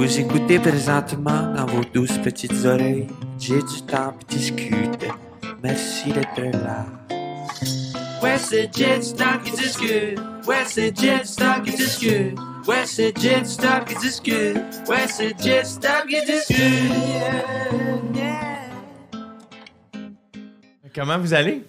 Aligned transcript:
Vous 0.00 0.18
écoutez 0.18 0.58
présentement 0.58 1.52
dans 1.54 1.66
vos 1.66 1.84
douces 1.84 2.16
petites 2.24 2.64
oreilles. 2.64 3.06
J'ai 3.38 3.58
du 3.58 3.82
temps 3.86 4.14
pour 4.14 4.24
discuter. 4.30 5.10
Merci 5.62 6.10
d'être 6.10 6.40
là. 6.40 6.86
Ouais, 8.22 8.38
c'est 8.38 8.74
Jet 8.74 9.02
Stop 9.02 9.42
qui 9.44 9.50
discute. 9.50 10.18
Ouais, 10.48 10.64
c'est 10.64 10.98
Jet 10.98 11.26
Stop 11.26 11.64
qui 11.66 11.72
discute. 11.76 12.34
Ouais, 12.66 12.86
c'est 12.86 13.14
Jet 13.20 13.44
Stop 13.44 13.84
qui 13.86 13.94
discute. 13.96 14.56
Ouais, 14.88 15.06
c'est 15.06 15.38
Jet 15.38 15.66
Stop 15.66 16.06
qui 16.08 16.24
discute. 16.24 16.56
Yeah, 16.56 18.14
yeah. 18.14 18.38
Comment 20.94 21.18
vous 21.18 21.34
allez? 21.34 21.62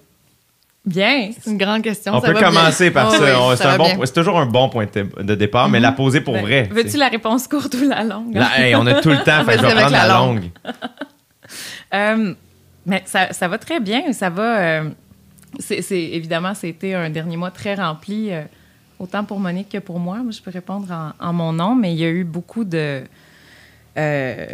Bien, 0.84 1.29
c'est 1.39 1.52
une 1.52 1.57
grande 1.59 1.84
question. 1.84 2.14
On 2.16 2.21
ça 2.21 2.27
peut 2.27 2.34
va 2.34 2.43
commencer 2.43 2.89
bien. 2.89 3.02
par 3.04 3.11
Oh 3.11 3.16
ça. 3.16 3.21
oui, 3.50 3.55
c'est 3.57 3.77
bon 3.77 4.05
toujours 4.16 4.39
un 4.39 4.47
bon 4.47 4.68
point 4.70 4.88
de 4.88 5.36
départ, 5.36 5.70
mais 5.70 5.79
la 5.79 5.91
poser 5.91 6.21
pour 6.21 6.34
Ben, 6.34 6.41
vrai. 6.41 6.70
Veux-tu 6.71 6.97
la 6.97 7.07
réponse 7.09 7.47
courte 7.47 7.75
ou 7.75 7.88
la 7.88 8.04
longue? 8.04 8.36
Hey, 8.57 8.73
on 8.75 8.86
a 8.88 9.00
tout 9.00 9.10
le 9.10 9.18
temps, 9.24 9.43
fait 9.46 9.57
je 9.60 9.61
vais 9.65 9.74
prendre 9.75 9.91
la 9.91 10.07
la 10.07 10.14
longue. 10.18 10.50
Euh, 11.93 12.33
mais 12.86 13.04
ça, 13.05 13.33
ça 13.33 13.47
va 13.50 13.57
très 13.57 13.79
bien. 13.82 14.14
Ça 14.14 14.29
va. 14.29 14.60
euh, 14.60 14.89
c'est, 15.60 15.82
c'est- 15.82 16.00
évidemment, 16.02 16.54
c'était 16.54 16.93
un 16.93 17.10
dernier 17.10 17.36
mois 17.36 17.52
très 17.52 17.75
rempli, 17.75 18.32
euh, 18.32 18.43
autant 19.00 19.24
pour 19.25 19.39
Monique 19.39 19.68
que 19.69 19.77
pour 19.79 20.00
moi. 20.00 20.18
Moi, 20.24 20.32
je 20.32 20.41
peux 20.41 20.52
répondre 20.52 20.88
en, 20.91 21.11
en 21.27 21.33
mon 21.33 21.52
nom, 21.52 21.75
mais 21.75 21.91
il 21.93 22.00
y 22.00 22.05
a 22.05 22.10
eu 22.10 22.24
beaucoup 22.24 22.63
de. 22.63 23.02
Euh, 23.97 24.45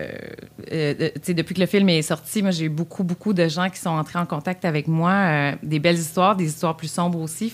euh, 0.72 1.10
sais, 1.22 1.34
depuis 1.34 1.54
que 1.56 1.60
le 1.62 1.66
film 1.68 1.90
est 1.90 2.02
sorti, 2.02 2.42
moi, 2.42 2.52
j'ai 2.52 2.66
eu 2.66 2.70
beaucoup, 2.70 3.04
beaucoup 3.04 3.34
de 3.34 3.48
gens 3.48 3.70
qui 3.70 3.80
sont 3.80 3.90
entrés 3.92 4.20
en 4.20 4.26
contact 4.26 4.66
avec 4.66 4.88
moi. 4.88 5.12
euh, 5.12 5.52
des 5.64 5.80
belles 5.80 5.98
histoires, 5.98 6.36
des 6.36 6.46
histoires 6.48 6.76
plus 6.76 6.92
sombres 6.92 7.20
aussi. 7.20 7.52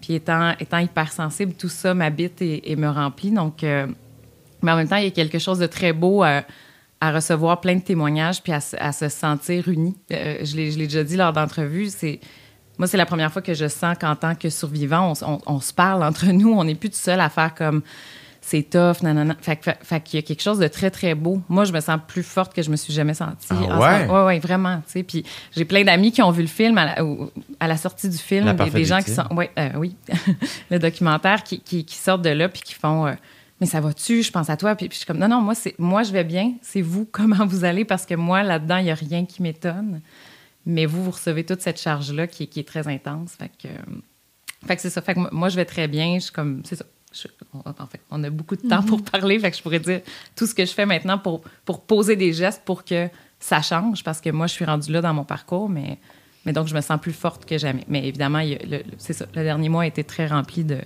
Puis 0.00 0.14
étant, 0.14 0.54
étant 0.60 0.78
hypersensible, 0.78 1.54
tout 1.54 1.68
ça 1.68 1.94
m'habite 1.94 2.40
et, 2.42 2.70
et 2.70 2.76
me 2.76 2.88
remplit. 2.88 3.30
Donc, 3.30 3.62
euh, 3.64 3.86
mais 4.62 4.72
en 4.72 4.76
même 4.76 4.88
temps, 4.88 4.96
il 4.96 5.04
y 5.04 5.08
a 5.08 5.10
quelque 5.12 5.38
chose 5.38 5.58
de 5.58 5.66
très 5.66 5.92
beau 5.92 6.24
euh, 6.24 6.40
à 7.00 7.12
recevoir 7.12 7.60
plein 7.60 7.76
de 7.76 7.82
témoignages 7.82 8.42
puis 8.42 8.52
à, 8.52 8.60
se- 8.60 8.76
sentir. 9.08 9.64
Euh, 9.68 10.38
je 10.42 10.56
l'ai 10.56 10.72
je 10.72 10.78
l'ai 10.78 10.86
déjà 10.86 11.04
dit 11.04 11.16
lors 11.16 11.32
d'entrevues, 11.32 11.90
c'est 11.90 12.18
moi, 12.76 12.86
c'est 12.86 12.96
la 12.96 13.06
première 13.06 13.32
fois 13.32 13.42
que 13.42 13.54
je 13.54 13.66
sens 13.66 13.96
qu'en 14.00 14.14
tant 14.14 14.36
que 14.36 14.50
survivant, 14.50 15.12
on- 15.22 15.40
on 15.46 15.60
se 15.60 15.72
parle 15.72 16.04
entre 16.04 16.26
nous. 16.26 16.52
On 16.52 16.62
n'est 16.64 16.76
plus 16.76 16.90
tout 16.90 16.96
seul 16.96 17.18
à 17.20 17.28
faire 17.28 17.54
comme 17.54 17.82
c'est 18.50 18.62
tough, 18.62 19.02
nanana. 19.02 19.36
Fait, 19.40 19.62
fait, 19.62 19.78
fait 19.82 20.00
qu'il 20.00 20.18
y 20.18 20.22
a 20.22 20.26
quelque 20.26 20.42
chose 20.42 20.58
de 20.58 20.68
très, 20.68 20.90
très 20.90 21.14
beau. 21.14 21.42
Moi, 21.48 21.64
je 21.64 21.72
me 21.72 21.80
sens 21.80 21.98
plus 22.08 22.22
forte 22.22 22.54
que 22.54 22.62
je 22.62 22.70
me 22.70 22.76
suis 22.76 22.92
jamais 22.92 23.14
sentie. 23.14 23.46
Ah 23.50 23.78
ouais? 23.78 24.06
moment. 24.06 24.20
Ouais, 24.20 24.26
ouais, 24.26 24.38
vraiment. 24.38 24.76
tu 24.86 24.92
sais. 24.92 25.02
Puis 25.02 25.24
j'ai 25.54 25.64
plein 25.64 25.84
d'amis 25.84 26.12
qui 26.12 26.22
ont 26.22 26.30
vu 26.30 26.42
le 26.42 26.48
film 26.48 26.78
à 26.78 26.84
la, 26.86 27.04
au- 27.04 27.30
à 27.60 27.68
la 27.68 27.76
sortie 27.76 28.08
du 28.08 28.16
film. 28.16 28.46
Des, 28.64 28.70
des 28.70 28.84
gens 28.86 28.98
qui 29.02 29.10
sont. 29.10 29.34
Ouais, 29.36 29.50
euh, 29.58 29.70
oui, 29.76 29.94
le 30.70 30.78
documentaire 30.78 31.42
qui, 31.44 31.60
qui, 31.60 31.84
qui 31.84 31.96
sortent 31.96 32.22
de 32.22 32.30
là 32.30 32.48
puis 32.48 32.62
qui 32.62 32.74
font. 32.74 33.06
euh, 33.06 33.12
mais 33.60 33.66
ça 33.66 33.80
va-tu? 33.80 34.22
Je 34.22 34.30
pense 34.30 34.48
à 34.50 34.56
toi. 34.56 34.74
Puis, 34.76 34.88
puis 34.88 34.94
je 34.94 34.98
suis 35.00 35.06
comme, 35.06 35.18
non, 35.18 35.28
non, 35.28 35.40
moi, 35.42 35.54
c'est, 35.54 35.74
moi 35.78 36.02
je 36.02 36.12
vais 36.12 36.24
bien. 36.24 36.54
C'est 36.62 36.80
vous, 36.82 37.04
comment 37.12 37.44
vous 37.46 37.64
allez? 37.64 37.84
Parce 37.84 38.06
que 38.06 38.14
moi, 38.14 38.42
là-dedans, 38.42 38.78
il 38.78 38.84
n'y 38.84 38.90
a 38.90 38.94
rien 38.94 39.24
qui 39.26 39.42
m'étonne. 39.42 40.00
Mais 40.66 40.86
vous, 40.86 41.02
vous 41.04 41.10
recevez 41.10 41.44
toute 41.44 41.60
cette 41.60 41.80
charge-là 41.80 42.26
qui, 42.26 42.44
est- 42.44 42.46
qui 42.46 42.60
est 42.60 42.68
très 42.68 42.86
intense. 42.88 43.32
Fait 43.38 43.48
que, 43.48 43.68
euh, 43.68 43.96
fait 44.66 44.76
que 44.76 44.82
c'est 44.82 44.90
ça. 44.90 45.00
Fait 45.02 45.14
que 45.14 45.20
moi- 45.20 45.30
moi, 45.32 45.48
je 45.48 45.56
vais 45.56 45.64
très 45.64 45.88
bien. 45.88 46.14
Je 46.16 46.24
suis 46.24 46.32
comme, 46.32 46.62
c'est 46.64 46.76
ça. 46.76 46.84
Je- 47.12 47.28
on- 47.54 47.58
en 47.60 47.86
fait, 47.86 48.00
on 48.10 48.22
a 48.24 48.30
beaucoup 48.30 48.56
de 48.56 48.68
temps 48.68 48.82
pour 48.82 49.02
parler. 49.02 49.38
Fait 49.38 49.50
que 49.50 49.56
je 49.56 49.62
pourrais 49.62 49.78
dire 49.80 50.00
tout 50.36 50.46
ce 50.46 50.54
que 50.54 50.64
je 50.64 50.72
fais 50.72 50.86
maintenant 50.86 51.18
pour, 51.18 51.40
pour 51.64 51.80
poser 51.82 52.16
des 52.16 52.32
gestes 52.32 52.62
pour 52.64 52.84
que 52.84 53.08
ça 53.40 53.62
change. 53.62 54.04
Parce 54.04 54.20
que 54.20 54.30
moi, 54.30 54.46
je 54.46 54.52
suis 54.52 54.64
rendue 54.64 54.92
là 54.92 55.00
dans 55.00 55.14
mon 55.14 55.24
parcours. 55.24 55.68
Mais, 55.68 55.98
mais 56.44 56.52
donc, 56.52 56.68
je 56.68 56.74
me 56.74 56.80
sens 56.80 57.00
plus 57.00 57.12
forte 57.14 57.44
que 57.46 57.56
jamais. 57.58 57.84
Mais 57.88 58.06
évidemment, 58.06 58.42
c'est 58.98 59.14
ça. 59.14 59.26
Le 59.34 59.42
dernier 59.42 59.68
mois 59.68 59.82
a 59.84 59.86
été 59.86 60.04
très 60.04 60.26
rempli 60.26 60.64
de, 60.64 60.78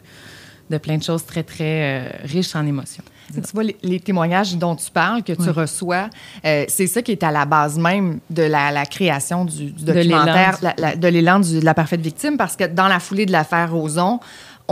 de 0.70 0.78
plein 0.78 0.96
de 0.96 1.02
choses 1.02 1.24
très, 1.26 1.42
très 1.42 2.04
euh, 2.06 2.08
riches 2.24 2.54
en 2.54 2.64
émotions. 2.66 3.04
Tu 3.34 3.40
vois, 3.54 3.62
les, 3.64 3.76
les 3.82 3.98
témoignages 3.98 4.56
dont 4.56 4.76
tu 4.76 4.90
parles, 4.90 5.22
que 5.22 5.32
tu 5.32 5.40
Oui. 5.42 5.48
reçois, 5.50 6.10
euh, 6.44 6.64
c'est 6.68 6.86
ça 6.86 7.00
qui 7.02 7.12
est 7.12 7.22
à 7.22 7.30
la 7.30 7.46
base 7.46 7.78
même 7.78 8.20
de 8.28 8.42
la, 8.42 8.70
la 8.70 8.84
création 8.84 9.44
du, 9.46 9.70
documentaire, 9.70 10.58
de 10.96 11.08
l'élan 11.08 11.40
du- 11.40 11.60
de 11.60 11.64
la 11.64 11.72
parfaite 11.72 12.00
victime, 12.02 12.36
parce 12.36 12.56
que 12.56 12.64
dans 12.64 12.88
la 12.88 13.00
foulée 13.00 13.24
de 13.24 13.32
l'affaire 13.32 13.72
Roson, 13.72 14.20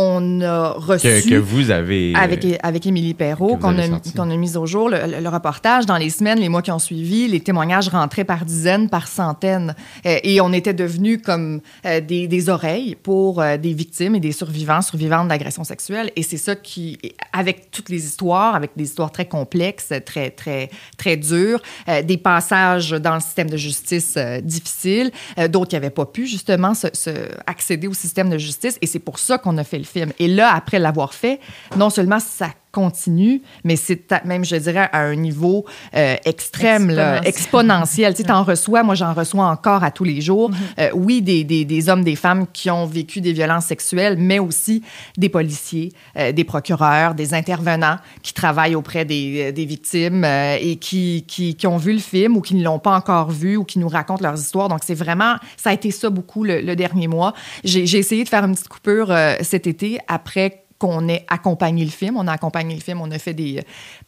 on 0.01 0.41
a 0.41 0.71
reçu... 0.71 1.07
Que, 1.07 1.29
que 1.31 1.35
vous 1.35 1.71
avez. 1.71 2.15
avec, 2.15 2.47
avec 2.63 2.87
Émilie 2.87 3.15
Perrault, 3.15 3.57
qu'on 3.57 3.79
a, 3.79 3.87
qu'on 4.17 4.31
a 4.31 4.37
mis 4.37 4.57
au 4.57 4.67
jour, 4.67 4.89
le, 4.89 4.99
le- 5.21 5.29
reportage, 5.29 5.85
dans 5.87 5.97
les 5.99 6.11
semaines, 6.11 6.41
les 6.41 6.49
mois 6.49 6.63
qui 6.63 6.73
ont 6.73 6.79
suivi, 6.79 7.29
les 7.29 7.41
témoignages 7.41 7.89
rentraient 7.89 8.25
par 8.25 8.45
dizaines, 8.45 8.89
par 8.89 9.07
centaines. 9.07 9.75
Euh, 10.07 10.19
et 10.23 10.41
on 10.41 10.53
était 10.53 10.75
devenus 10.75 11.21
comme 11.23 11.61
euh, 11.85 12.01
des, 12.01 12.27
des 12.27 12.49
oreilles 12.49 12.97
pour 13.03 13.41
euh, 13.41 13.57
des 13.57 13.75
victimes 13.75 14.15
et 14.15 14.21
des 14.21 14.33
survivants, 14.33 14.83
survivantes 14.83 15.29
d'agressions 15.29 15.65
sexuelles. 15.65 16.11
Et 16.17 16.23
c'est 16.23 16.39
ça 16.39 16.57
qui, 16.57 16.99
avec 17.33 17.71
toutes 17.71 17.91
les 17.91 18.05
histoires, 18.05 18.55
avec 18.55 18.71
des 18.77 18.85
histoires 18.85 19.13
très 19.13 19.27
complexes, 19.27 19.93
très, 20.07 20.31
très, 20.31 20.71
très 20.97 21.17
dures, 21.17 21.61
euh, 21.89 22.03
des 22.03 22.17
passages 22.17 22.91
dans 22.91 23.15
le 23.15 23.21
système 23.21 23.51
de 23.51 23.57
justice 23.57 24.15
euh, 24.17 24.41
difficiles, 24.41 25.11
euh, 25.39 25.49
d'autres 25.49 25.69
qui 25.69 25.77
n'avaient 25.77 25.91
pas 25.91 26.07
pu 26.07 26.27
justement 26.27 26.75
se, 26.75 26.89
se 26.93 27.11
accéder 27.47 27.87
au 27.87 27.95
système 27.95 28.31
de 28.31 28.39
justice. 28.39 28.79
Et 28.83 28.87
c'est 28.87 28.99
pour 28.99 29.19
ça 29.19 29.39
qu'on 29.39 29.59
a 29.59 29.65
fait 29.65 29.79
le 29.79 29.85
film. 29.91 30.13
Et 30.19 30.29
là, 30.29 30.53
après 30.55 30.79
l'avoir 30.79 31.15
fait, 31.15 31.41
non 31.77 31.91
seulement 31.91 32.21
ça 32.21 32.49
continue, 32.73 33.43
mais 33.65 33.77
c'est 33.77 34.01
même, 34.25 34.45
je 34.45 34.57
dirais, 34.57 34.89
à 34.93 35.01
un 35.01 35.17
niveau 35.17 35.65
euh, 35.95 36.17
extrême, 36.25 36.89
là, 36.91 37.17
Exponentiel. 37.25 37.29
exponentiel. 37.29 38.15
Tu 38.15 38.23
sais, 38.23 38.29
t'en 38.29 38.43
reçois, 38.45 38.83
moi, 38.83 38.95
j'en 38.95 39.13
reçois 39.13 39.47
encore 39.47 39.83
à 39.85 39.91
tous 39.91 40.05
les 40.05 40.21
jours. 40.21 40.51
Euh, 40.79 40.91
oui, 40.95 41.23
des, 41.23 41.45
des, 41.45 41.65
des 41.65 41.89
hommes, 41.89 42.05
des 42.05 42.17
femmes 42.17 42.47
qui 42.53 42.71
ont 42.71 42.87
vécu 42.87 43.21
des 43.21 43.33
violences 43.33 43.67
sexuelles, 43.67 44.17
mais 44.19 44.39
aussi 44.39 44.83
des 45.17 45.29
policiers, 45.29 45.93
euh, 46.17 46.33
des 46.33 46.45
procureurs, 46.45 47.15
des 47.15 47.35
intervenants 47.35 47.97
qui 48.23 48.33
travaillent 48.35 48.75
auprès 48.75 49.05
des, 49.05 49.53
des 49.53 49.65
victimes 49.65 50.25
et 50.25 50.77
qui, 50.77 51.25
qui, 51.27 51.55
qui 51.57 51.67
ont 51.67 51.77
vu 51.77 51.93
le 51.93 51.99
film 51.99 52.37
ou 52.37 52.41
qui 52.41 52.55
ne 52.55 52.65
l'ont 52.65 52.79
pas 52.79 52.95
encore 52.97 53.31
vu 53.31 53.57
ou 53.57 53.65
qui 53.65 53.79
nous 53.79 53.89
racontent 53.89 54.23
leurs 54.23 54.39
histoires. 54.39 54.69
Donc, 54.69 54.81
c'est 54.85 54.95
vraiment, 54.95 55.37
ça 55.57 55.71
a 55.71 55.73
été 55.73 55.91
ça 55.91 56.11
beaucoup 56.11 56.45
le, 56.45 56.61
le 56.61 56.77
dernier 56.77 57.09
mois. 57.09 57.35
J'ai 57.65 57.99
essayé 57.99 58.25
de 58.25 58.29
faire 58.29 58.45
une 58.45 58.55
petite 58.55 58.69
coupure 58.69 59.13
cet 59.43 59.67
été 59.67 59.99
après 60.09 60.65
qu'on 60.81 61.07
ait 61.09 61.25
accompagné 61.29 61.85
le 61.85 61.91
film. 61.91 62.17
On 62.17 62.27
a 62.27 62.33
accompagné 62.33 62.75
le 62.75 62.81
film, 62.81 63.01
on 63.03 63.11
a 63.13 63.19
fait 63.19 63.35
des, 63.35 63.63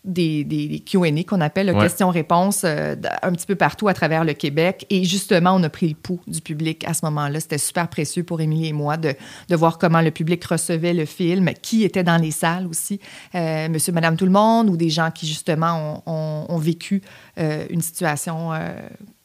des, 0.05 0.43
des, 0.43 0.66
des 0.69 0.81
Q&A 0.81 1.22
qu'on 1.22 1.41
appelle 1.43 1.71
Ouais. 1.71 1.83
questions-réponses 1.83 2.62
euh, 2.65 2.97
un 3.22 3.31
petit 3.33 3.47
peu 3.47 3.55
partout 3.55 3.88
à 3.88 3.94
travers 3.94 4.25
le 4.25 4.33
Québec. 4.33 4.87
Et 4.91 5.05
justement, 5.05 5.53
on 5.55 5.62
a 5.62 5.69
pris 5.69 5.88
le 5.91 5.94
pouls 5.94 6.21
du 6.27 6.41
public 6.41 6.84
à 6.88 6.94
ce 6.94 7.05
moment-là. 7.05 7.38
C'était 7.41 7.59
super 7.59 7.88
précieux 7.88 8.25
pour 8.25 8.41
Émilie 8.41 8.69
et 8.69 8.72
moi 8.72 8.97
de, 8.97 9.15
de 9.50 9.56
voir 9.56 9.77
comment 9.78 10.00
le 10.00 10.10
public 10.10 10.43
recevait 10.44 10.94
le 10.94 11.05
film, 11.05 11.50
qui 11.60 11.84
était 11.84 12.03
dans 12.05 12.16
les 12.16 12.31
salles 12.31 12.66
aussi, 12.66 12.99
euh, 13.34 13.69
monsieur, 13.69 13.93
madame, 13.93 14.16
tout 14.16 14.25
le 14.25 14.31
monde, 14.33 14.71
ou 14.71 14.77
des 14.78 14.89
gens 14.91 15.10
qui 15.10 15.27
justement 15.27 16.03
ont, 16.06 16.12
ont- 16.12 16.47
ont 16.49 16.59
vécu 16.59 17.03
euh, 17.39 17.66
une 17.69 17.83
situation 17.83 18.53
euh, 18.54 18.71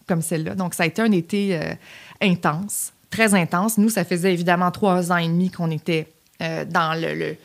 comme 0.06 0.22
celle-là. 0.22 0.54
Donc, 0.56 0.74
ça 0.74 0.84
a 0.84 0.86
été 0.86 1.02
un 1.02 1.12
été 1.14 1.58
euh, 1.58 1.74
intense, 2.22 2.92
très 3.10 3.34
intense. 3.36 3.78
Nous, 3.78 3.90
ça 3.90 4.04
faisait 4.04 4.34
évidemment 4.34 4.70
trois 4.72 5.12
ans 5.14 5.18
et 5.18 5.28
demi 5.28 5.50
qu'on 5.50 5.72
était 5.72 6.08
euh, 6.42 6.66
dans 6.66 6.94
le, 7.00 7.14
le- 7.16 7.36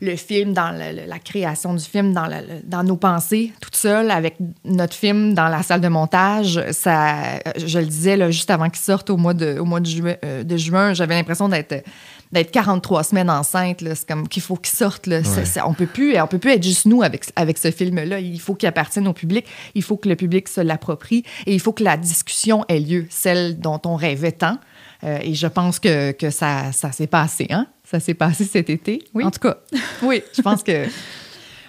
le 0.00 0.14
film, 0.14 0.52
dans 0.52 0.70
le- 0.70 1.06
la 1.08 1.18
création 1.18 1.74
du 1.74 1.82
film, 1.84 2.12
dans, 2.14 2.84
nos 2.84 2.96
pensées, 2.96 3.52
toute 3.60 3.74
seule, 3.74 4.12
avec 4.12 4.36
notre 4.64 4.94
film 4.94 5.34
dans 5.34 5.48
la 5.48 5.64
salle 5.64 5.80
de 5.80 5.88
montage. 5.88 6.60
Ça, 6.70 7.40
je 7.56 7.80
le 7.80 7.84
disais 7.86 8.16
là, 8.16 8.30
juste 8.30 8.48
avant 8.50 8.68
qu'il 8.70 8.78
sorte 8.80 9.10
au 9.10 9.16
mois 9.16 9.34
de, 9.34 9.58
au 9.58 9.64
mois 9.64 9.80
de, 9.80 9.86
juin, 9.86 10.14
euh, 10.24 10.44
de 10.44 10.56
juin, 10.56 10.94
j'avais 10.94 11.14
l'impression 11.16 11.48
d'être 11.48 11.82
d'être 12.30 12.50
43 12.52 13.04
semaines 13.04 13.30
enceinte. 13.30 13.78
C'est 13.80 14.06
comme 14.06 14.28
qu'il 14.28 14.42
faut 14.42 14.54
qu'il 14.56 14.76
sorte. 14.76 15.06
Là. 15.06 15.20
On 15.66 15.72
peut 15.74 15.86
plus, 15.86 16.16
on 16.20 16.26
peut 16.28 16.38
plus 16.38 16.52
être 16.52 16.62
juste 16.62 16.84
nous 16.86 17.02
avec, 17.02 17.24
avec 17.36 17.56
ce 17.58 17.70
film-là. 17.70 18.20
Il 18.20 18.38
faut 18.38 18.54
qu'il 18.54 18.68
appartienne 18.68 19.08
au 19.08 19.14
public. 19.14 19.46
Il 19.74 19.82
faut 19.82 19.96
que 19.96 20.08
le 20.10 20.14
public 20.14 20.46
se 20.46 20.60
l'approprie 20.60 21.24
et 21.46 21.54
il 21.54 21.60
faut 21.60 21.72
que 21.72 21.82
la 21.82 21.96
discussion 21.96 22.64
ait 22.68 22.80
lieu, 22.80 23.06
celle 23.10 23.58
dont 23.58 23.80
on 23.86 23.96
rêvait 23.96 24.32
tant. 24.32 24.58
Euh, 25.04 25.18
et 25.22 25.34
je 25.34 25.46
pense 25.46 25.80
que, 25.80 26.12
que 26.12 26.28
ça, 26.30 26.70
ça 26.72 26.92
s'est 26.92 27.06
passé, 27.06 27.46
hein? 27.50 27.66
Ça 27.90 28.00
s'est 28.00 28.14
passé 28.14 28.44
cet 28.44 28.68
été. 28.70 29.02
Oui. 29.14 29.24
En 29.24 29.30
tout 29.30 29.40
cas, 29.40 29.58
oui, 30.02 30.22
je 30.36 30.42
pense 30.42 30.62
que 30.62 30.84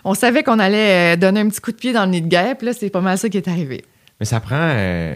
on 0.03 0.13
savait 0.13 0.43
qu'on 0.43 0.59
allait 0.59 1.13
euh, 1.13 1.17
donner 1.17 1.39
un 1.41 1.49
petit 1.49 1.61
coup 1.61 1.71
de 1.71 1.77
pied 1.77 1.93
dans 1.93 2.05
le 2.05 2.11
nid 2.11 2.21
de 2.21 2.27
guêpe. 2.27 2.61
Là, 2.61 2.73
c'est 2.73 2.89
pas 2.89 3.01
mal 3.01 3.17
ça 3.17 3.29
qui 3.29 3.37
est 3.37 3.47
arrivé. 3.47 3.83
Mais 4.19 4.25
ça 4.25 4.39
prend. 4.39 4.55
euh, 4.59 5.15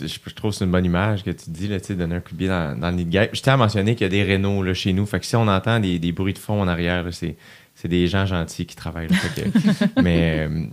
je, 0.00 0.06
je 0.06 0.34
trouve 0.34 0.50
que 0.52 0.56
c'est 0.58 0.64
une 0.64 0.70
bonne 0.70 0.84
image 0.84 1.22
que 1.24 1.30
tu 1.30 1.44
dis, 1.48 1.68
là, 1.68 1.80
tu 1.80 1.86
sais, 1.88 1.94
donner 1.94 2.16
un 2.16 2.20
coup 2.20 2.32
de 2.32 2.36
pied 2.38 2.48
dans, 2.48 2.78
dans 2.78 2.90
le 2.90 2.96
nid 2.96 3.04
de 3.04 3.10
guêpe. 3.10 3.30
Je 3.34 3.40
tiens 3.42 3.54
à 3.54 3.56
mentionner 3.56 3.94
qu'il 3.94 4.04
y 4.04 4.06
a 4.06 4.10
des 4.10 4.22
rénaux 4.22 4.62
là, 4.62 4.74
chez 4.74 4.92
nous. 4.92 5.06
Fait 5.06 5.20
que 5.20 5.26
si 5.26 5.36
on 5.36 5.48
entend 5.48 5.80
des, 5.80 5.98
des 5.98 6.12
bruits 6.12 6.32
de 6.34 6.38
fond 6.38 6.60
en 6.60 6.68
arrière, 6.68 7.02
là, 7.02 7.12
c'est, 7.12 7.36
c'est 7.74 7.88
des 7.88 8.06
gens 8.06 8.26
gentils 8.26 8.66
qui 8.66 8.76
travaillent. 8.76 9.08
là. 9.08 9.16
Fait 9.16 9.42
que- 9.50 10.00
mais 10.02 10.48
euh, 10.50 10.66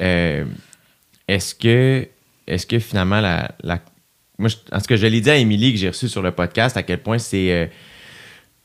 euh, 0.00 0.44
est-ce 1.26 1.54
que 1.54 2.06
est-ce 2.46 2.66
que 2.66 2.78
finalement 2.78 3.20
la, 3.20 3.50
la- 3.62 3.80
moi 4.38 4.48
je, 4.48 4.56
en 4.72 4.80
ce 4.80 4.88
que 4.88 4.96
je 4.96 5.06
l'ai 5.06 5.20
dit 5.20 5.30
à 5.30 5.36
Émilie 5.36 5.72
que 5.72 5.78
j'ai 5.78 5.88
reçu 5.88 6.08
sur 6.08 6.22
le 6.22 6.30
podcast 6.32 6.76
à 6.76 6.82
quel 6.82 6.98
point 7.02 7.18
c'est 7.18 7.52
euh, 7.52 7.66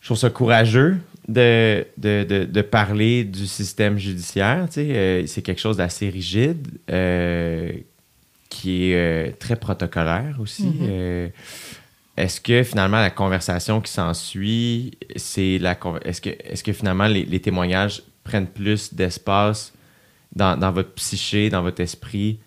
je 0.04 0.10
trouve 0.10 0.18
ça 0.18 0.30
courageux 0.30 0.98
de, 1.30 1.86
de, 1.98 2.26
de, 2.26 2.44
de 2.44 2.62
parler 2.62 3.24
du 3.24 3.48
système 3.48 3.98
judiciaire. 3.98 4.66
tu 4.68 4.74
sais. 4.74 4.88
Euh, 4.90 5.26
c'est 5.28 5.42
quelque 5.42 5.62
chose 5.62 5.78
d'assez 5.78 6.10
rigide, 6.10 6.68
euh, 6.92 7.72
qui 8.50 8.92
est 8.92 8.96
euh, 8.96 9.32
très 9.40 9.56
protocolaire 9.56 10.36
aussi. 10.42 10.74
Euh, 10.82 11.30
est-ce 12.18 12.42
que 12.42 12.64
finalement 12.64 13.00
la 13.00 13.12
conversation 13.12 13.80
qui 13.80 13.94
s'ensuit, 13.94 14.92
c'est 15.16 15.58
la 15.58 15.80
est-ce 16.04 16.20
que 16.20 16.30
est-ce 16.30 16.66
que 16.66 16.74
finalement 16.74 17.08
les, 17.08 17.24
les 17.24 17.40
témoignages 17.40 18.04
prennent 18.26 18.48
plus 18.48 18.94
d'espace 18.94 19.72
dans, 20.36 20.58
dans 20.58 20.74
votre 20.74 20.92
psyché, 20.96 21.50
dans 21.50 21.62
votre 21.62 21.82
esprit, 21.82 22.40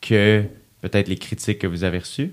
que 0.00 0.44
peut-être 0.80 1.08
les 1.08 1.18
critiques 1.18 1.58
que 1.58 1.66
vous 1.66 1.84
avez 1.84 1.98
reçues? 1.98 2.32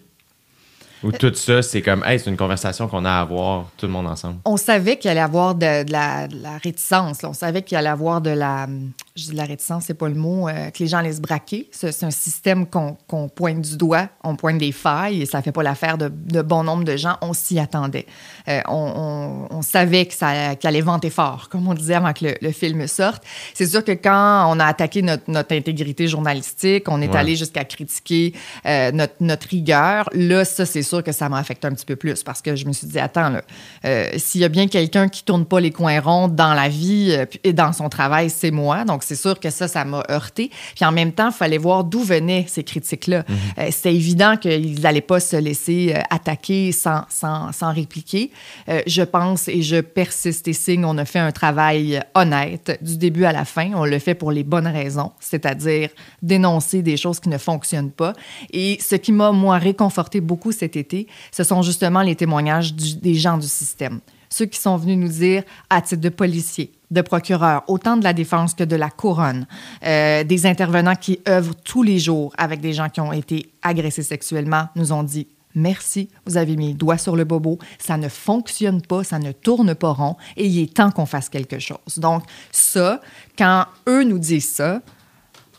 Ou 1.03 1.11
tout 1.11 1.33
ça, 1.33 1.61
c'est 1.61 1.81
comme, 1.81 2.03
hey, 2.05 2.19
c'est 2.19 2.29
une 2.29 2.37
conversation 2.37 2.87
qu'on 2.87 3.05
a 3.05 3.11
à 3.11 3.21
avoir 3.21 3.65
tout 3.77 3.85
le 3.85 3.91
monde 3.91 4.07
ensemble. 4.07 4.39
On 4.45 4.57
savait 4.57 4.97
qu'il 4.97 5.09
allait 5.09 5.19
avoir 5.19 5.55
de, 5.55 5.89
la, 5.91 6.27
réticence. 6.61 7.19
On 7.23 7.33
savait 7.33 7.61
qu'il 7.61 7.77
allait 7.77 7.89
avoir 7.89 8.21
de 8.21 8.31
la. 8.31 8.67
Je 9.15 9.25
dis 9.25 9.31
de 9.31 9.37
la 9.37 9.45
réticence, 9.45 9.85
c'est 9.85 9.93
pas 9.93 10.07
le 10.07 10.15
mot, 10.15 10.47
euh, 10.47 10.69
que 10.71 10.79
les 10.79 10.87
gens 10.87 10.97
allaient 10.97 11.13
se 11.13 11.21
braquer. 11.21 11.69
C'est 11.71 12.03
un 12.03 12.11
système 12.11 12.65
qu'on 12.65 13.29
pointe 13.29 13.61
du 13.61 13.77
doigt, 13.77 14.07
on 14.23 14.35
pointe 14.35 14.57
des 14.57 14.71
failles 14.71 15.21
et 15.21 15.25
ça 15.25 15.41
fait 15.41 15.51
pas 15.51 15.63
l'affaire 15.63 15.97
de 15.97 16.41
bon 16.41 16.63
nombre 16.63 16.83
de 16.83 16.97
gens. 16.97 17.17
On 17.21 17.33
s'y 17.33 17.59
attendait. 17.59 18.05
Euh, 18.49 18.61
on, 18.67 19.47
on- 19.51 19.57
on 19.57 19.61
savait 19.61 20.05
que 20.05 20.13
ça, 20.13 20.55
qu'il 20.55 20.67
allait 20.67 20.81
vanter 20.81 21.09
fort, 21.09 21.49
comme 21.49 21.67
on 21.67 21.73
disait 21.73 21.95
avant 21.95 22.13
que 22.13 22.25
le, 22.25 22.35
le 22.41 22.51
film 22.51 22.87
sorte. 22.87 23.23
C'est 23.53 23.65
sûr 23.67 23.83
que 23.83 23.91
quand 23.91 24.47
on 24.49 24.59
a 24.59 24.65
attaqué 24.65 25.01
notre, 25.01 25.23
notre 25.27 25.53
intégrité 25.55 26.07
journalistique, 26.07 26.85
on 26.87 27.01
est 27.01 27.09
Ouais. 27.09 27.17
allé 27.17 27.35
jusqu'à 27.35 27.63
critiquer 27.65 28.33
euh, 28.65 28.91
notre, 28.91 29.15
notre 29.19 29.47
rigueur, 29.47 30.09
là, 30.13 30.45
ça, 30.45 30.65
c'est 30.65 30.83
sûr 30.83 31.03
que 31.03 31.11
ça 31.11 31.27
m'a 31.29 31.37
affecté 31.39 31.67
un 31.67 31.73
petit 31.73 31.85
peu 31.85 31.95
plus 31.95 32.23
parce 32.23 32.41
que 32.41 32.55
je 32.55 32.65
me 32.65 32.73
suis 32.73 32.87
dit, 32.87 32.99
attends, 32.99 33.29
là, 33.29 33.41
euh, 33.85 34.09
s'il 34.17 34.41
y 34.41 34.43
a 34.45 34.49
bien 34.49 34.67
quelqu'un 34.67 35.07
qui 35.09 35.23
tourne 35.23 35.45
pas 35.45 35.59
les 35.59 35.71
coins 35.71 35.99
ronds 35.99 36.27
dans 36.27 36.53
la 36.53 36.69
vie 36.69 37.15
et 37.43 37.53
dans 37.53 37.73
son 37.73 37.89
travail, 37.89 38.29
c'est 38.29 38.51
moi. 38.51 38.85
Donc, 38.85 39.03
c'est 39.03 39.15
sûr 39.15 39.39
que 39.39 39.49
ça, 39.49 39.67
ça 39.67 39.85
m'a 39.85 40.03
heurté. 40.09 40.49
Puis 40.75 40.85
en 40.85 40.91
même 40.91 41.11
temps, 41.11 41.29
il 41.29 41.33
fallait 41.35 41.57
voir 41.57 41.83
d'où 41.83 42.01
venaient 42.03 42.45
ces 42.47 42.63
critiques-là. 42.63 43.23
Euh, 43.57 43.67
C'était 43.71 43.93
évident 43.95 44.37
qu'ils 44.37 44.79
n'allaient 44.81 45.01
pas 45.01 45.19
se 45.19 45.35
laisser 45.35 45.95
attaquer 46.09 46.71
sans, 46.71 47.03
sans, 47.09 47.51
sans 47.51 47.73
répliquer. 47.73 48.31
Euh, 48.67 48.81
je 48.87 49.01
pense 49.01 49.47
et 49.47 49.61
je 49.61 49.81
persiste 49.81 50.47
et 50.47 50.53
signe, 50.53 50.85
on 50.85 50.97
a 50.97 51.05
fait 51.05 51.19
un 51.19 51.31
travail 51.31 52.01
honnête 52.15 52.77
du 52.81 52.97
début 52.97 53.25
à 53.25 53.31
la 53.31 53.45
fin. 53.45 53.71
On 53.75 53.85
le 53.85 53.99
fait 53.99 54.15
pour 54.15 54.31
les 54.31 54.43
bonnes 54.43 54.67
raisons, 54.67 55.11
c'est-à-dire 55.19 55.89
dénoncer 56.21 56.81
des 56.81 56.97
choses 56.97 57.19
qui 57.19 57.29
ne 57.29 57.37
fonctionnent 57.37 57.91
pas. 57.91 58.13
Et 58.51 58.77
ce 58.81 58.95
qui 58.95 59.11
m'a, 59.11 59.31
moi, 59.31 59.57
réconforté 59.57 60.21
beaucoup 60.21 60.51
cet 60.51 60.75
été, 60.75 61.07
ce 61.31 61.43
sont 61.43 61.61
justement 61.61 62.01
les 62.01 62.15
témoignages 62.15 62.73
des 62.73 63.15
gens 63.15 63.37
du 63.37 63.47
système. 63.47 63.99
Ceux 64.29 64.45
qui 64.45 64.59
sont 64.59 64.77
venus 64.77 64.97
nous 64.97 65.07
dire, 65.07 65.43
à 65.69 65.81
titre 65.81 66.01
de 66.01 66.09
policiers, 66.09 66.71
de 66.91 67.01
procureurs, 67.01 67.63
autant 67.67 67.97
de 67.97 68.03
la 68.03 68.13
défense 68.13 68.53
que 68.53 68.63
de 68.63 68.75
la 68.75 68.89
couronne, 68.89 69.47
euh, 69.85 70.23
des 70.23 70.45
intervenants 70.45 70.95
qui 70.95 71.19
œuvrent 71.27 71.55
tous 71.55 71.81
les 71.81 71.99
jours 71.99 72.33
avec 72.37 72.61
des 72.61 72.73
gens 72.73 72.89
qui 72.89 73.01
ont 73.01 73.11
été 73.11 73.51
agressés 73.63 74.03
sexuellement, 74.03 74.67
nous 74.75 74.91
ont 74.91 75.03
dit 75.03 75.27
Merci, 75.55 76.09
vous 76.25 76.37
avez 76.37 76.55
mis 76.55 76.69
le 76.69 76.73
doigt 76.75 76.97
sur 76.97 77.15
le 77.15 77.23
bobo. 77.23 77.57
Ça 77.79 77.97
ne 77.97 78.07
fonctionne 78.07 78.81
pas, 78.81 79.03
ça 79.03 79.17
ne 79.17 79.31
tourne 79.31 79.73
pas 79.73 79.91
rond 79.91 80.15
et 80.37 80.45
il 80.45 80.61
est 80.61 80.73
temps 80.73 80.91
qu'on 80.91 81.07
fasse 81.07 81.29
quelque 81.29 81.59
chose. 81.59 81.97
Donc, 81.97 82.23
ça, 82.51 83.01
quand 83.37 83.65
eux 83.87 84.03
nous 84.03 84.19
disent 84.19 84.51
ça, 84.51 84.81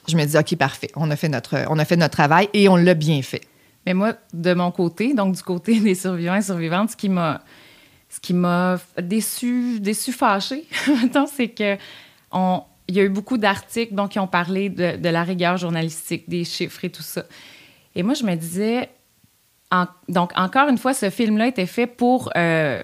je 0.08 0.16
me 0.16 0.24
dis 0.24 0.36
OK, 0.36 0.56
parfait, 0.56 0.90
on 0.94 1.10
a 1.10 1.16
fait 1.16 1.28
notre, 1.28 1.64
on 1.68 1.78
a 1.78 1.84
fait 1.84 1.96
notre 1.96 2.12
travail 2.12 2.48
et 2.52 2.68
on 2.68 2.76
l'a 2.76 2.94
bien 2.94 3.20
fait. 3.22 3.42
Mais 3.86 3.94
moi, 3.94 4.14
de 4.32 4.54
mon 4.54 4.70
côté, 4.70 5.14
donc 5.14 5.34
du 5.34 5.42
côté 5.42 5.80
des 5.80 5.94
survivants 5.94 6.36
et 6.36 6.42
survivantes, 6.42 6.90
ce 6.90 6.96
qui 6.96 7.08
m'a, 7.08 7.42
qui 8.22 8.34
déçu, 9.02 9.80
déçu, 9.80 10.12
fâché, 10.12 10.66
c'est 11.34 11.48
que 11.48 11.76
on, 12.30 12.62
il 12.86 12.96
y 12.96 13.00
a 13.00 13.04
eu 13.04 13.08
beaucoup 13.08 13.38
d'articles 13.38 13.94
donc, 13.94 14.10
qui 14.10 14.18
ont 14.18 14.26
parlé 14.26 14.68
de, 14.68 14.96
de 14.96 15.08
la 15.08 15.24
rigueur 15.24 15.56
journalistique, 15.56 16.28
des 16.28 16.44
chiffres 16.44 16.84
et 16.84 16.90
tout 16.90 17.02
ça. 17.02 17.24
Et 17.94 18.02
moi, 18.02 18.14
je 18.14 18.24
me 18.24 18.34
disais, 18.34 18.88
en- 19.70 19.86
donc 20.08 20.32
encore 20.36 20.68
une 20.68 20.78
fois, 20.78 20.94
ce 20.94 21.10
film-là 21.10 21.46
était 21.48 21.66
fait 21.66 21.86
pour 21.86 22.30
euh, 22.36 22.82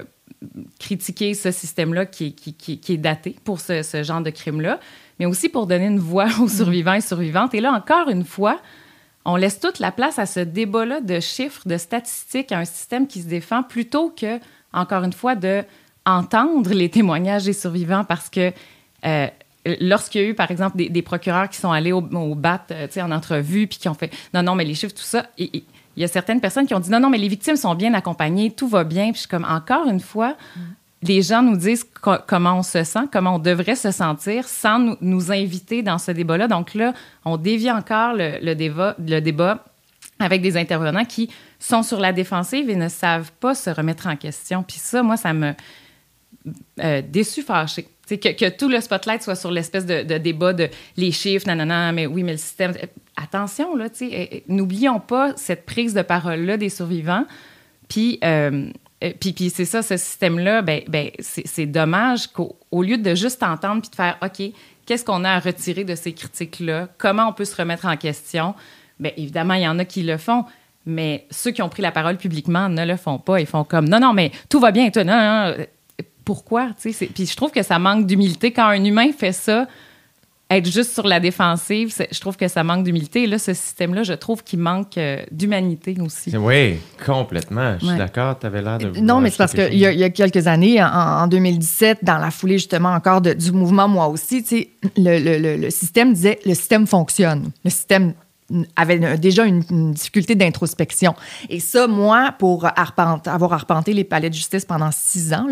critiquer 0.79 1.35
ce 1.35 1.51
système-là 1.51 2.07
qui, 2.07 2.27
est- 2.27 2.33
qui, 2.33 2.55
qui- 2.55 2.79
qui 2.81 2.93
est 2.95 2.99
daté 2.99 3.37
pour 3.45 3.61
ce, 3.61 3.83
ce 3.83 4.03
genre 4.03 4.21
de 4.21 4.31
crime-là, 4.31 4.79
mais 5.19 5.27
aussi 5.27 5.49
pour 5.49 5.67
donner 5.67 5.87
une 5.87 5.99
voix 5.99 6.27
aux 6.41 6.49
survivants 6.49 6.95
et 6.95 7.01
survivantes. 7.01 7.55
Et 7.55 7.61
là, 7.61 7.73
encore 7.73 8.09
une 8.09 8.25
fois, 8.25 8.61
on 9.25 9.37
laisse 9.37 9.59
toute 9.59 9.79
la 9.81 9.91
place 9.91 10.19
à 10.19 10.27
ce 10.27 10.41
débat-là 10.41 11.01
de 11.01 11.19
chiffres, 11.21 11.63
de 11.67 11.77
statistiques, 11.77 12.53
à 12.53 12.59
un 12.59 12.65
système 12.65 13.07
qui 13.09 13.23
se 13.23 13.27
défend 13.27 13.63
plutôt 13.63 14.11
que, 14.11 14.39
encore 14.73 15.03
une 15.03 15.13
fois, 15.13 15.35
de 15.35 15.65
entendre 16.05 16.71
les 16.73 16.89
témoignages 16.89 17.45
des 17.45 17.53
survivants 17.53 18.05
parce 18.05 18.29
que 18.31 18.53
euh, 19.05 19.27
lorsqu'il 19.81 20.21
y 20.21 20.25
a 20.25 20.29
eu, 20.29 20.35
par 20.35 20.53
exemple, 20.53 20.77
des, 20.77 20.89
des 20.89 21.03
procureurs 21.03 21.49
qui 21.49 21.59
sont 21.59 21.73
allés 21.73 21.91
au, 21.91 21.99
au 22.01 22.35
BAT 22.37 22.67
euh, 22.71 22.87
tu 22.87 22.93
sais, 22.95 23.03
en 23.03 23.11
entrevue 23.11 23.67
puis 23.67 23.79
qui 23.79 23.89
ont 23.89 23.95
fait 23.95 24.13
non, 24.33 24.45
non, 24.45 24.55
mais 24.55 24.65
les 24.65 24.75
chiffres, 24.75 24.95
tout 24.95 25.03
ça, 25.03 25.27
et- 25.39 25.57
et 25.57 25.65
il 25.97 26.03
y 26.03 26.05
a 26.05 26.09
certaines 26.09 26.41
personnes 26.41 26.67
qui 26.67 26.75
ont 26.75 26.81
dit 26.81 26.91
non, 26.91 27.01
non, 27.01 27.09
mais 27.11 27.19
les 27.19 27.29
victimes 27.29 27.57
sont 27.57 27.75
bien 27.75 27.95
accompagnées, 27.95 28.51
tout 28.51 28.69
va 28.69 28.85
bien. 28.85 29.07
Puis 29.07 29.15
je 29.15 29.19
suis 29.21 29.29
comme, 29.29 29.45
encore 29.45 29.87
une 29.89 30.01
fois, 30.01 30.37
les 31.03 31.23
gens 31.23 31.43
nous 31.43 31.57
disent 31.57 31.85
co- 31.85 32.19
comment 32.27 32.59
on 32.59 32.63
se 32.63 32.85
sent, 32.85 33.07
comment 33.13 33.37
on 33.37 33.39
devrait 33.39 33.77
se 33.77 33.91
sentir 33.91 34.47
sans 34.49 34.79
nous, 34.79 34.97
nous 35.01 35.33
inviter 35.33 35.83
dans 35.83 35.99
ce 35.99 36.11
débat-là. 36.11 36.49
Donc 36.49 36.75
là, 36.75 36.93
on 37.25 37.37
dévie 37.37 37.71
encore 37.71 38.15
le, 38.15 38.55
débat, 38.55 39.65
avec 40.19 40.43
des 40.43 40.57
intervenants 40.57 41.05
qui 41.05 41.31
sont 41.59 41.83
sur 41.83 42.01
la 42.01 42.13
défensive 42.13 42.69
et 42.69 42.77
ne 42.77 42.89
savent 42.89 43.33
pas 43.41 43.55
se 43.55 43.71
remettre 43.71 44.07
en 44.07 44.17
question. 44.17 44.63
Puis 44.63 44.79
ça, 44.79 45.03
moi, 45.03 45.17
ça 45.17 45.33
me 45.33 45.53
euh, 46.81 47.03
déçu, 47.07 47.43
fâché. 47.43 47.89
Que, 48.09 48.15
que 48.15 48.49
tout 48.51 48.69
le 48.69 48.81
spotlight 48.81 49.23
soit 49.23 49.35
sur 49.35 49.51
l'espèce 49.51 49.85
de, 49.85 50.03
de 50.03 50.19
débat 50.19 50.53
de 50.53 50.69
les 50.97 51.11
chiffres, 51.11 51.47
nanana, 51.47 51.91
mais 51.91 52.07
oui, 52.07 52.23
mais 52.23 52.33
le 52.33 52.39
système. 52.39 52.73
Attention, 53.17 53.75
là, 53.75 53.87
euh, 53.87 54.07
euh, 54.13 54.27
n'oublions 54.49 55.01
pas 55.01 55.33
cette 55.37 55.65
prise 55.65 55.95
de 55.95 56.03
parole-là 56.03 56.59
des 56.59 56.69
survivants. 56.69 57.25
Puis, 57.89 58.19
euh, 58.23 58.69
puis, 59.21 59.33
puis 59.33 59.51
c'est 59.51 59.65
ça, 59.65 59.83
ce 59.83 59.97
système-là, 59.97 60.63
ben, 60.63 60.83
ben, 60.89 61.11
c'est 61.21 61.67
dommage 61.67 62.27
qu'au 62.29 62.57
au 62.71 62.83
lieu 62.83 62.99
de 62.99 63.15
juste 63.15 63.43
entendre 63.43 63.81
puis 63.81 63.91
de 63.91 63.95
faire, 63.95 64.19
OK, 64.23 64.43
qu'est-ce 64.85 65.05
qu'on 65.05 65.25
a 65.25 65.31
à 65.31 65.39
retirer 65.39 65.85
de 65.85 65.95
ces 65.95 66.13
critiques-là? 66.13 66.89
Comment 66.99 67.29
on 67.29 67.33
peut 67.33 67.45
se 67.45 67.57
remettre 67.57 67.87
en 67.87 67.97
question? 67.97 68.55
Bien, 69.01 69.13
évidemment, 69.17 69.55
il 69.55 69.63
y 69.63 69.69
en 69.69 69.79
a 69.79 69.85
qui 69.85 70.03
le 70.03 70.19
font, 70.19 70.45
mais 70.85 71.27
ceux 71.31 71.53
qui 71.53 71.63
ont 71.63 71.69
pris 71.69 71.83
la 71.83 71.93
parole 71.93 72.19
publiquement 72.19 72.69
ne 72.69 72.85
le 72.85 72.97
font 72.97 73.19
pas. 73.19 73.41
Ils 73.41 73.47
font 73.47 73.65
comme, 73.65 73.89
non, 73.89 74.01
non, 74.01 74.13
mais 74.13 74.31
tout 74.49 74.61
va 74.61 74.73
bien, 74.73 74.91
toi, 74.91 75.05
non, 75.05 75.17
non. 75.17 75.65
Pourquoi? 76.25 76.71
Puis 76.83 77.27
je 77.27 77.37
trouve 77.37 77.53
que 77.53 77.63
ça 77.63 77.79
manque 77.79 78.07
d'humilité. 78.07 78.53
Quand 78.53 78.67
un 78.67 78.85
humain 78.85 79.13
fait 79.17 79.33
ça, 79.33 79.69
être 80.49 80.71
juste 80.71 80.93
sur 80.93 81.07
la 81.07 81.19
défensive, 81.19 81.93
je 82.11 82.21
trouve 82.21 82.37
que 82.37 82.47
ça 82.47 82.63
manque 82.63 82.85
d'humilité. 82.85 83.25
Et 83.25 83.27
là, 83.27 83.39
ce 83.39 83.53
système-là, 83.53 84.05
je 84.05 84.13
trouve 84.13 84.45
qu'il 84.45 84.61
manque 84.61 84.97
euh, 84.97 85.25
d'humanité 85.33 85.97
aussi. 86.01 86.37
Oui, 86.37 86.77
complètement. 87.05 87.75
Je 87.75 87.79
suis 87.85 87.89
Ouais. 87.89 87.99
d'accord, 87.99 88.39
tu 88.39 88.47
avais 88.47 88.63
l'air 88.63 88.79
de. 88.79 88.91
Non, 89.01 89.21
mais 89.21 89.31
c'est 89.31 89.39
parce 89.39 89.53
qu'il 89.55 89.75
y, 89.75 89.85
a- 89.87 89.93
y 89.93 90.13
quelques 90.13 90.47
années, 90.47 90.81
en, 90.83 90.87
en 90.89 91.27
2017, 91.27 91.99
dans 92.05 92.19
la 92.19 92.31
foulée 92.31 92.59
justement 92.59 92.91
encore 92.91 93.21
de- 93.21 93.33
du 93.33 93.51
mouvement 93.53 93.89
Moi 93.89 94.07
aussi, 94.09 94.43
tu 94.43 94.49
sais, 94.49 94.71
le, 94.97 95.19
le- 95.19 95.39
le- 95.39 95.57
le 95.57 95.71
système 95.71 96.13
disait 96.13 96.39
le 96.47 96.55
système 96.55 96.87
fonctionne. 96.87 97.51
Le 97.65 97.71
système 97.71 98.15
avait 98.77 99.19
déjà 99.19 99.45
une, 99.45 99.63
une 99.71 99.93
difficulté 99.93 100.35
d'introspection. 100.35 101.15
Et 101.49 101.59
ça, 101.61 101.87
moi, 101.87 102.33
pour 102.39 102.65
arpente- 102.65 103.27
avoir 103.27 103.53
arpenté 103.53 103.93
les 103.93 104.05
palais 104.05 104.31
de 104.31 104.35
justice 104.35 104.65
pendant 104.65 104.91
six 104.93 105.33
ans, 105.33 105.47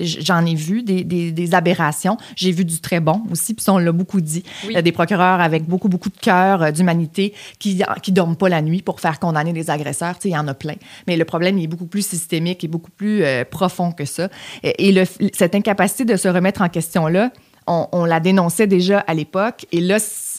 j'en 0.00 0.46
ai 0.46 0.54
vu 0.54 0.82
des, 0.82 1.02
des- 1.04 1.32
des 1.32 1.54
aberrations. 1.54 2.16
J'ai 2.36 2.52
vu 2.52 2.64
du 2.64 2.80
très 2.80 3.00
bon 3.00 3.22
aussi, 3.32 3.54
puis 3.54 3.64
ça, 3.64 3.72
on 3.72 3.78
l'a 3.78 3.92
beaucoup 3.92 4.20
dit. 4.20 4.44
Oui. 4.62 4.68
Il 4.70 4.74
y 4.74 4.76
a 4.76 4.82
des 4.82 4.92
procureurs 4.92 5.40
avec 5.40 5.64
beaucoup, 5.66 5.88
beaucoup 5.88 6.10
de 6.10 6.18
cœur, 6.18 6.62
euh, 6.62 6.70
d'humanité, 6.70 7.34
qui 7.58 7.82
qui 8.02 8.12
dorment 8.12 8.36
pas 8.36 8.48
la 8.48 8.62
nuit 8.62 8.82
pour 8.82 9.00
faire 9.00 9.18
condamner 9.18 9.52
les 9.52 9.70
agresseurs. 9.70 10.14
Il 10.24 10.30
y 10.30 10.36
en 10.38 10.46
a 10.48 10.54
plein. 10.54 10.74
Mais 11.06 11.16
le 11.16 11.24
problème 11.24 11.58
il 11.58 11.64
est 11.64 11.68
beaucoup 11.68 11.86
plus 11.86 12.06
systémique 12.06 12.62
et 12.62 12.68
beaucoup 12.68 12.90
plus 12.90 13.24
euh, 13.24 13.44
profond 13.44 13.92
que 13.92 14.04
ça. 14.04 14.28
Et, 14.62 14.88
et 14.88 14.92
le- 14.92 15.04
cette 15.32 15.54
incapacité 15.54 16.04
de 16.04 16.16
se 16.16 16.28
remettre 16.28 16.62
en 16.62 16.68
question-là, 16.68 17.30
on, 17.66 17.88
on 17.92 18.04
la 18.04 18.20
dénonçait 18.20 18.66
déjà 18.68 19.00
à 19.00 19.14
l'époque. 19.14 19.66
Et 19.72 19.80
là, 19.80 19.98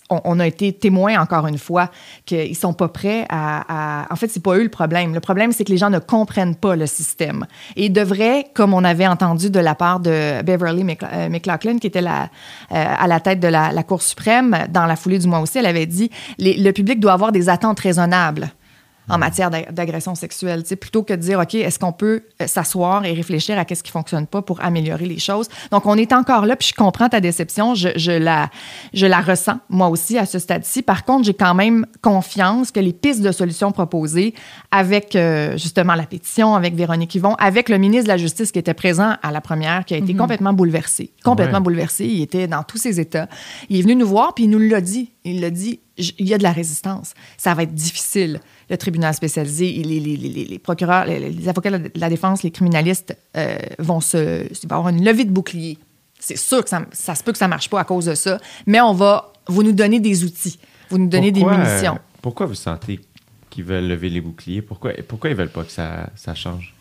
on, 0.10 0.22
on 0.24 0.40
a 0.40 0.48
été 0.48 0.74
témoin 0.74 1.20
encore 1.20 1.48
une 1.48 1.58
fois 1.58 1.90
qu'ils 2.26 2.56
sont 2.56 2.74
pas 2.74 2.88
prêts 2.88 3.26
à, 3.30 4.04
à- 4.04 4.14
En 4.14 4.16
fait, 4.16 4.28
c'est 4.28 4.42
pas 4.44 4.56
eux 4.56 4.64
le 4.64 4.70
problème. 4.70 5.14
Le 5.14 5.20
problème, 5.20 5.52
c'est 5.52 5.64
que 5.66 5.72
les 5.72 5.78
gens 5.78 5.90
ne 5.90 6.00
comprennent 6.00 6.56
pas 6.56 6.76
le 6.76 6.86
système. 6.88 7.46
Et 7.76 7.90
devraient, 7.90 8.46
comme 8.54 8.74
on 8.74 8.84
avait 8.84 9.08
entendu 9.08 9.50
de 9.50 9.60
la 9.60 9.76
part 9.76 10.00
de 10.00 10.42
Beverly 10.44 10.86
euh, 11.14 11.30
McLaughlin, 11.30 11.78
qui 11.78 11.88
était 11.88 12.02
la, 12.02 12.24
euh, 12.24 12.28
à 12.72 13.08
la 13.08 13.20
tête 13.20 13.40
de 13.40 13.48
la, 13.48 13.72
la 13.72 13.84
Cour 13.84 14.02
suprême, 14.02 14.58
dans 14.70 14.86
la 14.86 14.96
foulée 14.96 15.20
du 15.20 15.28
mois 15.28 15.40
aussi, 15.40 15.58
elle 15.58 15.66
avait 15.66 15.86
dit 15.86 16.10
le 16.40 16.72
public 16.72 17.00
doit 17.00 17.14
avoir 17.14 17.32
des 17.32 17.50
attentes 17.50 17.80
raisonnables 17.80 18.50
en 19.10 19.18
matière 19.18 19.50
d'ag- 19.50 19.72
d'agression 19.74 20.16
sexuelle, 20.16 20.64
plutôt 20.80 21.04
que 21.04 21.14
de 21.14 21.20
dire, 21.22 21.40
OK, 21.40 21.56
est-ce 21.56 21.80
qu'on 21.80 21.92
peut 21.94 22.24
euh, 22.42 22.48
s'asseoir 22.48 23.06
et 23.06 23.14
réfléchir 23.14 23.58
à 23.58 23.66
qu'est-ce 23.66 23.84
qui 23.84 23.92
fonctionne 23.92 24.28
pas 24.28 24.42
pour 24.42 24.62
améliorer 24.64 25.06
les 25.06 25.20
choses? 25.20 25.48
Donc, 25.72 25.86
on 25.86 25.96
est 25.96 26.14
encore 26.14 26.46
là, 26.46 26.56
puis 26.56 26.70
je 26.70 26.74
comprends 26.76 27.10
ta 27.10 27.20
déception, 27.20 27.76
je, 27.76 27.90
je 27.96 28.12
la, 28.12 28.50
je 28.94 29.06
la 29.06 29.22
ressens, 29.22 29.60
moi 29.70 29.88
aussi, 29.90 30.18
à 30.18 30.26
ce 30.26 30.40
stade-ci. 30.40 30.82
Par 30.82 31.06
contre, 31.06 31.26
j'ai 31.26 31.34
quand 31.34 31.54
même 31.56 31.86
confiance 32.02 32.72
que 32.72 32.80
les 32.80 32.94
pistes 32.94 33.22
de 33.22 33.32
solutions 33.32 33.72
proposées 33.72 34.34
avec, 34.72 35.16
euh, 35.16 35.58
justement, 35.58 35.96
la 35.96 36.06
pétition, 36.06 36.56
avec 36.56 36.76
Véronique 36.76 37.16
Yvon, 37.16 37.36
avec 37.36 37.70
le 37.70 37.78
ministre 37.78 38.06
de 38.06 38.10
la 38.10 38.18
Justice 38.18 38.52
qui 38.52 38.60
était 38.60 38.74
présent 38.74 39.16
à 39.22 39.32
la 39.32 39.42
première, 39.42 39.86
qui 39.86 39.94
a 39.94 39.98
été 39.98 40.14
complètement 40.16 40.54
bouleversé, 40.54 41.12
complètement 41.24 41.58
Ouais. 41.58 41.64
bouleversé. 41.64 42.06
Il 42.06 42.22
était 42.22 42.48
dans 42.48 42.64
tous 42.64 42.78
ses 42.78 43.00
états. 43.00 43.28
Il 43.70 43.80
est 43.80 43.82
venu 43.82 43.96
nous 43.96 44.08
voir, 44.08 44.34
puis 44.34 44.44
il 44.46 44.50
nous 44.50 44.60
l'a 44.60 44.82
dit. 44.82 45.12
Il 45.24 45.42
l'a 45.42 45.50
dit, 45.50 45.80
il 45.98 46.28
y 46.28 46.34
a 46.34 46.38
de 46.38 46.44
la 46.44 46.52
résistance. 46.52 47.14
Ça 47.38 47.54
va 47.54 47.64
être 47.64 47.74
difficile. 47.74 48.40
Le 48.70 48.78
tribunal 48.78 49.14
spécialisé, 49.14 49.72
les, 49.72 50.00
les- 50.00 50.18
les- 50.18 50.30
les- 50.30 50.46
les 50.46 50.60
procureurs, 50.60 51.06
les, 51.06 51.48
avocats 51.48 51.72
de 51.72 51.90
la 51.96 52.10
défense, 52.10 52.44
les 52.44 52.52
criminalistes 52.52 53.16
euh, 53.38 53.58
vont 53.80 54.02
se... 54.02 54.44
Va 54.68 54.76
avoir 54.76 54.90
une 54.90 55.06
levée 55.06 55.24
de 55.24 55.32
bouclier. 55.32 55.78
C'est 56.20 56.38
sûr 56.38 56.64
que 56.64 56.70
ça, 56.70 56.86
ça 56.92 57.16
se 57.16 57.24
peut 57.24 57.32
que 57.32 57.38
ça 57.38 57.48
marche 57.48 57.70
pas 57.70 57.80
à 57.80 57.84
cause 57.86 58.06
de 58.06 58.16
ça, 58.16 58.40
mais 58.66 58.82
on 58.82 58.94
va, 58.94 59.32
vous 59.48 59.64
nous 59.64 59.72
donnez 59.72 60.00
des 60.02 60.24
outils, 60.26 60.60
vous 60.90 60.98
nous 60.98 61.08
donnez 61.08 61.32
Pourquoi, 61.32 61.56
des 61.56 61.62
euh, 61.62 61.66
munitions. 61.66 62.00
pourquoi 62.22 62.46
vous 62.48 62.56
sentez 62.56 63.00
qu'ils 63.50 63.64
veulent 63.64 63.88
lever 63.88 64.10
les 64.10 64.20
boucliers? 64.20 64.62
Pourquoi, 64.62 64.92
pourquoi 65.08 65.30
ils 65.30 65.36
veulent 65.36 65.48
pas 65.50 65.64
que 65.64 65.72
ça, 65.72 66.10
ça 66.16 66.34
change? 66.36 66.74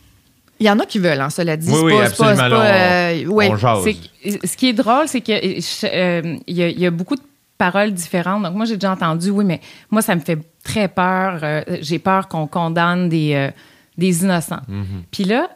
Il 0.59 0.67
y 0.67 0.71
en 0.71 0.79
a 0.81 0.87
qui 0.87 0.99
veulent, 0.99 1.21
hein, 1.21 1.29
cela 1.31 1.57
dit. 1.57 1.71
Oui, 1.71 1.93
pas- 1.93 2.07
absolument, 2.07 2.49
pas, 2.49 3.11
euh, 3.13 3.27
ouais. 3.27 3.49
On 3.51 3.57
jase. 3.57 3.85
C'est 3.85 3.95
que- 4.41 4.47
ce 4.49 4.57
qui 4.57 4.69
est 4.71 4.73
drôle, 4.73 5.07
c'est 5.07 5.21
que 5.21 5.33
euh, 5.33 5.61
je- 5.61 5.87
euh, 5.87 6.37
il 6.47 6.57
y, 6.57 6.63
a- 6.63 6.69
il 6.71 6.81
y 6.81 6.87
a 6.87 6.91
beaucoup 6.91 7.15
de 7.15 7.21
paroles 7.59 7.93
différentes. 7.93 8.43
Donc, 8.43 8.55
moi, 8.55 8.65
j'ai 8.67 8.75
déjà 8.77 8.93
entendu, 8.93 9.31
oui, 9.31 9.45
mais 9.45 9.61
moi, 9.91 10.03
ça 10.03 10.15
me 10.15 10.21
fait 10.21 10.39
très 10.63 10.89
peur. 10.89 11.41
euh, 11.43 11.63
j'ai 11.81 11.99
peur 11.99 12.29
qu'on 12.29 12.47
condamne 12.47 13.09
des, 13.09 13.35
euh, 13.35 13.51
des 13.99 14.23
innocents. 14.23 14.61
Puis 15.11 15.25
là, 15.25 15.49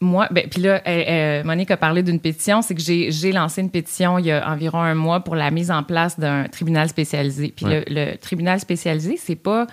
moi, 0.00 0.28
ben, 0.30 0.46
puis 0.48 0.62
là, 0.62 0.80
euh, 0.86 1.04
euh, 1.08 1.44
Monique 1.44 1.70
a 1.72 1.76
parlé 1.76 2.02
d'une 2.04 2.20
pétition. 2.20 2.62
C'est 2.62 2.74
que 2.74 2.80
j'ai 2.80 3.10
j'ai 3.10 3.32
lancé 3.32 3.60
une 3.62 3.70
pétition 3.70 4.18
il 4.18 4.26
y 4.26 4.30
a 4.32 4.48
environ 4.48 4.80
un 4.80 4.94
mois 4.94 5.20
pour 5.20 5.34
la 5.34 5.50
mise 5.50 5.70
en 5.72 5.82
place 5.82 6.20
d'un 6.20 6.44
tribunal 6.44 6.88
spécialisé. 6.88 7.52
Puis 7.56 7.66
Ouais. 7.66 7.84
le, 7.88 8.12
le 8.12 8.16
tribunal 8.16 8.60
spécialisé, 8.60 9.16
c'est 9.16 9.34
pas 9.34 9.66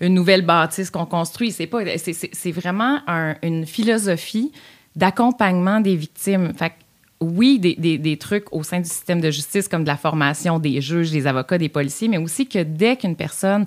une 0.00 0.14
nouvelle 0.14 0.42
bâtisse 0.46 0.90
qu'on 0.90 1.06
construit. 1.06 1.50
C'est 1.50 1.66
pas, 1.66 1.80
c'est- 1.98 2.12
c'est 2.12 2.30
c'est 2.32 2.52
vraiment 2.52 2.98
un- 3.08 3.34
une 3.42 3.66
philosophie 3.66 4.52
d'accompagnement 4.94 5.80
des 5.80 5.96
victimes. 5.96 6.52
Fait 6.56 6.70
que, 6.70 6.74
oui, 7.22 7.58
des, 7.58 7.74
des- 7.76 8.16
trucs 8.18 8.52
au 8.52 8.62
sein 8.62 8.80
du 8.80 8.88
système 8.88 9.20
de 9.20 9.30
justice 9.30 9.68
comme 9.68 9.82
de 9.84 9.88
la 9.88 9.96
formation 9.96 10.58
des 10.58 10.80
juges, 10.80 11.10
des 11.10 11.26
avocats, 11.26 11.58
des 11.58 11.68
policiers, 11.68 12.08
mais 12.08 12.18
aussi 12.18 12.46
que 12.46 12.62
dès 12.62 12.96
qu'une 12.96 13.16
personne 13.16 13.64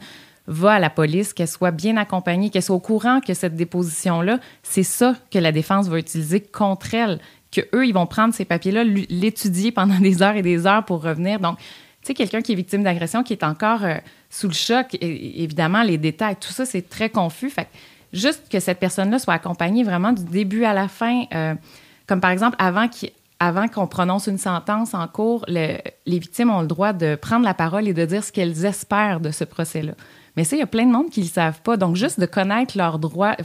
va 0.48 0.74
à 0.74 0.80
la 0.80 0.90
police, 0.92 1.34
qu'elle 1.34 1.48
soit 1.48 1.72
bien 1.72 1.98
accompagnée, 1.98 2.50
qu'elle 2.52 2.62
soit 2.62 2.76
au 2.76 2.80
courant 2.80 3.20
que 3.20 3.34
cette 3.34 3.56
déposition-là, 3.56 4.40
c'est 4.62 4.84
ça 4.84 5.16
que 5.32 5.40
la 5.40 5.52
défense 5.52 5.88
va 5.88 5.98
utiliser 5.98 6.40
contre 6.42 6.94
elle, 6.94 7.20
que 7.52 7.62
eux, 7.74 7.88
ils 7.88 7.94
vont 7.94 8.06
prendre 8.06 8.34
ces 8.34 8.46
papiers-là, 8.46 8.84
l'étudier 8.84 9.72
pendant 9.72 10.00
des 10.00 10.22
heures 10.22 10.36
et 10.36 10.42
des 10.44 10.68
heures 10.68 10.86
pour 10.86 11.02
revenir. 11.02 11.40
Donc, 11.40 11.58
tu 11.58 11.64
sais, 12.10 12.14
quelqu'un 12.14 12.42
qui 12.42 12.52
est 12.52 12.56
victime 12.56 12.84
d'agression, 12.84 13.24
qui 13.24 13.34
est 13.34 13.44
encore 13.44 13.84
euh, 13.84 13.96
sous 14.30 14.48
le 14.48 14.54
choc, 14.54 14.94
é- 15.02 15.42
évidemment, 15.44 15.82
les 15.82 15.98
détails, 15.98 16.36
tout 16.40 16.52
ça, 16.54 16.66
c'est 16.66 16.88
très 16.88 17.10
confus. 17.10 17.50
Fait 17.50 17.68
juste 18.14 18.44
que 18.52 18.60
cette 18.60 18.80
personne-là 18.80 19.18
soit 19.18 19.34
accompagnée 19.34 19.84
vraiment 19.84 20.12
du 20.14 20.24
début 20.24 20.64
à 20.66 20.74
la 20.74 20.88
fin, 20.88 21.24
euh, 21.34 21.56
comme 22.06 22.22
par 22.22 22.30
exemple, 22.30 22.56
avant 22.60 22.88
qu'il- 22.88 23.10
avant 23.40 23.68
qu'on 23.68 23.88
prononce 23.88 24.28
une 24.28 24.38
sentence 24.38 24.94
en 24.94 25.08
cours, 25.08 25.44
le- 25.48 25.78
les 26.06 26.20
victimes 26.20 26.50
ont 26.50 26.62
le 26.62 26.68
droit 26.68 26.94
de 26.94 27.16
prendre 27.16 27.44
la 27.46 27.54
parole 27.54 27.88
et 27.88 27.94
de 27.94 28.06
dire 28.06 28.24
ce 28.24 28.32
qu'elles 28.32 28.66
espèrent 28.66 29.20
de 29.20 29.32
ce 29.32 29.44
procès-là. 29.44 29.94
Mais 30.38 30.44
ça, 30.44 30.56
il 30.56 30.60
y 30.60 30.64
a 30.64 30.68
plein 30.68 30.86
de 30.86 30.92
monde 30.92 31.10
qui 31.10 31.22
ne 31.22 31.26
le 31.26 31.32
savent 31.32 31.62
pas. 31.62 31.78
Donc, 31.78 31.96
juste 31.96 32.20
de 32.20 32.26
connaître 32.26 32.78
leurs 32.78 33.00
droits. 33.00 33.36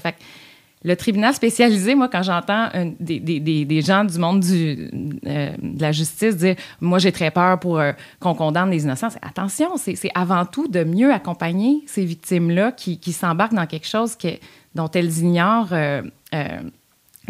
Le 0.83 0.97
tribunal 0.97 1.35
spécialisé, 1.35 1.95
moi, 1.95 2.09
quand 2.09 2.23
j'entends 2.23 2.69
des, 2.99 3.83
gens 3.83 4.05
du 4.05 4.19
monde 4.19 4.43
euh, 4.45 5.51
de 5.63 5.81
la 5.81 5.93
justice 5.93 6.37
dire 6.37 6.57
Moi, 6.81 6.99
j'ai 6.99 7.13
très 7.13 7.31
peur 7.31 7.61
pour 7.61 7.79
euh, 7.79 7.93
qu'on 8.19 8.35
condamne 8.35 8.71
les 8.71 8.85
innocents, 8.85 9.09
attention, 9.21 9.77
c'est 9.77 10.11
avant 10.15 10.47
tout 10.47 10.69
de 10.69 10.83
mieux 10.83 11.13
accompagner 11.13 11.83
ces 11.87 12.05
victimes-là 12.05 12.73
qui, 12.73 13.13
s'embarquent 13.13 13.55
dans 13.55 13.67
quelque 13.67 13.87
chose 13.87 14.17
que, 14.17 14.29
dont 14.75 14.91
elles 14.91 15.19
ignorent. 15.19 15.73
euh, 15.73 16.03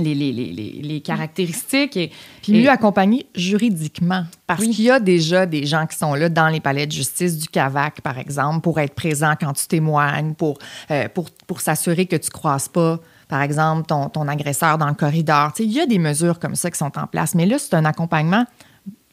les, 0.00 0.14
les, 0.14 0.33
les, 0.33 0.52
les- 0.83 1.00
caractéristiques. 1.00 1.97
Et, 1.97 2.11
Puis 2.42 2.52
et- 2.57 2.62
mieux 2.62 2.71
accompagné 2.71 3.26
juridiquement. 3.35 4.25
Parce 4.47 4.61
Oui. 4.61 4.71
qu'il 4.71 4.85
y 4.87 4.90
a 4.90 4.99
déjà 5.00 5.47
des 5.47 5.66
gens 5.66 5.87
qui 5.87 5.97
sont 5.97 6.14
là 6.14 6.28
dans 6.28 6.49
les 6.49 6.61
palais 6.61 6.87
de 6.87 6.92
justice 6.92 7.38
du 7.38 7.47
CAVAC, 7.49 8.00
par 8.00 8.19
exemple, 8.19 8.61
pour 8.61 8.80
être 8.80 8.95
présents 8.95 9.35
quand 9.40 9.52
tu 9.52 9.66
témoignes, 9.66 10.35
pour, 10.35 10.59
euh, 10.90 11.09
pour, 11.14 11.30
pour 11.47 11.61
s'assurer 11.61 12.07
que 12.07 12.16
tu 12.16 12.26
ne 12.28 12.33
croises 12.33 12.69
pas, 12.69 12.99
par 13.28 13.42
exemple, 13.42 13.87
ton, 13.87 14.09
ton 14.09 14.26
agresseur 14.26 14.76
dans 14.78 14.88
le 14.88 14.95
corridor. 14.95 15.52
Il 15.61 15.71
y 15.71 15.80
a 15.80 15.87
des 15.87 15.99
mesures 15.99 16.38
comme 16.40 16.57
ça 16.57 16.71
qui 16.71 16.78
sont 16.78 16.99
en 16.99 17.07
place. 17.07 17.35
Mais 17.37 17.47
là, 17.47 17.59
c'est 17.59 17.75
un 17.75 17.85
accompagnement 17.85 18.45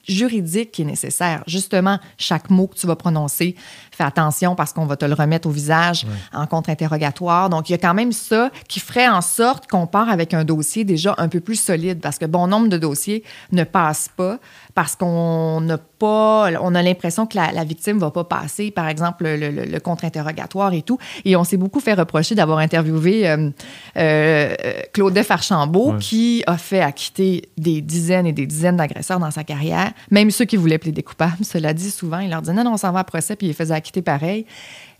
juridique 0.08 0.72
qui 0.72 0.84
est 0.84 0.86
nécessaire. 0.86 1.44
Justement, 1.48 2.00
chaque 2.18 2.50
mot 2.50 2.68
que 2.68 2.76
tu 2.76 2.88
vas 2.88 2.96
prononcer, 2.96 3.56
fais 3.98 4.04
attention 4.04 4.56
parce 4.56 4.74
qu'on 4.74 4.86
va 4.86 4.96
te 4.96 5.06
le 5.06 5.14
remettre 5.14 5.48
au 5.48 5.52
visage 5.52 6.06
en 6.34 6.46
contre-interrogatoire. 6.48 7.50
Donc, 7.50 7.70
il 7.70 7.74
y 7.74 7.76
a 7.76 7.80
quand 7.80 7.94
même 7.94 8.12
ça 8.12 8.52
qui 8.68 8.80
ferait 8.80 9.08
en 9.08 9.22
sorte 9.22 9.68
qu'on 9.68 9.88
part 9.88 10.10
avec 10.10 10.34
un 10.34 10.44
dossier 10.44 10.84
déjà 10.86 11.16
un 11.18 11.28
peu 11.28 11.40
plus 11.40 11.56
solide 11.60 12.00
parce 12.02 12.18
que 12.18 12.26
bon 12.26 12.48
nombre 12.48 12.68
de 12.70 12.78
dossiers 12.78 13.24
ne 13.52 13.64
passent 13.64 14.10
pas 14.16 14.38
parce 14.76 14.96
qu'on 14.96 15.60
n'a 15.62 15.78
pas, 15.80 16.50
on 16.62 16.76
a 16.76 16.84
l'impression 16.84 17.26
que 17.26 17.36
la, 17.36 17.52
la 17.52 17.64
victime 17.64 17.98
va 17.98 18.12
pas 18.12 18.24
passer, 18.24 18.70
par 18.70 18.88
exemple, 18.88 19.24
le, 19.24 19.50
le- 19.50 19.66
le 19.66 19.80
contre-interrogatoire 19.80 20.74
et 20.74 20.84
tout. 20.84 21.00
Et 21.26 21.36
on 21.36 21.44
s'est 21.44 21.58
beaucoup 21.58 21.80
fait 21.80 21.94
reprocher 21.96 22.36
d'avoir 22.36 22.60
interviewé 22.60 23.28
euh, 23.28 23.50
euh, 23.98 24.56
Claudette 24.94 25.32
Archambault, 25.32 25.94
qui 26.00 26.44
a 26.46 26.58
fait 26.58 26.82
acquitter 26.82 27.50
des 27.58 27.82
dizaines 27.82 28.28
et 28.28 28.34
des 28.34 28.46
dizaines 28.46 28.78
d'agresseurs 28.78 29.20
dans 29.20 29.32
sa 29.32 29.44
carrière, 29.44 29.92
même 30.12 30.30
ceux 30.32 30.46
qui 30.46 30.56
voulaient 30.58 30.78
plaider 30.78 31.02
coupables. 31.02 31.44
Cela 31.44 31.74
dit 31.74 31.90
souvent, 31.90 32.20
il 32.20 32.30
leur 32.30 32.42
disait 32.42 32.54
non, 32.54 32.64
non, 32.64 32.74
on 32.74 32.78
s'en 32.78 32.92
va 32.92 33.00
à 33.00 33.04
procès, 33.04 33.36
puis 33.36 33.48
il 33.48 33.50
les 33.50 33.54
faisait 33.56 33.74
acquitter 33.88 34.02
pareil. 34.02 34.46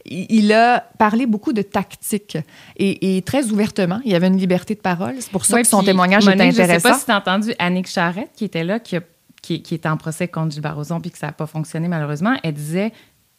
Il 0.10 0.54
a 0.54 0.80
parlé 0.98 1.26
beaucoup 1.26 1.52
de 1.52 1.62
tactique 1.62 2.38
et, 2.78 3.18
et 3.18 3.22
très 3.24 3.52
ouvertement. 3.52 4.00
Il 4.06 4.12
y 4.12 4.16
avait 4.16 4.28
une 4.28 4.38
liberté 4.38 4.74
de 4.74 4.80
parole. 4.80 5.16
C'est 5.20 5.32
pour 5.32 5.44
ça 5.44 5.56
Ouais, 5.56 5.64
que 5.64 5.68
son 5.68 5.84
témoignage 5.84 6.26
Monique, 6.26 6.42
est 6.42 6.52
Je 6.52 6.56
sais 6.56 6.62
intéressant. 6.64 6.90
pas 6.90 6.98
si 6.98 7.06
tu 7.06 7.12
as 7.12 7.18
entendu 7.18 7.54
Annick 7.60 7.88
Charrette, 7.88 8.30
qui 8.36 8.46
était 8.46 8.64
là, 8.64 8.80
qui, 8.80 8.96
a- 8.96 9.02
qui, 9.42 9.62
qui 9.62 9.76
était 9.76 9.90
en 9.90 9.98
procès 9.98 10.30
contre 10.30 10.54
Gilles 10.54 10.62
Barroson, 10.62 11.02
puis 11.02 11.12
que 11.12 11.18
ça 11.18 11.28
n'a 11.28 11.34
pas 11.34 11.46
fonctionné 11.46 11.90
malheureusement. 11.90 12.38
Elle 12.44 12.54
disait, 12.54 12.94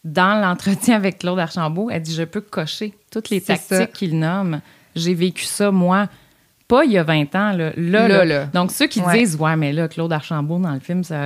dans 0.05 0.39
l'entretien 0.43 0.97
avec 0.97 1.19
Claude 1.21 1.39
Archambault, 1.39 1.89
elle 1.91 2.03
dit 2.03 2.15
Je 2.15 2.25
peux 2.25 2.43
cocher 2.43 2.93
toutes 3.11 3.31
les 3.31 3.41
tactiques 3.41 3.93
qu'il 3.95 4.19
nomme. 4.19 4.61
J'ai 4.95 5.15
vécu 5.15 5.45
ça, 5.45 5.71
moi. 5.71 6.09
Pas 6.69 6.85
il 6.85 6.93
y 6.93 6.99
a 6.99 7.03
20 7.03 7.35
ans, 7.35 7.53
là. 7.53 7.73
Là, 7.79 8.25
Là. 8.27 8.45
Donc, 8.53 8.73
ceux 8.73 8.87
qui 8.89 9.01
Ouais. 9.01 9.19
disent, 9.21 9.37
ouais, 9.37 9.57
mais 9.57 9.73
là, 9.73 9.89
Claude 9.89 10.13
Archambault, 10.13 10.59
dans 10.59 10.75
le 10.75 10.81
film, 10.81 11.03
ça. 11.03 11.17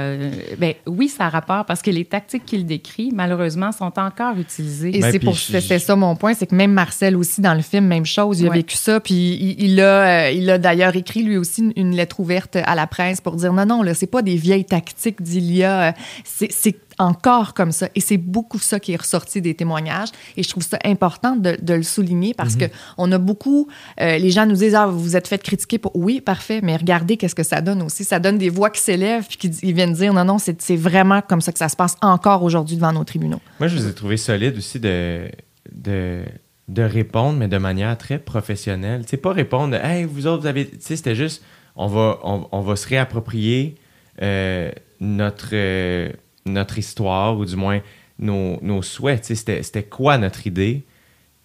Ben, 0.57 0.75
oui, 0.87 1.09
ça 1.09 1.25
a 1.27 1.29
rapport 1.31 1.65
parce 1.65 1.83
que 1.83 1.91
les 1.91 2.05
tactiques 2.05 2.45
qu'il 2.45 2.65
décrit, 2.65 3.11
malheureusement, 3.13 3.73
sont 3.73 3.93
encore 3.99 4.39
utilisées. 4.39 4.97
Et 4.97 5.01
Ben, 5.01 5.11
c'est 5.11 5.19
pour 5.19 5.35
je- 5.35 5.59
c'était 5.59 5.81
ça 5.81 5.97
mon 5.97 6.15
point, 6.15 6.35
c'est 6.35 6.47
que 6.47 6.55
même 6.55 6.73
Marcel 6.73 7.17
aussi 7.17 7.41
dans 7.41 7.55
le 7.55 7.63
film, 7.63 7.87
même 7.87 8.07
chose, 8.07 8.41
il 8.41 8.47
a 8.47 8.51
vécu 8.51 8.77
ça, 8.77 9.01
puis 9.01 9.15
il, 9.59 9.65
il 9.73 9.81
a, 9.81 10.27
euh, 10.27 10.31
il 10.31 10.49
a 10.49 10.59
d'ailleurs 10.59 10.95
écrit 10.95 11.25
lui 11.25 11.37
aussi 11.37 11.63
une, 11.63 11.73
une 11.75 11.97
lettre 11.97 12.21
ouverte 12.21 12.57
à 12.63 12.77
la 12.77 12.87
presse 12.87 13.21
pour 13.21 13.35
dire 13.35 13.53
non 13.53 13.67
non 13.67 13.83
là 13.83 13.95
c'est 13.95 14.07
pas 14.07 14.23
des 14.23 14.37
vieilles 14.37 14.65
tactiques 14.65 15.21
d'il 15.23 15.53
y 15.53 15.65
a, 15.65 15.89
euh, 15.89 15.93
c'est 16.25 16.53
c'est 16.53 16.77
encore 16.99 17.55
comme 17.55 17.73
ça 17.73 17.89
et 17.95 18.01
c'est 18.01 18.17
beaucoup 18.17 18.59
ça 18.59 18.81
qui 18.81 18.93
est 18.93 18.97
ressorti 18.97 19.41
des 19.41 19.55
témoignages 19.55 20.09
et 20.37 20.43
je 20.43 20.49
trouve 20.49 20.63
ça 20.63 20.79
important 20.85 21.37
de, 21.37 21.57
de 21.61 21.75
le 21.75 21.83
souligner 21.83 22.35
parce 22.35 22.57
que 22.57 22.65
on 22.99 23.11
a 23.13 23.19
beaucoup, 23.19 23.69
euh, 24.01 24.19
les 24.19 24.31
gens 24.31 24.47
nous 24.47 24.57
disent 24.57 24.75
ah 24.75 24.87
vous 24.87 25.01
vous 25.01 25.17
êtes 25.17 25.29
fait 25.29 25.43
critiquer 25.43 25.79
pour 25.79 25.95
oui 25.97 26.21
parfait 26.21 26.61
mais 26.63 26.77
regardez 26.77 27.17
qu'est-ce 27.17 27.35
que 27.35 27.43
ça 27.43 27.61
donne 27.61 27.83
aussi, 27.83 28.05
ça 28.05 28.19
donne 28.19 28.39
des 28.39 28.49
voix 28.49 28.71
qui 28.71 28.81
s'élèvent 28.81 29.27
puis 29.27 29.37
qui 29.37 29.73
viennent 29.73 29.93
dire 29.93 30.13
non 30.13 30.25
non 30.25 30.39
c'est 30.39 30.61
c'est 30.63 30.77
vraiment 30.77 31.21
comme 31.23 31.41
ça 31.41 31.53
que 31.53 31.59
ça 31.59 31.69
se 31.69 31.77
passe 31.77 31.97
encore 32.01 32.43
aujourd'hui 32.43 32.77
devant 32.77 32.93
nos 32.93 33.05
tribunaux. 33.05 33.41
Moi, 33.59 33.69
je 33.69 33.77
vous 33.77 33.87
ai 33.87 33.95
trouvé 33.95 34.17
solide 34.17 34.57
aussi 34.57 34.81
de, 34.81 35.29
de, 35.73 36.23
de 36.69 36.83
répondre, 36.83 37.39
mais 37.39 37.49
de 37.49 37.59
manière 37.59 37.97
très 37.99 38.19
professionnelle. 38.19 39.03
Sais, 39.07 39.17
pas 39.17 39.33
répondre, 39.33 39.77
hey, 39.77 40.05
vous 40.05 40.27
autres, 40.27 40.43
vous 40.43 40.49
avez. 40.49 40.69
Tu 40.69 40.77
sais, 40.81 40.97
c'était 40.97 41.15
juste, 41.15 41.43
on 41.77 41.87
va, 41.87 42.19
on, 42.23 42.49
on 42.53 42.61
va 42.61 42.77
se 42.77 42.89
réapproprier 42.89 43.77
euh, 44.23 44.71
notre, 45.01 45.51
euh, 45.53 46.11
notre 46.47 46.79
histoire, 46.79 47.37
ou 47.37 47.45
du 47.45 47.57
moins 47.57 47.81
nos, 48.19 48.59
nos 48.63 48.83
souhaits. 48.83 49.25
C'était, 49.25 49.83
quoi 49.83 50.19
notre 50.19 50.47
idée? 50.47 50.85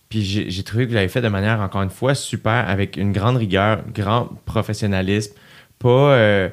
Puis 0.09 0.23
j'ai, 0.23 0.63
trouvé 0.63 0.85
que 0.85 0.89
vous 0.89 0.95
l'avez 0.95 1.09
fait 1.09 1.21
de 1.21 1.27
manière, 1.27 1.59
encore 1.59 1.81
une 1.81 1.89
fois, 1.89 2.15
super, 2.15 2.69
avec 2.69 2.95
une 2.97 3.11
grande 3.11 3.37
rigueur, 3.37 3.83
grand 3.93 4.29
professionnalisme. 4.45 5.33
Pas. 5.79 6.13
euh, 6.13 6.49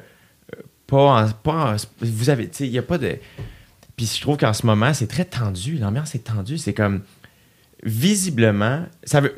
pas 0.87 1.27
pas 1.43 1.75
vous 2.01 2.29
avez, 2.29 2.49
il 2.59 2.71
n'y 2.71 2.77
a 2.77 2.83
pas 2.83 2.97
de. 2.97 3.17
Puis 3.95 4.11
je 4.13 4.21
trouve 4.21 4.37
qu'en 4.37 4.53
ce 4.53 4.65
moment, 4.65 4.93
c'est 4.93 5.07
très 5.07 5.25
tendu. 5.25 5.77
L'ambiance 5.77 6.15
est 6.15 6.25
tendue. 6.25 6.57
C'est 6.57 6.73
comme 6.73 7.01
visiblement, 7.83 8.85
ça 9.03 9.21
veut. 9.21 9.35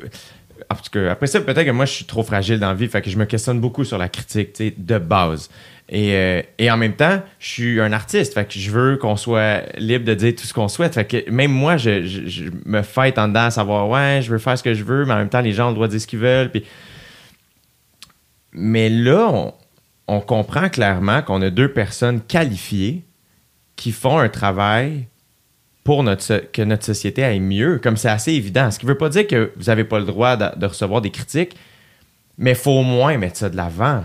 En 0.70 0.74
tout 0.74 0.90
cas, 0.90 1.12
après 1.12 1.28
ça, 1.28 1.40
peut-être 1.40 1.64
que 1.64 1.70
moi, 1.70 1.84
je 1.84 1.92
suis 1.92 2.04
trop 2.04 2.24
fragile 2.24 2.58
dans 2.58 2.68
la 2.68 2.74
vie, 2.74 2.88
fait 2.88 3.00
que 3.00 3.10
je 3.10 3.16
me 3.16 3.24
questionne 3.24 3.60
beaucoup 3.60 3.84
sur 3.84 3.96
la 3.96 4.08
critique, 4.08 4.54
tu 4.54 4.68
sais, 4.68 4.74
de 4.76 4.98
base. 4.98 5.48
Et, 5.90 6.14
euh, 6.14 6.42
et 6.58 6.70
en 6.70 6.76
même 6.76 6.94
temps, 6.94 7.22
je 7.38 7.48
suis 7.48 7.80
un 7.80 7.92
artiste, 7.92 8.34
fait 8.34 8.46
que 8.46 8.58
je 8.58 8.70
veux 8.70 8.96
qu'on 8.98 9.16
soit 9.16 9.62
libre 9.78 10.04
de 10.04 10.14
dire 10.14 10.34
tout 10.34 10.44
ce 10.44 10.52
qu'on 10.52 10.68
souhaite. 10.68 10.94
Fait 10.94 11.06
que 11.06 11.30
même 11.30 11.50
moi, 11.50 11.78
je, 11.78 12.50
me 12.66 12.82
fête 12.82 13.18
en 13.18 13.28
dedans 13.28 13.44
à 13.44 13.50
savoir, 13.50 13.88
ouais, 13.88 14.20
je 14.22 14.30
veux 14.30 14.38
faire 14.38 14.58
ce 14.58 14.62
que 14.62 14.74
je 14.74 14.84
veux, 14.84 15.06
mais 15.06 15.14
en 15.14 15.18
même 15.18 15.30
temps, 15.30 15.40
les 15.40 15.52
gens 15.52 15.66
ont 15.66 15.68
le 15.70 15.74
droit 15.74 15.86
de 15.86 15.92
dire 15.92 16.00
ce 16.00 16.06
qu'ils 16.06 16.18
veulent. 16.18 16.50
Puis... 16.50 16.64
Mais 18.52 18.90
là, 18.90 19.52
on, 20.08 20.20
comprend 20.20 20.68
clairement 20.68 21.22
qu'on 21.22 21.40
a 21.40 21.48
deux 21.48 21.72
personnes 21.72 22.20
qualifiées 22.20 23.04
qui 23.76 23.92
font 23.92 24.18
un 24.18 24.28
travail 24.28 25.06
pour 25.84 26.02
notre, 26.02 26.50
que 26.52 26.60
notre 26.60 26.84
société 26.84 27.24
aille 27.24 27.40
mieux, 27.40 27.78
comme 27.78 27.96
c'est 27.96 28.10
assez 28.10 28.32
évident. 28.32 28.70
Ce 28.70 28.78
qui 28.78 28.84
ne 28.84 28.90
veut 28.90 28.98
pas 28.98 29.08
dire 29.08 29.26
que 29.26 29.52
vous 29.56 29.64
n'avez 29.64 29.84
pas 29.84 29.98
le 29.98 30.04
droit 30.04 30.36
de, 30.36 30.58
de 30.58 30.66
recevoir 30.66 31.00
des 31.00 31.10
critiques, 31.10 31.56
mais 32.36 32.50
il 32.50 32.56
faut 32.56 32.72
au 32.72 32.82
moins 32.82 33.16
mettre 33.16 33.38
ça 33.38 33.48
de 33.48 33.56
l'avant. 33.56 34.04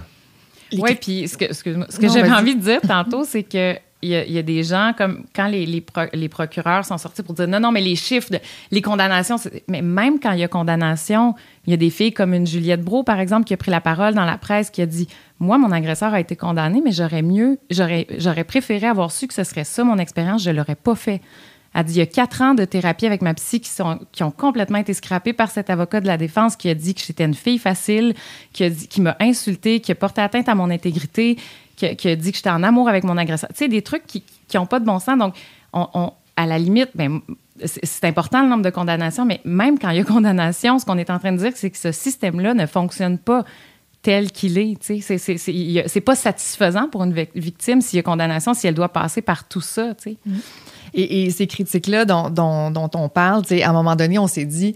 Oui, 0.82 0.96
puis 0.96 1.27
ce 1.27 1.38
que, 1.38 1.53
ce 1.53 1.63
que 1.63 2.08
j'avais 2.10 2.32
envie 2.32 2.56
de 2.56 2.62
dire 2.62 2.82
tantôt, 2.82 3.24
c'est 3.24 3.44
que 3.44 3.75
il 4.06 4.10
y, 4.10 4.15
a, 4.18 4.25
il 4.25 4.34
y 4.34 4.38
a 4.38 4.42
des 4.42 4.63
gens 4.63 4.92
comme 4.98 5.24
quand 5.34 5.48
les, 5.48 5.65
les, 5.65 5.80
pro- 5.80 6.10
les 6.12 6.27
procureurs 6.27 6.84
sont 6.84 6.98
sortis 6.98 7.24
pour 7.24 7.34
dire 7.36 7.48
non, 7.48 7.62
non, 7.62 7.72
mais 7.72 7.80
les 7.80 7.96
chiffres, 7.96 8.30
de- 8.32 8.39
les 8.70 8.82
condamnations, 8.82 9.38
mais 9.70 9.82
même 9.82 10.20
quand 10.20 10.34
il 10.34 10.39
y 10.39 10.44
a 10.44 10.50
condamnation, 10.50 11.36
il 11.65 11.72
y 11.72 11.74
a 11.74 11.77
des 11.77 11.89
filles 11.89 12.12
comme 12.12 12.34
une 12.34 12.46
Juliette 12.46 12.82
Bro, 12.82 13.03
par 13.03 13.22
exemple, 13.22 13.46
qui 13.46 13.53
a 13.53 13.58
pris 13.58 13.72
la 13.72 13.80
parole 13.80 14.13
dans 14.13 14.25
la 14.25 14.38
presse, 14.38 14.70
qui 14.72 14.82
a 14.82 14.86
dit 14.86 15.08
Moi, 15.39 15.58
mon 15.58 15.72
agresseur 15.72 16.13
a 16.13 16.20
été 16.20 16.36
condamné, 16.36 16.82
mais 16.84 16.92
j'aurais 16.92 17.22
mieux, 17.22 17.60
j'aurais, 17.70 18.06
j'aurais 18.18 18.44
préféré 18.44 18.88
avoir 18.88 19.10
su 19.10 19.25
que 19.27 19.34
ce 19.34 19.46
serait 19.46 19.63
ça 19.63 19.86
mon 19.86 19.98
expérience, 19.98 20.44
je 20.44 20.50
l'aurais 20.50 20.75
pas 20.75 20.96
fait. 20.96 21.22
Elle 21.75 21.86
dit, 21.86 21.94
il 21.94 21.98
y 21.98 22.01
a 22.01 22.06
quatre 22.06 22.42
ans 22.42 22.53
de 22.53 22.65
thérapie 22.65 23.06
avec 23.06 23.22
ma 23.22 23.34
psy 23.34 23.60
qui, 23.60 23.70
sont, 23.70 24.00
qui 24.12 24.24
ont 24.24 24.32
complètement 24.32 24.77
été 24.77 24.94
scrappés 24.94 25.34
par 25.34 25.50
cet 25.50 25.70
avocat 25.70 26.01
de 26.01 26.08
la 26.08 26.18
défense 26.18 26.56
qui 26.56 26.70
a 26.70 26.75
dit 26.75 26.94
que 26.94 27.01
j'étais 27.06 27.25
une 27.25 27.34
fille 27.34 27.58
facile, 27.58 28.13
qui, 28.51 29.01
m'a 29.01 29.15
insulté, 29.20 29.80
qui 29.80 29.92
a 29.92 29.96
porté 29.96 30.22
atteinte 30.22 30.48
à 30.50 30.56
mon 30.56 30.70
intégrité, 30.70 31.38
qui, 31.75 31.86
a- 31.88 32.15
dit 32.15 32.32
que 32.32 32.38
j'étais 32.38 32.50
en 32.51 32.62
amour 32.63 32.89
avec 32.89 33.03
mon 33.03 33.18
agresseur. 33.18 33.50
Tu 33.50 33.58
sais, 33.58 33.68
des 33.68 33.82
trucs 33.82 34.06
qui 34.06 34.24
n'ont 34.53 34.65
pas 34.68 34.80
de 34.80 34.86
bon 34.86 35.00
sens. 35.00 35.18
Donc, 35.18 35.34
on, 35.74 36.12
à 36.38 36.46
la 36.46 36.60
limite, 36.60 36.89
ben, 36.96 37.22
c'est 37.65 38.06
important 38.06 38.42
le 38.44 38.50
nombre 38.50 38.63
de 38.63 38.70
condamnations, 38.70 39.25
mais 39.25 39.42
même 39.46 39.80
quand 39.80 39.89
il 39.89 39.98
y 39.98 40.00
a 40.01 40.03
condamnation, 40.03 40.77
ce 40.80 40.86
qu'on 40.86 40.98
est 40.98 41.10
en 41.10 41.20
train 41.20 41.32
de 41.32 41.38
dire, 41.38 41.51
c'est 41.56 41.70
que 41.72 41.77
ce 41.77 41.92
système-là 41.92 42.53
ne 42.53 42.65
fonctionne 42.68 43.18
pas 43.18 43.44
tel 44.01 44.32
qu'il 44.32 44.58
est. 44.58 44.75
C'est- 44.82 46.01
pas 46.01 46.15
satisfaisant 46.15 46.88
pour 46.89 47.03
une 47.03 47.13
vic- 47.13 47.32
victime 47.36 47.82
s'il 47.82 47.98
y 47.98 48.00
a 48.00 48.03
condamnation, 48.03 48.53
si 48.53 48.68
elle 48.68 48.74
doit 48.75 48.89
passer 48.89 49.22
par 49.22 49.48
tout 49.48 49.62
ça. 49.62 49.94
tu 49.96 50.12
sais. 50.12 50.18
Et, 50.94 51.30
ces 51.32 51.48
critiques-là 51.48 52.06
dont, 52.06 52.90
on 52.96 53.10
parle, 53.10 53.44
à 53.50 53.70
un 53.70 53.74
moment 53.74 53.96
donné, 53.96 54.20
on 54.20 54.28
s'est 54.28 54.46
dit, 54.46 54.74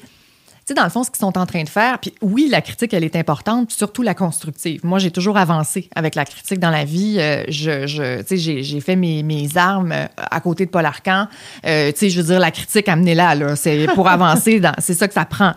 tu 0.67 0.73
sais, 0.73 0.73
dans 0.73 0.83
le 0.83 0.89
fond, 0.89 1.03
ce 1.03 1.09
qu'ils 1.09 1.19
sont 1.19 1.37
en 1.37 1.45
train 1.45 1.63
de 1.63 1.69
faire, 1.69 1.97
puis 1.99 2.13
oui, 2.21 2.49
la 2.51 2.61
critique, 2.61 2.93
elle 2.93 3.05
est 3.05 3.15
importante, 3.15 3.71
surtout 3.71 4.01
la 4.01 4.13
constructive. 4.13 4.81
Moi, 4.83 4.99
j'ai 4.99 5.11
toujours 5.11 5.37
avancé 5.37 5.89
avec 5.95 6.13
la 6.15 6.25
critique 6.25 6.59
dans 6.59 6.71
la 6.71 6.83
vie. 6.83 7.15
Euh, 7.19 7.45
je, 7.47 8.21
tu 8.23 8.37
j'ai, 8.37 8.81
fait 8.81 8.97
mes, 8.97 9.23
mes 9.23 9.55
armes 9.55 9.93
euh, 9.93 10.07
à 10.17 10.41
côté 10.41 10.65
de 10.65 10.69
Paul 10.69 10.85
Arcan. 10.85 11.27
Euh, 11.65 11.93
tu 11.97 12.09
je 12.09 12.19
veux 12.19 12.27
dire, 12.27 12.39
la 12.41 12.51
critique, 12.51 12.89
amenez-la, 12.89 13.35
là. 13.35 13.55
C'est 13.55 13.87
pour 13.95 14.09
avancer, 14.09 14.61
c'est 14.79 14.93
ça 14.93 15.07
que 15.07 15.13
ça 15.13 15.23
prend. 15.23 15.53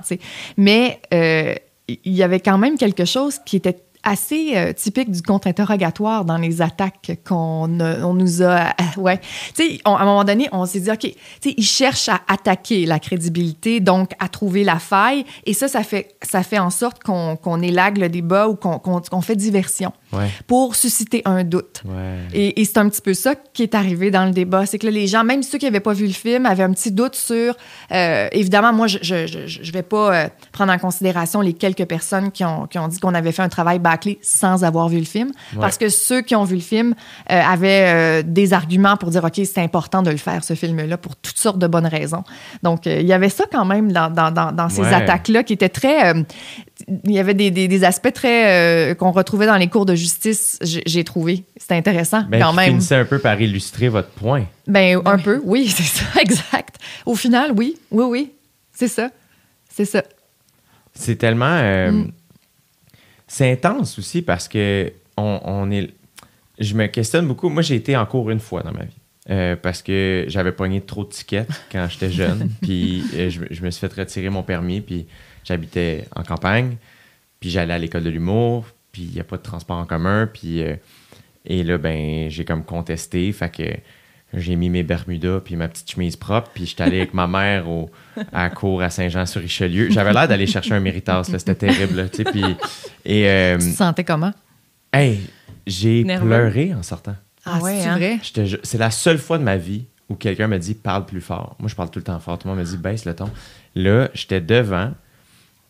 Mais 0.57 1.01
il 1.11 2.13
y 2.13 2.23
avait 2.23 2.41
quand 2.41 2.59
même 2.59 2.79
quelque 2.79 3.05
chose 3.05 3.41
qui 3.45 3.57
était 3.57 3.79
assez 4.03 4.57
euh, 4.57 4.73
typique 4.73 5.11
du 5.11 5.23
contre-interrogatoire 5.23 6.25
dans 6.25 6.37
les 6.37 6.63
attaques 6.63 7.19
qu'on 7.27 7.81
on 7.81 8.15
nous 8.15 8.43
a. 8.43 8.75
ouais. 8.97 9.19
Tu 9.55 9.65
sais, 9.65 9.81
à 9.85 9.91
un 9.91 10.05
moment 10.05 10.25
donné, 10.25 10.49
on 10.53 10.67
s'est 10.67 10.81
dit, 10.81 10.91
OK, 10.91 11.01
tu 11.01 11.13
sais, 11.41 11.55
ils 11.57 11.65
cherchent 11.65 12.09
à 12.09 12.21
attaquer 12.29 12.87
la 12.87 12.99
crédibilité, 12.99 13.81
donc 13.81 14.13
à 14.19 14.29
trouver 14.29 14.65
la 14.65 14.79
faille. 14.79 15.25
Et 15.45 15.53
ça, 15.53 15.69
ça 15.69 15.83
fait, 15.83 16.17
ça 16.23 16.43
fait 16.43 16.59
en 16.59 16.71
sorte 16.71 17.03
qu'on 17.03 17.37
qu'on 17.37 17.61
élague 17.61 17.99
le 17.99 18.09
débat 18.09 18.49
ou 18.49 18.57
qu'on 18.57 18.79
qu'on 18.79 19.21
fait 19.21 19.37
diversion 19.37 19.93
Ouais. 20.13 20.29
pour 20.49 20.75
susciter 20.75 21.23
un 21.25 21.45
doute. 21.45 21.83
Ouais. 21.85 22.19
Et, 22.33 22.61
et 22.61 22.65
c'est 22.65 22.79
un 22.79 22.89
petit 22.89 23.01
peu 23.01 23.15
ça 23.15 23.35
qui 23.53 23.63
est 23.63 23.77
arrivé 23.77 24.11
dans 24.11 24.25
le 24.25 24.33
débat. 24.33 24.67
C'est 24.67 24.77
que 24.79 24.87
là, 24.87 24.91
les 24.93 25.07
gens, 25.07 25.23
même 25.23 25.45
ceux 25.45 25.57
qui 25.57 25.67
n'avaient 25.67 25.79
pas 25.79 25.93
vu 25.93 26.07
le 26.07 26.13
film, 26.13 26.47
avaient 26.47 26.65
un 26.65 26.73
petit 26.73 26.91
doute 26.91 27.15
sur. 27.15 27.55
euh, 27.93 28.29
évidemment, 28.33 28.73
moi, 28.73 28.89
je 28.89 28.99
ne 29.15 29.73
vais 29.73 29.83
pas 29.85 30.15
euh, 30.25 30.29
prendre 30.51 30.73
en 30.73 30.79
considération 30.79 31.41
les 31.41 31.53
quelques 31.53 31.85
personnes 31.85 32.33
qui 32.33 32.45
ont, 32.45 32.67
qui 32.67 32.79
ont 32.81 32.89
dit 32.89 32.99
qu'on 32.99 33.15
avait 33.15 33.31
fait 33.31 33.43
un 33.43 33.49
travail 33.49 33.79
bâclé 33.79 34.19
sans 34.21 34.65
avoir 34.65 34.89
vu 34.89 34.99
le 34.99 35.05
film. 35.05 35.29
Ouais. 35.53 35.61
Parce 35.61 35.79
que 35.79 35.89
ceux 35.89 36.23
qui 36.23 36.35
ont 36.35 36.43
vu 36.45 36.57
le 36.57 36.61
film 36.61 36.95
euh, 37.31 37.41
avaient 37.41 38.25
des 38.25 38.53
arguments 38.53 38.97
pour 38.97 39.11
dire 39.11 39.23
OK, 39.23 39.41
c'est 39.45 39.59
important 39.63 40.03
de 40.03 40.11
le 40.11 40.17
faire, 40.17 40.43
ce 40.43 40.55
film-là, 40.55 40.97
pour 40.97 41.15
toutes 41.15 41.39
sortes 41.39 41.59
de 41.59 41.69
bonnes 41.69 41.87
raisons. 41.87 42.25
Donc, 42.65 42.87
il 42.87 43.07
y 43.07 43.13
avait 43.13 43.29
ça 43.29 43.45
quand 43.51 43.65
même 43.65 43.93
dans, 43.93 44.11
dans, 44.11 44.33
dans, 44.33 44.51
dans 44.51 44.69
ces 44.69 44.83
attaques-là 44.83 45.45
qui 45.45 45.53
étaient 45.53 45.69
très. 45.69 46.15
il 47.05 47.13
y 47.13 47.19
avait 47.21 47.35
des, 47.35 47.51
des, 47.53 47.69
des 47.69 47.85
aspects 47.85 48.13
très. 48.13 48.97
qu'on 48.99 49.13
retrouvait 49.13 49.47
dans 49.47 49.57
les 49.57 49.69
cours 49.69 49.87
de 49.87 50.00
justice, 50.01 50.59
j'ai 50.63 51.05
trouvé. 51.05 51.45
C'était 51.57 51.75
intéressant 51.77 52.23
Ben, 52.29 52.41
quand 52.41 52.53
même. 52.53 52.71
finissait 52.71 52.97
un 52.97 53.05
peu 53.05 53.19
par 53.19 53.41
illustrer 53.41 53.89
votre 53.89 54.09
point. 54.11 54.47
Ben, 54.67 55.01
un 55.05 55.19
peu, 55.19 55.41
oui, 55.45 55.69
c'est 55.77 55.83
ça, 55.83 56.05
exact. 56.21 56.77
Au 57.07 57.15
final, 57.15 57.53
oui, 57.57 57.77
oui, 57.91 58.05
oui, 58.09 58.33
c'est 58.73 58.89
ça. 58.89 59.11
C'est 59.69 59.85
ça. 59.85 60.03
C'est 60.95 61.17
tellement. 61.17 61.47
euh, 61.61 61.91
Mm. 61.93 62.13
C'est 63.29 63.53
intense 63.53 63.97
aussi 63.99 64.23
parce 64.23 64.49
que 64.49 64.93
on, 65.17 65.41
on 65.45 65.71
est. 65.71 65.91
Je 66.59 66.75
me 66.75 66.87
questionne 66.89 67.27
beaucoup. 67.29 67.49
Moi, 67.49 67.63
j'ai 67.63 67.77
été 67.77 67.97
en 67.97 68.05
cours 68.05 68.29
une 68.31 68.41
fois 68.41 68.63
dans 68.63 68.73
ma 68.73 68.83
vie. 68.85 68.97
euh, 69.31 69.55
parce 69.55 69.83
que 69.83 70.25
j'avais 70.27 70.51
pogné 70.53 70.81
trop 70.81 71.05
de 71.05 71.11
tickets 71.11 71.49
quand 71.71 71.87
j'étais 71.89 72.11
jeune. 72.11 72.51
puis 72.63 73.05
euh, 73.15 73.31
je 73.31 73.63
me 73.63 73.71
suis 73.71 73.81
fait 73.87 73.93
retirer 73.95 74.31
mon 74.31 74.43
permis. 74.43 74.81
Puis 74.81 75.07
j'habitais 75.45 76.07
en 76.17 76.25
campagne. 76.25 76.77
Puis 77.39 77.51
j'allais 77.51 77.75
à 77.75 77.79
l'école 77.79 78.03
de 78.03 78.11
l'humour. 78.11 78.67
Puis 78.93 79.03
il 79.03 79.11
n'y 79.13 79.21
a 79.21 79.25
pas 79.25 79.37
de 79.37 79.43
transport 79.43 79.79
en 79.79 79.87
commun. 79.87 80.29
Puis. 80.33 80.63
euh, 80.63 80.77
et 81.47 81.63
là, 81.63 81.79
ben, 81.79 82.29
j'ai 82.29 82.45
comme 82.45 82.65
contesté. 82.65 83.33
Fait 83.33 83.49
que 83.51 83.63
j'ai 84.35 84.57
mis 84.57 84.69
mes 84.71 84.83
Bermudas 84.83 85.41
puis 85.41 85.57
ma 85.57 85.69
petite 85.69 85.91
chemise 85.91 86.17
propre. 86.17 86.51
Puis 86.55 86.67
j'étais 86.67 86.83
allé 86.83 86.99
avec 86.99 87.15
ma 87.15 87.27
mère 87.27 87.69
au, 87.69 87.91
à 88.33 88.45
la 88.45 88.51
cour 88.51 88.83
à 88.83 88.91
Saint-Jean-sur-Richelieu. 88.91 89.91
J'avais 89.91 90.13
l'air 90.13 90.29
d'aller 90.29 90.47
chercher 90.47 90.75
un 90.75 90.81
méritas. 90.81 91.23
là. 91.31 91.39
C'était 91.39 91.55
terrible. 91.55 91.95
là, 91.97 92.09
tu 92.09 92.19
sais, 92.19 92.25
puis, 92.25 92.45
et, 93.05 93.27
euh, 93.29 93.59
Tu 93.59 93.71
te 93.71 93.77
sentais 93.77 94.05
comment? 94.05 94.33
hey, 94.93 95.21
j'ai 95.67 96.05
pleuré 96.05 96.75
en 96.75 96.83
sortant. 96.83 97.17
Ah, 97.47 97.59
ouais, 97.61 97.81
c'est 97.81 97.89
hein? 97.89 97.97
vrai? 97.97 98.19
C'est 98.63 98.79
la 98.79 98.91
seule 98.91 99.19
fois 99.19 99.39
de 99.39 99.43
ma 99.45 99.57
vie 99.57 99.87
où 100.11 100.15
quelqu'un 100.17 100.47
me 100.47 100.59
dit 100.59 100.75
parle 100.75 101.07
plus 101.07 101.21
fort. 101.23 101.57
Moi, 101.59 101.69
je 101.71 101.75
parle 101.75 101.91
tout 101.91 102.01
le 102.01 102.05
temps 102.05 102.21
fort. 102.21 102.39
Tout 102.39 102.49
le 102.49 102.55
monde 102.55 102.63
me 102.65 102.69
dit 102.71 102.77
baisse 102.77 103.07
le 103.07 103.15
ton. 103.15 103.31
Là, 103.75 104.11
j'étais 104.13 104.41
devant, 104.43 104.93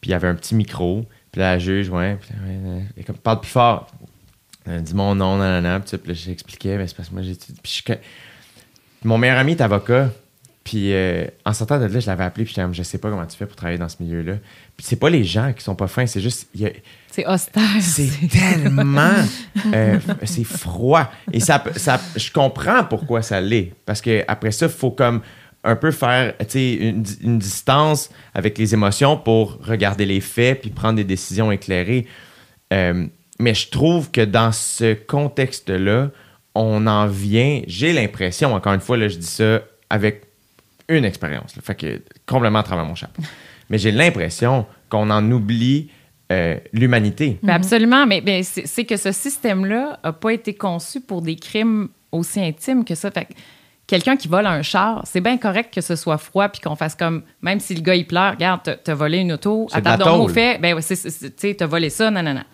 puis 0.00 0.10
il 0.10 0.12
y 0.12 0.14
avait 0.14 0.26
un 0.28 0.34
petit 0.34 0.54
micro. 0.56 1.06
Puis 1.32 1.40
là, 1.40 1.52
la 1.52 1.58
juge, 1.58 1.88
ouais, 1.90 2.16
puis, 2.20 2.30
ouais, 2.44 2.84
ouais, 2.96 3.02
comme, 3.04 3.16
parle 3.16 3.40
plus 3.40 3.50
fort. 3.50 3.88
Elle 4.66 4.82
dit 4.82 4.94
mon 4.94 5.14
nom, 5.14 5.38
nanana, 5.38 5.80
puis, 5.80 5.96
puis 5.96 6.08
là, 6.08 6.14
j'expliquais, 6.14 6.76
mais 6.76 6.86
c'est 6.86 6.96
parce 6.96 7.08
que 7.08 7.14
moi, 7.14 7.22
j'ai. 7.22 7.34
Puis 7.62 7.82
je- 7.86 7.94
mon 9.04 9.16
meilleur 9.18 9.38
ami 9.38 9.52
est 9.52 9.60
avocat. 9.60 10.10
Puis 10.62 10.92
euh, 10.92 11.24
en 11.46 11.54
sortant 11.54 11.80
de 11.80 11.86
là, 11.86 12.00
je 12.00 12.06
l'avais 12.06 12.22
appelé, 12.22 12.44
puis 12.44 12.54
comme, 12.54 12.74
je 12.74 12.82
sais 12.82 12.98
pas 12.98 13.08
comment 13.08 13.24
tu 13.26 13.36
fais 13.36 13.46
pour 13.46 13.56
travailler 13.56 13.78
dans 13.78 13.88
ce 13.88 13.96
milieu-là. 14.00 14.34
Puis 14.76 14.86
c'est 14.86 14.96
pas 14.96 15.08
les 15.08 15.24
gens 15.24 15.52
qui 15.54 15.64
sont 15.64 15.74
pas 15.74 15.88
fins, 15.88 16.06
c'est 16.06 16.20
juste. 16.20 16.48
a- 16.62 16.68
C'est 17.10 17.26
austère. 17.26 17.62
c'est 17.80 18.10
tellement. 18.28 19.10
euh, 19.74 19.98
c'est 20.24 20.44
froid. 20.44 21.10
Et 21.32 21.40
ça, 21.40 21.64
ça, 21.76 21.98
je 22.14 22.30
comprends 22.30 22.84
pourquoi 22.84 23.22
ça 23.22 23.40
l'est. 23.40 23.72
Parce 23.86 24.02
que 24.02 24.22
après 24.28 24.52
ça, 24.52 24.66
il 24.66 24.72
faut 24.72 24.90
comme 24.90 25.22
un 25.64 25.76
peu 25.76 25.90
faire 25.90 26.34
une, 26.54 27.04
une 27.22 27.38
distance 27.38 28.10
avec 28.34 28.56
les 28.58 28.72
émotions 28.74 29.16
pour 29.16 29.58
regarder 29.62 30.06
les 30.06 30.20
faits 30.20 30.62
puis 30.62 30.70
prendre 30.70 30.96
des 30.96 31.04
décisions 31.04 31.52
éclairées. 31.52 32.06
Euh, 32.72 33.06
mais 33.38 33.54
je 33.54 33.68
trouve 33.68 34.10
que 34.10 34.22
dans 34.22 34.52
ce 34.52 34.94
contexte-là, 34.94 36.10
on 36.54 36.86
en 36.86 37.06
vient. 37.06 37.62
J'ai 37.66 37.92
l'impression, 37.92 38.54
encore 38.54 38.74
une 38.74 38.80
fois, 38.80 38.96
là, 38.96 39.08
je 39.08 39.16
dis 39.16 39.26
ça 39.26 39.62
avec 39.88 40.24
une 40.88 41.04
expérience. 41.04 41.54
Fait 41.62 41.74
que 41.74 42.02
complètement 42.26 42.60
à 42.60 42.62
travers 42.62 42.84
mon 42.84 42.94
chapeau. 42.94 43.22
Mais 43.68 43.78
j'ai 43.78 43.92
l'impression 43.92 44.66
qu'on 44.88 45.10
en 45.10 45.30
oublie 45.30 45.90
euh, 46.32 46.58
l'humanité. 46.72 47.38
Ben 47.42 47.54
absolument, 47.54 48.06
mais, 48.06 48.22
mais 48.24 48.42
c'est 48.42 48.66
c'est 48.66 48.84
que 48.84 48.96
ce 48.96 49.12
système-là 49.12 50.00
n'a 50.02 50.12
pas 50.12 50.32
été 50.32 50.54
conçu 50.54 51.00
pour 51.00 51.22
des 51.22 51.36
crimes 51.36 51.88
aussi 52.12 52.40
intimes 52.40 52.84
que 52.84 52.94
ça. 52.94 53.10
Fait 53.10 53.24
que 53.24 53.32
quelqu'un 53.90 54.16
qui 54.16 54.28
vole 54.28 54.46
un 54.46 54.62
char, 54.62 55.02
c'est 55.04 55.20
bien 55.20 55.36
correct 55.36 55.74
que 55.74 55.80
ce 55.80 55.96
soit 55.96 56.16
froid 56.16 56.48
puis 56.48 56.60
qu'on 56.60 56.76
fasse 56.76 56.94
comme, 56.94 57.22
même 57.42 57.58
si 57.60 57.74
le 57.74 57.80
gars 57.82 57.96
il 57.96 58.06
pleure, 58.06 58.32
regarde, 58.32 58.60
t'as- 58.84 58.94
volé 58.94 59.18
une 59.18 59.32
auto, 59.32 59.66
attends 59.72 59.90
donc 60.04 60.06
au 60.24 60.28
fait, 60.28 60.58
ben 60.58 60.74
ouais, 60.74 60.82
tu 61.38 61.56
t'as 61.56 61.66
volé 61.66 61.90
ça, 61.90 62.10
non, 62.10 62.22
non, 62.22 62.34
non. 62.34 62.44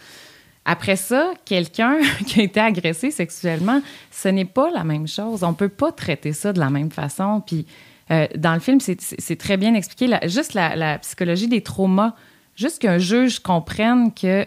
Après 0.64 0.96
ça, 0.96 1.32
quelqu'un 1.44 1.98
qui 2.26 2.40
a 2.40 2.42
été 2.44 2.58
agressé 2.58 3.10
sexuellement, 3.10 3.82
ce 4.10 4.28
n'est 4.28 4.44
pas 4.46 4.70
la 4.70 4.82
même 4.82 5.06
chose. 5.06 5.44
On 5.44 5.52
peut 5.54 5.68
pas 5.68 5.92
traiter 5.92 6.32
ça 6.32 6.52
de 6.52 6.58
la 6.58 6.70
même 6.70 6.90
façon. 6.90 7.42
Puis 7.46 7.66
euh, 8.10 8.26
dans 8.36 8.54
le 8.54 8.60
film, 8.60 8.80
c'est- 8.80 9.36
très 9.38 9.56
bien 9.58 9.74
expliqué. 9.74 10.06
La- 10.06 10.26
juste 10.26 10.54
la, 10.54 10.74
la 10.74 10.98
psychologie 10.98 11.48
des 11.48 11.62
traumas, 11.62 12.14
juste 12.56 12.80
qu'un 12.80 12.98
juge 12.98 13.38
comprenne 13.40 14.12
que 14.14 14.46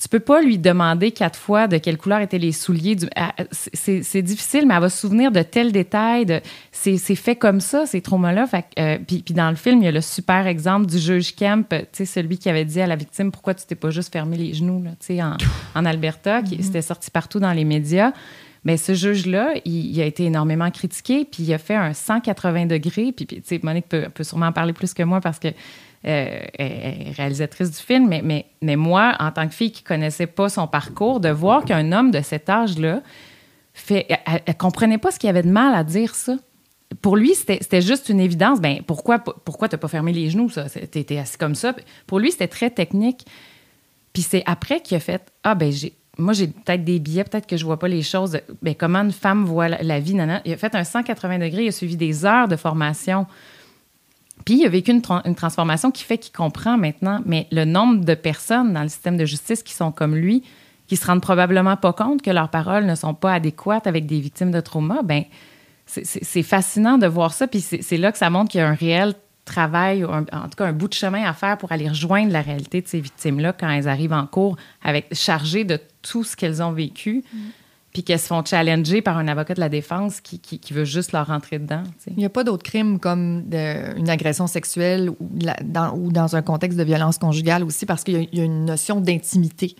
tu 0.00 0.08
peux 0.08 0.20
pas 0.20 0.40
lui 0.40 0.58
demander 0.58 1.10
quatre 1.10 1.38
fois 1.38 1.66
de 1.66 1.76
quelle 1.76 1.98
couleur 1.98 2.20
étaient 2.20 2.38
les 2.38 2.52
souliers. 2.52 2.94
Du, 2.94 3.08
c'est 3.52 4.22
difficile, 4.22 4.64
mais 4.64 4.74
elle 4.74 4.80
va 4.80 4.90
se 4.90 4.98
souvenir 4.98 5.32
de 5.32 5.42
tels 5.42 5.72
détails. 5.72 6.24
De, 6.24 6.40
c'est 6.70 6.98
fait 7.16 7.34
comme 7.34 7.60
ça, 7.60 7.84
ces 7.84 8.00
traumas-là. 8.00 8.46
Euh, 8.78 8.98
puis, 9.04 9.22
puis 9.22 9.34
dans 9.34 9.50
le 9.50 9.56
film, 9.56 9.82
il 9.82 9.86
y 9.86 9.88
a 9.88 9.92
le 9.92 10.00
super 10.00 10.46
exemple 10.46 10.86
du 10.86 11.00
juge 11.00 11.34
Kemp, 11.34 11.74
celui 11.92 12.38
qui 12.38 12.48
avait 12.48 12.64
dit 12.64 12.80
à 12.80 12.86
la 12.86 12.94
victime 12.94 13.32
pourquoi 13.32 13.54
tu 13.54 13.66
t'es 13.66 13.74
pas 13.74 13.90
juste 13.90 14.12
fermé 14.12 14.36
les 14.36 14.54
genoux, 14.54 14.84
là, 14.84 15.24
en, 15.24 15.80
en 15.80 15.84
Alberta, 15.84 16.42
qui 16.42 16.62
c'était 16.62 16.82
sorti 16.82 17.10
partout 17.10 17.40
dans 17.40 17.52
les 17.52 17.64
médias. 17.64 18.12
Mais 18.62 18.76
ce 18.76 18.94
juge-là, 18.94 19.54
il, 19.64 19.96
il 19.96 20.00
a 20.00 20.04
été 20.04 20.24
énormément 20.24 20.70
critiqué, 20.70 21.24
puis 21.24 21.42
il 21.42 21.54
a 21.54 21.58
fait 21.58 21.74
un 21.74 21.92
180 21.92 22.66
degrés. 22.66 23.12
Puis, 23.12 23.26
puis, 23.26 23.60
Monique 23.64 23.88
peut, 23.88 24.06
peut 24.14 24.24
sûrement 24.24 24.46
en 24.46 24.52
parler 24.52 24.72
plus 24.72 24.94
que 24.94 25.02
moi 25.02 25.20
parce 25.20 25.40
que 25.40 25.48
euh, 26.06 26.38
réalisatrice 27.16 27.72
du 27.72 27.78
film, 27.78 28.06
mais, 28.08 28.22
mais, 28.22 28.46
mais 28.62 28.76
moi, 28.76 29.16
en 29.18 29.32
tant 29.32 29.48
que 29.48 29.54
fille 29.54 29.72
qui 29.72 29.82
connaissait 29.82 30.28
pas 30.28 30.48
son 30.48 30.68
parcours, 30.68 31.18
de 31.18 31.28
voir 31.28 31.64
qu'un 31.64 31.90
homme 31.90 32.12
de 32.12 32.20
cet 32.20 32.48
âge-là 32.48 33.02
fait, 33.74 34.06
elle, 34.46 34.56
comprenait 34.56 34.98
pas 34.98 35.10
ce 35.10 35.18
qu'il 35.18 35.26
y 35.26 35.30
avait 35.30 35.42
de 35.42 35.50
mal 35.50 35.74
à 35.74 35.82
dire 35.82 36.14
ça. 36.14 36.36
Pour 37.02 37.16
lui, 37.16 37.34
c'était 37.34 37.82
juste 37.82 38.08
une 38.08 38.20
évidence. 38.20 38.60
Ben 38.60 38.82
pourquoi 38.86 39.18
pourquoi 39.18 39.68
t'as 39.68 39.76
pas 39.76 39.88
fermé 39.88 40.12
les 40.12 40.30
genoux 40.30 40.48
ça? 40.48 40.66
T'étais 40.68 41.18
assis 41.18 41.36
comme 41.36 41.54
ça. 41.54 41.74
Pour 42.06 42.18
lui, 42.18 42.30
c'était 42.30 42.48
très 42.48 42.70
technique. 42.70 43.26
Puis 44.12 44.22
c'est 44.22 44.42
après 44.46 44.80
qu'il 44.80 44.96
a 44.96 45.00
fait 45.00 45.22
ah 45.44 45.54
ben 45.54 45.70
j'ai 45.70 45.92
moi 46.16 46.32
j'ai 46.32 46.46
peut-être 46.46 46.84
des 46.84 46.98
billets, 46.98 47.24
peut-être 47.24 47.46
que 47.46 47.56
je 47.56 47.64
vois 47.64 47.78
pas 47.78 47.88
les 47.88 48.02
choses. 48.02 48.40
Ben 48.62 48.74
comment 48.74 49.00
une 49.00 49.12
femme 49.12 49.44
voit 49.44 49.68
la, 49.68 49.82
la 49.82 50.00
vie 50.00 50.14
nana. 50.14 50.40
Il 50.44 50.52
a 50.52 50.56
fait 50.56 50.74
un 50.74 50.84
180 50.84 51.40
degrés, 51.40 51.64
il 51.64 51.68
a 51.68 51.72
suivi 51.72 51.96
des 51.96 52.24
heures 52.24 52.48
de 52.48 52.56
formation. 52.56 53.26
Puis 54.44 54.60
il 54.60 54.66
a 54.66 54.68
vécu 54.68 54.90
une, 54.90 55.00
tra- 55.00 55.22
une 55.26 55.34
transformation 55.34 55.90
qui 55.90 56.04
fait 56.04 56.18
qu'il 56.18 56.32
comprend 56.32 56.76
maintenant, 56.78 57.20
mais 57.26 57.46
le 57.52 57.64
nombre 57.64 58.04
de 58.04 58.14
personnes 58.14 58.72
dans 58.72 58.82
le 58.82 58.88
système 58.88 59.16
de 59.16 59.24
justice 59.24 59.62
qui 59.62 59.74
sont 59.74 59.92
comme 59.92 60.14
lui, 60.16 60.42
qui 60.86 60.96
se 60.96 61.06
rendent 61.06 61.20
probablement 61.20 61.76
pas 61.76 61.92
compte 61.92 62.22
que 62.22 62.30
leurs 62.30 62.48
paroles 62.48 62.86
ne 62.86 62.94
sont 62.94 63.14
pas 63.14 63.34
adéquates 63.34 63.86
avec 63.86 64.06
des 64.06 64.20
victimes 64.20 64.50
de 64.50 64.60
trauma, 64.60 65.02
ben 65.02 65.24
c'est- 65.86 66.42
fascinant 66.42 66.98
de 66.98 67.06
voir 67.06 67.32
ça. 67.34 67.46
Puis 67.46 67.60
c'est 67.60 67.96
là 67.98 68.10
que 68.12 68.18
ça 68.18 68.30
montre 68.30 68.50
qu'il 68.50 68.60
y 68.60 68.62
a 68.62 68.68
un 68.68 68.74
réel 68.74 69.14
travail, 69.44 70.02
un- 70.02 70.24
en 70.32 70.42
tout 70.44 70.56
cas 70.58 70.66
un 70.66 70.72
bout 70.72 70.88
de 70.88 70.94
chemin 70.94 71.24
à 71.24 71.32
faire 71.32 71.56
pour 71.56 71.72
aller 71.72 71.88
rejoindre 71.88 72.32
la 72.32 72.42
réalité 72.42 72.82
de 72.82 72.86
ces 72.86 73.00
victimes-là 73.00 73.54
quand 73.58 73.68
elles 73.70 73.88
arrivent 73.88 74.12
en 74.12 74.26
cours, 74.26 74.56
avec 74.82 75.14
chargées 75.14 75.64
de 75.64 75.78
tout 76.02 76.22
ce 76.24 76.36
qu'elles 76.36 76.62
ont 76.62 76.72
vécu, 76.72 77.24
puis 77.98 78.04
qu'elles 78.04 78.20
se 78.20 78.28
font 78.28 78.44
challenger 78.44 79.02
par 79.02 79.18
un 79.18 79.26
avocat 79.26 79.54
de 79.54 79.60
la 79.60 79.68
défense 79.68 80.20
qui, 80.20 80.38
qui, 80.38 80.60
qui 80.60 80.72
veut 80.72 80.84
juste 80.84 81.10
leur 81.10 81.26
rentrer 81.26 81.58
dedans. 81.58 81.82
Il 82.06 82.14
n'y 82.16 82.24
a 82.24 82.28
pas 82.28 82.44
d'autres 82.44 82.62
crimes 82.62 83.00
comme 83.00 83.42
de- 83.48 83.98
une 83.98 84.08
agression 84.08 84.46
sexuelle 84.46 85.10
ou, 85.10 85.16
la- 85.40 85.56
dans, 85.64 85.96
ou 85.96 86.12
dans 86.12 86.36
un 86.36 86.42
contexte 86.42 86.78
de 86.78 86.84
violence 86.84 87.18
conjugale 87.18 87.64
aussi, 87.64 87.86
parce 87.86 88.04
qu'il 88.04 88.14
y 88.14 88.16
a- 88.18 88.26
il 88.32 88.38
y, 88.38 88.40
a 88.40 88.44
une 88.44 88.66
notion 88.66 89.00
d'intimité 89.00 89.74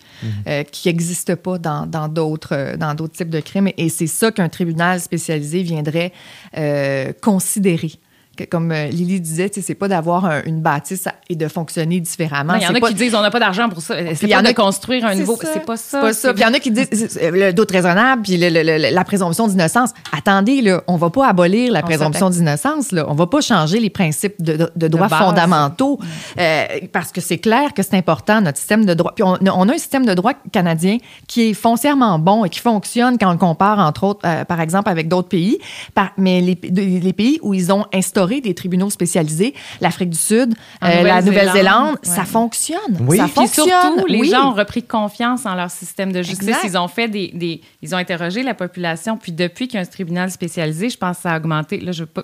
euh, 0.47 0.63
qui 0.63 0.89
n'existe 0.89 1.35
pas 1.35 1.57
dans 1.59 1.85
dans 1.85 2.09
d'autres 2.09 2.53
euh, 2.55 2.75
dans 2.75 2.93
d'autres 2.93 3.13
types 3.15 3.29
de 3.29 3.39
crimes. 3.39 3.69
Et 3.77 3.87
c'est 3.87 4.07
ça 4.07 4.33
qu'un 4.33 4.49
tribunal 4.49 4.99
spécialisé 4.99 5.63
viendrait 5.63 6.11
euh, 6.57 7.13
considérer. 7.21 7.93
Que, 8.39 8.45
comme 8.45 8.71
euh, 8.71 8.87
Lily 8.87 9.19
disait, 9.19 9.51
c'est 9.53 9.75
pas 9.75 9.89
d'avoir 9.89 10.23
un- 10.25 10.41
une 10.45 10.61
bâtisse 10.61 11.07
et 11.29 11.35
de 11.35 11.47
fonctionner 11.49 11.99
différemment. 11.99 12.53
Il 12.55 12.63
y 12.63 12.67
en 12.67 12.73
a 12.73 12.79
pas- 12.79 12.87
qui 12.87 12.93
disent 12.93 13.13
on 13.15 13.21
n'a 13.21 13.31
pas 13.31 13.39
d'argent 13.41 13.67
pour 13.67 13.81
ça. 13.81 13.95
C'est 14.15 14.23
il 14.23 14.29
y 14.29 14.31
pas 14.31 14.39
en 14.39 14.43
de 14.43 14.47
a- 14.47 14.53
construire 14.53 15.05
un 15.05 15.13
nouveau. 15.15 15.37
C'est 15.41 15.65
pas 15.65 15.75
ça. 15.75 15.99
Pas 15.99 16.13
ça. 16.13 16.33
Puis 16.33 16.41
il 16.41 16.45
y 16.45 16.49
en 16.49 16.53
a 16.53 16.59
qui 16.59 16.71
disent 16.71 17.19
le 17.21 17.51
doute 17.51 17.69
raisonnable, 17.71 18.21
puis 18.21 18.37
le- 18.37 18.49
le- 18.49 18.63
le- 18.63 18.93
la 18.93 19.03
présomption 19.03 19.47
d'innocence. 19.47 19.89
Attendez, 20.17 20.61
là, 20.61 20.81
on 20.87 20.95
va 20.95 21.09
pas 21.09 21.27
abolir 21.27 21.71
la 21.73 21.79
On 21.81 21.83
présomption 21.83 22.29
d'innocence. 22.29 22.93
On 22.93 23.13
va 23.13 23.27
pas 23.27 23.41
changer 23.41 23.79
les 23.79 23.89
principes 23.89 24.41
de, 24.41 24.53
de- 24.55 24.71
de 24.75 24.87
droits 24.87 25.07
base. 25.09 25.19
fondamentaux 25.19 25.99
euh, 26.39 26.63
parce 26.93 27.11
que 27.11 27.19
c'est 27.19 27.39
clair 27.39 27.73
que 27.73 27.83
c'est 27.83 27.95
important, 27.95 28.39
notre 28.41 28.57
système 28.57 28.85
de 28.85 28.93
droit. 28.93 29.11
Puis 29.15 29.23
on, 29.23 29.37
on 29.41 29.67
a 29.69 29.73
un 29.73 29.77
système 29.77 30.05
de 30.05 30.13
droit 30.13 30.33
canadien 30.51 30.97
qui 31.27 31.49
est 31.49 31.53
foncièrement 31.53 32.19
bon 32.19 32.45
et 32.45 32.49
qui 32.49 32.59
fonctionne 32.59 33.17
quand 33.17 33.27
on 33.29 33.33
le 33.33 33.37
compare, 33.37 33.79
entre 33.79 34.03
autres, 34.05 34.21
euh, 34.25 34.45
par 34.45 34.61
exemple, 34.61 34.89
avec 34.89 35.07
d'autres 35.09 35.27
pays. 35.29 35.57
Par- 35.93 36.11
mais 36.17 36.39
les 36.41 37.13
pays 37.13 37.39
où 37.41 37.53
ils 37.53 37.71
ont 37.71 37.85
instauré 37.93 38.28
des 38.41 38.53
tribunaux 38.53 38.89
spécialisés, 38.89 39.53
l'Afrique 39.81 40.11
du 40.11 40.17
Sud, 40.17 40.53
euh, 40.83 41.01
la 41.03 41.21
Nouvelle-Zélande, 41.21 41.97
ça 42.03 42.23
fonctionne. 42.25 42.79
Oui. 43.01 43.17
Ça 43.17 43.23
Puis 43.25 43.33
fonctionne. 43.33 43.65
surtout, 43.67 44.05
les 44.07 44.19
Oui. 44.19 44.29
gens 44.29 44.51
ont 44.51 44.53
repris 44.53 44.83
confiance 44.83 45.45
en 45.45 45.55
leur 45.55 45.71
système 45.71 46.11
de 46.11 46.21
justice. 46.21 46.47
Exact. 46.47 46.61
Ils 46.65 46.77
ont 46.77 46.87
fait 46.87 47.07
des, 47.07 47.29
des- 47.33 47.61
ils 47.81 47.93
ont 47.95 47.97
interrogé 47.97 48.43
la 48.43 48.53
population. 48.53 49.17
Puis 49.17 49.31
depuis 49.31 49.67
qu'il 49.67 49.75
y 49.75 49.77
a 49.79 49.81
un 49.81 49.85
tribunal 49.89 50.29
spécialisé, 50.31 50.89
je 50.89 50.97
pense 50.97 51.17
que 51.17 51.23
ça 51.23 51.33
a 51.33 51.37
augmenté. 51.37 51.79
Là, 51.79 51.91
je 51.91 52.01
veux 52.03 52.07
pas 52.07 52.23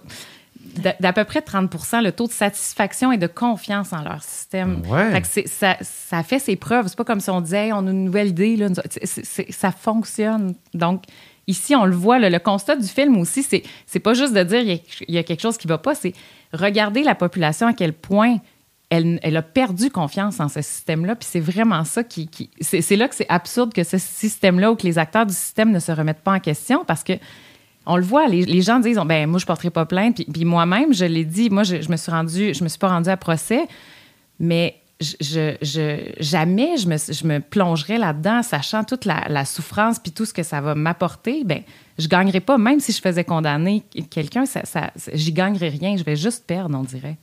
d'à 1.00 1.14
peu 1.14 1.24
près 1.24 1.42
30 1.42 1.72
le 2.04 2.12
taux 2.12 2.28
de 2.28 2.34
satisfaction 2.34 3.12
et 3.12 3.18
de 3.18 3.28
confiance 3.28 3.94
en 3.94 4.02
leur 4.02 4.22
système. 4.22 4.82
Ouais. 4.90 5.10
Fait 5.12 5.22
que 5.22 5.28
c'est- 5.28 5.48
ça, 5.48 5.78
ça 5.82 6.22
fait 6.22 6.40
ses 6.40 6.58
preuves. 6.58 6.88
C'est 6.88 6.98
pas 6.98 7.06
comme 7.06 7.22
si 7.22 7.30
on 7.30 7.40
disait, 7.40 7.68
Hey, 7.68 7.74
on 7.74 7.88
a 7.88 7.92
une 7.92 8.04
nouvelle 8.04 8.28
idée. 8.28 8.58
Là. 8.58 8.68
Ça 9.52 9.72
fonctionne. 9.72 10.56
Donc, 10.74 11.04
ici, 11.48 11.76
on 11.76 11.86
le 11.86 11.96
voit. 11.96 12.20
le 12.20 12.40
constat 12.40 12.76
du 12.76 12.88
film 12.88 13.18
aussi, 13.18 13.44
c'est 13.44 13.64
c'est 13.86 14.00
pas 14.00 14.14
juste 14.14 14.34
de 14.34 14.44
dire 14.44 14.62
il 14.62 15.14
y, 15.14 15.18
a, 15.18 15.24
quelque 15.24 15.42
chose 15.42 15.58
qui 15.58 15.68
va 15.68 15.78
pas, 15.78 15.96
c'est 15.96 16.14
regarder 16.54 17.04
la 17.04 17.16
population 17.16 17.68
à 17.68 17.74
quel 17.74 17.94
point 17.94 18.38
elle, 18.90 19.20
elle 19.24 19.36
a 19.38 19.42
perdu 19.42 19.90
confiance 19.90 20.40
en 20.40 20.48
ce 20.48 20.62
système-là. 20.62 21.16
Puis 21.16 21.28
c'est 21.30 21.40
vraiment 21.40 21.84
ça 21.84 22.04
qui. 22.04 22.30
c'est 22.62 22.82
c'est 22.82 22.96
là 22.96 23.08
que 23.08 23.16
c'est 23.16 23.30
absurde 23.30 23.74
que 23.74 23.84
ce 23.84 23.98
système-là 23.98 24.72
ou 24.72 24.76
que 24.76 24.84
les 24.84 24.98
acteurs 24.98 25.26
du 25.26 25.34
système 25.34 25.72
ne 25.72 25.80
se 25.80 25.92
remettent 25.92 26.24
pas 26.24 26.34
en 26.34 26.40
question 26.40 26.84
parce 26.86 27.04
que. 27.04 27.14
On 27.88 27.98
le 27.98 28.04
voit, 28.04 28.28
les, 28.28 28.46
les 28.46 28.64
gens 28.64 28.80
disent 28.80 29.00
ben 29.06 29.30
moi 29.30 29.38
je 29.38 29.46
porterai 29.46 29.70
pas 29.70 29.86
plainte. 29.86 30.16
Puis, 30.16 30.26
puis 30.26 30.44
moi-même, 30.44 30.92
je 30.92 31.06
l'ai 31.06 31.24
dit, 31.24 31.52
moi 31.52 31.62
je, 31.62 31.84
je 31.84 31.92
me 31.92 31.98
suis 31.98 32.10
rendue, 32.10 32.52
je 32.56 32.64
me 32.64 32.68
suis 32.68 32.80
pas 32.80 32.90
rendue 32.90 33.12
à 33.12 33.16
procès, 33.16 33.68
mais 34.40 34.82
je, 35.02 36.14
jamais 36.20 36.78
je 36.78 36.88
me, 36.88 36.98
je 36.98 37.28
me 37.28 37.40
plongerais 37.40 37.98
là-dedans, 37.98 38.44
sachant 38.44 38.84
toute 38.84 39.06
la, 39.06 39.26
la 39.28 39.44
souffrance 39.44 40.00
puis 40.00 40.12
tout 40.12 40.26
ce 40.26 40.34
que 40.34 40.44
ça 40.44 40.62
va 40.62 40.74
m'apporter. 40.76 41.44
Ben 41.44 41.64
je 41.98 42.08
gagnerais 42.08 42.40
pas, 42.40 42.58
même 42.58 42.80
si 42.80 42.92
je 42.92 43.02
faisais 43.02 43.24
condamner 43.24 43.84
quelqu'un, 44.10 44.46
ça, 44.46 44.66
ça, 44.66 44.92
j'y 45.14 45.32
gagnerais 45.32 45.70
rien. 45.70 45.96
Je 45.98 46.04
vais 46.04 46.16
juste 46.16 46.46
perdre, 46.46 46.78
on 46.78 46.84
dirait. 46.84 47.18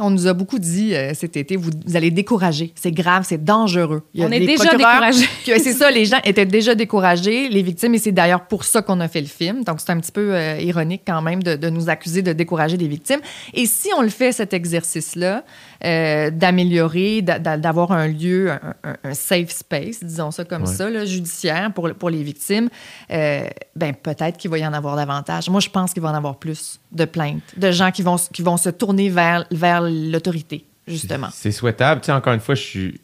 On 0.00 0.10
nous 0.10 0.26
a 0.26 0.32
beaucoup 0.32 0.58
dit 0.58 0.94
euh, 0.94 1.12
cet 1.14 1.36
été, 1.36 1.56
vous, 1.56 1.70
vous 1.86 1.96
allez 1.96 2.10
décourager. 2.10 2.72
C'est 2.74 2.90
grave, 2.92 3.24
c'est 3.26 3.42
dangereux. 3.44 4.02
Il 4.14 4.20
y 4.20 4.24
a 4.24 4.26
On 4.26 4.30
est 4.32 4.40
déjà 4.40 4.70
découragés. 4.72 5.26
C'est 5.44 5.72
ça, 5.72 5.90
les 5.90 6.04
gens 6.06 6.18
étaient 6.24 6.46
déjà 6.46 6.74
découragés, 6.74 7.48
les 7.48 7.62
victimes, 7.62 7.94
et 7.94 7.98
c'est 7.98 8.12
d'ailleurs 8.12 8.46
pour 8.46 8.64
ça 8.64 8.82
qu'on 8.82 9.00
a 9.00 9.08
fait 9.08 9.20
le 9.20 9.26
film. 9.26 9.64
Donc, 9.64 9.80
c'est 9.80 9.90
un 9.90 9.98
petit 10.00 10.12
peu 10.12 10.34
euh, 10.34 10.58
ironique 10.60 11.02
quand 11.06 11.20
même 11.22 11.42
de, 11.42 11.56
de 11.56 11.68
nous 11.70 11.88
accuser 11.90 12.22
de 12.22 12.32
décourager 12.32 12.76
des 12.76 12.88
victimes. 12.88 13.20
Et 13.54 13.66
si 13.66 13.88
on 13.96 14.02
le 14.02 14.08
fait, 14.08 14.32
cet 14.32 14.54
exercice-là, 14.54 15.44
euh, 15.84 16.30
d'améliorer, 16.30 17.22
d'a- 17.22 17.38
d'a- 17.38 17.56
d'avoir 17.56 17.92
un 17.92 18.06
lieu, 18.08 18.50
un, 18.50 18.74
un- 18.84 18.96
un 19.04 19.14
safe 19.14 19.50
space, 19.50 20.02
disons 20.02 20.30
ça 20.30 20.44
comme 20.44 20.62
Ouais. 20.64 20.74
ça, 20.74 20.88
là, 20.90 21.04
judiciaire 21.04 21.72
pour, 21.74 21.90
pour 21.94 22.10
les 22.10 22.22
victimes, 22.22 22.68
euh, 23.12 23.42
ben 23.76 23.94
peut-être 23.94 24.36
qu'il 24.36 24.50
va 24.50 24.58
y 24.58 24.66
en 24.66 24.72
avoir 24.72 24.96
davantage. 24.96 25.48
Moi, 25.48 25.60
je 25.60 25.68
pense 25.70 25.92
qu'il 25.92 26.02
va 26.02 26.10
en 26.10 26.14
avoir 26.14 26.36
plus 26.38 26.80
de 26.92 27.04
plaintes, 27.04 27.40
de 27.56 27.70
gens 27.72 27.90
qui 27.90 28.02
vont, 28.02 28.16
qui 28.32 28.42
vont 28.42 28.56
se 28.56 28.68
tourner 28.70 29.08
vers, 29.08 29.44
vers 29.50 29.80
l'autorité, 29.90 30.64
justement. 30.86 31.28
C'est 31.32 31.52
souhaitable. 31.52 32.00
Tu 32.00 32.06
sais, 32.06 32.12
encore 32.12 32.32
une 32.32 32.40
fois, 32.40 32.54
je 32.54 32.62
suis 32.62 33.00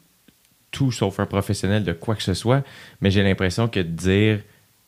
tout 0.71 0.91
sauf 0.91 1.19
un 1.19 1.25
professionnel 1.25 1.83
de 1.83 1.93
quoi 1.93 2.15
que 2.15 2.23
ce 2.23 2.33
soit, 2.33 2.63
mais 3.01 3.11
j'ai 3.11 3.23
l'impression 3.23 3.67
que 3.67 3.79
de 3.79 3.83
dire 3.83 4.39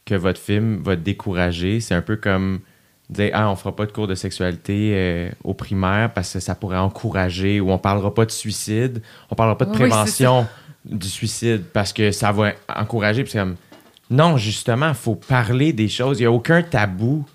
que 0.05 0.15
votre 0.15 0.39
film 0.39 0.81
va 0.83 0.95
te 0.95 1.01
décourager, 1.01 1.79
c'est 1.79 1.95
un 1.95 2.01
peu 2.01 2.15
comme 2.15 2.59
dire 3.09 3.31
ah 3.33 3.49
on 3.49 3.55
fera 3.55 3.75
pas 3.75 3.85
de 3.85 3.91
cours 3.91 4.07
de 4.07 4.15
sexualité 4.15 4.91
euh, 4.93 5.29
au 5.43 5.53
primaire 5.53 6.11
parce 6.13 6.33
que 6.33 6.39
ça 6.39 6.55
pourrait 6.55 6.77
encourager 6.77 7.59
ou 7.59 7.71
on 7.71 7.77
parlera 7.77 8.13
pas 8.13 8.25
de 8.25 8.31
suicide, 8.31 9.01
on 9.29 9.35
parlera 9.35 9.57
pas 9.57 9.65
de 9.65 9.71
Oui, 9.71 9.77
prévention 9.77 10.47
du 10.85 11.07
suicide 11.07 11.63
parce 11.73 11.93
que 11.93 12.11
ça 12.11 12.31
va 12.31 12.53
encourager 12.75 13.23
puis 13.23 13.33
comme 13.33 13.55
non 14.09 14.37
justement 14.37 14.93
faut 14.93 15.15
parler 15.15 15.73
des 15.73 15.87
choses, 15.87 16.19
il 16.19 16.23
y 16.23 16.25
a 16.25 16.31
aucun 16.31 16.61
tabou 16.61 17.25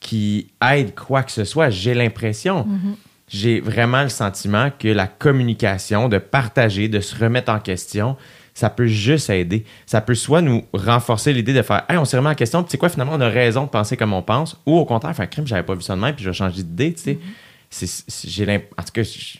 qui 0.00 0.48
aide 0.72 0.94
quoi 0.94 1.22
que 1.22 1.32
ce 1.32 1.44
soit, 1.44 1.70
j'ai 1.70 1.94
l'impression. 1.94 2.66
J'ai 3.28 3.60
vraiment 3.60 4.02
le 4.02 4.08
sentiment 4.08 4.70
que 4.78 4.88
la 4.88 5.06
communication, 5.08 6.08
de 6.08 6.18
partager, 6.18 6.88
de 6.88 7.00
se 7.00 7.16
remettre 7.16 7.50
en 7.50 7.58
question, 7.58 8.16
ça 8.54 8.70
peut 8.70 8.86
juste 8.86 9.30
aider. 9.30 9.64
Ça 9.84 10.00
peut 10.00 10.14
soit 10.14 10.40
nous 10.42 10.64
renforcer 10.72 11.32
l'idée 11.32 11.52
de 11.52 11.62
faire 11.62 11.84
Hey, 11.88 11.96
on 11.98 12.04
s'est 12.04 12.16
remis 12.16 12.28
en 12.30 12.34
question, 12.34 12.62
puis 12.62 12.68
tu 12.68 12.72
sais 12.72 12.78
quoi, 12.78 12.88
finalement, 12.88 13.14
on 13.14 13.20
a 13.20 13.28
raison 13.28 13.64
de 13.64 13.68
penser 13.68 13.96
comme 13.96 14.12
on 14.12 14.22
pense, 14.22 14.56
ou 14.64 14.76
au 14.78 14.84
contraire, 14.84 15.14
faire 15.14 15.28
crime, 15.28 15.46
j'avais 15.46 15.64
pas 15.64 15.74
vu 15.74 15.82
ça 15.82 15.96
de 15.96 16.00
même, 16.00 16.14
puis 16.14 16.24
je 16.24 16.30
vais 16.30 16.34
changer 16.36 16.62
d'idée, 16.62 16.94
tu 16.94 17.02
sais. 17.02 17.18
C'est- 17.68 18.04
c'est- 18.08 18.28
j'ai 18.30 18.46
l'imp- 18.46 18.64
En 18.78 18.82
tout 18.84 18.92
cas, 18.92 19.02
je, 19.02 19.38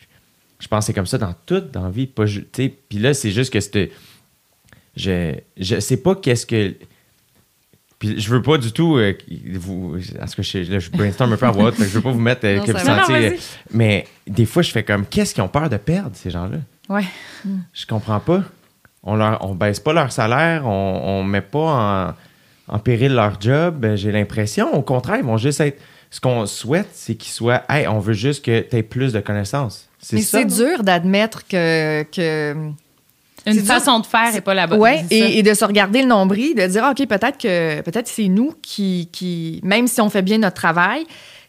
je 0.58 0.68
pense 0.68 0.80
que 0.80 0.86
c'est 0.86 0.92
comme 0.92 1.06
ça 1.06 1.16
dans 1.18 1.34
tout, 1.46 1.60
dans 1.60 1.84
la 1.84 1.90
vie. 1.90 2.06
Pas, 2.08 2.26
ju- 2.26 2.42
tu 2.52 2.64
sais. 2.64 2.74
Puis 2.88 2.98
là, 2.98 3.14
c'est 3.14 3.30
juste 3.30 3.52
que 3.52 3.60
c'était. 3.60 3.92
Je, 4.96 5.34
je 5.56 5.78
sais 5.80 5.98
pas 5.98 6.14
qu'est-ce 6.16 6.44
que. 6.46 6.74
Puis 7.98 8.20
je 8.20 8.28
veux 8.30 8.42
pas 8.42 8.58
du 8.58 8.72
tout 8.72 8.96
euh, 8.98 9.14
vous. 9.54 9.96
En 10.20 10.26
tout 10.26 10.34
cas, 10.36 10.42
je, 10.42 10.70
là, 10.70 10.78
je 10.78 10.90
brainstorm 10.90 11.32
un 11.32 11.36
peu 11.36 11.46
à 11.46 11.50
voix 11.50 11.64
haute, 11.68 11.76
que 11.76 11.84
je 11.84 11.88
veux 11.88 12.02
pas 12.02 12.10
vous 12.10 12.20
mettre 12.20 12.42
euh, 12.44 12.56
Non, 12.58 12.64
que 12.64 12.72
vous. 12.72 12.78
Non, 12.86 12.96
sentiez. 12.98 13.38
mais 13.72 14.06
des 14.26 14.44
fois, 14.44 14.62
je 14.62 14.70
fais 14.70 14.82
comme 14.82 15.06
qu'est-ce 15.06 15.34
qu'ils 15.34 15.42
ont 15.42 15.48
peur 15.48 15.70
de 15.70 15.76
perdre, 15.78 16.10
ces 16.14 16.30
gens-là? 16.30 16.58
Ouais. 16.88 17.04
Je 17.72 17.86
comprends 17.86 18.20
pas. 18.20 18.42
On 19.02 19.14
leur, 19.16 19.42
on 19.48 19.54
baisse 19.54 19.80
pas 19.80 19.92
leur 19.92 20.12
salaire, 20.12 20.66
on, 20.66 21.00
on 21.04 21.24
met 21.24 21.40
pas 21.40 22.14
en, 22.68 22.74
en 22.74 22.78
péril 22.80 23.14
leur 23.14 23.40
job. 23.40 23.76
Ben, 23.78 23.96
J'ai 23.96 24.12
l'impression, 24.12 24.74
au 24.74 24.82
contraire, 24.82 25.16
ils 25.18 25.24
vont 25.24 25.38
juste 25.38 25.60
être. 25.60 25.80
Ce 26.10 26.20
qu'on 26.20 26.46
souhaite, 26.46 26.88
c'est 26.92 27.14
qu'ils 27.16 27.32
soient. 27.32 27.62
Hey, 27.68 27.88
on 27.88 27.98
veut 27.98 28.12
juste 28.14 28.44
que 28.44 28.60
tu 28.60 28.76
aies 28.76 28.82
plus 28.84 29.12
de 29.12 29.20
connaissances. 29.20 29.88
C'est 29.98 30.16
Mais 30.16 30.22
ça. 30.22 30.38
c'est 30.38 30.44
non? 30.44 30.68
dur 30.70 30.82
d'admettre 30.84 31.46
que, 31.48 32.04
que 32.04 32.54
Une 33.46 33.64
façon 33.64 34.00
de 34.00 34.06
faire 34.06 34.34
et 34.34 34.40
pas 34.40 34.54
la 34.54 34.66
bonne. 34.66 34.80
Ça. 34.80 35.04
et, 35.10 35.38
et 35.38 35.42
de 35.42 35.54
se 35.54 35.64
regarder 35.64 36.02
le 36.02 36.08
nombril, 36.08 36.54
de 36.54 36.66
dire, 36.66 36.84
OK, 36.90 37.06
peut-être 37.06 37.38
que 37.38 37.80
peut-être 37.82 38.08
c'est 38.08 38.28
nous 38.28 38.54
qui, 38.62 39.08
qui, 39.12 39.60
même 39.62 39.86
si 39.86 40.00
on 40.00 40.10
fait 40.10 40.22
bien 40.22 40.38
notre 40.38 40.56
travail, 40.56 41.06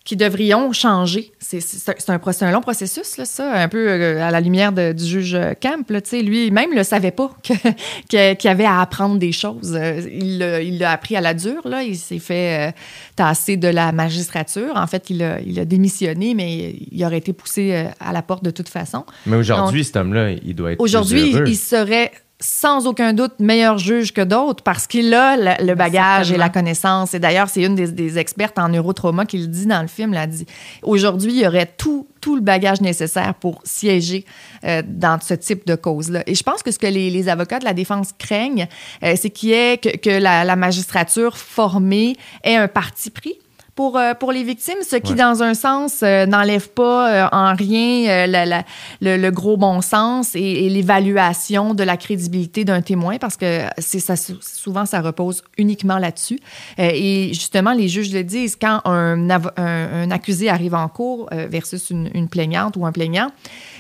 qui 0.08 0.16
devrions 0.16 0.72
changer. 0.72 1.34
C'est 1.38 1.60
c'est 1.60 1.92
un, 2.10 2.20
c'est 2.32 2.46
un, 2.46 2.52
long 2.52 2.62
processus, 2.62 3.18
là, 3.18 3.26
ça, 3.26 3.62
un 3.62 3.68
peu 3.68 3.90
euh, 3.90 4.26
à 4.26 4.32
la 4.32 4.40
lumière 4.40 4.72
de- 4.72 4.94
du 4.94 5.04
juge 5.06 5.38
Camp. 5.62 5.84
Là, 5.90 6.00
tu 6.00 6.12
sais, 6.12 6.22
lui, 6.22 6.50
même, 6.50 6.74
le 6.74 6.84
savait 6.84 7.12
pas 7.12 7.30
qu'il 8.10 8.50
avait 8.50 8.64
à 8.66 8.80
apprendre 8.80 9.18
des 9.20 9.34
choses. 9.34 9.76
Euh, 9.76 10.02
Il 10.10 10.38
l'a 10.38 10.62
il 10.62 10.82
appris 10.86 11.18
à 11.18 11.22
la 11.22 11.34
dure. 11.34 11.68
Là. 11.68 11.84
Il 11.84 11.98
s'est 11.98 12.20
fait 12.20 12.70
euh, 12.70 12.72
tasser 13.18 13.58
de 13.58 13.68
la 13.68 13.92
magistrature. 13.92 14.78
En 14.78 14.88
fait, 14.88 15.10
il 15.10 15.22
a, 15.22 15.42
il 15.42 15.60
a 15.60 15.66
démissionné, 15.66 16.34
mais 16.36 16.76
il 16.90 17.04
aurait 17.04 17.18
été 17.18 17.34
poussé 17.34 17.88
à 18.00 18.14
la 18.14 18.22
porte 18.22 18.46
de 18.46 18.52
toute 18.52 18.70
façon. 18.70 19.04
Mais 19.26 19.36
aujourd'hui, 19.36 19.84
cet 19.84 19.98
homme-là, 19.98 20.32
il 20.32 20.56
doit 20.56 20.72
être. 20.72 20.80
Aujourd'hui, 20.80 21.36
il 21.46 21.58
serait 21.58 22.14
sans 22.40 22.86
aucun 22.86 23.14
doute 23.14 23.40
meilleur 23.40 23.80
juge 23.80 24.14
que 24.14 24.22
d'autres 24.22 24.64
parce 24.64 24.86
qu'il 24.86 25.12
a 25.14 25.36
le, 25.36 25.66
le 25.66 25.74
bagage 25.74 26.32
et 26.32 26.38
la 26.38 26.50
connaissance. 26.50 27.14
Et 27.16 27.20
d'ailleurs, 27.20 27.50
c'est 27.50 27.64
une 27.64 27.74
des, 27.74 27.88
des 27.92 28.20
expertes 28.20 28.60
en 28.60 28.70
neurotrauma 28.70 29.26
qui 29.26 29.40
le 29.40 29.48
dit 29.48 29.66
dans 29.66 29.82
le 29.82 29.88
film. 29.88 30.14
A 30.14 30.28
dit 30.28 30.46
aujourd'hui, 30.84 31.32
il 31.34 31.40
y 31.40 31.48
aurait 31.48 31.66
tout, 31.78 32.08
tout 32.22 32.36
le 32.36 32.42
bagage 32.42 32.82
nécessaire 32.82 33.34
pour 33.34 33.62
siéger 33.64 34.26
euh, 34.66 34.84
dans 34.86 35.20
ce 35.20 35.34
type 35.34 35.66
de 35.66 35.76
cause-là. 35.76 36.24
Et 36.28 36.36
je 36.36 36.44
pense 36.44 36.62
que 36.62 36.72
ce 36.72 36.78
que 36.78 36.88
les, 36.88 37.10
les 37.10 37.28
avocats 37.28 37.60
de 37.60 37.66
la 37.66 37.74
défense 37.74 38.10
craignent, 38.18 38.68
euh, 39.04 39.14
c'est 39.16 39.32
qu'il 39.32 39.50
y 39.50 39.54
ait 39.54 39.78
que, 39.78 39.98
que 39.98 40.10
la, 40.10 40.44
la 40.44 40.56
magistrature 40.56 41.38
formée 41.38 42.18
ait 42.44 42.56
un 42.56 42.68
parti 42.68 43.10
pris 43.10 43.40
pour, 43.78 43.98
euh, 43.98 44.14
pour 44.14 44.32
les 44.34 44.44
victimes, 44.44 44.82
ce 44.82 44.98
qui, 44.98 45.12
Ouais. 45.14 45.18
dans 45.20 45.42
un 45.44 45.54
sens, 45.54 46.02
euh, 46.04 46.26
n'enlève 46.26 46.68
pas 46.70 47.28
euh, 47.28 47.30
en 47.32 47.54
rien 47.56 48.10
euh, 48.10 48.28
la- 48.28 48.46
la- 48.46 48.64
le, 49.02 49.16
le 49.16 49.32
gros 49.32 49.56
bon 49.56 49.80
sens 49.82 50.36
et, 50.36 50.40
et 50.66 50.70
l'évaluation 50.70 51.74
de 51.74 51.84
la 51.84 51.96
crédibilité 51.96 52.66
d'un 52.66 52.82
témoin, 52.82 53.18
parce 53.20 53.38
que 53.38 53.62
c'est 53.78 54.00
ça, 54.02 54.16
souvent, 54.18 54.86
ça 54.86 55.00
repose 55.02 55.44
uniquement 55.58 56.00
là-dessus. 56.00 56.40
Et 56.80 57.30
justement, 57.34 57.72
les 57.74 57.88
juges 57.88 58.12
le 58.14 58.24
disent, 58.24 58.58
quand 58.60 58.82
un, 58.86 59.28
avo- 59.30 59.52
un- 59.58 60.04
un 60.04 60.12
accusé 60.12 60.50
arrive 60.50 60.74
en 60.74 60.88
cours 60.90 61.30
versus 61.32 61.92
une, 61.92 62.10
une 62.16 62.28
plaignante 62.30 62.76
ou 62.78 62.86
un 62.86 62.92
plaignant, 62.92 63.32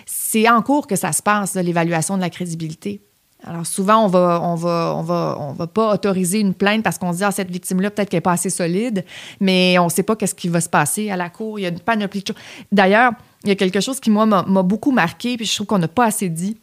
c'est 0.05 0.47
en 0.47 0.61
cours 0.61 0.85
que 0.87 0.95
ça 0.95 1.11
se 1.11 1.23
passe, 1.23 1.55
l'évaluation 1.55 2.15
de 2.17 2.21
la 2.21 2.29
crédibilité. 2.29 3.01
Alors 3.43 3.65
souvent, 3.65 4.05
on 4.05 4.07
va, 4.07 4.39
va, 5.03 5.67
pas 5.67 5.93
autoriser 5.93 6.39
une 6.39 6.53
plainte 6.53 6.83
parce 6.83 6.97
qu'on 6.97 7.11
se 7.13 7.17
dit 7.17 7.23
ah 7.23 7.31
cette 7.31 7.51
victime-là 7.51 7.91
peut-être 7.91 8.09
qu'elle 8.09 8.17
est 8.17 8.21
pas 8.21 8.31
assez 8.31 8.49
solide, 8.49 9.05
mais 9.39 9.77
on 9.79 9.89
sait 9.89 10.03
pas 10.03 10.15
qu'est-ce 10.15 10.35
qui 10.35 10.49
va 10.49 10.59
se 10.59 10.69
passer 10.69 11.11
à 11.11 11.15
la 11.15 11.29
cour. 11.29 11.59
Il 11.59 11.63
y 11.63 11.65
a 11.65 11.69
une 11.69 11.79
panoplie 11.79 12.21
de 12.21 12.27
choses. 12.27 12.37
D'ailleurs, 12.71 13.11
il 13.43 13.49
y 13.49 13.51
a 13.51 13.55
quelque 13.55 13.79
chose 13.79 13.99
qui 13.99 14.09
moi 14.09 14.25
m'a 14.25 14.63
beaucoup 14.63 14.91
marqué 14.91 15.37
puis 15.37 15.45
je 15.45 15.53
trouve 15.53 15.67
qu'on 15.67 15.77
n'a 15.77 15.87
pas 15.87 16.05
assez 16.05 16.29
dit. 16.29 16.57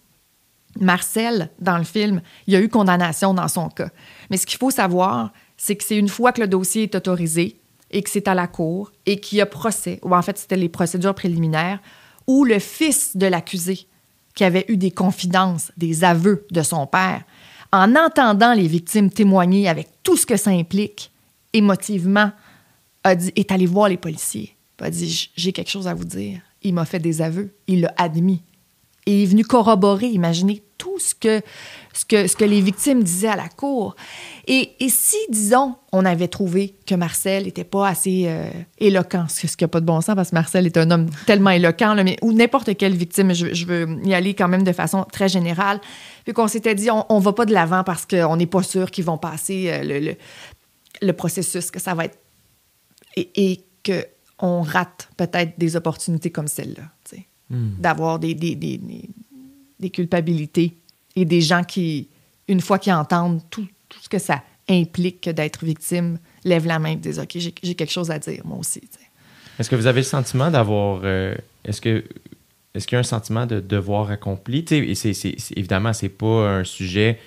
Marcel, 0.81 1.51
dans 1.61 1.79
le 1.79 1.85
film, 1.85 2.21
il 2.49 2.55
y 2.55 2.57
a 2.57 2.61
eu 2.61 2.69
condamnation 2.69 3.33
dans 3.33 3.47
son 3.47 3.69
cas. 3.69 3.91
Mais 4.29 4.37
ce 4.37 4.45
qu'il 4.45 4.59
faut 4.59 4.73
savoir, 4.73 5.31
c'est 5.57 5.77
que 5.77 5.85
c'est 5.85 5.97
une 5.97 6.09
fois 6.09 6.33
que 6.33 6.41
le 6.41 6.49
dossier 6.49 6.83
est 6.83 6.95
autorisé 6.97 7.61
et 7.93 8.03
que 8.03 8.11
c'est 8.11 8.27
à 8.27 8.35
la 8.35 8.49
cour 8.49 8.91
et 9.07 9.21
qu'il 9.21 9.39
y 9.39 9.41
a 9.41 9.47
procès, 9.47 10.01
ou 10.03 10.15
en 10.15 10.23
fait 10.23 10.37
c'était 10.37 10.57
les 10.57 10.69
procédures 10.69 11.15
préliminaires, 11.15 11.79
où 12.27 12.45
le 12.45 12.59
fils 12.59 13.17
de 13.17 13.27
l'accusé, 13.27 13.87
qui 14.35 14.45
avait 14.45 14.65
eu 14.69 14.77
des 14.77 14.91
confidences, 14.91 15.73
des 15.77 16.05
aveux 16.05 16.47
de 16.51 16.63
son 16.63 16.87
père, 16.87 17.23
en 17.73 17.95
entendant 17.97 18.53
les 18.53 18.67
victimes 18.67 19.11
témoigner 19.11 19.69
avec 19.69 19.89
tout 20.03 20.17
ce 20.17 20.27
que 20.27 20.37
ça 20.37 20.51
implique, 20.51 21.11
émotivement, 21.53 22.31
a 23.03 23.15
dit, 23.15 23.33
est 23.37 23.53
allé 23.53 23.67
voir 23.67 23.89
les 23.89 23.97
policiers. 23.97 24.57
Il 24.81 24.87
a 24.87 24.91
dit, 24.91 25.31
j'ai 25.37 25.53
quelque 25.53 25.71
chose 25.71 25.89
à 25.89 25.95
vous 25.95 26.05
dire. 26.05 26.41
Il 26.63 26.75
m'a 26.75 26.85
fait 26.85 26.99
des 26.99 27.23
aveux. 27.23 27.55
Il 27.67 27.83
l'a 27.83 27.95
admis. 27.97 28.43
Et 29.07 29.25
est 29.25 29.27
venu 29.27 29.45
corroborer, 29.45 30.07
imaginez 30.07 30.63
tout 30.79 30.99
ce 30.99 31.15
que, 31.15 31.43
ce 31.93 32.07
que, 32.07 32.27
ce 32.27 32.37
que 32.37 32.45
les 32.45 32.63
victimes 32.63 33.03
disaient 33.03 33.29
à 33.29 33.37
la 33.37 33.49
cour. 33.49 33.97
Et, 34.47 34.73
et 34.81 34.89
si, 34.89 35.19
disons, 35.29 35.77
on 35.93 36.07
avait 36.07 36.29
trouvé 36.29 36.75
que 36.87 36.95
Marcel 36.95 37.45
n'était 37.45 37.65
pas 37.65 37.87
assez 37.87 38.25
euh, 38.27 38.49
éloquent, 38.79 39.27
ce 39.29 39.47
qui 39.47 39.63
n'a 39.63 39.69
pas 39.69 39.81
de 39.81 39.85
bon 39.85 40.01
sens 40.01 40.15
parce 40.15 40.31
que 40.31 40.35
Marcel 40.35 40.65
est 40.65 40.77
un 40.79 40.91
homme 40.91 41.11
tellement 41.27 41.51
éloquent, 41.51 41.95
mais, 42.03 42.17
ou 42.23 42.33
n'importe 42.33 42.77
quelle 42.77 42.95
victime, 42.95 43.35
je, 43.35 43.53
je 43.53 43.67
veux 43.67 43.99
y 44.05 44.15
aller 44.15 44.33
quand 44.35 44.49
même 44.49 44.65
de 44.65 44.73
façon 44.73 45.05
très 45.05 45.29
générale, 45.29 45.81
puis 46.25 46.33
qu'on 46.33 46.49
s'était 46.49 46.75
dit, 46.75 46.89
on 46.91 47.05
ne 47.11 47.23
va 47.23 47.33
pas 47.35 47.45
de 47.45 47.53
l'avant 47.53 47.85
parce 47.85 48.07
qu'on 48.07 48.37
n'est 48.37 48.47
pas 48.47 48.63
sûr 48.63 48.91
qu'ils 48.91 49.05
vont 49.05 49.19
passer 49.19 49.69
euh, 49.69 49.83
le, 49.83 50.01
le, 50.01 50.15
le 51.03 51.13
processus, 51.13 51.71
que 51.71 51.79
ça 51.79 51.95
va 51.95 52.07
être... 52.07 52.19
Et, 53.17 53.31
et 53.37 53.67
qu'on 53.85 54.63
rate 54.63 55.11
peut-être 55.19 55.59
des 55.59 55.77
opportunités 55.77 56.31
comme 56.31 56.49
celle-là, 56.49 56.85
sais 57.51 57.57
d'avoir 57.79 58.19
des, 58.19 58.35
des, 58.35 58.55
des, 58.55 58.79
des- 58.79 59.91
culpabilités 59.91 60.73
et 61.17 61.25
des 61.25 61.41
gens 61.41 61.63
qui, 61.63 62.09
une 62.49 62.61
fois 62.61 62.79
qu'ils 62.79 62.93
entendent 62.95 63.41
tout, 63.51 63.67
tout 63.89 63.99
ce 64.03 64.09
que 64.09 64.19
ça 64.19 64.43
implique 64.69 65.29
d'être 65.29 65.65
victime, 65.65 66.19
lèvent 66.45 66.67
la 66.67 66.79
main 66.79 66.91
et 66.93 66.97
disent 66.97 67.19
OK, 67.19 67.31
j'ai 67.35 67.53
j'ai 67.63 67.75
quelque 67.75 67.93
chose 67.93 68.11
à 68.11 68.19
dire, 68.19 68.41
moi 68.45 68.59
aussi. 68.59 68.81
Est-ce 69.59 69.69
que 69.71 69.77
vous 69.77 69.87
avez 69.87 70.01
le 70.01 70.05
sentiment 70.07 70.51
d'avoir. 70.51 71.01
euh, 71.05 71.35
est-ce 71.65 71.81
que. 71.81 72.05
Est-ce 72.75 72.89
qu'il 72.89 72.97
y 72.97 72.99
a 72.99 73.01
un 73.01 73.05
sentiment 73.05 73.47
de 73.47 73.61
devoir 73.61 74.11
accompli? 74.11 74.65
C'est- 74.67 74.95
c'est- 75.39 75.57
évidemment, 75.57 75.93
c'est 75.93 76.09
pas 76.09 76.49
un 76.59 76.65
sujet 76.65 77.21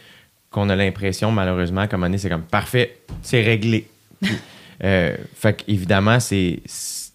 qu'on 0.49 0.67
a 0.69 0.75
l'impression, 0.75 1.31
malheureusement, 1.31 1.87
comme 1.87 2.03
année, 2.03 2.17
c'est 2.17 2.29
comme 2.29 2.41
parfait, 2.43 2.97
c'est 3.21 3.41
réglé. 3.43 3.87
Euh, 4.83 5.17
fait 5.33 5.63
c'est- 6.67 7.11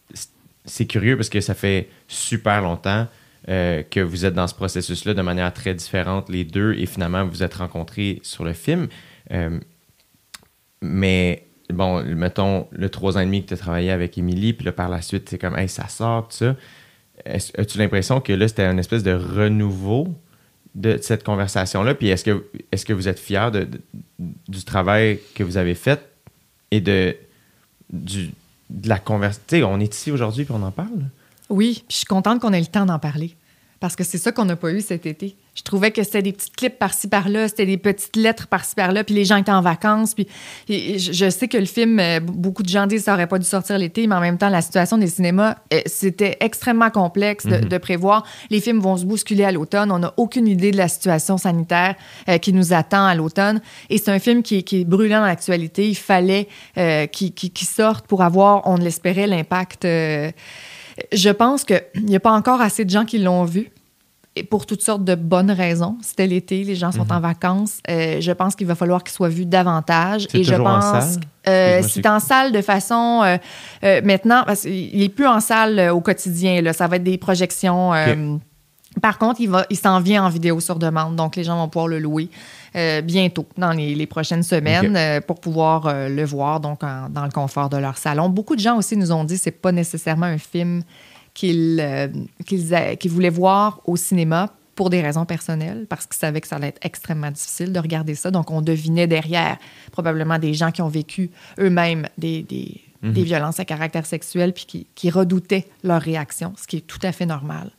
c'est 0.64 0.86
curieux 0.86 1.16
parce 1.16 1.28
que 1.28 1.40
ça 1.40 1.54
fait 1.54 1.88
super 2.12 2.60
longtemps 2.62 3.06
euh, 3.48 3.82
que 3.82 4.00
vous 4.00 4.24
êtes 4.24 4.34
dans 4.34 4.46
ce 4.46 4.54
processus-là 4.54 5.14
de 5.14 5.22
manière 5.22 5.52
très 5.52 5.74
différente, 5.74 6.28
les 6.28 6.44
deux, 6.44 6.74
et 6.74 6.86
finalement, 6.86 7.24
vous 7.26 7.42
êtes 7.42 7.54
rencontrés 7.54 8.20
sur 8.22 8.44
le 8.44 8.52
film. 8.52 8.88
Euh, 9.32 9.58
mais 10.80 11.46
bon, 11.70 12.02
mettons, 12.04 12.68
le 12.70 12.88
trois 12.88 13.16
ans 13.16 13.20
et 13.20 13.24
demi 13.24 13.42
que 13.42 13.48
tu 13.48 13.54
as 13.54 13.56
travaillé 13.56 13.90
avec 13.90 14.16
Émilie, 14.18 14.52
puis 14.52 14.66
là, 14.66 14.72
par 14.72 14.88
la 14.88 15.02
suite, 15.02 15.28
c'est 15.28 15.38
comme, 15.38 15.56
ça 15.68 15.88
sort, 15.88 16.28
tout 16.28 16.36
ça. 16.36 16.56
As-tu 17.24 17.78
l'impression 17.78 18.20
que 18.20 18.32
là, 18.32 18.48
c'était 18.48 18.66
une 18.66 18.78
espèce 18.78 19.02
de 19.02 19.12
renouveau 19.12 20.08
de 20.74 20.98
cette 21.00 21.22
conversation-là? 21.24 21.94
Puis 21.94 22.08
est-ce 22.08 22.24
que, 22.24 22.44
est 22.72 22.84
que 22.84 22.92
vous 22.92 23.08
êtes 23.08 23.20
de- 23.50 23.68
du 24.48 24.64
travail 24.64 25.20
que 25.34 25.44
vous 25.44 25.56
avez 25.56 25.74
fait 25.74 26.00
et 26.70 26.80
de 26.80 27.16
la 28.84 28.98
conversation? 28.98 29.44
Tu 29.46 29.56
sais, 29.56 29.62
on 29.62 29.78
est 29.80 29.94
ici 29.94 30.10
aujourd'hui 30.10 30.44
puis 30.44 30.54
on 30.56 30.62
en 30.62 30.70
parle. 30.70 31.10
Oui, 31.52 31.84
puis 31.86 31.92
je 31.92 31.96
suis 31.98 32.06
contente 32.06 32.40
qu'on 32.40 32.52
ait 32.52 32.60
le 32.60 32.66
temps 32.66 32.86
d'en 32.86 32.98
parler. 32.98 33.36
Parce 33.78 33.96
que 33.96 34.04
c'est 34.04 34.18
ça 34.18 34.30
qu'on 34.30 34.44
n'a 34.44 34.54
pas 34.54 34.70
eu 34.70 34.80
cet 34.80 35.06
été. 35.06 35.34
Je 35.56 35.62
trouvais 35.62 35.90
que 35.90 36.04
c'était 36.04 36.22
des 36.22 36.32
petites 36.32 36.54
clips 36.54 36.78
par-ci 36.78 37.08
par-là, 37.08 37.48
c'était 37.48 37.66
des 37.66 37.76
petites 37.78 38.14
lettres 38.14 38.46
par-ci 38.46 38.76
par-là, 38.76 39.02
puis 39.02 39.12
les 39.12 39.24
gens 39.24 39.36
étaient 39.36 39.50
en 39.50 39.60
vacances. 39.60 40.14
Puis 40.14 40.28
je, 40.68 41.28
sais 41.30 41.48
que 41.48 41.58
le 41.58 41.64
film, 41.64 41.98
euh, 41.98 42.20
beaucoup 42.20 42.62
de 42.62 42.68
gens 42.68 42.86
disent 42.86 43.00
que 43.00 43.04
ça 43.06 43.14
aurait 43.14 43.26
pas 43.26 43.40
dû 43.40 43.44
sortir 43.44 43.76
l'été, 43.78 44.06
mais 44.06 44.14
en 44.14 44.20
même 44.20 44.38
temps, 44.38 44.48
la 44.50 44.62
situation 44.62 44.98
des 44.98 45.08
cinémas, 45.08 45.56
euh, 45.74 45.80
c'était 45.86 46.36
extrêmement 46.38 46.90
complexe 46.90 47.44
de, 47.44 47.56
de 47.58 47.78
prévoir. 47.78 48.24
Les 48.50 48.60
films 48.60 48.78
vont 48.78 48.96
se 48.96 49.04
bousculer 49.04 49.42
à 49.42 49.50
l'automne. 49.50 49.90
On 49.90 49.98
n'a 49.98 50.14
aucune 50.16 50.46
idée 50.46 50.70
de 50.70 50.76
la 50.76 50.86
situation 50.86 51.36
sanitaire 51.36 51.96
euh, 52.28 52.38
qui 52.38 52.52
nous 52.52 52.72
attend 52.72 53.04
à 53.04 53.16
l'automne. 53.16 53.60
Et 53.90 53.98
c'est 53.98 54.12
un 54.12 54.20
film 54.20 54.44
qui, 54.44 54.58
est- 54.58 54.62
qui 54.62 54.82
est 54.82 54.84
brûlant 54.84 55.20
dans 55.22 55.26
l'actualité. 55.26 55.88
Il 55.88 55.96
fallait 55.96 56.46
euh, 56.78 57.06
qu'il 57.08 57.66
sorte 57.66 58.06
pour 58.06 58.22
avoir, 58.22 58.62
on 58.68 58.76
l'espérait, 58.76 59.26
l'impact. 59.26 59.84
euh, 59.86 60.30
je 61.12 61.30
pense 61.30 61.64
qu'il 61.64 61.82
n'y 62.02 62.16
a 62.16 62.20
pas 62.20 62.32
encore 62.32 62.60
assez 62.60 62.84
de 62.84 62.90
gens 62.90 63.04
qui 63.04 63.18
l'ont 63.18 63.44
vu. 63.44 63.70
Et 64.34 64.44
pour 64.44 64.64
toutes 64.64 64.80
sortes 64.80 65.04
de 65.04 65.14
bonnes 65.14 65.50
raisons. 65.50 65.98
C'était 66.00 66.26
l'été, 66.26 66.64
les 66.64 66.74
gens 66.74 66.90
sont 66.90 67.12
en 67.12 67.20
vacances. 67.20 67.80
Euh, 67.90 68.18
je 68.18 68.32
pense 68.32 68.56
qu'il 68.56 68.66
va 68.66 68.74
falloir 68.74 69.04
qu'il 69.04 69.12
soit 69.12 69.28
vu 69.28 69.44
davantage. 69.44 70.26
Et 70.32 70.42
je 70.42 70.54
en 70.54 70.64
pense, 70.64 70.84
salle? 70.84 71.20
euh, 71.48 71.82
c'est 71.86 72.06
en 72.06 72.18
salle 72.18 72.50
de 72.50 72.62
façon 72.62 73.22
euh, 73.84 74.00
maintenant 74.02 74.42
parce 74.46 74.62
qu'il 74.62 74.98
n'est 74.98 75.10
plus 75.10 75.26
en 75.26 75.40
salle 75.40 75.90
au 75.90 76.00
quotidien. 76.00 76.62
Là, 76.62 76.72
ça 76.72 76.86
va 76.88 76.96
être 76.96 77.04
des 77.04 77.18
projections. 77.18 77.92
Par 79.02 79.18
contre, 79.18 79.42
il, 79.42 79.50
va, 79.50 79.66
il 79.68 79.76
s'en 79.76 80.00
vient 80.00 80.24
en 80.24 80.30
vidéo 80.30 80.60
sur 80.60 80.76
demande, 80.76 81.16
donc 81.16 81.36
les 81.36 81.44
gens 81.44 81.56
vont 81.56 81.68
pouvoir 81.68 81.88
le 81.88 81.98
louer 81.98 82.30
bientôt, 83.02 83.46
dans 83.56 83.72
les, 83.72 83.94
les 83.94 84.06
prochaines 84.06 84.42
semaines, 84.42 84.96
euh, 84.96 85.20
pour 85.20 85.40
pouvoir 85.40 85.86
euh, 85.86 86.08
le 86.08 86.24
voir 86.24 86.60
donc 86.60 86.82
en- 86.82 87.08
dans 87.10 87.24
le 87.24 87.30
confort 87.30 87.68
de 87.68 87.76
leur 87.76 87.98
salon. 87.98 88.28
Beaucoup 88.28 88.56
de 88.56 88.60
gens 88.60 88.76
aussi 88.78 88.96
nous 88.96 89.12
ont 89.12 89.24
dit 89.24 89.34
que 89.36 89.40
c'est 89.42 89.50
pas 89.50 89.72
nécessairement 89.72 90.26
un 90.26 90.38
film 90.38 90.82
qu'ils 91.34 91.78
euh, 91.80 92.08
voulaient 93.06 93.30
voir 93.30 93.80
au 93.86 93.96
cinéma 93.96 94.50
pour 94.74 94.88
des 94.88 95.02
raisons 95.02 95.26
personnelles, 95.26 95.84
parce 95.88 96.06
qu'ils 96.06 96.16
savaient 96.16 96.40
que 96.40 96.48
ça 96.48 96.56
allait 96.56 96.68
être 96.68 96.80
extrêmement 96.84 97.30
difficile 97.30 97.72
de 97.72 97.78
regarder 97.78 98.14
ça. 98.14 98.30
Donc, 98.30 98.50
on 98.50 98.62
devinait 98.62 99.06
derrière 99.06 99.58
probablement 99.92 100.38
des 100.38 100.54
gens 100.54 100.70
qui 100.70 100.80
ont 100.80 100.88
vécu 100.88 101.30
eux-mêmes 101.58 102.08
des, 102.16 102.42
des, 102.42 102.80
des 103.02 103.22
violences 103.22 103.60
à 103.60 103.64
caractère 103.66 104.06
sexuel 104.06 104.52
puis 104.54 104.64
qui, 104.64 104.86
qui 104.94 105.10
redoutaient 105.10 105.66
leur 105.84 106.00
réaction, 106.00 106.54
ce 106.56 106.66
qui 106.66 106.78
est 106.78 106.86
tout 106.86 107.00
à 107.02 107.12
fait 107.12 107.26
normal. 107.26 107.70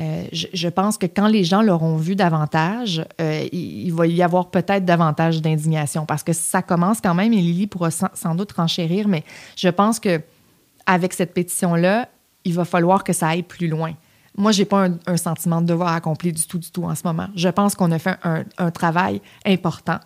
Euh, 0.00 0.24
je, 0.32 0.46
je 0.52 0.68
pense 0.68 0.96
que 0.96 1.06
quand 1.06 1.26
les 1.26 1.44
gens 1.44 1.62
l'auront 1.62 1.96
vu 1.96 2.16
davantage, 2.16 3.04
euh, 3.20 3.46
il, 3.52 3.92
va 3.92 4.06
y 4.06 4.22
avoir 4.22 4.50
peut-être 4.50 4.84
davantage 4.84 5.42
d'indignation 5.42 6.06
parce 6.06 6.22
que 6.22 6.32
ça 6.32 6.62
commence 6.62 7.00
quand 7.00 7.14
même, 7.14 7.32
et 7.32 7.40
Lily 7.40 7.66
pourra 7.66 7.90
sans, 7.90 8.34
doute 8.34 8.52
renchérir, 8.52 9.06
mais 9.08 9.24
je 9.56 9.68
pense 9.68 10.00
que 10.00 10.22
avec 10.86 11.12
cette 11.12 11.34
pétition-là, 11.34 12.08
il 12.44 12.54
va 12.54 12.64
falloir 12.64 13.04
que 13.04 13.12
ça 13.12 13.28
aille 13.28 13.42
plus 13.42 13.68
loin. 13.68 13.92
Moi, 14.34 14.50
j'ai 14.50 14.64
pas 14.64 14.88
un, 15.06 15.16
sentiment 15.18 15.60
de 15.60 15.66
devoir 15.66 15.92
accompli 15.92 16.32
du 16.32 16.46
tout, 16.46 16.58
du 16.58 16.70
tout 16.70 16.84
en 16.84 16.94
ce 16.94 17.02
moment. 17.04 17.28
Je 17.36 17.50
pense 17.50 17.74
qu'on 17.74 17.92
a 17.92 17.98
fait 17.98 18.16
un, 18.24 18.70
travail 18.70 19.20
important, 19.44 19.98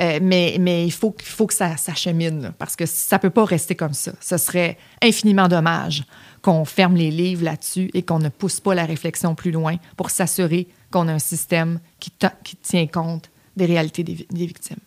Euh, 0.00 0.20
mais, 0.22 0.54
il 0.86 0.92
faut, 0.92 1.14
faut 1.20 1.48
que 1.48 1.52
ça, 1.52 1.76
ça 1.76 1.92
chemine 1.94 2.52
parce 2.58 2.76
que 2.76 2.86
ça 2.86 3.18
peut 3.18 3.28
pas 3.28 3.44
rester 3.44 3.74
comme 3.74 3.92
ça. 3.92 4.12
Ce 4.20 4.36
serait 4.36 4.78
infiniment 5.02 5.48
dommage 5.48 6.04
qu'on 6.42 6.64
ferme 6.64 6.96
les 6.96 7.10
livres 7.10 7.44
là-dessus 7.44 7.90
et 7.94 8.02
qu'on 8.02 8.18
ne 8.18 8.28
pousse 8.28 8.60
pas 8.60 8.74
la 8.74 8.84
réflexion 8.84 9.34
plus 9.34 9.52
loin 9.52 9.76
pour 9.96 10.10
s'assurer 10.10 10.66
qu'on 10.90 11.08
a 11.08 11.12
un 11.12 11.18
système 11.18 11.78
qui, 12.00 12.10
tient 12.62 12.86
compte 12.86 13.30
des 13.56 13.66
réalités 13.66 14.02
des, 14.02 14.14
vi- 14.14 14.26
des 14.30 14.46
victimes. 14.46 14.78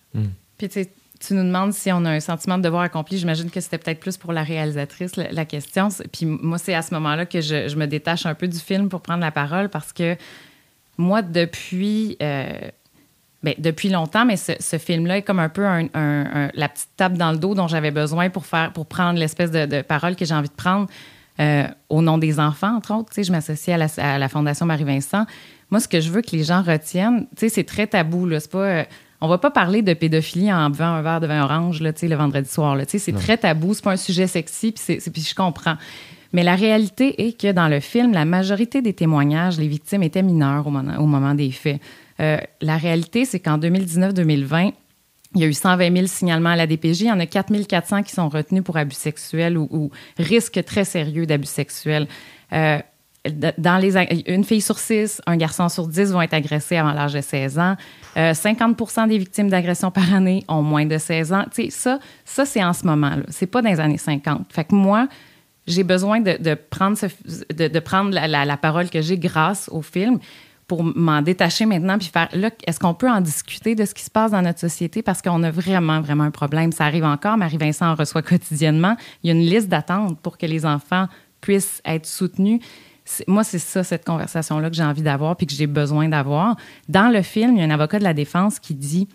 Puis 0.58 0.68
tu 0.70 0.74
sais, 0.84 0.90
tu 1.26 1.34
nous 1.34 1.44
demandes 1.44 1.74
si 1.74 1.92
on 1.92 2.04
a 2.06 2.12
un 2.12 2.20
sentiment 2.20 2.58
de 2.58 2.64
devoir 2.64 2.84
accompli. 2.84 3.18
J'imagine 3.18 3.50
que 3.50 3.62
c'était 3.62 3.78
peut-être 3.78 4.00
plus 4.02 4.18
pour 4.18 4.34
la 4.34 4.44
réalisatrice 4.44 5.16
la, 5.16 5.32
la 5.32 5.46
question. 5.46 5.88
Puis 6.12 6.26
moi, 6.26 6.58
c'est 6.58 6.74
à 6.74 6.82
ce 6.82 6.94
moment-là 6.94 7.26
que 7.26 7.40
je, 7.42 7.68
je 7.70 7.76
me 7.78 7.88
détache 7.88 8.26
un 8.26 8.36
peu 8.36 8.48
du 8.48 8.60
film 8.60 8.90
pour 8.90 9.02
prendre 9.02 9.22
la 9.22 9.32
parole 9.32 9.70
parce 9.70 9.94
que 9.94 10.18
moi, 10.98 11.22
depuis, 11.22 12.18
euh, 12.22 12.70
ben, 13.44 13.54
depuis 13.58 13.90
longtemps, 13.90 14.26
mais 14.26 14.38
ce, 14.38 14.52
ce 14.60 14.78
film-là 14.78 15.18
est 15.18 15.22
comme 15.22 15.40
un 15.40 15.50
peu 15.50 15.66
un- 15.66 15.88
un- 15.94 16.46
un- 16.46 16.52
la 16.54 16.68
petite 16.70 16.90
tape 16.98 17.14
dans 17.14 17.32
le 17.32 17.38
dos 17.38 17.56
dont 17.56 17.68
j'avais 17.68 17.92
besoin 17.92 18.30
pour 18.30 18.46
faire, 18.46 18.74
pour 18.74 18.86
prendre 18.86 19.18
l'espèce 19.20 19.52
de, 19.52 19.66
de 19.66 19.82
parole 19.82 20.16
que 20.16 20.26
j'ai 20.26 20.34
envie 20.36 20.50
de 20.50 20.54
prendre 20.54 20.88
euh, 21.40 21.68
au 21.90 22.02
nom 22.02 22.18
des 22.18 22.40
enfants, 22.40 22.76
entre 22.76 22.94
autres. 22.94 23.10
Tu 23.10 23.16
sais, 23.16 23.24
je 23.24 23.32
m'associe 23.32 23.74
à 23.74 23.78
la, 23.78 23.88
à 23.98 24.18
la 24.18 24.30
Fondation 24.30 24.66
Marie-Vincent. 24.66 25.26
Moi, 25.70 25.80
ce 25.80 25.88
que 25.88 26.00
je 26.00 26.10
veux 26.10 26.22
que 26.22 26.32
les 26.32 26.44
gens 26.44 26.62
retiennent, 26.62 27.28
tu 27.36 27.42
sais, 27.42 27.50
c'est 27.50 27.64
très 27.64 27.88
tabou. 27.88 28.26
Là. 28.26 28.40
Pas, 28.50 28.58
euh, 28.58 28.84
on 29.22 29.28
va 29.28 29.38
pas 29.38 29.52
parler 29.52 29.82
de 29.82 29.94
pédophilie 29.94 30.52
en 30.54 30.70
buvant 30.70 30.86
un 30.86 31.02
verre 31.02 31.20
de 31.20 31.28
vin 31.28 31.44
orange 31.44 31.82
là, 31.82 31.92
le 32.02 32.16
vendredi 32.16 32.50
soir. 32.50 32.78
C'est 32.88 33.16
très 33.16 33.38
tabou, 33.38 33.74
c'est 33.74 33.84
pas 33.84 33.94
un 33.94 33.98
sujet 33.98 34.28
sexy, 34.28 34.72
puis 34.72 35.00
je 35.22 35.36
comprends. 35.36 35.76
Mais 36.34 36.44
la 36.44 36.56
réalité 36.56 37.28
est 37.28 37.40
que 37.40 37.52
dans 37.52 37.68
le 37.68 37.80
film, 37.80 38.12
la 38.12 38.26
majorité 38.26 38.82
des 38.82 38.94
témoignages, 38.94 39.58
les 39.58 39.68
victimes 39.68 40.04
étaient 40.04 40.22
mineures 40.22 40.68
au 40.68 40.70
moment, 40.70 40.98
au 41.00 41.06
moment 41.06 41.34
des 41.34 41.52
faits. 41.52 41.80
Euh, 42.20 42.38
la 42.62 42.78
réalité, 42.78 43.26
c'est 43.26 43.40
qu'en 43.40 43.58
2019-2020, 43.58 44.74
il 45.36 45.42
y 45.42 45.44
a 45.44 45.48
eu 45.48 45.54
120 45.54 45.94
000 45.94 46.08
signalements 46.08 46.50
à 46.50 46.56
la 46.56 46.68
DPJ. 46.68 47.02
Il 47.02 47.08
y 47.08 47.12
en 47.12 47.20
a 47.20 47.26
4 47.26 47.52
400 47.68 48.04
qui 48.04 48.14
sont 48.14 48.30
retenus 48.30 48.64
pour 48.64 48.78
abus 48.78 48.96
sexuels 48.96 49.58
ou, 49.58 49.68
ou 49.70 49.92
risque 50.18 50.64
très 50.64 50.86
sérieux 50.86 51.26
d'abus 51.26 51.48
sexuels. 51.48 52.08
Euh, 52.54 52.80
dans 53.58 53.78
les, 53.78 53.98
une 54.28 54.44
fille 54.44 54.62
sur 54.62 54.78
six, 54.78 55.22
un 55.26 55.36
garçon 55.36 55.68
sur 55.68 55.88
dix 55.88 56.12
vont 56.12 56.22
être 56.22 56.34
agressés 56.34 56.78
avant 56.78 56.94
l'âge 56.94 57.14
de 57.14 57.22
16 57.22 57.60
ans. 57.60 57.76
50 58.16 58.82
euh, 58.82 59.08
des 59.08 59.18
victimes 59.18 59.50
d'agression 59.50 59.92
par 59.92 60.14
année 60.14 60.44
ont 60.48 60.62
moins 60.62 60.86
de 60.86 60.98
16 60.98 61.34
ans. 61.34 61.44
Tu 61.54 61.64
sais, 61.64 61.70
ça, 61.70 62.00
ça 62.24 62.46
c'est 62.46 62.64
en 62.64 62.74
ce 62.74 62.86
moment-là. 62.86 63.24
C'est 63.30 63.48
pas 63.48 63.62
dans 63.62 63.70
les 63.70 63.80
années 63.80 63.98
50. 63.98 64.54
Fait 64.54 64.66
que 64.66 64.76
moi, 64.76 65.08
j'ai 65.68 65.84
besoin 65.84 66.22
de, 66.22 66.54
prendre, 66.54 66.98
de, 67.50 67.80
prendre 67.80 68.12
la, 68.12 68.58
parole 68.58 68.90
que 68.90 69.02
j'ai 69.02 69.18
grâce 69.18 69.70
au 69.70 69.82
film 69.82 70.20
pour 70.68 70.84
m'en 70.84 71.22
détacher 71.22 71.66
maintenant 71.66 71.98
puis 71.98 72.08
faire 72.08 72.30
là, 72.34 72.50
est-ce 72.66 72.80
qu'on 72.80 72.94
peut 72.94 73.10
en 73.10 73.22
discuter 73.22 73.76
de 73.76 73.86
ce 73.86 73.94
qui 73.94 74.04
se 74.04 74.10
passe 74.10 74.32
dans 74.32 74.42
notre 74.42 74.60
société? 74.60 75.02
Parce 75.02 75.22
qu'on 75.22 75.44
a 75.44 75.52
vraiment, 75.52 76.02
vraiment 76.02 76.24
un 76.24 76.32
problème. 76.32 76.72
Ça 76.72 76.86
arrive 76.86 77.06
encore. 77.06 77.38
Marie-Vincent 77.38 77.92
en 77.92 77.96
reçoit 77.96 78.22
quotidiennement. 78.22 78.96
Il 79.24 79.28
y 79.28 79.30
a 79.32 79.36
une 79.36 79.46
liste 79.46 79.70
d'attente 79.70 80.20
pour 80.20 80.38
que 80.38 80.46
les 80.46 80.66
enfants 80.66 81.08
puissent 81.42 81.82
être 81.86 82.06
soutenus 82.06 82.62
moi, 83.28 83.44
c'est 83.44 83.60
ça, 83.60 83.84
cette 83.84 84.04
conversation-là 84.04 84.70
que 84.70 84.76
j'ai 84.76 84.84
envie 84.84 85.02
d'avoir 85.02 85.36
puis 85.36 85.46
que 85.46 85.54
j'ai 85.54 85.68
besoin 85.68 86.10
d'avoir. 86.10 86.56
Dans 86.90 87.12
le 87.12 87.22
film, 87.22 87.56
il 87.56 87.60
y 87.60 87.62
a 87.62 87.66
un 87.66 87.70
avocat 87.70 88.00
de 88.00 88.04
la 88.04 88.14
défense 88.14 88.60
qui 88.60 88.74
dit 88.74 89.08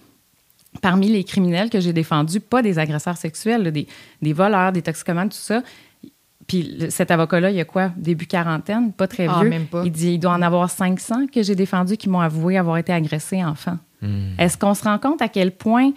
parmi 0.81 1.09
les 1.09 1.25
criminels 1.25 1.69
que 1.71 1.81
j'ai 1.81 1.93
défendus, 1.93 2.39
pas 2.39 2.63
des 2.63 2.79
agresseurs 2.79 3.17
sexuels, 3.17 3.73
des, 3.73 3.89
des, 4.23 4.33
voleurs, 4.33 4.71
des 4.71 4.83
toxicomanes, 4.83 5.29
tout 5.29 5.37
ça. 5.37 5.63
Puis 6.51 6.79
cet 6.89 7.13
avocat-là, 7.13 7.51
il 7.51 7.57
y 7.57 7.61
a 7.61 7.65
quoi? 7.65 7.93
Début 7.97 8.27
quarantaine, 8.27 8.93
pas 8.93 9.07
très 9.07 9.29
ah, 9.29 9.39
vieux. 9.39 9.51
même 9.51 9.67
pas. 9.67 9.83
Il 9.85 9.93
dit 9.93 10.15
il 10.15 10.19
doit 10.19 10.33
en 10.33 10.43
avoir 10.43 10.69
500 10.69 11.29
que 11.33 11.45
j'ai 11.45 11.55
défendus 11.55 11.97
qui 11.97 12.09
m'ont 12.09 12.19
avoué 12.19 12.59
avoir 12.59 12.77
été 12.77 12.93
agressés 12.93 13.45
enfant. 13.45 13.79
Hmm. 14.03 14.33
Est-ce 14.37 14.59
qu'on 14.59 14.75
se 14.75 14.83
rend 14.83 14.99
compte 14.99 15.23
à 15.23 15.29
quel 15.29 15.53
point 15.53 15.93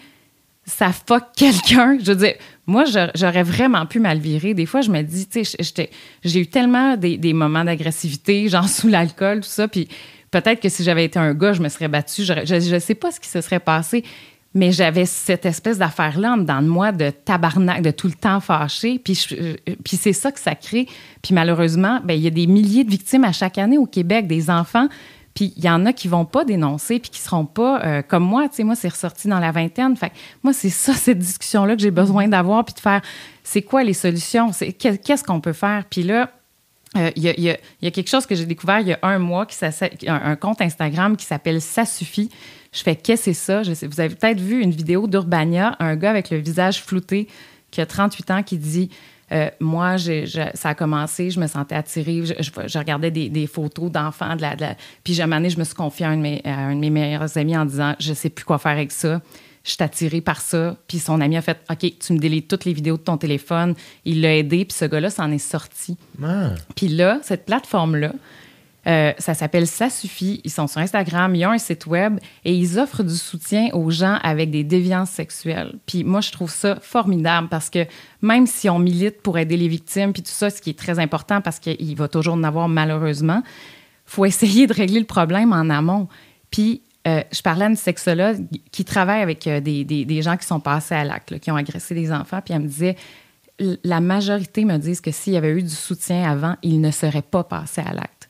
ça 0.63 0.91
fuck 0.91 1.23
quelqu'un? 1.35 1.97
Je 1.99 2.11
veux 2.11 2.17
dire, 2.17 2.35
moi, 2.67 2.83
j'aurais 3.15 3.41
vraiment 3.41 3.87
pu 3.87 3.99
mal 3.99 4.19
virer. 4.19 4.53
Des 4.53 4.67
fois, 4.67 4.81
je 4.81 4.91
me 4.91 5.01
dis, 5.01 5.25
tu 5.25 5.43
sais, 5.43 5.89
j'ai 6.23 6.39
eu 6.39 6.45
tellement 6.45 6.97
des, 6.97 7.33
moments 7.33 7.63
d'agressivité, 7.63 8.47
genre 8.47 8.69
sous 8.69 8.89
l'alcool, 8.89 9.37
tout 9.39 9.49
ça, 9.49 9.67
puis 9.67 9.87
peut-être 10.29 10.61
que 10.61 10.69
si 10.69 10.83
j'avais 10.83 11.05
été 11.05 11.17
un 11.17 11.33
gars, 11.33 11.53
je 11.53 11.63
me 11.63 11.69
serais 11.69 11.87
battue. 11.87 12.25
Je 12.25 12.73
ne 12.75 12.79
sais 12.79 12.95
pas 12.95 13.11
ce 13.11 13.19
qui 13.19 13.27
se 13.27 13.41
serait 13.41 13.59
passé, 13.59 14.03
mais 14.53 14.71
j'avais 14.71 15.05
cette 15.05 15.45
espèce 15.45 15.77
d'affaire-là 15.77 16.35
dans 16.37 16.61
moi 16.61 16.91
de 16.91 17.09
tabarnak, 17.09 17.81
de 17.81 17.91
tout 17.91 18.07
le 18.07 18.13
temps 18.13 18.39
fâché. 18.39 18.99
Puis, 18.99 19.27
puis 19.83 19.97
c'est 19.97 20.13
ça 20.13 20.31
que 20.31 20.39
ça 20.39 20.55
crée. 20.55 20.87
Puis 21.21 21.33
malheureusement, 21.33 22.01
ben, 22.03 22.13
il 22.13 22.21
y 22.21 22.27
a 22.27 22.31
des 22.31 22.47
milliers 22.47 22.83
de 22.83 22.91
victimes 22.91 23.23
à 23.23 23.31
chaque 23.31 23.57
année 23.57 23.77
au 23.77 23.85
Québec, 23.85 24.27
des 24.27 24.49
enfants 24.49 24.87
puis 25.33 25.53
il 25.57 25.63
y 25.63 25.69
en 25.69 25.85
a 25.85 25.93
qui 25.93 26.07
vont 26.07 26.25
pas 26.25 26.45
dénoncer, 26.45 26.99
puis 26.99 27.09
qui 27.09 27.19
seront 27.19 27.45
pas 27.45 27.83
euh, 27.83 28.01
comme 28.01 28.23
moi. 28.23 28.47
Tu 28.49 28.57
sais, 28.57 28.63
moi, 28.63 28.75
c'est 28.75 28.89
ressorti 28.89 29.27
dans 29.27 29.39
la 29.39 29.51
vingtaine. 29.51 29.95
Fait 29.95 30.11
moi, 30.43 30.53
c'est 30.53 30.69
ça, 30.69 30.93
cette 30.93 31.19
discussion-là 31.19 31.75
que 31.75 31.81
j'ai 31.81 31.91
besoin 31.91 32.27
d'avoir, 32.27 32.63
puis 32.65 32.75
de 32.75 32.79
faire, 32.79 33.01
c'est 33.43 33.61
quoi 33.61 33.83
les 33.83 33.93
solutions? 33.93 34.51
Qu'est-ce 34.77 35.23
qu'on 35.23 35.41
peut 35.41 35.53
faire? 35.53 35.85
Puis 35.89 36.03
là, 36.03 36.29
euh, 36.95 37.09
il 37.15 37.23
y, 37.23 37.49
a, 37.49 37.91
quelque 37.91 38.09
chose 38.09 38.27
que 38.27 38.35
j'ai 38.35 38.45
découvert 38.45 38.79
il 38.79 38.89
y 38.89 38.93
a 38.93 38.99
un 39.01 39.17
mois, 39.17 39.47
qui 39.47 39.57
un, 39.65 40.13
un 40.13 40.35
compte 40.35 40.61
Instagram 40.61 41.17
qui 41.17 41.25
s'appelle 41.25 41.59
Ça 41.59 41.85
suffit. 41.85 42.29
Je 42.73 42.81
fais, 42.81 42.95
qu'est-ce 42.95 43.25
que 43.25 43.33
c'est 43.33 43.33
ça? 43.33 43.63
Je 43.63 43.73
sais, 43.73 43.87
vous 43.87 43.99
avez 43.99 44.13
peut-être 44.15 44.39
vu 44.39 44.61
une 44.61 44.71
vidéo 44.71 45.07
d'Urbania, 45.07 45.75
un 45.79 45.95
gars 45.95 46.09
avec 46.09 46.29
le 46.31 46.37
visage 46.37 46.81
flouté 46.81 47.27
qui 47.71 47.81
a 47.81 47.85
38 47.85 48.31
ans 48.31 48.43
qui 48.43 48.57
dit 48.57 48.89
euh, 49.31 49.49
moi, 49.59 49.95
ça 50.53 50.69
a 50.69 50.75
commencé, 50.75 51.31
je 51.31 51.39
me 51.39 51.47
sentais 51.47 51.75
attirée. 51.75 52.23
Je, 52.25 52.77
regardais 52.77 53.09
des, 53.09 53.47
photos 53.47 53.91
d'enfants. 53.91 54.35
De 54.35 54.41
la, 54.41 54.55
puis, 55.03 55.19
à 55.21 55.23
un 55.23 55.27
moment 55.27 55.37
donné, 55.37 55.49
je 55.49 55.57
me 55.57 55.63
suis 55.63 55.73
confiée 55.73 56.05
à 56.05 56.09
un, 56.09 56.17
de 56.17 56.21
mes, 56.21 56.41
un 56.45 56.75
de 56.75 56.79
mes 56.79 56.89
meilleurs 56.89 57.37
amis 57.37 57.57
en 57.57 57.65
disant 57.65 57.95
Je 57.99 58.13
sais 58.13 58.29
plus 58.29 58.45
quoi 58.45 58.59
faire 58.59 58.73
avec 58.73 58.91
ça. 58.91 59.21
Je 59.63 59.71
suis 59.71 59.83
attirée 59.83 60.21
par 60.21 60.41
ça. 60.41 60.75
Puis 60.87 60.99
son 60.99 61.21
ami 61.21 61.37
a 61.37 61.41
fait 61.41 61.57
OK, 61.69 61.93
tu 61.99 62.13
me 62.13 62.19
délites 62.19 62.47
toutes 62.47 62.65
les 62.65 62.73
vidéos 62.73 62.97
de 62.97 63.01
ton 63.01 63.17
téléphone. 63.17 63.75
Il 64.05 64.21
l'a 64.21 64.35
aidé, 64.35 64.65
puis 64.65 64.75
ce 64.77 64.85
gars-là 64.85 65.09
s'en 65.09 65.31
est 65.31 65.37
sorti. 65.37 65.97
Ah. 66.21 66.49
Puis 66.75 66.89
là, 66.89 67.19
cette 67.23 67.45
plateforme-là, 67.45 68.11
euh, 68.85 69.13
ça 69.17 69.33
s'appelle 69.33 69.67
Ça 69.67 69.89
suffit. 69.89 70.41
Ils 70.43 70.51
sont 70.51 70.67
sur 70.67 70.81
Instagram, 70.81 71.33
ils 71.35 71.45
ont 71.45 71.51
un 71.51 71.57
site 71.57 71.85
web 71.85 72.19
et 72.43 72.53
ils 72.53 72.79
offrent 72.79 73.03
du 73.03 73.15
soutien 73.15 73.69
aux 73.73 73.89
gens 73.89 74.19
avec 74.23 74.51
des 74.51 74.63
déviances 74.63 75.09
sexuelles. 75.09 75.73
Puis 75.85 76.03
moi, 76.03 76.21
je 76.21 76.31
trouve 76.31 76.51
ça 76.51 76.77
formidable 76.81 77.47
parce 77.49 77.69
que 77.69 77.85
même 78.21 78.45
si 78.45 78.69
on 78.69 78.79
milite 78.79 79.21
pour 79.21 79.37
aider 79.37 79.57
les 79.57 79.67
victimes, 79.67 80.11
puis 80.11 80.21
tout 80.21 80.31
ça, 80.31 80.49
ce 80.49 80.61
qui 80.61 80.71
est 80.71 80.77
très 80.79 80.99
important 80.99 81.41
parce 81.41 81.59
qu'il 81.59 81.95
va 81.95 82.07
toujours 82.07 82.33
en 82.33 82.43
avoir 82.43 82.67
malheureusement, 82.67 83.41
faut 84.05 84.25
essayer 84.25 84.67
de 84.67 84.73
régler 84.73 84.99
le 84.99 85.05
problème 85.05 85.53
en 85.53 85.69
amont. 85.69 86.07
Puis 86.51 86.81
euh, 87.07 87.21
je 87.31 87.41
parlais 87.41 87.65
à 87.65 87.69
une 87.69 87.75
sexologue 87.75 88.45
qui 88.71 88.85
travaille 88.85 89.21
avec 89.21 89.47
euh, 89.47 89.59
des, 89.59 89.83
des, 89.83 90.05
des, 90.05 90.21
gens 90.21 90.37
qui 90.37 90.45
sont 90.45 90.59
passés 90.59 90.95
à 90.95 91.03
l'acte, 91.03 91.37
qui 91.39 91.51
ont 91.51 91.55
agressé 91.55 91.93
des 91.93 92.11
enfants, 92.13 92.39
puis 92.43 92.53
elle 92.53 92.61
me 92.61 92.67
disait 92.67 92.95
la 93.59 93.99
majorité 93.99 94.65
me 94.65 94.77
disent 94.77 95.01
que 95.01 95.11
s'il 95.11 95.33
y 95.33 95.37
avait 95.37 95.51
eu 95.51 95.61
du 95.61 95.69
soutien 95.69 96.29
avant, 96.29 96.55
ils 96.63 96.81
ne 96.81 96.91
seraient 96.91 97.21
pas 97.21 97.43
passés 97.43 97.81
à 97.81 97.93
l'acte. 97.93 98.22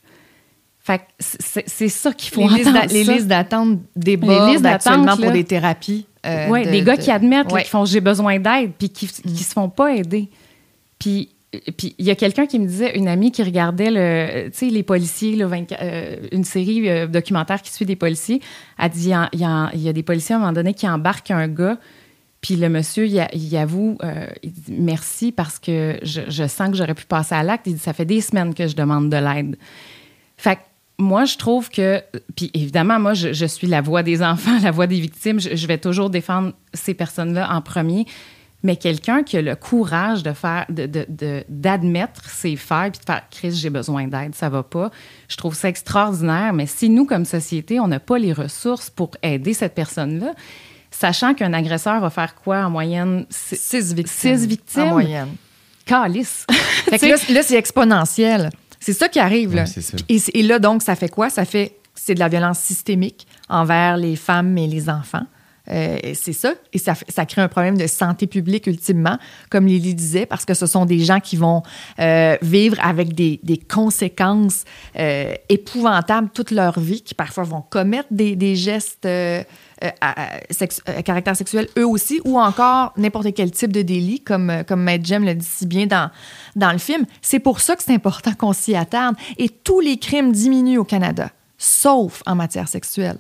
Fait 0.83 1.01
c'est 1.17 1.87
ça 1.87 2.11
qu'il 2.11 2.33
faut 2.33 2.41
les 2.49 2.57
listes 2.57 2.91
Les 2.91 3.03
listes 3.05 3.27
d'attente 3.27 3.79
débordent 3.95 4.65
actuellement 4.65 5.15
pour 5.15 5.31
des 5.31 5.45
thérapies. 5.45 6.05
Euh, 6.25 6.47
oui, 6.49 6.65
des 6.65 6.81
gars 6.81 6.97
qui 6.97 7.09
admettent, 7.09 7.47
qui 7.47 7.65
font 7.65 7.85
«j'ai 7.85 8.01
besoin 8.01 8.37
d'aide», 8.37 8.71
puis 8.77 8.89
qui 8.89 9.09
ne 9.25 9.31
mm. 9.31 9.35
se 9.35 9.53
font 9.53 9.69
pas 9.69 9.95
aider. 9.95 10.29
Puis 10.99 11.29
puis 11.77 11.93
il 11.99 12.05
y 12.05 12.09
a 12.09 12.15
quelqu'un 12.15 12.47
qui 12.47 12.57
me 12.57 12.65
disait, 12.65 12.97
une 12.97 13.07
amie 13.07 13.31
qui 13.31 13.43
regardait 13.43 13.91
le, 13.91 14.49
les 14.59 14.83
policiers, 14.83 15.37
euh, 15.39 16.17
une 16.31 16.43
série 16.43 16.89
euh, 16.89 17.05
documentaire 17.05 17.61
qui 17.61 17.71
suit 17.71 17.85
des 17.85 17.95
policiers, 17.95 18.41
a 18.79 18.89
dit 18.89 19.11
il 19.33 19.39
y 19.39 19.45
a, 19.45 19.69
y 19.75 19.87
a, 19.87 19.93
des 19.93 20.01
policiers 20.01 20.33
à 20.33 20.37
un 20.39 20.41
moment 20.41 20.51
donné 20.51 20.73
qui 20.73 20.87
embarquent 20.89 21.29
un 21.29 21.47
gars, 21.47 21.77
puis 22.41 22.55
le 22.55 22.69
monsieur, 22.69 23.05
il, 23.05 23.57
avoue, 23.57 23.99
il 24.41 24.51
dit 24.51 24.73
merci 24.75 25.31
parce 25.31 25.59
que 25.59 25.99
je, 26.01 26.21
je 26.27 26.47
sens 26.47 26.71
que 26.71 26.75
j'aurais 26.75 26.95
pu 26.95 27.05
passer 27.05 27.35
à 27.35 27.43
l'acte. 27.43 27.67
Il 27.67 27.75
dit 27.75 27.79
ça 27.79 27.93
fait 27.93 28.03
des 28.03 28.19
semaines 28.19 28.55
que 28.55 28.67
je 28.67 28.75
demande 28.75 29.11
de 29.11 29.17
l'aide. 29.17 29.55
Fait 30.37 30.57
moi, 30.99 31.25
je 31.25 31.37
trouve 31.37 31.69
que, 31.69 32.03
puis 32.35 32.51
évidemment, 32.53 32.99
moi, 32.99 33.13
je, 33.13 33.45
suis 33.45 33.67
la 33.67 33.81
voix 33.81 34.03
des 34.03 34.21
enfants, 34.21 34.57
la 34.63 34.71
voix 34.71 34.87
des 34.87 34.99
victimes. 34.99 35.39
Je, 35.39 35.67
vais 35.67 35.77
toujours 35.77 36.09
défendre 36.09 36.53
ces 36.73 36.93
personnes-là 36.93 37.53
en 37.53 37.61
premier. 37.61 38.05
Mais 38.65 38.77
quelqu'un 38.77 39.23
qui 39.23 39.35
a 39.35 39.41
le 39.41 39.55
courage 39.55 40.23
de 40.23 40.31
faire, 40.31 40.65
d'admettre 40.69 42.21
de, 42.21 42.29
ses 42.29 42.55
failles, 42.55 42.91
puis 42.91 43.01
de 43.01 43.05
faire, 43.05 43.23
Chris, 43.29 43.51
j'ai 43.51 43.69
besoin 43.69 44.07
d'aide, 44.07 44.35
ça 44.35 44.47
va 44.47 44.63
pas. 44.63 44.89
Je 45.27 45.35
trouve 45.35 45.53
ça 45.53 45.67
extraordinaire. 45.67 46.53
Mais 46.53 46.65
si 46.65 46.89
nous, 46.89 47.05
comme 47.05 47.25
société, 47.25 47.81
on 47.81 47.87
n'a 47.87 47.99
pas 47.99 48.17
les 48.17 48.31
ressources 48.31 48.89
pour 48.89 49.11
aider 49.21 49.53
cette 49.53 49.75
personne-là, 49.75 50.33
sachant 50.91 51.33
qu'un 51.33 51.51
agresseur 51.51 51.99
va 51.99 52.09
faire 52.09 52.35
quoi 52.35 52.59
en 52.59 52.69
moyenne? 52.69 53.25
Six 53.29 53.93
victimes. 53.93 54.37
Six 54.37 54.47
victimes. 54.47 54.83
En 54.83 54.91
moyenne. 54.91 55.35
Calice. 55.85 56.45
là 56.91 57.43
c'est 57.43 57.57
exponentiel. 57.57 58.49
C'est 58.83 58.93
ça 58.93 59.07
qui 59.07 59.19
arrive. 59.19 59.55
là. 59.55 59.63
Et, 60.09 60.43
là, 60.43 60.59
donc, 60.59 60.83
ça 60.83 60.95
fait 60.95 61.09
quoi? 61.09 61.29
Ça 61.29 61.45
fait 61.45 61.77
c'est 61.95 62.15
de 62.15 62.19
la 62.19 62.27
violence 62.27 62.59
systémique 62.59 63.27
envers 63.49 63.97
les 63.97 64.15
femmes 64.15 64.57
et 64.57 64.67
les 64.67 64.89
enfants. 64.89 65.25
Euh, 65.71 65.97
c'est 66.13 66.33
ça. 66.33 66.55
Et 66.73 66.77
ça, 66.77 66.93
ça, 67.07 67.25
crée 67.25 67.41
un 67.41 67.47
problème 67.47 67.77
de 67.77 67.87
santé 67.87 68.27
publique 68.27 68.67
ultimement, 68.67 69.17
comme 69.49 69.65
Lily 69.65 69.95
disait, 69.95 70.25
parce 70.25 70.43
que 70.43 70.53
ce 70.53 70.65
sont 70.65 70.85
des 70.85 70.99
gens 70.99 71.21
qui 71.21 71.37
vont 71.37 71.63
euh, 71.99 72.35
vivre 72.41 72.75
avec 72.83 73.13
des, 73.13 73.39
des 73.43 73.57
conséquences 73.57 74.65
euh, 74.99 75.33
épouvantables 75.47 76.29
toute 76.33 76.51
leur 76.51 76.77
vie, 76.79 77.01
qui 77.01 77.15
parfois 77.15 77.45
vont 77.45 77.61
commettre 77.61 78.09
des, 78.11 78.35
des 78.35 78.57
gestes 78.57 79.07
à, 80.01 81.01
caractère 81.03 81.35
sexuel 81.35 81.67
eux 81.77 81.87
aussi, 81.87 82.21
ou 82.25 82.39
encore 82.39 82.93
n'importe 82.97 83.33
quel 83.33 83.51
type 83.51 83.71
de 83.71 83.81
délit, 83.81 84.21
comme, 84.21 84.63
comme 84.67 84.81
Maître 84.81 85.05
Jem 85.05 85.23
le 85.25 85.35
dit 85.35 85.45
si 85.45 85.65
bien 85.65 85.85
dans, 85.85 86.09
dans 86.55 86.71
le 86.71 86.77
film. 86.77 87.05
C'est 87.21 87.39
pour 87.39 87.59
ça 87.59 87.75
que 87.75 87.83
c'est 87.83 87.93
important 87.93 88.33
qu'on 88.33 88.53
s'y 88.53 88.75
attarde. 88.75 89.15
Et 89.37 89.49
tous 89.49 89.79
les 89.79 89.97
crimes 89.97 90.31
diminuent 90.31 90.79
au 90.79 90.83
Canada, 90.83 91.29
sauf 91.57 92.23
en 92.25 92.35
matière 92.35 92.67
sexuelle. 92.67 93.17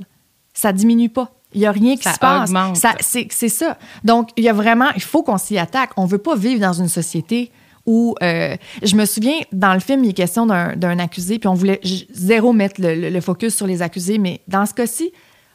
Ça 0.53 0.71
diminue 0.71 1.09
pas. 1.09 1.31
Il 1.53 1.59
n'y 1.59 1.65
a 1.65 1.71
rien 1.71 1.95
qui 1.95 2.09
se 2.09 2.17
passe. 2.17 2.51
Ça, 2.73 2.95
c'est, 2.99 3.27
c'est 3.29 3.49
ça. 3.49 3.77
Donc, 4.03 4.29
il 4.37 4.43
y 4.43 4.49
a 4.49 4.53
vraiment, 4.53 4.89
il 4.95 5.01
faut 5.01 5.23
qu'on 5.23 5.37
s'y 5.37 5.57
attaque. 5.57 5.91
On 5.97 6.05
ne 6.05 6.09
veut 6.09 6.17
pas 6.17 6.35
vivre 6.35 6.59
dans 6.59 6.73
une 6.73 6.87
société 6.87 7.51
où, 7.85 8.15
euh, 8.23 8.55
je 8.81 8.95
me 8.95 9.05
souviens, 9.05 9.39
dans 9.51 9.73
le 9.73 9.79
film, 9.79 10.03
il 10.03 10.11
est 10.11 10.13
question 10.13 10.45
d'un, 10.45 10.75
d'un 10.75 10.99
accusé, 10.99 11.37
puis 11.37 11.47
on 11.47 11.53
voulait 11.53 11.81
zéro 12.11 12.53
mettre 12.53 12.79
le, 12.79 13.09
le, 13.09 13.21
focus 13.21 13.55
sur 13.55 13.67
les 13.67 13.81
accusés, 13.81 14.17
mais 14.17 14.41
dans 14.47 14.65
ce 14.65 14.73
cas-ci, 14.73 15.11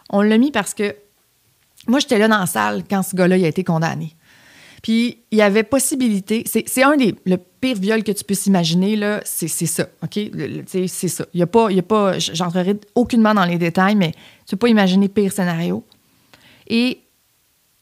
on 0.09 0.23
l'a 0.23 0.39
mis 0.39 0.51
parce 0.51 0.75
que 0.75 0.95
moi, 1.87 2.01
j'étais 2.01 2.19
là 2.19 2.29
dans 2.29 2.39
la 2.39 2.47
salle 2.47 2.85
quand 2.89 3.03
ce 3.03 3.17
gars-là 3.17 3.37
a 3.37 3.49
été 3.49 3.65
condamné. 3.65 4.15
Puis 4.83 5.19
il 5.31 5.39
y 5.39 5.43
avait 5.43 5.65
possibilité, 5.65 6.45
c'est 6.47 6.83
un 6.83 6.97
des 6.97 7.15
le 7.27 7.37
pire 7.37 7.77
viol 7.77 8.05
que 8.05 8.13
tu 8.13 8.23
puisses 8.23 8.47
imaginer 8.47 8.95
là, 8.95 9.21
c'est 9.25 9.49
ça, 9.49 9.89
ok, 10.05 10.21
c'est 10.67 11.09
ça. 11.09 11.27
Il 11.35 11.41
y 11.41 11.43
a 11.43 11.47
pas, 11.47 11.69
pas, 11.83 12.19
j'entrerai 12.19 12.77
aucunement 12.95 13.35
dans 13.35 13.45
les 13.45 13.59
détails, 13.59 13.97
mais 13.97 14.13
tu 14.47 14.51
peux 14.51 14.57
pas 14.57 14.69
imaginer 14.69 15.09
pire 15.09 15.33
scénario. 15.33 15.85
Et 16.69 17.01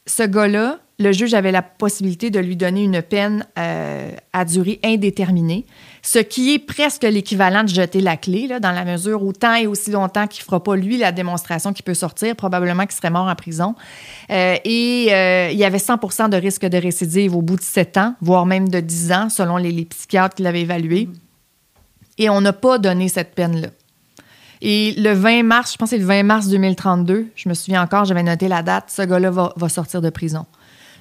ce 0.07 0.23
gars-là, 0.23 0.79
le 0.99 1.11
juge 1.11 1.35
avait 1.35 1.51
la 1.51 1.61
possibilité 1.61 2.31
de 2.31 2.39
lui 2.39 2.55
donner 2.55 2.83
une 2.83 3.03
peine 3.03 3.45
euh, 3.59 4.11
à 4.33 4.45
durée 4.45 4.79
indéterminée, 4.83 5.67
ce 6.07 6.19
qui 6.19 6.53
est 6.53 6.59
presque 6.59 7.03
l'équivalent 7.03 7.63
de 7.65 7.67
jeter 7.67 7.99
la 7.99 8.15
clé, 8.15 8.47
là, 8.47 8.61
dans 8.61 8.71
la 8.71 8.85
mesure 8.85 9.23
où 9.23 9.33
tant 9.33 9.55
et 9.55 9.67
aussi 9.67 9.91
longtemps 9.91 10.25
qu'il 10.25 10.41
ne 10.41 10.45
fera 10.45 10.63
pas, 10.63 10.77
lui, 10.77 10.97
la 10.97 11.11
démonstration 11.11 11.73
qu'il 11.73 11.83
peut 11.83 11.93
sortir, 11.93 12.33
probablement 12.33 12.85
qu'il 12.85 12.95
serait 12.95 13.09
mort 13.09 13.27
en 13.27 13.35
prison. 13.35 13.75
Euh, 14.29 14.55
et 14.63 15.09
euh, 15.11 15.49
il 15.51 15.57
y 15.57 15.65
avait 15.65 15.79
100 15.79 16.29
de 16.29 16.37
risque 16.37 16.65
de 16.65 16.77
récidive 16.77 17.35
au 17.35 17.41
bout 17.41 17.57
de 17.57 17.61
7 17.61 17.97
ans, 17.97 18.15
voire 18.21 18.45
même 18.45 18.69
de 18.69 18.79
10 18.79 19.11
ans, 19.11 19.29
selon 19.29 19.57
les, 19.57 19.73
les 19.73 19.83
psychiatres 19.83 20.35
qui 20.35 20.43
l'avaient 20.43 20.61
évalué. 20.61 21.09
Et 22.17 22.29
on 22.29 22.39
n'a 22.39 22.53
pas 22.53 22.77
donné 22.77 23.09
cette 23.09 23.35
peine-là. 23.35 23.67
Et 24.61 24.93
le 24.97 25.11
20 25.11 25.43
mars, 25.43 25.73
je 25.73 25.77
pense 25.77 25.89
que 25.89 25.97
c'est 25.97 26.01
le 26.01 26.07
20 26.07 26.23
mars 26.23 26.47
2032, 26.47 27.27
je 27.35 27.49
me 27.49 27.53
souviens 27.53 27.83
encore, 27.83 28.05
j'avais 28.05 28.23
noté 28.23 28.47
la 28.47 28.63
date, 28.63 28.85
ce 28.87 29.01
gars-là 29.01 29.29
va, 29.29 29.51
va 29.57 29.67
sortir 29.67 30.01
de 30.01 30.09
prison. 30.09 30.45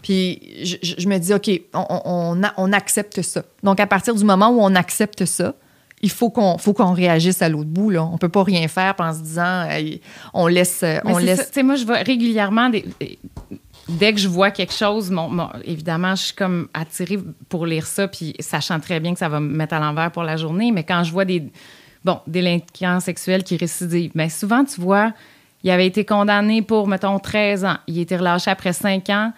Puis 0.06 0.40
je, 0.62 1.08
me 1.08 1.18
dis, 1.18 1.34
OK, 1.34 1.50
on, 1.74 2.40
on, 2.56 2.72
accepte 2.72 3.22
ça. 3.22 3.42
Donc, 3.64 3.80
à 3.80 3.88
partir 3.88 4.14
du 4.14 4.22
moment 4.22 4.50
où 4.50 4.60
on 4.60 4.76
accepte 4.76 5.24
ça, 5.24 5.54
il 6.00 6.10
faut 6.10 6.30
qu'on 6.30 6.58
faut 6.58 6.74
qu'on 6.74 6.92
réagisse 6.92 7.42
à 7.42 7.48
l'autre 7.48 7.70
bout. 7.70 7.90
Là. 7.90 8.04
On 8.04 8.16
peut 8.16 8.28
pas 8.28 8.44
rien 8.44 8.68
faire 8.68 8.94
en 9.00 9.12
se 9.12 9.18
disant, 9.18 9.64
Hey, 9.68 10.00
on 10.32 10.46
laisse... 10.46 10.82
Mais 10.82 11.00
On 11.06 11.18
laisse... 11.18 11.40
ça. 11.40 11.44
Tu 11.46 11.54
sais, 11.54 11.62
moi, 11.64 11.74
je 11.74 11.84
vois 11.84 11.96
régulièrement 11.96 12.68
des- 12.70 12.84
des- 13.00 13.18
Dès 13.88 14.12
que 14.12 14.20
je 14.20 14.28
vois 14.28 14.52
quelque 14.52 14.72
chose, 14.72 15.10
mon, 15.10 15.28
mon- 15.28 15.50
évidemment, 15.64 16.14
je 16.14 16.22
suis 16.22 16.34
comme 16.36 16.68
attirée 16.72 17.18
pour 17.48 17.66
lire 17.66 17.88
ça, 17.88 18.06
puis 18.06 18.34
sachant 18.38 18.78
très 18.78 19.00
bien 19.00 19.12
que 19.12 19.18
ça 19.18 19.28
va 19.28 19.40
me 19.40 19.52
mettre 19.56 19.74
à 19.74 19.80
l'envers 19.80 20.12
pour 20.12 20.22
la 20.22 20.36
journée. 20.36 20.70
Mais 20.70 20.84
quand 20.84 21.02
je 21.02 21.10
vois 21.10 21.24
des 21.24 21.50
bon 22.04 22.20
délinquants 22.28 23.00
sexuels 23.00 23.42
qui 23.42 23.56
récidivent, 23.56 24.12
bien 24.14 24.28
souvent, 24.28 24.64
tu 24.64 24.80
vois, 24.80 25.12
il 25.64 25.70
avait 25.72 25.86
été 25.88 26.04
condamné 26.04 26.62
pour, 26.62 26.86
mettons, 26.86 27.18
13 27.18 27.64
ans. 27.64 27.78
Il 27.88 27.98
a 27.98 28.02
été 28.02 28.16
relâché 28.16 28.52
après 28.52 28.72
5 28.72 29.10
ans. 29.10 29.32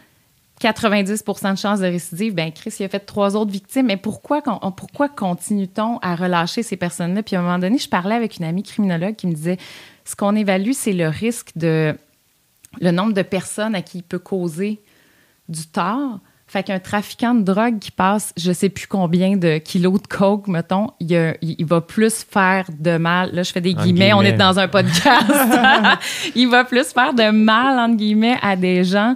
90% 0.61 1.53
de 1.55 1.59
chances 1.59 1.81
de 1.81 1.87
récidive, 1.87 2.35
ben 2.35 2.51
Chris, 2.53 2.75
il 2.81 2.85
a 2.85 2.89
fait 2.89 3.01
trois 3.01 3.37
autres 3.37 3.51
victimes. 3.53 3.87
Mais 3.87 3.97
pourquoi, 3.97 4.43
pourquoi 4.77 5.09
continue-t-on 5.09 5.99
à 5.99 6.15
relâcher 6.17 6.63
ces 6.63 6.77
personnes-là? 6.77 7.23
Puis 7.23 7.37
à 7.37 7.41
un 7.41 7.43
moment 7.43 7.59
donné, 7.59 7.79
je 7.79 7.89
parlais 7.89 8.15
avec 8.15 8.39
une 8.39 8.45
amie 8.45 8.63
criminologue 8.63 9.15
qui 9.17 9.27
me 9.27 9.33
disait 9.35 9.57
ce 10.05 10.17
qu'on 10.17 10.35
évalue, 10.35 10.73
c'est 10.73 10.93
le 10.93 11.09
risque 11.09 11.51
de. 11.57 11.95
le 12.81 12.91
nombre 12.91 13.13
de 13.13 13.23
personnes 13.23 13.75
à 13.75 13.83
qui 13.83 13.99
il 13.99 14.03
peut 14.03 14.19
causer 14.19 14.81
du 15.49 15.67
tort. 15.67 16.19
Fait 16.51 16.63
qu'un 16.63 16.79
trafiquant 16.79 17.35
de 17.35 17.43
drogue 17.43 17.79
qui 17.79 17.91
passe, 17.91 18.33
je 18.39 18.53
sais 18.53 18.71
plus 18.71 18.87
combien 18.87 19.37
de 19.37 19.59
kilos 19.59 20.01
de 20.01 20.07
coke, 20.07 20.49
mettons, 20.49 20.93
il, 20.99 21.15
a- 21.15 21.35
il- 21.43 21.57
il 21.59 21.67
va 21.67 21.83
plus 21.83 22.25
faire 22.25 22.65
de 22.79 22.97
mal. 22.97 23.35
Là, 23.35 23.43
je 23.43 23.53
fais 23.53 23.61
des 23.61 23.75
En 23.77 23.83
guillemets, 23.83 24.15
on 24.15 24.23
est 24.23 24.33
guillemets. 24.33 24.39
dans 24.39 24.59
un 24.59 24.67
podcast. 24.67 25.31
il 26.35 26.49
va 26.49 26.65
plus 26.65 26.87
faire 26.87 27.13
de 27.13 27.31
mal, 27.31 27.79
entre 27.79 27.97
guillemets, 27.99 28.39
à 28.41 28.57
des 28.57 28.83
gens 28.83 29.15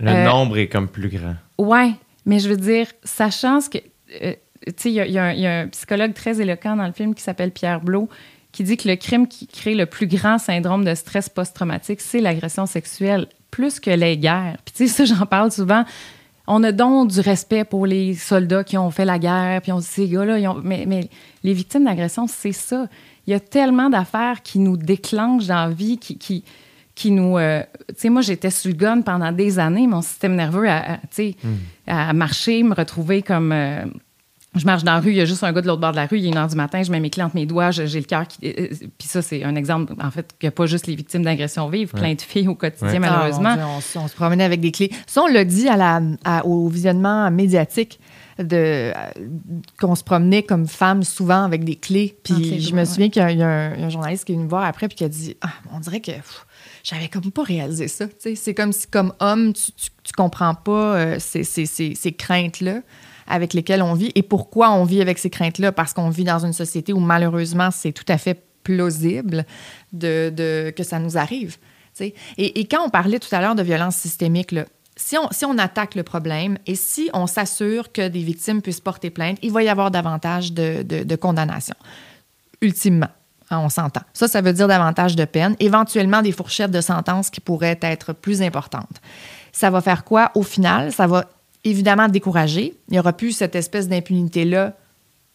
Le 0.00 0.10
Euh, 0.10 0.24
nombre 0.24 0.58
est 0.58 0.68
comme 0.68 0.88
plus 0.88 1.08
grand. 1.08 1.34
Ouais, 1.58 1.92
mais 2.26 2.38
je 2.38 2.48
veux 2.48 2.56
dire, 2.56 2.86
sachant 3.04 3.60
ce 3.60 3.70
que. 3.70 3.78
euh, 4.22 4.34
tu 4.66 4.72
sais, 4.76 4.90
il 4.90 4.94
y, 4.94 5.00
a- 5.00 5.06
y 5.06 5.18
un- 5.18 5.32
il 5.32 5.40
y 5.40 5.46
a 5.46 5.60
un 5.60 5.68
psychologue 5.68 6.12
très 6.14 6.40
éloquent 6.40 6.76
dans 6.76 6.86
le 6.86 6.92
film 6.92 7.14
qui 7.14 7.22
s'appelle 7.22 7.50
Pierre 7.52 7.80
Blot 7.80 8.08
qui 8.52 8.64
dit 8.64 8.76
que 8.78 8.88
le 8.88 8.96
crime 8.96 9.28
qui 9.28 9.46
crée 9.46 9.74
le 9.74 9.84
plus 9.84 10.06
grand 10.06 10.38
syndrome 10.38 10.82
de 10.84 10.94
stress 10.94 11.28
post-traumatique, 11.28 12.00
c'est 12.00 12.20
l'agression 12.20 12.64
sexuelle, 12.64 13.26
plus 13.50 13.80
que 13.80 13.90
les 13.90 14.16
guerres. 14.16 14.56
Puis, 14.64 14.74
tu 14.74 14.88
sais, 14.88 15.06
ça, 15.06 15.14
j'en 15.14 15.26
parle 15.26 15.52
souvent. 15.52 15.84
On 16.46 16.62
a 16.64 16.72
donc 16.72 17.10
du 17.10 17.20
respect 17.20 17.64
pour 17.64 17.84
les 17.86 18.14
soldats 18.14 18.64
qui 18.64 18.78
ont 18.78 18.90
fait 18.90 19.04
la 19.04 19.18
guerre, 19.18 19.60
puis 19.60 19.72
on 19.72 19.80
se 19.80 19.86
dit, 19.88 19.92
ces 19.92 20.08
gars-là, 20.08 20.38
ils 20.38 20.48
ont- 20.48 20.60
mais, 20.62 20.84
mais 20.86 21.10
les 21.44 21.52
victimes 21.52 21.84
d'agression, 21.84 22.26
c'est 22.28 22.52
ça. 22.52 22.86
Il 23.26 23.32
y 23.32 23.34
a 23.34 23.40
tellement 23.40 23.90
d'affaires 23.90 24.42
qui 24.42 24.58
nous 24.58 24.76
déclenchent 24.78 25.48
dans 25.48 25.66
la 25.66 25.70
vie, 25.74 25.98
qui, 25.98 26.16
qui, 26.16 26.42
qui 26.96 27.12
nous. 27.12 27.38
euh, 27.38 27.62
tu 27.90 27.94
sais, 27.98 28.08
moi, 28.08 28.22
j'étais 28.22 28.50
sous 28.50 28.66
le 28.68 28.74
gun 28.74 29.02
pendant 29.02 29.30
des 29.30 29.60
années. 29.60 29.86
Mon 29.86 30.02
système 30.02 30.34
nerveux, 30.34 30.68
a, 30.68 30.94
a- 30.94 30.96
tu 30.96 31.06
sais, 31.12 31.36
à 31.86 32.12
marcher, 32.12 32.64
me 32.64 32.74
retrouver 32.74 33.22
comme. 33.22 33.52
euh, 33.52 33.84
je 34.54 34.64
marche 34.64 34.84
dans 34.84 34.94
la 34.94 35.00
rue, 35.00 35.10
il 35.10 35.16
y 35.16 35.20
a 35.20 35.26
juste 35.26 35.44
un 35.44 35.52
gars 35.52 35.60
de 35.60 35.66
l'autre 35.66 35.82
bord 35.82 35.90
de 35.90 35.96
la 35.96 36.06
rue, 36.06 36.16
il 36.18 36.24
est 36.24 36.28
une 36.28 36.38
heure 36.38 36.48
du 36.48 36.56
matin, 36.56 36.82
je 36.82 36.90
mets 36.90 36.98
mes 36.98 37.10
clés 37.10 37.22
entre 37.22 37.34
mes 37.34 37.44
doigts, 37.44 37.72
j'ai 37.72 37.84
le 38.00 38.06
cœur 38.06 38.26
qui. 38.26 38.38
euh, 38.46 38.68
Puis 38.96 39.06
ça, 39.06 39.20
c'est 39.20 39.44
un 39.44 39.54
exemple, 39.54 39.92
en 40.02 40.10
fait, 40.10 40.30
que 40.40 40.48
pas 40.48 40.64
juste 40.64 40.86
les 40.86 40.96
victimes 40.96 41.22
d'agression 41.22 41.68
vivent, 41.68 41.90
plein 41.92 42.14
de 42.14 42.20
filles 42.22 42.48
au 42.48 42.54
quotidien, 42.54 42.88
Ouais. 42.88 42.98
malheureusement. 42.98 43.54
Ah, 43.58 43.66
on, 43.76 43.80
se- 43.82 43.98
on 43.98 44.08
se 44.08 44.14
promenait 44.14 44.44
avec 44.44 44.60
des 44.60 44.72
clés. 44.72 44.90
Ça, 45.06 45.22
on 45.22 45.26
l'a 45.26 45.44
dit 45.44 45.68
à 45.68 45.76
la, 45.76 46.00
à- 46.24 46.46
au 46.46 46.68
visionnement 46.68 47.30
médiatique 47.30 48.00
de 48.38 48.46
euh, 48.52 48.92
qu'on 49.78 49.94
se 49.94 50.02
promenait 50.04 50.42
comme 50.42 50.66
femme 50.66 51.02
souvent 51.02 51.42
avec 51.44 51.62
des 51.64 51.76
clés. 51.76 52.16
Puis 52.22 52.58
je 52.62 52.72
me 52.72 52.78
ouais. 52.78 52.84
souviens 52.86 53.10
qu'il 53.10 53.20
y, 53.20 53.24
a- 53.26 53.32
y 53.32 53.42
a 53.42 53.46
un, 53.48 53.74
il 53.74 53.80
y 53.80 53.82
a 53.82 53.86
un 53.86 53.90
journaliste 53.90 54.24
qui 54.24 54.32
est 54.32 54.34
venu 54.36 54.44
me 54.44 54.50
voir 54.50 54.64
après 54.64 54.88
puis 54.88 54.96
qui 54.96 55.04
a 55.04 55.08
dit 55.10 55.36
ah, 55.42 55.50
on 55.74 55.80
dirait 55.80 56.00
que 56.00 56.12
pff, 56.12 56.45
j'avais 56.88 57.08
comme 57.08 57.32
pas 57.32 57.42
réalisé 57.42 57.88
ça. 57.88 58.04
C'est 58.18 58.54
comme 58.54 58.72
si 58.72 58.86
comme 58.86 59.12
homme 59.18 59.52
tu, 59.52 59.72
tu, 59.72 59.88
tu 60.04 60.12
comprends 60.12 60.54
pas 60.54 60.96
euh, 60.96 61.16
ces, 61.18 61.42
ces- 61.42 61.66
ces- 61.66 61.94
ces 61.96 62.12
craintes-là 62.12 62.80
avec 63.26 63.54
lesquelles 63.54 63.82
on 63.82 63.94
vit 63.94 64.12
et 64.14 64.22
pourquoi 64.22 64.70
on 64.70 64.84
vit 64.84 65.00
avec 65.00 65.18
ces 65.18 65.30
craintes-là 65.30 65.72
parce 65.72 65.92
qu'on 65.92 66.10
vit 66.10 66.22
dans 66.22 66.44
une 66.46 66.52
société 66.52 66.92
où 66.92 67.00
malheureusement 67.00 67.70
c'est 67.72 67.90
tout 67.92 68.04
à 68.08 68.18
fait 68.18 68.40
plausible 68.62 69.44
de, 69.92 70.30
de- 70.30 70.70
que 70.76 70.84
ça 70.84 70.98
nous 71.00 71.16
arrive. 71.18 71.56
Et, 72.00 72.14
et 72.38 72.64
quand 72.66 72.84
on 72.84 72.90
parlait 72.90 73.18
tout 73.18 73.34
à 73.34 73.40
l'heure 73.40 73.54
de 73.54 73.62
violence 73.62 73.96
systémique, 73.96 74.52
là, 74.52 74.66
si 74.96 75.16
on, 75.18 75.28
si 75.30 75.44
on 75.44 75.56
attaque 75.58 75.94
le 75.94 76.02
problème 76.02 76.58
et 76.66 76.74
si 76.74 77.08
on 77.14 77.26
s'assure 77.26 77.90
que 77.90 78.06
des 78.08 78.22
victimes 78.22 78.60
puissent 78.62 78.80
porter 78.80 79.10
plainte, 79.10 79.38
il 79.42 79.50
va 79.50 79.62
y 79.62 79.68
avoir 79.68 79.90
davantage 79.90 80.52
de, 80.52 80.82
de, 80.82 81.02
de 81.04 81.16
condamnations. 81.16 81.74
Ultimement, 82.60 83.08
hein, 83.50 83.58
on 83.58 83.68
s'entend. 83.68 84.02
Ça, 84.12 84.28
ça 84.28 84.40
veut 84.40 84.52
dire 84.52 84.68
davantage 84.68 85.16
de 85.16 85.24
peine, 85.24 85.56
éventuellement 85.60 86.22
des 86.22 86.32
fourchettes 86.32 86.70
de 86.70 86.80
sentences 86.80 87.30
qui 87.30 87.40
pourraient 87.40 87.78
être 87.82 88.12
plus 88.12 88.42
importantes. 88.42 89.00
Ça 89.52 89.70
va 89.70 89.80
faire 89.80 90.04
quoi 90.04 90.30
au 90.34 90.42
final? 90.42 90.92
Ça 90.92 91.06
va 91.06 91.24
évidemment 91.64 92.08
décourager. 92.08 92.74
Il 92.88 92.92
n'y 92.92 92.98
aura 92.98 93.12
plus 93.12 93.32
cette 93.32 93.54
espèce 93.54 93.88
d'impunité-là 93.88 94.74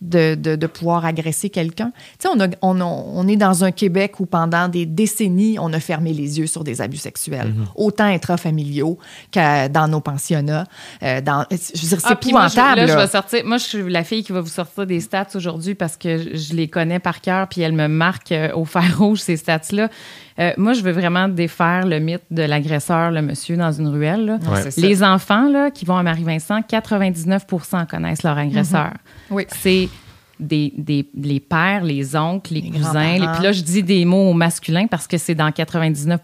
de, 0.01 0.35
de, 0.35 0.55
de 0.55 0.67
pouvoir 0.67 1.05
agresser 1.05 1.49
quelqu'un. 1.49 1.91
Tu 2.19 2.27
sais, 2.27 2.29
on, 2.33 2.39
a- 2.39 2.47
on, 2.61 2.81
a- 2.81 2.83
on 2.83 3.27
est 3.27 3.35
dans 3.35 3.63
un 3.63 3.71
Québec 3.71 4.19
où 4.19 4.25
pendant 4.25 4.67
des 4.67 4.85
décennies, 4.85 5.57
on 5.59 5.71
a 5.73 5.79
fermé 5.79 6.11
les 6.13 6.39
yeux 6.39 6.47
sur 6.47 6.63
des 6.63 6.81
abus 6.81 6.97
sexuels, 6.97 7.53
autant 7.75 8.05
intrafamiliaux 8.05 8.97
que 9.31 9.67
dans 9.67 9.87
nos 9.87 10.01
pensionnats. 10.01 10.65
Euh, 11.03 11.21
dans, 11.21 11.45
je 11.51 11.55
veux 11.55 11.87
dire, 11.87 11.99
c'est 12.01 12.07
Ah, 12.07 12.15
puis 12.15 12.31
moi, 12.31 12.47
je- 12.47 12.53
épouvantable. 12.53 12.81
là, 12.81 12.87
je 12.87 12.93
là. 12.93 13.01
vais 13.05 13.11
sortir. 13.11 13.45
Moi, 13.45 13.57
je 13.57 13.63
suis 13.65 13.89
la 13.89 14.03
fille 14.03 14.23
qui 14.23 14.31
va 14.31 14.41
vous 14.41 14.47
sortir 14.47 14.85
des 14.87 14.99
stats 14.99 15.27
aujourd'hui 15.35 15.75
parce 15.75 15.97
que 15.97 16.17
je, 16.17 16.35
je 16.37 16.53
les 16.55 16.67
connais 16.67 16.99
par 16.99 17.21
cœur, 17.21 17.47
puis 17.47 17.61
elles 17.61 17.73
me 17.73 17.87
marquent 17.87 18.31
euh, 18.31 18.51
au 18.55 18.65
fer 18.65 18.97
rouge, 18.97 19.19
ces 19.19 19.37
stats-là. 19.37 19.89
Euh, 20.39 20.51
moi, 20.57 20.73
je 20.73 20.81
veux 20.81 20.91
vraiment 20.91 21.27
défaire 21.27 21.85
le 21.85 21.99
mythe 21.99 22.23
de 22.31 22.43
l'agresseur, 22.43 23.11
le 23.11 23.21
monsieur 23.21 23.57
dans 23.57 23.71
une 23.71 23.87
ruelle. 23.87 24.25
là. 24.25 24.37
Non, 24.43 24.51
Ouais. 24.51 24.61
c'est 24.61 24.71
ça. 24.71 24.81
Les 24.81 25.03
enfants 25.03 25.49
là, 25.49 25.71
qui 25.71 25.85
vont 25.85 25.97
à 25.97 26.03
Marie-Vincent, 26.03 26.61
99 26.61 27.45
connaissent 27.89 28.23
leur 28.23 28.37
agresseur. 28.37 28.91
Oui. 29.29 29.45
C'est 29.49 29.89
des, 30.39 30.73
des- 30.75 31.07
les 31.15 31.39
pères, 31.39 31.83
les 31.83 32.15
oncles, 32.15 32.55
les, 32.55 32.61
Les 32.61 32.71
cousins. 32.71 33.13
Les- 33.19 33.27
Puis 33.35 33.43
là, 33.43 33.51
je 33.51 33.61
dis 33.61 33.83
des 33.83 34.05
mots 34.05 34.29
au 34.31 34.33
masculin 34.33 34.87
parce 34.87 35.05
que 35.05 35.17
c'est 35.19 35.35
dans 35.35 35.51
99 35.51 36.19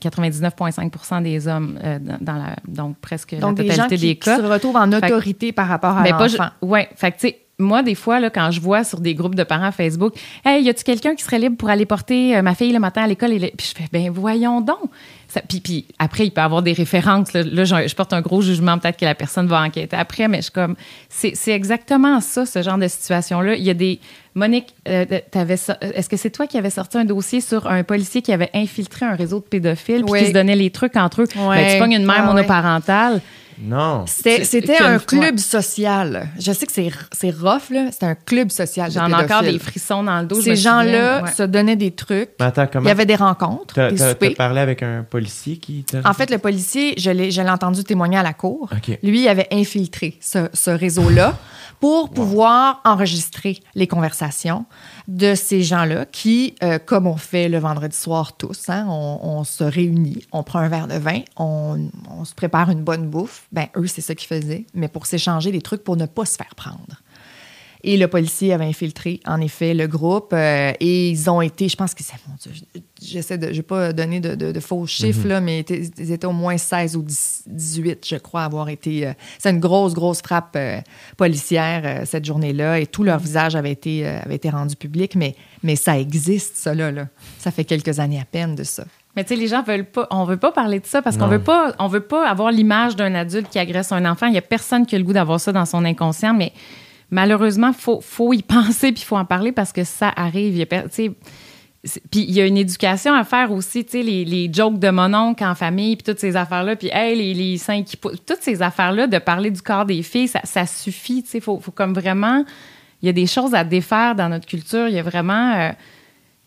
99,5% 0.00 1.20
des 1.22 1.48
hommes, 1.48 1.78
euh, 1.82 1.98
dans, 1.98 2.18
dans 2.20 2.34
la, 2.34 2.56
donc 2.68 2.96
presque 2.98 3.34
Donc, 3.38 3.58
la 3.58 3.64
des 3.64 3.70
gens 3.70 3.82
totalité 3.84 3.96
qui, 3.96 4.06
des 4.06 4.14
qui 4.14 4.20
cas. 4.20 4.36
se 4.38 4.42
retrouvent 4.42 4.76
en 4.76 4.92
autorité 4.92 5.52
par 5.52 5.66
rapport 5.68 5.96
à 5.96 6.04
ju- 6.28 6.36
l'enfant. 6.36 6.50
ouais, 6.62 6.88
fait 6.96 7.10
que 7.12 7.16
tu 7.18 7.28
sais 7.28 7.38
moi 7.58 7.82
des 7.82 7.94
fois 7.94 8.18
là 8.20 8.30
quand 8.30 8.50
je 8.50 8.60
vois 8.60 8.82
sur 8.84 9.00
des 9.00 9.14
groupes 9.14 9.34
de 9.36 9.44
parents 9.44 9.70
Facebook, 9.72 10.14
hey, 10.44 10.62
y 10.64 10.68
a-tu 10.68 10.82
quelqu'un 10.84 11.14
qui 11.14 11.22
serait 11.22 11.38
libre 11.38 11.56
pour 11.56 11.68
aller 11.70 11.86
porter 11.86 12.36
euh, 12.36 12.42
ma 12.42 12.54
fille 12.54 12.72
le 12.72 12.80
matin 12.80 13.02
à 13.02 13.06
l'école 13.06 13.30
puis 13.56 13.68
je 13.70 13.74
fais 13.80 13.88
ben 13.92 14.10
voyons 14.10 14.60
donc. 14.60 14.78
Ça, 15.28 15.40
puis, 15.48 15.60
puis 15.60 15.86
après 15.98 16.26
il 16.26 16.30
peut 16.30 16.40
y 16.40 16.44
avoir 16.44 16.62
des 16.62 16.72
références 16.72 17.32
là, 17.32 17.42
Là, 17.42 17.64
je, 17.64 17.88
je 17.88 17.94
porte 17.94 18.12
un 18.12 18.20
gros 18.20 18.40
jugement 18.42 18.78
peut-être 18.78 18.98
que 18.98 19.04
la 19.04 19.14
personne 19.14 19.46
va 19.46 19.62
enquêter 19.62 19.96
après 19.96 20.28
mais 20.28 20.38
je 20.38 20.42
suis 20.44 20.52
comme 20.52 20.74
c'est 21.08 21.34
exactement 21.52 22.20
ça 22.20 22.44
ce 22.46 22.62
genre 22.62 22.78
de 22.78 22.88
situation 22.88 23.40
là, 23.40 23.54
il 23.54 23.62
y 23.62 23.70
a 23.70 23.74
des 23.74 24.00
Monique, 24.36 24.74
euh, 24.88 25.04
t'avais 25.30 25.56
so- 25.56 25.74
est-ce 25.80 26.08
que 26.08 26.16
c'est 26.16 26.30
toi 26.30 26.48
qui 26.48 26.58
avais 26.58 26.70
sorti 26.70 26.98
un 26.98 27.04
dossier 27.04 27.40
sur 27.40 27.68
un 27.68 27.84
policier 27.84 28.20
qui 28.20 28.32
avait 28.32 28.50
infiltré 28.52 29.06
un 29.06 29.14
réseau 29.14 29.38
de 29.38 29.44
pédophiles 29.44 30.02
puis 30.02 30.10
Oui. 30.12 30.18
qui 30.22 30.26
se 30.26 30.32
donnait 30.32 30.56
les 30.56 30.70
trucs 30.70 30.96
entre 30.96 31.22
eux? 31.22 31.28
Ouais. 31.36 31.56
Ben, 31.64 31.72
tu 31.74 31.78
pognes 31.78 31.92
une 31.92 32.04
mère 32.04 32.16
Ah 32.24 32.26
monoparentale. 32.32 33.20
Non. 33.60 34.04
C'était 34.06 34.44
c'était 34.44 34.78
un 34.78 34.98
club 34.98 35.38
social. 35.38 36.28
Je 36.38 36.52
sais 36.52 36.66
que 36.66 36.72
c'est 36.72 36.90
c'est 37.12 37.30
rough, 37.30 37.70
là. 37.70 37.86
C'est 37.92 38.04
un 38.06 38.14
club 38.14 38.50
social. 38.50 38.90
J'en 38.90 39.08
ai 39.08 39.14
encore 39.14 39.42
des 39.42 39.58
frissons 39.58 40.02
dans 40.02 40.20
le 40.20 40.26
dos. 40.26 40.40
Ces 40.40 40.56
gens-là 40.56 41.22
Ouais. 41.22 41.30
se 41.32 41.42
donnaient 41.42 41.76
des 41.76 41.90
trucs. 41.92 42.30
Mais 42.40 42.46
attends, 42.46 42.66
Il 42.80 42.86
y 42.86 42.90
avait 42.90 43.06
des 43.06 43.14
rencontres, 43.16 43.74
soupers. 43.90 44.16
t'as 44.18 44.34
parlé 44.34 44.60
avec 44.60 44.82
un 44.82 45.04
policier 45.08 45.56
qui 45.58 45.84
t'a... 45.84 46.00
En 46.08 46.12
fait, 46.14 46.30
le 46.30 46.38
policier, 46.38 46.94
je 46.98 47.10
l'ai 47.10 47.40
entendu 47.50 47.84
témoigner 47.84 48.18
à 48.18 48.22
la 48.22 48.32
cour. 48.32 48.70
Lui, 49.02 49.22
il 49.22 49.28
avait 49.28 49.48
infiltré 49.52 50.18
ce, 50.20 50.48
ce 50.52 50.70
réseau-là 50.70 51.36
pour 51.80 52.10
pouvoir 52.10 52.80
enregistrer 52.84 53.60
les 53.74 53.86
conversations 53.86 54.64
de 55.08 55.34
ces 55.34 55.62
gens-là 55.62 56.06
qui, 56.06 56.54
euh, 56.62 56.78
comme 56.78 57.06
on 57.06 57.16
fait 57.16 57.48
le 57.48 57.58
vendredi 57.58 57.96
soir 57.96 58.36
tous, 58.36 58.68
hein, 58.68 58.86
on, 58.88 59.44
se 59.44 59.64
réunit, 59.64 60.24
on 60.32 60.42
prend 60.42 60.60
un 60.60 60.68
verre 60.68 60.88
de 60.88 60.94
vin, 60.94 61.20
on, 61.36 61.90
on 62.10 62.24
se 62.24 62.34
prépare 62.34 62.70
une 62.70 62.82
bonne 62.82 63.08
bouffe. 63.08 63.46
Ben 63.52 63.66
eux, 63.76 63.86
c'est 63.86 64.00
ça 64.00 64.14
qu'ils 64.14 64.28
faisaient, 64.28 64.66
mais 64.74 64.88
pour 64.88 65.06
s'échanger 65.06 65.52
des 65.52 65.60
trucs 65.60 65.84
pour 65.84 65.96
ne 65.96 66.06
pas 66.06 66.24
se 66.24 66.36
faire 66.36 66.54
prendre. 66.54 67.02
Et 67.86 67.96
le 67.98 68.08
policier 68.08 68.54
avait 68.54 68.64
infiltré, 68.64 69.20
en 69.26 69.40
effet, 69.42 69.74
le 69.74 69.86
groupe. 69.86 70.32
euh, 70.32 70.72
et 70.80 71.10
ils 71.10 71.28
ont 71.30 71.42
été, 71.42 71.68
je 71.68 71.76
pense 71.76 71.92
que 71.94 72.02
c'est, 72.02 72.14
mon 72.26 72.34
Dieu, 72.42 72.50
j'essaie 73.02 73.36
de, 73.36 73.48
je 73.48 73.56
vais 73.56 73.62
pas 73.62 73.92
donner 73.92 74.20
de, 74.20 74.34
de- 74.34 74.52
de 74.52 74.60
faux 74.60 74.86
chiffres, 74.86 75.28
là, 75.28 75.40
mais 75.42 75.60
ils 75.98 76.10
étaient 76.12 76.26
au 76.26 76.32
moins 76.32 76.56
16 76.56 76.96
ou 76.96 77.02
10 77.02 77.42
18, 77.46 78.06
je 78.08 78.16
crois, 78.16 78.44
avoir 78.44 78.68
été. 78.70 79.06
euh, 79.06 79.12
c'est 79.38 79.50
une 79.50 79.60
grosse, 79.60 79.92
grosse 79.92 80.22
frappe 80.22 80.54
euh, 80.56 80.80
policière 81.16 82.06
cette 82.06 82.24
journée-là. 82.24 82.80
Et 82.80 82.86
tout 82.86 83.02
leur 83.04 83.18
visage 83.18 83.54
avait 83.56 83.72
été, 83.72 84.06
avait 84.06 84.36
été 84.36 84.50
rendu 84.50 84.76
public. 84.76 85.14
Mais, 85.16 85.34
mais 85.62 85.76
ça 85.76 85.98
existe, 85.98 86.56
ça, 86.56 86.74
là, 86.74 86.90
là. 86.90 87.08
Ça 87.38 87.50
fait 87.50 87.64
quelques 87.64 87.98
années 88.00 88.20
à 88.20 88.24
peine 88.24 88.54
de 88.54 88.64
ça. 88.64 88.84
Mais 89.16 89.22
tu 89.24 89.28
sais, 89.34 89.36
les 89.40 89.46
gens 89.46 89.62
veulent 89.62 89.84
pas, 89.84 90.08
on 90.10 90.24
veut 90.24 90.36
pas 90.38 90.50
parler 90.50 90.80
de 90.80 90.86
ça 90.86 91.00
parce 91.00 91.16
qu'on 91.16 91.28
veut 91.28 91.38
pas, 91.44 91.72
on 91.78 91.86
veut 91.86 92.00
pas 92.00 92.28
avoir 92.28 92.50
l'image 92.50 92.96
d'un 92.96 93.14
adulte 93.14 93.48
qui 93.48 93.60
agresse 93.60 93.92
un 93.92 94.04
enfant. 94.10 94.26
Il 94.26 94.34
y 94.34 94.38
a 94.38 94.42
personne 94.42 94.86
qui 94.86 94.96
a 94.96 94.98
le 94.98 95.04
goût 95.04 95.12
d'avoir 95.12 95.38
ça 95.38 95.52
dans 95.52 95.64
son 95.66 95.84
inconscient, 95.84 96.34
mais 96.34 96.52
malheureusement, 97.14 97.72
faut, 97.72 98.00
faut 98.00 98.32
y 98.32 98.42
penser 98.56 98.92
puis 98.92 99.02
il 99.02 99.04
faut 99.04 99.16
en 99.16 99.24
parler 99.24 99.52
parce 99.52 99.72
que 99.72 99.84
ça 99.84 100.12
arrive. 100.14 100.56
Il 100.56 100.66
Puis 102.10 102.20
il 102.20 102.32
y 102.32 102.40
a 102.40 102.46
une 102.46 102.56
éducation 102.56 103.14
à 103.14 103.24
faire 103.24 103.52
aussi, 103.52 103.84
tu 103.84 104.02
les, 104.02 104.50
jokes 104.52 104.78
de 104.78 104.90
mon 104.90 105.14
oncle 105.14 105.44
en 105.44 105.54
famille, 105.54 105.96
puis 105.96 106.04
toutes 106.04 106.18
ces 106.18 106.36
affaires-là, 106.36 106.76
puis 106.76 106.90
hey, 106.92 107.16
les, 107.16 107.58
qui 107.84 107.96
toutes 107.96 108.42
ces 108.42 108.60
affaires-là, 108.60 109.06
de 109.06 109.18
parler 109.18 109.50
du 109.50 109.62
corps 109.62 109.84
des 109.84 110.02
filles, 110.02 110.28
ça, 110.28 110.40
ça 110.44 110.66
suffit, 110.66 111.22
tu 111.22 111.30
sais, 111.30 111.40
faut, 111.40 111.60
faut 111.60 111.70
comme 111.70 111.94
vraiment, 111.94 112.44
il 113.00 113.06
y 113.06 113.08
a 113.08 113.12
des 113.12 113.26
choses 113.26 113.54
à 113.54 113.64
défaire 113.64 114.14
dans 114.14 114.28
notre 114.28 114.46
culture, 114.46 114.88
il 114.88 114.94
y 114.94 114.98
a 114.98 115.02
vraiment... 115.02 115.54
euh, 115.54 115.70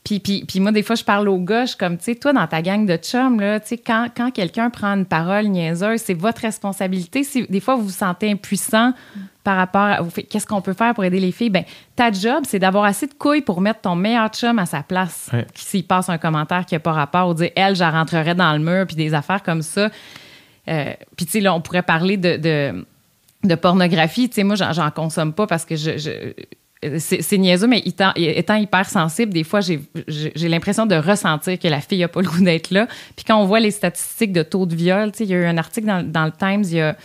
puis, 0.08 0.20
puis, 0.22 0.46
puis 0.48 0.62
moi, 0.62 0.72
des 0.72 0.84
fois, 0.84 0.96
je 0.96 1.04
parle 1.04 1.28
aux 1.28 1.38
gars, 1.40 1.64
je 1.66 1.72
suis 1.72 1.78
comme, 1.78 1.98
tu 1.98 2.06
sais, 2.06 2.16
toi, 2.16 2.32
dans 2.32 2.48
ta 2.48 2.62
gang 2.62 2.86
de 2.86 2.96
chums, 2.96 3.42
là, 3.42 3.60
tu 3.60 3.68
sais, 3.68 3.78
quand, 3.78 4.08
quand 4.16 4.32
quelqu'un 4.32 4.70
prend 4.70 4.94
une 4.96 5.06
parole 5.06 5.48
niaiseuse, 5.48 6.00
c'est 6.00 6.14
votre 6.14 6.42
responsabilité. 6.44 7.26
Si 7.26 7.46
des 7.50 7.60
fois, 7.60 7.76
vous 7.76 7.84
vous 7.84 7.90
sentez 7.90 8.32
impuissant 8.32 8.94
par 9.44 9.58
rapport 9.58 9.82
à 9.82 10.00
qu'est-ce 10.30 10.48
qu'on 10.48 10.62
peut 10.62 10.72
faire 10.72 10.94
pour 10.94 11.04
aider 11.04 11.20
les 11.20 11.34
filles, 11.34 11.50
ben 11.50 11.66
ta 11.98 12.10
job, 12.10 12.44
c'est 12.48 12.60
d'avoir 12.60 12.86
assez 12.86 13.08
de 13.08 13.14
couilles 13.16 13.42
pour 13.42 13.60
mettre 13.60 13.82
ton 13.82 13.96
meilleur 13.96 14.30
chum 14.30 14.58
à 14.60 14.66
sa 14.66 14.82
place. 14.82 15.30
Ouais. 15.34 15.46
S'il 15.56 15.86
passe 15.86 16.08
un 16.08 16.18
commentaire 16.18 16.66
qui 16.66 16.76
n'a 16.76 16.80
pas 16.80 16.94
rapport, 16.94 17.28
ou 17.28 17.34
dire, 17.34 17.50
elle, 17.58 17.76
je 17.76 17.82
la 17.82 17.92
rentrerais 17.92 18.36
dans 18.36 18.54
le 18.54 18.60
mur, 18.60 18.88
puis 18.88 18.96
des 18.96 19.14
affaires 19.14 19.44
comme 19.44 19.62
ça. 19.62 19.90
Euh, 20.70 20.94
puis, 21.18 21.26
tu 21.26 21.34
sais, 21.34 21.40
là, 21.42 21.54
on 21.54 21.60
pourrait 21.60 21.82
parler 21.84 22.16
de, 22.16 22.38
de, 22.38 22.86
de 23.44 23.56
pornographie. 23.56 24.30
Tu 24.30 24.36
sais, 24.36 24.44
moi, 24.44 24.56
j'en, 24.56 24.72
j'en 24.72 24.90
consomme 24.92 25.34
pas 25.34 25.48
parce 25.48 25.66
que 25.66 25.76
je. 25.76 25.98
je- 25.98 26.34
c'est, 27.00 27.38
niaiseux, 27.38 27.68
mais 27.68 27.80
étant, 27.80 28.12
étant 28.16 28.56
hyper 28.56 28.90
sensible, 28.90 29.34
des 29.34 29.44
fois, 29.44 29.62
j'ai, 29.62 29.80
l'impression 30.48 30.86
de 30.86 30.96
ressentir 30.96 31.58
que 31.58 31.68
la 31.68 31.82
fille 31.82 32.00
n'a 32.00 32.08
pas 32.08 32.22
le 32.22 32.28
goût 32.28 32.44
d'être 32.44 32.72
là. 32.72 32.88
Puis 33.16 33.26
quand 33.26 33.42
on 33.42 33.46
voit 33.46 33.60
les 33.60 33.72
statistiques 33.72 34.32
de 34.32 34.44
taux 34.44 34.66
de 34.66 34.76
viol, 34.76 35.12
il 35.20 35.26
y 35.26 35.34
a 35.34 35.38
eu 35.38 35.46
un 35.46 35.58
article 35.58 35.88
dans, 35.88 36.26
le 36.26 36.32
Times 36.32 36.64
il 36.64 36.78
y 36.78 36.82
a, 36.82 36.96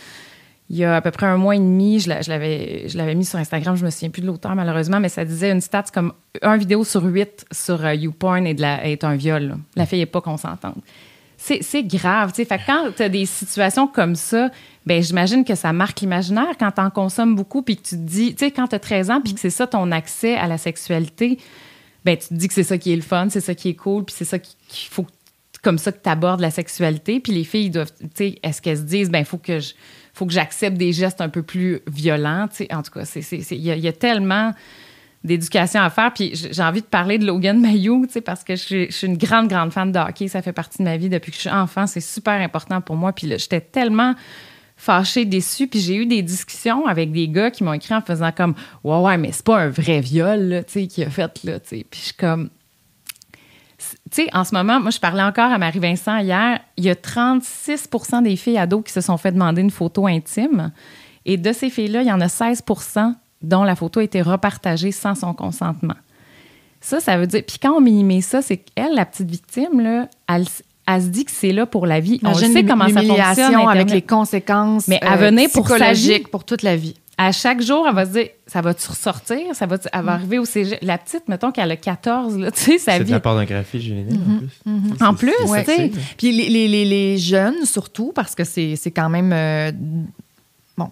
il 0.69 0.77
y 0.77 0.85
a 0.85 0.95
à 0.95 1.01
peu 1.01 1.11
près 1.11 1.25
un 1.25 1.37
mois 1.37 1.55
et 1.55 1.59
demi, 1.59 1.99
je 1.99 2.09
l'a- 2.09 2.21
je 2.21 2.29
l'avais, 2.29 3.15
mis 3.15 3.25
sur 3.25 3.39
Instagram, 3.39 3.75
je 3.75 3.83
me 3.83 3.89
souviens 3.89 4.09
plus 4.09 4.21
de 4.21 4.27
l'auteur 4.27 4.55
malheureusement, 4.55 4.99
mais 4.99 5.09
ça 5.09 5.25
disait 5.25 5.51
une 5.51 5.61
stat 5.61 5.85
comme 5.93 6.13
un 6.41 6.57
vidéo 6.57 6.83
sur 6.83 7.03
huit 7.03 7.45
sur 7.51 7.83
euh, 7.83 7.95
YouPorn 7.95 8.45
est, 8.45 9.03
un 9.03 9.15
viol. 9.15 9.57
La 9.75 9.85
fille 9.85 9.99
n'est 9.99 10.05
pas 10.05 10.21
consentante. 10.21 10.77
C'est, 11.45 11.83
grave, 11.83 12.31
tu 12.31 12.37
sais. 12.37 12.45
Fait 12.45 12.57
que 12.57 12.65
quand 12.65 12.91
tu 12.95 13.03
as 13.03 13.09
des 13.09 13.25
situations 13.25 13.85
comme 13.85 14.15
ça, 14.15 14.49
ben 14.85 15.03
j'imagine 15.03 15.43
que 15.43 15.55
ça 15.55 15.73
marque 15.73 15.99
l'imaginaire 15.99 16.55
quand 16.57 16.71
tu 16.71 16.79
en 16.81 16.89
consommes 16.89 17.35
beaucoup 17.35 17.61
puis 17.61 17.75
que 17.75 17.81
tu 17.81 17.95
te 17.95 18.01
dis, 18.01 18.33
tu 18.33 18.45
sais, 18.45 18.51
quand 18.51 18.67
tu 18.67 18.75
as 18.75 18.79
13 18.79 19.11
ans 19.11 19.19
puis 19.21 19.33
que 19.33 19.41
c'est 19.41 19.49
ça 19.49 19.67
ton 19.67 19.91
accès 19.91 20.35
à 20.35 20.47
la 20.47 20.57
sexualité, 20.57 21.37
ben 22.05 22.15
tu 22.17 22.29
te 22.29 22.33
dis 22.33 22.47
que 22.47 22.53
c'est 22.53 22.63
ça 22.63 22.77
qui 22.77 22.93
est 22.93 22.95
le 22.95 23.01
fun, 23.01 23.27
c'est 23.29 23.41
ça 23.41 23.55
qui 23.55 23.67
est 23.69 23.75
cool, 23.75 24.05
puis 24.05 24.15
c'est 24.17 24.25
ça 24.25 24.39
qui- 24.39 24.55
qu'il 24.69 24.89
faut 24.89 25.05
comme 25.61 25.77
ça 25.77 25.91
que 25.91 26.01
tu 26.01 26.09
abordes 26.09 26.39
la 26.41 26.51
sexualité. 26.51 27.19
Puis 27.19 27.33
les 27.33 27.43
filles 27.43 27.69
doivent, 27.69 27.91
tu 27.99 28.07
sais, 28.15 28.39
est-ce 28.41 28.61
qu'elles 28.61 28.77
se 28.77 28.83
disent, 28.83 29.09
ben 29.09 29.25
faut 29.25 29.37
que 29.37 29.59
faut 30.13 30.25
que 30.25 30.33
j'accepte 30.33 30.77
des 30.77 30.93
gestes 30.93 31.19
un 31.21 31.29
peu 31.29 31.41
plus 31.43 31.81
violents, 31.87 32.47
tu 32.47 32.57
sais. 32.57 32.73
En 32.73 32.83
tout 32.83 32.91
cas, 32.91 33.03
c'est, 33.03 33.21
il 33.51 33.59
y 33.61 33.87
a 33.87 33.93
tellement 33.93 34.51
d'éducation 35.23 35.81
à 35.81 35.89
faire. 35.89 36.13
Puis 36.13 36.31
j'ai 36.33 36.63
envie 36.63 36.81
de 36.81 36.87
parler 36.87 37.17
de 37.17 37.25
Logan 37.25 37.59
Mayou, 37.59 38.05
tu 38.05 38.13
sais, 38.13 38.21
parce 38.21 38.43
que 38.43 38.55
je 38.55 38.87
suis, 38.89 39.05
une 39.05 39.17
grande, 39.17 39.47
grande 39.47 39.71
fan 39.71 39.91
de 39.91 39.99
hockey. 39.99 40.27
Ça 40.27 40.41
fait 40.41 40.53
partie 40.53 40.79
de 40.79 40.83
ma 40.83 40.97
vie 40.97 41.09
depuis 41.09 41.31
que 41.31 41.35
je 41.35 41.41
suis 41.41 41.49
enfant. 41.49 41.87
C'est 41.87 42.01
super 42.01 42.41
important 42.41 42.81
pour 42.81 42.95
moi. 42.95 43.13
Puis 43.13 43.27
là, 43.27 43.37
j'étais 43.37 43.61
tellement 43.61 44.15
fâchée, 44.75 45.25
déçue. 45.25 45.67
Puis 45.67 45.79
j'ai 45.79 45.95
eu 45.95 46.05
des 46.05 46.21
discussions 46.21 46.85
avec 46.87 47.11
des 47.11 47.27
gars 47.27 47.51
qui 47.51 47.63
m'ont 47.63 47.73
écrit 47.73 47.93
en 47.93 48.01
faisant 48.01 48.31
comme 48.31 48.53
«Ouais, 48.83 48.97
ouais, 48.97 49.17
mais 49.17 49.31
c'est 49.31 49.45
pas 49.45 49.59
un 49.59 49.69
vrai 49.69 50.01
viol, 50.01 50.63
tu 50.67 50.73
sais, 50.73 50.87
qu'il 50.87 51.03
a 51.05 51.09
fait, 51.09 51.43
là, 51.43 51.59
tu 51.59 51.69
sais.» 51.69 51.85
Puis 51.89 51.99
je 51.99 52.05
suis 52.05 52.15
comme... 52.15 52.49
Tu 53.79 54.23
sais, 54.23 54.29
en 54.33 54.45
ce 54.45 54.55
moment, 54.55 54.79
moi, 54.79 54.91
je 54.91 54.99
parlais 54.99 55.23
encore 55.23 55.51
à 55.51 55.57
Marie-Vincent 55.57 56.17
hier, 56.19 56.59
il 56.77 56.85
y 56.85 56.89
a 56.89 56.95
36% 56.95 58.23
des 58.23 58.37
filles 58.37 58.57
ados 58.57 58.83
qui 58.85 58.93
se 58.93 59.01
sont 59.01 59.17
fait 59.17 59.33
demander 59.33 59.61
une 59.61 59.71
photo 59.71 60.07
intime. 60.07 60.71
Et 61.25 61.37
de 61.37 61.51
ces 61.51 61.69
filles-là, 61.69 62.01
il 62.01 62.07
y 62.07 62.11
en 62.11 62.21
a 62.21 62.29
16 62.29 62.63
dont 63.43 63.63
la 63.63 63.75
photo 63.75 63.99
a 63.99 64.03
été 64.03 64.21
repartagée 64.21 64.91
sans 64.91 65.15
son 65.15 65.33
consentement. 65.33 65.95
Ça, 66.81 66.99
ça 66.99 67.17
veut 67.17 67.27
dire. 67.27 67.43
Puis 67.47 67.57
quand 67.61 67.73
on 67.73 67.81
minimise 67.81 68.25
ça, 68.25 68.41
c'est 68.41 68.57
qu'elle, 68.57 68.93
la 68.95 69.05
petite 69.05 69.29
victime, 69.29 69.79
là, 69.79 70.07
elle, 70.27 70.45
elle 70.87 71.01
se 71.01 71.07
dit 71.07 71.23
que 71.25 71.31
c'est 71.31 71.53
là 71.53 71.65
pour 71.65 71.85
la 71.87 71.99
vie. 72.01 72.19
On 72.23 72.31
Imagine 72.31 72.53
sait 72.53 72.65
comment 72.65 72.89
ça 72.89 73.01
fonctionne. 73.01 73.55
avec 73.69 73.89
les 73.91 74.01
conséquences 74.01 74.87
Mais 74.87 75.01
à 75.01 75.15
venir 75.15 75.49
pour 75.53 75.67
sa 75.67 75.75
vie. 75.77 75.83
psychologiques 75.93 76.27
pour 76.29 76.43
toute 76.43 76.61
la 76.61 76.75
vie. 76.75 76.95
À 77.15 77.31
chaque 77.31 77.61
jour, 77.61 77.85
elle 77.87 77.93
va 77.93 78.05
se 78.05 78.11
dire 78.11 78.27
ça 78.47 78.59
va-tu 78.61 78.89
ressortir? 78.89 79.37
Ça 79.53 79.65
va 79.67 79.77
Elle 79.93 80.01
va 80.03 80.13
arriver 80.13 80.39
au 80.39 80.45
cégep? 80.45 80.79
La 80.81 80.97
petite, 80.97 81.27
mettons 81.29 81.51
qu'elle 81.51 81.69
a 81.71 81.77
14, 81.77 82.37
là, 82.39 82.51
tu 82.51 82.59
sais, 82.59 82.77
sa 82.79 82.93
C'est 82.93 82.99
de 82.99 83.03
vie. 83.05 83.11
la 83.11 83.19
pornographie 83.19 83.79
juvénile, 83.79 84.19
en 84.19 84.39
plus. 84.39 85.05
En 85.05 85.13
plus, 85.13 85.63
tu 85.63 85.65
sais. 85.65 85.91
Puis 86.17 86.31
les, 86.31 86.49
les- 86.49 86.67
les- 86.67 86.85
les 86.85 87.17
jeunes, 87.19 87.65
surtout, 87.65 88.11
parce 88.15 88.33
que 88.35 88.43
c'est 88.43 88.75
c'est 88.75 88.91
quand 88.91 89.09
même. 89.09 89.31
euh, 89.31 89.71
bon, 90.75 90.89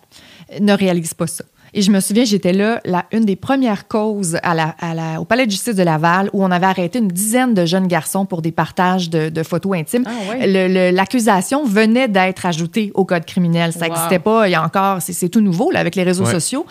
ne 0.59 0.73
réalisent 0.73 1.15
pas 1.15 1.27
ça. 1.27 1.43
Et 1.73 1.81
je 1.81 1.89
me 1.91 2.01
souviens, 2.01 2.25
j'étais 2.25 2.51
là, 2.51 2.81
la, 2.83 3.05
une 3.13 3.23
des 3.23 3.37
premières 3.37 3.87
causes 3.87 4.37
à 4.43 4.53
la, 4.53 4.75
à 4.79 4.93
la- 4.93 5.21
au 5.21 5.25
Palais 5.25 5.45
de 5.45 5.51
justice 5.51 5.75
de 5.75 5.83
Laval, 5.83 6.29
où 6.33 6.43
on 6.43 6.51
avait 6.51 6.65
arrêté 6.65 6.99
une 6.99 7.07
dizaine 7.07 7.53
de 7.53 7.65
jeunes 7.65 7.87
garçons 7.87 8.25
pour 8.25 8.41
des 8.41 8.51
partages 8.51 9.09
de, 9.09 9.29
de 9.29 9.43
photos 9.43 9.77
intimes. 9.77 10.03
Ah 10.05 10.11
ouais. 10.31 10.47
Le- 10.47 10.67
le- 10.73 10.91
L'accusation 10.95 11.63
venait 11.65 12.09
d'être 12.09 12.45
ajoutée 12.45 12.91
au 12.93 13.05
code 13.05 13.25
criminel. 13.25 13.71
Ça 13.71 13.85
Wow. 13.85 13.93
n'existait 13.93 14.19
pas, 14.19 14.47
il 14.49 14.51
y 14.51 14.55
a 14.55 14.63
encore, 14.63 15.01
c'est 15.01 15.13
c'est 15.13 15.29
tout 15.29 15.39
nouveau 15.41 15.71
là, 15.71 15.79
avec 15.79 15.95
les 15.95 16.03
réseaux 16.03 16.25
Ouais. 16.25 16.31
sociaux. 16.31 16.65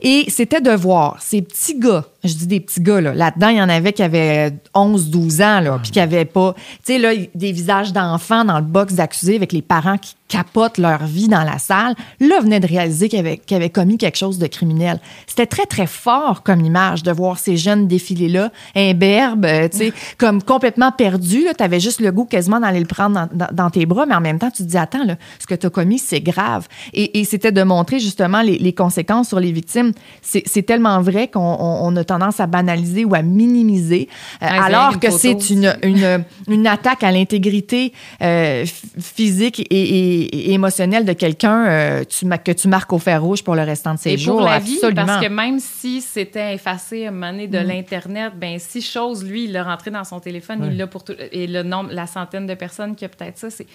Et 0.00 0.24
c'était 0.28 0.60
de 0.60 0.72
voir 0.72 1.18
ces 1.20 1.42
petits 1.42 1.78
gars, 1.78 2.04
je 2.24 2.34
dis 2.34 2.46
des 2.46 2.60
petits 2.60 2.80
gars, 2.80 3.00
là, 3.00 3.14
là-dedans, 3.14 3.48
il 3.48 3.56
y 3.56 3.62
en 3.62 3.68
avait 3.68 3.92
qui 3.92 4.02
avaient 4.02 4.52
11, 4.74 5.10
12 5.10 5.40
ans, 5.42 5.60
là, 5.60 5.78
puis 5.82 5.90
qui 5.90 6.00
avaient 6.00 6.24
pas, 6.24 6.54
tu 6.54 6.92
sais, 6.92 6.98
là, 6.98 7.10
des 7.34 7.52
visages 7.52 7.92
d'enfants 7.92 8.44
dans 8.44 8.58
le 8.58 8.64
box 8.64 8.94
d'accusés 8.94 9.36
avec 9.36 9.52
les 9.52 9.62
parents 9.62 9.98
qui 9.98 10.14
capotent 10.28 10.78
leur 10.78 11.04
vie 11.04 11.28
dans 11.28 11.42
la 11.44 11.58
salle. 11.58 11.94
Là, 12.20 12.40
venaient 12.40 12.60
de 12.60 12.66
réaliser 12.66 13.08
qu'ils 13.10 13.18
avaient, 13.18 13.70
commis 13.70 13.98
quelque 13.98 14.16
chose 14.16 14.38
de 14.38 14.46
criminel. 14.46 14.98
C'était 15.26 15.44
très, 15.46 15.66
très 15.66 15.86
fort 15.86 16.42
comme 16.42 16.64
image 16.64 17.02
de 17.02 17.10
voir 17.12 17.38
ces 17.38 17.56
jeunes 17.58 17.86
défiler-là, 17.86 18.50
imberbes, 18.74 19.44
euh, 19.44 19.68
tu 19.68 19.78
sais, 19.78 19.92
comme 20.18 20.42
complètement 20.42 20.90
perdus. 20.92 21.44
Tu 21.56 21.62
avais 21.62 21.80
juste 21.80 22.00
le 22.00 22.12
goût 22.12 22.24
quasiment 22.24 22.60
d'aller 22.60 22.80
le 22.80 22.86
prendre 22.86 23.14
dans, 23.14 23.28
dans- 23.46 23.52
dans 23.52 23.70
tes 23.70 23.84
bras, 23.86 24.06
mais 24.06 24.14
en 24.14 24.20
même 24.20 24.38
temps, 24.38 24.50
tu 24.50 24.62
te 24.62 24.68
dis, 24.68 24.78
attends, 24.78 25.04
là, 25.04 25.16
ce 25.38 25.46
que 25.46 25.54
tu 25.54 25.66
as 25.66 25.70
commis, 25.70 25.98
c'est 25.98 26.20
grave. 26.20 26.66
Et, 26.94 27.20
et 27.20 27.24
c'était 27.24 27.52
de 27.52 27.62
montrer 27.62 27.98
justement 28.00 28.40
les, 28.42 28.58
les 28.58 28.72
conséquences 28.72 29.28
sur 29.28 29.40
les 29.40 29.52
victimes. 29.52 29.92
C'est 30.22 30.42
c'est 30.46 30.62
tellement 30.62 31.00
vrai 31.02 31.28
qu'on 31.28 31.40
on- 31.40 31.86
on 31.86 31.96
a 31.96 32.04
tendance 32.12 32.38
à 32.40 32.46
banaliser 32.46 33.04
ou 33.08 33.14
à 33.14 33.22
minimiser, 33.22 34.08
euh, 34.42 34.46
c'est 34.48 34.58
alors 34.68 34.98
que 35.02 35.10
c'est 35.22 35.42
une, 35.54 35.70
une, 35.82 36.24
une 36.56 36.66
attaque 36.66 37.02
à 37.08 37.10
l'intégrité 37.16 37.92
euh, 38.20 38.64
physique 39.00 39.58
et, 39.60 39.64
et- 39.70 40.50
et 40.50 40.52
émotionnelle 40.52 41.04
de 41.04 41.12
quelqu'un 41.24 41.58
euh, 41.66 42.04
que 42.46 42.52
tu 42.60 42.68
marques 42.68 42.92
au 42.92 42.98
fer 42.98 43.18
rouge 43.22 43.42
pour 43.42 43.54
le 43.54 43.62
restant 43.62 43.94
de 43.94 43.98
ses 43.98 44.10
Et 44.12 44.18
jours. 44.18 44.38
pour 44.38 44.46
la 44.46 44.58
vie, 44.58 44.76
absolument. 44.76 45.06
parce 45.06 45.24
que 45.24 45.30
même 45.30 45.58
si 45.58 46.00
c'était 46.00 46.54
effacé 46.54 47.06
à 47.06 47.08
un 47.08 47.12
moment 47.12 47.30
donné 47.32 47.48
de 47.48 47.58
l'Internet, 47.58 48.32
ben 48.36 48.58
si 48.58 48.80
chose, 48.82 49.24
lui, 49.24 49.44
il 49.44 49.52
l'a 49.52 49.64
rentré 49.64 49.90
dans 49.90 50.04
son 50.04 50.20
téléphone, 50.20 50.58
il 50.70 50.76
l'a 50.76 50.86
pour 50.86 51.02
tout. 51.04 51.14
Et 51.32 51.46
le 51.46 51.62
nombre, 51.62 51.90
la 51.92 52.06
centaine 52.06 52.46
de 52.46 52.54
personnes 52.54 52.94
qui 52.96 53.04
a 53.04 53.08
peut-être 53.08 53.38
ça, 53.38 53.50
c'est. 53.50 53.66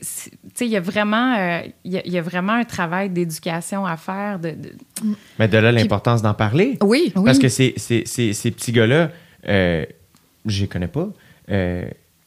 C'est- 0.00 0.30
Tu 0.54 0.64
il 0.64 0.70
y 0.70 0.76
a 0.76 0.80
vraiment, 0.80 1.34
euh, 1.36 1.60
y 1.84 1.96
a- 1.98 2.02
il 2.06 2.12
y, 2.12 2.18
a 2.18 2.22
vraiment 2.22 2.52
un 2.52 2.64
travail 2.64 3.10
d'éducation 3.10 3.84
à 3.84 3.96
faire. 3.96 4.38
De, 4.38 4.50
de- 4.50 4.74
Mais 5.38 5.48
de 5.48 5.58
là, 5.58 5.72
l'importance 5.72 6.22
d'en 6.22 6.34
parler. 6.34 6.78
Oui, 6.82 7.12
oui. 7.16 7.24
Parce 7.24 7.38
que 7.38 7.48
ces, 7.48 7.74
ces, 7.76 8.04
ces, 8.06 8.32
ces 8.32 8.50
petits 8.50 8.72
gars-là, 8.72 9.10
euh, 9.48 9.84
je 10.46 10.60
les 10.62 10.68
connais 10.68 10.88
pas. 10.88 11.08
Euh, 11.50 11.84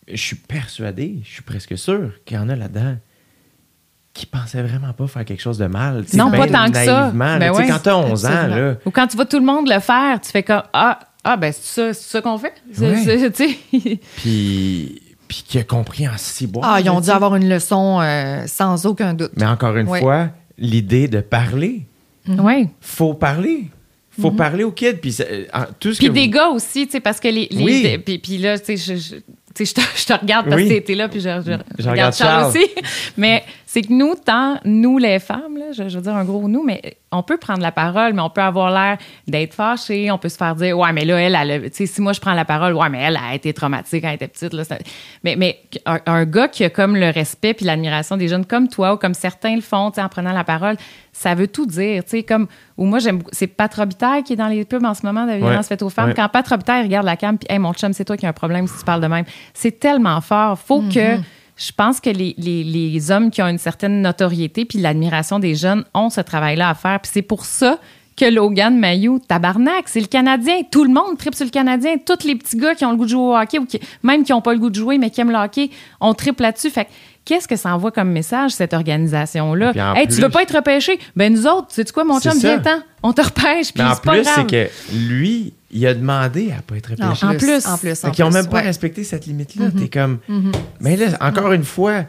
je 0.08 0.18
suis 0.22 0.36
persuadé, 0.36 1.20
je 1.24 1.30
suis 1.32 1.42
presque 1.44 1.78
sûr 1.78 2.12
qu'il 2.26 2.36
y 2.38 2.40
en 2.40 2.50
a 2.50 2.56
là-dedans 2.56 2.98
qui 4.14 4.26
pensaient 4.26 4.64
vraiment 4.64 4.94
pas 4.94 5.08
faire 5.08 5.26
quelque 5.26 5.42
chose 5.42 5.58
de 5.58 5.66
mal. 5.68 6.06
tu 6.10 6.16
Non, 6.16 6.30
ben 6.30 6.38
pas 6.40 6.48
tant 6.48 6.72
que 6.72 6.78
ça. 6.86 7.12
Ben 7.12 7.52
Tu 7.54 7.68
quand 7.68 7.80
t'as 7.80 7.96
11 7.96 8.26
ans, 8.26 8.48
là, 8.48 8.76
Ou 8.86 8.92
quand 8.92 9.08
tu 9.08 9.16
vois 9.18 9.26
tout 9.26 9.40
le 9.40 9.46
monde 9.46 9.68
le 9.70 9.80
faire, 9.80 10.22
tu 10.22 10.30
fais 10.32 10.44
comme 10.44 10.64
Ah, 10.74 11.00
ah 11.24 11.36
ben 11.38 11.52
c'est 11.52 11.64
ça, 11.64 11.94
c'est 11.94 12.10
ça 12.12 12.22
qu'on 12.22 12.38
fait. 12.38 12.54
C'est- 12.72 13.32
tu 13.34 13.58
puis, 14.18 15.02
puis 15.36 15.44
qui 15.48 15.58
a 15.58 15.64
compris 15.64 16.08
en 16.08 16.18
six 16.18 16.48
mois. 16.48 16.62
Ah, 16.66 16.80
ils 16.82 16.90
ont 16.90 17.02
dû 17.02 17.10
avoir 17.10 17.36
une 17.36 17.50
leçon 17.50 18.00
euh, 18.02 18.44
sans 18.48 18.86
aucun 18.86 19.14
doute. 19.14 19.32
Mais 19.36 19.46
encore 19.46 19.76
une 19.76 19.88
Ouais. 19.90 20.00
fois, 20.00 20.30
l'idée 20.58 21.08
de 21.08 21.20
parler. 21.20 21.82
Oui. 22.28 22.68
Faut 22.82 23.14
parler. 23.14 23.66
Faut 24.22 24.32
parler 24.32 24.64
aux 24.64 24.72
kids. 24.72 24.94
Puis, 25.02 25.18
euh, 25.20 25.44
tout 25.80 25.94
ce 25.94 26.00
Puis 26.00 26.10
des 26.10 26.26
vous- 26.28 26.32
gars 26.32 26.48
aussi, 26.48 26.86
tu 26.86 26.94
sais, 26.94 27.00
parce 27.02 27.20
que 27.20 27.28
les. 27.28 27.48
les- 27.52 27.64
Oui. 27.64 27.84
de- 27.84 27.98
puis, 27.98 28.18
puis 28.20 28.38
là, 28.38 28.58
tu 28.58 28.78
sais, 28.78 28.96
je, 28.98 29.16
te, 29.18 29.64
je 29.98 30.06
te 30.06 30.14
regarde 30.14 30.48
parce 30.50 30.62
Oui. 30.62 30.70
que 30.70 30.80
t'es 30.80 30.96
là, 30.96 31.10
puis 31.10 31.20
je, 31.20 31.28
je- 31.30 31.44
je 31.44 31.52
Je 31.84 31.90
regarde 31.90 32.14
regarde 32.14 32.14
Charles, 32.16 32.54
Charles. 32.54 32.58
aussi. 32.58 32.70
Mais 33.18 33.44
c'est 33.76 33.82
que 33.82 33.92
nous, 33.92 34.16
tant 34.16 34.58
nous 34.64 34.98
les 34.98 35.20
femmes, 35.20 35.58
là, 35.58 35.66
je, 35.74 35.90
je 35.90 35.98
veux 35.98 36.02
dire 36.02 36.16
un 36.16 36.24
gros 36.24 36.48
nous, 36.48 36.64
mais 36.64 36.96
on 37.12 37.24
peut 37.24 37.36
prendre 37.36 37.60
la 37.62 37.74
parole, 37.74 38.14
mais 38.14 38.22
on 38.22 38.30
peut 38.30 38.40
avoir 38.42 38.72
l'air 38.72 38.98
d'être 39.28 39.54
fâché, 39.54 40.10
on 40.12 40.18
peut 40.18 40.30
se 40.30 40.38
faire 40.38 40.56
dire, 40.56 40.78
ouais, 40.80 40.94
mais 40.94 41.04
là, 41.04 41.20
elle, 41.20 41.36
elle 41.36 41.74
sais, 41.74 41.86
si 41.86 42.00
moi 42.02 42.14
je 42.14 42.22
prends 42.22 42.34
la 42.34 42.46
parole, 42.46 42.74
ouais, 42.74 42.88
mais 42.88 43.02
elle 43.02 43.18
a 43.18 43.36
été 43.36 43.52
traumatique 43.52 44.02
quand 44.04 44.08
elle 44.08 44.16
était 44.16 44.30
petite. 44.30 44.54
Là, 44.54 44.64
ça- 44.64 44.78
mais 45.26 45.36
mais 45.36 45.60
un, 45.86 46.00
un 46.06 46.24
gars 46.24 46.48
qui 46.48 46.64
a 46.64 46.70
comme 46.70 46.96
le 46.96 47.10
respect 47.10 47.54
puis 47.54 47.66
l'admiration 47.66 48.16
des 48.16 48.30
jeunes 48.30 48.46
comme 48.46 48.70
toi 48.70 48.94
ou 48.94 48.98
comme 48.98 49.14
certains 49.14 49.56
le 49.56 49.62
font, 49.62 49.92
en 49.98 50.08
prenant 50.10 50.32
la 50.32 50.46
parole, 50.46 50.78
ça 51.12 51.36
veut 51.36 51.48
tout 51.50 51.66
dire, 51.66 52.06
tu 52.06 52.12
sais, 52.12 52.24
comme, 52.24 52.48
ou 52.78 52.86
moi 52.86 53.00
j'aime, 53.00 53.18
beaucoup- 53.18 53.32
c'est 53.34 53.48
Pat 53.48 53.74
Robitaille 53.74 54.24
qui 54.24 54.32
est 54.34 54.38
dans 54.38 54.48
les 54.48 54.64
pubs 54.64 54.86
en 54.86 54.94
ce 54.94 55.06
moment 55.06 55.26
de 55.26 55.34
violence 55.34 55.58
Ouais. 55.58 55.64
faite 55.64 55.82
aux 55.84 55.90
femmes. 55.90 56.08
Ouais. 56.10 56.14
Quand 56.16 56.30
Pat 56.30 56.48
Robitaille 56.48 56.84
regarde 56.84 57.06
la 57.06 57.18
cam, 57.18 57.38
puis, 57.38 57.46
hey, 57.52 57.60
mon 57.60 57.74
chum, 57.74 57.92
c'est 57.92 58.06
toi 58.06 58.16
qui 58.16 58.26
as 58.26 58.30
un 58.30 58.34
problème 58.34 58.68
si 58.68 58.78
tu 58.80 58.86
parles 58.86 59.02
de 59.02 59.08
même. 59.08 59.26
C'est 59.54 59.80
tellement 59.82 60.22
fort. 60.22 60.58
Faut 60.60 60.82
que, 60.82 61.18
je 61.58 61.72
pense 61.76 62.00
que 62.00 62.10
les, 62.10 62.36
les, 62.38 62.64
les 62.64 63.12
hommes 63.12 63.32
qui 63.32 63.42
ont 63.42 63.48
une 63.48 63.58
certaine 63.58 64.02
notoriété 64.02 64.66
puis 64.66 64.80
l'admiration 64.80 65.40
des 65.40 65.56
jeunes 65.56 65.84
ont 65.94 66.10
ce 66.10 66.22
travail-là 66.22 66.70
à 66.70 66.74
faire. 66.76 67.00
Puis 67.00 67.12
c'est 67.14 67.22
pour 67.22 67.46
ça 67.46 67.80
que 68.18 68.26
Logan 68.26 68.78
Mayou, 68.78 69.20
tabarnak, 69.20 69.88
c'est 69.88 70.00
le 70.00 70.08
Canadien. 70.08 70.62
Tout 70.72 70.84
le 70.86 70.90
monde 70.94 71.18
tripe 71.18 71.36
sur 71.36 71.46
le 71.46 71.52
Canadien. 71.52 71.96
Tous 72.06 72.26
les 72.26 72.36
petits 72.36 72.58
gars 72.58 72.74
qui 72.76 72.86
ont 72.86 72.92
le 72.92 72.98
goût 72.98 73.04
de 73.06 73.10
jouer 73.10 73.22
au 73.22 73.36
hockey 73.36 73.60
ou 73.60 73.66
qui, 73.66 73.80
même 74.04 74.24
qui 74.24 74.32
n'ont 74.32 74.42
pas 74.42 74.54
le 74.54 74.60
goût 74.60 74.70
de 74.70 74.76
jouer, 74.76 74.98
mais 74.98 75.10
qui 75.10 75.20
aiment 75.22 75.32
le 75.32 75.38
hockey, 75.38 75.70
on 76.00 76.14
tripe 76.14 76.40
là-dessus. 76.40 76.70
Fait 76.70 76.86
que, 76.86 76.90
qu'est-ce 77.26 77.48
que 77.48 77.58
ça 77.58 77.76
envoie 77.76 77.92
comme 77.92 78.10
message, 78.12 78.52
cette 78.52 78.74
organisation-là? 78.74 79.74
Hey, 79.98 80.08
tu 80.08 80.14
plus- 80.16 80.24
veux 80.24 80.30
pas 80.30 80.44
être 80.44 80.56
repêché? 80.56 80.98
Ben, 81.16 81.34
nous 81.34 81.46
autres, 81.46 81.68
sais-tu 81.72 81.92
quoi, 81.92 82.06
mon 82.06 82.20
chum, 82.22 82.34
viens-t'en. 82.40 82.80
On 83.04 83.12
te 83.12 83.22
repêche, 83.22 83.74
puis 83.74 83.84
c'est 83.94 84.04
pas 84.04 84.20
grave. 84.22 84.34
c'est 84.50 84.50
que 84.50 84.70
lui, 84.96 85.54
il 85.76 85.86
a 85.86 85.94
demandé 85.94 86.52
à 86.52 86.62
pas 86.62 86.78
être 86.78 86.92
repêché. 86.92 87.26
En 87.26 87.36
plus. 87.36 87.66
En 87.68 87.78
plus, 87.78 88.04
en 88.06 88.12
qu'ils 88.12 88.24
n'ont 88.26 88.32
même 88.32 88.48
pas 88.48 88.58
ouais. 88.58 88.64
respecté 88.64 89.04
cette 89.04 89.26
limite-là. 89.28 89.72
T'es 89.78 89.90
comme. 89.90 90.20
Mais 90.80 90.96
là, 90.96 91.08
encore 91.20 91.52
une 91.52 91.66
fois, 91.66 92.06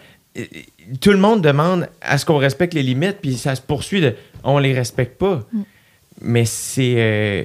tout 1.00 1.10
le 1.10 1.18
monde 1.18 1.42
demande 1.42 1.88
à 2.00 2.16
ce 2.16 2.24
qu'on 2.24 2.38
respecte 2.38 2.74
les 2.74 2.82
limites, 2.82 3.18
puis 3.20 3.36
ça 3.36 3.54
se 3.54 3.60
poursuit 3.60 4.00
de 4.00 4.14
on 4.44 4.58
les 4.58 4.72
respecte 4.72 5.18
pas. 5.18 5.44
Mais 6.20 6.44
c'est. 6.44 6.94
euh, 6.96 7.42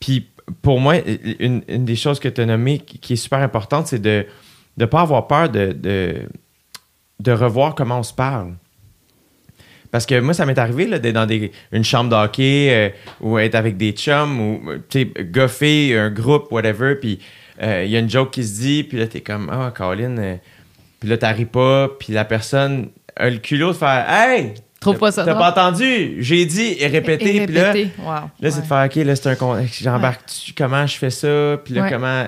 Puis 0.00 0.26
pour 0.62 0.80
moi, 0.80 0.94
une, 1.38 1.62
une 1.68 1.84
des 1.84 1.96
choses 1.96 2.18
que 2.18 2.28
tu 2.28 2.40
as 2.40 2.46
nommées 2.46 2.78
qui, 2.78 2.98
qui 2.98 3.12
est 3.12 3.16
super 3.16 3.40
importante, 3.40 3.86
c'est 3.88 4.00
de 4.00 4.26
ne 4.78 4.86
pas 4.86 5.02
avoir 5.02 5.26
peur 5.26 5.48
de, 5.50 5.72
de, 5.72 6.22
de 7.20 7.32
revoir 7.32 7.74
comment 7.74 7.98
on 7.98 8.02
se 8.02 8.14
parle. 8.14 8.54
Parce 9.90 10.06
que 10.06 10.20
moi, 10.20 10.34
ça 10.34 10.46
m'est 10.46 10.58
arrivé 10.58 10.86
d'être 10.86 11.14
dans 11.14 11.26
des, 11.26 11.50
une 11.72 11.82
chambre 11.84 12.10
de 12.10 12.14
hockey 12.14 12.68
euh, 12.70 12.88
ou 13.20 13.38
être 13.38 13.54
avec 13.56 13.76
des 13.76 13.92
chums 13.92 14.40
ou 14.40 14.60
sais, 14.88 15.06
goffer 15.32 15.98
un 15.98 16.10
groupe, 16.10 16.52
whatever, 16.52 16.94
puis 16.94 17.18
euh, 17.62 17.82
il 17.84 17.90
y 17.90 17.96
a 17.96 17.98
une 17.98 18.08
joke 18.08 18.30
qui 18.30 18.44
se 18.44 18.60
dit, 18.60 18.84
puis 18.84 18.98
là, 18.98 19.06
t'es 19.06 19.20
comme, 19.20 19.50
ah, 19.52 19.72
Colin, 19.76 20.16
euh, 20.18 20.36
puis 21.00 21.08
là, 21.08 21.16
t'arrives 21.18 21.48
pas, 21.48 21.88
puis 21.98 22.12
la 22.12 22.24
personne 22.24 22.88
a 23.16 23.28
le 23.28 23.38
culot 23.38 23.68
de 23.72 23.76
faire, 23.76 24.06
hey! 24.08 24.54
Trouve 24.80 24.96
pas 24.96 25.12
ça 25.12 25.24
T'as 25.26 25.34
pas 25.34 25.50
entendu? 25.50 26.16
J'ai 26.22 26.46
dit 26.46 26.74
et 26.78 26.86
répété, 26.86 27.36
Et 27.36 27.46
puis 27.46 27.54
là. 27.54 27.74
Wow. 27.74 28.30
Là, 28.40 28.50
c'est 28.50 28.62
de 28.62 28.66
faire, 28.66 28.86
OK, 28.86 28.94
là, 28.94 29.14
c'est 29.14 29.28
un 29.28 29.34
con- 29.34 29.62
J'embarque-tu? 29.70 30.54
Comment 30.54 30.86
je 30.86 30.96
fais 30.96 31.10
ça? 31.10 31.58
Puis 31.62 31.74
là, 31.74 31.82
Ouais. 31.82 31.90
comment. 31.90 32.24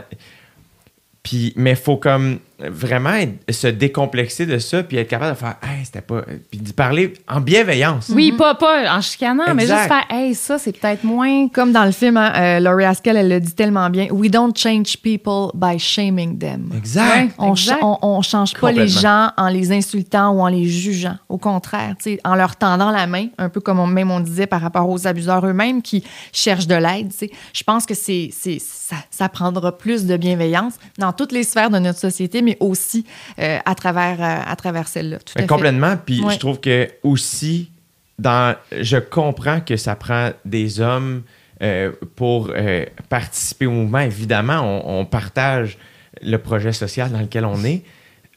Puis, 1.23 1.55
mais 1.57 1.75
faut 1.77 1.97
comme 1.97 2.41
vraiment 2.71 3.15
être- 3.15 3.53
se 3.53 3.67
décomplexer 3.67 4.47
de 4.47 4.59
ça, 4.59 4.83
puis 4.83 4.97
être 4.97 5.09
capable 5.09 5.33
de 5.35 5.39
faire, 5.39 5.57
hey, 5.63 5.85
c'était 5.85 6.01
pas. 6.01 6.23
Puis 6.51 6.61
d'y 6.61 6.73
parler 6.73 7.15
en 7.29 7.41
bienveillance. 7.41 8.11
Oui, 8.15 8.33
pas, 8.33 8.55
pas 8.55 8.97
en 8.97 9.01
chicanant, 9.01 9.55
mais 9.55 9.63
juste 9.67 9.75
faire, 9.89 10.05
hey, 10.11 10.35
ça, 10.35 10.59
c'est 10.59 10.73
peut-être 10.79 11.05
moins. 11.05 11.49
Comme 11.49 11.73
dans 11.73 11.85
le 11.85 11.93
film, 11.93 12.17
hein, 12.17 12.33
euh, 12.37 12.61
Laurie 12.61 12.85
Haskell, 12.85 13.17
elle 13.17 13.29
le 13.29 13.41
dit 13.41 13.55
tellement 13.55 13.89
bien. 13.91 14.07
We 14.11 14.31
don't 14.31 14.53
change 14.57 14.97
people 15.03 15.51
by 15.55 15.79
shaming 15.79 16.39
them. 16.39 16.71
Exact. 16.77 17.15
Ouais. 17.17 17.31
On, 17.39 17.53
Exact. 17.53 17.79
cha- 17.81 17.85
on, 17.87 17.99
on 18.03 18.23
change 18.23 18.55
pas 18.55 18.73
les 18.73 18.89
gens 18.89 19.31
en 19.37 19.49
les 19.49 19.73
insultant 19.73 20.31
ou 20.33 20.41
en 20.41 20.49
les 20.49 20.67
jugeant. 20.69 21.17
Au 21.29 21.39
contraire, 21.39 21.95
tu 21.99 22.15
sais, 22.15 22.21
en 22.25 22.35
leur 22.35 22.57
tendant 22.57 22.91
la 22.91 23.07
main, 23.07 23.27
un 23.39 23.49
peu 23.49 23.61
comme 23.61 23.79
on, 23.79 23.87
même 23.87 24.11
on 24.11 24.21
disait 24.21 24.47
par 24.47 24.61
rapport 24.61 24.89
aux 24.89 25.07
abuseurs 25.07 25.45
eux-mêmes 25.47 25.83
qui 25.83 26.05
cherchent 26.33 26.67
de 26.67 26.75
l'aide. 26.75 27.11
tu 27.11 27.19
sais. 27.27 27.31
Je 27.53 27.63
pense 27.65 27.87
que 27.87 27.95
c'est, 27.95 28.31
c'est, 28.33 28.59
ça, 28.61 28.97
ça 29.11 29.29
prendra 29.29 29.77
plus 29.77 30.07
de 30.07 30.17
bienveillance 30.17 30.75
dans 30.99 31.13
toutes 31.13 31.33
les 31.33 31.43
sphères 31.45 31.71
de 31.71 31.79
notre 31.79 31.99
société, 31.99 32.43
mais 32.43 32.52
aussi 32.61 33.05
euh, 33.39 33.59
à 33.65 33.75
travers, 33.75 34.21
euh, 34.21 34.51
à 34.51 34.57
travers 34.57 34.89
celle-là. 34.89 35.19
Fait. 35.27 35.47
complètement. 35.47 35.97
Puis 35.97 36.21
Ouais. 36.23 36.35
je 36.35 36.39
trouve 36.39 36.61
que 36.61 36.89
aussi, 37.03 37.71
dans, 38.19 38.55
je 38.79 38.97
comprends 38.99 39.61
que 39.61 39.77
ça 39.77 39.97
prend 39.97 40.31
des 40.45 40.81
hommes 40.81 41.23
euh, 41.63 41.93
pour 42.17 42.51
euh, 42.55 42.85
participer 43.09 43.67
au 43.67 43.71
mouvement. 43.73 44.01
Évidemment, 44.01 44.61
on, 44.63 45.01
on 45.01 45.05
partage 45.05 45.79
le 46.23 46.37
projet 46.37 46.73
social 46.73 47.11
dans 47.11 47.21
lequel 47.21 47.45
on 47.45 47.63
est, 47.65 47.83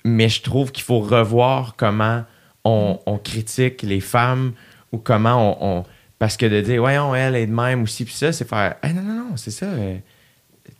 mais 0.04 0.30
je 0.30 0.42
trouve 0.42 0.72
qu'il 0.72 0.84
faut 0.84 1.00
revoir 1.00 1.76
comment 1.78 2.24
on, 2.64 3.00
on 3.06 3.18
critique 3.18 3.82
les 3.84 4.00
femmes 4.00 4.54
ou 4.92 4.98
comment 4.98 5.58
on, 5.62 5.80
on- 5.80 5.84
Parce 6.20 6.38
que 6.38 6.46
de 6.46 6.62
dire, 6.62 6.80
voyons, 6.82 7.14
elle 7.14 7.36
est 7.36 7.48
de 7.48 7.52
même 7.54 7.84
aussi, 7.84 8.06
puis 8.06 8.14
ça, 8.14 8.32
c'est 8.32 8.48
faire. 8.48 8.76
Ah, 8.82 8.94
non, 8.94 9.02
non, 9.02 9.14
non, 9.30 9.38
c'est 9.38 9.52
ça. 9.52 9.66
euh, 9.66 9.98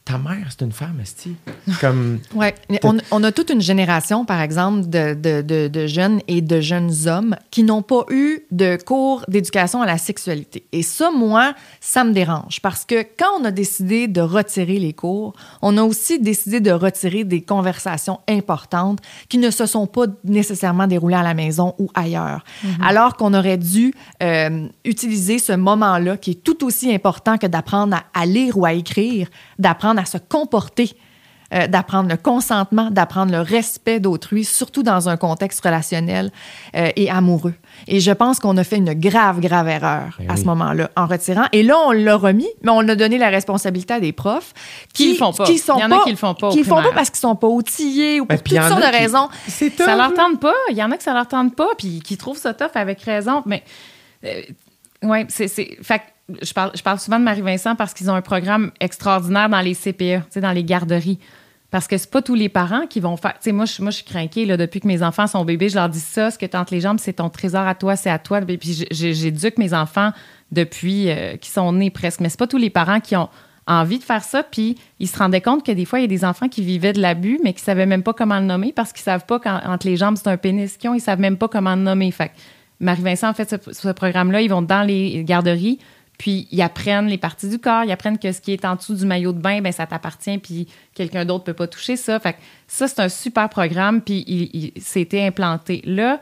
ta 0.06 0.20
mère, 0.20 0.46
c'est 0.50 0.62
une 0.64 0.72
femme, 0.72 1.00
Esti. 1.02 1.36
Comme. 1.82 2.20
Ouais. 2.36 2.54
On, 2.84 2.98
on 3.12 3.24
a 3.24 3.32
toute 3.32 3.50
une 3.50 3.62
génération, 3.62 4.24
par 4.24 4.40
exemple, 4.42 4.88
de, 4.88 5.16
de- 5.16 5.42
de- 5.42 5.68
de 5.68 5.88
jeunes 5.88 6.22
et 6.28 6.42
de 6.42 6.62
jeunes 6.62 6.92
hommes 7.08 7.36
qui 7.50 7.64
n'ont 7.64 7.82
pas 7.82 8.06
eu 8.12 8.42
de 8.52 8.78
cours 8.84 9.24
d'éducation 9.28 9.82
à 9.82 9.86
la 9.88 9.98
sexualité. 9.98 10.66
Et 10.72 10.84
ça, 10.84 11.10
moi, 11.12 11.56
ça 11.80 12.04
me 12.04 12.14
dérange 12.14 12.62
parce 12.62 12.86
que 12.86 13.02
quand 13.18 13.40
on 13.42 13.46
a 13.46 13.52
décidé 13.52 14.08
de 14.08 14.22
retirer 14.22 14.78
les 14.78 14.94
cours, 14.94 15.34
on 15.64 15.76
a 15.78 15.82
aussi 15.84 16.20
décidé 16.20 16.60
de 16.60 16.72
retirer 16.72 17.24
des 17.24 17.42
conversations 17.42 18.20
importantes 18.30 19.00
qui 19.28 19.40
ne 19.40 19.50
se 19.50 19.66
sont 19.66 19.88
pas 19.88 20.06
nécessairement 20.24 20.86
déroulées 20.88 21.16
à 21.16 21.24
la 21.24 21.34
maison 21.34 21.74
ou 21.80 21.90
ailleurs. 21.96 22.44
Alors 22.84 23.16
qu'on 23.18 23.34
aurait 23.34 23.58
dû 23.58 23.92
euh, 24.22 24.68
utiliser 24.84 25.40
ce 25.40 25.54
moment-là 25.54 26.18
qui 26.18 26.32
est 26.32 26.44
tout 26.44 26.64
aussi 26.64 26.94
important 26.94 27.38
que 27.40 27.48
d'apprendre 27.48 27.96
à, 28.14 28.22
à 28.22 28.26
lire 28.28 28.58
ou 28.58 28.66
à 28.66 28.74
écrire, 28.74 29.30
d'apprendre 29.58 29.95
à 30.00 30.06
se 30.06 30.18
comporter 30.18 30.96
euh, 31.54 31.68
d'apprendre 31.68 32.10
le 32.10 32.18
consentement, 32.18 32.90
d'apprendre 32.90 33.32
le 33.32 33.40
respect 33.40 34.00
d'autrui, 34.00 34.44
surtout 34.44 34.82
dans 34.82 35.10
un 35.10 35.16
contexte 35.16 35.64
relationnel 35.64 36.32
euh, 36.76 36.90
et 36.96 37.12
amoureux. 37.12 37.54
Et 37.88 38.00
je 38.00 38.12
pense 38.12 38.40
qu'on 38.40 38.58
a 38.58 38.64
fait 38.64 38.78
une 38.78 38.96
grave, 38.96 39.42
grave 39.42 39.68
erreur 39.68 40.16
Ben 40.18 40.28
à 40.32 40.34
oui. 40.34 40.40
ce 40.40 40.46
moment-là 40.46 40.90
en 40.98 41.06
retirant. 41.06 41.46
Et 41.52 41.62
là, 41.62 41.78
on 41.86 41.92
l'a 41.92 42.16
remis, 42.16 42.48
mais 42.64 42.72
on 42.72 42.80
a 42.90 42.96
donné 42.96 43.20
la 43.20 43.30
responsabilité 43.30 43.94
à 43.94 44.00
des 44.00 44.12
profs 44.12 44.54
Qui 44.92 45.12
le 45.12 45.18
font 45.18 45.34
pas. 45.34 45.46
Qui 45.46 45.60
sont 45.60 45.78
Il 45.78 45.82
y 45.82 45.86
en 45.86 45.92
a 45.92 45.98
pas, 46.00 46.04
qui 46.06 46.10
le 46.10 46.16
font 46.18 46.34
pas 46.34 46.50
Qui 46.50 46.58
le 46.58 46.64
font 46.64 46.82
pas 46.82 46.92
parce 46.96 47.12
qu'ils 47.12 47.20
sont 47.20 47.36
pas 47.36 47.48
outillés 47.48 48.20
ou 48.22 48.26
pour 48.26 48.42
puis 48.42 48.56
il 48.56 48.58
y 48.58 48.60
toutes 48.60 48.66
en 48.66 48.70
sortes 48.70 48.84
a 48.84 48.88
de 48.92 48.96
qui- 48.96 49.02
raisons. 49.04 49.30
Ça 49.48 49.70
tough, 49.70 49.86
leur 49.98 50.14
tente 50.16 50.40
pas. 50.42 50.54
Il 50.72 50.78
y 50.78 50.84
en 50.84 50.90
a 50.92 50.98
que 50.98 51.04
ça 51.04 51.14
leur 51.14 51.28
tente 51.28 51.56
pas, 51.56 51.70
puis 51.78 52.00
qui 52.04 52.18
trouvent 52.18 52.40
ça 52.40 52.56
tough 52.56 52.72
avec 52.74 53.00
raison. 53.04 53.44
Mais, 53.46 53.64
euh, 54.26 54.42
ouais, 55.04 55.28
c'est. 55.30 55.48
c'est- 55.48 55.78
Fait 55.84 56.02
je 56.42 56.54
parle, 56.54 56.72
je 56.76 56.82
parle 56.82 57.00
souvent 57.00 57.20
de 57.20 57.24
Marie-Vincent 57.24 57.76
parce 57.76 57.94
qu'ils 57.94 58.10
ont 58.10 58.16
un 58.16 58.22
programme 58.22 58.72
extraordinaire 58.80 59.50
dans 59.50 59.62
les 59.62 59.76
CPE, 59.76 60.40
dans 60.40 60.52
les 60.52 60.64
garderies. 60.64 61.20
Parce 61.72 61.88
que 61.88 61.98
c'est 61.98 62.10
pas 62.10 62.22
tous 62.22 62.36
les 62.36 62.48
parents 62.48 62.88
qui 62.88 63.00
vont 63.00 63.18
faire. 63.18 63.34
Tu 63.42 63.52
moi, 63.52 63.66
je, 63.66 63.92
suis 63.92 64.06
craquée, 64.06 64.46
depuis 64.58 64.80
que 64.80 64.88
mes 64.88 65.04
enfants 65.04 65.28
sont 65.28 65.44
bébés, 65.44 65.70
je 65.70 65.76
leur 65.76 65.90
dis 65.90 66.00
ça, 66.00 66.32
ce 66.32 66.38
que 66.38 66.46
tu 66.46 66.56
entre 66.56 66.74
les 66.74 66.80
jambes, 66.80 67.00
c'est 67.00 67.14
ton 67.14 67.30
trésor 67.30 67.68
à 67.68 67.76
toi, 67.76 67.96
c'est 67.96 68.10
à 68.10 68.18
toi. 68.18 68.40
Puis 68.42 68.86
j'éduque 68.92 69.58
mes 69.58 69.74
enfants 69.74 70.12
depuis 70.52 71.10
euh, 71.10 71.36
qu'ils 71.38 71.52
sont 71.52 71.74
nés 71.74 71.90
presque. 71.90 72.22
Mais 72.22 72.30
c'est 72.30 72.40
pas 72.40 72.48
tous 72.48 72.58
les 72.58 72.70
parents 72.70 73.00
qui 73.00 73.16
ont 73.16 73.30
envie 73.68 74.00
de 74.00 74.04
faire 74.04 74.24
ça. 74.24 74.44
Puis 74.44 74.78
ils 75.00 75.08
se 75.08 75.18
rendaient 75.18 75.42
compte 75.42 75.66
que 75.66 75.72
des 75.72 75.86
fois, 75.86 76.00
il 76.00 76.04
y 76.04 76.06
a 76.06 76.08
des 76.08 76.24
enfants 76.24 76.48
qui 76.48 76.64
vivaient 76.64 76.94
de 76.94 77.02
l'abus, 77.02 77.40
mais 77.44 77.54
qui 77.54 77.62
savaient 77.62 77.88
même 77.88 78.04
pas 78.04 78.14
comment 78.14 78.40
le 78.40 78.46
nommer 78.46 78.72
parce 78.72 78.94
qu'ils 78.94 79.04
savent 79.04 79.26
pas 79.26 79.40
quand 79.40 79.60
entre 79.66 79.88
les 79.88 79.98
jambes, 79.98 80.16
c'est 80.16 80.30
un 80.30 80.38
pénis 80.38 80.78
qu'ils 80.78 80.90
ont, 80.90 80.94
ils 80.94 81.02
savent 81.02 81.20
même 81.20 81.38
pas 81.38 81.48
comment 81.48 81.76
le 81.76 81.82
nommer. 81.82 82.10
Fait 82.12 82.32
Marie-Vincent, 82.80 83.30
en 83.30 83.34
fait, 83.34 83.50
ce, 83.50 83.74
ce 83.74 83.90
programme-là, 83.90 84.42
ils 84.42 84.50
vont 84.50 84.62
dans 84.62 84.84
les 84.84 85.24
garderies, 85.24 85.80
puis 86.18 86.48
ils 86.52 86.62
apprennent 86.62 87.08
les 87.08 87.18
parties 87.18 87.50
du 87.50 87.60
corps, 87.60 87.84
ils 87.84 87.92
apprennent 87.92 88.18
que 88.18 88.32
ce 88.32 88.42
qui 88.42 88.54
est 88.54 88.66
en 88.66 88.76
dessous 88.76 88.96
du 88.96 89.06
maillot 89.06 89.34
de 89.34 89.40
bain, 89.40 89.62
ben 89.62 89.72
ça 89.72 89.86
t'appartient, 89.86 90.38
puis 90.38 90.68
quelqu'un 90.94 91.26
d'autre 91.26 91.44
peut 91.44 91.54
pas 91.54 91.68
toucher 91.68 91.96
ça. 91.98 92.20
Fait 92.20 92.34
que 92.34 92.40
ça, 92.68 92.88
c'est 92.88 93.00
un 93.00 93.10
super 93.10 93.50
programme, 93.50 94.02
puis 94.02 94.24
il, 94.28 94.74
implanté. 95.26 95.82
Là, 95.86 96.20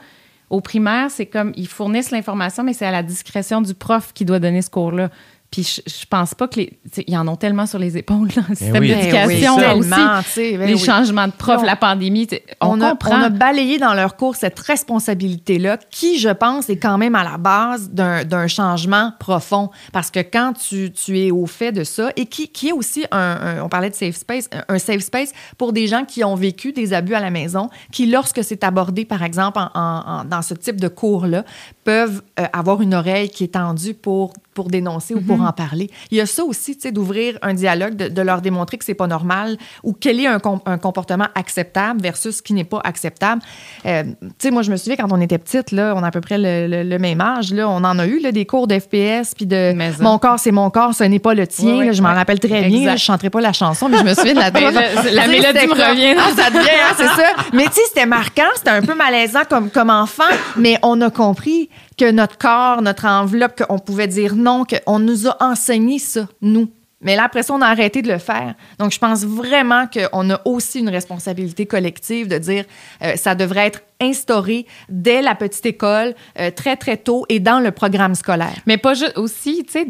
au 0.49 0.61
primaire, 0.61 1.09
c'est 1.09 1.25
comme, 1.25 1.51
ils 1.55 1.67
fournissent 1.67 2.11
l'information, 2.11 2.63
mais 2.63 2.73
c'est 2.73 2.85
à 2.85 2.91
la 2.91 3.03
discrétion 3.03 3.61
du 3.61 3.73
prof 3.73 4.13
qui 4.13 4.25
doit 4.25 4.39
donner 4.39 4.61
ce 4.61 4.69
cours-là. 4.69 5.09
Puis 5.53 5.61
je, 5.63 5.81
je 5.85 6.05
pense 6.09 6.33
pas 6.33 6.47
que 6.47 6.59
les. 6.61 6.79
Ils 7.05 7.15
en 7.15 7.27
ont 7.27 7.35
tellement 7.35 7.67
sur 7.67 7.77
les 7.77 7.95
épaules, 7.95 8.29
là, 8.35 8.41
le 8.49 8.55
système 8.55 8.81
oui. 8.81 8.87
d'éducation, 8.89 9.55
Ben 9.57 9.73
oui, 9.75 9.79
aussi. 9.81 10.57
ben 10.57 10.65
les 10.67 10.73
oui. 10.73 10.79
changements 10.79 11.27
de 11.27 11.31
prof, 11.33 11.59
On- 11.61 11.63
la 11.63 11.75
pandémie, 11.75 12.27
on, 12.59 12.69
on, 12.79 12.81
a, 12.81 12.89
comprend. 12.89 13.19
on 13.19 13.21
a 13.21 13.29
balayé 13.29 13.77
dans 13.77 13.93
leur 13.93 14.15
cours 14.17 14.35
cette 14.35 14.57
responsabilité-là 14.59 15.77
qui, 15.91 16.17
je 16.17 16.29
pense, 16.29 16.69
est 16.69 16.77
quand 16.77 16.97
même 16.97 17.13
à 17.13 17.23
la 17.23 17.37
base 17.37 17.89
d'un 17.91 18.23
d'un 18.23 18.47
changement 18.47 19.11
profond. 19.19 19.69
Parce 19.91 20.09
que 20.09 20.21
quand 20.21 20.53
tu, 20.53 20.91
tu 20.91 21.19
es 21.19 21.29
au 21.29 21.45
fait 21.45 21.71
de 21.71 21.83
ça, 21.83 22.11
et 22.15 22.25
qui, 22.25 22.47
qui 22.47 22.69
est 22.69 22.73
aussi 22.73 23.05
un, 23.11 23.17
un- 23.19 23.61
on 23.63 23.69
parlait 23.69 23.89
de 23.91 23.95
safe 23.95 24.15
space, 24.15 24.49
un, 24.51 24.73
un 24.75 24.79
safe 24.79 25.01
space 25.01 25.33
pour 25.59 25.71
des 25.71 25.85
gens 25.85 26.03
qui 26.03 26.23
ont 26.23 26.35
vécu 26.35 26.71
des 26.73 26.93
abus 26.93 27.13
à 27.13 27.19
la 27.19 27.29
maison, 27.29 27.69
qui, 27.91 28.07
lorsque 28.07 28.43
c'est 28.43 28.63
abordé, 28.63 29.05
par 29.05 29.21
exemple, 29.23 29.59
en- 29.59 29.69
en- 29.75 30.03
en- 30.21 30.25
dans 30.25 30.41
ce 30.41 30.55
type 30.55 30.79
de 30.81 30.87
cours-là, 30.87 31.43
peuvent 31.83 32.21
euh, 32.39 32.45
avoir 32.53 32.81
une 32.81 32.93
oreille 32.93 33.29
qui 33.29 33.43
est 33.43 33.53
tendue 33.53 33.93
pour, 33.93 34.33
pour 34.53 34.67
dénoncer 34.69 35.13
ou 35.15 35.21
pour 35.21 35.37
Mhm. 35.37 35.47
en 35.47 35.51
parler. 35.51 35.89
Il 36.11 36.17
y 36.17 36.21
a 36.21 36.25
ça 36.25 36.43
aussi, 36.43 36.75
tu 36.75 36.81
sais, 36.83 36.91
d'ouvrir 36.91 37.37
un 37.41 37.53
dialogue, 37.53 37.95
de, 37.95 38.07
de 38.07 38.21
leur 38.21 38.41
démontrer 38.41 38.77
que 38.77 38.85
c'est 38.85 38.93
pas 38.93 39.07
normal 39.07 39.57
ou 39.83 39.93
quel 39.99 40.19
est 40.19 40.27
un, 40.27 40.39
com- 40.39 40.59
un 40.65 40.77
comportement 40.77 41.27
acceptable 41.35 42.01
versus 42.01 42.37
ce 42.37 42.41
qui 42.41 42.53
n'est 42.53 42.63
pas 42.63 42.79
acceptable. 42.83 43.41
Euh, 43.85 44.03
tu 44.03 44.27
sais, 44.39 44.51
moi, 44.51 44.61
je 44.61 44.71
me 44.71 44.77
souviens 44.77 44.95
quand 44.95 45.11
on 45.11 45.19
était 45.21 45.37
petite, 45.39 45.71
là, 45.71 45.93
on 45.97 46.03
a 46.03 46.07
à 46.07 46.11
peu 46.11 46.21
près 46.21 46.37
le, 46.37 46.67
le- 46.67 46.83
le 46.87 46.99
même 46.99 47.19
âge, 47.19 47.51
là, 47.53 47.67
on 47.67 47.83
en 47.83 47.97
a 47.99 48.05
eu 48.05 48.19
là, 48.19 48.31
des 48.31 48.45
cours 48.45 48.67
d'FPS, 48.67 49.33
puis 49.35 49.45
de 49.45 49.73
Mais 49.75 49.91
mon 49.99 50.19
corps, 50.19 50.39
c'est 50.39 50.51
mon 50.51 50.69
corps, 50.69 50.93
ce 50.93 51.03
n'est 51.03 51.19
pas 51.19 51.33
le 51.33 51.47
tien. 51.47 51.83
Là, 51.83 51.91
je 51.91 52.01
m'en 52.01 52.13
rappelle 52.13 52.39
très 52.39 52.61
bien. 52.63 52.77
Exact. 52.79 52.85
là, 52.85 52.95
je 52.95 53.03
chanterai 53.03 53.29
pas 53.29 53.41
la 53.41 53.53
chanson, 53.53 53.89
mais 53.89 53.97
je 53.97 54.03
me 54.03 54.13
souviens 54.13 54.33
de 54.35 54.39
la 54.39 54.49
je- 54.53 55.15
la 55.15 55.27
mélodie 55.27 55.67
me 55.67 55.73
revient. 55.73 56.15
Ah, 56.17 56.31
ça 56.35 56.49
devient, 56.49 56.69
hein, 56.69 56.93
c'est 56.95 57.07
ça. 57.07 57.27
Mais 57.53 57.65
tu 57.65 57.73
sais, 57.73 57.81
c'était 57.87 58.05
marquant, 58.05 58.43
c'était 58.55 58.69
un 58.69 58.81
peu 58.81 58.93
malaisant 58.95 59.41
comme, 59.49 59.69
comme 59.69 59.89
enfant, 59.89 60.23
mais 60.57 60.77
on 60.83 61.01
a 61.01 61.09
compris 61.09 61.69
que 61.97 62.11
notre 62.11 62.37
corps, 62.37 62.81
notre 62.81 63.05
enveloppe, 63.05 63.61
qu'on 63.61 63.79
pouvait 63.79 64.07
dire 64.07 64.35
non, 64.35 64.65
qu'on 64.65 64.99
nous 64.99 65.27
a 65.27 65.37
enseigné 65.41 65.99
ça, 65.99 66.27
nous. 66.41 66.69
Mais 67.03 67.15
là, 67.15 67.25
après 67.25 67.43
ça, 67.43 67.53
on 67.53 67.61
a 67.61 67.67
arrêté 67.67 68.01
de 68.01 68.11
le 68.11 68.17
faire. 68.17 68.55
Donc, 68.79 68.91
je 68.91 68.99
pense 68.99 69.25
vraiment 69.25 69.85
qu'on 69.87 70.29
a 70.29 70.41
aussi 70.45 70.79
une 70.79 70.89
responsabilité 70.89 71.65
collective 71.65 72.27
de 72.27 72.37
dire 72.37 72.65
euh, 73.03 73.15
ça 73.15 73.35
devrait 73.35 73.67
être 73.67 73.81
instauré 74.01 74.65
dès 74.89 75.21
la 75.21 75.35
petite 75.35 75.65
école, 75.65 76.15
euh, 76.39 76.49
très, 76.49 76.77
très 76.77 76.97
tôt 76.97 77.25
et 77.29 77.39
dans 77.39 77.59
le 77.59 77.71
programme 77.71 78.15
scolaire. 78.15 78.55
Mais 78.65 78.77
pas 78.77 78.93
juste 78.93 79.17
aussi, 79.17 79.65
tu 79.65 79.73
sais, 79.73 79.87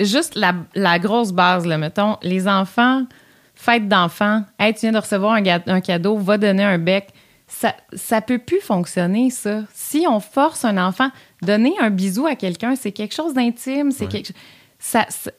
juste 0.00 0.36
la, 0.36 0.98
grosse 0.98 1.32
base, 1.32 1.66
là, 1.66 1.78
mettons, 1.78 2.16
les 2.22 2.48
enfants, 2.48 3.04
fête 3.54 3.88
d'enfants, 3.88 4.42
tu 4.58 4.74
viens 4.80 4.92
de 4.92 4.98
recevoir 4.98 5.34
un, 5.34 5.44
un 5.66 5.80
cadeau, 5.80 6.16
va 6.18 6.38
donner 6.38 6.64
un 6.64 6.78
bec. 6.78 7.08
Ça, 7.52 7.74
ça 7.92 8.20
peut 8.20 8.38
plus 8.38 8.60
fonctionner, 8.60 9.28
ça. 9.30 9.62
Si 9.74 10.06
on 10.08 10.20
force 10.20 10.64
un 10.64 10.78
enfant, 10.78 11.10
donner 11.42 11.74
un 11.80 11.90
bisou 11.90 12.26
à 12.26 12.36
quelqu'un, 12.36 12.76
c'est 12.76 12.92
quelque 12.92 13.14
chose 13.14 13.34
d'intime, 13.34 13.90
c'est 13.90 14.06
quelque 14.06 14.32
ça, 14.78 15.04
ça- 15.08 15.32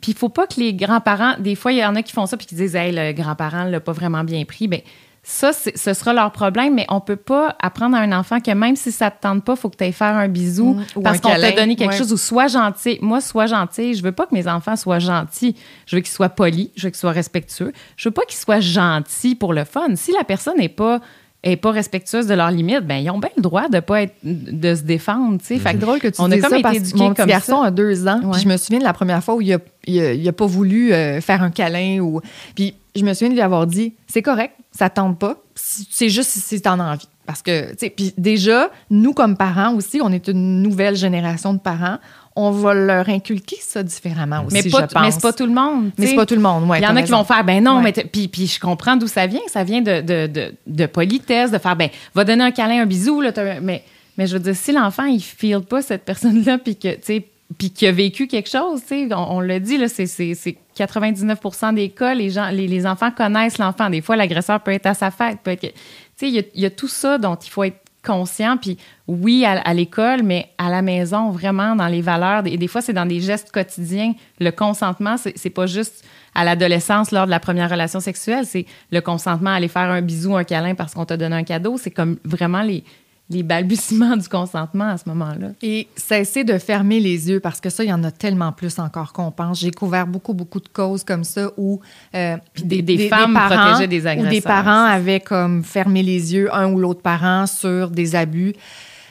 puis 0.00 0.12
il 0.12 0.14
faut 0.16 0.30
pas 0.30 0.46
que 0.46 0.58
les 0.58 0.72
grands-parents, 0.74 1.34
des 1.38 1.54
fois, 1.54 1.70
il 1.72 1.78
y 1.78 1.84
en 1.84 1.94
a 1.94 2.02
qui 2.02 2.12
font 2.12 2.26
ça 2.26 2.36
puis 2.36 2.46
qui 2.46 2.54
disent, 2.56 2.74
hey, 2.74 2.90
le 2.92 3.12
grand-parent 3.12 3.64
l'a 3.64 3.80
pas 3.80 3.92
vraiment 3.92 4.24
bien 4.24 4.44
pris. 4.44 4.66
Ben, 4.66 4.80
ça, 5.22 5.52
ce 5.52 5.92
sera 5.94 6.14
leur 6.14 6.32
problème, 6.32 6.74
mais 6.74 6.86
on 6.88 7.00
peut 7.00 7.16
pas 7.16 7.54
apprendre 7.60 7.96
à 7.96 8.00
un 8.00 8.12
enfant 8.12 8.40
que 8.40 8.50
même 8.50 8.74
si 8.76 8.90
ça 8.90 9.10
te 9.10 9.20
tente 9.20 9.44
pas, 9.44 9.54
faut 9.56 9.68
que 9.68 9.76
tu 9.76 9.84
ailles 9.84 9.92
faire 9.92 10.16
un 10.16 10.26
bisou 10.28 10.72
Mm, 10.74 10.84
ou 10.96 11.02
parce 11.02 11.20
qu'on 11.20 11.28
t'a 11.28 11.52
donné 11.52 11.76
quelque 11.76 11.90
ouais. 11.90 11.98
chose 11.98 12.12
ou 12.12 12.16
sois 12.16 12.46
gentil. 12.48 12.98
Moi, 13.02 13.20
sois 13.20 13.44
gentil. 13.46 13.92
Je 13.94 14.02
veux 14.02 14.12
pas 14.12 14.24
que 14.26 14.34
mes 14.34 14.48
enfants 14.48 14.74
soient 14.74 15.00
gentils. 15.00 15.54
Je 15.86 15.96
veux 15.96 16.00
qu'ils 16.02 16.10
soient 16.12 16.30
polis. 16.30 16.70
Je 16.76 16.84
veux 16.86 16.90
qu'ils 16.90 16.98
soient 16.98 17.12
respectueux. 17.12 17.72
Je 17.96 18.08
veux 18.08 18.12
pas 18.14 18.22
qu'ils 18.24 18.38
soient 18.38 18.60
gentils 18.60 19.34
pour 19.34 19.52
le 19.52 19.64
fun. 19.64 19.94
Si 19.96 20.12
la 20.12 20.24
personne 20.24 20.56
n'est 20.56 20.70
pas 20.70 21.00
est 21.42 21.56
pas 21.56 21.70
respectueuse 21.70 22.26
de 22.26 22.34
leurs 22.34 22.50
limites, 22.50 22.86
ben 22.86 22.96
ils 22.96 23.10
ont 23.10 23.18
bien 23.18 23.30
le 23.36 23.42
droit 23.42 23.68
de 23.68 23.80
pas 23.80 24.02
être 24.02 24.14
de 24.22 24.74
se 24.74 24.82
défendre, 24.82 25.38
tu 25.38 25.46
sais. 25.46 25.58
Fait 25.58 25.74
que 25.74 25.78
drôle 25.78 26.00
que 26.00 26.08
tu 26.08 26.20
on 26.20 26.30
a 26.30 26.34
dises 26.34 26.42
comme 26.42 26.50
ça 26.50 26.56
été 26.56 26.62
parce 26.62 26.76
éduqués 26.76 26.98
mon 26.98 27.10
petit 27.10 27.16
comme 27.16 27.28
garçon 27.28 27.62
ça. 27.62 27.68
a 27.68 27.70
deux 27.70 28.08
ans. 28.08 28.20
Puis 28.32 28.42
je 28.42 28.48
me 28.48 28.56
souviens 28.56 28.80
de 28.80 28.84
la 28.84 28.92
première 28.92 29.22
fois 29.22 29.36
où 29.36 29.40
il 29.40 29.52
a, 29.52 29.58
il 29.86 30.00
a, 30.00 30.12
il 30.12 30.28
a 30.28 30.32
pas 30.32 30.46
voulu 30.46 30.92
euh, 30.92 31.20
faire 31.20 31.42
un 31.42 31.50
câlin. 31.50 32.00
ou 32.00 32.20
Puis 32.56 32.74
je 32.96 33.04
me 33.04 33.12
souviens 33.14 33.28
de 33.28 33.34
lui 33.34 33.40
avoir 33.40 33.66
dit 33.66 33.94
c'est 34.06 34.22
correct, 34.22 34.54
ça 34.72 34.90
tente 34.90 35.18
pas. 35.18 35.36
C'est 35.54 36.08
juste 36.08 36.30
si, 36.30 36.40
si 36.40 36.60
t'en 36.60 36.80
as 36.80 36.92
envie. 36.92 37.08
Parce 37.28 37.42
que, 37.42 37.72
tu 37.72 37.76
sais, 37.80 37.90
puis 37.90 38.14
déjà, 38.16 38.70
nous 38.88 39.12
comme 39.12 39.36
parents 39.36 39.74
aussi, 39.74 40.00
on 40.02 40.10
est 40.10 40.28
une 40.28 40.62
nouvelle 40.62 40.96
génération 40.96 41.52
de 41.52 41.58
parents. 41.58 41.98
On 42.40 42.52
va 42.52 42.72
leur 42.72 43.08
inculquer 43.08 43.56
ça 43.60 43.82
différemment 43.82 44.44
aussi, 44.46 44.54
mais 44.54 44.62
je 44.62 44.70
pas, 44.70 44.86
pense. 44.86 45.02
mais 45.02 45.10
c'est 45.10 45.20
pas 45.22 45.32
tout 45.32 45.46
le 45.46 45.52
monde. 45.52 45.90
Mais 45.98 46.06
c'est 46.06 46.14
pas 46.14 46.24
tout 46.24 46.36
le 46.36 46.40
monde, 46.40 46.68
ouais. 46.70 46.78
Il 46.78 46.84
y 46.84 46.86
en 46.86 46.94
a 46.94 47.02
qui 47.02 47.10
vont 47.10 47.24
faire, 47.24 47.42
ben 47.42 47.62
non, 47.62 47.78
Ouais. 47.78 47.92
mais 47.96 48.04
puis, 48.04 48.28
puis 48.28 48.46
je 48.46 48.60
comprends 48.60 48.96
d'où 48.96 49.08
ça 49.08 49.26
vient. 49.26 49.40
Ça 49.48 49.64
vient 49.64 49.80
de, 49.82 50.00
de, 50.00 50.26
de, 50.28 50.54
de 50.66 50.86
politesse, 50.86 51.50
de 51.50 51.58
faire, 51.58 51.74
ben, 51.74 51.88
va 52.14 52.24
donner 52.24 52.44
un 52.44 52.50
câlin, 52.52 52.82
un 52.82 52.86
bisou, 52.86 53.20
là, 53.20 53.32
mais, 53.60 53.82
mais 54.16 54.26
je 54.28 54.34
veux 54.34 54.40
dire, 54.40 54.54
si 54.54 54.70
l'enfant, 54.72 55.04
il 55.04 55.16
ne 55.16 55.20
file 55.20 55.60
pas 55.60 55.82
cette 55.82 56.04
personne-là, 56.04 56.58
puis 56.58 56.76
que, 56.76 56.94
tu 56.94 56.98
sais, 57.02 57.26
puis 57.56 57.70
qu'il 57.70 57.88
a 57.88 57.92
vécu 57.92 58.26
quelque 58.28 58.48
chose, 58.50 58.82
tu 58.82 59.08
sais, 59.08 59.14
on, 59.14 59.36
on 59.36 59.40
l'a 59.40 59.58
dit, 59.58 59.76
là, 59.78 59.88
c'est, 59.88 60.06
c'est, 60.06 60.34
c'est 60.34 60.56
99% 60.78 61.74
des 61.74 61.88
cas, 61.88 62.14
les, 62.14 62.30
gens, 62.30 62.50
les, 62.50 62.68
les 62.68 62.86
enfants 62.86 63.10
connaissent 63.10 63.58
l'enfant. 63.58 63.90
Des 63.90 64.00
fois, 64.02 64.16
l'agresseur 64.16 64.60
peut 64.60 64.70
être 64.72 64.86
à 64.86 64.94
sa 64.94 65.10
fête, 65.10 65.38
peut 65.42 65.50
être... 65.52 65.62
Tu 65.62 65.72
sais, 66.16 66.28
il 66.28 66.36
y 66.54 66.62
y 66.62 66.66
a 66.66 66.70
tout 66.70 66.88
ça 66.88 67.18
dont 67.18 67.36
il 67.36 67.50
faut 67.50 67.64
être 67.64 67.78
conscient, 68.08 68.56
puis 68.56 68.78
oui, 69.06 69.44
à, 69.44 69.74
l'école, 69.74 70.22
mais 70.22 70.50
à 70.56 70.70
la 70.70 70.80
maison, 70.82 71.30
vraiment, 71.30 71.76
dans 71.76 71.86
les 71.86 72.00
valeurs. 72.00 72.42
Et 72.46 72.56
des 72.56 72.68
fois, 72.68 72.80
c'est 72.80 72.94
dans 72.94 73.06
des 73.06 73.20
gestes 73.20 73.52
quotidiens. 73.52 74.14
Le 74.40 74.50
consentement, 74.50 75.16
c'est 75.16 75.36
c'est 75.36 75.50
pas 75.50 75.66
juste 75.66 76.04
à 76.34 76.44
l'adolescence, 76.44 77.10
lors 77.10 77.26
de 77.26 77.30
la 77.30 77.40
première 77.40 77.70
relation 77.70 78.00
sexuelle, 78.00 78.46
c'est 78.46 78.64
le 78.92 79.00
consentement 79.00 79.50
à 79.50 79.54
aller 79.54 79.68
faire 79.68 79.90
un 79.90 80.02
bisou, 80.02 80.36
un 80.36 80.44
câlin 80.44 80.74
parce 80.74 80.94
qu'on 80.94 81.04
t'a 81.04 81.16
donné 81.16 81.36
un 81.36 81.44
cadeau. 81.44 81.76
C'est 81.78 81.90
comme 81.90 82.18
vraiment 82.24 82.62
les, 82.62 82.84
les 83.30 83.42
balbutiements 83.42 84.16
du 84.16 84.28
consentement 84.28 84.88
à 84.88 84.96
ce 84.96 85.08
moment-là. 85.08 85.48
Et 85.62 85.86
cesser 85.96 86.44
de 86.44 86.56
fermer 86.58 86.98
les 86.98 87.28
yeux 87.28 87.40
parce 87.40 87.60
que 87.60 87.68
ça, 87.68 87.84
il 87.84 87.90
y 87.90 87.92
en 87.92 88.02
a 88.04 88.10
tellement 88.10 88.52
plus 88.52 88.78
encore 88.78 89.12
qu'on 89.12 89.30
pense. 89.30 89.60
J'ai 89.60 89.70
couvert 89.70 90.06
beaucoup, 90.06 90.32
beaucoup 90.34 90.60
de 90.60 90.68
causes 90.68 91.04
comme 91.04 91.24
ça 91.24 91.50
où 91.58 91.80
euh, 92.14 92.36
des- 92.56 92.80
des 92.82 93.08
femmes 93.08 93.34
protégeaient 93.34 93.86
des 93.86 93.98
Ou 93.98 94.02
des 94.02 94.06
agresseurs. 94.06 94.42
parents 94.42 94.84
avaient 94.84 95.20
comme 95.20 95.62
fermé 95.62 96.02
les 96.02 96.32
yeux, 96.34 96.54
un 96.54 96.72
ou 96.72 96.78
l'autre 96.78 97.02
parent, 97.02 97.46
sur 97.46 97.90
des 97.90 98.14
abus. 98.14 98.54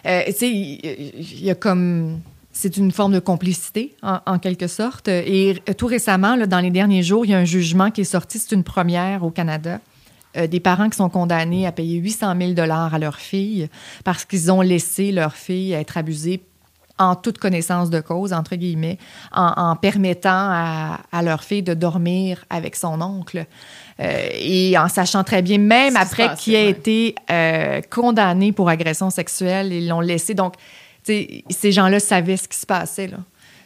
Euh, 0.06 0.22
tu 0.28 0.34
sais, 0.34 0.50
il 0.52 1.14
il 1.20 1.44
y, 1.44 1.50
a 1.52 1.56
comme. 1.56 2.20
C'est 2.52 2.76
une 2.78 2.92
forme 2.92 3.14
de 3.14 3.20
complicité, 3.20 3.94
en, 4.02 4.18
en 4.26 4.40
quelque 4.40 4.66
sorte. 4.66 5.10
Et 5.10 5.62
tout 5.78 5.86
récemment, 5.86 6.36
là, 6.36 6.48
dans 6.48 6.60
les 6.60 6.72
derniers 6.72 7.04
jours, 7.04 7.24
il 7.24 7.30
y 7.30 7.34
a 7.36 7.38
un 7.38 7.46
jugement 7.46 7.92
qui 7.92 8.02
est 8.02 8.04
sorti. 8.04 8.40
C'est 8.40 8.56
une 8.56 8.64
première 8.64 9.24
au 9.24 9.30
Canada. 9.30 9.80
Euh, 10.38 10.48
des 10.48 10.60
parents 10.60 10.90
qui 10.90 10.98
sont 10.98 11.10
condamnés 11.10 11.66
à 11.66 11.72
payer 11.72 11.98
800 11.98 12.34
000 12.56 12.72
à 12.72 13.00
leur 13.00 13.16
fille 13.18 13.70
parce 14.04 14.26
qu'ils 14.26 14.52
ont 14.52 14.62
laissé 14.62 15.12
leur 15.12 15.34
fille 15.34 15.74
être 15.74 15.98
abusée 15.98 16.44
en 17.00 17.16
toute 17.16 17.38
connaissance 17.38 17.90
de 17.90 18.02
cause, 18.02 18.34
entre 18.34 18.56
guillemets, 18.56 18.98
en, 19.32 19.54
en 19.56 19.76
permettant 19.76 20.30
à, 20.32 21.00
à 21.12 21.22
leur 21.22 21.44
fille 21.44 21.62
de 21.62 21.74
dormir 21.74 22.44
avec 22.50 22.76
son 22.76 23.02
oncle. 23.02 23.46
Euh, 24.00 24.30
et 24.34 24.78
en 24.78 24.88
sachant 24.90 25.24
très 25.24 25.42
bien, 25.42 25.60
même 25.60 25.96
après 25.96 26.34
qu'il 26.36 26.56
ait 26.56 26.66
ouais. 26.66 26.70
été 26.72 27.16
euh, 27.30 27.82
condamné 27.90 28.52
pour 28.52 28.70
agression 28.70 29.10
sexuelle, 29.10 29.72
ils 29.72 29.88
l'ont 29.88 30.02
laissé. 30.02 30.34
Donc, 30.34 30.56
ces 31.04 31.72
gens-là 31.72 32.00
savaient 32.00 32.38
ce 32.38 32.48
qui 32.48 32.58
se 32.58 32.66
passait, 32.66 33.08
là. 33.08 33.18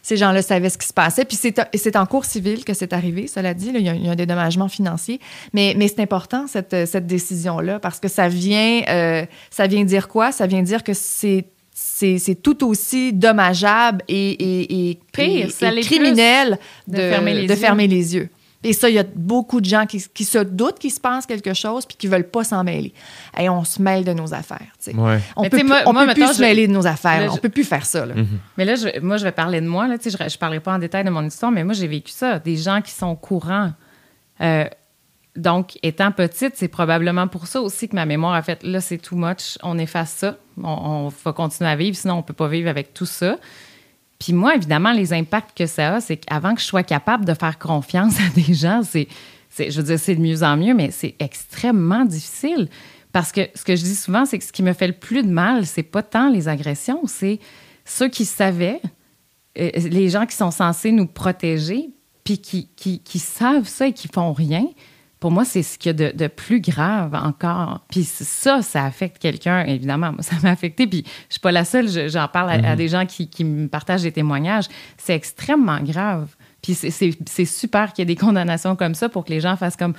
Ces 0.04 0.18
gens-là 0.18 0.42
savaient 0.42 0.70
ce 0.70 0.78
qui 0.78 0.88
se 0.88 0.94
passait. 0.94 1.26
Puis 1.26 1.38
c'est 1.38 1.96
en 1.96 2.06
cours 2.06 2.26
civil 2.26 2.66
que 2.66 2.74
c'est 2.74 2.94
arrivé, 2.94 3.28
cela 3.28 3.54
dit. 3.54 3.72
là. 3.72 3.80
il, 3.80 3.86
y 3.86 3.90
a, 3.90 3.94
il 3.96 4.06
y 4.06 4.10
a 4.10 4.12
un 4.12 4.16
dédommagement 4.16 4.68
financier. 4.68 5.20
Mais, 5.54 5.74
mais 5.78 5.88
c'est 5.88 6.00
important, 6.02 6.48
cette, 6.48 6.76
cette 6.88 7.06
décision-là, 7.08 7.80
parce 7.80 8.00
que 8.00 8.08
ça 8.08 8.28
vient, 8.28 8.82
euh, 8.90 9.26
ça 9.50 9.68
vient 9.68 9.84
dire 9.84 10.08
quoi? 10.08 10.32
Ça 10.32 10.48
vient 10.48 10.64
dire 10.64 10.84
que 10.84 10.94
c'est 10.94 11.46
c'est 11.74 12.42
tout 12.44 12.68
aussi 12.68 13.14
dommageable 13.14 14.04
et, 14.08 14.32
et, 14.32 14.90
et, 14.92 15.00
Pire, 15.14 15.48
et- 15.62 15.82
criminel 15.82 16.60
de, 16.88 16.98
de 16.98 17.10
fermer 17.10 17.34
les 17.34 17.48
de 17.48 17.54
yeux. 17.54 17.56
fermer 17.60 17.88
les 17.88 18.16
yeux. 18.16 18.30
Et 18.64 18.74
ça, 18.74 18.90
il 18.90 18.96
y 18.96 19.00
a 19.00 19.04
beaucoup 19.16 19.60
de 19.60 19.66
gens 19.66 19.86
qui, 19.88 20.04
qui 20.14 20.24
se 20.24 20.38
doutent 20.38 20.78
qu'il 20.78 20.92
se 20.92 21.00
passe 21.00 21.26
quelque 21.26 21.54
chose 21.56 21.86
puis 21.86 21.98
qui 21.98 22.08
veulent 22.08 22.30
pas 22.30 22.44
s'en 22.44 22.64
mêler. 22.64 22.94
Et 23.40 23.50
on 23.50 23.64
se 23.64 23.82
mêle 23.82 24.04
de 24.04 24.14
nos 24.14 24.34
affaires. 24.36 24.68
Ouais. 24.94 25.20
On 25.36 25.42
Mais 25.42 25.50
peut, 25.50 25.58
plus, 25.58 25.68
moi- 25.68 25.80
on 25.88 25.94
moi, 25.94 26.06
peut 26.06 26.14
plus 26.14 26.22
mettons, 26.22 26.34
se 26.34 26.38
je- 26.38 26.42
mêler 26.44 26.68
de 26.68 26.72
nos 26.74 26.86
affaires. 26.86 27.22
là, 27.22 27.28
on 27.32 27.36
je- 27.36 27.40
peut 27.42 27.50
plus 27.50 27.64
faire 27.64 27.86
ça. 27.86 28.06
là. 28.06 28.14
Mais 28.58 28.66
là, 28.66 28.76
je- 28.76 29.00
moi, 29.00 29.18
je 29.18 29.24
vais 29.24 29.32
parler 29.32 29.62
de 29.62 29.68
moi. 29.68 29.88
Là, 29.88 29.96
je 30.04 30.10
ne 30.10 30.38
parlerai 30.38 30.60
pas 30.60 30.74
en 30.76 30.80
détail 30.80 31.04
de 31.04 31.10
mon 31.10 31.26
histoire, 31.26 31.52
mais 31.52 31.64
moi, 31.64 31.74
j'ai 31.74 31.88
vécu 31.88 32.12
ça. 32.12 32.38
Des 32.38 32.56
gens 32.56 32.82
qui 32.82 32.92
sont 32.92 33.08
au 33.08 33.16
courant. 33.16 33.72
Euh, 34.42 34.66
donc, 35.36 35.80
étant 35.82 36.12
petite, 36.12 36.54
c'est 36.56 36.68
probablement 36.68 37.28
pour 37.28 37.48
ça 37.48 37.62
aussi 37.62 37.88
que 37.90 37.96
ma 37.96 38.06
mémoire 38.06 38.34
a 38.34 38.42
fait 38.42 38.62
là, 38.64 38.82
c'est 38.82 38.98
too 38.98 39.16
much, 39.16 39.58
on 39.64 39.78
efface 39.80 40.12
ça, 40.12 40.36
on, 40.62 40.68
on 40.70 41.08
va 41.24 41.34
continuer 41.34 41.70
à 41.70 41.76
vivre, 41.76 41.96
sinon 41.96 42.16
on 42.16 42.18
ne 42.18 42.22
peut 42.24 42.34
pas 42.34 42.48
vivre 42.50 42.70
avec 42.70 42.94
tout 42.94 43.06
ça. 43.06 43.38
Puis 44.22 44.34
moi, 44.34 44.56
évidemment, 44.56 44.92
les 44.92 45.14
impacts 45.14 45.58
que 45.58 45.66
ça 45.66 45.96
a, 45.96 46.00
c'est 46.00 46.18
qu'avant 46.18 46.54
que 46.54 46.62
je 46.62 46.66
sois 46.68 46.84
capable 46.84 47.26
de 47.26 47.34
faire 47.34 47.58
confiance 47.58 48.20
à 48.20 48.30
des 48.36 48.54
gens, 48.54 48.84
c'est, 48.84 49.08
je 49.58 49.76
veux 49.76 49.88
dire, 49.88 49.98
c'est 49.98 50.14
de 50.14 50.22
mieux 50.22 50.44
en 50.44 50.58
mieux, 50.58 50.76
mais 50.76 50.92
c'est 50.92 51.16
extrêmement 51.18 52.06
difficile. 52.06 52.70
Parce 53.14 53.32
que 53.32 53.42
ce 53.56 53.64
que 53.64 53.76
je 53.76 53.82
dis 53.82 53.96
souvent, 53.96 54.26
c'est 54.26 54.38
que 54.38 54.44
ce 54.44 54.52
qui 54.52 54.62
me 54.62 54.74
fait 54.74 54.86
le 54.86 54.94
plus 54.94 55.24
de 55.24 55.32
mal, 55.32 55.66
c'est 55.66 55.82
pas 55.82 56.04
tant 56.04 56.30
les 56.30 56.48
agressions, 56.48 57.02
c'est 57.08 57.40
ceux 57.84 58.10
qui 58.10 58.26
savaient, 58.26 58.80
euh, 59.58 59.72
les 59.76 60.10
gens 60.10 60.28
qui 60.28 60.36
sont 60.36 60.52
censés 60.52 60.92
nous 60.92 61.08
protéger, 61.08 61.90
puis 62.24 62.38
qui, 62.38 62.70
qui 62.76 63.20
savent 63.20 63.68
ça 63.68 63.88
et 63.88 63.94
qui 63.94 64.08
font 64.08 64.34
rien. 64.34 64.68
Pour 65.22 65.32
moi, 65.32 65.46
c'est 65.46 65.64
ce 65.64 65.78
qu'il 65.78 65.90
y 65.92 66.04
a 66.04 66.12
de, 66.12 66.18
de 66.18 66.28
plus 66.28 66.60
grave 66.60 67.14
encore. 67.16 67.80
Puis 67.90 68.04
ça, 68.04 68.62
ça 68.62 68.84
affecte 68.84 69.20
quelqu'un, 69.20 69.64
évidemment. 69.66 70.12
Moi, 70.12 70.22
ça 70.24 70.36
m'a 70.44 70.50
affecté. 70.50 70.88
Puis 70.88 71.06
je 71.30 71.34
suis 71.36 71.40
pas 71.40 71.52
la 71.54 71.64
seule. 71.64 71.88
Je- 71.88 72.10
J'en 72.10 72.28
parle 72.28 72.50
à, 72.50 72.72
à 72.72 72.76
des 72.76 72.88
gens 72.90 73.06
qui, 73.06 73.30
qui 73.30 73.44
me 73.46 73.68
partagent 73.70 74.02
des 74.02 74.12
témoignages. 74.12 74.66
C'est 74.98 75.14
extrêmement 75.16 75.80
grave. 75.80 76.28
Puis 76.62 76.74
c'est 76.76 77.46
super 77.46 77.94
qu'il 77.94 78.02
y 78.02 78.12
ait 78.12 78.14
des 78.14 78.20
condamnations 78.20 78.76
comme 78.76 78.94
ça 78.96 79.08
pour 79.10 79.24
que 79.24 79.30
les 79.30 79.40
gens 79.40 79.56
fassent 79.56 79.78
comme 79.78 79.94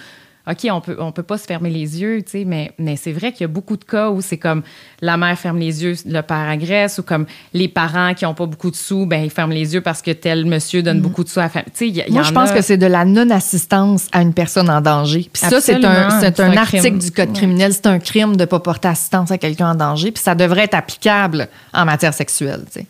OK, 0.51 0.67
on 0.73 0.81
peut, 0.81 0.97
on 0.99 1.13
peut 1.13 1.23
pas 1.23 1.39
se 1.39 1.45
fermer 1.47 1.71
les 1.71 2.01
yeux, 2.01 2.21
tu 2.23 2.31
sais, 2.33 2.45
mais, 2.45 2.73
mais 2.77 2.97
c'est 2.97 3.13
vrai 3.13 3.31
qu'il 3.31 3.43
y 3.43 3.45
a 3.45 3.49
beaucoup 3.49 3.77
de 3.77 3.85
cas 3.85 4.11
où 4.11 4.21
c'est 4.21 4.39
comme 4.39 4.63
la 5.01 5.17
mère 5.17 5.39
ferme 5.39 5.59
les 5.59 5.85
yeux, 5.85 5.95
le 6.05 6.21
père 6.23 6.49
agresse, 6.49 6.99
ou 6.99 7.05
comme 7.05 7.27
les 7.55 7.69
parents 7.69 8.13
qui 8.15 8.27
ont 8.27 8.35
pas 8.35 8.47
beaucoup 8.47 8.71
de 8.73 8.75
sous, 8.75 9.07
ben 9.07 9.23
ils 9.23 9.31
ferment 9.31 9.55
les 9.55 9.73
yeux 9.75 9.83
parce 9.83 10.03
que 10.03 10.11
tel 10.11 10.45
monsieur 10.45 10.83
donne 10.83 11.01
beaucoup 11.01 11.23
de 11.23 11.29
sous 11.29 11.39
à 11.39 11.45
la 11.45 11.49
famille. 11.49 11.71
Tu 11.73 11.79
sais, 11.79 11.89
il 11.89 11.97
y, 11.97 12.01
il 12.01 12.09
y 12.09 12.13
Moi, 12.13 12.23
en 12.23 12.25
je 12.25 12.33
pense 12.33 12.51
a- 12.51 12.55
que 12.55 12.61
c'est 12.63 12.77
de 12.77 12.87
la 12.87 13.05
non-assistance 13.05 14.09
à 14.11 14.23
une 14.23 14.35
personne 14.35 14.69
en 14.69 14.81
danger. 14.81 15.31
Puis 15.33 15.41
ça, 15.49 15.61
c'est 15.61 15.85
un, 15.85 16.21
c'est 16.21 16.41
un, 16.41 16.51
un 16.51 16.57
article 16.57 16.83
crime. 16.83 16.99
du 16.99 17.11
Code 17.13 17.29
Ouais. 17.29 17.35
criminel. 17.37 17.73
C'est 17.73 17.87
un 17.87 18.01
crime 18.01 18.35
de 18.35 18.41
ne 18.41 18.47
pas 18.47 18.59
porter 18.59 18.89
assistance 18.89 19.31
à 19.31 19.39
quelqu'un 19.39 19.71
en 19.71 19.75
danger. 19.77 20.11
Puis 20.11 20.25
ça 20.25 20.35
devrait 20.35 20.65
être 20.65 20.75
applicable 20.75 21.47
en 21.73 21.85
matière 21.85 22.15
sexuelle. 22.15 22.65
tu 22.67 22.81
sais. 22.81 22.87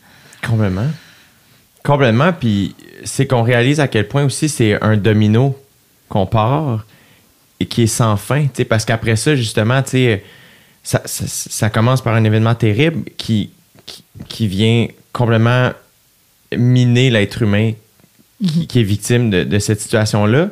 Complètement. 0.46 0.86
Complètement. 1.84 2.32
Puis 2.32 2.74
c'est 3.04 3.26
qu'on 3.26 3.42
réalise 3.42 3.80
à 3.80 3.88
quel 3.88 4.08
point 4.08 4.24
aussi 4.24 4.48
c'est 4.48 4.82
un 4.82 4.96
domino 4.96 5.58
qu'on 6.08 6.26
part 6.26 6.86
qui 7.66 7.82
est 7.82 7.86
sans 7.86 8.16
fin. 8.16 8.42
tu 8.44 8.50
sais, 8.54 8.64
Parce 8.64 8.84
qu'après 8.84 9.16
ça, 9.16 9.34
justement, 9.36 9.82
tu 9.82 9.90
sais, 9.90 10.24
ça, 10.82 11.02
ça, 11.04 11.24
ça 11.26 11.70
commence 11.70 12.02
par 12.02 12.14
un 12.14 12.24
événement 12.24 12.54
terrible 12.54 13.10
qui, 13.16 13.50
qui, 13.86 14.04
qui 14.28 14.46
vient 14.46 14.88
complètement 15.12 15.70
miner 16.56 17.10
l'être 17.10 17.42
humain 17.42 17.72
qui, 18.44 18.66
qui 18.66 18.80
est 18.80 18.84
victime 18.84 19.30
de, 19.30 19.44
de 19.44 19.58
cette 19.58 19.80
situation-là. 19.80 20.48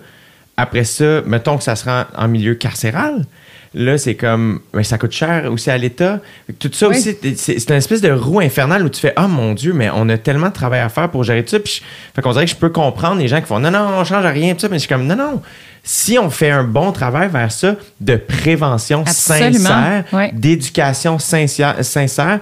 Après 0.56 0.84
ça, 0.84 1.22
mettons 1.22 1.56
que 1.56 1.64
ça 1.64 1.76
se 1.76 1.84
rend 1.84 2.04
en 2.16 2.28
milieu 2.28 2.54
carcéral. 2.54 3.24
Là, 3.72 3.98
c'est 3.98 4.16
comme, 4.16 4.60
ben, 4.72 4.82
ça 4.82 4.98
coûte 4.98 5.12
cher 5.12 5.48
aussi 5.52 5.70
à 5.70 5.78
l'État. 5.78 6.18
Tout 6.58 6.70
ça 6.72 6.88
Oui. 6.88 6.96
aussi, 6.96 7.16
c'est 7.36 7.70
une 7.70 7.76
espèce 7.76 8.00
de 8.00 8.10
roue 8.10 8.40
infernale 8.40 8.84
où 8.84 8.88
tu 8.88 9.00
fais, 9.00 9.14
oh 9.16 9.28
mon 9.28 9.52
Dieu, 9.54 9.72
mais 9.72 9.88
on 9.94 10.08
a 10.08 10.18
tellement 10.18 10.48
de 10.48 10.52
travail 10.52 10.80
à 10.80 10.88
faire 10.88 11.08
pour 11.08 11.22
gérer 11.22 11.44
tout 11.44 11.50
ça. 11.50 11.60
Puis, 11.60 11.74
je- 11.80 11.82
fait 12.14 12.20
qu'on 12.20 12.32
dirait 12.32 12.46
que 12.46 12.50
je 12.50 12.56
peux 12.56 12.70
comprendre 12.70 13.20
les 13.20 13.28
gens 13.28 13.40
qui 13.40 13.46
font, 13.46 13.60
non, 13.60 13.70
non, 13.70 13.86
on 13.98 14.04
change 14.04 14.26
rien, 14.26 14.54
tout 14.54 14.60
ça. 14.60 14.68
Mais 14.68 14.76
je 14.76 14.80
suis 14.80 14.88
comme, 14.88 15.06
non, 15.06 15.14
non. 15.14 15.40
Si 15.84 16.18
on 16.18 16.30
fait 16.30 16.50
un 16.50 16.64
bon 16.64 16.90
travail 16.90 17.28
vers 17.30 17.52
ça, 17.52 17.76
de 18.00 18.16
prévention 18.16 19.02
Absolument. 19.06 19.68
sincère, 19.68 20.04
d'éducation 20.32 21.18
sincère, 21.20 21.76
sincère, 21.84 22.40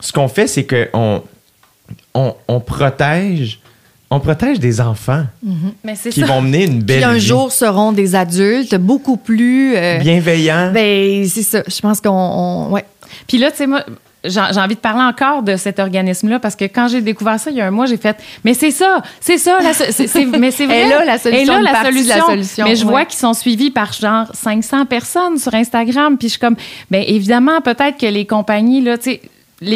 ce 0.00 0.12
qu'on 0.12 0.26
fait, 0.28 0.48
c'est 0.48 0.66
qu'on 0.66 1.22
on, 2.14 2.34
on 2.48 2.58
protège, 2.60 3.60
on 4.14 4.20
protège 4.20 4.60
des 4.60 4.80
enfants 4.80 5.24
Mais 5.82 5.94
c'est 5.96 6.10
qui 6.10 6.20
ça. 6.20 6.26
vont 6.26 6.40
mener 6.40 6.64
une 6.64 6.82
belle 6.82 6.98
Qui 7.00 7.04
un 7.04 7.12
vie. 7.14 7.20
jour 7.20 7.50
seront 7.52 7.92
des 7.92 8.14
adultes 8.14 8.74
beaucoup 8.76 9.16
plus. 9.16 9.74
euh, 9.76 9.98
bienveillants. 9.98 10.70
ben, 10.72 11.26
c'est 11.26 11.42
ça. 11.42 11.62
Je 11.66 11.80
pense 11.80 12.00
qu'on. 12.00 12.10
on- 12.10 12.70
ouais. 12.70 12.84
Puis 13.26 13.38
là, 13.38 13.50
tu 13.50 13.58
sais, 13.58 13.66
moi, 13.66 13.82
j'ai 14.24 14.40
envie 14.40 14.74
de 14.74 14.80
parler 14.80 15.02
encore 15.02 15.42
de 15.42 15.56
cet 15.56 15.78
organisme-là 15.78 16.38
parce 16.38 16.56
que 16.56 16.64
quand 16.64 16.88
j'ai 16.88 17.02
découvert 17.02 17.38
ça 17.38 17.50
il 17.50 17.56
y 17.58 17.60
a 17.60 17.66
un 17.66 17.70
mois, 17.70 17.84
j'ai 17.86 17.98
fait, 17.98 18.16
mais 18.42 18.54
c'est 18.54 18.70
ça, 18.70 19.02
c'est 19.20 19.36
ça, 19.36 19.58
la 19.62 19.74
so- 19.74 19.84
c'est- 19.90 20.06
c'est- 20.06 20.24
mais 20.24 20.50
c'est 20.50 20.64
vrai. 20.70 20.86
Et 20.86 20.88
là, 20.88 21.04
la 21.04 21.18
solution, 21.18 21.58
Et 21.58 21.62
là, 21.62 21.72
la 21.72 21.84
solution. 21.84 22.14
la 22.16 22.22
solution, 22.22 22.64
Mais 22.64 22.76
je 22.76 22.84
ouais. 22.84 22.90
vois 22.90 23.04
qu'ils 23.04 23.18
sont 23.18 23.34
suivis 23.34 23.70
par 23.70 23.92
genre 23.92 24.26
500 24.32 24.86
personnes 24.86 25.36
sur 25.38 25.54
Instagram. 25.54 26.16
Puis 26.16 26.28
je 26.28 26.32
suis 26.32 26.40
comme, 26.40 26.56
ben 26.90 27.04
évidemment, 27.06 27.60
peut-être 27.60 27.98
que 27.98 28.06
les 28.06 28.24
compagnies, 28.26 28.80
là, 28.80 28.96
tu 28.96 29.10
sais, 29.10 29.20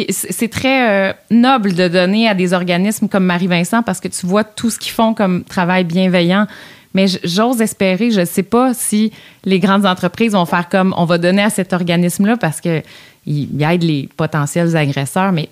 c'est 0.09 0.49
très 0.49 1.09
euh, 1.09 1.13
noble 1.31 1.73
de 1.73 1.87
donner 1.87 2.27
à 2.27 2.33
des 2.33 2.53
organismes 2.53 3.07
comme 3.07 3.25
Marie-Vincent 3.25 3.83
parce 3.83 3.99
que 3.99 4.07
tu 4.07 4.25
vois 4.25 4.43
tout 4.43 4.69
ce 4.69 4.79
qu'ils 4.79 4.93
font 4.93 5.13
comme 5.13 5.43
travail 5.43 5.83
bienveillant. 5.83 6.47
Mais 6.95 7.05
j'ose 7.23 7.61
espérer, 7.61 8.09
je 8.09 8.21
ne 8.21 8.25
sais 8.25 8.43
pas 8.43 8.73
si 8.73 9.11
les 9.45 9.59
grandes 9.59 9.85
entreprises 9.85 10.31
vont 10.31 10.45
faire 10.45 10.69
comme 10.69 10.93
on 10.97 11.05
va 11.05 11.19
donner 11.19 11.43
à 11.43 11.51
cet 11.51 11.71
organisme-là 11.71 12.35
parce 12.37 12.61
que 12.61 12.81
il 13.25 13.61
aide 13.61 13.83
les 13.83 14.09
potentiels 14.17 14.75
agresseurs, 14.75 15.31
mais 15.31 15.49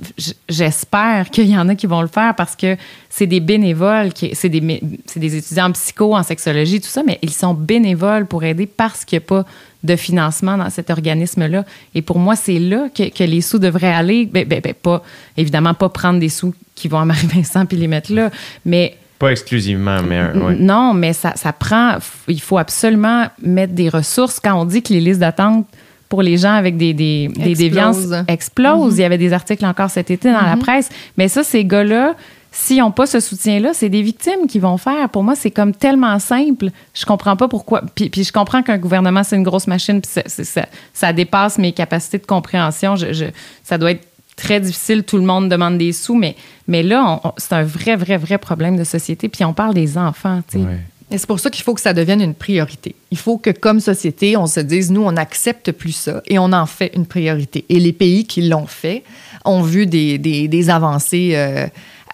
j'espère 0.50 1.30
qu'il 1.30 1.48
y 1.48 1.58
en 1.58 1.70
a 1.70 1.76
qui 1.76 1.86
vont 1.86 2.02
le 2.02 2.08
faire 2.08 2.34
parce 2.36 2.56
que 2.56 2.76
c'est 3.08 3.28
des 3.28 3.40
bénévoles, 3.40 4.10
c'est 4.34 4.50
des 4.50 5.38
étudiants 5.38 5.68
en 5.68 5.72
psycho, 5.74 6.16
en 6.16 6.24
sexologie, 6.24 6.82
tout 6.82 6.88
ça, 6.88 7.04
mais 7.06 7.20
ils 7.22 7.34
sont 7.34 7.54
bénévoles 7.54 8.26
pour 8.26 8.44
aider 8.44 8.66
parce 8.66 9.06
qu'il 9.06 9.20
n'y 9.20 9.26
a 9.26 9.28
pas 9.28 9.46
de 9.84 9.96
financement 9.96 10.58
dans 10.58 10.70
cet 10.70 10.90
organisme-là. 10.90 11.64
Et 11.96 12.02
pour 12.02 12.20
moi, 12.20 12.36
c'est 12.36 12.60
là 12.60 12.88
que, 12.94 13.10
que 13.10 13.24
les 13.24 13.42
sous 13.42 13.60
devraient 13.60 13.94
aller. 13.94 14.26
Ben, 14.26 14.46
ben, 14.48 14.60
ben, 14.62 14.74
pas, 14.74 15.04
évidemment, 15.36 15.74
pas 15.74 15.90
prendre 15.90 16.20
des 16.20 16.30
sous 16.30 16.54
qui 16.76 16.88
vont 16.88 17.00
à 17.00 17.06
Marie-Vincent 17.06 17.66
puis 17.66 17.78
les 17.78 17.88
mettre 17.88 18.14
là, 18.14 18.30
mais 18.66 18.98
Pas 19.20 19.32
exclusivement, 19.32 20.02
mais 20.04 20.22
ouais. 20.22 20.56
non, 20.60 20.94
mais 20.94 21.14
ça, 21.14 21.34
ça 21.36 21.54
prend. 21.54 21.98
Il 22.28 22.42
faut 22.42 22.58
absolument 22.58 23.28
mettre 23.42 23.74
des 23.74 23.90
ressources. 23.90 24.40
Quand 24.40 24.60
on 24.60 24.66
dit 24.66 24.82
que 24.82 24.94
les 24.94 25.02
listes 25.02 25.20
d'attente 25.20 25.68
pour 26.10 26.22
les 26.22 26.38
gens 26.38 26.54
avec 26.54 26.78
des, 26.78 26.94
des, 26.94 27.28
des 27.28 27.52
Explosent. 27.52 27.58
déviances 27.58 28.26
explosent, 28.28 28.98
il 28.98 29.02
y 29.02 29.04
avait 29.04 29.18
des 29.18 29.34
articles 29.34 29.66
encore 29.66 29.90
cet 29.90 30.10
été 30.10 30.32
dans 30.32 30.42
la 30.42 30.56
presse. 30.56 30.90
Mais 31.18 31.28
ça, 31.28 31.44
ces 31.44 31.66
gars-là, 31.66 32.16
s'ils 32.60 32.80
n'ont 32.80 32.92
pas 32.92 33.06
ce 33.06 33.20
soutien-là, 33.20 33.72
c'est 33.74 33.90
des 33.90 34.02
victimes 34.02 34.48
qui 34.50 34.58
vont 34.58 34.78
faire. 34.78 35.10
Pour 35.10 35.24
moi, 35.24 35.36
c'est 35.36 35.52
comme 35.52 35.74
tellement 35.76 36.18
simple. 36.18 36.70
Je 36.94 37.06
comprends 37.06 37.36
pas 37.36 37.48
pourquoi. 37.48 37.84
Puis, 37.94 38.10
puis 38.10 38.24
je 38.24 38.34
comprends 38.34 38.64
qu'un 38.64 38.80
gouvernement, 38.80 39.24
c'est 39.24 39.36
une 39.36 39.44
grosse 39.44 39.68
machine, 39.68 40.02
puis 40.02 40.10
ça, 40.12 40.24
c'est- 40.26 40.44
ça, 40.44 40.66
ça 40.94 41.14
dépasse 41.14 41.60
mes 41.60 41.72
capacités 41.72 42.18
de 42.18 42.26
compréhension. 42.26 42.96
Je, 42.96 43.14
je- 43.14 43.26
ça 43.64 43.78
doit 43.78 43.92
être 43.92 44.08
très 44.36 44.60
difficile. 44.60 45.04
Tout 45.04 45.18
le 45.18 45.24
monde 45.24 45.50
demande 45.50 45.78
des 45.78 45.92
sous, 45.94 46.16
mais, 46.16 46.36
mais 46.68 46.82
là, 46.84 47.22
c'est 47.38 47.54
un 47.54 47.64
vrai, 47.64 47.96
vrai, 47.96 48.18
vrai 48.18 48.38
problème 48.40 48.76
de 48.76 48.84
société. 48.84 49.30
Puis 49.30 49.46
on 49.46 49.54
parle 49.54 49.74
des 49.76 49.98
enfants, 49.98 50.42
tu 50.50 50.58
sais. 50.58 50.64
Ouais. 50.66 50.80
Et 51.10 51.18
c'est 51.18 51.28
pour 51.28 51.40
ça 51.40 51.50
qu'il 51.50 51.64
faut 51.64 51.74
que 51.74 51.80
ça 51.80 51.94
devienne 51.94 52.22
une 52.22 52.34
priorité. 52.34 52.94
Il 53.12 53.18
faut 53.18 53.38
que, 53.38 53.50
comme 53.52 53.80
société, 53.80 54.36
on 54.36 54.46
se 54.46 54.60
dise, 54.60 54.92
nous, 54.92 55.04
on 55.04 55.14
n'accepte 55.14 55.72
plus 55.72 55.94
ça 55.94 56.22
et 56.26 56.38
on 56.38 56.52
en 56.52 56.66
fait 56.66 56.92
une 56.96 57.06
priorité. 57.06 57.64
Et 57.70 57.80
les 57.80 57.94
pays 57.94 58.26
qui 58.26 58.42
l'ont 58.42 58.66
fait 58.68 59.04
ont 59.46 59.62
vu 59.62 59.86
des, 59.86 60.18
des- 60.18 60.48
des 60.50 60.70
avancées 60.70 61.32
euh, 61.36 61.68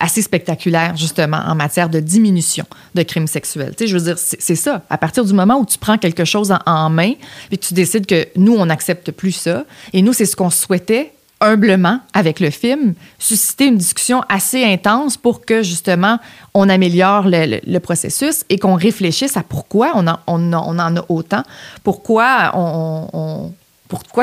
assez 0.04 0.22
spectaculaires, 0.22 0.98
justement, 0.98 1.42
en 1.48 1.56
matière 1.56 1.88
de 1.88 2.02
diminution 2.02 2.66
de 2.94 3.04
crimes 3.04 3.26
sexuels. 3.28 3.74
Tu 3.78 3.86
sais, 3.86 3.88
je 3.88 3.98
veux 3.98 4.04
dire, 4.04 4.18
c'est 4.18 4.56
ça. 4.56 4.82
À 4.90 4.98
partir 4.98 5.24
du 5.24 5.32
moment 5.34 5.58
où 5.58 5.66
tu 5.66 5.78
prends 5.78 5.98
quelque 5.98 6.26
chose 6.26 6.54
en, 6.66 6.90
main 6.90 7.14
puis 7.48 7.58
que 7.58 7.66
tu 7.66 7.74
décides 7.74 8.06
que 8.06 8.28
nous, 8.36 8.54
on 8.54 8.66
n'accepte 8.66 9.12
plus 9.12 9.32
ça, 9.32 9.64
et 9.94 10.02
nous, 10.02 10.12
c'est 10.12 10.26
ce 10.26 10.36
qu'on 10.36 10.50
souhaitait 10.50 11.14
humblement 11.40 12.00
avec 12.14 12.42
le 12.42 12.50
film, 12.50 12.96
susciter 13.18 13.68
une 13.68 13.78
discussion 13.78 14.22
assez 14.28 14.64
intense 14.66 15.16
pour 15.16 15.46
que 15.46 15.64
justement 15.64 16.20
on 16.54 16.70
améliore 16.70 17.24
le, 17.26 17.80
processus 17.80 18.44
et 18.50 18.60
qu'on 18.60 18.76
réfléchisse 18.76 19.36
à 19.36 19.44
pourquoi 19.44 19.92
on 19.96 20.08
en, 20.08 20.96
a 20.96 21.06
autant, 21.10 21.44
pourquoi 21.84 22.52
on, 22.56 23.08
on- 23.14 23.54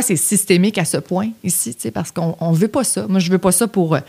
c'est 0.03 0.17
systémique 0.17 0.79
à 0.79 0.85
ce 0.85 0.97
point 0.97 1.31
ici, 1.45 1.77
parce 1.93 2.11
qu'on 2.11 2.37
on 2.41 2.53
veut 2.53 2.69
pas 2.69 2.85
ça. 2.85 3.07
Moi, 3.09 3.21
je 3.21 3.31
veux 3.31 3.39
pas 3.39 3.53
ça 3.53 3.67
pour 3.67 3.95
euh, 3.95 4.01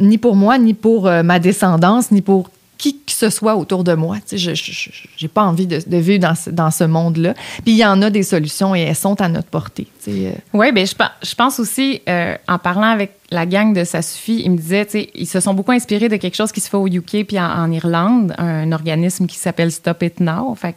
ni 0.00 0.18
pour 0.18 0.36
moi, 0.36 0.58
ni 0.58 0.74
pour 0.74 1.06
euh, 1.06 1.22
ma 1.22 1.38
descendance, 1.38 2.10
ni 2.10 2.22
pour 2.22 2.50
qui 2.78 3.00
que 3.00 3.12
ce 3.12 3.30
soit 3.30 3.56
autour 3.56 3.84
de 3.84 3.94
moi. 3.94 4.16
Tu 4.26 4.38
sais, 4.38 4.54
je 4.54 4.90
j'ai 5.16 5.28
pas 5.28 5.42
envie 5.42 5.66
de, 5.66 5.96
vivre 5.96 6.20
dans 6.20 6.34
ce, 6.34 6.50
dans 6.50 6.70
ce 6.70 6.84
monde-là. 6.84 7.34
Puis 7.64 7.72
il 7.72 7.76
y 7.76 7.84
en 7.84 8.02
a 8.02 8.10
des 8.10 8.22
solutions 8.22 8.74
et 8.74 8.80
elles 8.80 8.96
sont 8.96 9.20
à 9.20 9.28
notre 9.28 9.48
portée. 9.48 9.86
tu 10.04 10.10
sais, 10.12 10.26
euh. 10.26 10.32
Oui, 10.52 10.72
ben 10.72 10.86
je, 10.86 10.94
je 11.22 11.34
pense 11.34 11.58
aussi, 11.58 12.02
euh, 12.08 12.36
en 12.48 12.58
parlant 12.58 12.90
avec 12.90 13.12
la 13.30 13.46
gang 13.46 13.72
de 13.72 13.84
Ça 13.84 14.02
suffit, 14.02 14.42
ils 14.44 14.50
me 14.50 14.56
disaient, 14.56 14.84
tu 14.84 14.92
sais, 14.92 15.10
ils 15.14 15.26
se 15.26 15.40
sont 15.40 15.54
beaucoup 15.54 15.72
inspirés 15.72 16.08
de 16.08 16.16
quelque 16.16 16.36
chose 16.36 16.52
qui 16.52 16.60
se 16.60 16.68
fait 16.68 16.76
au 16.76 16.86
UK 16.86 17.24
puis 17.26 17.40
en, 17.40 17.70
Irlande, 17.70 18.34
un, 18.38 18.70
organisme 18.72 19.26
qui 19.26 19.36
s'appelle 19.36 19.72
Stop 19.72 20.02
It 20.02 20.20
Now. 20.20 20.54
Fait 20.54 20.76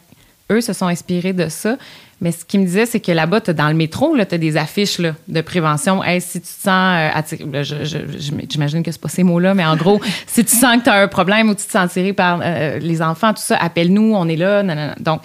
eux 0.50 0.60
se 0.60 0.72
sont 0.72 0.86
inspirés 0.86 1.32
de 1.32 1.48
ça. 1.48 1.76
Mais 2.20 2.32
ce 2.32 2.44
qu'ils 2.44 2.60
me 2.60 2.66
disaient, 2.66 2.86
c'est 2.86 3.00
que 3.00 3.12
là-bas, 3.12 3.40
dans 3.40 3.68
le 3.68 3.74
métro, 3.74 4.14
tu 4.14 4.20
as 4.20 4.38
des 4.38 4.56
affiches 4.56 5.00
de 5.00 5.40
prévention. 5.40 6.02
Si 6.20 6.40
tu 6.40 6.46
te 6.46 6.62
sens 6.62 6.68
euh, 6.68 7.08
attiré, 7.14 7.44
j'imagine 8.48 8.82
que 8.82 8.92
c'est 8.92 9.00
pas 9.00 9.08
ces 9.08 9.22
mots-là, 9.22 9.54
mais 9.54 9.64
en 9.64 9.76
gros, 9.76 10.00
si 10.26 10.44
tu 10.44 10.54
sens 10.54 10.76
que 10.78 10.84
tu 10.84 10.90
as 10.90 10.96
un 10.96 11.08
problème 11.08 11.48
ou 11.48 11.54
tu 11.54 11.64
te 11.64 11.70
sens 11.70 11.90
tiré 11.92 12.12
par 12.12 12.40
euh, 12.42 12.78
les 12.78 13.00
enfants, 13.00 13.32
tout 13.32 13.42
ça, 13.42 13.56
appelle-nous, 13.56 14.14
on 14.14 14.28
est 14.28 14.36
là. 14.36 14.62
Donc, 15.00 15.22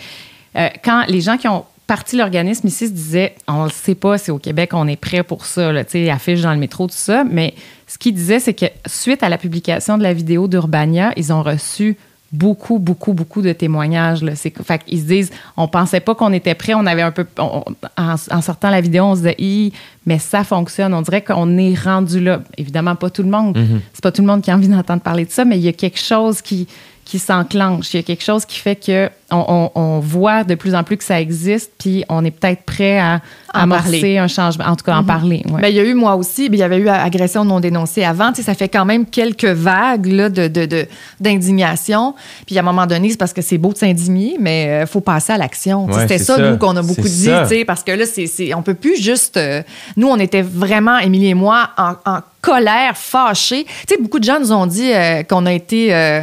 euh, 0.55 0.69
quand 0.83 1.03
les 1.09 1.19
gens 1.19 1.37
qui 1.37 1.49
ont 1.49 1.65
parti 1.85 2.15
l'organisme 2.15 2.67
ici 2.67 2.87
se 2.87 2.93
disaient, 2.93 3.35
on 3.47 3.65
ne 3.65 3.69
sait 3.69 3.95
pas 3.95 4.17
si 4.17 4.31
au 4.31 4.39
Québec 4.39 4.71
on 4.73 4.87
est 4.87 4.95
prêt 4.95 5.23
pour 5.23 5.45
ça, 5.45 5.71
là, 5.71 5.83
affiches 6.11 6.41
dans 6.41 6.53
le 6.53 6.59
métro, 6.59 6.87
tout 6.87 6.93
ça, 6.95 7.23
mais 7.29 7.53
ce 7.87 7.97
qu'ils 7.97 8.13
disaient, 8.13 8.39
c'est 8.39 8.53
que 8.53 8.65
suite 8.87 9.21
à 9.21 9.29
la 9.29 9.37
publication 9.37 9.97
de 9.97 10.03
la 10.03 10.13
vidéo 10.13 10.47
d'Urbania, 10.47 11.11
ils 11.17 11.31
ont 11.31 11.43
reçu 11.43 11.97
beaucoup, 12.32 12.80
beaucoup, 12.80 13.13
beaucoup 13.13 13.41
de 13.41 13.53
témoignages. 13.53 14.21
Là. 14.23 14.36
C'est, 14.36 14.53
fait 14.63 14.84
qu'ils 14.84 14.99
se 14.99 15.05
disent, 15.05 15.32
on 15.57 15.67
pensait 15.67 15.99
pas 15.99 16.15
qu'on 16.15 16.34
était 16.34 16.55
prêt, 16.55 16.73
on 16.73 16.86
avait 16.86 17.01
un 17.01 17.11
peu, 17.11 17.26
on- 17.39 17.63
en, 17.97 18.15
en 18.32 18.41
sortant 18.41 18.69
la 18.69 18.82
vidéo, 18.82 19.03
on 19.05 19.15
se 19.15 19.19
disait, 19.21 19.36
Hi, 19.39 19.71
mais 20.05 20.19
ça 20.19 20.43
fonctionne. 20.43 20.93
On 20.93 21.01
dirait 21.01 21.23
qu'on 21.23 21.57
est 21.57 21.76
rendu 21.80 22.19
là. 22.19 22.41
Évidemment, 22.57 22.95
pas 22.95 23.09
tout 23.09 23.23
le 23.23 23.30
monde. 23.30 23.57
C'est 23.93 24.03
pas 24.03 24.11
tout 24.11 24.21
le 24.21 24.28
monde 24.28 24.41
qui 24.41 24.51
a 24.51 24.55
envie 24.55 24.67
d'entendre 24.67 25.01
parler 25.01 25.26
de 25.26 25.32
ça, 25.32 25.45
mais 25.45 25.57
il 25.57 25.63
y 25.63 25.67
a 25.69 25.73
quelque 25.73 25.99
chose 25.99 26.41
qui, 26.41 26.67
qui 27.06 27.20
s'enclenche. 27.20 27.93
Il 27.93 27.97
y 27.97 27.99
a 27.99 28.03
quelque 28.03 28.24
chose 28.24 28.45
qui 28.45 28.58
fait 28.60 28.76
que 28.76 29.10
on, 29.32 29.72
on- 29.76 29.80
on 29.80 29.99
voit 29.99 30.43
de 30.43 30.56
plus 30.56 30.74
en 30.76 30.84
plus 30.84 30.97
que 30.97 31.03
ça 31.03 31.20
existe, 31.22 31.72
puis 31.80 32.03
on 32.10 32.24
est 32.26 32.32
peut-être 32.32 32.64
prêt 32.64 32.97
à 32.99 33.22
En 33.53 33.62
amorcer 33.62 33.84
parler. 34.01 34.18
un 34.18 34.28
changement. 34.28 34.66
En 34.66 34.76
tout 34.76 34.84
cas, 34.86 34.95
en 34.95 35.03
parler. 35.03 35.43
ouais. 35.51 35.62
Ben, 35.62 35.68
il 35.68 35.76
y 35.76 35.80
a 35.80 35.84
eu 35.84 35.93
moi 35.93 36.16
aussi, 36.16 36.49
ben, 36.49 36.58
il 36.58 36.60
y 36.60 36.64
avait 36.64 36.78
eu 36.78 36.89
agression 36.89 37.45
non 37.45 37.60
dénoncée 37.60 38.03
avant. 38.03 38.30
Tu 38.32 38.38
sais, 38.38 38.41
ça 38.43 38.53
fait 38.56 38.70
quand 38.70 38.86
même 38.86 39.06
quelques 39.06 39.45
vagues 39.45 40.08
là, 40.08 40.30
de, 40.30 40.47
de- 40.47 40.66
de- 40.66 40.88
d'indignation. 41.20 42.16
Puis 42.45 42.58
à 42.58 42.62
un 42.62 42.64
moment 42.64 42.86
donné, 42.88 43.10
c'est 43.12 43.18
parce 43.18 43.34
que 43.34 43.41
c'est 43.41 43.58
beau 43.58 43.74
de 43.74 43.78
s'indigner, 43.78 44.38
mais 44.39 44.80
il 44.82 44.88
faut 44.88 45.01
passer 45.01 45.34
à 45.34 45.38
l'action. 45.38 45.86
Tu 45.88 45.91
sais, 45.93 45.97
Ouais, 45.97 46.01
C'était 46.03 46.18
c'est 46.18 46.24
ça, 46.26 46.36
ça. 46.38 46.49
nous, 46.49 46.58
qu'on 46.58 46.76
a 46.76 46.82
beaucoup 46.82 47.01
dit, 47.01 47.30
tu 47.43 47.47
sais, 47.47 47.66
parce 47.66 47.84
que 47.84 47.91
là, 47.91 48.06
c'est, 48.06 48.28
c'est, 48.28 48.53
on 48.53 48.62
peut 48.64 48.74
plus 48.74 49.01
juste... 49.01 49.38
euh, 49.38 49.62
nous, 49.97 50.08
on 50.08 50.18
était 50.18 50.41
vraiment, 50.41 50.97
Émilie 50.99 51.28
et 51.30 51.34
moi, 51.34 51.70
en, 51.78 51.93
en 52.06 52.20
colère, 52.41 52.95
fâchés. 52.95 53.66
Tu 53.88 53.95
sais, 53.95 54.01
beaucoup 54.01 54.20
de 54.20 54.24
gens 54.24 54.39
nous 54.39 54.51
ont 54.51 54.66
dit 54.68 54.91
euh, 54.93 55.24
qu'on 55.24 55.45
a 55.45 55.53
été... 55.53 55.93
euh, 55.93 56.22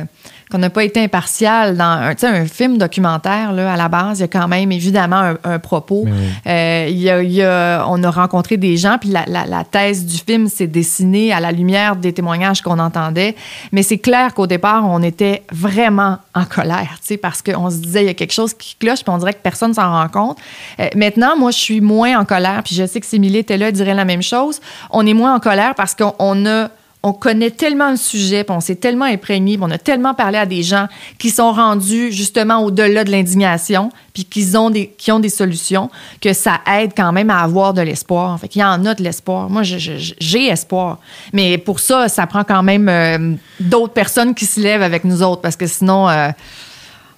qu'on 0.52 0.58
n'a 0.58 0.70
pas 0.70 0.84
été 0.84 1.02
impartial 1.02 1.76
dans 1.76 1.84
un, 1.84 2.14
un 2.22 2.44
film 2.46 2.76
documentaire. 2.78 3.52
Là, 3.52 3.72
à 3.72 3.76
la 3.76 3.88
base, 3.88 4.18
il 4.18 4.22
y 4.22 4.24
a 4.24 4.28
quand 4.28 4.46
même 4.48 4.70
évidemment 4.70 5.16
un, 5.16 5.36
un 5.44 5.58
propos. 5.58 6.04
Oui. 6.06 6.12
Euh, 6.46 6.86
il 6.90 6.98
y 6.98 7.08
a, 7.10 7.22
il 7.22 7.32
y 7.32 7.42
a- 7.42 7.84
on 7.88 8.02
a 8.04 8.10
rencontré 8.10 8.58
des 8.58 8.76
gens, 8.76 8.98
puis 9.00 9.08
la, 9.08 9.24
la- 9.26 9.46
la 9.46 9.64
thèse 9.64 10.04
du 10.04 10.18
film 10.18 10.48
s'est 10.48 10.66
dessinée 10.66 11.32
à 11.32 11.40
la 11.40 11.50
lumière 11.52 11.96
des 11.96 12.12
témoignages 12.12 12.60
qu'on 12.60 12.78
entendait. 12.78 13.34
Mais 13.72 13.82
c'est 13.82 13.98
clair 13.98 14.34
qu'au 14.34 14.46
départ, 14.46 14.84
on 14.86 15.02
était 15.02 15.42
vraiment 15.50 16.18
en 16.34 16.44
colère, 16.44 16.98
parce 17.22 17.40
qu'on 17.42 17.70
se 17.70 17.76
disait, 17.78 18.02
il 18.02 18.06
y 18.06 18.10
a 18.10 18.14
quelque 18.14 18.32
chose 18.34 18.52
qui 18.54 18.76
cloche, 18.78 19.02
puis 19.02 19.12
on 19.12 19.18
dirait 19.18 19.32
que 19.34 19.42
personne 19.42 19.72
s'en 19.74 19.90
rend 19.90 20.08
compte. 20.08 20.38
Euh, 20.80 20.88
maintenant, 20.94 21.36
moi, 21.36 21.50
je 21.50 21.58
suis 21.58 21.80
moins 21.80 22.18
en 22.20 22.24
colère, 22.24 22.62
puis 22.64 22.74
je 22.74 22.86
sais 22.86 23.00
que 23.00 23.06
si 23.06 23.16
Émilie 23.16 23.38
était 23.38 23.56
là, 23.56 23.68
elle 23.68 23.72
dirait 23.74 23.94
la 23.94 24.04
même 24.04 24.22
chose. 24.22 24.60
On 24.90 25.06
est 25.06 25.14
moins 25.14 25.34
en 25.34 25.40
colère 25.40 25.74
parce 25.74 25.94
qu'on 25.94 26.14
on 26.18 26.44
a 26.46 26.68
on 27.04 27.12
connaît 27.12 27.50
tellement 27.50 27.90
le 27.90 27.96
sujet, 27.96 28.44
puis 28.44 28.54
on 28.54 28.60
s'est 28.60 28.76
tellement 28.76 29.06
imprégné, 29.06 29.56
puis 29.56 29.66
on 29.66 29.70
a 29.70 29.78
tellement 29.78 30.14
parlé 30.14 30.38
à 30.38 30.46
des 30.46 30.62
gens 30.62 30.86
qui 31.18 31.30
sont 31.30 31.52
rendus 31.52 32.12
justement 32.12 32.62
au-delà 32.62 33.02
de 33.02 33.10
l'indignation, 33.10 33.90
puis 34.14 34.24
qui 34.24 34.56
ont 34.56 34.70
des 34.70 34.94
ont 35.08 35.18
des 35.18 35.28
solutions, 35.28 35.90
que 36.20 36.32
ça 36.32 36.60
aide 36.78 36.92
quand 36.96 37.12
même 37.12 37.30
à 37.30 37.40
avoir 37.40 37.74
de 37.74 37.82
l'espoir. 37.82 38.38
Fait 38.38 38.48
qu'il 38.48 38.60
y 38.60 38.64
en 38.64 38.86
a 38.86 38.94
de 38.94 39.02
l'espoir. 39.02 39.50
Moi, 39.50 39.62
j'ai 39.62 40.46
espoir, 40.46 40.98
mais 41.32 41.58
pour 41.58 41.80
ça, 41.80 42.08
ça 42.08 42.26
prend 42.26 42.44
quand 42.44 42.62
même 42.62 42.88
euh, 42.88 43.34
d'autres 43.58 43.92
personnes 43.92 44.34
qui 44.34 44.46
se 44.46 44.60
lèvent 44.60 44.82
avec 44.82 45.04
nous 45.04 45.22
autres, 45.22 45.42
parce 45.42 45.56
que 45.56 45.66
sinon, 45.66 46.08
euh, 46.08 46.28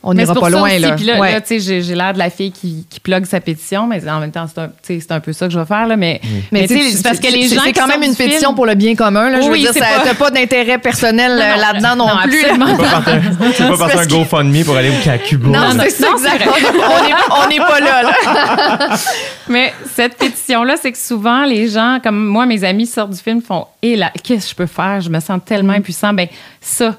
on 0.07 0.15
n'ira 0.15 0.35
c'est 0.35 0.41
pas 0.41 0.51
loin 0.51 0.69
aussi. 0.71 0.79
là. 0.79 0.93
Puis 0.93 1.05
là, 1.05 1.19
Ouais. 1.19 1.33
là, 1.33 1.41
tu 1.41 1.49
sais, 1.49 1.61
j'ai, 1.61 1.83
j'ai 1.83 1.95
l'air 1.95 2.13
de 2.13 2.19
la 2.19 2.31
fille 2.31 2.53
qui, 2.53 2.87
qui 2.89 3.01
plug 3.01 3.25
sa 3.25 3.41
pétition, 3.41 3.87
mais 3.87 4.07
en 4.09 4.21
même 4.21 4.31
temps, 4.31 4.47
c'est 4.47 4.61
un, 4.61 4.71
c'est 4.83 5.21
peu 5.21 5.33
ça 5.33 5.47
que 5.47 5.53
je 5.53 5.59
vais 5.59 5.65
faire. 5.65 5.87
Là, 5.87 5.97
mais, 5.97 6.21
Mais, 6.53 6.67
c'est 6.69 7.03
parce 7.03 7.19
que 7.19 7.33
les 7.33 7.49
c'est- 7.49 7.55
gens 7.57 7.63
c'est 7.65 7.73
quand 7.73 7.87
même 7.89 8.03
une 8.03 8.15
film- 8.15 8.29
pétition 8.29 8.55
pour 8.55 8.67
le 8.67 8.75
bien 8.75 8.95
commun. 8.95 9.31
Là, 9.31 9.41
je 9.41 9.47
veux 9.47 9.53
Oui, 9.53 9.61
dire, 9.61 9.71
c'est 9.73 9.81
ça 9.81 9.87
pas- 9.99 10.05
t'as 10.05 10.15
pas 10.15 10.31
d'intérêt 10.31 10.79
personnel 10.79 11.33
euh, 11.33 11.55
Non, 11.55 11.61
là-dedans 11.61 11.97
non, 11.97 12.07
non, 12.15 12.23
plus. 12.23 12.45
absolument 12.45 12.67
Tu 12.67 13.63
peux 13.63 13.69
pas 13.71 13.79
partir 13.79 14.01
un 14.01 14.07
GoFundMe 14.07 14.65
pour 14.65 14.77
aller 14.77 14.91
au 14.91 15.03
Kakubo. 15.05 15.49
Non, 15.51 15.61
Non, 15.61 15.75
non, 15.75 15.81
c'est 15.85 15.91
ça, 15.91 16.07
non, 16.11 16.17
c'est 16.19 16.27
exactement. 16.35 16.55
On 17.45 17.49
n'est 17.49 17.57
pas 17.59 17.81
là. 17.81 18.03
Mais 19.49 19.73
cette 19.95 20.17
pétition-là, 20.17 20.75
c'est 20.81 20.93
que 20.93 20.99
souvent, 20.99 21.45
les 21.45 21.69
gens, 21.69 21.99
comme 22.03 22.25
moi, 22.27 22.47
mes 22.47 22.65
amis 22.65 22.87
sortent 22.87 23.11
du 23.13 23.19
film, 23.21 23.41
font 23.43 23.67
Et 23.83 23.97
là, 23.97 24.11
qu'est-ce 24.23 24.45
que 24.47 24.51
je 24.51 24.55
peux 24.55 24.67
faire? 24.67 25.01
Je 25.01 25.11
me 25.11 25.21
sens 25.21 25.41
tellement 25.45 25.73
Mm. 25.75 25.77
impuissant. 25.77 26.13
Ben, 26.13 26.29
ça, 26.61 26.95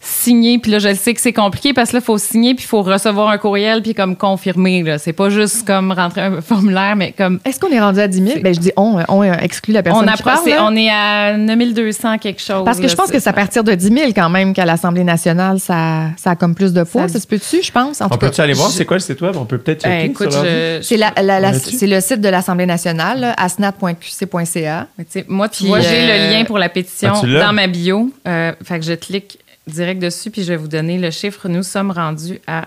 signer, 0.00 0.58
puis 0.58 0.70
là, 0.70 0.78
je 0.78 0.88
le 0.88 0.94
sais 0.94 1.12
que 1.12 1.20
c'est 1.20 1.32
compliqué 1.32 1.72
parce 1.72 1.90
que 1.90 1.96
là, 1.96 2.00
il 2.02 2.04
faut 2.06 2.18
signer, 2.18 2.54
puis 2.54 2.64
il 2.64 2.68
faut 2.68 2.82
recevoir 2.82 3.28
un 3.30 3.38
courriel, 3.38 3.82
puis 3.82 3.94
comme 3.94 4.14
confirmer. 4.16 4.82
Là. 4.84 4.98
C'est 4.98 5.12
pas 5.12 5.28
juste 5.28 5.66
comme 5.66 5.90
rentrer 5.90 6.20
un 6.20 6.40
formulaire, 6.40 6.94
mais 6.94 7.12
comme. 7.12 7.40
Est-ce 7.44 7.58
qu'on 7.58 7.70
est 7.70 7.80
rendu 7.80 7.98
à 7.98 8.06
10 8.06 8.22
000? 8.24 8.40
Ben, 8.40 8.54
je 8.54 8.60
dis 8.60 8.70
on, 8.76 9.00
on 9.08 9.22
exclut 9.24 9.72
la 9.74 9.82
personne 9.82 10.04
On 10.04 10.06
qui 10.12 10.22
approche, 10.22 10.44
parle, 10.54 10.72
on 10.72 10.76
est 10.76 10.88
à 10.88 11.36
9200 11.36 12.18
quelque 12.18 12.40
chose. 12.40 12.64
Parce 12.64 12.78
que 12.78 12.84
là, 12.84 12.88
je 12.88 12.94
pense 12.94 13.10
que 13.10 13.18
c'est 13.18 13.28
à 13.28 13.32
partir 13.32 13.64
de 13.64 13.74
10 13.74 13.86
000 13.92 14.06
quand 14.14 14.30
même 14.30 14.54
qu'à 14.54 14.64
l'Assemblée 14.64 15.02
nationale, 15.04 15.58
ça, 15.58 16.10
ça 16.16 16.30
a 16.30 16.36
comme 16.36 16.54
plus 16.54 16.72
de 16.72 16.84
poids. 16.84 17.08
Ça- 17.08 17.14
Ça, 17.14 17.20
se 17.20 17.26
peut-tu, 17.26 17.62
je 17.62 17.72
pense? 17.72 18.00
En 18.00 18.06
On 18.06 18.08
tout 18.10 18.18
cas, 18.18 18.28
peut-tu 18.28 18.40
aller 18.40 18.52
voir? 18.52 18.70
je- 18.70 18.76
c'est 18.76 18.84
quoi 18.84 18.96
le 18.98 19.02
site 19.02 19.20
web? 19.20 19.34
On 19.36 19.46
peut 19.46 19.58
peut-être 19.58 19.82
Ben, 19.82 20.10
écoute, 20.10 20.30
je, 20.30 20.78
c'est 20.82 20.96
la- 20.96 21.12
c'est 21.54 21.86
le 21.88 22.00
site 22.00 22.20
de 22.20 22.28
l'Assemblée 22.28 22.66
nationale, 22.66 23.34
asnat.qc.ca. 23.36 24.86
Moi, 25.28 25.48
tu 25.48 25.58
Puis, 25.58 25.66
vois, 25.66 25.80
j'ai 25.80 25.88
euh, 25.88 26.28
le 26.28 26.32
lien 26.32 26.44
pour 26.44 26.58
la 26.58 26.68
pétition 26.68 27.12
Ah, 27.14 27.46
dans 27.46 27.52
ma 27.52 27.66
bio. 27.66 28.10
Euh, 28.26 28.52
fait 28.64 28.78
que 28.78 28.84
je 28.84 28.92
clique 28.92 29.38
direct 29.70 30.00
dessus, 30.00 30.30
puis 30.30 30.42
je 30.42 30.48
vais 30.48 30.56
vous 30.56 30.68
donner 30.68 30.98
le 30.98 31.10
chiffre. 31.10 31.48
Nous 31.48 31.62
sommes 31.62 31.90
rendus 31.90 32.40
à 32.46 32.66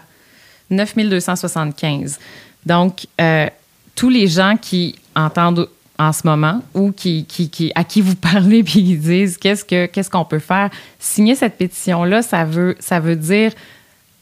9275. 0.70 2.20
Donc, 2.66 3.08
euh, 3.20 3.48
tous 3.96 4.10
les 4.10 4.28
gens 4.28 4.56
qui 4.60 4.96
entendent 5.16 5.68
en 6.00 6.14
ce 6.14 6.26
moment 6.26 6.62
ou 6.74 6.92
qui, 6.92 7.26
qui, 7.26 7.50
qui- 7.50 7.72
à 7.76 7.84
qui 7.84 8.02
vous 8.02 8.16
parlez 8.34 8.64
puis 8.64 8.84
qui 8.84 8.98
disent 8.98 9.38
qu'est-ce 9.38 9.64
que 9.64 9.86
qu'est-ce 9.86 10.10
qu'on 10.10 10.26
peut 10.26 10.40
faire, 10.40 10.70
signer 11.00 11.36
cette 11.36 11.58
pétition-là, 11.58 12.22
ça 12.22 12.44
veut, 12.46 12.76
ça 12.80 13.00
veut 13.00 13.16
dire 13.16 13.52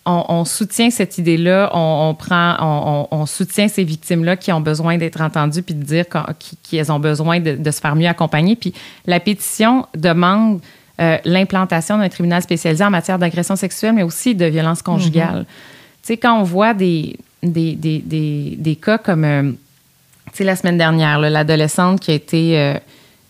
on, 0.06 0.44
soutient 0.44 0.90
cette 0.90 1.20
idée-là, 1.20 1.70
on, 1.74 2.16
prend, 2.18 3.08
on, 3.12 3.26
soutient 3.28 3.68
ces 3.68 3.84
victimes-là 3.84 4.38
qui 4.38 4.52
ont 4.52 4.62
besoin 4.62 4.98
d'être 4.98 5.22
entendues 5.22 5.62
puis 5.62 5.76
de 5.76 5.84
dire 5.84 6.06
qu'elles 6.68 6.92
ont 6.92 7.00
besoin 7.00 7.40
de 7.40 7.72
se 7.72 7.80
faire 7.80 7.96
mieux 7.96 8.08
accompagner. 8.08 8.56
Puis 8.56 8.74
la 9.06 9.20
pétition 9.20 9.86
demande 9.96 10.62
euh, 11.00 11.18
l'implantation 11.26 11.98
d'un 11.98 12.10
tribunal 12.10 12.42
spécialisé 12.42 12.84
en 12.84 12.90
matière 12.90 13.18
d'agression 13.20 13.56
sexuelle, 13.56 13.94
mais 13.94 14.04
aussi 14.04 14.36
de 14.36 14.46
violence 14.46 14.82
conjugale. 14.82 15.46
Tu 16.02 16.08
sais, 16.08 16.18
quand 16.18 16.40
on 16.40 16.44
voit 16.44 16.74
des, 16.74 17.18
des, 17.42 17.76
des, 17.76 18.00
des, 18.00 18.56
des 18.58 18.76
cas 18.76 18.98
comme, 18.98 19.24
euh, 19.24 19.52
tu 20.32 20.38
sais, 20.38 20.44
la 20.44 20.56
semaine 20.56 20.78
dernière, 20.78 21.20
l'adolescente 21.20 22.00
qui 22.00 22.12
a 22.12 22.16
été 22.16 22.76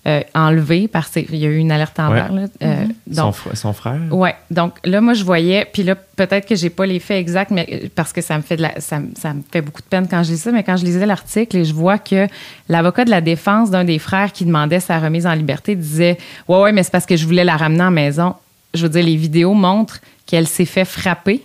euh, 0.07 0.21
enlevée 0.33 0.87
parce 0.87 1.09
qu'il 1.09 1.35
y 1.35 1.45
a 1.45 1.49
eu 1.49 1.57
une 1.57 1.71
alerte 1.71 1.99
en 1.99 2.09
Ouais. 2.11 2.17
là, 2.19 2.47
euh, 2.63 2.85
fr- 3.31 3.53
son 3.55 3.73
frère? 3.73 3.99
Ouais, 4.11 4.33
donc 4.49 4.73
là, 4.85 5.01
moi, 5.01 5.13
je 5.13 5.23
voyais, 5.25 5.67
puis 5.71 5.83
là, 5.83 5.95
peut-être 5.95 6.47
que 6.47 6.55
j'ai 6.55 6.69
pas 6.69 6.85
les 6.85 6.99
faits 6.99 7.19
exacts, 7.19 7.51
mais 7.51 7.67
euh, 7.71 7.87
parce 7.93 8.13
que 8.13 8.21
ça 8.21 8.37
me 8.37 8.41
fait 8.41 8.55
de 8.55 8.61
la, 8.61 8.79
ça, 8.79 8.99
me- 8.99 9.09
ça 9.19 9.33
me 9.33 9.41
fait 9.51 9.61
beaucoup 9.61 9.81
de 9.81 9.87
peine 9.87 10.07
quand 10.09 10.23
je 10.23 10.31
lis 10.31 10.37
ça, 10.37 10.51
mais 10.53 10.63
quand 10.63 10.77
je 10.77 10.85
lisais 10.85 11.05
l'article 11.05 11.57
et 11.57 11.65
je 11.65 11.73
vois 11.73 11.97
que 11.97 12.27
l'avocat 12.69 13.03
de 13.03 13.09
la 13.09 13.19
défense 13.21 13.71
d'un 13.71 13.83
des 13.83 13.99
frères 13.99 14.31
qui 14.31 14.45
demandait 14.45 14.79
sa 14.79 14.99
remise 14.99 15.27
en 15.27 15.33
liberté 15.33 15.75
disait 15.75 16.17
Ouais, 16.47 16.61
ouais, 16.61 16.71
mais 16.71 16.83
c'est 16.83 16.91
parce 16.91 17.05
que 17.05 17.17
je 17.17 17.25
voulais 17.25 17.43
la 17.43 17.57
ramener 17.57 17.83
en 17.83 17.91
maison. 17.91 18.35
Je 18.73 18.83
veux 18.83 18.89
dire, 18.89 19.03
les 19.03 19.17
vidéos 19.17 19.53
montrent 19.53 19.99
qu'elle 20.25 20.47
s'est 20.47 20.65
fait 20.65 20.85
frapper. 20.85 21.43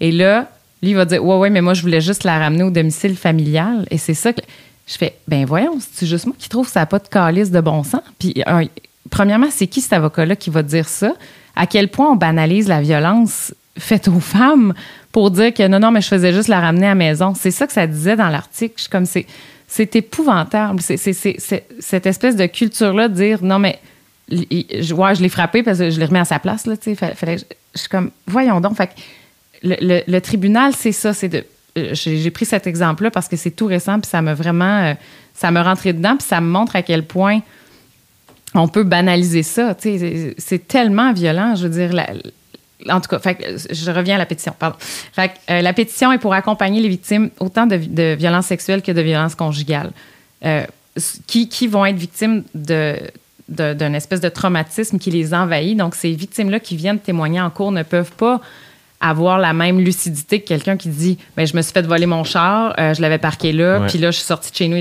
Et 0.00 0.12
là, 0.12 0.50
lui, 0.82 0.90
il 0.90 0.96
va 0.96 1.04
dire 1.06 1.24
Ouais, 1.24 1.36
ouais, 1.36 1.50
mais 1.50 1.60
moi, 1.62 1.72
je 1.74 1.82
voulais 1.82 2.00
juste 2.02 2.24
la 2.24 2.38
ramener 2.38 2.62
au 2.64 2.70
domicile 2.70 3.16
familial. 3.16 3.86
Et 3.90 3.96
c'est 3.98 4.14
ça 4.14 4.32
que. 4.34 4.40
Je 4.90 4.96
fais 4.98 5.14
Ben 5.28 5.44
voyons, 5.44 5.78
c'est 5.92 6.06
juste 6.06 6.26
moi 6.26 6.34
qui 6.38 6.48
trouve 6.48 6.66
ça 6.68 6.80
n'a 6.80 6.86
pas 6.86 6.98
de 6.98 7.06
calice 7.08 7.50
de 7.50 7.60
bon 7.60 7.84
sens. 7.84 8.00
Puis, 8.18 8.34
premièrement, 9.10 9.46
c'est 9.50 9.66
qui 9.68 9.80
cet 9.80 9.92
avocat-là 9.92 10.34
qui 10.36 10.50
va 10.50 10.62
dire 10.62 10.88
ça? 10.88 11.14
À 11.54 11.66
quel 11.66 11.88
point 11.88 12.10
on 12.10 12.16
banalise 12.16 12.66
la 12.68 12.80
violence 12.80 13.54
faite 13.78 14.08
aux 14.08 14.20
femmes 14.20 14.74
pour 15.12 15.30
dire 15.30 15.54
que 15.54 15.66
non, 15.68 15.78
non, 15.78 15.90
mais 15.90 16.00
je 16.00 16.08
faisais 16.08 16.32
juste 16.32 16.48
la 16.48 16.60
ramener 16.60 16.86
à 16.86 16.90
la 16.90 16.94
maison? 16.96 17.34
C'est 17.38 17.50
ça 17.52 17.66
que 17.66 17.72
ça 17.72 17.86
disait 17.86 18.16
dans 18.16 18.28
l'article. 18.28 18.74
Je 18.76 18.82
suis 18.82 18.90
comme, 18.90 19.06
c'est, 19.06 19.26
c'est 19.68 19.94
épouvantable. 19.96 20.80
C'est, 20.80 20.96
c'est- 20.96 21.12
c'est- 21.12 21.66
cette 21.78 22.06
espèce 22.06 22.34
de 22.36 22.46
culture-là 22.46 23.08
de 23.08 23.14
dire 23.14 23.44
non, 23.44 23.58
mais 23.60 23.78
je, 24.30 24.92
ouais, 24.94 25.14
je 25.14 25.22
l'ai 25.22 25.28
frappé 25.28 25.62
parce 25.62 25.78
que 25.78 25.90
je 25.90 25.98
l'ai 26.00 26.06
remis 26.06 26.18
à 26.20 26.24
sa 26.24 26.38
place. 26.40 26.66
Là. 26.66 26.74
Fallait- 27.14 27.38
je, 27.38 27.44
suis 27.80 27.88
comme, 27.88 28.10
voyons 28.26 28.60
donc. 28.60 28.76
Fait 28.76 28.90
le, 29.62 30.02
le- 30.06 30.20
tribunal, 30.20 30.72
c'est 30.76 30.92
ça. 30.92 31.12
C'est 31.12 31.28
de, 31.28 31.44
j'ai, 31.76 32.18
j'ai 32.18 32.30
pris 32.30 32.44
cet 32.44 32.66
exemple-là 32.66 33.10
parce 33.10 33.28
que 33.28 33.36
c'est 33.36 33.50
tout 33.50 33.66
récent, 33.66 34.00
puis 34.00 34.08
ça 34.08 34.22
m'a 34.22 34.34
vraiment. 34.34 34.84
euh, 34.84 34.94
ça 35.34 35.50
me 35.50 35.60
rentré 35.60 35.92
dedans, 35.92 36.16
puis 36.16 36.26
ça 36.26 36.40
me 36.40 36.48
montre 36.48 36.76
à 36.76 36.82
quel 36.82 37.04
point 37.04 37.40
on 38.54 38.68
peut 38.68 38.82
banaliser 38.82 39.42
ça. 39.42 39.76
C'est 39.80 40.68
tellement 40.68 41.12
violent. 41.12 41.54
Je 41.54 41.66
veux 41.66 41.70
dire, 41.70 41.94
en 42.88 43.00
tout 43.00 43.08
cas, 43.08 43.20
euh, 43.26 43.58
je 43.70 43.90
reviens 43.90 44.16
à 44.16 44.18
la 44.18 44.26
pétition. 44.26 44.54
Pardon. 44.58 44.76
Euh, 45.18 45.62
la 45.62 45.72
pétition 45.72 46.12
est 46.12 46.18
pour 46.18 46.34
accompagner 46.34 46.80
les 46.80 46.88
victimes 46.88 47.30
autant 47.38 47.66
de, 47.66 48.14
violences 48.14 48.46
sexuelles 48.46 48.82
que 48.82 48.92
de 48.92 49.00
violences 49.00 49.34
conjugales, 49.34 49.92
euh, 50.44 50.64
qui, 51.26 51.66
vont 51.66 51.86
être 51.86 51.96
victimes 51.96 52.44
de 52.54 52.96
de- 53.48 53.74
d'un 53.74 53.94
espèce 53.94 54.20
de 54.20 54.28
traumatisme 54.28 54.98
qui 55.00 55.10
les 55.10 55.34
envahit. 55.34 55.76
Donc, 55.76 55.96
ces 55.96 56.12
victimes-là 56.12 56.60
qui 56.60 56.76
viennent 56.76 57.00
témoigner 57.00 57.40
en 57.40 57.50
cours 57.50 57.72
ne 57.72 57.82
peuvent 57.82 58.12
pas 58.12 58.40
avoir 59.00 59.38
la 59.38 59.52
même 59.52 59.80
lucidité 59.80 60.40
que 60.40 60.48
quelqu'un 60.48 60.76
qui 60.76 60.88
dit 60.88 61.18
ben, 61.36 61.46
Je 61.46 61.56
me 61.56 61.62
suis 61.62 61.72
fait 61.72 61.82
voler 61.86 62.06
mon 62.06 62.24
char, 62.24 62.74
euh, 62.78 62.94
je 62.94 63.00
l'avais 63.02 63.18
parqué 63.18 63.52
là, 63.52 63.80
puis 63.88 63.98
là, 63.98 64.10
je 64.10 64.16
suis 64.18 64.26
sortie 64.26 64.50
de 64.50 64.56
chez 64.56 64.68
nous. 64.68 64.80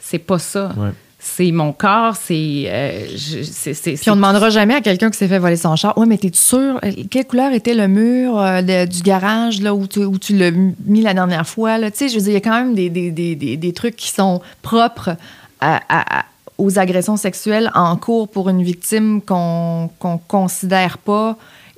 C'est 0.00 0.18
pas 0.18 0.38
ça. 0.38 0.72
Ouais. 0.76 0.90
C'est 1.18 1.50
mon 1.50 1.72
corps, 1.72 2.14
c'est. 2.14 2.64
euh, 2.66 3.06
je- 3.16 3.42
c'est- 3.42 3.74
c'est- 3.74 3.94
Puis 4.00 4.10
on 4.10 4.14
demandera 4.16 4.48
jamais 4.50 4.74
à 4.76 4.80
quelqu'un 4.80 5.10
qui 5.10 5.18
s'est 5.18 5.26
fait 5.26 5.40
voler 5.40 5.56
son 5.56 5.74
char. 5.74 5.96
Ouais, 5.98 6.06
mais 6.06 6.18
t'es 6.18 6.30
sûr? 6.32 6.78
euh, 6.84 6.92
Quelle 7.10 7.24
couleur 7.26 7.52
était 7.52 7.74
le 7.74 7.88
mur 7.88 8.38
euh, 8.38 8.62
de- 8.62 8.86
du 8.86 9.00
garage 9.02 9.60
là, 9.60 9.74
où 9.74 9.88
tu, 9.88 10.04
où 10.04 10.18
tu 10.18 10.36
l'as 10.36 10.52
mis 10.52 11.00
la 11.00 11.14
dernière 11.14 11.46
fois? 11.48 11.78
Là? 11.78 11.90
Tu 11.90 11.96
sais, 11.96 12.08
je 12.10 12.14
veux 12.14 12.20
dire, 12.20 12.30
il 12.30 12.34
y 12.34 12.36
a 12.36 12.40
quand 12.40 12.56
même 12.56 12.74
des, 12.76 12.90
des, 12.90 13.10
des, 13.10 13.34
des, 13.34 13.56
des 13.56 13.72
trucs 13.72 13.96
qui 13.96 14.10
sont 14.10 14.40
propres 14.62 15.16
à- 15.60 15.80
à- 15.88 16.20
à- 16.20 16.24
aux 16.58 16.78
agressions 16.78 17.16
sexuelles 17.16 17.72
en 17.74 17.96
cours 17.96 18.28
pour 18.28 18.48
une 18.48 18.62
victime 18.62 19.20
qu'on 19.20 19.90
qu'on 19.98 20.18
considère 20.18 20.98
pas 20.98 21.36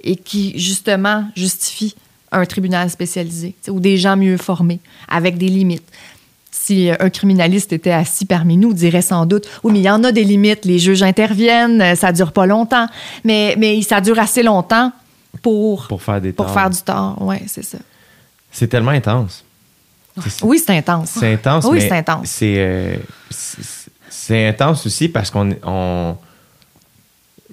et 0.09 0.17
qui, 0.17 0.59
justement, 0.59 1.25
justifie 1.37 1.95
un 2.33 2.45
tribunal 2.45 2.91
spécialisé 2.91 3.55
ou 3.69 3.81
des 3.81 3.97
gens 3.97 4.17
mieux 4.17 4.37
formés 4.37 4.81
avec 5.09 5.39
des 5.39 5.49
limites 5.49 5.89
si 6.51 6.91
euh, 6.91 6.97
un 7.01 7.11
criminaliste 7.11 7.73
était 7.73 7.93
assis 7.93 8.27
parmi 8.27 8.57
nous, 8.57 8.73
dirait 8.75 9.03
sans 9.03 9.25
doute 9.27 9.49
Oui, 9.63 9.73
mais 9.73 9.79
il 9.81 9.85
y 9.85 9.91
en 9.91 10.03
a 10.05 10.13
des 10.13 10.25
limites, 10.25 10.65
les 10.65 10.79
juges 10.79 11.03
interviennent, 11.03 11.81
euh, 11.81 11.95
ça 11.95 12.13
dure 12.13 12.33
pas 12.33 12.47
longtemps. 12.47 12.87
Mais, 13.25 13.55
mais 13.59 13.81
ça 13.83 14.01
dure 14.01 14.19
assez 14.19 14.43
longtemps 14.43 14.93
pour, 15.43 15.87
Pour 15.89 16.03
faire 16.03 16.21
des 16.21 16.33
pour 16.33 16.47
torts. 16.47 16.55
faire 16.55 16.71
du 16.71 16.79
tort. 16.79 17.17
Oui, 17.21 17.37
c'est 17.47 17.65
ça. 17.65 17.79
C'est 18.51 18.69
tellement 18.69 18.91
intense. 18.91 19.45
Oui, 20.43 20.59
c'est 20.59 20.77
intense. 20.77 21.11
C'est 21.19 21.33
intense, 21.33 21.65
Oui, 21.65 21.81
c'est 21.81 21.93
intense. 21.93 22.29
C'est 22.29 22.57
euh, 22.59 24.49
intense 24.51 24.85
aussi 24.85 25.09
parce 25.09 25.31
qu'on 25.31 25.55
on 25.63 26.17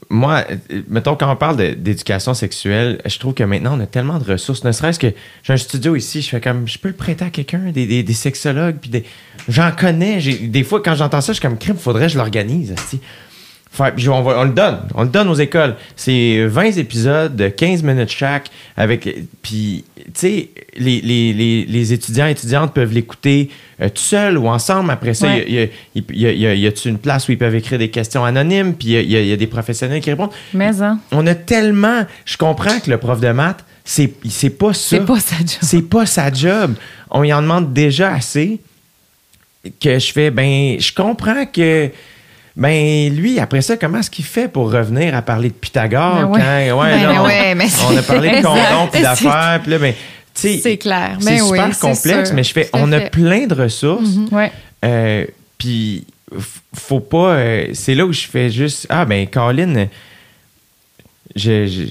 moi, 0.09 0.43
euh, 0.49 0.81
mettons, 0.87 1.15
quand 1.15 1.31
on 1.31 1.35
parle 1.35 1.57
d'éducation 1.75 2.33
sexuelle, 2.33 3.01
je 3.05 3.17
trouve 3.19 3.33
que 3.33 3.43
maintenant, 3.43 3.77
on 3.77 3.79
a 3.79 3.85
tellement 3.85 4.19
de 4.19 4.31
ressources. 4.31 4.63
Ne 4.63 4.71
serait-ce 4.71 4.99
que 4.99 5.13
j'ai 5.43 5.53
un 5.53 5.57
studio 5.57 5.95
ici, 5.95 6.21
je 6.21 6.29
fais 6.29 6.41
comme, 6.41 6.67
je 6.67 6.77
peux 6.77 6.89
le 6.89 6.93
prêter 6.93 7.25
à 7.25 7.29
quelqu'un, 7.29 7.71
des, 7.71 8.03
des, 8.03 8.13
sexologues, 8.13 8.77
puis 8.79 8.89
des... 8.89 9.03
J'en 9.47 9.71
connais. 9.71 10.19
Des 10.19 10.63
fois, 10.63 10.81
quand 10.81 10.95
j'entends 10.95 11.21
ça, 11.21 11.33
je 11.33 11.39
suis 11.39 11.41
comme, 11.41 11.57
crime, 11.57 11.77
faudrait 11.77 12.07
que 12.07 12.13
je 12.13 12.17
l'organise. 12.17 12.73
Puis 13.95 14.09
on, 14.09 14.21
va- 14.21 14.39
on 14.39 14.43
le 14.45 14.53
donne. 14.53 14.79
On 14.95 15.03
le 15.03 15.09
donne 15.09 15.27
aux 15.27 15.35
écoles. 15.35 15.75
C'est 15.95 16.45
20 16.45 16.77
épisodes 16.77 17.35
de 17.35 17.47
15 17.49 17.83
minutes 17.83 18.09
chaque. 18.11 18.49
avec 18.77 19.07
Puis, 19.41 19.83
tu 19.95 20.03
sais, 20.13 20.49
les, 20.77 21.01
les, 21.01 21.33
les, 21.33 21.65
les 21.65 21.93
étudiants 21.93 22.27
et 22.27 22.31
étudiantes 22.31 22.73
peuvent 22.73 22.93
l'écouter 22.93 23.49
euh, 23.81 23.89
tout 23.89 24.01
seul 24.01 24.37
ou 24.37 24.47
ensemble. 24.47 24.91
Après 24.91 25.13
ça, 25.13 25.27
Ouais. 25.27 25.45
il 25.47 25.53
y 25.53 25.59
a, 25.59 25.65
il 25.95 26.19
y 26.21 26.25
a- 26.27 26.31
il 26.31 26.39
y 26.39 26.47
a- 26.47 26.53
il 26.53 26.59
y 26.61 26.67
a 26.67 26.71
une 26.85 26.97
place 26.97 27.27
où 27.27 27.31
ils 27.31 27.37
peuvent 27.37 27.55
écrire 27.55 27.79
des 27.79 27.89
questions 27.89 28.23
anonymes. 28.25 28.73
Puis, 28.75 28.89
il 28.89 29.11
y 29.11 29.31
a- 29.33 29.37
des 29.37 29.47
professionnels 29.47 30.01
qui 30.01 30.09
répondent. 30.09 30.31
Mais, 30.53 30.81
hein, 30.81 30.99
On 31.11 31.25
a 31.27 31.35
tellement. 31.35 32.05
Je 32.25 32.37
comprends 32.37 32.79
que 32.79 32.89
le 32.89 32.97
prof 32.97 33.19
de 33.19 33.29
maths, 33.31 33.63
c'est 33.83 34.13
c'est 34.29 34.49
pas 34.49 34.73
ça. 34.73 34.97
c'est 34.97 35.05
pas 35.05 35.19
ça, 35.19 35.35
job. 35.37 35.47
C'est 35.61 35.81
pas 35.81 36.05
sa 36.05 36.31
job. 36.33 36.73
On 37.11 37.23
y 37.23 37.31
en 37.33 37.41
demande 37.41 37.71
déjà 37.73 38.13
assez 38.13 38.59
que 39.81 39.97
je 39.99 40.11
fais, 40.11 40.31
ben, 40.31 40.77
je 40.79 40.93
comprends 40.93 41.45
que, 41.45 41.89
ben, 42.57 43.13
lui, 43.13 43.39
après 43.39 43.61
ça, 43.61 43.75
comment 43.75 43.99
est-ce 43.99 44.09
qu'il 44.09 44.23
fait 44.25 44.47
pour 44.47 44.71
revenir 44.71 45.13
à 45.15 45.21
parler 45.21 45.49
de 45.49 45.53
Pythagore 45.53 46.15
Ben 46.15 46.25
ouais. 46.29 46.39
quand, 46.69 46.79
ouais, 46.81 46.91
Ben 47.03 47.19
on, 47.19 47.25
ouais, 47.25 47.55
mais 47.55 47.67
on 47.89 47.97
a 47.97 48.01
parlé 48.01 48.29
de 48.29 48.41
condom 48.41 48.87
puis 48.91 49.01
d'affaires, 49.03 49.59
puis 49.61 49.71
là, 49.71 49.79
ben, 49.79 49.93
C'est 50.33 50.77
clair. 50.77 51.17
c'est 51.19 51.25
Ben 51.25 51.41
oui, 51.41 51.57
super 51.59 51.79
complexe, 51.79 52.31
mais 52.33 52.43
je 52.43 52.53
fais, 52.53 52.69
on 52.73 52.91
a 52.93 53.01
plein 53.01 53.45
de 53.47 53.53
ressources, 53.55 54.09
euh, 54.85 55.25
puis 55.57 56.05
faut 56.73 56.99
pas, 57.01 57.35
euh, 57.35 57.67
c'est 57.73 57.95
là 57.95 58.05
où 58.05 58.13
je 58.13 58.25
fais 58.27 58.49
juste, 58.49 58.85
ah, 58.89 59.03
ben, 59.05 59.27
Colin, 59.27 59.87
je, 61.35 61.67
je, 61.67 61.83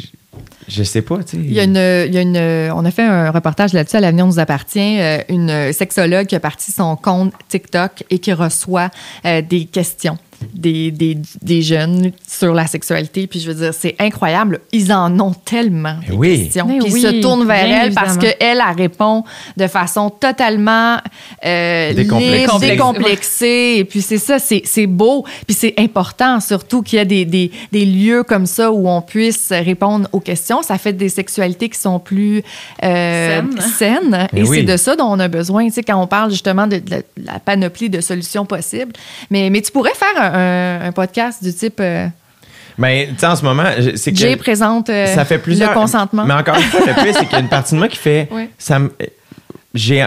je 0.68 0.82
sais 0.82 1.02
pas, 1.02 1.18
tu 1.22 1.32
sais. 1.32 1.36
Il 1.36 1.52
y 1.52 1.60
a 1.60 1.64
une, 1.64 1.76
il 2.08 2.14
y 2.14 2.18
a 2.18 2.22
une, 2.22 2.72
on 2.72 2.84
a 2.84 2.90
fait 2.90 3.02
un 3.02 3.30
reportage 3.30 3.72
là-dessus 3.74 3.96
à 3.96 4.00
l'avenir 4.00 4.26
nous 4.26 4.38
appartient. 4.38 4.98
euh, 5.00 5.18
Une 5.28 5.72
sexologue 5.72 6.26
qui 6.26 6.36
a 6.36 6.40
parti 6.40 6.72
son 6.72 6.96
compte 6.96 7.32
TikTok 7.48 8.04
et 8.10 8.18
qui 8.18 8.32
reçoit 8.32 8.88
euh, 9.26 9.42
des 9.42 9.66
questions 9.66 10.16
des, 10.52 10.90
des, 10.90 11.16
des 11.42 11.62
jeunes 11.62 12.12
sur 12.28 12.52
la 12.54 12.66
sexualité. 12.66 13.26
Puis 13.26 13.40
je 13.40 13.50
veux 13.50 13.54
dire, 13.54 13.72
c'est 13.72 13.94
incroyable. 13.98 14.60
Ils 14.72 14.92
en 14.92 15.18
ont 15.20 15.32
tellement 15.32 15.94
des 16.00 16.06
Eh 16.10 16.12
oui. 16.12 16.42
questions. 16.44 16.66
Mais 16.66 16.78
Puis 16.78 16.92
oui, 16.92 17.00
ils 17.02 17.16
se 17.16 17.20
tournent 17.22 17.46
vers 17.46 17.64
elle 17.84 17.92
parce 17.94 18.16
qu'elle, 18.18 18.36
elle 18.40 18.62
répond 18.76 19.24
de 19.56 19.66
façon 19.66 20.10
totalement 20.10 20.96
euh, 21.44 21.92
Décomplexée. 21.92 22.38
libre, 22.40 22.52
Complexe. 22.52 22.70
décomplexée. 22.76 23.74
Et 23.78 23.84
puis 23.84 24.02
c'est 24.02 24.18
ça, 24.18 24.38
c'est 24.38 24.62
c'est 24.64 24.86
beau. 24.86 25.24
Puis 25.46 25.54
c'est 25.56 25.74
important 25.78 26.40
surtout 26.40 26.82
qu'il 26.82 26.98
y 26.98 27.02
ait 27.02 27.04
des, 27.06 27.24
des, 27.24 27.50
des 27.72 27.84
lieux 27.84 28.22
comme 28.22 28.46
ça 28.46 28.72
où 28.72 28.88
on 28.88 29.00
puisse 29.02 29.50
répondre 29.50 30.08
aux 30.12 30.20
questions. 30.20 30.62
Ça 30.62 30.78
fait 30.78 30.92
des 30.92 31.08
sexualités 31.08 31.68
qui 31.68 31.78
sont 31.78 31.98
plus 31.98 32.42
euh, 32.82 33.40
Saines. 33.40 33.60
saines. 33.60 34.28
Mais 34.32 34.40
Et 34.40 34.42
oui. 34.44 34.58
c'est 34.58 34.62
de 34.64 34.76
ça 34.76 34.96
dont 34.96 35.06
on 35.06 35.18
a 35.20 35.28
besoin, 35.28 35.66
tu 35.66 35.72
sais, 35.74 35.82
quand 35.82 36.00
on 36.00 36.06
parle 36.06 36.30
justement 36.30 36.66
de, 36.66 36.78
de 36.78 36.90
la, 36.90 36.98
la 37.32 37.38
panoplie 37.38 37.90
de 37.90 38.00
solutions 38.00 38.44
possibles. 38.46 38.92
Mais, 39.30 39.50
mais 39.50 39.60
tu 39.62 39.70
pourrais 39.72 39.94
faire 39.94 40.14
un, 40.22 40.33
un- 40.34 40.86
un 40.88 40.92
podcast 40.92 41.42
du 41.42 41.52
type 41.54 41.78
euh, 41.80 42.06
Mais, 42.78 43.08
tu 43.12 43.18
sais, 43.18 43.26
en 43.26 43.36
ce 43.36 43.44
moment, 43.44 43.64
c'est 43.96 44.12
que. 44.12 44.18
Jay 44.18 44.36
présente 44.36 44.90
euh, 44.90 45.06
ça 45.14 45.24
fait 45.24 45.38
plusieurs. 45.38 45.70
le 45.70 45.74
consentement. 45.74 46.24
Mais 46.24 46.34
encore 46.34 46.56
une 46.56 46.62
fois, 46.62 46.80
le 46.86 46.92
pire, 46.94 47.14
c'est 47.14 47.24
qu'il 47.26 47.32
y 47.32 47.36
a 47.36 47.40
une 47.40 47.48
partie 47.48 47.74
de 47.74 47.78
moi 47.78 47.88
qui 47.88 47.96
fait. 47.98 48.28
Ça 48.58 48.80
j'ai, 49.74 50.06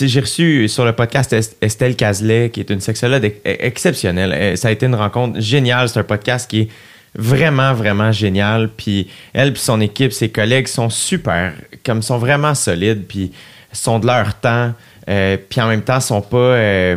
j'ai 0.00 0.20
reçu 0.20 0.68
sur 0.68 0.84
le 0.84 0.92
podcast 0.92 1.32
Est- 1.32 1.56
Estelle 1.60 1.96
Cazelet, 1.96 2.50
qui 2.50 2.60
est 2.60 2.70
une 2.70 2.80
sexologue 2.80 3.24
ex- 3.24 3.36
exceptionnelle. 3.44 4.32
Euh, 4.34 4.56
Ça 4.56 4.68
a 4.68 4.70
été 4.70 4.86
une 4.86 4.94
rencontre 4.94 5.40
géniale. 5.40 5.88
C'est 5.88 6.00
un 6.00 6.04
podcast 6.04 6.48
qui 6.50 6.60
est 6.62 6.68
vraiment, 7.14 7.72
vraiment 7.74 8.12
génial. 8.12 8.68
Puis 8.76 9.08
elle 9.32 9.52
puis 9.52 9.62
son 9.62 9.80
équipe, 9.80 10.12
ses 10.12 10.28
collègues 10.28 10.68
sont 10.68 10.90
super, 10.90 11.52
comme 11.84 12.02
sont 12.02 12.18
vraiment 12.18 12.54
solides, 12.54 13.04
puis 13.08 13.32
sont 13.72 13.98
de 14.00 14.06
leur 14.06 14.34
temps, 14.34 14.72
euh, 15.08 15.36
puis 15.48 15.60
en 15.60 15.68
même 15.68 15.82
temps 15.82 16.00
sont 16.00 16.20
pas. 16.22 16.36
euh, 16.36 16.96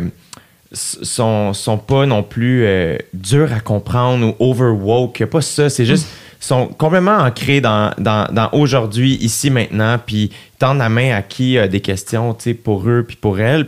sont, 0.74 1.52
sont 1.54 1.78
pas 1.78 2.06
non 2.06 2.22
plus 2.22 2.64
euh, 2.64 2.98
durs 3.14 3.52
à 3.52 3.60
comprendre 3.60 4.34
ou 4.38 4.50
overwoke. 4.50 5.24
Pas 5.24 5.40
ça. 5.40 5.70
C'est 5.70 5.86
juste. 5.86 6.06
sont 6.40 6.66
complètement 6.66 7.16
ancrés 7.16 7.60
dans, 7.60 7.92
dans, 7.96 8.28
dans 8.30 8.50
aujourd'hui, 8.52 9.14
ici, 9.16 9.48
maintenant, 9.48 9.98
puis 10.04 10.30
tendent 10.58 10.78
la 10.78 10.90
main 10.90 11.16
à 11.16 11.22
qui 11.22 11.58
a 11.58 11.68
des 11.68 11.80
questions, 11.80 12.34
tu 12.34 12.42
sais, 12.42 12.54
pour 12.54 12.86
eux 12.88 13.04
puis 13.06 13.16
pour 13.16 13.40
elles. 13.40 13.66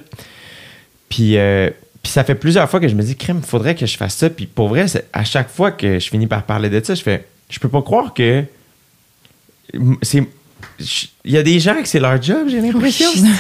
Puis, 1.09 1.38
euh, 1.38 1.70
puis 2.02 2.12
ça 2.12 2.24
fait 2.24 2.34
plusieurs 2.34 2.68
fois 2.68 2.78
que 2.80 2.88
je 2.88 2.94
me 2.94 3.02
dis, 3.02 3.16
crème, 3.16 3.42
faudrait 3.42 3.74
que 3.74 3.86
je 3.86 3.96
fasse 3.96 4.14
ça. 4.16 4.30
Puis 4.30 4.46
pour 4.46 4.68
vrai, 4.68 4.86
à 5.12 5.24
chaque 5.24 5.48
fois 5.48 5.72
que 5.72 5.98
je 5.98 6.09
finis 6.09 6.26
par 6.26 6.42
parler 6.42 6.68
de 6.68 6.84
ça, 6.84 6.94
je 6.94 7.02
fais, 7.02 7.24
je 7.48 7.59
peux 7.59 7.68
pas 7.68 7.82
croire 7.82 8.12
que 8.12 8.44
c'est. 10.02 10.24
Il 11.24 11.32
y 11.32 11.36
a 11.38 11.42
des 11.42 11.59
gens 11.61 11.80
que 11.80 11.88
c'est 11.88 12.00
leur 12.00 12.20
job, 12.20 12.48
j'ai 12.48 12.61
l'impression. 12.61 13.09
Oui, 13.14 13.30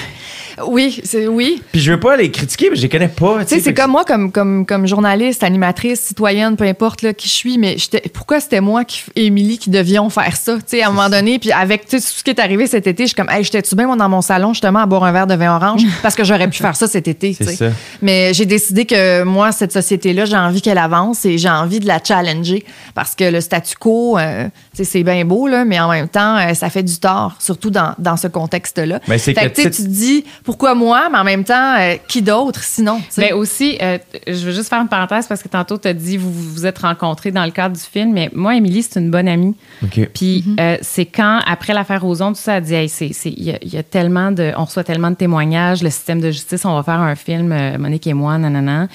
c'est 1.04 1.26
oui. 1.26 1.62
Puis 1.72 1.80
je 1.80 1.92
veux 1.92 2.00
pas 2.00 2.16
les 2.16 2.30
critiquer, 2.30 2.70
mais 2.70 2.76
je 2.76 2.82
les 2.82 2.88
connais 2.88 3.08
pas. 3.08 3.44
Tu 3.44 3.54
sais, 3.54 3.60
c'est 3.60 3.74
comme 3.74 3.90
moi, 3.90 4.04
comme, 4.04 4.32
comme, 4.32 4.64
comme 4.64 4.86
journaliste, 4.86 5.42
animatrice, 5.42 6.00
citoyenne, 6.00 6.56
peu 6.56 6.64
importe 6.64 7.02
là, 7.02 7.12
qui 7.12 7.28
je 7.28 7.32
suis, 7.32 7.58
mais 7.58 7.76
pourquoi 8.12 8.40
c'était 8.40 8.60
moi 8.60 8.84
qui, 8.84 9.02
et 9.14 9.26
Émilie 9.26 9.58
qui 9.58 9.70
devions 9.70 10.08
faire 10.10 10.36
ça? 10.36 10.56
Tu 10.56 10.62
sais, 10.66 10.82
à 10.82 10.88
un 10.88 10.92
moment 10.92 11.10
donné, 11.10 11.38
puis 11.38 11.52
avec 11.52 11.88
tout 11.88 11.98
ce 11.98 12.22
qui 12.22 12.30
est 12.30 12.40
arrivé 12.40 12.66
cet 12.66 12.86
été, 12.86 13.04
je 13.04 13.08
suis 13.08 13.14
comme, 13.14 13.30
hey, 13.30 13.44
j'étais-tu 13.44 13.74
bien, 13.74 13.86
moi, 13.86 13.96
dans 13.96 14.08
mon 14.08 14.22
salon, 14.22 14.52
justement, 14.52 14.80
à 14.80 14.86
boire 14.86 15.04
un 15.04 15.12
verre 15.12 15.26
de 15.26 15.34
vin 15.34 15.54
orange, 15.54 15.82
parce 16.02 16.14
que 16.14 16.24
j'aurais 16.24 16.48
pu 16.48 16.58
faire 16.58 16.76
ça 16.76 16.86
cet 16.86 17.08
été. 17.08 17.34
ça. 17.34 17.66
Mais 18.00 18.32
j'ai 18.32 18.46
décidé 18.46 18.86
que 18.86 19.22
moi, 19.22 19.52
cette 19.52 19.72
société-là, 19.72 20.24
j'ai 20.24 20.36
envie 20.36 20.62
qu'elle 20.62 20.78
avance 20.78 21.24
et 21.24 21.38
j'ai 21.38 21.50
envie 21.50 21.80
de 21.80 21.86
la 21.86 22.00
challenger 22.02 22.64
parce 22.94 23.14
que 23.14 23.24
le 23.24 23.40
statu 23.40 23.76
quo, 23.76 24.18
euh, 24.18 24.44
tu 24.74 24.78
sais, 24.78 24.84
c'est 24.84 25.02
bien 25.02 25.24
beau, 25.24 25.48
là, 25.48 25.64
mais 25.64 25.78
en 25.80 25.90
même 25.90 26.08
temps, 26.08 26.36
euh, 26.38 26.54
ça 26.54 26.70
fait 26.70 26.82
du 26.82 26.98
tort, 26.98 27.36
surtout 27.38 27.70
dans, 27.70 27.94
dans 27.98 28.16
ce 28.16 28.28
contexte-là. 28.28 29.00
Mais 29.08 29.18
c'est 29.18 29.34
Fait 29.34 29.50
que 29.50 29.62
que, 29.62 29.68
tu 29.68 29.70
te 29.70 29.88
dis, 29.88 30.24
pourquoi 30.46 30.74
moi, 30.74 31.08
mais 31.12 31.18
en 31.18 31.24
même 31.24 31.44
temps, 31.44 31.74
euh, 31.78 31.96
qui 32.08 32.22
d'autre 32.22 32.62
sinon? 32.62 32.96
tu 32.98 33.04
sais? 33.10 33.20
Mais 33.20 33.32
aussi, 33.32 33.76
euh, 33.82 33.98
je 34.26 34.46
veux 34.46 34.52
juste 34.52 34.70
faire 34.70 34.80
une 34.80 34.88
parenthèse 34.88 35.26
parce 35.26 35.42
que 35.42 35.48
tantôt, 35.48 35.76
tu 35.76 35.88
as 35.88 35.92
dit 35.92 36.16
vous 36.16 36.32
vous 36.32 36.64
êtes 36.64 36.78
rencontrés 36.78 37.32
dans 37.32 37.44
le 37.44 37.50
cadre 37.50 37.74
du 37.76 37.82
film, 37.82 38.12
mais 38.12 38.30
moi, 38.32 38.54
Émilie, 38.56 38.82
c'est 38.82 38.98
une 39.00 39.10
bonne 39.10 39.28
amie. 39.28 39.54
OK. 39.82 40.08
Puis 40.14 40.44
euh, 40.58 40.78
c'est 40.80 41.04
quand, 41.04 41.40
après 41.46 41.74
l'affaire 41.74 42.04
aux 42.06 42.22
ondes, 42.22 42.34
tout 42.36 42.40
ça, 42.40 42.54
elle 42.58 42.62
dit 42.64 42.74
Hey, 42.74 42.88
c'est- 42.88 43.12
c'est- 43.12 43.30
il 43.36 43.42
y, 43.44 43.50
a- 43.50 43.58
il 43.60 43.74
y 43.74 43.76
a 43.76 43.82
tellement 43.82 44.32
de. 44.32 44.52
On 44.56 44.64
reçoit 44.64 44.84
tellement 44.84 45.10
de 45.10 45.16
témoignages, 45.16 45.82
le 45.82 45.90
système 45.90 46.20
de 46.20 46.30
justice, 46.30 46.64
on 46.64 46.74
va 46.74 46.82
faire 46.82 47.00
un 47.00 47.14
film, 47.16 47.52
euh, 47.52 47.76
Monique 47.76 48.06
et 48.06 48.14
moi, 48.14 48.38
nanana. 48.38 48.86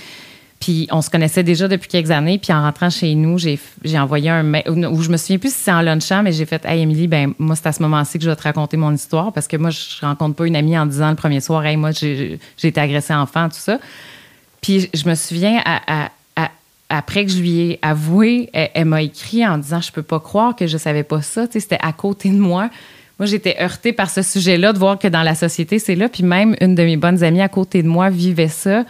Puis 0.62 0.88
on 0.92 1.02
se 1.02 1.10
connaissait 1.10 1.42
déjà 1.42 1.68
depuis 1.68 1.90
quelques 1.90 2.12
années. 2.12 2.38
Puis 2.38 2.54
en 2.54 2.62
rentrant 2.62 2.92
chez 2.92 3.16
nous, 3.16 3.40
j'ai 3.40 3.60
envoyé 4.00 4.30
un 4.30 4.44
mail, 4.44 4.64
ou 4.68 5.02
je 5.02 5.10
me 5.10 5.18
souviens 5.18 5.40
plus 5.40 5.52
si 5.52 5.60
c'est 5.64 5.72
en 5.72 5.82
lunchant, 5.82 6.22
mais 6.22 6.32
j'ai 6.32 6.46
fait 6.46 6.64
Hey, 6.66 6.82
Émilie, 6.82 7.08
ben 7.08 7.34
moi, 7.40 7.56
c'est 7.56 7.66
à 7.68 7.72
ce 7.72 7.82
moment-ci 7.82 8.20
que 8.20 8.24
je 8.24 8.30
vais 8.30 8.36
te 8.36 8.44
raconter 8.44 8.78
mon 8.78 8.94
histoire 8.94 9.34
parce 9.34 9.48
que 9.48 9.58
moi, 9.58 9.72
je 9.72 10.06
rencontre 10.06 10.36
pas 10.36 10.46
une 10.46 10.56
amie 10.56 10.78
en 10.78 10.86
disant 10.86 11.10
le 11.10 11.16
premier 11.16 11.42
soir 11.42 11.66
Hey, 11.66 11.78
moi, 11.78 11.90
j'ai 11.92 12.40
été 12.64 12.80
agressée 12.80 13.14
enfant, 13.14 13.50
tout 13.50 13.58
ça. 13.58 13.80
Puis 14.62 14.88
je 14.94 15.10
me 15.10 15.16
souviens, 15.16 15.64
après 16.90 17.26
que 17.26 17.32
je 17.32 17.40
lui 17.40 17.60
ai 17.62 17.80
avoué, 17.82 18.52
elle, 18.54 18.70
elle 18.76 18.86
m'a 18.86 19.02
écrit 19.02 19.46
en 19.48 19.58
disant 19.58 19.82
Je 19.82 19.92
peux 19.92 20.04
pas 20.04 20.20
croire 20.20 20.56
que 20.56 20.68
je 20.68 20.78
savais 20.78 21.04
pas 21.04 21.24
ça. 21.24 21.48
Tu 21.48 21.54
sais, 21.54 21.60
C'était 21.62 21.80
à 21.82 21.92
côté 21.92 22.30
de 22.30 22.38
moi. 22.38 22.70
Moi, 23.18 23.26
j'étais 23.26 23.58
heurtée 23.60 23.94
par 23.94 24.12
ce 24.12 24.22
sujet-là, 24.22 24.74
de 24.74 24.80
voir 24.80 25.00
que 25.00 25.08
dans 25.08 25.24
la 25.24 25.34
société, 25.34 25.80
c'est 25.80 25.96
là. 25.96 26.08
Puis 26.08 26.22
même 26.24 26.56
une 26.62 26.76
de 26.76 26.84
mes 26.84 26.98
bonnes 26.98 27.24
amies 27.24 27.42
à 27.42 27.50
côté 27.50 27.82
de 27.82 27.88
moi 27.88 28.12
vivait 28.12 28.48
ça. 28.48 28.84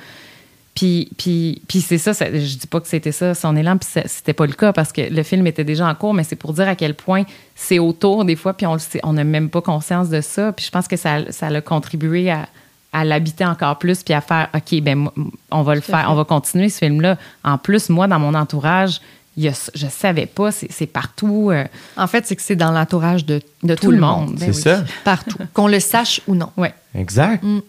Puis, 0.76 1.10
puis, 1.18 1.62
puis 1.68 1.82
c'est 1.82 1.98
ça, 1.98 2.14
ça- 2.14 2.32
je 2.32 2.56
dis 2.58 2.68
pas 2.68 2.80
que 2.80 2.88
c'était 2.88 3.12
ça 3.12 3.34
son 3.36 3.56
élan, 3.58 3.78
puis 3.78 3.90
ça- 3.92 4.08
c'était 4.08 4.34
pas 4.34 4.46
le 4.46 4.54
cas 4.54 4.72
parce 4.72 4.94
que 4.94 5.02
le 5.02 5.24
film 5.24 5.46
était 5.46 5.66
déjà 5.66 5.86
en 5.88 5.94
cours, 5.96 6.14
mais 6.14 6.24
c'est 6.24 6.38
pour 6.38 6.54
dire 6.54 6.68
à 6.70 6.76
quel 6.76 6.96
point 6.96 7.24
c'est 7.56 7.78
autour 7.80 8.24
des 8.24 8.36
fois, 8.38 8.54
puis 8.54 8.66
on 8.66 8.78
on 9.04 9.14
n'a 9.14 9.24
même 9.26 9.50
pas 9.50 9.62
conscience 9.62 10.08
de 10.10 10.22
ça. 10.22 10.54
Puis 10.54 10.66
je 10.66 10.72
pense 10.72 10.88
que 10.88 10.96
ça, 10.96 11.30
ça 11.32 11.48
a 11.48 11.62
contribué 11.62 12.32
à, 12.32 12.48
à 12.94 13.04
l'habiter 13.04 13.46
encore 13.46 13.80
plus, 13.80 14.02
puis 14.02 14.14
à 14.14 14.22
faire, 14.22 14.48
OK, 14.56 14.82
ben 14.82 15.10
on 15.52 15.62
va 15.62 15.76
le 15.76 15.82
faire, 15.82 16.08
on 16.10 16.16
va 16.16 16.24
continuer 16.24 16.70
ce 16.70 16.78
film-là. 16.80 17.18
En 17.44 17.58
plus, 17.58 17.90
moi, 17.90 18.08
dans 18.08 18.20
mon 18.20 18.34
entourage, 18.34 19.02
il 19.38 19.44
y 19.44 19.48
a, 19.50 19.70
je 19.76 19.88
savais 19.88 20.26
pas, 20.26 20.52
c'est 20.52 20.86
partout, 20.88 21.50
euh, 21.52 21.66
En 21.98 22.08
fait, 22.08 22.26
c'est 22.28 22.36
que 22.36 22.42
c'est 22.42 22.56
dans 22.58 22.72
l'entourage 22.72 23.26
de, 23.26 23.42
de 23.64 23.76
tout, 23.76 23.92
le 23.92 23.98
monde. 24.00 24.36
C'est 24.38 24.46
Ben 24.48 24.54
oui. 24.54 24.62
ça. 24.62 24.84
Partout. 25.06 25.38
Qu'on 25.54 25.68
le 25.68 25.80
sache 25.80 26.22
ou 26.28 26.36
non. 26.36 26.50
Ouais. 26.58 26.74
Exact. 26.96 27.42
Mm. 27.44 27.60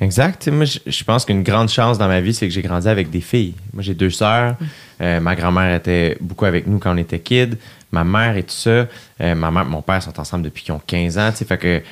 Exact. 0.00 0.48
Moi, 0.48 0.66
je, 0.66 1.04
pense 1.04 1.24
qu'une 1.24 1.42
grande 1.42 1.70
chance 1.70 1.96
dans 1.96 2.08
ma 2.08 2.20
vie, 2.20 2.34
c'est 2.34 2.46
que 2.46 2.52
j'ai 2.52 2.62
grandi 2.62 2.88
avec 2.88 3.08
des 3.08 3.22
filles. 3.22 3.54
Moi, 3.72 3.82
j'ai 3.82 3.94
deux 3.94 4.10
sœurs. 4.10 4.52
Mm. 4.52 4.64
Euh, 5.00 5.20
ma 5.20 5.34
grand-mère 5.34 5.74
était 5.74 6.16
beaucoup 6.20 6.44
avec 6.44 6.66
nous 6.66 6.78
quand 6.78 6.92
on 6.94 6.98
était 6.98 7.18
kids. 7.18 7.56
Ma 7.92 8.04
mère 8.04 8.36
et 8.36 8.42
tout 8.42 8.54
ça. 8.54 8.70
Euh, 8.70 9.34
ma 9.34 9.50
mère 9.50 9.62
et 9.62 9.70
mon 9.70 9.80
père 9.80 10.02
sont 10.02 10.18
ensemble 10.20 10.44
depuis 10.44 10.64
qu'ils 10.64 10.74
ont 10.74 10.82
15 10.86 11.18
ans. 11.18 11.32
Fait 11.32 11.56
que 11.56 11.82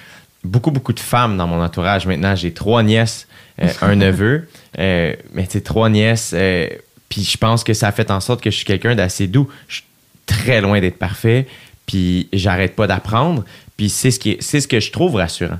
beaucoup, 0.42 0.70
beaucoup 0.70 0.92
de 0.92 1.00
femmes 1.00 1.38
dans 1.38 1.46
mon 1.46 1.62
entourage. 1.62 2.07
Maintenant, 2.07 2.36
j'ai 2.36 2.52
trois 2.52 2.82
nièces, 2.82 3.26
euh, 3.62 3.68
un 3.80 3.96
neveu. 3.96 4.48
Mais 4.76 5.46
tu 5.48 5.62
trois 5.62 5.88
nièces. 5.88 6.34
puis 7.09 7.22
je 7.24 7.38
pense 7.38 7.64
que 7.64 7.72
ça 7.72 7.88
a 7.88 7.92
fait 7.92 8.11
en 8.11 8.20
sorte 8.20 8.42
que 8.42 8.50
je 8.50 8.57
suis 8.57 8.66
quelqu'un 8.66 8.94
d'assez 8.94 9.28
doux. 9.28 9.48
Je 9.66 9.76
suis 9.76 9.84
très 10.26 10.61
loin 10.61 10.78
d'être 10.78 10.98
parfait. 10.98 11.46
Puis 11.86 12.28
j'arrête 12.34 12.76
pas 12.76 12.86
d'apprendre. 12.86 13.44
Puis 13.78 13.88
c'est 13.88 14.11
ce, 14.11 14.18
qui 14.18 14.32
est- 14.32 14.42
c'est 14.42 14.61
ce 14.61 14.68
que 14.68 14.78
je 14.78 14.92
trouve 14.92 15.16
rassurant 15.16 15.59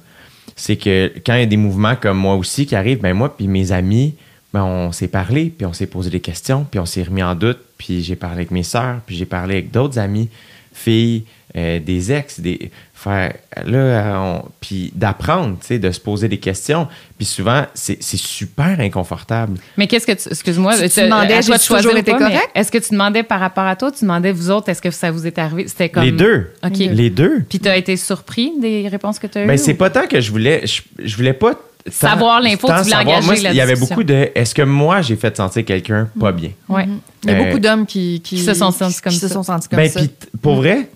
c'est 0.57 0.77
que 0.77 1.13
quand 1.25 1.35
il 1.35 1.41
y 1.41 1.43
a 1.43 1.47
des 1.47 1.57
mouvements 1.57 1.97
comme 1.97 2.19
moi 2.19 2.35
aussi 2.35 2.67
qui 2.67 2.77
arrivent, 2.77 3.01
ben 3.01 3.15
moi 3.15 3.37
puis 3.37 3.49
mes 3.49 3.73
amis, 3.73 4.15
ben 4.53 4.65
on 4.65 4.93
s'est 4.93 5.09
parlé, 5.09 5.53
puis 5.57 5.67
on 5.67 5.73
s'est 5.73 5.87
posé 5.87 6.11
des 6.11 6.21
questions, 6.21 6.65
puis 6.71 6.79
on 6.79 6.87
s'est 6.87 7.03
remis 7.03 7.23
en 7.23 7.35
doute, 7.35 7.59
puis 7.77 8.03
j'ai 8.03 8.17
parlé 8.17 8.37
avec 8.37 8.51
mes 8.51 8.63
sœurs, 8.63 9.01
puis 9.07 9.17
j'ai 9.17 9.27
parlé 9.27 9.55
avec 9.55 9.71
d'autres 9.71 9.99
amis. 9.99 10.29
Filles, 10.75 11.25
euh, 11.57 11.79
des 11.79 12.13
ex, 12.13 12.41
des 12.41 12.71
faire 12.93 13.35
là, 13.65 14.19
on- 14.21 14.45
puis 14.61 14.91
d'apprendre, 14.95 15.59
tu 15.61 15.67
sais, 15.67 15.79
de 15.79 15.91
se 15.91 16.01
poser 16.01 16.27
des 16.27 16.39
questions. 16.39 16.89
Puis 17.19 17.27
souvent, 17.27 17.65
c'est 17.75 18.03
c'est 18.03 18.17
super 18.17 18.81
inconfortable. 18.81 19.59
Mais 19.77 19.87
qu'est-ce 19.87 20.07
que 20.07 20.13
tu. 20.13 20.29
Excuse-moi, 20.31 20.77
Tu- 20.79 20.89
tu 20.89 21.01
demandais, 21.03 21.43
choisir 21.43 21.77
toujours 21.79 21.95
ou 21.95 21.97
été 21.97 22.13
correct? 22.13 22.51
Est-ce 22.55 22.73
que 22.73 22.79
tu 22.79 22.91
demandais 22.93 23.23
par 23.23 23.41
rapport 23.41 23.65
à 23.67 23.77
toi, 23.77 23.93
tu 23.93 24.01
demandais 24.05 24.33
vous 24.33 24.51
autres, 24.51 24.69
est-ce 24.71 24.83
que 24.83 24.91
ça 24.91 25.11
vous 25.11 25.27
est 25.27 25.39
arrivé? 25.39 25.69
C'était 25.69 25.91
comme. 25.91 26.03
Les 26.05 26.13
deux. 26.13 26.51
OK. 26.65 26.77
Les 26.79 27.11
deux. 27.11 27.43
Puis 27.49 27.61
tu 27.61 27.69
as 27.69 27.77
été 27.77 27.97
surpris 27.97 28.53
des 28.61 28.89
réponses 28.89 29.19
que 29.19 29.27
tu 29.27 29.39
as 29.39 29.45
eues? 29.45 29.47
Ben, 29.47 29.59
c'est 29.59 29.75
ou- 29.75 29.77
pas 29.77 29.91
tant 29.91 30.07
que 30.07 30.21
je 30.21 30.31
voulais. 30.31 30.67
Je, 30.67 30.81
je 31.05 31.17
voulais 31.17 31.35
pas. 31.35 31.55
Savoir 31.91 32.41
l'info, 32.41 32.67
tu 32.69 32.83
voulais 32.85 32.95
engager 32.97 33.27
Moi, 33.27 33.37
Il 33.37 33.55
y 33.57 33.61
avait 33.61 33.77
beaucoup 33.77 34.05
de. 34.05 34.31
Est-ce 34.35 34.55
que 34.55 34.63
moi, 34.63 35.03
j'ai 35.03 35.17
fait 35.17 35.37
sentir 35.37 35.65
quelqu'un 35.67 36.09
pas 36.19 36.33
bien? 36.33 36.51
Ouais. 36.69 36.87
Il 37.25 37.31
y 37.31 37.33
a 37.35 37.37
Euh, 37.37 37.45
beaucoup 37.45 37.59
d'hommes 37.59 37.85
qui, 37.85 38.21
qui, 38.25 38.37
qui 38.37 38.43
se 38.43 38.55
sont 38.55 38.71
sentis 38.71 39.01
comme 39.03 39.13
qui 39.13 39.19
se 39.19 39.29
ça. 39.29 39.35
sont 39.35 39.43
sentis 39.43 39.69
comme 39.69 39.77
Ben, 39.77 39.91
ça. 39.91 40.01
pour 40.41 40.57
vrai, 40.57 40.89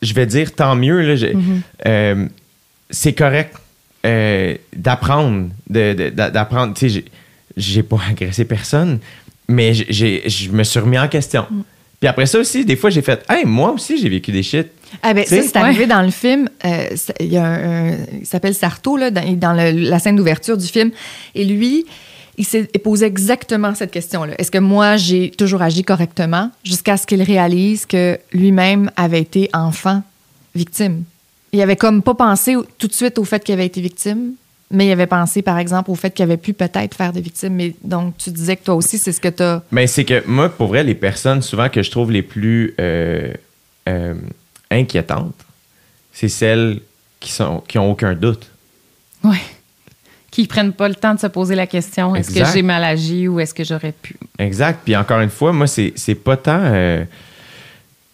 je 0.00 0.14
vais 0.14 0.24
dire 0.26 0.54
tant 0.54 0.74
mieux. 0.76 1.02
là, 1.02 1.14
j'ai- 1.16 1.36
euh, 1.86 2.26
c'est 2.88 3.12
correct 3.12 3.54
euh, 4.06 4.54
d'apprendre. 4.74 5.48
d'apprendre. 5.68 6.72
Tu 6.74 6.88
sais, 6.88 7.04
j'ai- 7.56 7.82
pas 7.82 7.98
agressé 8.10 8.46
personne, 8.46 8.98
mais 9.46 9.74
je 9.74 10.50
me 10.50 10.64
suis 10.64 10.80
remis 10.80 10.98
en 10.98 11.08
question. 11.08 11.46
Puis 12.00 12.08
après 12.08 12.24
ça 12.24 12.38
aussi, 12.38 12.64
des 12.64 12.76
fois, 12.76 12.88
j'ai 12.88 13.02
fait 13.02 13.22
Hey, 13.28 13.44
moi 13.44 13.72
aussi, 13.72 13.98
j'ai 14.00 14.08
vécu 14.08 14.32
des 14.32 14.42
shit. 14.42 14.68
Ah 15.02 15.14
ben, 15.14 15.24
ça, 15.24 15.42
c'est 15.42 15.56
arrivé 15.56 15.86
dans 15.86 16.02
le 16.02 16.10
film. 16.10 16.48
euh, 16.64 16.84
Il 17.20 17.26
y 17.32 17.36
a 17.36 17.44
un, 17.44 17.92
un- 17.92 17.96
il 18.20 18.26
s'appelle 18.26 18.54
Sarto, 18.54 18.96
là, 18.96 19.10
dans, 19.10 19.22
dans 19.36 19.52
le- 19.52 19.70
la 19.88 19.98
scène 19.98 20.16
d'ouverture 20.16 20.56
du 20.56 20.66
film. 20.66 20.90
Et 21.34 21.44
lui, 21.44 21.86
il 22.38 22.44
s'est 22.44 22.64
posé 22.82 23.06
exactement 23.06 23.74
cette 23.74 23.90
question-là. 23.90 24.34
Est-ce 24.38 24.50
que 24.50 24.58
moi, 24.58 24.96
j'ai 24.96 25.30
toujours 25.30 25.62
agi 25.62 25.82
correctement 25.84 26.50
jusqu'à 26.64 26.96
ce 26.96 27.06
qu'il 27.06 27.22
réalise 27.22 27.86
que 27.86 28.18
lui-même 28.32 28.90
avait 28.96 29.20
été 29.20 29.48
enfant 29.52 30.02
victime? 30.54 31.04
Il 31.52 31.60
avait 31.60 31.76
comme 31.76 32.02
pas 32.02 32.14
pensé 32.14 32.54
tout 32.78 32.86
de 32.86 32.92
suite 32.92 33.18
au 33.18 33.24
fait 33.24 33.42
qu'il 33.44 33.52
avait 33.54 33.66
été 33.66 33.80
victime, 33.80 34.32
mais 34.70 34.86
il 34.86 34.92
avait 34.92 35.08
pensé, 35.08 35.42
par 35.42 35.58
exemple, 35.58 35.90
au 35.90 35.96
fait 35.96 36.12
qu'il 36.12 36.22
avait 36.22 36.36
pu 36.36 36.52
peut-être 36.52 36.94
faire 36.96 37.12
des 37.12 37.20
victimes. 37.20 37.54
Mais 37.54 37.74
donc, 37.82 38.16
tu 38.18 38.30
disais 38.30 38.54
que 38.56 38.64
toi 38.64 38.76
aussi, 38.76 38.98
c'est 38.98 39.10
ce 39.12 39.20
que 39.20 39.28
tu 39.28 39.42
as... 39.42 39.62
Mais 39.72 39.86
c'est 39.88 40.04
que 40.04 40.22
moi, 40.26 40.48
pour 40.48 40.68
vrai, 40.68 40.84
les 40.84 40.94
personnes 40.94 41.42
souvent 41.42 41.68
que 41.68 41.82
je 41.82 41.90
trouve 41.90 42.12
les 42.12 42.22
plus 42.22 42.72
euh, 42.80 43.32
euh, 43.88 44.14
inquiétantes, 44.70 45.34
c'est 46.12 46.28
celles 46.28 46.80
qui 47.18 47.30
sont 47.32 47.62
qui 47.66 47.78
ont 47.78 47.90
aucun 47.90 48.14
doute. 48.14 48.46
Ouais. 49.24 49.40
Qui 50.30 50.46
prennent 50.46 50.72
pas 50.72 50.88
le 50.88 50.94
temps 50.94 51.14
de 51.14 51.18
se 51.20 51.26
poser 51.26 51.54
la 51.56 51.66
question 51.66 52.14
est-ce 52.14 52.30
que 52.32 52.44
j'ai 52.52 52.62
mal 52.62 52.84
agi 52.84 53.26
ou 53.26 53.40
est-ce 53.40 53.52
que 53.52 53.64
j'aurais 53.64 53.92
pu? 53.92 54.16
Exact. 54.38 54.80
Puis 54.84 54.96
encore 54.96 55.20
une 55.20 55.28
fois, 55.30 55.52
moi, 55.52 55.66
c'est 55.66 55.92
c'est 55.96 56.14
pas 56.14 56.36
tant. 56.36 56.60
euh, 56.62 57.04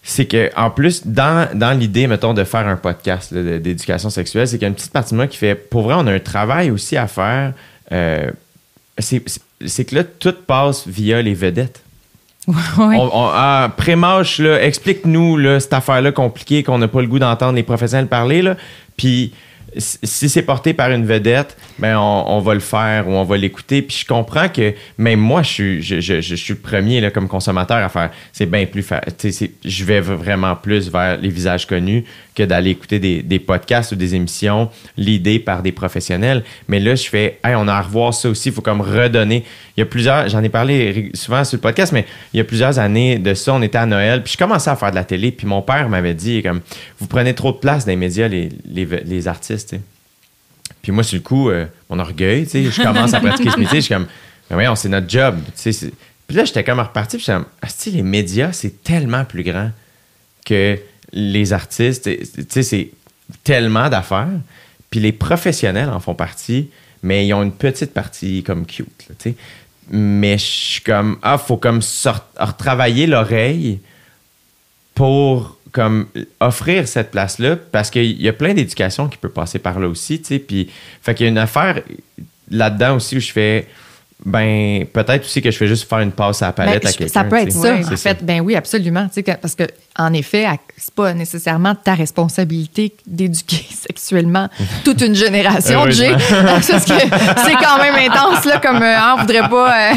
c'est 0.03 0.27
que 0.27 0.51
en 0.57 0.71
plus, 0.71 1.07
dans, 1.07 1.49
dans 1.59 1.77
l'idée, 1.79 2.07
mettons, 2.07 2.33
de 2.33 2.45
faire 2.45 2.67
un 2.69 2.77
podcast 2.77 3.33
là, 3.33 3.59
d'éducation 3.59 4.09
sexuelle, 4.09 4.47
c'est 4.49 4.57
qu'il 4.57 4.63
y 4.63 4.67
a 4.67 4.69
une 4.69 4.75
petite 4.75 4.93
partie 4.93 5.11
de 5.13 5.17
moi 5.17 5.27
qui 5.27 5.37
fait. 5.37 5.55
Pour 5.55 5.83
vrai, 5.83 5.95
on 5.99 6.07
a 6.07 6.13
un 6.13 6.21
travail 6.21 6.71
aussi 6.71 6.97
à 6.97 7.07
faire. 7.07 7.53
euh, 7.93 8.31
c'est 8.99 9.23
c'est- 9.29 9.41
c'est 9.67 9.85
que 9.87 9.95
là, 9.95 10.05
tout 10.05 10.35
passe 10.47 10.87
via 10.87 11.21
les 11.23 11.33
vedettes. 11.35 11.81
Ouais. 12.79 12.97
On, 12.97 13.29
ah, 13.33 13.71
explique-nous 14.61 15.59
cette 15.59 15.73
affaire-là 15.73 16.13
compliquée 16.13 16.63
qu'on 16.63 16.79
n'a 16.79 16.89
pas 16.89 17.01
le 17.01 17.09
goût 17.09 17.19
d'entendre 17.19 17.55
les 17.55 17.63
professionnels 17.63 18.07
parler. 18.07 18.43
Là. 18.43 18.57
Puis 18.97 19.33
si 19.79 20.29
c'est 20.29 20.43
porté 20.43 20.73
par 20.75 20.91
une 20.91 21.05
vedette, 21.05 21.57
ben 21.79 21.99
on, 21.99 22.41
va 22.41 22.55
le 22.55 22.61
faire 22.61 23.09
ou 23.09 23.13
on 23.13 23.25
va 23.25 23.37
l'écouter. 23.37 23.83
Puis 23.83 23.99
je 24.01 24.07
comprends 24.07 24.49
que 24.49 24.75
même 24.99 25.21
moi, 25.21 25.43
je 25.43 25.51
suis, 25.51 25.83
je, 25.83 26.21
suis 26.21 26.55
le 26.55 26.59
premier 26.59 27.01
là, 27.01 27.11
comme 27.11 27.29
consommateur 27.29 27.79
à 27.79 27.89
faire. 27.89 28.11
C'est 28.33 28.47
bien 28.47 28.67
plus. 28.67 28.83
fa- 28.83 29.03
tu 29.03 29.31
sais, 29.31 29.33
c'est- 29.33 29.53
Je 29.65 29.85
vais 29.85 30.01
vraiment 30.01 30.57
plus 30.57 30.91
vers 30.91 31.19
les 31.19 31.29
visages 31.29 31.67
connus 31.67 32.05
que 32.35 32.43
d'aller 32.43 32.71
écouter 32.71 32.99
des, 32.99 33.39
podcasts 33.39 33.93
ou 33.93 33.97
des 33.97 34.15
émissions 34.15 34.71
l'idée 34.97 35.39
par 35.39 35.63
des 35.63 35.73
professionnels. 35.73 36.43
Mais 36.69 36.81
là, 36.81 36.95
je 36.95 37.09
fais, 37.09 37.39
hey, 37.45 37.55
on 37.57 37.69
a 37.69 37.75
à 37.75 37.81
revoir 37.81 38.13
ça 38.13 38.29
aussi. 38.29 38.51
Il 38.51 38.55
faut 38.55 38.63
comme 38.63 38.81
redonner. 38.81 39.45
Il 39.77 39.81
y 39.81 39.83
a 39.83 39.87
plusieurs, 39.87 40.29
j'en 40.29 40.43
ai 40.43 40.49
parlé 40.49 41.11
souvent 41.15 41.45
sur 41.45 41.57
le 41.57 41.61
podcast, 41.61 41.93
mais 41.93 42.07
il 42.33 42.39
y 42.39 42.41
a 42.41 42.45
plusieurs 42.45 42.79
années 42.79 43.19
de 43.19 43.35
ça, 43.35 43.55
on 43.55 43.63
était 43.63 43.79
à 43.79 43.87
Noël, 43.87 44.23
puis 44.23 44.33
je 44.33 44.39
commençais 44.39 44.71
à 44.71 44.77
faire 44.77 44.91
de 44.91 44.95
la 44.95 45.05
télé, 45.05 45.33
puis 45.33 45.47
mon 45.47 45.61
père 45.61 45.89
m'avait 45.91 46.15
dit, 46.15 46.43
comme, 46.43 46.61
vous 46.99 47.07
prenez 47.07 47.35
trop 47.35 47.53
de 47.53 47.59
place 47.59 47.85
dans 47.85 47.91
les 47.91 47.97
médias, 47.97 48.29
les 48.29 49.29
artistes, 49.29 49.66
Puis 50.83 50.93
moi, 50.93 51.03
sur 51.03 51.17
le 51.17 51.23
coup, 51.23 51.51
euh, 51.51 51.67
mon 51.91 51.99
orgueil, 51.99 52.45
tu 52.45 52.51
sais, 52.51 52.65
je 52.71 52.83
commence 52.83 53.15
à 53.15 53.21
pratiquer 53.21 53.51
ce 53.51 53.59
métier, 53.59 53.81
je 53.81 53.87
suis 53.87 53.95
comme, 53.95 54.07
mais 54.49 54.55
voyons, 54.55 54.77
c'est 54.77 54.89
notre 54.89 55.09
job, 55.09 55.39
tu 55.61 55.73
sais. 55.73 55.93
Puis 56.27 56.37
là, 56.37 56.45
j'étais 56.45 56.65
comme 56.65 56.81
reparti, 56.81 57.17
puis 57.17 57.25
j'étais 57.25 57.39
comme, 57.39 57.47
Asti, 57.63 57.91
les 57.91 58.03
médias, 58.03 58.53
c'est 58.53 58.83
tellement 58.83 59.25
plus 59.25 59.43
grand 59.43 59.71
que 60.45 60.79
les 61.13 61.53
artistes, 61.53 62.05
tu 62.05 62.45
sais, 62.49 62.63
c'est 62.63 62.91
tellement 63.45 63.89
d'affaires. 63.89 64.29
Puis 64.91 65.01
les 65.01 65.13
professionnels 65.13 65.89
en 65.89 66.01
font 66.01 66.15
partie, 66.15 66.71
mais 67.03 67.27
ils 67.27 67.35
ont 67.35 67.43
une 67.43 67.53
petite 67.53 67.93
partie 67.93 68.43
comme 68.43 68.67
cute, 68.67 68.89
tu 68.99 69.15
sais. 69.19 69.35
Mais 69.91 70.39
je 70.39 70.45
suis 70.45 70.81
comme, 70.83 71.19
ah, 71.23 71.39
faut 71.39 71.57
comme 71.57 71.81
retravailler 72.39 73.07
l'oreille 73.07 73.81
pour 74.95 75.56
comme 75.77 76.07
offrir 76.41 76.89
cette 76.89 77.11
place-là 77.11 77.55
parce 77.71 77.91
qu'il 77.91 78.19
y 78.19 78.29
a 78.29 78.33
plein 78.33 78.55
d'éducation 78.55 79.09
qui 79.09 79.19
peut 79.19 79.29
passer 79.29 79.59
par 79.59 79.79
là 79.79 79.87
aussi, 79.87 80.23
tu 80.23 80.29
sais. 80.29 80.39
Puis, 80.39 80.71
fait 81.03 81.15
qu'il 81.15 81.25
y 81.25 81.29
a 81.29 81.31
une 81.31 81.37
affaire 81.37 81.83
là-dedans 82.51 82.97
aussi 82.97 83.19
où 83.19 83.21
je 83.21 83.31
fais, 83.31 83.69
ben, 84.25 84.87
peut-être 84.93 85.25
aussi 85.25 85.43
que 85.43 85.51
je 85.51 85.57
fais 85.57 85.67
juste 85.67 85.89
faire 85.89 85.99
une 86.01 86.11
passe 86.13 86.43
à 86.43 86.47
la 86.47 86.53
palette 86.53 86.83
Ben, 86.83 86.89
à 86.89 86.93
quelqu'un. 86.93 87.13
ça 87.13 87.25
peut 87.25 87.37
être 87.37 87.53
ça, 87.53 87.75
Ouais, 87.75 87.85
en 87.85 87.97
fait. 87.97 88.25
Ben 88.25 88.41
oui, 88.41 88.57
absolument. 88.57 89.09
Parce 89.43 89.55
que, 89.55 89.65
en 89.99 90.13
effet, 90.15 90.47
c'est 90.77 90.95
pas 90.95 91.13
nécessairement 91.13 91.75
ta 91.75 91.95
responsabilité 91.95 92.95
d'éduquer 93.07 93.65
sexuellement 93.87 94.49
toute 94.85 95.03
une 95.03 95.15
génération, 95.15 95.89
Jay. 95.91 96.13
Parce 96.31 96.67
que 96.67 96.79
c'est 96.81 97.55
quand 97.55 97.79
même 97.79 98.11
intense, 98.11 98.45
là, 98.47 98.59
comme 98.59 98.83
euh, 98.83 98.95
ah, 98.97 99.17
on 99.19 99.21
voudrait 99.21 99.49
pas. 99.49 99.91
euh, 99.91 99.95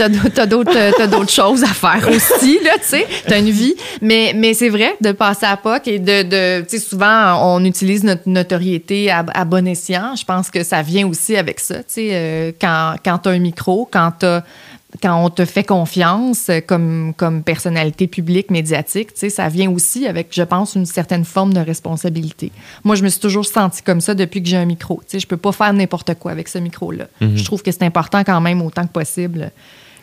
euh, 0.00 0.90
t'as 0.96 1.06
d'autres 1.06 1.30
choses 1.32 1.64
à 1.64 1.68
faire 1.68 2.08
aussi, 2.08 2.58
là, 2.62 2.72
tu 2.80 2.88
sais. 2.88 3.06
T'as 3.26 3.38
une 3.38 3.50
vie. 3.50 3.74
Mais, 4.00 4.32
mais 4.36 4.54
c'est 4.54 4.68
vrai, 4.68 4.94
de 5.00 5.12
passer 5.12 5.46
à 5.46 5.56
POC 5.56 5.88
et 5.88 5.98
de. 5.98 6.22
de 6.22 6.60
tu 6.68 6.78
sais, 6.78 6.84
souvent, 6.84 7.54
on 7.54 7.64
utilise 7.64 8.04
notre 8.04 8.28
notoriété 8.28 9.10
à, 9.10 9.24
à 9.34 9.44
bon 9.44 9.66
escient. 9.66 10.14
Je 10.16 10.24
pense 10.24 10.50
que 10.50 10.62
ça 10.62 10.82
vient 10.82 11.06
aussi 11.06 11.36
avec 11.36 11.60
ça, 11.60 11.76
tu 11.78 11.84
sais. 11.88 12.08
euh, 12.12 12.52
quand 12.60 12.96
quand 13.04 13.18
t'as 13.18 13.30
un 13.30 13.38
micro, 13.38 13.61
quand 13.90 14.12
t'as 14.18 14.42
quand 15.02 15.24
on 15.24 15.30
te 15.30 15.46
fait 15.46 15.64
confiance 15.64 16.50
euh, 16.50 16.60
comme, 16.60 17.14
comme 17.16 17.42
personnalité 17.42 18.06
publique, 18.06 18.50
médiatique, 18.50 19.14
tu 19.14 19.20
sais, 19.20 19.30
ça 19.30 19.48
vient 19.48 19.70
aussi 19.70 20.06
avec, 20.06 20.28
je 20.32 20.42
pense, 20.42 20.74
une 20.74 20.84
certaine 20.84 21.24
forme 21.24 21.54
de 21.54 21.60
responsabilité. 21.60 22.52
Moi, 22.84 22.94
je 22.94 23.02
me 23.02 23.08
suis 23.08 23.18
toujours 23.18 23.46
sentie 23.46 23.80
comme 23.82 24.02
ça 24.02 24.14
depuis 24.14 24.42
que 24.42 24.48
j'ai 24.50 24.58
un 24.58 24.66
micro. 24.66 24.96
Tu 24.96 25.12
sais, 25.12 25.18
je 25.20 25.26
peux 25.26 25.38
pas 25.38 25.52
faire 25.52 25.72
n'importe 25.72 26.12
quoi 26.16 26.30
avec 26.30 26.46
ce 26.46 26.58
micro-là. 26.58 27.06
Je 27.22 27.42
trouve 27.42 27.62
que 27.62 27.72
c'est 27.72 27.84
important 27.84 28.22
quand 28.22 28.38
même, 28.42 28.60
autant 28.60 28.82
que 28.86 28.92
possible, 28.92 29.50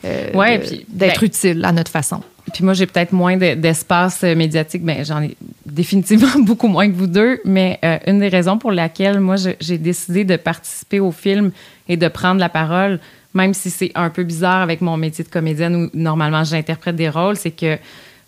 euh, 0.05 0.31
Ouais, 0.33 0.57
d'être 0.87 1.19
ben- 1.21 1.25
utile 1.27 1.65
à 1.65 1.71
notre 1.71 1.91
façon. 1.91 2.21
Puis 2.51 2.63
moi, 2.63 2.73
j'ai 2.73 2.87
peut-être 2.87 3.11
moins 3.11 3.37
de- 3.37 3.53
d'espace 3.53 4.23
euh, 4.23 4.33
médiatique. 4.33 4.83
Ben, 4.83 5.05
j'en 5.05 5.21
ai 5.21 5.37
définitivement 5.67 6.39
beaucoup 6.39 6.67
moins 6.67 6.89
que 6.89 6.95
vous 6.95 7.05
deux. 7.05 7.41
Mais 7.45 7.77
euh, 7.85 7.99
une 8.07 8.17
des 8.19 8.29
raisons 8.29 8.57
pour 8.57 8.71
laquelle 8.71 9.19
moi, 9.19 9.35
j'ai 9.59 9.77
décidé 9.77 10.23
de 10.23 10.35
participer 10.35 10.99
au 10.99 11.11
film 11.11 11.51
et 11.87 11.95
de 11.95 12.07
prendre 12.07 12.39
la 12.39 12.49
parole, 12.49 12.99
même 13.33 13.53
si 13.53 13.69
c'est 13.69 13.91
un 13.95 14.09
peu 14.09 14.23
bizarre 14.23 14.61
avec 14.61 14.81
mon 14.81 14.97
métier 14.97 15.23
de 15.23 15.29
comédienne 15.29 15.75
où 15.75 15.89
normalement 15.93 16.43
j'interprète 16.43 16.95
des 16.95 17.09
rôles, 17.09 17.37
c'est 17.37 17.51
que 17.51 17.77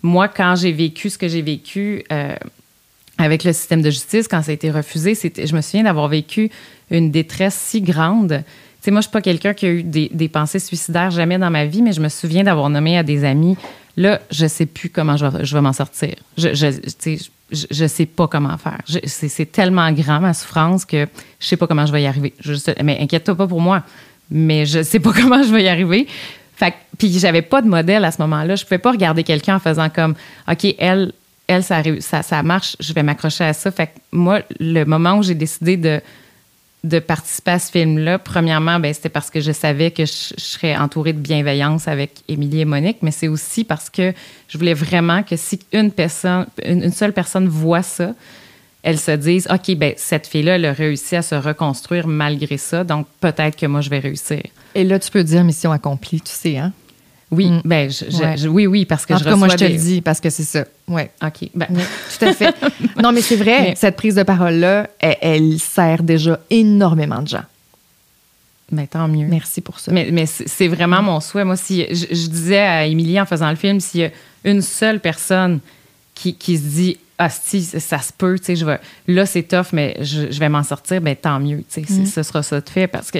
moi, 0.02 0.28
quand 0.28 0.56
j'ai 0.56 0.72
vécu 0.72 1.10
ce 1.10 1.18
que 1.18 1.28
j'ai 1.28 1.42
vécu 1.42 2.04
euh, 2.12 2.34
avec 3.18 3.44
le 3.44 3.52
système 3.52 3.82
de 3.82 3.90
justice, 3.90 4.26
quand 4.28 4.42
ça 4.42 4.50
a 4.50 4.54
été 4.54 4.70
refusé, 4.70 5.14
je 5.14 5.54
me 5.54 5.60
souviens 5.60 5.84
d'avoir 5.84 6.08
vécu 6.08 6.50
une 6.90 7.10
détresse 7.10 7.54
si 7.54 7.80
grande. 7.80 8.42
Tu 8.82 8.86
sais, 8.86 8.90
moi, 8.90 9.00
je 9.00 9.06
suis 9.06 9.12
pas 9.12 9.22
quelqu'un 9.22 9.54
qui 9.54 9.66
a 9.66 9.70
eu 9.70 9.82
des, 9.84 10.28
pensées 10.28 10.58
suicidaires 10.58 11.10
jamais 11.12 11.38
dans 11.38 11.50
ma 11.50 11.66
vie, 11.66 11.82
mais 11.82 11.92
je 11.92 12.00
me 12.00 12.08
souviens 12.08 12.42
d'avoir 12.42 12.68
nommé 12.68 12.98
à 12.98 13.04
des 13.04 13.24
amis, 13.24 13.56
là, 13.96 14.20
je 14.30 14.46
sais 14.46 14.66
plus 14.66 14.90
comment 14.90 15.16
je 15.16 15.54
vais, 15.54 15.60
m'en 15.60 15.72
sortir. 15.72 16.14
Je, 16.36 16.52
je, 16.54 16.72
je, 17.52 17.86
sais 17.86 18.06
pas 18.06 18.26
comment 18.26 18.56
faire. 18.58 18.80
C'est, 19.06 19.52
tellement 19.52 19.90
grand, 19.92 20.20
ma 20.20 20.34
souffrance, 20.34 20.84
que 20.84 21.06
je 21.38 21.46
sais 21.46 21.56
pas 21.56 21.68
comment 21.68 21.86
je 21.86 21.92
vais 21.92 22.02
y 22.02 22.06
arriver. 22.06 22.34
Mais 22.82 22.98
inquiète-toi 23.00 23.36
pas 23.36 23.46
pour 23.46 23.60
moi, 23.60 23.84
mais 24.32 24.66
je 24.66 24.82
sais 24.82 24.98
pas 24.98 25.12
comment 25.16 25.42
je 25.42 25.52
vais 25.52 25.64
y 25.64 25.68
arriver. 25.68 26.08
Fait 26.56 26.74
puis 26.98 27.18
j'avais 27.18 27.42
pas 27.42 27.62
de 27.62 27.68
modèle 27.68 28.04
à 28.04 28.10
ce 28.10 28.20
moment-là. 28.22 28.56
Je 28.56 28.64
pouvais 28.64 28.78
pas 28.78 28.92
regarder 28.92 29.22
quelqu'un 29.22 29.56
en 29.56 29.60
faisant 29.60 29.88
comme, 29.88 30.14
OK, 30.50 30.74
elle, 30.78 31.12
elle, 31.46 31.62
ça, 31.62 31.82
ça, 32.00 32.22
ça 32.22 32.42
marche, 32.42 32.76
je 32.80 32.92
vais 32.92 33.02
m'accrocher 33.02 33.44
à 33.44 33.52
ça. 33.52 33.70
Fait 33.70 33.88
que 33.88 33.92
moi, 34.12 34.40
le 34.60 34.84
moment 34.84 35.14
où 35.14 35.22
j'ai 35.22 35.34
décidé 35.34 35.76
de, 35.76 36.00
de 36.84 36.98
participer 36.98 37.52
à 37.52 37.58
ce 37.58 37.70
film-là, 37.70 38.18
premièrement, 38.18 38.80
ben, 38.80 38.92
c'était 38.92 39.08
parce 39.08 39.30
que 39.30 39.40
je 39.40 39.52
savais 39.52 39.90
que 39.90 40.04
je, 40.04 40.34
serais 40.36 40.76
entourée 40.76 41.12
de 41.12 41.18
bienveillance 41.18 41.88
avec 41.88 42.22
Émilie 42.28 42.60
et 42.60 42.64
Monique, 42.64 42.98
mais 43.02 43.12
c'est 43.12 43.28
aussi 43.28 43.64
parce 43.64 43.88
que 43.88 44.12
je 44.48 44.58
voulais 44.58 44.74
vraiment 44.74 45.22
que 45.22 45.36
si 45.36 45.60
une 45.72 45.90
personne, 45.92 46.46
une 46.64 46.92
seule 46.92 47.12
personne 47.12 47.48
voit 47.48 47.82
ça, 47.82 48.14
elle 48.82 48.98
se 48.98 49.12
dise, 49.12 49.46
OK, 49.50 49.74
ben, 49.76 49.94
cette 49.96 50.26
fille-là, 50.26 50.56
elle 50.56 50.64
a 50.66 50.72
réussi 50.72 51.14
à 51.16 51.22
se 51.22 51.34
reconstruire 51.34 52.06
malgré 52.08 52.56
ça, 52.58 52.82
donc 52.84 53.06
peut-être 53.20 53.56
que 53.56 53.66
moi, 53.66 53.80
je 53.80 53.90
vais 53.90 54.00
réussir. 54.00 54.42
Et 54.74 54.84
là, 54.84 54.98
tu 54.98 55.10
peux 55.10 55.22
dire 55.24 55.44
mission 55.44 55.70
accomplie, 55.72 56.20
tu 56.20 56.32
sais, 56.32 56.58
hein? 56.58 56.72
Oui, 57.30 57.48
Mm. 57.50 57.60
ben, 57.64 57.90
je- 57.90 58.10
je- 58.10 58.16
Ouais. 58.22 58.36
je- 58.36 58.48
oui, 58.48 58.66
oui, 58.66 58.84
parce 58.84 59.06
que 59.06 59.14
En 59.14 59.16
je 59.18 59.24
cas, 59.24 59.36
moi, 59.36 59.48
je 59.48 59.52
reçois 59.54 59.68
te 59.68 59.72
le 59.72 59.78
dis 59.78 60.00
parce 60.02 60.20
que 60.20 60.28
c'est 60.28 60.42
ça. 60.42 60.64
Ouais. 60.86 61.10
OK. 61.24 61.48
Ben, 61.54 61.66
Oui, 61.70 61.80
tout 62.18 62.24
à 62.26 62.32
fait. 62.34 62.54
non, 63.02 63.10
mais 63.12 63.22
c'est 63.22 63.36
vrai, 63.36 63.60
Mais- 63.62 63.74
cette 63.74 63.96
prise 63.96 64.16
de 64.16 64.22
parole-là, 64.22 64.90
elle, 64.98 65.16
elle 65.22 65.58
sert 65.58 66.02
déjà 66.02 66.38
énormément 66.50 67.22
de 67.22 67.28
gens. 67.28 67.44
ben, 68.70 68.86
tant 68.86 69.06
mieux. 69.08 69.26
Merci 69.26 69.60
pour 69.60 69.78
ça. 69.80 69.92
Mais, 69.92 70.08
mais 70.12 70.24
c'est 70.26 70.48
c'est 70.48 70.68
vraiment 70.68 71.02
mon 71.02 71.20
souhait. 71.20 71.44
Moi, 71.44 71.56
si 71.56 71.86
je, 71.90 72.06
je 72.14 72.26
disais 72.26 72.58
à 72.58 72.86
Émilie 72.86 73.20
en 73.20 73.26
faisant 73.26 73.50
le 73.50 73.56
film, 73.56 73.80
s'il 73.80 74.00
y 74.00 74.04
a 74.04 74.10
une 74.44 74.62
seule 74.62 74.98
personne 75.00 75.60
qui, 76.14 76.34
qui 76.34 76.56
se 76.56 76.62
dit 76.62 76.96
ah 77.24 77.28
si 77.30 77.62
ça 77.62 77.98
se 77.98 78.12
peut, 78.12 78.38
tu 78.38 78.46
sais, 78.46 78.56
je 78.56 78.64
vais 78.64 78.78
là 79.06 79.26
c'est 79.26 79.42
tough, 79.44 79.72
mais 79.72 79.96
je, 80.00 80.30
je 80.30 80.38
vais 80.40 80.48
m'en 80.48 80.62
sortir, 80.62 81.00
ben 81.00 81.14
tant 81.16 81.38
mieux, 81.40 81.64
tu 81.72 81.84
sais, 81.84 82.04
ce 82.06 82.22
sera 82.22 82.42
ça 82.42 82.60
de 82.60 82.68
fait 82.68 82.86
parce 82.86 83.10
que 83.10 83.18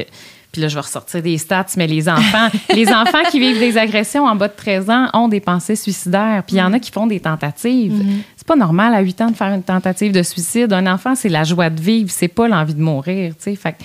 puis 0.50 0.60
là 0.60 0.68
je 0.68 0.74
vais 0.74 0.80
ressortir 0.82 1.22
des 1.22 1.38
stats, 1.38 1.64
mais 1.78 1.86
les 1.86 2.08
enfants, 2.10 2.48
les 2.74 2.88
enfants 2.88 3.22
qui 3.30 3.40
vivent 3.40 3.58
des 3.58 3.78
agressions 3.78 4.24
en 4.26 4.36
bas 4.36 4.48
de 4.48 4.52
13 4.56 4.90
ans 4.90 5.08
ont 5.14 5.28
des 5.28 5.40
pensées 5.40 5.76
suicidaires, 5.76 6.42
puis 6.46 6.56
il 6.56 6.58
y 6.58 6.62
en 6.62 6.72
a 6.74 6.78
qui 6.78 6.90
font 6.90 7.06
des 7.06 7.20
tentatives. 7.20 7.94
C'est 8.36 8.46
pas 8.46 8.56
normal 8.56 8.92
à 8.94 9.00
8 9.00 9.20
ans 9.22 9.30
de 9.30 9.36
faire 9.36 9.52
une 9.54 9.62
tentative 9.62 10.12
de 10.12 10.22
suicide. 10.22 10.72
Un 10.72 10.86
enfant, 10.92 11.14
c'est 11.14 11.28
la 11.30 11.44
joie 11.44 11.70
de 11.70 11.80
vivre, 11.80 12.10
c'est 12.10 12.28
pas 12.28 12.48
l'envie 12.48 12.74
de 12.74 12.82
mourir, 12.82 13.34
tu 13.36 13.44
sais. 13.44 13.54
Fait, 13.56 13.72
que- 13.72 13.84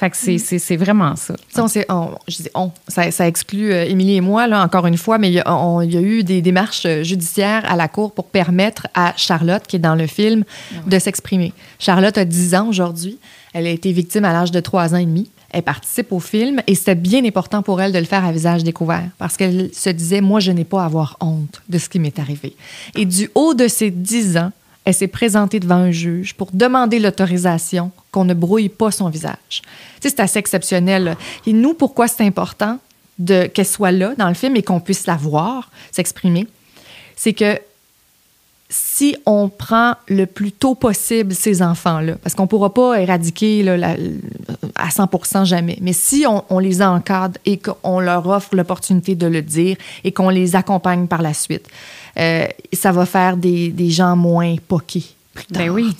fait 0.00 0.10
que 0.10 0.16
c'est- 0.38 0.58
c'est 0.58 0.76
vraiment 0.76 1.14
ça. 1.14 1.34
On 1.88 1.94
on- 1.94 2.10
je 2.26 2.42
dis 2.42 2.48
on, 2.54 2.72
ça, 2.88 3.10
ça 3.10 3.28
exclut 3.28 3.72
euh, 3.72 3.84
Émilie 3.84 4.16
et 4.16 4.20
moi, 4.20 4.46
là, 4.48 4.62
encore 4.64 4.86
une 4.86 4.96
fois, 4.96 5.18
mais 5.18 5.28
il 5.30 5.34
y, 5.34 5.40
a, 5.40 5.54
on- 5.54 5.82
il 5.82 5.92
y 5.94 5.96
a 5.96 6.00
eu 6.00 6.24
des 6.24 6.42
démarches 6.42 6.86
euh, 6.86 7.02
judiciaires 7.04 7.62
à 7.70 7.76
la 7.76 7.86
Cour 7.86 8.12
pour 8.12 8.24
permettre 8.24 8.86
à 8.94 9.12
Charlotte, 9.16 9.62
qui 9.66 9.76
est 9.76 9.80
dans 9.80 9.94
le 9.94 10.06
film, 10.06 10.44
de 10.86 10.98
s'exprimer. 10.98 11.52
Charlotte 11.78 12.16
a 12.18 12.24
10 12.24 12.54
ans 12.54 12.66
aujourd'hui. 12.68 13.18
Elle 13.52 13.66
a 13.66 13.70
été 13.70 13.92
victime 13.92 14.24
à 14.24 14.32
l'âge 14.32 14.50
de 14.50 14.60
3 14.60 14.94
ans 14.94 14.98
et 14.98 15.04
demi. 15.06 15.30
Elle 15.52 15.62
participe 15.64 16.12
au 16.12 16.20
film 16.20 16.62
et 16.68 16.76
c'était 16.76 16.94
bien 16.94 17.24
important 17.24 17.60
pour 17.62 17.80
elle 17.82 17.90
de 17.92 17.98
le 17.98 18.04
faire 18.04 18.24
à 18.24 18.30
visage 18.30 18.62
découvert 18.62 19.02
parce 19.18 19.36
qu'elle 19.36 19.70
se 19.74 19.90
disait, 19.90 20.20
moi, 20.20 20.38
je 20.38 20.52
n'ai 20.52 20.62
pas 20.64 20.82
à 20.82 20.84
avoir 20.86 21.16
honte 21.20 21.60
de 21.68 21.76
ce 21.76 21.88
qui 21.88 21.98
m'est 21.98 22.18
arrivé. 22.20 22.54
Et 22.94 23.04
du 23.04 23.28
haut 23.34 23.52
de 23.54 23.66
ses 23.66 23.90
10 23.90 24.36
ans, 24.36 24.52
elle 24.84 24.94
s'est 24.94 25.08
présentée 25.08 25.60
devant 25.60 25.76
un 25.76 25.90
juge 25.90 26.34
pour 26.34 26.50
demander 26.52 26.98
l'autorisation 26.98 27.90
qu'on 28.10 28.24
ne 28.24 28.34
brouille 28.34 28.68
pas 28.68 28.90
son 28.90 29.08
visage. 29.08 29.62
C'est 30.00 30.20
assez 30.20 30.38
exceptionnel. 30.38 31.16
Et 31.46 31.52
nous, 31.52 31.74
pourquoi 31.74 32.08
c'est 32.08 32.24
important 32.24 32.78
de 33.18 33.46
qu'elle 33.46 33.66
soit 33.66 33.92
là 33.92 34.14
dans 34.16 34.28
le 34.28 34.34
film 34.34 34.56
et 34.56 34.62
qu'on 34.62 34.80
puisse 34.80 35.06
la 35.06 35.16
voir 35.16 35.70
s'exprimer, 35.92 36.46
c'est 37.16 37.34
que 37.34 37.58
si 38.72 39.16
on 39.26 39.48
prend 39.48 39.94
le 40.08 40.26
plus 40.26 40.52
tôt 40.52 40.76
possible 40.76 41.34
ces 41.34 41.60
enfants-là, 41.60 42.14
parce 42.22 42.34
qu'on 42.36 42.44
ne 42.44 42.48
pourra 42.48 42.72
pas 42.72 43.00
éradiquer 43.00 43.62
là, 43.64 43.76
la- 43.76 43.96
à 44.76 44.88
100% 44.90 45.44
jamais, 45.44 45.76
mais 45.80 45.92
si 45.92 46.24
on, 46.28 46.44
on 46.50 46.60
les 46.60 46.80
encadre 46.80 47.36
et 47.44 47.58
qu'on 47.58 47.98
leur 48.00 48.26
offre 48.28 48.54
l'opportunité 48.54 49.16
de 49.16 49.26
le 49.26 49.42
dire 49.42 49.76
et 50.04 50.12
qu'on 50.12 50.28
les 50.28 50.54
accompagne 50.54 51.06
par 51.08 51.20
la 51.20 51.34
suite, 51.34 51.66
euh, 52.18 52.46
ça 52.72 52.92
va 52.92 53.06
faire 53.06 53.36
des, 53.36 53.70
des 53.70 53.90
gens 53.90 54.14
moins 54.14 54.54
poqués. 54.68 55.04
Ben 55.50 55.70
oui. 55.70 55.94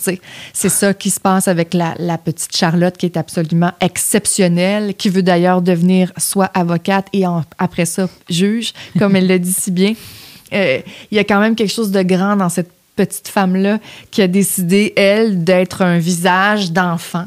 C'est 0.53 0.69
ça 0.69 0.93
qui 0.93 1.09
se 1.09 1.19
passe 1.19 1.47
avec 1.47 1.73
la, 1.73 1.95
la 1.97 2.17
petite 2.17 2.55
Charlotte 2.55 2.95
qui 2.95 3.05
est 3.07 3.17
absolument 3.17 3.71
exceptionnelle, 3.79 4.93
qui 4.95 5.09
veut 5.09 5.23
d'ailleurs 5.23 5.61
devenir 5.61 6.11
soit 6.17 6.51
avocate 6.53 7.07
et 7.13 7.25
en- 7.25 7.43
après 7.57 7.85
ça 7.85 8.07
juge, 8.29 8.73
comme 8.99 9.15
elle 9.15 9.27
le 9.27 9.39
dit 9.39 9.53
si 9.53 9.71
bien. 9.71 9.93
Euh, 10.53 10.79
il 11.11 11.15
y 11.15 11.19
a 11.19 11.23
quand 11.23 11.39
même 11.39 11.55
quelque 11.55 11.71
chose 11.71 11.91
de 11.91 12.01
grand 12.01 12.35
dans 12.35 12.49
cette 12.49 12.71
petite 12.95 13.27
femme-là 13.27 13.79
qui 14.11 14.21
a 14.21 14.27
décidé, 14.27 14.93
elle, 14.95 15.43
d'être 15.43 15.81
un 15.81 15.97
visage 15.97 16.71
d'enfant. 16.71 17.25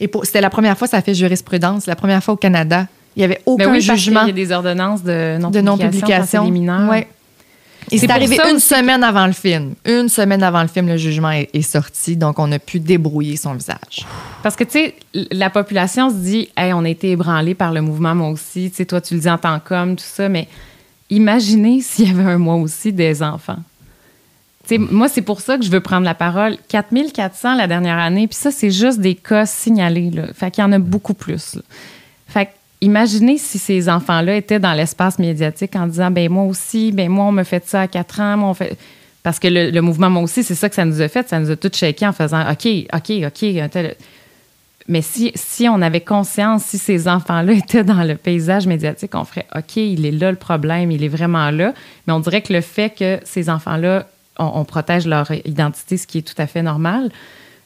Et 0.00 0.10
c'était 0.24 0.40
la 0.40 0.50
première 0.50 0.76
fois 0.76 0.88
ça 0.88 1.00
fait 1.02 1.14
jurisprudence, 1.14 1.86
la 1.86 1.96
première 1.96 2.22
fois 2.22 2.34
au 2.34 2.36
Canada. 2.36 2.86
Il 3.16 3.20
n'y 3.20 3.24
avait 3.24 3.40
aucun 3.46 3.66
Ben 3.66 3.72
oui, 3.72 3.86
parce 3.86 3.98
jugement 4.00 4.20
qu'il 4.20 4.36
y 4.36 4.42
a 4.42 4.46
des 4.46 4.52
ordonnances 4.52 5.02
de 5.04 5.38
de 5.38 5.60
non-publication. 5.60 6.44
des 6.44 6.50
mineurs. 6.50 6.90
Ouais. 6.90 7.06
Et 7.90 7.98
C'est 7.98 8.10
arrivé 8.10 8.38
une 8.50 8.58
semaine 8.58 9.04
avant 9.04 9.26
le 9.26 9.32
film. 9.32 9.74
Une 9.84 10.08
semaine 10.08 10.42
avant 10.42 10.62
le 10.62 10.68
film, 10.68 10.88
le 10.88 10.96
jugement 10.96 11.30
est, 11.30 11.50
est 11.52 11.62
sorti, 11.62 12.16
donc 12.16 12.38
on 12.38 12.50
a 12.52 12.58
pu 12.58 12.80
débrouiller 12.80 13.36
son 13.36 13.54
visage. 13.54 14.06
Parce 14.42 14.56
que, 14.56 14.64
tu 14.64 14.70
sais, 14.72 14.94
la 15.30 15.50
population 15.50 16.08
se 16.08 16.14
dit, 16.14 16.48
hey, 16.56 16.72
on 16.72 16.84
a 16.84 16.88
été 16.88 17.10
ébranlé 17.10 17.54
par 17.54 17.72
le 17.72 17.82
mouvement, 17.82 18.14
moi 18.14 18.30
aussi. 18.30 18.70
Tu 18.70 18.76
sais, 18.76 18.84
toi, 18.86 19.00
tu 19.00 19.14
le 19.14 19.20
dis 19.20 19.30
en 19.30 19.38
tant 19.38 19.60
qu'homme, 19.60 19.96
tout 19.96 20.04
ça, 20.06 20.28
mais 20.28 20.48
imaginez 21.10 21.80
s'il 21.82 22.08
y 22.08 22.10
avait 22.10 22.32
un 22.32 22.38
moi 22.38 22.56
aussi 22.56 22.92
des 22.92 23.22
enfants. 23.22 23.58
Moi, 24.78 25.08
c'est 25.08 25.22
pour 25.22 25.42
ça 25.42 25.58
que 25.58 25.64
je 25.64 25.70
veux 25.70 25.80
prendre 25.80 26.04
la 26.04 26.14
parole. 26.14 26.56
4400 26.68 27.54
la 27.56 27.66
dernière 27.66 27.98
année, 27.98 28.26
puis 28.26 28.36
ça, 28.36 28.50
c'est 28.50 28.70
juste 28.70 28.98
des 28.98 29.14
cas 29.14 29.44
signalés. 29.44 30.10
Là. 30.10 30.28
Fait 30.32 30.50
qu'il 30.50 30.62
y 30.62 30.66
en 30.66 30.72
a 30.72 30.78
beaucoup 30.78 31.12
plus. 31.12 31.58
Fait 32.26 32.48
imaginez 32.80 33.36
si 33.36 33.58
ces 33.58 33.88
enfants-là 33.88 34.36
étaient 34.36 34.58
dans 34.58 34.72
l'espace 34.72 35.18
médiatique 35.18 35.76
en 35.76 35.86
disant, 35.86 36.10
ben 36.10 36.30
moi 36.30 36.44
aussi, 36.44 36.92
ben 36.92 37.10
moi, 37.10 37.26
on 37.26 37.32
me 37.32 37.44
fait 37.44 37.66
ça 37.66 37.82
à 37.82 37.88
4 37.88 38.20
ans, 38.20 38.36
moi, 38.38 38.48
on 38.50 38.54
fait... 38.54 38.78
Parce 39.22 39.38
que 39.38 39.48
le, 39.48 39.70
le 39.70 39.80
mouvement, 39.80 40.10
moi 40.10 40.22
aussi, 40.22 40.42
c'est 40.42 40.54
ça 40.54 40.68
que 40.68 40.74
ça 40.74 40.84
nous 40.84 41.00
a 41.00 41.08
fait. 41.08 41.28
Ça 41.28 41.40
nous 41.40 41.50
a 41.50 41.56
tous 41.56 41.74
shaké 41.74 42.06
en 42.06 42.12
faisant, 42.12 42.42
OK, 42.50 42.66
OK, 42.92 43.12
OK, 43.26 43.44
mais 44.86 45.02
si, 45.02 45.32
si 45.34 45.68
on 45.68 45.80
avait 45.80 46.02
conscience, 46.02 46.64
si 46.64 46.78
ces 46.78 47.08
enfants-là 47.08 47.52
étaient 47.54 47.84
dans 47.84 48.02
le 48.02 48.16
paysage 48.16 48.66
médiatique, 48.66 49.14
on 49.14 49.24
ferait 49.24 49.46
OK, 49.54 49.76
il 49.76 50.04
est 50.04 50.10
là 50.10 50.30
le 50.30 50.36
problème, 50.36 50.90
il 50.90 51.02
est 51.02 51.08
vraiment 51.08 51.50
là. 51.50 51.72
Mais 52.06 52.12
on 52.12 52.20
dirait 52.20 52.42
que 52.42 52.52
le 52.52 52.60
fait 52.60 52.94
que 52.94 53.18
ces 53.24 53.48
enfants-là, 53.48 54.06
on, 54.38 54.64
protège 54.64 55.06
leur 55.06 55.30
identité, 55.44 55.96
ce 55.96 56.06
qui 56.06 56.18
est 56.18 56.22
tout 56.22 56.40
à 56.40 56.46
fait 56.46 56.62
normal, 56.62 57.10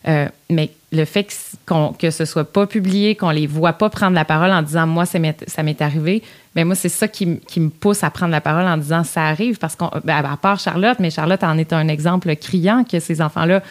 euh, 0.06 0.28
mais 0.50 0.70
le 0.92 1.04
fait 1.04 1.24
que, 1.24 1.32
qu'on- 1.66 1.92
que 1.92 2.10
ce 2.10 2.24
soit 2.24 2.44
pas 2.44 2.66
publié, 2.66 3.14
qu'on 3.14 3.30
les 3.30 3.46
voit 3.46 3.72
pas 3.72 3.90
prendre 3.90 4.14
la 4.14 4.24
parole 4.24 4.52
en 4.52 4.62
disant 4.62 4.86
moi 4.86 5.06
ça 5.06 5.18
m'est, 5.18 5.82
arrivé, 5.82 6.22
ben 6.54 6.66
moi 6.66 6.74
c'est 6.74 6.88
ça 6.88 7.08
qui, 7.08 7.40
qui 7.40 7.60
me 7.60 7.68
pousse 7.68 8.04
à 8.04 8.10
prendre 8.10 8.30
la 8.30 8.40
parole 8.40 8.66
en 8.66 8.76
disant 8.76 9.02
ça 9.02 9.24
arrive 9.24 9.58
parce 9.58 9.76
qu'on 9.76 9.90
ben, 10.04 10.24
à 10.24 10.36
part 10.36 10.60
Charlotte, 10.60 10.98
mais 11.00 11.10
Charlotte 11.10 11.42
en 11.42 11.58
est 11.58 11.72
un 11.72 11.88
exemple 11.88 12.34
criant 12.36 12.84
que 12.84 13.00
ces 13.00 13.20
enfants-là 13.20 13.62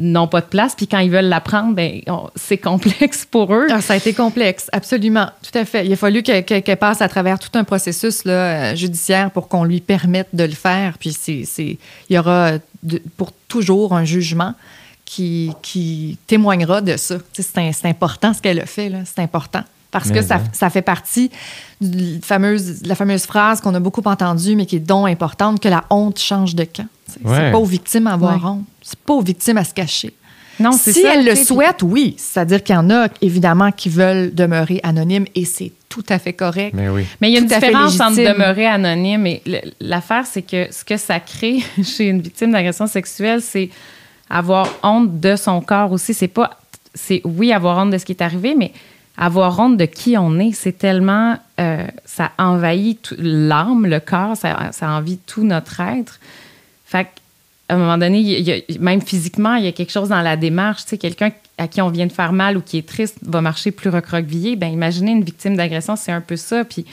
n'ont 0.00 0.26
pas 0.26 0.40
de 0.40 0.46
place 0.46 0.74
puis 0.74 0.86
quand 0.88 0.98
ils 0.98 1.10
veulent 1.10 1.28
la 1.28 1.40
prendre, 1.40 1.74
ben 1.74 2.00
c'est 2.34 2.56
complexe 2.58 3.24
pour 3.30 3.54
eux. 3.54 3.66
Ah, 3.70 3.80
ça 3.80 3.92
a 3.92 3.96
été 3.96 4.12
complexe, 4.14 4.68
absolument, 4.72 5.28
tout 5.42 5.56
à 5.56 5.64
fait. 5.64 5.86
Il 5.86 5.92
a 5.92 5.96
fallu 5.96 6.22
que- 6.22 6.40
que- 6.40 6.58
qu'elle 6.60 6.76
passe 6.78 7.02
à 7.02 7.08
travers 7.08 7.38
tout 7.38 7.50
un 7.58 7.64
processus 7.64 8.24
là, 8.24 8.32
euh, 8.32 8.74
judiciaire 8.76 9.30
pour 9.30 9.48
qu'on 9.48 9.62
lui 9.64 9.80
permette 9.80 10.28
de 10.32 10.44
le 10.44 10.52
faire. 10.52 10.96
Puis 10.98 11.12
c'est, 11.12 11.44
c'est- 11.44 11.78
il 12.08 12.16
y 12.16 12.18
aura 12.18 12.52
de- 12.82 13.02
pour 13.16 13.30
toujours 13.46 13.94
un 13.94 14.04
jugement 14.04 14.54
qui, 15.04 15.52
qui 15.60 16.18
témoignera 16.26 16.80
de 16.80 16.96
ça. 16.96 17.16
C'est, 17.32 17.84
important 17.86 18.32
ce 18.32 18.40
qu'elle 18.40 18.60
a 18.60 18.66
fait, 18.66 18.88
là. 18.88 18.98
c'est 19.04 19.20
important. 19.20 19.62
Parce 19.90 20.12
que 20.12 20.22
ça, 20.22 20.36
hein. 20.36 20.42
ça 20.52 20.70
fait 20.70 20.82
partie 20.82 21.32
de 21.80 22.20
fameuse, 22.22 22.82
de 22.82 22.88
la 22.88 22.94
fameuse 22.94 23.26
phrase 23.26 23.60
qu'on 23.60 23.74
a 23.74 23.80
beaucoup 23.80 24.02
entendue, 24.04 24.54
mais 24.54 24.64
qui 24.64 24.76
est 24.76 24.78
donc 24.78 25.08
importante, 25.08 25.58
que 25.60 25.66
la 25.68 25.82
honte 25.90 26.16
change 26.20 26.54
de 26.54 26.62
camp. 26.62 26.86
C'est, 27.08 27.18
c'est 27.20 27.28
Ouais. 27.28 27.50
pas 27.50 27.58
aux 27.58 27.64
victimes 27.64 28.06
à 28.06 28.12
avoir 28.12 28.36
Ouais. 28.36 28.50
honte. 28.50 28.64
C'est 28.90 28.98
pas 28.98 29.14
aux 29.14 29.22
victimes 29.22 29.56
à 29.58 29.64
se 29.64 29.72
cacher. 29.72 30.12
Non, 30.58 30.72
c'est 30.72 30.92
si 30.92 31.02
ça, 31.02 31.14
elles 31.14 31.24
le 31.24 31.34
souhaitent, 31.36 31.82
oui. 31.82 32.16
C'est-à-dire 32.18 32.62
qu'il 32.62 32.74
y 32.74 32.78
en 32.78 32.90
a, 32.90 33.06
évidemment, 33.22 33.70
qui 33.72 33.88
veulent 33.88 34.34
demeurer 34.34 34.80
anonymes 34.82 35.24
et 35.34 35.44
c'est 35.44 35.72
tout 35.88 36.04
à 36.08 36.18
fait 36.18 36.32
correct. 36.34 36.74
Mais 36.74 36.88
oui. 36.88 37.06
Mais 37.20 37.30
il 37.30 37.34
y 37.34 37.36
a 37.36 37.40
une 37.40 37.46
différence 37.46 37.98
entre 38.00 38.16
demeurer 38.16 38.66
anonyme 38.66 39.26
et 39.26 39.42
l'affaire, 39.80 40.26
c'est 40.26 40.42
que 40.42 40.66
ce 40.72 40.84
que 40.84 40.96
ça 40.96 41.18
crée 41.20 41.60
chez 41.82 42.08
une 42.08 42.20
victime 42.20 42.52
d'agression 42.52 42.86
sexuelle, 42.86 43.40
c'est 43.40 43.70
avoir 44.28 44.68
honte 44.82 45.18
de 45.20 45.36
son 45.36 45.60
corps 45.60 45.92
aussi. 45.92 46.12
C'est 46.14 46.28
pas, 46.28 46.58
c'est 46.94 47.22
oui 47.24 47.52
avoir 47.52 47.78
honte 47.78 47.90
de 47.92 47.98
ce 47.98 48.04
qui 48.04 48.12
est 48.12 48.22
arrivé, 48.22 48.54
mais 48.56 48.72
avoir 49.16 49.58
honte 49.58 49.76
de 49.76 49.86
qui 49.86 50.16
on 50.18 50.38
est, 50.40 50.52
c'est 50.52 50.76
tellement, 50.76 51.38
euh, 51.58 51.86
ça 52.04 52.32
envahit 52.38 53.00
tout- 53.02 53.16
l'âme, 53.18 53.86
le 53.86 54.00
corps, 54.00 54.36
ça, 54.36 54.70
ça 54.72 54.90
envahit 54.90 55.20
tout 55.26 55.44
notre 55.44 55.80
être. 55.80 56.20
Fait 56.84 57.06
qu'à 57.70 57.76
un 57.76 57.78
moment 57.78 57.98
donné, 57.98 58.64
même 58.80 59.00
physiquement, 59.00 59.54
il 59.54 59.64
y 59.64 59.68
a 59.68 59.72
quelque 59.72 59.92
chose 59.92 60.08
dans 60.08 60.22
la 60.22 60.36
démarche. 60.36 60.82
Tu 60.82 60.90
sais, 60.90 60.98
quelqu'un 60.98 61.30
à 61.56 61.68
qui 61.68 61.80
on 61.80 61.88
vient 61.88 62.06
de 62.06 62.12
faire 62.12 62.32
mal 62.32 62.56
ou 62.56 62.60
qui 62.60 62.78
est 62.78 62.88
triste 62.88 63.18
va 63.22 63.40
marcher 63.40 63.70
plus 63.70 63.90
recroquevillé. 63.90 64.56
Ben, 64.56 64.66
imaginez 64.66 65.12
une 65.12 65.22
victime 65.22 65.56
d'agression, 65.56 65.94
c'est 65.94 66.10
un 66.10 66.20
peu 66.20 66.34
ça. 66.34 66.64
Puis, 66.64 66.84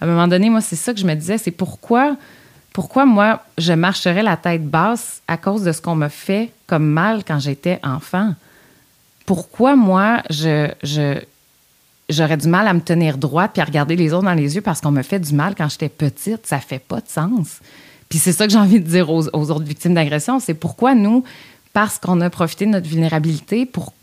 à 0.00 0.06
un 0.06 0.08
moment 0.08 0.28
donné, 0.28 0.48
moi, 0.48 0.62
c'est 0.62 0.76
ça 0.76 0.94
que 0.94 1.00
je 1.00 1.06
me 1.06 1.14
disais, 1.14 1.36
c'est 1.36 1.50
pourquoi, 1.50 2.16
pourquoi 2.72 3.04
moi, 3.04 3.44
je 3.58 3.74
marcherais 3.74 4.22
la 4.22 4.38
tête 4.38 4.66
basse 4.66 5.20
à 5.28 5.36
cause 5.36 5.64
de 5.64 5.72
ce 5.72 5.82
qu'on 5.82 5.96
m'a 5.96 6.08
fait 6.08 6.50
comme 6.66 6.86
mal 6.86 7.24
quand 7.26 7.38
j'étais 7.38 7.78
enfant? 7.82 8.34
Pourquoi 9.26 9.76
moi, 9.76 10.22
je, 10.30 10.70
je, 10.82 11.20
j'aurais 12.08 12.38
du 12.38 12.48
mal 12.48 12.66
à 12.68 12.72
me 12.72 12.80
tenir 12.80 13.18
droite 13.18 13.50
puis 13.52 13.60
à 13.60 13.66
regarder 13.66 13.96
les 13.96 14.14
autres 14.14 14.24
dans 14.24 14.32
les 14.32 14.54
yeux 14.54 14.62
parce 14.62 14.80
qu'on 14.80 14.92
me 14.92 15.02
fait 15.02 15.20
du 15.20 15.34
mal 15.34 15.54
quand 15.54 15.68
j'étais 15.68 15.90
petite? 15.90 16.46
Ça 16.46 16.58
fait 16.58 16.78
pas 16.78 17.00
de 17.00 17.08
sens. 17.08 17.60
Puis 18.12 18.18
c'est 18.18 18.32
ça 18.32 18.44
que 18.46 18.52
j'ai 18.52 18.58
envie 18.58 18.78
de 18.78 18.86
dire 18.86 19.08
aux, 19.08 19.26
aux 19.34 19.50
autres 19.50 19.64
victimes 19.64 19.94
d'agression, 19.94 20.38
c'est 20.38 20.52
pourquoi 20.52 20.94
nous, 20.94 21.24
parce 21.72 21.96
qu'on 21.96 22.20
a 22.20 22.28
profité 22.28 22.66
de 22.66 22.70
notre 22.72 22.86
vulnérabilité, 22.86 23.64
pour 23.64 23.94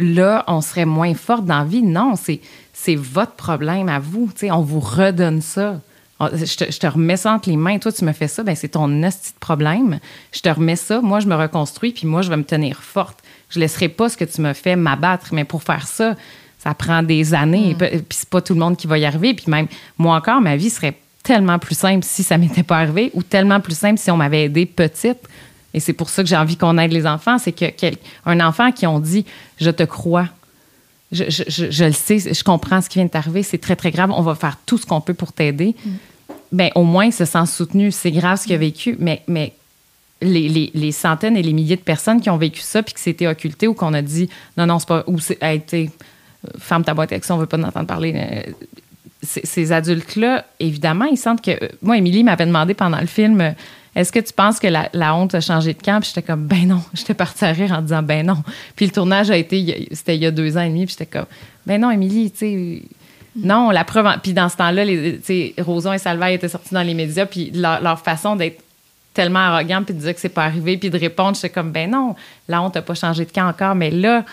là, 0.00 0.42
on 0.48 0.60
serait 0.60 0.84
moins 0.84 1.14
forte 1.14 1.44
dans 1.46 1.58
la 1.58 1.64
vie? 1.64 1.80
Non, 1.80 2.14
c'est, 2.20 2.40
c'est 2.72 2.96
votre 2.96 3.34
problème 3.34 3.88
à 3.88 4.00
vous. 4.00 4.28
Tu 4.34 4.46
sais, 4.46 4.50
on 4.50 4.62
vous 4.62 4.80
redonne 4.80 5.40
ça. 5.40 5.80
Je 6.20 6.56
te, 6.56 6.72
je 6.72 6.78
te 6.80 6.86
remets 6.88 7.16
ça 7.16 7.34
entre 7.34 7.50
les 7.50 7.56
mains. 7.56 7.78
Toi, 7.78 7.92
tu 7.92 8.04
me 8.04 8.12
fais 8.12 8.26
ça, 8.26 8.42
ben 8.42 8.56
c'est 8.56 8.70
ton 8.70 9.00
hostie 9.04 9.32
de 9.32 9.38
problème. 9.38 10.00
Je 10.32 10.40
te 10.40 10.48
remets 10.48 10.74
ça. 10.74 11.00
Moi, 11.00 11.20
je 11.20 11.28
me 11.28 11.36
reconstruis, 11.36 11.92
puis 11.92 12.08
moi, 12.08 12.22
je 12.22 12.30
vais 12.30 12.36
me 12.36 12.42
tenir 12.44 12.82
forte. 12.82 13.20
Je 13.48 13.60
laisserai 13.60 13.88
pas 13.88 14.08
ce 14.08 14.16
que 14.16 14.24
tu 14.24 14.40
me 14.40 14.54
fais 14.54 14.74
m'abattre. 14.74 15.28
Mais 15.32 15.44
pour 15.44 15.62
faire 15.62 15.86
ça, 15.86 16.16
ça 16.58 16.74
prend 16.74 17.04
des 17.04 17.32
années. 17.32 17.76
Pe- 17.78 17.90
Puis 17.90 18.18
c'est 18.18 18.28
pas 18.28 18.40
tout 18.40 18.54
le 18.54 18.60
monde 18.60 18.76
qui 18.76 18.88
va 18.88 18.98
y 18.98 19.04
arriver. 19.04 19.34
Puis 19.34 19.46
même, 19.46 19.68
moi 19.98 20.16
encore, 20.16 20.40
ma 20.40 20.56
vie 20.56 20.70
serait 20.70 20.96
tellement 21.22 21.58
plus 21.58 21.76
simple 21.76 22.04
si 22.04 22.22
ça 22.22 22.38
m'était 22.38 22.62
pas 22.62 22.78
arrivé 22.78 23.10
ou 23.14 23.22
tellement 23.22 23.60
plus 23.60 23.76
simple 23.76 23.98
si 23.98 24.10
on 24.10 24.16
m'avait 24.16 24.44
aidé 24.44 24.66
petite. 24.66 25.18
Et 25.74 25.80
c'est 25.80 25.92
pour 25.92 26.10
ça 26.10 26.22
que 26.22 26.28
j'ai 26.28 26.36
envie 26.36 26.56
qu'on 26.56 26.76
aide 26.78 26.92
les 26.92 27.06
enfants. 27.06 27.38
C'est 27.38 27.52
que 27.52 27.64
un 28.26 28.40
enfant 28.40 28.72
qui 28.72 28.86
ont 28.86 29.00
dit 29.00 29.24
Je 29.58 29.70
te 29.70 29.84
crois, 29.84 30.28
je, 31.12 31.24
je, 31.28 31.70
je, 31.70 31.84
le 31.84 31.92
sais, 31.92 32.18
je 32.18 32.44
comprends 32.44 32.80
ce 32.80 32.88
qui 32.88 32.98
vient 32.98 33.06
de 33.06 33.10
t'arriver, 33.10 33.42
c'est 33.42 33.58
très, 33.58 33.76
très 33.76 33.90
grave, 33.90 34.10
on 34.14 34.22
va 34.22 34.34
faire 34.34 34.58
tout 34.66 34.78
ce 34.78 34.86
qu'on 34.86 35.00
peut 35.00 35.14
pour 35.14 35.32
t'aider. 35.32 35.74
Mm. 35.84 35.90
Bien, 36.52 36.70
au 36.74 36.84
moins, 36.84 37.06
il 37.06 37.12
se 37.12 37.24
sent 37.24 37.46
soutenu. 37.46 37.90
C'est 37.90 38.10
grave 38.10 38.38
ce 38.38 38.44
qu'il 38.44 38.54
a 38.54 38.58
vécu, 38.58 38.96
mais, 38.98 39.22
mais 39.26 39.54
les, 40.20 40.48
les, 40.48 40.70
les, 40.74 40.92
centaines 40.92 41.36
et 41.36 41.42
les 41.42 41.54
milliers 41.54 41.76
de 41.76 41.82
personnes 41.82 42.20
qui 42.20 42.28
ont 42.28 42.36
vécu 42.36 42.60
ça 42.60 42.82
puis 42.82 42.92
que 42.92 43.00
c'était 43.00 43.26
occulté 43.26 43.66
ou 43.66 43.74
qu'on 43.74 43.94
a 43.94 44.02
dit 44.02 44.28
non, 44.56 44.66
non, 44.66 44.78
c'est 44.78 44.88
pas. 44.88 45.02
ou 45.06 45.18
c'est 45.18 45.42
a 45.42 45.54
été 45.54 45.90
ferme 46.58 46.84
ta 46.84 46.92
boîte 46.92 47.12
avec 47.12 47.24
ça, 47.24 47.34
on 47.34 47.38
veut 47.38 47.46
pas 47.46 47.58
en 47.58 47.62
entendre 47.62 47.86
parler. 47.86 48.54
Euh, 49.22 49.40
ces 49.44 49.72
adultes-là, 49.72 50.44
évidemment, 50.60 51.06
ils 51.06 51.16
sentent 51.16 51.42
que. 51.42 51.58
Moi, 51.80 51.98
Émilie 51.98 52.24
m'avait 52.24 52.46
demandé 52.46 52.74
pendant 52.74 53.00
le 53.00 53.06
film 53.06 53.54
est-ce 53.94 54.10
que 54.10 54.20
tu 54.20 54.32
penses 54.32 54.58
que 54.58 54.68
la, 54.68 55.14
honte 55.14 55.34
a 55.34 55.40
changé 55.40 55.74
de 55.74 55.82
camp? 55.82 56.00
Puis 56.00 56.12
j'étais 56.14 56.26
comme, 56.26 56.46
ben 56.46 56.66
non. 56.66 56.82
J'étais 56.94 57.14
partie 57.14 57.44
à 57.44 57.52
rire 57.52 57.72
en 57.72 57.82
disant, 57.82 58.02
ben 58.02 58.26
non. 58.26 58.42
Puis 58.74 58.86
le 58.86 58.92
tournage 58.92 59.30
a 59.30 59.36
été, 59.36 59.88
c'était 59.92 60.16
il 60.16 60.22
y 60.22 60.26
a 60.26 60.30
deux 60.30 60.56
ans 60.56 60.62
et 60.62 60.68
demi. 60.68 60.86
Puis 60.86 60.96
j'étais 60.98 61.18
comme, 61.18 61.26
ben 61.66 61.80
non, 61.80 61.90
Émilie, 61.90 62.30
tu 62.30 62.38
sais. 62.38 62.82
Non, 63.34 63.70
la 63.70 63.84
preuve. 63.84 64.06
Puis 64.22 64.32
dans 64.32 64.48
ce 64.48 64.56
temps-là, 64.56 64.84
Roson 65.62 65.92
et 65.92 65.98
Salvaille 65.98 66.34
étaient 66.34 66.48
sortis 66.48 66.74
dans 66.74 66.82
les 66.82 66.94
médias. 66.94 67.26
Puis 67.26 67.50
leur, 67.50 68.00
façon 68.00 68.36
d'être 68.36 68.62
tellement 69.14 69.40
arrogante 69.40 69.86
puis 69.86 69.94
de 69.94 70.00
dire 70.00 70.14
que 70.14 70.20
c'est 70.20 70.30
pas 70.30 70.44
arrivé 70.44 70.78
puis 70.78 70.88
de 70.88 70.98
répondre, 70.98 71.34
j'étais 71.34 71.50
comme, 71.50 71.70
ben 71.70 71.90
non, 71.90 72.14
la 72.48 72.62
honte 72.62 72.74
n'a 72.74 72.82
pas 72.82 72.94
changé 72.94 73.24
de 73.26 73.30
camp 73.30 73.48
encore. 73.48 73.74
Mais 73.74 73.90
là, 73.90 74.24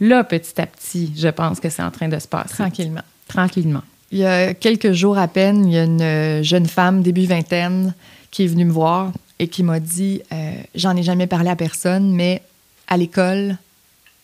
là, 0.00 0.24
petit 0.24 0.58
à 0.60 0.66
petit, 0.66 1.12
je 1.16 1.28
pense 1.28 1.60
que 1.60 1.68
c'est 1.68 1.82
en 1.82 1.90
train 1.90 2.08
de 2.08 2.18
se 2.18 2.28
passer. 2.28 2.54
Tranquillement. 2.54 3.02
Tranquillement. 3.28 3.82
Il 4.12 4.18
y 4.18 4.26
a 4.26 4.52
quelques 4.52 4.92
jours 4.92 5.16
à 5.16 5.26
peine, 5.26 5.66
il 5.66 5.72
y 5.72 5.78
a 5.78 5.84
une 5.84 6.44
jeune 6.44 6.66
femme, 6.66 7.02
début 7.02 7.24
vingtaine, 7.24 7.94
qui 8.30 8.44
est 8.44 8.46
venue 8.46 8.66
me 8.66 8.72
voir 8.72 9.10
et 9.38 9.48
qui 9.48 9.62
m'a 9.62 9.80
dit 9.80 10.20
euh, 10.32 10.52
J'en 10.74 10.94
ai 10.96 11.02
jamais 11.02 11.26
parlé 11.26 11.48
à 11.48 11.56
personne, 11.56 12.12
mais 12.12 12.42
à 12.88 12.98
l'école, 12.98 13.56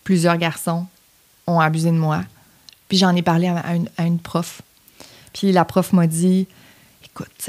plusieurs 0.04 0.36
garçons 0.36 0.86
ont 1.46 1.58
abusé 1.58 1.90
de 1.90 1.96
moi. 1.96 2.22
Puis 2.88 2.98
j'en 2.98 3.16
ai 3.16 3.22
parlé 3.22 3.48
à, 3.48 4.04
une, 4.04 4.18
prof. 4.18 4.60
Puis 5.32 5.52
la 5.52 5.64
prof 5.64 5.94
m'a 5.94 6.06
dit 6.06 6.46
Écoute, 7.02 7.48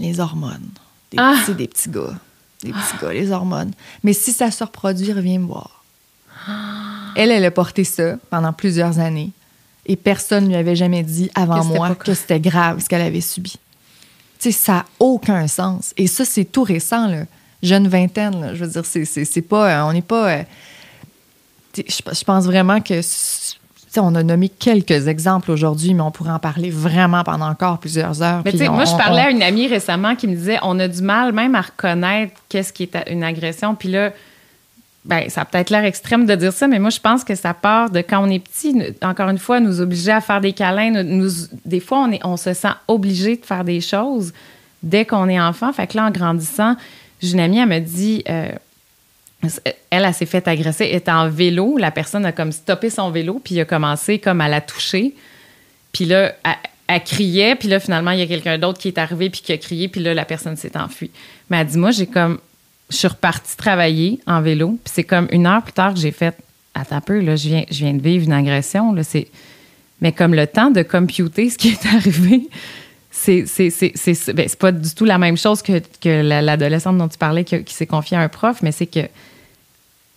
les 0.00 0.18
hormones, 0.18 0.70
des, 1.12 1.18
ah! 1.20 1.36
petits, 1.40 1.54
des 1.54 1.68
petits 1.68 1.90
gars, 1.90 2.18
des 2.64 2.72
petits 2.72 2.96
gars, 3.00 3.12
les 3.12 3.30
hormones. 3.30 3.72
Mais 4.02 4.12
si 4.12 4.32
ça 4.32 4.50
se 4.50 4.64
reproduit, 4.64 5.12
reviens 5.12 5.38
me 5.38 5.46
voir. 5.46 5.84
Elle, 7.14 7.30
elle 7.30 7.44
a 7.44 7.50
porté 7.52 7.84
ça 7.84 8.16
pendant 8.28 8.52
plusieurs 8.52 8.98
années 8.98 9.30
et 9.86 9.96
personne 9.96 10.44
ne 10.44 10.48
lui 10.48 10.56
avait 10.56 10.76
jamais 10.76 11.02
dit 11.02 11.30
avant 11.34 11.64
moi 11.64 11.94
que 11.94 12.14
c'était 12.14 12.40
grave 12.40 12.80
ce 12.80 12.88
qu'elle 12.88 13.02
avait 13.02 13.20
subi 13.20 13.58
ça 14.52 14.72
n'a 14.72 14.84
aucun 14.98 15.46
sens. 15.46 15.92
Et 15.96 16.06
ça, 16.06 16.24
c'est 16.24 16.44
tout 16.44 16.62
récent, 16.62 17.08
là. 17.08 17.24
Jeune 17.62 17.88
vingtaine, 17.88 18.50
je 18.54 18.64
veux 18.64 18.70
dire, 18.70 18.84
c'est 18.84 19.42
pas. 19.42 19.70
Euh, 19.70 19.88
on 19.88 19.92
n'est 19.92 20.02
pas. 20.02 20.30
Euh, 20.30 20.42
je 21.76 22.24
pense 22.24 22.44
vraiment 22.44 22.80
que. 22.80 23.00
On 23.98 24.14
a 24.14 24.22
nommé 24.22 24.50
quelques 24.50 25.08
exemples 25.08 25.50
aujourd'hui, 25.50 25.94
mais 25.94 26.02
on 26.02 26.10
pourrait 26.10 26.32
en 26.32 26.38
parler 26.38 26.68
vraiment 26.68 27.24
pendant 27.24 27.48
encore 27.48 27.78
plusieurs 27.78 28.22
heures. 28.22 28.42
Mais 28.44 28.52
moi, 28.68 28.84
je 28.84 28.94
parlais 28.94 29.22
à 29.22 29.30
une 29.30 29.42
amie 29.42 29.68
récemment 29.68 30.14
qui 30.14 30.28
me 30.28 30.34
disait 30.34 30.58
on 30.62 30.78
a 30.78 30.86
du 30.86 31.00
mal 31.00 31.32
même 31.32 31.54
à 31.54 31.62
reconnaître 31.62 32.34
qu'est-ce 32.50 32.74
qui 32.74 32.82
est 32.82 33.10
une 33.10 33.24
agression. 33.24 33.74
Puis 33.74 33.88
là, 33.88 34.12
ben, 35.06 35.30
ça 35.30 35.42
a 35.42 35.44
peut-être 35.44 35.70
l'air 35.70 35.84
extrême 35.84 36.26
de 36.26 36.34
dire 36.34 36.52
ça, 36.52 36.66
mais 36.66 36.80
moi, 36.80 36.90
je 36.90 36.98
pense 36.98 37.22
que 37.22 37.36
ça 37.36 37.54
part 37.54 37.90
de 37.90 38.00
quand 38.00 38.26
on 38.26 38.28
est 38.28 38.40
petit, 38.40 38.76
encore 39.02 39.28
une 39.28 39.38
fois, 39.38 39.60
nous 39.60 39.80
obliger 39.80 40.10
à 40.10 40.20
faire 40.20 40.40
des 40.40 40.52
câlins. 40.52 41.02
Nous, 41.04 41.30
des 41.64 41.78
fois, 41.78 42.00
on, 42.00 42.12
est, 42.12 42.20
on 42.24 42.36
se 42.36 42.52
sent 42.52 42.74
obligé 42.88 43.36
de 43.36 43.46
faire 43.46 43.62
des 43.62 43.80
choses 43.80 44.32
dès 44.82 45.04
qu'on 45.04 45.28
est 45.28 45.40
enfant. 45.40 45.72
Fait 45.72 45.86
que 45.86 45.96
là, 45.96 46.06
en 46.06 46.10
grandissant, 46.10 46.74
j'ai 47.22 47.32
une 47.34 47.40
amie, 47.40 47.58
elle 47.58 47.68
me 47.68 47.78
dit, 47.78 48.24
euh, 48.28 48.50
elle, 49.64 50.04
elle, 50.04 50.14
s'est 50.14 50.26
fait 50.26 50.46
agresser, 50.48 50.88
était 50.90 51.12
en 51.12 51.28
vélo, 51.28 51.76
la 51.78 51.92
personne 51.92 52.26
a 52.26 52.32
comme 52.32 52.50
stoppé 52.50 52.90
son 52.90 53.10
vélo, 53.10 53.40
puis 53.42 53.54
il 53.54 53.60
a 53.60 53.64
commencé 53.64 54.18
comme 54.18 54.40
à 54.40 54.48
la 54.48 54.60
toucher. 54.60 55.14
Puis 55.92 56.04
là, 56.04 56.34
elle, 56.44 56.52
elle 56.88 57.04
criait, 57.04 57.54
puis 57.54 57.68
là, 57.68 57.78
finalement, 57.78 58.10
il 58.10 58.18
y 58.18 58.22
a 58.22 58.26
quelqu'un 58.26 58.58
d'autre 58.58 58.80
qui 58.80 58.88
est 58.88 58.98
arrivé, 58.98 59.30
puis 59.30 59.40
qui 59.40 59.52
a 59.52 59.58
crié, 59.58 59.86
puis 59.86 60.00
là, 60.00 60.14
la 60.14 60.24
personne 60.24 60.56
s'est 60.56 60.76
enfuie. 60.76 61.12
Mais 61.48 61.58
elle 61.58 61.66
dit, 61.68 61.78
moi, 61.78 61.92
j'ai 61.92 62.06
comme 62.06 62.38
je 62.90 62.96
suis 62.96 63.08
repartie 63.08 63.56
travailler 63.56 64.20
en 64.26 64.40
vélo. 64.40 64.78
Puis 64.84 64.92
c'est 64.94 65.04
comme 65.04 65.28
une 65.30 65.46
heure 65.46 65.62
plus 65.62 65.72
tard 65.72 65.94
que 65.94 66.00
j'ai 66.00 66.12
fait 66.12 66.36
Attends 66.78 66.96
un 66.96 67.00
peu, 67.00 67.20
là, 67.20 67.36
je 67.36 67.48
viens, 67.48 67.64
je 67.70 67.78
viens 67.78 67.94
de 67.94 68.02
vivre 68.02 68.24
une 68.24 68.34
agression. 68.34 68.92
Là, 68.92 69.02
c'est... 69.02 69.28
Mais 70.02 70.12
comme 70.12 70.34
le 70.34 70.46
temps 70.46 70.70
de 70.70 70.82
computer 70.82 71.48
ce 71.48 71.56
qui 71.56 71.68
est 71.68 71.86
arrivé, 71.94 72.50
c'est, 73.10 73.46
c'est, 73.46 73.70
c'est, 73.70 74.34
ben, 74.34 74.46
pas 74.58 74.72
du 74.72 74.94
tout 74.94 75.06
la 75.06 75.16
même 75.16 75.38
chose 75.38 75.62
que, 75.62 75.80
que 76.02 76.20
l'adolescente 76.20 76.98
dont 76.98 77.08
tu 77.08 77.16
parlais 77.16 77.44
qui, 77.44 77.72
s'est 77.72 77.86
confiée 77.86 78.18
à 78.18 78.20
un 78.20 78.28
prof, 78.28 78.58
mais 78.60 78.72
c'est 78.72 78.86
que 78.86 79.08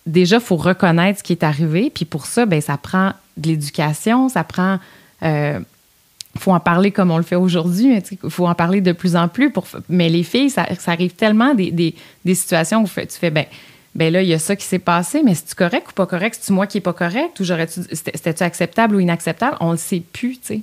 déjà, 0.06 0.36
il 0.36 0.42
faut 0.42 0.56
reconnaître 0.56 1.20
ce 1.20 1.22
qui 1.22 1.32
est 1.32 1.42
arrivé. 1.42 1.90
Puis 1.94 2.04
pour 2.04 2.26
ça, 2.26 2.44
ben, 2.44 2.60
ça 2.60 2.76
prend 2.76 3.14
de 3.38 3.48
l'éducation, 3.48 4.28
ça 4.28 4.44
prend 4.44 4.78
euh, 5.22 5.60
faut 6.38 6.52
en 6.52 6.60
parler 6.60 6.90
comme 6.90 7.10
on 7.10 7.16
le 7.16 7.24
fait 7.24 7.36
aujourd'hui, 7.36 8.00
il 8.10 8.30
faut 8.30 8.46
en 8.46 8.54
parler 8.54 8.80
de 8.80 8.92
plus 8.92 9.16
en 9.16 9.28
plus. 9.28 9.52
Mais 9.88 10.08
les 10.08 10.22
filles, 10.22 10.50
ça, 10.50 10.66
arrive 10.86 11.12
tellement 11.12 11.54
des, 11.54 11.94
situations 12.26 12.82
où 12.82 12.86
tu 12.86 13.06
fais, 13.08 13.30
ben, 13.30 13.46
ben 13.94 14.12
là, 14.12 14.22
il 14.22 14.28
y 14.28 14.34
a 14.34 14.38
ça 14.38 14.54
qui 14.54 14.64
s'est 14.64 14.78
passé, 14.78 15.22
mais 15.24 15.34
c'est-tu 15.34 15.54
correct 15.56 15.88
ou 15.90 15.92
pas 15.92 16.06
correct? 16.06 16.36
C'est-tu 16.38 16.52
moi 16.52 16.66
qui 16.66 16.76
n'est 16.76 16.82
pas 16.82 16.92
correct? 16.92 17.40
Ou 17.40 17.44
c'était-tu 17.44 18.42
acceptable 18.42 18.94
ou 18.94 19.00
inacceptable? 19.00 19.56
On 19.60 19.72
le 19.72 19.76
sait 19.76 20.02
plus, 20.12 20.38
tu 20.38 20.46
sais. 20.46 20.60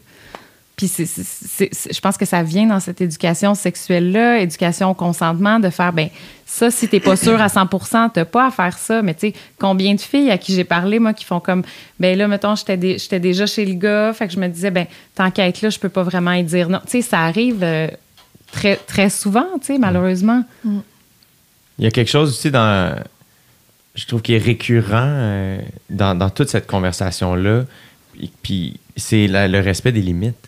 Puis 0.78 0.92
je 0.96 2.00
pense 2.02 2.18
que 2.18 2.26
ça 2.26 2.44
vient 2.44 2.68
dans 2.68 2.80
cette 2.80 3.02
éducation 3.02 3.56
sexuelle-là, 3.56 4.42
éducation 4.42 4.92
au 4.92 4.94
consentement, 4.94 5.60
de 5.60 5.72
faire, 5.72 5.92
ben 5.92 6.10
ça, 6.46 6.70
si 6.70 6.88
t'es 6.88 7.00
pas 7.00 7.16
sûr 7.16 7.42
à 7.42 7.48
100% 7.48 8.12
t'as 8.14 8.26
pas 8.26 8.46
à 8.46 8.52
faire 8.52 8.78
ça. 8.78 9.02
Mais 9.02 9.16
tu 9.16 9.30
sais, 9.30 9.34
combien 9.58 9.96
de 9.96 10.00
filles 10.00 10.30
à 10.30 10.38
qui 10.38 10.54
j'ai 10.54 10.66
parlé, 10.66 11.00
moi, 11.00 11.14
qui 11.14 11.26
font 11.26 11.40
comme, 11.40 11.64
ben 12.00 12.16
là, 12.16 12.28
mettons, 12.28 12.54
j'étais 12.56 13.20
déjà 13.20 13.48
chez 13.48 13.66
le 13.66 13.74
gars, 13.74 14.14
fait 14.14 14.28
que 14.28 14.34
je 14.34 14.40
me 14.40 14.48
disais, 14.48 14.70
ben 14.70 14.86
tant 15.16 15.32
qu'à 15.32 15.48
être 15.48 15.64
là, 15.64 15.72
je 15.72 15.80
peux 15.80 15.90
pas 15.90 16.04
vraiment 16.04 16.34
y 16.34 16.44
dire 16.44 16.70
non. 16.70 16.80
Tu 16.86 16.92
sais, 16.92 17.02
ça 17.02 17.22
arrive 17.22 17.64
euh, 17.64 17.88
très, 18.52 18.76
très 18.76 19.10
souvent, 19.10 19.48
tu 19.60 19.66
sais, 19.66 19.78
malheureusement. 19.80 20.44
Il 20.64 21.86
y 21.86 21.88
a 21.88 21.92
quelque 21.92 22.12
chose 22.12 22.30
aussi 22.30 22.52
dans, 22.52 22.96
je 23.96 24.06
trouve, 24.06 24.22
qui 24.22 24.36
est 24.36 24.38
récurrent 24.38 24.92
euh, 24.94 25.60
dans, 25.90 26.30
toute 26.30 26.50
cette 26.50 26.68
conversation-là, 26.68 27.64
puis 28.44 28.80
c'est 28.96 29.26
le 29.28 29.60
respect 29.60 29.92
des 29.92 30.04
limites. 30.04 30.47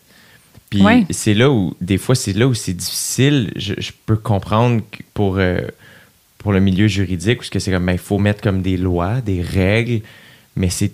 Puis 0.69 0.83
c'est 1.09 1.33
là 1.33 1.49
où, 1.49 1.75
des 1.81 1.97
fois, 1.97 2.15
c'est 2.15 2.33
là 2.33 2.47
où 2.47 2.53
c'est 2.53 2.73
difficile. 2.73 3.51
Je, 3.55 3.91
peux 4.05 4.15
comprendre 4.15 4.81
pour, 5.13 5.37
euh, 5.37 5.61
pour 6.37 6.53
le 6.53 6.59
milieu 6.59 6.87
juridique, 6.87 7.39
parce 7.39 7.49
que 7.49 7.59
c'est 7.59 7.71
comme, 7.71 7.85
ben, 7.85 7.93
il 7.93 7.99
faut 7.99 8.19
mettre 8.19 8.41
comme 8.41 8.61
des 8.61 8.77
lois, 8.77 9.21
des 9.21 9.41
règles, 9.41 10.01
mais 10.55 10.69
c'est 10.69 10.91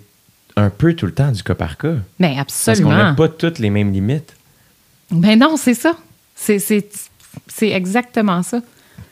un 0.56 0.70
peu 0.70 0.94
tout 0.94 1.04
le 1.04 1.12
temps 1.12 1.30
du 1.30 1.42
cas 1.42 1.54
par 1.54 1.76
cas. 1.76 1.96
Mais 2.18 2.38
absolument. 2.38 2.88
Parce 2.88 3.00
qu'on 3.00 3.04
n'a 3.04 3.14
pas 3.14 3.28
toutes 3.28 3.58
les 3.58 3.68
mêmes 3.68 3.92
limites. 3.92 4.34
Ben 5.10 5.38
non, 5.38 5.56
c'est 5.58 5.74
ça. 5.74 5.96
C'est 6.34 6.58
exactement 7.60 8.42
ça. 8.42 8.62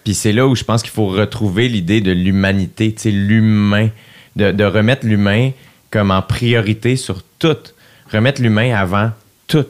Puis 0.03 0.15
c'est 0.15 0.32
là 0.32 0.47
où 0.47 0.55
je 0.55 0.65
pense 0.65 0.82
qu'il 0.82 0.93
faut 0.93 1.09
retrouver 1.09 1.69
l'idée 1.69 2.01
de 2.01 2.11
l'humanité, 2.11 2.95
tu 2.95 3.03
sais, 3.03 3.11
l'humain, 3.11 3.91
de, 4.36 4.51
de 4.51 4.65
remettre 4.65 5.07
l'humain 5.07 5.51
comme 5.91 6.11
en 6.11 6.23
priorité 6.23 6.97
sur 6.97 7.23
tout. 7.39 7.57
Remettre 8.11 8.41
l'humain 8.41 8.74
avant 8.74 9.11
tout 9.47 9.66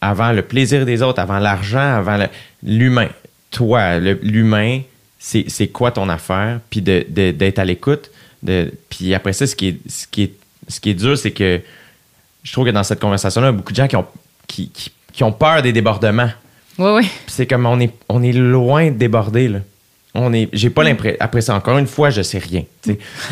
avant 0.00 0.32
le 0.32 0.42
plaisir 0.42 0.86
des 0.86 1.02
autres, 1.02 1.20
avant 1.20 1.38
l'argent, 1.38 1.96
avant 1.96 2.18
l'humain. 2.62 3.08
Toi, 3.50 3.98
l'humain, 3.98 4.80
c'est 5.18 5.68
quoi 5.68 5.90
ton 5.90 6.08
affaire, 6.08 6.60
puis 6.70 6.80
d'être 6.80 7.58
à 7.58 7.64
l'écoute. 7.64 8.10
Puis 8.88 9.14
après 9.14 9.32
ça, 9.32 9.46
ce 9.46 9.54
qui 9.54 9.68
est, 9.68 9.78
ce 9.88 10.06
qui 10.06 10.22
est, 10.22 10.32
ce 10.68 10.80
qui 10.80 10.90
est 10.90 10.94
dur, 10.94 11.18
c'est 11.18 11.32
que 11.32 11.60
je 12.42 12.52
trouve 12.52 12.66
que 12.66 12.70
dans 12.70 12.84
cette 12.84 13.00
conversation-là, 13.00 13.48
il 13.48 13.50
y 13.50 13.54
a 13.54 13.56
beaucoup 13.56 13.72
de 13.72 13.76
gens 13.76 13.88
qui 13.88 13.96
ont, 13.96 14.06
qui, 14.46 14.70
qui, 15.12 15.24
ont 15.24 15.32
peur 15.32 15.62
des 15.62 15.72
débordements. 15.72 16.30
Oui, 16.78 16.90
oui. 16.92 17.10
C'est 17.26 17.46
comme 17.46 17.66
on 17.66 17.78
est, 17.80 17.92
on 18.08 18.22
est 18.22 18.32
loin 18.32 18.86
de 18.90 18.96
déborder, 18.96 19.48
là 19.48 19.58
on 20.14 20.32
est 20.32 20.48
j'ai 20.52 20.70
pas 20.70 20.82
l'impression 20.82 21.16
après 21.20 21.40
ça 21.40 21.54
encore 21.54 21.78
une 21.78 21.86
fois 21.86 22.10
je 22.10 22.22
sais 22.22 22.38
rien 22.38 22.64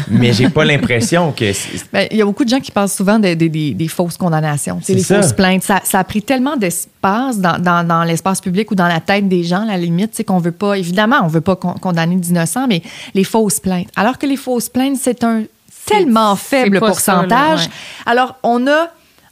mais 0.08 0.32
j'ai 0.32 0.48
pas 0.48 0.64
l'impression 0.64 1.32
que 1.32 1.52
ben, 1.92 2.06
il 2.10 2.16
y 2.16 2.22
a 2.22 2.24
beaucoup 2.24 2.44
de 2.44 2.48
gens 2.48 2.60
qui 2.60 2.70
parlent 2.70 2.88
souvent 2.88 3.18
des, 3.18 3.34
des, 3.34 3.88
fausses 3.88 4.16
condamnations 4.16 4.80
les 4.88 5.02
fausses 5.02 5.32
plaintes. 5.32 5.62
Ça, 5.62 5.80
ça, 5.84 5.98
a 5.98 6.04
pris 6.04 6.22
tellement 6.22 6.56
d'espace 6.56 7.38
dans, 7.38 7.58
dans, 7.58 7.86
dans 7.86 8.04
l'espace 8.04 8.40
public 8.40 8.70
ou 8.70 8.74
dans 8.74 8.86
la 8.86 9.00
tête 9.00 9.28
des 9.28 9.42
gens 9.42 9.64
la 9.64 9.76
limite 9.76 10.10
c'est 10.14 10.24
qu'on 10.24 10.38
veut 10.38 10.52
pas 10.52 10.78
évidemment 10.78 11.16
on 11.22 11.28
veut 11.28 11.40
pas 11.40 11.56
condamner 11.56 12.16
d'innocents 12.16 12.66
mais 12.68 12.82
les 13.14 13.24
fausses 13.24 13.60
plaintes. 13.60 13.88
Alors 13.96 14.18
que 14.18 14.26
les 14.26 14.36
fausses 14.36 14.68
plaintes 14.68 14.98
c'est 15.00 15.24
un 15.24 15.42
tellement 15.86 16.36
faible 16.36 16.78
pourcentage. 16.78 17.68
alors 18.06 18.36
on 18.42 18.66
a 18.66 18.88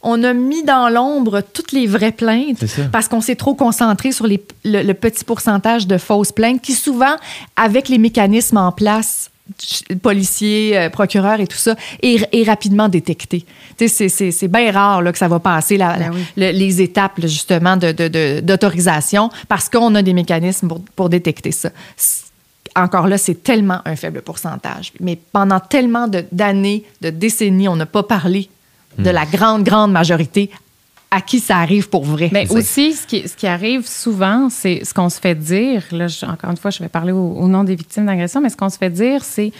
on 0.09 0.23
a 0.25 0.33
mis 0.33 0.63
dans 0.63 0.89
l'ombre 0.89 1.41
toutes 1.53 1.73
les 1.73 1.87
vraies 1.87 2.13
plaintes 2.13 2.65
parce 2.93 3.09
qu'on 3.09 3.21
s'est 3.21 3.35
trop 3.37 3.55
concentré 3.55 4.13
sur 4.13 4.27
le, 4.27 4.93
petit 4.95 5.25
pourcentage 5.25 5.87
de 5.87 5.99
fausses 5.99 6.33
plaintes 6.33 6.63
qui 6.63 6.73
souvent, 6.73 7.17
avec 7.57 7.89
les 7.89 7.99
mécanismes 7.99 8.57
en 8.59 8.71
place, 8.73 9.31
policiers, 10.03 10.77
euh, 10.77 10.91
procureurs 10.91 11.41
et 11.41 11.47
tout 11.47 11.57
ça, 11.57 11.75
est, 12.03 12.29
est 12.33 12.43
rapidement 12.45 12.89
détecté. 12.89 13.45
C'est- 13.79 14.09
c'est 14.09 14.31
c'est 14.33 14.49
bien 14.49 14.71
rare 14.73 15.03
là, 15.03 15.13
que 15.13 15.19
ça 15.19 15.29
va 15.29 15.39
passer 15.39 15.77
la- 15.77 15.97
Ben 15.99 16.11
oui. 16.15 16.21
le- 16.37 16.51
les 16.51 16.83
étapes 16.83 17.19
là, 17.19 17.27
justement 17.29 17.77
de- 17.77 17.93
de- 17.93 18.09
de- 18.09 18.41
d'autorisation 18.41 19.31
parce 19.49 19.69
qu'on 19.69 19.95
a 19.95 20.03
des 20.03 20.15
mécanismes 20.15 20.69
pour, 20.69 20.81
pour 20.97 21.09
détecter 21.09 21.53
ça. 21.53 21.71
Encore 22.75 23.07
là, 23.09 23.17
c'est 23.19 23.43
tellement 23.43 23.81
un 23.87 23.97
faible 23.97 24.21
pourcentage. 24.23 24.93
Mais 25.01 25.19
pendant 25.33 25.61
tellement 25.61 26.09
de- 26.09 26.25
d'années, 26.33 26.85
de, 27.01 27.11
décennies, 27.11 27.69
on 27.69 27.77
n'a 27.77 27.87
pas 27.87 28.03
parlé 28.03 28.49
de 28.99 29.11
la 29.11 29.25
grande, 29.27 29.63
grande 29.65 29.93
majorité 29.93 30.51
à 31.11 31.21
qui 31.21 31.39
ça 31.41 31.59
arrive 31.59 31.89
pour 31.89 32.05
vrai. 32.05 32.31
Mais 32.33 32.51
aussi, 32.51 32.93
ce 32.93 33.07
qui, 33.07 33.29
ce 33.29 33.37
qui 33.37 33.47
arrive 33.47 33.87
souvent, 33.87 34.49
c'est 34.51 34.85
ce 34.85 34.93
qu'on 34.93 35.09
se 35.09 35.21
fait 35.21 35.35
dire. 35.37 35.83
Là, 35.93 36.09
je- 36.09 36.27
encore 36.27 36.51
une 36.51 36.57
fois, 36.57 36.71
je 36.71 36.81
vais 36.81 36.89
parler 36.89 37.13
au, 37.13 37.33
au 37.39 37.47
nom 37.49 37.63
des 37.65 37.75
victimes 37.77 38.07
d'agression, 38.07 38.41
mais 38.41 38.49
ce 38.51 38.57
qu'on 38.57 38.69
se 38.71 38.77
fait 38.79 38.91
dire, 38.91 39.23
c'est 39.25 39.53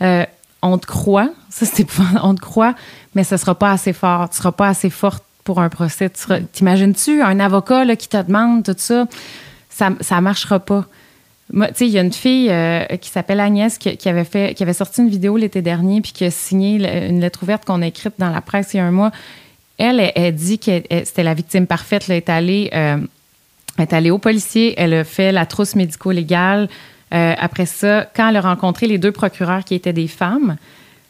euh, 0.00 0.24
on 0.62 0.78
te 0.78 0.86
croit, 0.86 1.30
ça 1.50 1.66
c'est 1.66 1.86
on 2.22 2.34
te 2.34 2.40
croit, 2.40 2.74
mais 3.14 3.24
ce 3.24 3.36
sera 3.36 3.54
pas 3.56 3.72
assez 3.72 3.92
fort, 3.92 4.30
tu 4.30 4.36
seras 4.36 4.52
pas 4.52 4.68
assez 4.68 4.90
forte 4.90 5.24
pour 5.44 5.60
un 5.60 5.68
procès. 5.68 6.08
Tu 6.08 6.20
seras- 6.20 6.40
T'imagines-tu 6.40 7.20
un 7.20 7.40
avocat 7.40 7.84
là, 7.84 7.96
qui 7.96 8.08
te 8.08 8.22
demande 8.22 8.62
tout 8.62 8.74
ça? 8.78 9.06
Ça, 9.70 9.90
ça 10.00 10.20
marchera 10.20 10.60
pas. 10.60 10.84
Il 11.52 11.88
y 11.88 11.98
a 11.98 12.00
une 12.00 12.12
fille 12.12 12.48
euh, 12.50 12.84
qui 12.96 13.10
s'appelle 13.10 13.38
Agnès 13.38 13.76
qui, 13.76 14.08
avait 14.08 14.24
fait, 14.24 14.54
qui 14.54 14.62
avait 14.62 14.72
sorti 14.72 15.02
une 15.02 15.10
vidéo 15.10 15.36
l'été 15.36 15.60
dernier 15.60 16.00
puis 16.00 16.12
qui 16.12 16.24
a 16.24 16.30
signé 16.30 16.76
une 17.08 17.20
lettre 17.20 17.42
ouverte 17.42 17.66
qu'on 17.66 17.82
a 17.82 17.86
écrite 17.86 18.14
dans 18.18 18.30
la 18.30 18.40
presse 18.40 18.72
il 18.72 18.78
y 18.78 18.80
a 18.80 18.86
un 18.86 18.90
mois. 18.90 19.12
Elle, 19.76 20.12
elle, 20.14 20.34
dit 20.34 20.58
que 20.58 20.82
c'était 21.04 21.22
la 21.22 21.34
victime 21.34 21.66
parfaite. 21.66 22.04
Elle 22.08 22.16
est 22.16 22.30
allée, 22.30 22.70
euh, 22.72 22.96
elle 23.76 23.82
est 23.82 23.92
allée 23.92 24.10
au 24.10 24.18
policier, 24.18 24.74
elle 24.78 24.94
a 24.94 25.04
fait 25.04 25.30
la 25.30 25.44
trousse 25.44 25.74
médico-légale. 25.74 26.68
Euh, 27.12 27.34
après 27.38 27.66
ça, 27.66 28.08
quand 28.16 28.30
elle 28.30 28.36
a 28.36 28.40
rencontré 28.40 28.86
les 28.86 28.96
deux 28.96 29.12
procureurs 29.12 29.64
qui 29.64 29.74
étaient 29.74 29.92
des 29.92 30.08
femmes, 30.08 30.56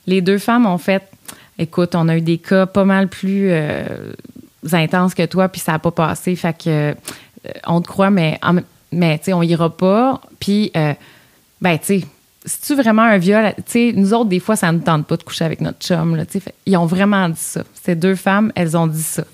les 0.09 0.21
deux 0.21 0.39
femmes 0.39 0.67
ont 0.67 0.79
fait 0.79 1.03
Écoute, 1.59 1.95
on 1.95 2.09
a 2.09 2.17
eu 2.17 2.23
des 2.23 2.39
cas 2.39 2.65
pas 2.67 2.85
mal 2.85 3.09
plus 3.09 3.53
intenses 4.73 5.15
que 5.15 5.27
toi, 5.27 5.49
puis 5.51 5.61
ça 5.61 5.73
n'a 5.73 5.79
pas 5.79 5.91
passé. 5.91 6.35
Fait 6.35 6.57
que, 6.57 6.97
on 7.67 7.83
te 7.83 7.87
croit, 7.87 8.11
mais, 8.11 8.41
mais 8.93 9.19
tu 9.19 9.25
sais, 9.27 9.33
on 9.33 9.43
ira 9.43 9.71
pas. 9.71 10.21
Puis, 10.39 10.71
euh, 10.77 10.93
ben, 11.61 11.79
tu 11.79 12.01
sais, 12.01 12.05
c'est-tu 12.45 12.75
vraiment 12.75 13.03
un 13.03 13.19
viol? 13.19 13.53
Tu 13.59 13.63
sais, 13.67 13.93
nous 13.95 14.13
autres, 14.15 14.29
des 14.31 14.41
fois, 14.41 14.57
ça 14.57 14.71
ne 14.73 14.79
tente 14.81 15.07
pas 15.07 15.17
de 15.17 15.23
coucher 15.23 15.45
avec 15.45 15.61
notre 15.61 15.79
chum. 15.79 16.17
Là. 16.17 16.25
Fait- 16.27 16.55
ils 16.67 16.77
ont 16.77 16.87
vraiment 16.87 17.29
dit 17.29 17.37
ça. 17.39 17.63
Ces 17.85 17.95
deux 17.95 18.15
femmes, 18.17 18.53
elles 18.55 18.77
ont 18.77 18.87
dit 18.89 19.03
ça. 19.03 19.25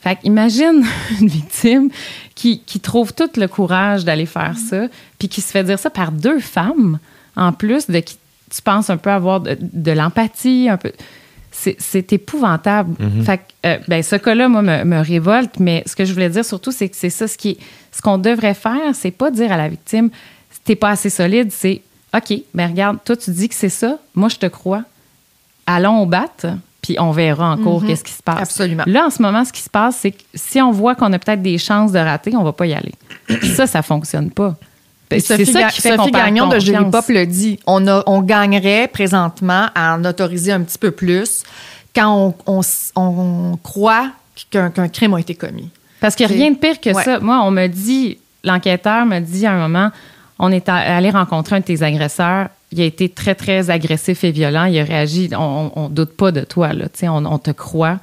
Fait 0.00 0.18
imagine 0.24 0.84
une 1.20 1.28
victime 1.28 1.90
qui, 2.34 2.60
qui 2.60 2.80
trouve 2.80 3.12
tout 3.12 3.30
le 3.36 3.46
courage 3.48 4.04
d'aller 4.04 4.26
faire 4.26 4.54
ça, 4.56 4.86
puis 5.18 5.28
qui 5.28 5.40
se 5.40 5.50
fait 5.50 5.64
dire 5.64 5.78
ça 5.78 5.90
par 5.90 6.12
deux 6.12 6.38
femmes, 6.40 6.98
en 7.36 7.52
plus, 7.52 7.88
de 7.90 7.98
qui 8.00 8.16
tu 8.54 8.62
penses 8.62 8.88
un 8.90 8.96
peu 8.96 9.10
avoir 9.10 9.40
de, 9.40 9.56
de 9.60 9.90
l'empathie, 9.92 10.68
un 10.70 10.76
peu. 10.76 10.92
C'est 11.50 12.12
épouvantable. 12.12 12.94
Fait 13.24 13.38
que, 13.38 13.42
euh, 13.66 13.78
ben, 13.88 14.02
ce 14.02 14.16
cas-là, 14.16 14.48
moi, 14.48 14.60
me, 14.62 14.84
me 14.84 14.98
révolte, 15.00 15.58
mais 15.58 15.82
ce 15.86 15.96
que 15.96 16.04
je 16.04 16.12
voulais 16.12 16.28
dire 16.28 16.44
surtout, 16.44 16.70
c'est 16.70 16.88
que 16.90 16.96
c'est 16.96 17.08
ça, 17.10 17.26
ce 17.26 17.36
qui 17.38 17.50
est- 17.50 17.58
ce 17.96 18.02
qu'on 18.02 18.18
devrait 18.18 18.54
faire, 18.54 18.94
c'est 18.94 19.10
pas 19.10 19.30
dire 19.30 19.50
à 19.52 19.56
la 19.56 19.68
victime, 19.68 20.10
t'es 20.64 20.76
pas 20.76 20.90
assez 20.90 21.10
solide, 21.10 21.50
c'est 21.50 21.80
OK, 22.14 22.32
ben 22.54 22.68
regarde, 22.70 22.98
toi, 23.04 23.16
tu 23.16 23.30
dis 23.30 23.48
que 23.48 23.54
c'est 23.54 23.68
ça, 23.68 23.98
moi, 24.14 24.28
je 24.28 24.36
te 24.36 24.46
crois. 24.46 24.82
Allons 25.66 26.00
au 26.02 26.06
bat, 26.06 26.26
puis 26.80 26.96
on 27.00 27.10
verra 27.10 27.50
en 27.52 27.56
cours 27.58 27.84
qu'est-ce 27.84 28.04
qui 28.04 28.12
se 28.12 28.22
passe. 28.22 28.40
Absolument. 28.40 28.84
Là, 28.86 29.06
en 29.06 29.10
ce 29.10 29.20
moment, 29.20 29.44
ce 29.44 29.52
qui 29.52 29.60
se 29.62 29.68
passe, 29.70 29.96
c'est 30.00 30.12
que 30.12 30.22
si 30.34 30.60
on 30.62 30.70
voit 30.70 30.94
qu'on 30.94 31.12
a 31.12 31.18
peut-être 31.18 31.42
des 31.42 31.58
chances 31.58 31.90
de 31.92 31.98
rater, 31.98 32.36
on 32.36 32.44
va 32.44 32.52
pas 32.52 32.66
y 32.66 32.74
aller. 32.74 32.92
ça, 33.56 33.66
ça 33.66 33.82
fonctionne 33.82 34.30
pas. 34.30 34.54
Ben, 35.10 35.16
Et 35.16 35.20
Sophie, 35.20 35.52
Ga- 35.52 35.70
Sophie 35.70 36.10
Gagnon 36.12 36.46
de 36.48 36.58
Jury 36.60 36.90
Pop 36.90 37.04
le 37.08 37.26
dit. 37.26 37.58
On, 37.66 37.86
a, 37.88 38.02
on 38.06 38.22
gagnerait 38.22 38.88
présentement 38.88 39.66
à 39.74 39.96
en 39.96 40.04
autoriser 40.04 40.52
un 40.52 40.60
petit 40.62 40.78
peu 40.78 40.90
plus 40.92 41.42
quand 41.94 42.34
on, 42.46 42.52
on 42.56 42.60
s- 42.60 42.92
on 42.94 43.56
croit 43.62 44.10
qu'un 44.50 44.70
qu'un 44.70 44.88
crime 44.88 45.14
a 45.14 45.20
été 45.20 45.34
commis. 45.34 45.70
Parce 46.00 46.14
qu'il 46.14 46.26
n'y 46.26 46.32
a 46.32 46.36
rien 46.36 46.50
de 46.50 46.56
pire 46.56 46.80
que 46.80 46.90
Ouais. 46.90 47.02
ça. 47.04 47.20
Moi, 47.20 47.40
on 47.42 47.50
me 47.50 47.66
dit, 47.68 48.18
l'enquêteur 48.44 49.06
me 49.06 49.18
dit 49.20 49.46
à 49.46 49.52
un 49.52 49.58
moment, 49.58 49.90
on 50.38 50.52
est 50.52 50.68
allé 50.68 51.10
rencontrer 51.10 51.56
un 51.56 51.60
de 51.60 51.64
tes 51.64 51.82
agresseurs. 51.82 52.48
Il 52.72 52.80
a 52.80 52.84
été 52.84 53.08
très, 53.08 53.34
très 53.34 53.70
agressif 53.70 54.24
et 54.24 54.30
violent. 54.32 54.64
Il 54.64 54.78
a 54.78 54.84
réagi. 54.84 55.30
On, 55.36 55.72
on 55.74 55.88
doute 55.88 56.16
pas 56.16 56.32
de 56.32 56.42
toi, 56.42 56.72
là. 56.72 56.84
Tu 56.88 57.00
sais, 57.00 57.08
on, 57.08 57.24
on 57.24 57.38
te 57.38 57.50
croit. 57.52 57.98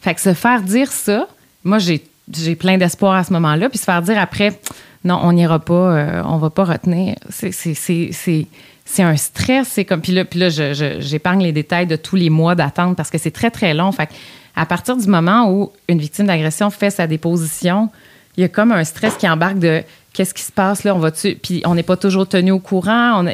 Fait 0.00 0.14
que 0.14 0.20
se 0.20 0.34
faire 0.34 0.60
dire 0.62 0.90
ça, 0.90 1.26
moi, 1.64 1.78
j'ai, 1.78 2.04
j'ai 2.36 2.56
plein 2.56 2.76
d'espoir 2.78 3.14
à 3.14 3.24
ce 3.24 3.32
moment-là. 3.32 3.68
Puis 3.70 3.78
se 3.78 3.84
faire 3.84 4.02
dire 4.02 4.18
après, 4.18 4.60
non, 5.04 5.20
on 5.22 5.32
n'ira 5.32 5.58
pas, 5.60 5.72
euh, 5.74 6.22
on 6.26 6.36
va 6.38 6.50
pas 6.50 6.64
retenir. 6.64 7.14
C'est, 7.30 7.52
c'est, 7.52 7.74
c'est, 7.74 8.10
c'est, 8.12 8.46
c'est 8.84 9.02
un 9.04 9.16
stress. 9.16 9.68
C'est 9.68 9.84
comme, 9.84 10.00
puis 10.00 10.12
là, 10.12 10.24
puis 10.24 10.40
là 10.40 10.48
je- 10.48 10.74
je- 10.74 11.00
j'épargne 11.00 11.42
les 11.42 11.52
détails 11.52 11.86
de 11.86 11.96
tous 11.96 12.16
les 12.16 12.28
mois 12.30 12.54
d'attente 12.56 12.96
parce 12.96 13.08
que 13.10 13.18
c'est 13.18 13.30
très, 13.30 13.50
très 13.50 13.72
long. 13.72 13.90
Fait 13.92 14.08
que 14.08 14.12
à 14.54 14.66
partir 14.66 14.96
du 14.96 15.06
moment 15.08 15.50
où 15.50 15.72
une 15.88 15.98
victime 15.98 16.26
d'agression 16.26 16.70
fait 16.70 16.90
sa 16.90 17.06
déposition, 17.06 17.90
il 18.36 18.42
y 18.42 18.44
a 18.44 18.48
comme 18.48 18.72
un 18.72 18.84
stress 18.84 19.16
qui 19.16 19.28
embarque 19.28 19.58
de 19.58 19.82
qu'est-ce 20.12 20.34
qui 20.34 20.42
se 20.42 20.52
passe 20.52 20.84
là, 20.84 20.94
on 20.94 20.98
va 20.98 21.10
puis 21.10 21.62
on 21.64 21.74
n'est 21.74 21.82
pas 21.82 21.96
toujours 21.96 22.28
tenu 22.28 22.50
au 22.50 22.58
courant, 22.58 23.24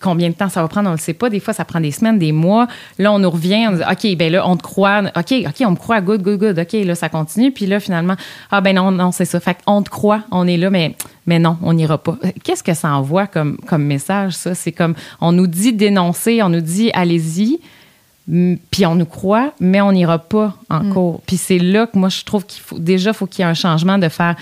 combien 0.00 0.28
de 0.28 0.34
temps 0.34 0.48
ça 0.48 0.60
va 0.62 0.68
prendre, 0.68 0.88
on 0.88 0.92
ne 0.92 0.96
le 0.96 1.02
sait 1.02 1.14
pas, 1.14 1.30
des 1.30 1.40
fois 1.40 1.54
ça 1.54 1.64
prend 1.64 1.80
des 1.80 1.90
semaines, 1.90 2.18
des 2.18 2.32
mois. 2.32 2.66
Là 2.98 3.12
on 3.12 3.18
nous 3.18 3.30
revient, 3.30 3.66
on 3.68 3.72
dit 3.72 3.82
OK, 3.90 4.16
ben 4.16 4.32
là 4.32 4.46
on 4.46 4.56
te 4.56 4.62
croit, 4.62 5.02
OK, 5.16 5.34
OK, 5.46 5.56
on 5.60 5.70
me 5.70 5.76
croit, 5.76 6.00
good 6.00 6.22
good 6.22 6.38
good. 6.38 6.58
OK, 6.58 6.72
là 6.72 6.94
ça 6.94 7.08
continue 7.08 7.52
puis 7.52 7.66
là 7.66 7.80
finalement 7.80 8.16
ah 8.50 8.60
ben 8.60 8.76
non 8.76 8.90
non, 8.90 9.12
c'est 9.12 9.24
ça. 9.24 9.40
Fait 9.40 9.56
on 9.66 9.82
te 9.82 9.90
croit, 9.90 10.22
on 10.30 10.46
est 10.46 10.56
là 10.56 10.70
mais 10.70 10.94
mais 11.26 11.38
non, 11.38 11.56
on 11.62 11.72
n'ira 11.72 11.96
pas. 11.98 12.18
Qu'est-ce 12.42 12.62
que 12.62 12.74
ça 12.74 12.94
envoie 12.94 13.26
comme 13.26 13.58
comme 13.66 13.84
message 13.84 14.34
ça? 14.34 14.54
C'est 14.54 14.72
comme 14.72 14.94
on 15.20 15.32
nous 15.32 15.46
dit 15.46 15.72
dénoncer, 15.72 16.42
on 16.42 16.50
nous 16.50 16.60
dit 16.60 16.90
allez-y. 16.92 17.60
Mm, 18.28 18.54
Puis 18.70 18.86
on 18.86 18.94
nous 18.94 19.06
croit, 19.06 19.52
mais 19.60 19.80
on 19.80 19.92
n'ira 19.92 20.18
pas 20.18 20.54
en 20.70 20.90
cours. 20.90 21.20
Puis 21.26 21.36
c'est 21.36 21.58
là 21.58 21.86
que 21.86 21.98
moi, 21.98 22.08
je 22.08 22.24
trouve 22.24 22.44
qu'il 22.46 22.62
faut 22.62 22.78
déjà, 22.78 23.12
faut 23.12 23.26
qu'il 23.26 23.44
y 23.44 23.46
ait 23.46 23.50
un 23.50 23.54
changement 23.54 23.98
de 23.98 24.08
faire. 24.08 24.34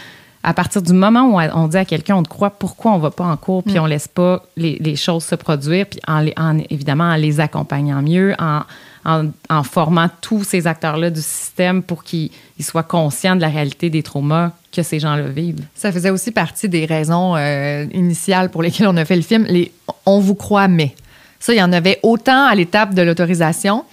À 0.45 0.55
partir 0.55 0.83
du 0.83 0.93
moment 0.93 1.23
où 1.23 1.41
on 1.41 1.69
dit 1.69 1.77
à 1.77 1.85
quelqu'un, 1.85 2.17
on 2.17 2.23
te 2.25 2.29
croit, 2.29 2.51
pourquoi 2.51 2.93
on 2.93 2.99
va 2.99 3.13
pas 3.13 3.25
en 3.25 3.37
cours, 3.37 3.63
puis 3.63 3.79
on 3.79 3.87
laisse 3.87 4.09
pas 4.09 4.43
les, 4.57 4.77
les 4.81 4.97
choses 4.97 5.23
se 5.23 5.37
produire, 5.37 5.87
puis 5.87 6.01
en, 6.09 6.59
évidemment 6.69 7.05
en 7.05 7.15
les 7.15 7.39
accompagnant 7.39 8.03
mieux, 8.03 8.35
en, 8.41 8.63
en, 9.05 9.27
en 9.49 9.63
formant 9.63 10.09
tous 10.21 10.43
ces 10.43 10.67
acteurs-là 10.67 11.11
du 11.11 11.23
système 11.23 11.81
pour 11.85 12.03
qu'ils 12.03 12.31
ils 12.59 12.65
soient 12.65 12.83
conscients 12.83 13.37
de 13.37 13.41
la 13.41 13.49
réalité 13.49 13.89
des 13.89 14.03
traumas 14.03 14.51
que 14.73 14.83
ces 14.83 14.99
gens-là 14.99 15.29
vivent. 15.29 15.65
Ça 15.77 15.93
faisait 15.93 16.11
aussi 16.11 16.33
partie 16.33 16.69
des 16.69 16.87
raisons 16.87 17.37
euh, 17.37 17.87
initiales 17.93 18.51
pour 18.51 18.63
lesquelles 18.63 18.89
on 18.89 18.97
a 18.97 19.05
fait 19.05 19.17
le 19.17 19.23
film. 19.23 19.45
Les 19.49 19.71
on 20.07 20.19
vous 20.19 20.35
croit, 20.35 20.67
mais. 20.67 20.95
Ça, 21.43 21.53
il 21.53 21.59
y 21.59 21.63
en 21.63 21.73
avait 21.73 21.99
autant 22.05 22.47
à 22.47 22.55
l'étape 22.55 22.95
de 22.95 23.03
l'autorisation 23.03 23.85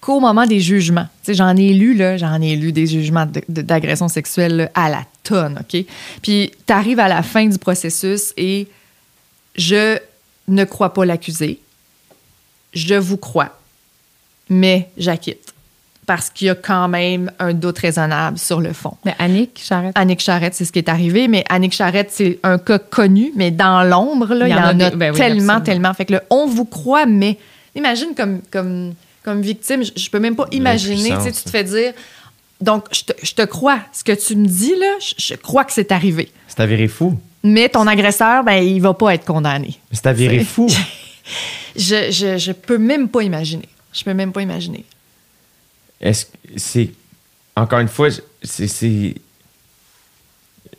qu'au 0.00 0.18
moment 0.18 0.44
des 0.44 0.58
jugements. 0.58 1.06
J'en 1.28 1.56
ai 1.56 1.72
lu, 1.72 1.94
là, 1.94 2.16
j'en 2.16 2.42
ai 2.42 2.56
lu 2.56 2.72
des 2.72 2.88
jugements 2.88 3.28
d'agression 3.48 4.08
sexuelle 4.08 4.72
à 4.74 4.90
la 4.90 5.04
tonne, 5.22 5.60
OK? 5.60 5.84
Puis, 6.20 6.50
tu 6.66 6.72
arrives 6.72 6.98
à 6.98 7.06
la 7.06 7.22
fin 7.22 7.46
du 7.46 7.58
processus 7.58 8.34
et 8.36 8.66
je 9.54 9.96
ne 10.48 10.64
crois 10.64 10.92
pas 10.92 11.04
l'accusé. 11.04 11.60
Je 12.72 12.96
vous 12.96 13.18
crois, 13.18 13.56
mais 14.50 14.90
j'acquitte. 14.96 15.53
Parce 16.06 16.28
qu'il 16.30 16.48
y 16.48 16.50
a 16.50 16.54
quand 16.54 16.88
même 16.88 17.30
un 17.38 17.54
doute 17.54 17.78
raisonnable 17.78 18.36
sur 18.38 18.60
le 18.60 18.72
fond. 18.72 18.94
Mais 19.04 19.14
Annick, 19.18 19.62
j'arrête. 19.66 19.92
Annick 19.96 20.20
Charrette, 20.20 20.54
c'est 20.54 20.64
ce 20.66 20.72
qui 20.72 20.78
est 20.80 20.88
arrivé, 20.88 21.28
mais 21.28 21.44
Annick 21.48 21.72
Charrette, 21.72 22.10
c'est 22.12 22.38
un 22.42 22.58
cas 22.58 22.78
connu, 22.78 23.32
mais 23.36 23.50
dans 23.50 23.82
l'ombre, 23.82 24.34
là, 24.34 24.46
il 24.48 24.50
y, 24.50 24.54
en 24.54 24.58
a, 24.64 24.74
des- 24.74 24.90
ben 24.96 25.12
oui, 25.12 25.16
tellement, 25.18 25.54
absolument. 25.54 25.60
tellement. 25.62 25.94
Fait 25.94 26.04
que 26.04 26.12
le 26.14 26.20
on 26.30 26.46
vous 26.46 26.66
croit, 26.66 27.06
mais 27.06 27.38
imagine 27.74 28.08
comme, 28.16 28.40
comme, 28.50 28.92
comme 29.24 29.40
victime, 29.40 29.82
je, 29.82 29.92
je 29.96 30.10
peux 30.10 30.20
même 30.20 30.36
pas 30.36 30.46
imaginer, 30.52 31.14
tu 31.24 31.32
te 31.32 31.48
fais 31.50 31.64
dire, 31.64 31.92
donc 32.60 32.84
je 32.92 33.04
te, 33.04 33.12
je 33.22 33.32
te 33.32 33.42
crois, 33.42 33.78
ce 33.92 34.04
que 34.04 34.12
tu 34.12 34.36
me 34.36 34.46
dis, 34.46 34.74
là, 34.78 34.92
je, 35.00 35.14
je 35.18 35.34
crois 35.34 35.64
que 35.64 35.72
c'est 35.72 35.90
arrivé. 35.90 36.30
C'est 36.48 36.60
avéré 36.60 36.86
fou. 36.88 37.18
Mais 37.42 37.68
ton 37.68 37.86
agresseur, 37.86 38.44
ben, 38.44 38.62
il 38.62 38.80
va 38.80 38.92
pas 38.94 39.14
être 39.14 39.24
condamné. 39.24 39.78
C'est 39.92 40.06
avéré 40.06 40.44
fou. 40.44 40.68
Je, 41.76 42.10
je, 42.12 42.38
je 42.38 42.52
peux 42.52 42.76
même 42.78 43.08
pas 43.08 43.22
imaginer. 43.22 43.68
Je 43.92 44.04
peux 44.04 44.12
même 44.14 44.30
pas 44.32 44.42
imaginer. 44.42 44.84
Est-ce 46.00 46.26
que 46.26 46.30
c'est. 46.56 46.90
Encore 47.56 47.78
une 47.80 47.88
fois, 47.88 48.08
c'est. 48.42 48.66
c'est- 48.68 49.14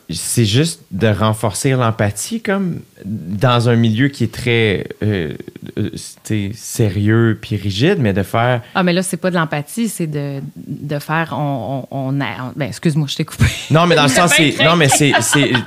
juste 0.08 0.82
de 0.92 1.08
renforcer 1.08 1.72
l'empathie, 1.72 2.40
comme 2.40 2.82
dans 3.04 3.70
un 3.70 3.76
milieu 3.76 4.08
qui 4.10 4.24
est 4.26 4.32
très 4.32 4.86
euh, 5.04 5.34
euh, 5.80 5.90
sérieux 6.54 7.40
puis 7.42 7.56
rigide, 7.56 7.98
mais 8.00 8.14
de 8.14 8.22
faire. 8.22 8.62
Ah, 8.76 8.84
mais 8.84 8.94
là, 8.94 9.02
c'est 9.02 9.18
pas 9.18 9.32
de 9.32 9.36
l'empathie, 9.36 9.90
c'est 9.90 10.06
de, 10.06 10.42
de 10.56 11.00
faire. 11.00 11.34
On, 11.36 11.88
on, 11.90 12.12
ben, 12.12 12.68
excuse-moi, 12.68 13.08
je 13.10 13.16
t'ai 13.16 13.26
coupé. 13.26 13.46
Non, 13.72 13.88
mais 13.88 13.96
dans 13.96 14.04
le 14.04 14.10
sens, 14.20 14.32
c'est. 14.38 14.56
Non, 14.64 14.76
mais 14.76 14.90
c'est. 14.90 15.12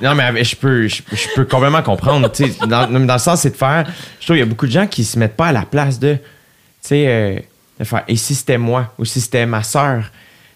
Non, 0.01 0.15
mais 0.15 0.45
je 0.45 0.55
peux, 0.55 0.87
je, 0.87 1.03
je 1.11 1.27
peux 1.35 1.45
complètement 1.45 1.83
comprendre. 1.83 2.31
Dans, 2.69 2.87
dans 2.89 3.12
le 3.15 3.19
sens, 3.19 3.41
c'est 3.41 3.51
de 3.51 3.57
faire. 3.57 3.87
Je 4.20 4.27
trouve 4.27 4.37
qu'il 4.37 4.39
y 4.39 4.43
a 4.43 4.47
beaucoup 4.47 4.66
de 4.66 4.73
gens 4.73 4.87
qui 4.87 5.03
se 5.05 5.19
mettent 5.19 5.37
pas 5.37 5.49
à 5.49 5.53
la 5.53 5.62
place 5.65 5.99
de. 5.99 6.15
Tu 6.15 6.20
sais, 6.83 7.05
euh, 7.09 7.41
de 7.79 7.85
faire. 7.85 8.05
Et 8.09 8.17
si 8.17 8.35
c'était 8.35 8.59
moi 8.59 8.93
ou 8.99 9.05
si 9.05 9.21
c'était 9.21 9.47
ma 9.47 9.63
sœur? 9.63 10.05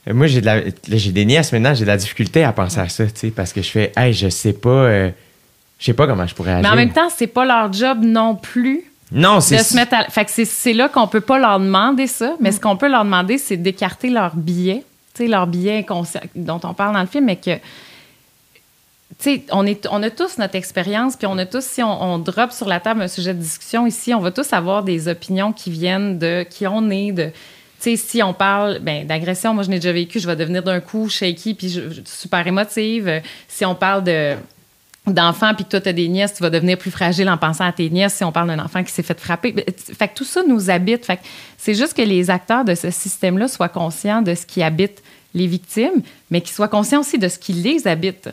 Euh, 0.08 0.14
Moi, 0.14 0.26
j'ai 0.26 0.40
de 0.40 0.46
la, 0.46 0.60
là, 0.60 0.70
j'ai 0.88 1.12
des 1.12 1.24
nièces 1.24 1.52
maintenant, 1.52 1.74
j'ai 1.74 1.84
de 1.84 1.90
la 1.90 1.96
difficulté 1.96 2.42
à 2.44 2.52
penser 2.52 2.80
à 2.80 2.88
ça, 2.88 3.04
tu 3.06 3.12
sais, 3.14 3.30
parce 3.30 3.52
que 3.52 3.62
je 3.62 3.70
fais, 3.70 3.92
hey, 3.96 4.12
je 4.12 4.28
sais 4.28 4.52
pas, 4.52 4.68
euh, 4.70 5.10
je 5.78 5.84
sais 5.86 5.92
pas 5.94 6.06
comment 6.06 6.26
je 6.26 6.34
pourrais 6.34 6.52
agir. 6.52 6.62
Mais 6.62 6.68
en 6.68 6.76
même 6.76 6.92
temps, 6.92 7.08
c'est 7.14 7.26
pas 7.28 7.44
leur 7.44 7.72
job 7.72 7.98
non 8.02 8.34
plus 8.34 8.82
Non, 9.12 9.40
c'est. 9.40 9.58
de 9.58 9.62
se 9.62 9.74
mettre 9.76 9.94
à... 9.94 10.04
Fait 10.04 10.24
que 10.24 10.30
c'est- 10.30 10.44
c'est 10.44 10.72
là 10.72 10.88
qu'on 10.88 11.06
peut 11.06 11.20
pas 11.20 11.38
leur 11.38 11.60
demander 11.60 12.06
ça, 12.08 12.34
mais 12.40 12.50
ce 12.52 12.58
qu'on 12.60 12.76
peut 12.76 12.88
leur 12.88 13.04
demander, 13.04 13.38
c'est 13.38 13.56
d'écarter 13.56 14.10
leur 14.10 14.34
billet, 14.34 14.82
tu 15.14 15.22
sais, 15.24 15.28
leur 15.28 15.46
billet 15.46 15.78
inconscient 15.78 16.20
dont 16.34 16.60
on 16.64 16.74
parle 16.74 16.94
dans 16.94 17.00
le 17.00 17.06
film, 17.06 17.26
mais 17.26 17.36
que, 17.36 17.50
on, 19.50 20.02
a 20.02 20.10
tous 20.10 20.38
notre 20.38 20.56
expérience, 20.56 21.16
puis 21.16 21.26
on 21.26 21.38
a 21.38 21.46
tous, 21.46 21.64
si 21.64 21.82
on, 21.82 22.02
on 22.02 22.18
drop 22.18 22.52
sur 22.52 22.68
la 22.68 22.80
table 22.80 23.02
un 23.02 23.08
sujet 23.08 23.34
de 23.34 23.38
discussion 23.38 23.86
ici, 23.86 24.14
on 24.14 24.20
va 24.20 24.30
tous 24.30 24.52
avoir 24.52 24.82
des 24.82 25.08
opinions 25.08 25.52
qui 25.52 25.70
viennent 25.70 26.18
de 26.18 26.44
qui 26.48 26.66
on 26.66 26.90
est, 26.90 27.12
de. 27.12 27.30
Si 27.78 28.22
on 28.22 28.32
parle 28.32 28.78
ben, 28.78 29.04
d'agression, 29.04 29.54
moi 29.54 29.64
je 29.64 29.68
n'ai 29.68 29.80
déjà 29.80 29.92
vécu, 29.92 30.20
je 30.20 30.28
vais 30.28 30.36
devenir 30.36 30.62
d'un 30.62 30.78
coup 30.78 31.08
shaky 31.08 31.54
puis 31.54 31.68
je, 31.68 31.80
super 32.04 32.46
émotive. 32.46 33.20
Si 33.48 33.64
on 33.64 33.74
parle 33.74 34.04
de 34.04 34.34
d'enfants 35.08 35.52
puis 35.52 35.64
toi 35.64 35.80
tu 35.80 35.88
as 35.88 35.92
des 35.92 36.06
nièces, 36.06 36.34
tu 36.34 36.44
vas 36.44 36.50
devenir 36.50 36.78
plus 36.78 36.92
fragile 36.92 37.28
en 37.28 37.36
pensant 37.36 37.64
à 37.64 37.72
tes 37.72 37.90
nièces 37.90 38.14
si 38.14 38.22
on 38.22 38.30
parle 38.30 38.46
d'un 38.46 38.60
enfant 38.60 38.84
qui 38.84 38.92
s'est 38.92 39.02
fait 39.02 39.18
frapper. 39.18 39.50
Ben, 39.50 39.64
Fait 39.98 40.06
que 40.06 40.14
tout 40.14 40.24
ça 40.24 40.42
nous 40.46 40.70
habite. 40.70 41.04
Fait 41.04 41.18
c'est 41.58 41.74
juste 41.74 41.94
que 41.94 42.02
les 42.02 42.30
acteurs 42.30 42.64
de 42.64 42.76
ce 42.76 42.92
système-là 42.92 43.48
soient 43.48 43.68
conscients 43.68 44.22
de 44.22 44.36
ce 44.36 44.46
qui 44.46 44.62
habite 44.62 45.02
les 45.34 45.48
victimes, 45.48 46.02
mais 46.30 46.40
qu'ils 46.40 46.54
soient 46.54 46.68
conscients 46.68 47.00
aussi 47.00 47.18
de 47.18 47.26
ce 47.26 47.40
qui 47.40 47.52
les 47.52 47.88
habite. 47.88 48.28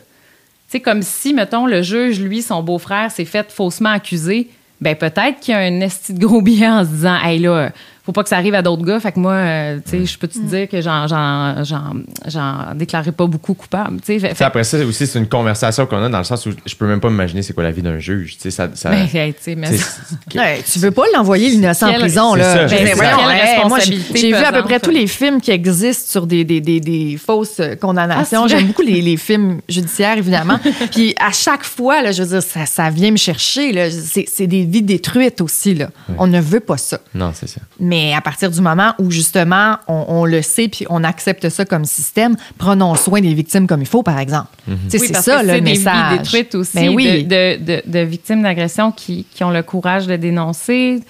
C'est 0.72 0.78
comme 0.78 1.02
si, 1.02 1.34
mettons, 1.34 1.66
le 1.66 1.82
juge, 1.82 2.20
lui, 2.20 2.42
son 2.42 2.62
beau-frère, 2.62 3.10
s'est 3.10 3.24
fait 3.24 3.50
faussement 3.50 3.88
accuser. 3.88 4.50
Ben 4.80 4.94
peut-être 4.94 5.40
qu'il 5.40 5.52
y 5.52 5.56
a 5.56 5.58
un 5.58 5.80
esti 5.80 6.14
de 6.14 6.24
gros 6.24 6.42
billet 6.42 6.68
en 6.68 6.84
se 6.84 6.90
disant, 6.90 7.16
hey 7.20 7.40
là, 7.40 7.72
faut 8.10 8.12
pas 8.12 8.22
que 8.24 8.28
ça 8.28 8.36
arrive 8.36 8.54
à 8.54 8.62
d'autres 8.62 8.84
gars. 8.84 8.98
Fait 8.98 9.12
que 9.12 9.20
moi, 9.20 9.32
euh, 9.34 9.78
tu 9.84 9.90
sais, 10.00 10.04
je 10.06 10.18
peux 10.18 10.26
te 10.26 10.38
dire 10.38 10.68
que 10.68 10.80
j'en, 10.80 11.06
j'en, 11.06 11.62
j'en, 11.62 11.92
j'en 12.26 12.74
déclarais 12.74 13.12
pas 13.12 13.26
beaucoup 13.26 13.54
coupable. 13.54 14.00
Fait- 14.04 14.42
après 14.42 14.64
ça 14.64 14.78
aussi, 14.84 15.06
c'est 15.06 15.18
une 15.18 15.28
conversation 15.28 15.86
qu'on 15.86 16.02
a 16.02 16.08
dans 16.08 16.18
le 16.18 16.24
sens 16.24 16.44
où 16.46 16.50
je 16.66 16.74
peux 16.74 16.86
même 16.86 17.00
pas 17.00 17.08
m'imaginer 17.10 17.42
c'est 17.42 17.52
quoi 17.52 17.62
la 17.62 17.70
vie 17.70 17.82
d'un 17.82 17.98
juge. 18.00 18.34
Tu 18.36 18.42
sais, 18.42 18.50
ça. 18.50 18.68
ça 18.74 18.92
hey, 18.94 19.32
tu 19.34 19.42
sais, 19.42 19.54
mais 19.54 19.70
tu 19.70 19.78
ça- 19.78 19.90
sais, 20.32 20.38
Ouais, 20.38 20.62
tu 20.70 20.78
veux 20.80 20.90
pas 20.90 21.04
l'envoyer 21.14 21.50
l'innocent 21.50 21.88
en 21.88 21.94
prison, 21.94 22.32
c'est 22.34 22.38
là. 22.40 22.54
ça, 22.68 22.76
Ben, 22.76 22.84
ben, 22.98 23.80
j'ai- 24.14 24.28
vu 24.28 24.34
à 24.34 24.52
peu 24.52 24.62
près 24.62 24.80
tous 24.80 24.90
les 24.90 25.06
films 25.06 25.40
qui 25.40 25.50
existent 25.50 26.10
sur 26.10 26.26
des, 26.26 26.44
des, 26.44 26.60
des, 26.60 26.80
des 26.80 27.16
fausses 27.24 27.60
condamnations. 27.80 28.42
Ah? 28.44 28.48
J'aime 28.48 28.66
beaucoup 28.66 28.82
les, 28.82 29.00
les 29.02 29.16
films 29.16 29.60
judiciaires, 29.68 30.18
évidemment. 30.18 30.58
Puis 30.92 31.14
à 31.20 31.32
chaque 31.32 31.64
fois, 31.64 32.02
là, 32.02 32.12
je 32.12 32.22
veux 32.22 32.28
dire, 32.28 32.42
ça, 32.42 32.66
ça 32.66 32.90
vient 32.90 33.10
me 33.10 33.16
chercher. 33.16 33.72
là. 33.72 33.90
C'est 33.90 34.24
c'est 34.28 34.46
des 34.46 34.64
vies 34.64 34.82
détruites 34.82 35.40
aussi. 35.40 35.74
Là. 35.74 35.88
On 36.18 36.26
ne 36.26 36.40
veut 36.40 36.60
pas 36.60 36.76
ça. 36.76 36.98
Non, 37.14 37.32
c'est 37.34 37.48
ça. 37.48 37.60
Mais 37.78 37.99
à 38.14 38.20
partir 38.20 38.50
du 38.50 38.60
moment 38.60 38.94
où, 38.98 39.10
justement, 39.10 39.76
on, 39.88 40.04
on 40.08 40.24
le 40.24 40.42
sait 40.42 40.68
puis 40.68 40.86
on 40.90 41.02
accepte 41.04 41.48
ça 41.48 41.64
comme 41.64 41.84
système, 41.84 42.36
prenons 42.58 42.94
soin 42.94 43.20
des 43.20 43.34
victimes 43.34 43.66
comme 43.66 43.80
il 43.82 43.86
faut, 43.88 44.02
par 44.02 44.18
exemple. 44.18 44.48
Oui, 44.68 44.74
c'est 44.90 45.14
ça, 45.16 45.40
que 45.42 45.46
le 45.46 45.60
message. 45.60 46.10
des 46.10 46.16
vies 46.16 46.18
détruites 46.18 46.54
aussi 46.54 46.76
Ben 46.76 46.88
oui. 46.94 47.24
de, 47.24 47.56
de- 47.56 47.64
de- 47.64 47.82
de 47.86 47.98
victimes 48.00 48.42
d'agression 48.42 48.92
qui, 48.92 49.24
qui 49.32 49.44
ont 49.44 49.50
le 49.50 49.62
courage 49.62 50.06
de 50.06 50.16
dénoncer, 50.16 51.00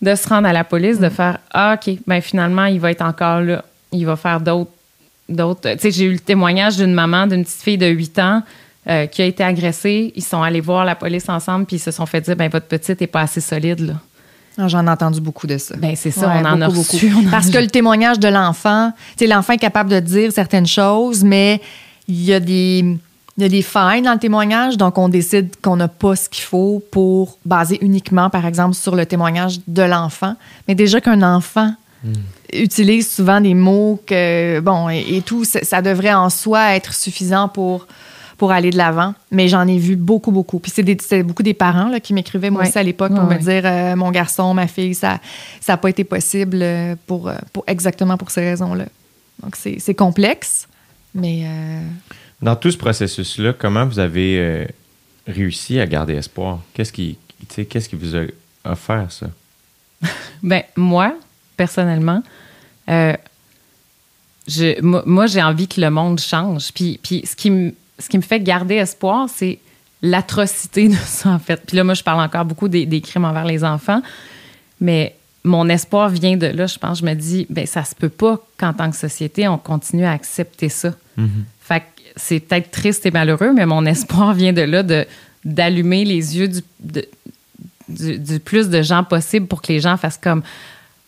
de 0.00 0.14
se 0.14 0.28
rendre 0.28 0.48
à 0.48 0.52
la 0.52 0.64
police, 0.64 0.98
Mm. 0.98 1.02
de 1.04 1.08
faire 1.08 1.38
Ah, 1.52 1.76
OK, 1.78 1.94
ben 2.06 2.20
finalement, 2.20 2.64
il 2.66 2.80
va 2.80 2.90
être 2.90 3.02
encore 3.02 3.40
là. 3.40 3.64
Il 3.92 4.04
va 4.06 4.16
faire 4.16 4.40
d'autres. 4.40 4.70
d'autres. 5.28 5.70
Tu 5.74 5.78
sais, 5.78 5.90
j'ai 5.90 6.04
eu 6.06 6.12
le 6.12 6.18
témoignage 6.18 6.76
d'une 6.76 6.92
maman, 6.94 7.26
d'une 7.26 7.44
petite 7.44 7.62
fille 7.62 7.78
de 7.78 7.86
8 7.86 8.18
ans 8.18 8.42
euh, 8.88 9.06
qui 9.06 9.22
a 9.22 9.26
été 9.26 9.44
agressée. 9.44 10.12
Ils 10.16 10.24
sont 10.24 10.42
allés 10.42 10.60
voir 10.60 10.84
la 10.84 10.96
police 10.96 11.28
ensemble, 11.28 11.66
puis 11.66 11.76
ils 11.76 11.78
se 11.78 11.90
sont 11.92 12.04
fait 12.06 12.20
dire 12.20 12.34
ben 12.34 12.50
votre 12.50 12.66
petite 12.66 13.00
n'est 13.00 13.06
pas 13.06 13.20
assez 13.20 13.40
solide, 13.40 13.80
là. 13.80 13.94
Ah, 14.58 14.68
J'en 14.68 14.86
ai 14.86 14.90
entendu 14.90 15.20
beaucoup 15.20 15.46
de 15.46 15.56
ça. 15.58 15.74
Ben, 15.76 15.94
c'est 15.96 16.10
ça, 16.10 16.28
Ouais, 16.28 16.42
on 16.42 16.46
en 16.46 16.60
a 16.60 16.66
beaucoup, 16.68 16.78
reçu. 16.80 17.08
beaucoup. 17.08 17.24
on 17.24 17.28
en 17.28 17.30
Parce 17.30 17.48
a- 17.48 17.52
que 17.52 17.58
le 17.58 17.68
témoignage 17.68 18.18
de 18.18 18.28
l'enfant, 18.28 18.92
tu 19.16 19.24
sais, 19.24 19.26
l'enfant 19.26 19.54
est 19.54 19.58
capable 19.58 19.90
de 19.90 20.00
dire 20.00 20.30
certaines 20.32 20.66
choses, 20.66 21.24
mais 21.24 21.60
il 22.08 22.22
y 22.22 22.32
a 22.32 22.40
des. 22.40 22.96
Il 23.38 23.42
y 23.42 23.46
a 23.46 23.48
des 23.48 23.62
failles 23.62 24.02
dans 24.02 24.12
le 24.12 24.18
témoignage, 24.18 24.76
donc 24.76 24.98
on 24.98 25.08
décide 25.08 25.48
qu'on 25.62 25.76
n'a 25.76 25.88
pas 25.88 26.16
ce 26.16 26.28
qu'il 26.28 26.44
faut 26.44 26.82
pour 26.92 27.38
baser 27.46 27.78
uniquement, 27.80 28.28
par 28.28 28.44
exemple, 28.44 28.74
sur 28.74 28.94
le 28.94 29.06
témoignage 29.06 29.58
de 29.66 29.80
l'enfant. 29.82 30.36
Mais 30.68 30.74
déjà 30.74 31.00
qu'un 31.00 31.22
enfant 31.22 31.72
utilise 32.52 33.10
souvent 33.10 33.40
des 33.40 33.54
mots 33.54 33.98
que, 34.06 34.60
bon, 34.60 34.90
et, 34.90 35.16
et 35.16 35.22
tout, 35.22 35.44
ça, 35.44 35.60
ça 35.64 35.80
devrait 35.80 36.12
en 36.12 36.28
soi 36.28 36.74
être 36.74 36.92
suffisant 36.92 37.48
pour, 37.48 37.86
pour 38.42 38.50
aller 38.50 38.70
de 38.72 38.76
l'avant. 38.76 39.14
Mais 39.30 39.46
j'en 39.46 39.68
ai 39.68 39.78
vu 39.78 39.94
beaucoup, 39.94 40.32
beaucoup. 40.32 40.58
Puis 40.58 40.72
c'est 40.74 41.22
beaucoup 41.22 41.44
des 41.44 41.54
parents 41.54 41.86
là, 41.88 42.00
qui 42.00 42.12
m'écrivaient, 42.12 42.50
moi 42.50 42.62
Ouais. 42.62 42.68
aussi, 42.68 42.76
à 42.76 42.82
l'époque, 42.82 43.10
pour 43.14 43.20
Ouais, 43.28 43.36
me 43.38 43.40
ouais. 43.40 43.60
dire 43.60 43.62
euh, 43.64 43.94
mon 43.94 44.10
garçon, 44.10 44.52
ma 44.52 44.66
fille, 44.66 44.96
ça 44.96 45.20
n'a 45.68 45.76
pas 45.76 45.88
été 45.88 46.02
possible 46.02 46.58
euh, 46.60 46.96
pour, 47.06 47.28
euh, 47.28 47.36
pour 47.52 47.62
exactement 47.68 48.16
pour 48.16 48.32
ces 48.32 48.40
raisons-là. 48.40 48.86
Donc 49.44 49.54
c'est 49.54 49.76
c'est 49.78 49.94
complexe, 49.94 50.66
mais 51.14 51.42
euh, 51.44 51.82
Dans 52.42 52.56
tout 52.56 52.72
ce 52.72 52.76
processus-là, 52.78 53.52
comment 53.52 53.86
vous 53.86 54.00
avez 54.00 54.38
euh, 54.40 54.66
réussi 55.28 55.78
à 55.78 55.86
garder 55.86 56.14
espoir? 56.14 56.58
Qu'est-ce 56.74 56.92
qui, 56.92 57.18
tu 57.48 57.54
sais, 57.54 57.64
qu'est-ce 57.64 57.88
qui 57.88 57.94
vous 57.94 58.16
a 58.16 58.22
offert 58.64 59.06
ça? 59.12 59.26
Ben, 60.42 60.64
moi, 60.76 61.14
personnellement, 61.56 62.24
euh, 62.90 63.16
je, 64.48 64.80
moi, 64.82 65.04
moi, 65.06 65.26
j'ai 65.28 65.40
envie 65.40 65.68
que 65.68 65.80
le 65.80 65.90
monde 65.90 66.18
change. 66.18 66.72
Puis, 66.74 66.98
puis 67.00 67.22
ce, 67.24 67.36
qui 67.36 67.48
me, 67.52 67.72
ce 67.98 68.08
qui 68.08 68.16
me 68.16 68.22
fait 68.22 68.40
garder 68.40 68.76
espoir, 68.76 69.28
c'est 69.28 69.58
l'atrocité 70.02 70.88
de 70.88 70.94
ça, 70.94 71.30
en 71.30 71.38
fait. 71.38 71.62
Puis 71.66 71.76
là, 71.76 71.84
moi, 71.84 71.94
je 71.94 72.02
parle 72.02 72.20
encore 72.22 72.44
beaucoup 72.44 72.68
des, 72.68 72.86
des 72.86 73.00
crimes 73.00 73.24
envers 73.24 73.44
les 73.44 73.62
enfants. 73.64 74.02
Mais 74.80 75.14
mon 75.44 75.68
espoir 75.68 76.08
vient 76.08 76.36
de 76.36 76.46
là. 76.46 76.66
Je 76.66 76.78
pense, 76.78 76.98
je 77.00 77.04
me 77.04 77.14
dis, 77.14 77.46
ben 77.50 77.66
ça 77.66 77.84
se 77.84 77.94
peut 77.94 78.08
pas 78.08 78.40
qu'en 78.58 78.72
tant 78.72 78.90
que 78.90 78.96
société, 78.96 79.46
on 79.48 79.58
continue 79.58 80.04
à 80.04 80.12
accepter 80.12 80.68
ça. 80.68 80.92
Fait 81.60 81.80
que 81.80 81.84
c'est 82.16 82.40
peut-être 82.40 82.70
triste 82.70 83.06
et 83.06 83.10
malheureux, 83.10 83.52
mais 83.52 83.66
mon 83.66 83.84
espoir 83.86 84.34
vient 84.34 84.52
de 84.52 84.62
là, 84.62 84.82
de 84.82 85.06
d'allumer 85.44 86.04
les 86.04 86.36
yeux 86.38 86.46
du, 86.46 86.60
de- 86.78 87.08
du, 87.88 88.18
du 88.18 88.38
plus 88.38 88.68
de 88.68 88.80
gens 88.82 89.02
possible 89.02 89.46
pour 89.48 89.60
que 89.60 89.72
les 89.72 89.80
gens 89.80 89.96
fassent 89.96 90.16
comme 90.22 90.42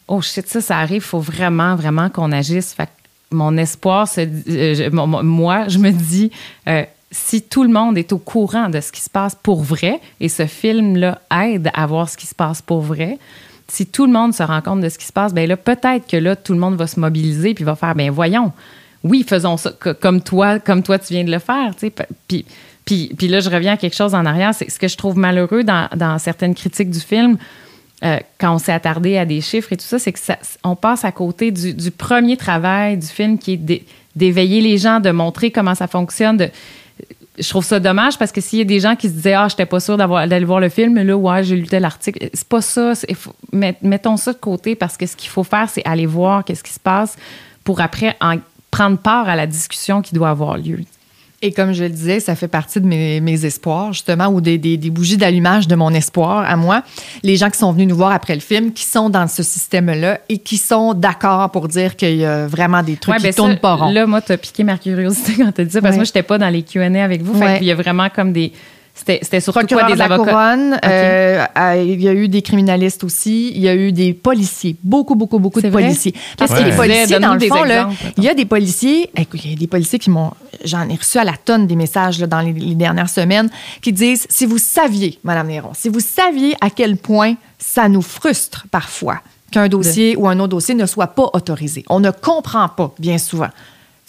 oh 0.09 0.21
shit 0.21 0.49
ça 0.49 0.61
ça 0.61 0.79
arrive 0.79 1.03
faut 1.03 1.21
vraiment 1.21 1.77
vraiment 1.77 2.11
qu'on 2.11 2.33
agisse 2.33 2.73
fait 2.75 2.87
que 2.87 2.91
mon 3.35 3.57
espoir 3.57 4.09
euh, 4.19 4.91
moi 4.91 5.69
je 5.69 5.79
me 5.79 5.91
dis 5.91 6.31
euh, 6.69 6.85
si 7.11 7.43
tout 7.43 7.63
le 7.63 7.69
monde 7.71 7.99
est 7.99 8.13
au 8.13 8.19
courant 8.19 8.69
de 8.69 8.81
ce 8.81 8.91
qui 8.91 9.01
se 9.01 9.11
passe 9.11 9.35
pour 9.35 9.63
vrai 9.63 10.01
et 10.21 10.29
ce 10.29 10.47
film 10.47 10.97
là 10.97 11.21
aide 11.45 11.71
à 11.75 11.87
voir 11.87 12.09
ce 12.09 12.17
qui 12.17 12.27
se 12.27 12.35
passe 12.35 12.63
pour 12.63 12.81
vrai 12.81 13.19
si 13.69 13.87
tout 13.87 14.07
le 14.07 14.13
monde 14.13 14.33
se 14.35 14.43
rend 14.43 14.61
compte 14.63 14.81
de 14.81 14.89
ce 14.89 14.99
qui 14.99 15.07
se 15.07 15.13
passe 15.13 15.35
ben 15.35 15.49
là 15.49 15.57
peut-être 15.57 16.07
que 16.07 16.17
là 16.17 16.37
tout 16.37 16.53
le 16.55 16.59
monde 16.59 16.77
va 16.77 16.87
se 16.87 16.99
mobiliser 16.99 17.55
puis 17.55 17.65
va 17.65 17.77
faire 17.77 17.95
ben 17.95 18.11
voyons 18.11 18.53
oui, 19.05 19.23
faisons 19.29 19.59
ça 19.59 19.71
co- 19.79 19.93
comme 19.93 20.23
toi, 20.23 20.59
comme 20.59 20.83
toi 20.83 20.99
tu 20.99 21.13
viens 21.13 21.25
de 21.25 21.31
le 21.31 21.39
faire. 21.39 21.77
tu 21.79 21.93
sais. 21.95 22.45
Puis, 22.87 23.29
là, 23.29 23.41
je 23.41 23.51
reviens 23.51 23.75
à 23.75 23.77
quelque 23.77 23.95
chose 23.95 24.15
en 24.15 24.25
arrière. 24.25 24.55
C'est 24.55 24.71
ce 24.71 24.79
que 24.79 24.89
je 24.89 24.97
trouve 24.97 25.19
malheureux 25.19 25.63
dans 25.63 26.19
certaines 26.19 26.55
critiques 26.55 26.89
du 26.91 27.01
film, 27.01 27.37
euh, 28.03 28.19
quand 28.39 28.55
on 28.55 28.59
s'est 28.59 28.73
attardé 28.73 29.17
à 29.17 29.25
des 29.25 29.41
chiffres 29.41 29.73
et 29.73 29.77
tout 29.77 29.85
ça, 29.85 29.99
c'est 29.99 30.13
que 30.13 30.19
ça, 30.19 30.37
on 30.65 30.77
passe 30.77 31.05
à 31.05 31.13
côté 31.13 31.51
du, 31.51 31.91
premier 31.91 32.37
travail 32.37 32.97
du 32.99 33.07
film 33.07 33.39
qui 33.39 33.53
est 33.53 33.57
d'é- 33.57 33.85
d'éveiller 34.17 34.61
les 34.61 34.79
gens, 34.79 35.01
de 35.01 35.11
montrer 35.11 35.51
comment 35.51 35.75
ça 35.75 35.87
fonctionne. 35.87 36.49
Je 37.39 37.49
trouve 37.49 37.65
ça 37.65 37.81
dommage 37.81 38.19
parce 38.19 38.31
que 38.31 38.41
s'il 38.41 38.59
y 38.61 38.63
a 38.63 38.65
des 38.65 38.81
gens 38.81 38.95
qui 38.95 39.09
se 39.09 39.15
disaient 39.15 39.35
ah 39.35 39.49
j'étais 39.49 39.67
pas 39.67 39.79
d'avoir 39.97 40.29
d'aller 40.29 40.45
voir 40.45 40.61
le 40.61 40.69
film 40.69 40.95
là 41.03 41.17
ouais 41.17 41.43
j'ai 41.43 41.57
lu 41.57 41.67
tel 41.67 41.85
article 41.85 42.29
c'est 42.33 42.47
pas 42.47 42.61
ça 42.61 42.93
mettons 43.83 44.17
ça 44.17 44.33
de 44.33 44.39
côté 44.39 44.77
parce 44.77 44.97
que 44.97 45.05
ce 45.05 45.17
qu'il 45.17 45.31
faut 45.31 45.43
faire 45.43 45.69
c'est 45.69 45.85
aller 45.85 46.07
voir 46.07 46.45
qu'est-ce 46.45 46.63
qui 46.63 46.73
se 46.73 46.79
passe 46.79 47.17
pour 47.65 47.81
après 47.81 48.17
en 48.21 48.37
prendre 48.71 48.99
part 48.99 49.29
à 49.29 49.35
la 49.35 49.49
discussion 49.49 50.01
qui 50.01 50.15
doit 50.15 50.31
avoir 50.31 50.57
lieu 50.59 50.79
Et 51.47 51.53
comme 51.53 51.75
je 51.75 51.85
le 51.85 51.91
disais, 51.91 52.21
ça 52.21 52.35
fait 52.35 52.49
partie 52.49 52.81
de 52.81 52.87
mes, 52.87 53.21
mes 53.21 53.45
espoirs, 53.45 53.93
justement, 53.93 54.29
ou 54.29 54.41
des, 54.41 54.57
des- 54.57 54.79
des 54.79 54.89
bougies 54.89 55.19
d'allumage 55.19 55.69
de 55.69 55.75
mon 55.75 55.91
espoir 55.93 56.39
à 56.51 56.57
moi. 56.57 56.83
Les 57.23 57.37
gens 57.37 57.51
qui 57.51 57.59
sont 57.59 57.71
venus 57.71 57.87
nous 57.87 57.97
voir 57.97 58.13
après 58.13 58.35
le 58.35 58.41
film, 58.41 58.73
qui 58.73 58.85
sont 58.85 59.11
dans 59.11 59.29
ce 59.29 59.43
système-là 59.43 60.21
et 60.31 60.39
qui 60.39 60.57
sont 60.57 60.95
d'accord 60.95 61.51
pour 61.51 61.69
dire 61.69 61.97
qu'il 61.97 62.17
y 62.17 62.25
a 62.25 62.47
vraiment 62.47 62.83
des 62.83 62.97
trucs 62.97 63.13
Ouais, 63.13 63.19
qui 63.21 63.27
ben 63.27 63.35
tournent 63.35 63.51
ça, 63.53 63.57
pas 63.59 63.75
rond. 63.75 63.91
Là, 63.93 64.07
moi, 64.07 64.23
t'as 64.23 64.39
piqué 64.39 64.65
ma 64.65 64.79
curiosité 64.79 65.35
quand 65.37 65.53
t'as 65.53 65.65
dit 65.65 65.71
ça, 65.73 65.83
parce 65.83 65.91
que 65.91 65.97
Ouais. 65.97 65.97
moi, 65.99 66.05
j'étais 66.05 66.23
pas 66.23 66.39
dans 66.39 66.49
les 66.49 66.63
Q&A 66.63 67.05
avec 67.05 67.23
vous. 67.23 67.35
Fait 67.35 67.45
Ouais. 67.45 67.59
qu'il 67.59 67.67
y 67.67 67.71
a 67.73 67.75
vraiment 67.75 68.09
comme 68.09 68.33
des... 68.33 68.51
C'était 68.95 69.41
surtout 69.41 69.67
quoi, 69.67 69.85
des 69.85 69.95
de 69.95 69.99
la 69.99 70.05
avocats? 70.05 70.31
couronne, 70.31 70.75
OK. 70.75 70.85
euh, 70.85 71.47
il 71.85 72.01
y 72.01 72.09
a 72.09 72.13
eu 72.13 72.29
des 72.29 72.43
criminalistes 72.43 73.03
aussi, 73.03 73.51
il 73.51 73.61
y 73.61 73.69
a 73.69 73.75
eu 73.75 73.91
des 73.91 74.15
policiers, 74.15 74.77
beaucoup, 74.85 75.17
beaucoup, 75.17 75.41
beaucoup 75.41 75.61
de 75.61 75.69
vrai? 75.69 75.83
policiers. 75.83 76.15
Parce 76.39 76.53
que 76.53 76.63
les 76.63 76.73
policiers, 76.73 77.19
dans 77.19 77.35
le 77.35 77.41
fond, 77.41 77.65
là, 77.65 77.91
il 78.17 78.23
y 78.23 78.29
a 78.29 78.35
des 78.35 78.45
policiers, 78.45 79.11
écoute, 79.17 79.41
il 79.45 79.51
y 79.51 79.55
a 79.55 79.59
des 79.59 79.67
policiers 79.67 79.99
qui 79.99 80.11
m'ont, 80.11 80.31
j'en 80.65 80.89
ai 80.89 80.95
reçu 80.95 81.19
à 81.19 81.25
la 81.25 81.35
tonne 81.37 81.67
des 81.67 81.75
messages 81.75 82.21
là, 82.21 82.29
dans 82.29 82.41
les, 82.41 82.53
les 82.53 82.77
dernières 82.77 83.09
semaines, 83.09 83.51
qui 83.83 83.93
disent, 83.93 84.27
si 84.31 84.47
vous 84.47 84.59
saviez, 84.59 85.19
Madame 85.25 85.49
Néron, 85.49 85.73
si 85.75 85.89
vous 85.89 86.01
saviez 86.01 86.55
à 86.61 86.71
quel 86.71 86.97
point 86.97 87.35
ça 87.59 87.89
nous 87.89 88.03
frustre 88.03 88.67
parfois 88.71 89.21
qu'un 89.51 89.69
dossier 89.69 90.17
ou 90.17 90.29
un 90.29 90.39
autre 90.39 90.49
dossier 90.49 90.75
ne 90.75 90.87
soit 90.87 91.09
pas 91.09 91.31
autorisé. 91.33 91.85
On 91.89 92.01
ne 92.01 92.11
comprend 92.11 92.69
pas, 92.69 92.95
bien 92.99 93.19
souvent 93.19 93.51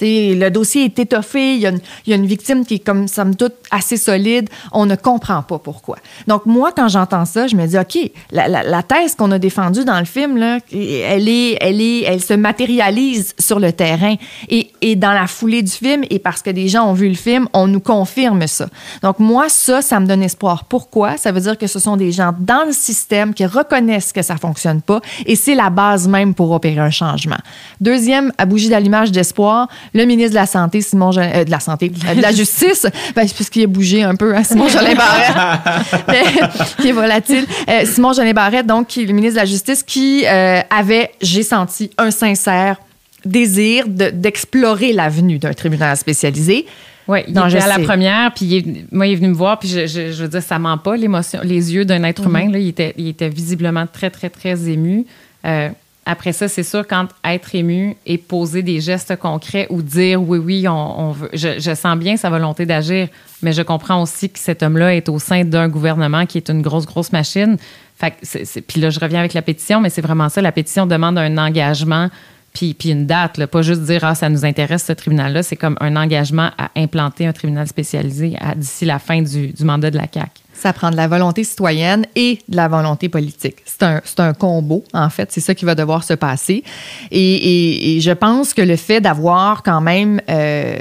le 0.02 0.50
dossier 0.50 0.86
est 0.86 1.00
étoffé, 1.00 1.56
il 1.56 1.62
y, 1.62 1.68
a 1.68 2.16
une, 2.16 2.26
victime 2.26 2.66
qui 2.66 2.76
est 2.76 2.80
comme 2.80 3.08
somme 3.08 3.36
toute 3.36 3.54
assez 3.72 3.98
solide, 3.98 4.50
on 4.72 4.86
ne 4.86 4.96
comprend 4.96 5.42
pas 5.42 5.60
pourquoi. 5.60 5.98
Donc 6.28 6.46
moi, 6.46 6.72
quand 6.76 6.88
j'entends 6.88 7.26
ça, 7.26 7.48
je 7.48 7.56
me 7.56 7.66
dis, 7.66 7.78
OK, 7.78 8.12
la, 8.32 8.84
thèse 8.84 9.16
qu'on 9.16 9.32
a 9.32 9.40
défendue 9.40 9.86
dans 9.86 10.00
le 10.00 10.06
film, 10.06 10.38
là, 10.38 10.60
elle, 10.72 12.22
se 12.22 12.34
matérialise 12.34 13.34
sur 13.40 13.60
le 13.60 13.72
terrain. 13.72 14.16
Et, 14.50 14.96
dans 14.96 15.12
la 15.12 15.28
foulée 15.28 15.62
du 15.62 15.72
film, 15.72 16.04
et 16.10 16.20
parce 16.20 16.42
que 16.42 16.50
des 16.50 16.68
gens 16.68 16.90
ont 16.90 16.94
vu 16.94 17.10
le 17.10 17.16
film, 17.16 17.50
on 17.54 17.68
nous 17.68 17.80
confirme 17.80 18.48
ça. 18.48 18.68
Donc 19.02 19.20
moi, 19.20 19.50
ça, 19.50 19.82
ça 19.82 20.00
me 20.00 20.06
donne 20.06 20.24
espoir. 20.24 20.66
Pourquoi? 20.66 21.18
Ça 21.18 21.32
veut 21.32 21.42
dire 21.42 21.58
que 21.58 21.68
ce 21.68 21.80
sont 21.80 21.98
des 21.98 22.12
gens 22.12 22.34
dans 22.40 22.66
le 22.66 22.72
système 22.72 23.34
qui 23.34 23.46
reconnaissent 23.46 24.14
que 24.14 24.22
ça 24.22 24.38
fonctionne 24.38 24.82
pas, 24.82 25.02
et 25.26 25.36
c'est 25.36 25.56
la 25.56 25.70
base 25.70 26.08
même 26.08 26.34
pour 26.34 26.52
opérer 26.52 26.80
un 26.80 26.92
changement. 26.92 27.38
Deuxième, 27.82 28.32
à 28.38 28.46
bougie 28.46 28.70
d'allumage 28.70 29.12
d'espoir, 29.12 29.68
le 29.94 30.06
ministre 30.06 30.32
de 30.32 30.36
la 30.36 30.46
Santé, 30.46 30.82
Simon 30.82 31.12
euh, 31.18 31.44
de 31.44 31.52
la 31.52 31.60
Santé, 31.60 31.90
de 31.90 32.22
la 32.22 32.32
Justice, 32.36 32.88
ben, 33.16 33.28
puisqu'il 33.28 33.64
a 33.64 33.68
bougé 33.68 34.04
un 34.04 34.16
peu, 34.16 34.36
hein, 34.36 34.44
Simon 34.44 34.68
Jolin 34.68 34.96
Barrette, 34.96 36.76
qui 36.82 36.90
est 36.90 36.94
volatile. 36.94 37.46
Euh, 37.70 37.86
Simon 37.86 38.14
Jolin 38.14 38.34
Barrette, 38.34 38.68
donc, 38.68 38.88
qui 38.88 39.04
est 39.04 39.06
le 39.06 39.14
ministre 39.14 39.36
de 39.36 39.42
la 39.42 39.46
Justice, 39.46 39.84
qui 39.84 40.26
euh, 40.26 40.62
avait, 40.70 41.12
j'ai 41.22 41.44
senti, 41.44 41.92
un 41.98 42.12
sincère 42.12 42.78
désir 43.26 43.86
d'explorer 43.88 44.94
l'avenue 44.94 45.40
d'un 45.40 45.54
tribunal 45.54 45.98
spécialisé. 45.98 46.66
Oui, 47.08 47.20
il 47.28 47.38
était 47.38 47.58
à 47.58 47.78
la 47.78 47.80
première, 47.80 48.34
puis 48.34 48.46
il 48.46 48.86
moi, 48.92 49.06
il 49.06 49.14
est 49.14 49.16
venu 49.16 49.30
me 49.30 49.36
voir, 49.36 49.60
puis 49.60 49.70
je, 49.70 49.86
je, 49.86 50.12
je 50.12 50.24
veux 50.24 50.28
dire, 50.28 50.42
ça 50.42 50.58
ment 50.58 50.78
pas, 50.78 50.96
l'émotion, 50.96 51.40
les 51.44 51.74
yeux 51.74 51.86
d'un 51.86 52.04
être 52.04 52.26
humain. 52.26 52.48
Mm-hmm. 52.48 52.52
là, 52.52 52.60
il, 52.60 52.68
était, 52.68 52.94
il 52.98 53.08
était 53.08 53.30
visiblement 53.30 53.86
très, 53.86 54.10
très, 54.10 54.30
très 54.30 54.70
ému. 54.70 55.06
Euh, 55.46 55.70
après 56.06 56.34
ça, 56.34 56.48
c'est 56.48 56.64
sûr, 56.64 56.86
quand 56.88 57.08
être 57.24 57.56
ému 57.56 57.98
et 58.06 58.18
poser 58.18 58.62
des 58.62 58.80
gestes 58.80 59.16
concrets 59.16 59.66
ou 59.70 59.82
dire 59.82 60.22
oui, 60.22 60.38
oui, 60.38 60.68
on, 60.68 61.12
veut. 61.12 61.30
Je, 61.34 61.60
je, 61.60 61.74
sens 61.74 61.98
bien 61.98 62.16
sa 62.16 62.30
volonté 62.30 62.66
d'agir, 62.66 63.08
mais 63.42 63.54
je 63.54 63.64
comprends 63.64 64.02
aussi 64.02 64.30
que 64.30 64.38
cet 64.38 64.62
homme-là 64.62 64.96
est 64.96 65.10
au 65.10 65.18
sein 65.18 65.44
d'un 65.44 65.68
gouvernement 65.68 66.26
qui 66.26 66.38
est 66.38 66.50
une 66.50 66.62
grosse, 66.62 66.86
grosse 66.86 67.12
machine. 67.12 67.58
Fait 67.98 68.12
que 68.12 68.60
puis 68.60 68.82
là, 68.82 68.90
je 68.90 69.00
reviens 69.00 69.20
avec 69.20 69.34
la 69.34 69.42
pétition, 69.42 69.82
mais 69.82 69.90
c'est 69.90 70.02
vraiment 70.02 70.30
ça. 70.30 70.42
La 70.42 70.52
pétition 70.52 70.86
demande 70.86 71.18
un 71.18 71.38
engagement 71.38 72.10
puis, 72.56 72.74
puis 72.74 72.90
une 72.90 73.06
date, 73.06 73.38
là, 73.38 73.48
pas 73.48 73.62
juste 73.62 73.82
dire 73.82 74.04
ah 74.04 74.16
ça 74.16 74.30
nous 74.30 74.46
intéresse 74.46 74.86
ce 74.86 74.94
tribunal-là, 74.94 75.44
c'est 75.44 75.58
comme 75.58 75.76
un 75.82 75.96
engagement 75.98 76.52
à 76.58 76.72
implanter 76.76 77.28
un 77.28 77.34
tribunal 77.34 77.68
spécialisé 77.68 78.38
d'ici 78.56 78.86
la 78.86 78.98
fin 78.98 79.22
du, 79.22 79.50
du, 79.50 79.64
mandat 79.66 79.92
de 79.92 79.98
la 79.98 80.08
CAC. 80.08 80.32
Ça 80.60 80.74
prend 80.74 80.90
de 80.90 80.96
la 80.96 81.08
volonté 81.08 81.44
citoyenne 81.44 82.06
et 82.16 82.40
de 82.48 82.56
la 82.56 82.68
volonté 82.68 83.10
politique. 83.10 83.58
C'est 83.66 83.84
un, 83.84 84.02
un 84.18 84.34
combo, 84.34 84.84
en 84.94 85.10
fait. 85.10 85.32
C'est 85.32 85.42
ça 85.42 85.54
qui 85.54 85.66
va 85.66 85.76
devoir 85.76 86.04
se 86.04 86.14
passer. 86.14 86.64
Et, 87.12 88.00
je 88.02 88.12
pense 88.12 88.54
que 88.54 88.62
le 88.62 88.76
fait 88.76 89.02
d'avoir 89.02 89.64
quand 89.64 89.82
même 89.82 90.22
euh, 90.30 90.78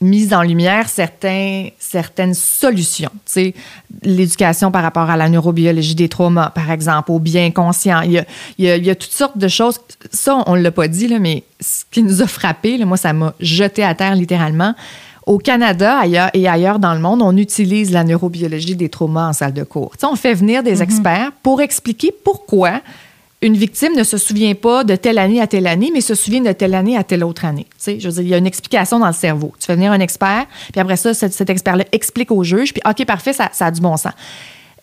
mise 0.00 0.32
en 0.32 0.42
lumière 0.42 0.88
certains, 0.88 1.68
certaines 1.78 2.34
solutions. 2.34 3.10
Tu 3.26 3.32
sais, 3.32 3.54
l'éducation 4.02 4.70
par 4.70 4.82
rapport 4.82 5.10
à 5.10 5.16
la 5.16 5.28
neurobiologie 5.28 5.94
des 5.94 6.08
traumas, 6.08 6.50
par 6.50 6.70
exemple, 6.70 7.10
au 7.10 7.18
bien 7.18 7.50
conscient. 7.50 8.02
Il 8.02 8.12
y 8.12 8.18
a, 8.18 8.24
il 8.58 8.84
y 8.84 8.90
a, 8.90 8.94
toutes 8.94 9.12
sortes 9.12 9.38
de 9.38 9.48
choses. 9.48 9.80
Ça, 10.12 10.42
on 10.46 10.56
ne 10.56 10.60
l'a 10.60 10.70
pas 10.70 10.88
dit, 10.88 11.08
là, 11.08 11.18
mais 11.18 11.44
ce 11.60 11.84
qui 11.90 12.02
nous 12.02 12.22
a 12.22 12.26
frappé, 12.26 12.84
moi, 12.84 12.96
ça 12.96 13.12
m'a 13.12 13.34
jeté 13.40 13.82
à 13.82 13.94
terre 13.94 14.14
littéralement. 14.14 14.74
Au 15.28 15.36
Canada 15.36 15.98
ailleurs, 15.98 16.30
et 16.32 16.48
ailleurs 16.48 16.78
dans 16.78 16.94
le 16.94 17.00
monde, 17.00 17.20
on 17.20 17.36
utilise 17.36 17.92
la 17.92 18.02
neurobiologie 18.02 18.76
des 18.76 18.88
traumas 18.88 19.28
en 19.28 19.32
salle 19.34 19.52
de 19.52 19.62
cours. 19.62 19.90
Tu 19.92 19.98
sais, 20.00 20.06
on 20.06 20.16
fait 20.16 20.32
venir 20.32 20.62
des 20.62 20.76
mm 20.76 20.78
-hmm. 20.78 20.82
experts 20.82 21.32
pour 21.42 21.60
expliquer 21.60 22.14
pourquoi 22.24 22.80
une 23.42 23.54
victime 23.54 23.94
ne 23.94 24.04
se 24.04 24.16
souvient 24.16 24.54
pas 24.54 24.84
de 24.84 24.96
telle 24.96 25.18
année 25.18 25.42
à 25.42 25.46
telle 25.46 25.66
année, 25.66 25.90
mais 25.92 26.00
se 26.00 26.14
souvient 26.14 26.40
de 26.40 26.52
telle 26.52 26.74
année 26.74 26.96
à 26.96 27.04
telle 27.04 27.22
autre 27.22 27.44
année. 27.44 27.66
Tu 27.72 27.76
sais, 27.84 28.00
je 28.00 28.08
veux 28.08 28.14
dire, 28.14 28.22
il 28.22 28.28
y 28.30 28.34
a 28.34 28.38
une 28.38 28.46
explication 28.46 28.98
dans 28.98 29.12
le 29.14 29.20
cerveau. 29.26 29.52
Tu 29.60 29.66
fais 29.66 29.74
venir 29.74 29.92
un 29.92 30.00
expert, 30.00 30.46
puis 30.72 30.80
après 30.80 30.96
ça, 30.96 31.12
cet, 31.12 31.34
cet 31.34 31.50
expert-là 31.50 31.84
explique 31.92 32.30
au 32.30 32.42
juge, 32.42 32.72
puis 32.72 32.82
OK, 32.88 33.04
parfait, 33.04 33.34
ça, 33.34 33.50
ça 33.52 33.66
a 33.66 33.70
du 33.70 33.82
bon 33.82 33.96
sens. 33.98 34.14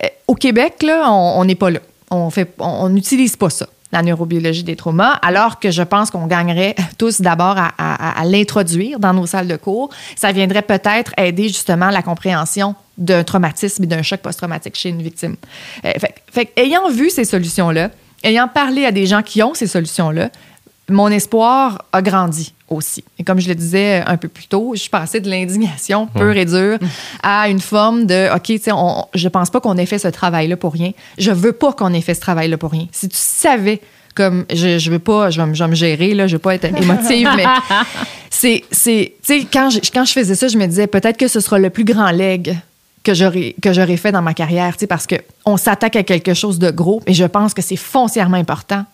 Euh, 0.04 0.08
au 0.28 0.36
Québec, 0.36 0.74
là, 0.84 1.12
on 1.12 1.44
n'est 1.44 1.60
pas 1.64 1.72
là. 1.72 1.80
On 2.12 2.30
fait, 2.30 2.50
on 2.60 2.90
n'utilise 2.90 3.36
pas 3.36 3.50
ça, 3.50 3.68
la 3.91 4.02
neurobiologie 4.02 4.64
des 4.64 4.76
traumas, 4.76 5.14
alors 5.22 5.60
que 5.60 5.72
je 5.72 5.84
pense 5.84 6.10
qu'on 6.12 6.28
gagnerait 6.28 6.76
tous 6.98 7.22
d'abord 7.22 7.56
à, 7.57 8.24
l'introduire 8.26 8.99
dans 8.99 9.14
nos 9.14 9.26
salles 9.26 9.48
de 9.48 9.56
cours. 9.56 9.90
Ça 10.16 10.32
viendrait 10.32 10.64
peut-être 10.64 11.14
aider 11.18 11.48
justement 11.48 11.90
la 11.90 12.02
compréhension 12.02 12.76
d'un 12.98 13.24
traumatisme 13.24 13.84
et 13.84 13.88
d'un 13.88 14.02
choc 14.02 14.22
post-traumatique 14.22 14.76
chez 14.76 14.90
une 14.90 15.02
victime. 15.02 15.36
Euh, 15.84 15.91
fait, 15.99 16.16
fait, 16.32 16.53
ayant 16.56 16.90
vu 16.90 17.10
ces 17.10 17.26
solutions-là, 17.26 17.91
ayant 18.24 18.48
parlé 18.48 18.86
à 18.86 18.91
des 18.91 19.06
gens 19.06 19.22
qui 19.22 19.44
ont 19.44 19.53
ces 19.53 19.68
solutions-là, 19.68 20.30
mon 20.90 21.10
espoir 21.10 21.84
a 21.91 22.02
grandi 22.02 22.55
aussi. 22.70 23.04
Et 23.20 23.24
comme 23.24 23.40
je 23.40 23.48
le 23.48 23.56
disais 23.56 24.04
un 24.06 24.18
peu 24.18 24.28
plus 24.28 24.48
tôt, 24.48 24.72
je 24.74 24.82
suis 24.82 24.90
passée 24.90 25.20
de 25.20 25.30
l'indignation 25.30 26.08
pure 26.08 26.28
ouais. 26.28 26.42
et 26.42 26.46
dure 26.46 26.80
à 27.22 27.50
une 27.50 27.60
forme 27.60 28.06
de 28.06 28.34
OK, 28.34 28.44
tu 28.44 28.60
sais, 28.60 28.72
je 29.14 29.28
pense 29.28 29.50
pas 29.50 29.60
qu'on 29.60 29.78
ait 29.78 29.86
fait 29.86 30.00
ce 30.00 30.08
travail-là 30.08 30.58
pour 30.58 30.74
rien. 30.74 30.92
Je 31.18 31.32
veux 31.32 31.54
pas 31.54 31.74
qu'on 31.74 31.94
ait 31.94 32.02
fait 32.02 32.16
ce 32.16 32.22
travail-là 32.22 32.58
pour 32.58 32.72
rien. 32.72 32.88
Si 32.92 33.08
tu 33.08 33.18
savais 33.18 33.82
comme 34.16 34.46
je, 34.52 34.80
je 34.80 34.92
veux 34.92 35.00
pas, 35.00 35.30
je 35.30 35.42
vais, 35.42 35.54
je 35.54 35.64
vais 35.64 35.70
me 35.70 35.76
gérer 35.76 36.14
là, 36.14 36.26
je 36.26 36.36
veux 36.36 36.40
pas 36.40 36.56
être 36.56 36.66
émotive, 36.82 37.30
mais 37.36 37.46
c'est 38.30 38.64
c'est 38.72 39.14
tu 39.22 39.42
sais 39.42 39.48
quand 39.52 39.70
je, 39.70 39.80
quand 39.94 40.06
je 40.06 40.14
faisais 40.14 40.36
ça, 40.36 40.48
je 40.48 40.58
me 40.58 40.66
disais 40.66 40.88
peut-être 40.88 41.18
que 41.18 41.28
ce 41.28 41.40
sera 41.40 41.60
le 41.60 41.70
plus 41.70 41.84
grand 41.84 42.12
leg 42.12 42.58
que 43.04 43.14
j'aurais 43.14 43.56
que 43.62 43.74
j'aurais 43.74 43.98
fait 43.98 44.12
dans 44.12 44.22
ma 44.22 44.34
carrière, 44.34 44.74
tu 44.74 44.82
sais, 44.82 44.88
parce 44.88 45.06
que 45.06 45.16
on 45.46 45.58
s'attaque 45.58 45.98
à 45.98 46.04
quelque 46.04 46.34
chose 46.34 46.58
de 46.58 46.72
gros, 46.72 47.02
et 47.06 47.14
je 47.14 47.26
pense 47.26 47.54
que 47.54 47.62
c'est 47.62 47.76
foncièrement 47.76 48.38
important 48.38 48.86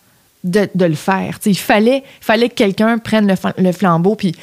de, 0.44 0.68
le 0.74 0.94
faire. 0.94 1.38
Tu 1.38 1.44
sais, 1.44 1.50
il 1.50 1.58
fallait 1.58 2.02
fallait 2.20 2.48
que 2.48 2.54
quelqu'un 2.54 2.98
prenne 2.98 3.32
le, 3.58 3.72
flambeau. 3.72 4.16
Puis, 4.16 4.34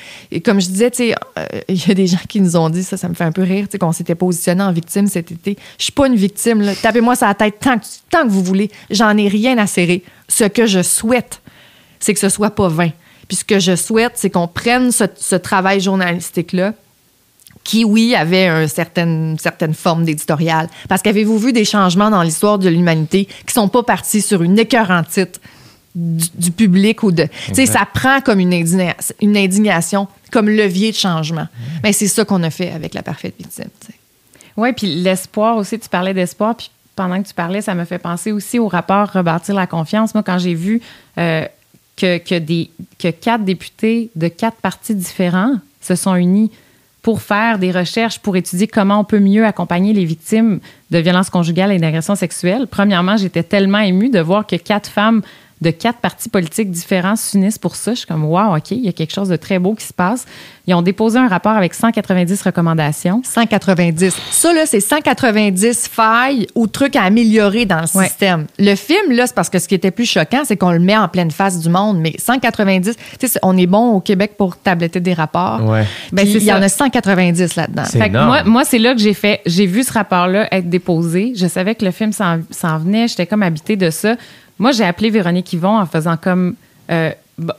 comme 0.43 0.61
je 0.61 0.67
disais, 0.67 0.91
euh, 1.01 1.45
il 1.67 1.87
y 1.87 1.91
a 1.91 1.93
des 1.93 2.07
gens 2.07 2.19
qui 2.27 2.39
nous 2.39 2.55
ont 2.55 2.69
dit 2.69 2.83
ça, 2.83 2.97
ça 2.97 3.09
me 3.09 3.13
fait 3.13 3.25
un 3.25 3.31
peu 3.31 3.43
rire, 3.43 3.67
qu'on 3.79 3.91
s'était 3.91 4.15
positionné 4.15 4.63
en 4.63 4.71
victime 4.71 5.07
cet 5.07 5.31
été. 5.31 5.57
Je 5.77 5.83
suis 5.83 5.91
pas 5.91 6.07
une 6.07 6.15
victime. 6.15 6.63
Tapez-moi 6.81 7.15
sur 7.15 7.27
la 7.27 7.33
tête 7.33 7.55
tant 7.59 7.77
que, 7.77 7.85
tant 8.09 8.23
que 8.23 8.29
vous 8.29 8.43
voulez. 8.43 8.71
J'en 8.89 9.15
ai 9.17 9.27
rien 9.27 9.57
à 9.57 9.67
serrer. 9.67 10.03
Ce 10.27 10.45
que 10.45 10.65
je 10.65 10.81
souhaite, 10.81 11.41
c'est 11.99 12.13
que 12.13 12.19
ce 12.19 12.29
soit 12.29 12.51
pas 12.51 12.69
vain. 12.69 12.91
Puis 13.27 13.37
ce 13.37 13.45
que 13.45 13.59
je 13.59 13.75
souhaite, 13.75 14.13
c'est 14.15 14.29
qu'on 14.29 14.47
prenne 14.47 14.91
ce, 14.91 15.35
travail 15.35 15.81
journalistique 15.81 16.53
là 16.53 16.73
qui, 17.63 17.83
oui, 17.83 18.15
avait 18.15 18.47
une 18.47 18.67
certaine, 18.67 19.37
certaine 19.37 19.75
forme 19.75 20.03
d'éditorial. 20.03 20.67
Parce 20.87 21.03
qu'avez-vous 21.03 21.37
vu 21.37 21.53
des 21.53 21.65
changements 21.65 22.09
dans 22.09 22.23
l'histoire 22.23 22.57
de 22.57 22.67
l'humanité 22.67 23.27
qui 23.45 23.53
sont 23.53 23.67
pas 23.67 23.83
partis 23.83 24.21
sur 24.21 24.41
une 24.41 24.57
écœurante 24.57 25.09
titre 25.09 25.39
du, 25.95 26.25
du, 26.35 26.51
public 26.51 27.03
ou 27.03 27.11
de... 27.11 27.27
Tu 27.47 27.55
sais, 27.55 27.65
ça 27.65 27.87
prend 27.91 28.21
comme 28.21 28.39
une, 28.39 28.53
indigna 28.53 28.95
une 29.21 29.35
indignation, 29.35 30.07
comme 30.31 30.49
levier 30.49 30.91
de 30.91 30.95
changement. 30.95 31.43
Mmh. 31.43 31.79
Mais 31.83 31.93
c'est 31.93 32.07
ça 32.07 32.25
qu'on 32.25 32.43
a 32.43 32.49
fait 32.49 32.71
avec 32.71 32.93
la 32.93 33.01
parfaite 33.01 33.35
victime. 33.37 33.69
Oui, 34.57 34.73
puis 34.73 34.87
l'espoir 34.87 35.57
aussi, 35.57 35.79
tu 35.79 35.89
parlais 35.89 36.13
d'espoir, 36.13 36.55
puis 36.55 36.69
pendant 36.95 37.21
que 37.21 37.27
tu 37.27 37.33
parlais, 37.33 37.61
ça 37.61 37.75
me 37.75 37.85
fait 37.85 37.97
penser 37.97 38.33
aussi 38.33 38.59
au 38.59 38.67
rapport 38.67 39.09
Rebâtir 39.09 39.55
la 39.55 39.67
confiance. 39.67 40.13
Moi, 40.13 40.21
quand 40.21 40.37
j'ai 40.37 40.53
vu 40.53 40.81
euh, 41.17 41.45
que, 41.95 42.17
que, 42.17 42.37
des, 42.37 42.69
que 42.97 43.09
quatre 43.09 43.45
députés 43.45 44.09
de 44.15 44.27
quatre 44.27 44.57
partis 44.57 44.95
différents 44.95 45.55
se 45.79 45.95
sont 45.95 46.15
unis 46.15 46.51
pour 47.01 47.21
faire 47.21 47.57
des 47.57 47.71
recherches, 47.71 48.19
pour 48.19 48.35
étudier 48.35 48.67
comment 48.67 48.99
on 48.99 49.03
peut 49.05 49.19
mieux 49.19 49.45
accompagner 49.45 49.93
les 49.93 50.03
victimes 50.03 50.59
de 50.91 50.97
violences 50.97 51.29
conjugales 51.29 51.71
et 51.71 51.77
d'agressions 51.77 52.15
sexuelles. 52.15 52.67
Premièrement, 52.69 53.15
j'étais 53.15 53.43
tellement 53.43 53.79
émue 53.79 54.09
de 54.09 54.19
voir 54.19 54.45
que 54.45 54.57
quatre 54.57 54.89
femmes 54.89 55.21
de 55.61 55.71
quatre 55.71 55.99
partis 55.99 56.29
politiques 56.29 56.71
différents 56.71 57.15
s'unissent 57.15 57.57
pour 57.57 57.75
ça. 57.75 57.91
Je 57.91 57.99
suis 57.99 58.07
comme, 58.07 58.23
wow, 58.23 58.55
OK, 58.55 58.71
il 58.71 58.85
y 58.85 58.87
a 58.87 58.93
quelque 58.93 59.13
chose 59.13 59.27
de 59.27 59.35
très 59.35 59.59
beau 59.59 59.73
qui 59.73 59.85
se 59.85 59.93
passe. 59.93 60.25
Ils 60.67 60.73
ont 60.73 60.81
déposé 60.81 61.19
un 61.19 61.27
rapport 61.27 61.53
avec 61.53 61.73
190 61.73 62.41
recommandations. 62.43 63.21
190. 63.25 64.15
Ça, 64.31 64.53
là, 64.53 64.65
c'est 64.65 64.79
190 64.79 65.89
failles 65.91 66.47
ou 66.55 66.67
trucs 66.67 66.95
à 66.95 67.03
améliorer 67.03 67.65
dans 67.65 67.81
le 67.81 67.97
ouais. 67.97 68.07
système. 68.07 68.45
Le 68.57 68.75
film, 68.75 69.11
là, 69.11 69.27
c'est 69.27 69.35
parce 69.35 69.49
que 69.49 69.59
ce 69.59 69.67
qui 69.67 69.75
était 69.75 69.91
plus 69.91 70.05
choquant, 70.05 70.43
c'est 70.45 70.55
qu'on 70.55 70.71
le 70.71 70.79
met 70.79 70.95
en 70.95 71.07
pleine 71.07 71.31
face 71.31 71.59
du 71.59 71.69
monde. 71.69 71.99
Mais 71.99 72.13
190, 72.17 72.95
tu 73.19 73.27
sais, 73.27 73.39
on 73.43 73.57
est 73.57 73.67
bon 73.67 73.93
au 73.93 73.99
Québec 73.99 74.35
pour 74.37 74.57
tabletter 74.57 74.99
des 74.99 75.13
rapports. 75.13 75.63
Ouais. 75.63 75.85
Ben, 76.11 76.25
il 76.25 76.43
y 76.43 76.53
en 76.53 76.61
a 76.61 76.69
190 76.69 77.55
là-dedans. 77.55 77.83
Moi, 78.25 78.43
moi 78.43 78.63
c'est 78.63 78.79
là 78.79 78.93
que 78.93 79.01
j'ai 79.01 79.13
fait, 79.13 79.41
j'ai 79.45 79.65
vu 79.65 79.83
ce 79.83 79.91
rapport-là 79.91 80.47
être 80.53 80.69
déposé. 80.69 81.33
Je 81.35 81.47
savais 81.47 81.75
que 81.75 81.83
le 81.83 81.91
film 81.91 82.11
s'en 82.13 82.77
venait. 82.77 83.07
J'étais 83.07 83.25
comme 83.25 83.43
habitée 83.43 83.75
de 83.75 83.89
ça. 83.89 84.15
Moi, 84.59 84.71
j'ai 84.71 84.83
appelé 84.83 85.09
Véronique 85.09 85.51
Yvon 85.53 85.79
en 85.79 85.85
faisant 85.85 86.17
comme 86.17 86.55
euh, 86.91 87.11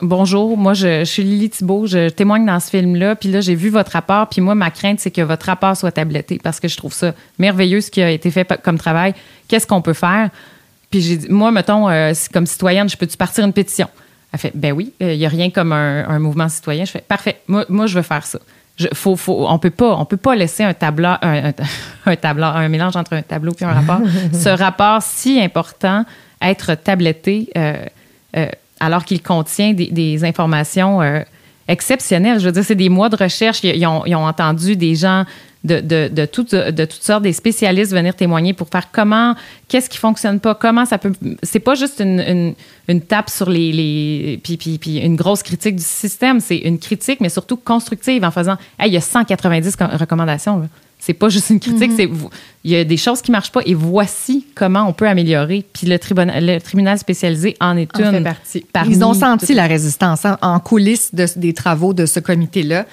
Bonjour, 0.02 0.58
moi, 0.58 0.74
je, 0.74 1.00
je, 1.00 1.04
suis 1.04 1.22
Lily 1.22 1.48
Thibault, 1.48 1.86
je 1.86 2.10
témoigne 2.10 2.44
dans 2.44 2.60
ce 2.60 2.68
film-là, 2.68 3.16
puis 3.16 3.30
là, 3.30 3.40
j'ai 3.40 3.54
vu 3.54 3.70
votre 3.70 3.92
rapport, 3.92 4.28
puis 4.28 4.42
moi, 4.42 4.54
ma 4.54 4.70
crainte, 4.70 5.00
c'est 5.00 5.10
que 5.10 5.22
votre 5.22 5.46
rapport 5.46 5.74
soit 5.74 5.90
tabletté 5.90 6.38
parce 6.42 6.60
que 6.60 6.68
je 6.68 6.76
trouve 6.76 6.92
ça 6.92 7.14
merveilleux 7.38 7.80
ce 7.80 7.90
qui 7.90 8.02
a 8.02 8.10
été 8.10 8.30
fait 8.30 8.46
comme 8.62 8.76
travail. 8.76 9.14
Qu'est-ce 9.48 9.66
qu'on 9.66 9.80
peut 9.80 9.94
faire? 9.94 10.28
Puis 10.90 11.00
j'ai 11.00 11.16
dit, 11.16 11.28
moi, 11.30 11.50
mettons, 11.50 11.88
euh, 11.88 12.12
comme 12.30 12.44
citoyenne, 12.44 12.90
je 12.90 12.96
peux-tu 12.98 13.16
partir 13.16 13.42
une 13.44 13.54
pétition? 13.54 13.88
Elle 14.32 14.38
fait, 14.38 14.52
ben 14.54 14.72
oui, 14.72 14.92
il 15.00 15.06
euh, 15.06 15.16
n'y 15.16 15.24
a 15.24 15.30
rien 15.30 15.48
comme 15.48 15.72
un, 15.72 16.06
un, 16.06 16.18
mouvement 16.18 16.50
citoyen. 16.50 16.84
Je 16.84 16.90
fais, 16.90 17.00
parfait, 17.06 17.40
moi, 17.48 17.64
moi 17.70 17.86
je 17.86 17.94
veux 17.94 18.02
faire 18.02 18.26
ça. 18.26 18.38
Je, 18.76 18.88
faut, 18.92 19.16
faut, 19.16 19.46
on 19.48 19.58
peut 19.58 19.70
pas, 19.70 19.96
on 19.96 20.04
peut 20.04 20.18
pas 20.18 20.36
laisser 20.36 20.62
un 20.62 20.74
tableau, 20.74 21.08
un, 21.22 21.48
un, 21.48 21.52
un, 22.06 22.16
tableau, 22.16 22.44
un 22.44 22.68
mélange 22.68 22.96
entre 22.96 23.14
un 23.14 23.22
tableau 23.22 23.54
et 23.58 23.64
un 23.64 23.72
rapport. 23.72 24.00
ce 24.34 24.50
rapport 24.50 25.02
si 25.02 25.40
important 25.40 26.04
être 26.40 26.74
tabletté 26.74 27.48
euh, 27.56 27.74
euh, 28.36 28.46
alors 28.78 29.04
qu'il 29.04 29.22
contient 29.22 29.74
des, 29.74 30.24
informations 30.24 31.02
euh, 31.02 31.20
exceptionnel. 31.68 32.40
Je 32.40 32.46
veux 32.46 32.52
dire, 32.52 32.64
c'est 32.64 32.74
des 32.74 32.88
mois 32.88 33.08
de 33.08 33.16
recherche. 33.16 33.62
Ils, 33.62 33.86
ont, 33.86 34.26
entendu 34.26 34.76
des 34.76 34.94
gens 34.94 35.24
de, 35.64 35.80
de, 35.80 36.08
de, 36.10 36.24
toutes, 36.24 36.54
de 36.54 36.84
toutes 36.86 37.02
sortes, 37.02 37.22
des 37.22 37.34
spécialistes 37.34 37.92
venir 37.92 38.14
témoigner 38.14 38.54
pour 38.54 38.68
faire 38.68 38.90
comment, 38.90 39.34
qu'est-ce 39.68 39.90
qui 39.90 39.98
fonctionne 39.98 40.40
pas, 40.40 40.54
comment 40.54 40.86
ça 40.86 40.96
peut. 40.96 41.12
C'est 41.42 41.60
pas 41.60 41.74
juste 41.74 42.00
une, 42.00 42.54
une, 42.88 43.00
tape 43.02 43.28
sur 43.28 43.50
les. 43.50 43.70
les 43.72 44.40
puis, 44.42 44.56
puis, 44.56 44.78
puis 44.78 44.96
une 44.98 45.16
grosse 45.16 45.42
critique 45.42 45.76
du 45.76 45.84
système, 45.84 46.40
c'est 46.40 46.56
une 46.56 46.78
critique, 46.78 47.20
mais 47.20 47.28
surtout 47.28 47.58
constructive 47.58 48.24
en 48.24 48.30
faisant 48.30 48.56
Hey, 48.78 48.88
il 48.90 48.94
y 48.94 48.96
a 48.96 49.02
190 49.02 49.76
co- 49.76 49.84
recommandations. 49.98 50.66
C'est 51.00 51.14
pas 51.14 51.28
juste 51.28 51.50
une 51.50 51.60
critique, 51.60 51.92
c'est 51.96 52.08
il 52.62 52.70
y 52.70 52.76
a 52.76 52.84
des 52.84 52.98
choses 52.98 53.22
qui 53.22 53.30
marchent 53.30 53.52
pas 53.52 53.62
et 53.64 53.72
voici 53.72 54.46
comment 54.54 54.86
on 54.86 54.92
peut 54.92 55.08
améliorer. 55.08 55.64
Puis 55.72 55.86
le, 55.86 55.98
tribunal 55.98 56.44
le 56.44 56.58
tribunal 56.60 56.98
spécialisé 56.98 57.56
en 57.58 57.76
est 57.76 57.88
en 57.96 58.00
une. 58.00 58.10
fait 58.10 58.20
partie. 58.20 58.64
Ils 58.90 59.02
ont 59.02 59.14
senti 59.14 59.54
la 59.54 59.66
résistance 59.66 60.26
hein, 60.26 60.36
en 60.42 60.60
coulisses 60.60 61.14
de- 61.14 61.26
des 61.36 61.54
travaux 61.54 61.94
de 61.94 62.04
ce 62.04 62.20
comité-là. 62.20 62.84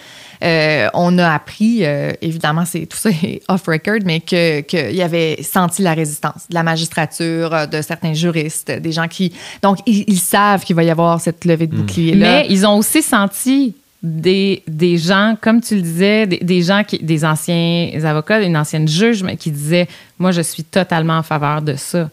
Euh, 0.44 0.88
on 0.94 1.18
a 1.18 1.32
appris, 1.34 1.80
euh, 1.84 2.12
évidemment, 2.22 2.64
c'est 2.64 2.86
tout 2.86 2.98
ça 2.98 3.10
est 3.10 3.42
off 3.48 3.64
record, 3.68 4.00
mais 4.06 4.20
que 4.20 4.62
qu'il 4.62 4.96
y 4.96 5.02
avait 5.02 5.42
senti 5.42 5.82
la 5.82 5.94
résistance 5.96 6.48
de 6.50 6.54
la 6.54 6.64
magistrature, 6.64 7.54
euh, 7.54 7.66
de 7.66 7.82
certains 7.82 8.14
juristes, 8.14 8.72
des 8.72 8.92
gens 8.92 9.08
qui 9.08 9.34
donc 9.64 9.80
ils, 9.86 10.06
ils 10.08 10.20
savent 10.20 10.64
qu'il 10.64 10.76
va 10.76 10.84
y 10.84 10.92
avoir 10.92 11.20
cette 11.20 11.44
levée 11.44 11.68
de 11.68 11.76
bouclier 11.76 12.14
là. 12.16 12.28
Mais 12.28 12.48
ils 12.50 12.66
ont 12.68 12.78
aussi 12.78 13.02
senti 13.02 13.74
des, 14.04 14.64
des 14.68 14.98
gens, 14.98 15.36
comme 15.42 15.60
tu 15.62 15.76
le 15.76 15.82
disais, 15.82 16.28
des, 16.28 16.38
des 16.38 16.62
gens, 16.62 16.84
qui, 16.84 17.00
des 17.00 17.26
anciens 17.26 17.90
avocats, 18.04 18.40
une 18.42 18.56
ancienne 18.58 18.88
juge 18.88 19.24
mais 19.24 19.38
qui 19.38 19.52
disaient 19.52 19.88
Moi, 20.20 20.32
je 20.32 20.42
suis 20.42 20.64
totalement 20.64 21.18
en 21.18 21.24
faveur 21.24 21.62
de 21.62 21.76
ça. 21.76 22.10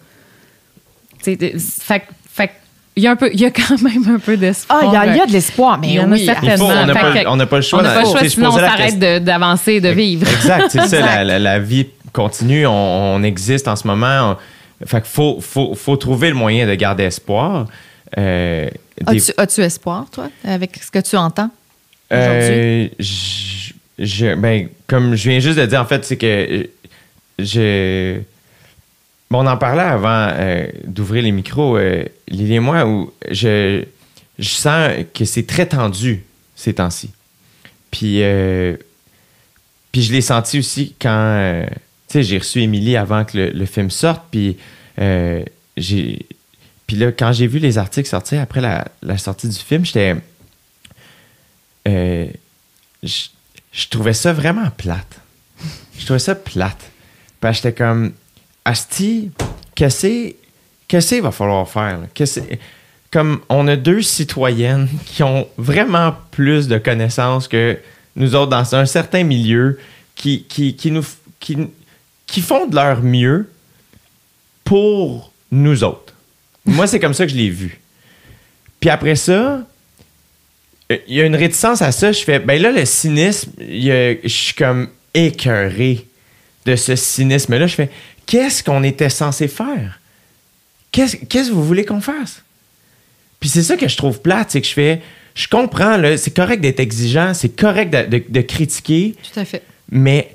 Tu 1.18 1.24
sais, 1.24 1.36
de- 1.36 1.58
fait, 1.58 2.00
que- 2.00 2.04
fait 2.32 2.50
il 2.96 3.02
y, 3.02 3.06
a 3.06 3.10
un 3.10 3.16
peu, 3.16 3.28
il 3.32 3.40
y 3.40 3.44
a 3.44 3.50
quand 3.50 3.80
même 3.82 4.08
un 4.08 4.18
peu 4.18 4.36
d'espoir. 4.36 4.80
Ah, 4.82 4.86
il 4.86 4.92
y 4.92 4.96
a, 4.96 5.06
il 5.14 5.16
y 5.16 5.20
a 5.20 5.26
de 5.26 5.32
l'espoir, 5.32 5.78
mais 5.78 5.88
Il 5.88 5.94
y 5.94 6.00
en 6.00 6.10
a 6.12 6.14
oui, 6.14 6.24
certainement. 6.24 6.66
On 6.66 6.86
n'a 6.86 6.86
Fait 6.94 7.00
pas, 7.24 7.32
on 7.32 7.46
pas 7.46 7.56
le 7.56 7.62
choix. 7.62 7.78
on 7.80 7.82
n'a 7.82 7.92
pas 7.94 8.00
le 8.02 8.06
choix, 8.06 8.28
sinon 8.28 8.48
on 8.50 8.56
s'arrête 8.58 8.98
de- 8.98 9.18
d'avancer 9.18 9.72
et 9.74 9.80
de 9.80 9.88
vivre. 9.88 10.26
Exact, 10.28 10.66
c'est 10.70 10.86
ça, 10.86 11.00
la, 11.00 11.24
la- 11.24 11.38
la 11.38 11.58
vie 11.58 11.86
continue, 12.12 12.66
on, 12.66 12.72
on 13.16 13.22
existe 13.22 13.66
en 13.68 13.76
ce 13.76 13.86
moment. 13.86 14.36
On- 14.82 14.86
fait 14.86 15.00
qu'il 15.00 15.10
faut, 15.10 15.38
faut, 15.40 15.74
faut 15.74 15.96
trouver 15.96 16.28
le 16.28 16.34
moyen 16.34 16.66
de 16.66 16.74
garder 16.74 17.04
espoir. 17.04 17.66
Euh, 18.16 18.68
des- 19.00 19.16
As-tu, 19.30 19.32
as-tu 19.38 19.60
espoir, 19.62 20.06
toi, 20.12 20.28
avec 20.44 20.76
ce 20.82 20.90
que 20.90 20.98
tu 21.00 21.16
entends? 21.16 21.50
Euh, 22.12 22.88
ben, 24.36 24.68
comme 24.86 25.14
je 25.14 25.28
viens 25.28 25.40
juste 25.40 25.58
de 25.58 25.66
dire, 25.66 25.80
en 25.80 25.86
fait, 25.86 26.04
c'est 26.04 26.16
que 26.16 26.68
je. 27.38 28.20
Bon, 29.30 29.42
on 29.42 29.46
en 29.46 29.56
parlait 29.56 29.82
avant 29.82 30.28
euh, 30.32 30.66
d'ouvrir 30.84 31.22
les 31.22 31.32
micros, 31.32 31.76
euh, 31.76 32.04
Lily 32.28 32.54
et 32.54 32.60
moi, 32.60 32.86
où 32.86 33.12
je, 33.30 33.84
je 34.38 34.48
sens 34.48 34.92
que 35.14 35.24
c'est 35.24 35.46
très 35.46 35.66
tendu 35.66 36.24
ces 36.54 36.74
temps-ci. 36.74 37.10
Puis, 37.90 38.22
puis 39.92 40.02
je 40.02 40.12
l'ai 40.12 40.20
senti 40.20 40.58
aussi 40.58 40.94
quand, 41.00 41.64
tu 42.08 42.12
sais, 42.12 42.22
j'ai 42.22 42.38
reçu 42.38 42.60
Émilie 42.60 42.96
avant 42.96 43.24
que 43.24 43.52
le, 43.54 43.66
film 43.66 43.90
sorte, 43.90 44.22
puis. 44.30 44.56
Puis 46.86 46.96
là, 46.96 47.12
quand 47.12 47.32
j'ai 47.32 47.46
vu 47.46 47.60
les 47.60 47.78
articles 47.78 48.08
sortir 48.08 48.42
après 48.42 48.60
la 48.60 49.18
sortie 49.18 49.48
du 49.48 49.58
film, 49.58 49.86
j'étais... 49.86 50.16
euh, 51.86 52.26
je, 53.02 53.88
trouvais 53.90 54.12
ça 54.12 54.32
vraiment 54.32 54.70
plate. 54.70 55.20
Je 55.98 56.04
trouvais 56.04 56.18
ça 56.18 56.34
plate. 56.34 56.90
Parce 57.40 57.56
j'étais 57.56 57.72
comme, 57.72 58.12
Asti, 58.64 59.30
qu'est-ce 59.74 60.32
qu'est-ce 60.88 61.14
qu'il 61.14 61.22
va 61.22 61.30
falloir 61.30 61.68
faire? 61.68 62.00
Comme 63.10 63.40
on 63.48 63.68
a 63.68 63.76
deux 63.76 64.02
citoyennes 64.02 64.88
qui 65.06 65.22
ont 65.22 65.48
vraiment 65.56 66.14
plus 66.30 66.68
de 66.68 66.78
connaissances 66.78 67.48
que 67.48 67.78
nous 68.16 68.34
autres 68.34 68.50
dans 68.50 68.74
un 68.74 68.86
certain 68.86 69.24
milieu, 69.24 69.78
qui, 70.14 70.44
qui, 70.44 70.76
qui, 70.76 70.90
nous, 70.90 71.04
qui, 71.40 71.68
qui 72.26 72.40
font 72.40 72.66
de 72.66 72.74
leur 72.76 73.02
mieux 73.02 73.50
pour 74.62 75.32
nous 75.50 75.84
autres. 75.84 76.14
Moi, 76.64 76.86
c'est 76.86 77.00
comme 77.00 77.14
ça 77.14 77.26
que 77.26 77.32
je 77.32 77.36
l'ai 77.36 77.50
vu. 77.50 77.80
Puis 78.80 78.90
après 78.90 79.16
ça, 79.16 79.66
il 80.90 81.14
y 81.16 81.20
a 81.20 81.24
une 81.24 81.36
réticence 81.36 81.82
à 81.82 81.92
ça. 81.92 82.12
Je 82.12 82.22
fais, 82.22 82.38
ben 82.38 82.60
là, 82.60 82.70
le 82.70 82.84
cynisme, 82.84 83.50
il 83.58 83.84
y 83.84 83.90
a- 83.90 84.14
je 84.22 84.28
suis 84.28 84.54
comme 84.54 84.88
écœuré 85.14 86.06
de 86.66 86.76
ce 86.76 86.94
cynisme-là. 86.96 87.66
Je 87.66 87.74
fais, 87.74 87.90
qu'est-ce 88.26 88.62
qu'on 88.62 88.82
était 88.82 89.08
censé 89.10 89.48
faire? 89.48 90.00
Qu'est-ce 90.92 91.16
qu'est-ce 91.16 91.48
que 91.48 91.54
vous 91.54 91.64
voulez 91.64 91.84
qu'on 91.84 92.00
fasse? 92.00 92.42
Puis 93.40 93.48
c'est 93.48 93.62
ça 93.62 93.76
que 93.76 93.88
je 93.88 93.96
trouve 93.96 94.20
plate, 94.20 94.50
c'est 94.52 94.60
que 94.60 94.66
je 94.66 94.72
fais, 94.72 95.00
je 95.34 95.48
comprends, 95.48 95.96
là, 95.96 96.16
c'est 96.16 96.30
correct 96.34 96.60
d'être 96.60 96.80
exigeant, 96.80 97.34
c'est 97.34 97.48
correct 97.56 97.90
de, 97.92 98.18
de- 98.18 98.24
de 98.28 98.40
critiquer, 98.40 99.14
Tout 99.32 99.40
à 99.40 99.44
fait. 99.44 99.62
mais 99.90 100.34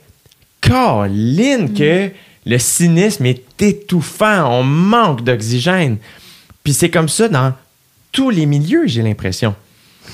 Caroline, 0.61 1.73
que 1.73 2.09
le 2.45 2.57
cynisme 2.57 3.25
est 3.25 3.61
étouffant, 3.61 4.59
on 4.59 4.63
manque 4.63 5.23
d'oxygène. 5.23 5.97
Puis 6.63 6.73
c'est 6.73 6.89
comme 6.89 7.09
ça 7.09 7.27
dans 7.29 7.53
tous 8.11 8.29
les 8.29 8.45
milieux, 8.45 8.85
j'ai 8.85 9.01
l'impression. 9.01 9.55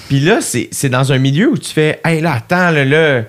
Puis 0.08 0.20
là, 0.20 0.40
c'est 0.42 0.90
dans 0.90 1.12
un 1.12 1.18
milieu 1.18 1.50
où 1.50 1.58
tu 1.58 1.72
fais, 1.72 2.00
hey 2.06 2.22
là, 2.22 2.34
attends, 2.34 2.72
là, 2.72 2.86
là, 2.86 3.24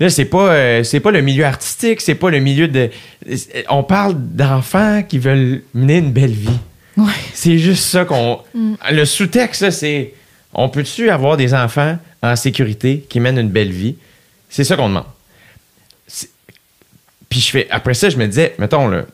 là 0.00 0.10
c'est 0.10 0.24
pas, 0.24 0.52
euh, 0.52 0.82
c'est 0.82 1.00
pas 1.00 1.10
le 1.10 1.20
milieu 1.20 1.44
artistique, 1.44 2.00
c'est 2.00 2.16
pas 2.16 2.30
le 2.30 2.40
milieu 2.40 2.68
de. 2.68 2.90
On 3.68 3.82
parle 3.82 4.14
d'enfants 4.16 5.02
qui 5.02 5.18
veulent 5.18 5.62
mener 5.74 5.98
une 5.98 6.12
belle 6.12 6.32
vie. 6.32 6.58
Ouais. 6.96 7.12
C'est 7.34 7.58
juste 7.58 7.84
ça 7.84 8.04
qu'on. 8.04 8.40
Le 8.90 9.04
sous-texte, 9.04 9.70
c'est. 9.70 10.14
On 10.54 10.68
peut-tu 10.68 11.10
avoir 11.10 11.36
des 11.36 11.54
enfants 11.54 11.98
en 12.22 12.34
sécurité 12.34 13.04
qui 13.08 13.20
mènent 13.20 13.38
une 13.38 13.50
belle 13.50 13.70
vie? 13.70 13.96
C'est 14.48 14.64
ça 14.64 14.76
qu'on 14.76 14.88
demande. 14.88 15.04
Puis 17.28 17.40
je 17.40 17.50
fais. 17.50 17.68
Après 17.70 17.94
ça, 17.94 18.08
je 18.08 18.16
me 18.16 18.26
disais, 18.26 18.54
mettons, 18.58 18.88
là, 18.88 19.04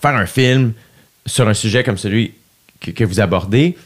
faire 0.00 0.14
un 0.14 0.26
film 0.26 0.72
sur 1.26 1.48
un 1.48 1.54
sujet 1.54 1.82
comme 1.82 1.98
celui 1.98 2.34
que, 2.80 2.90
que 2.90 3.04
vous 3.04 3.20
abordez, 3.20 3.76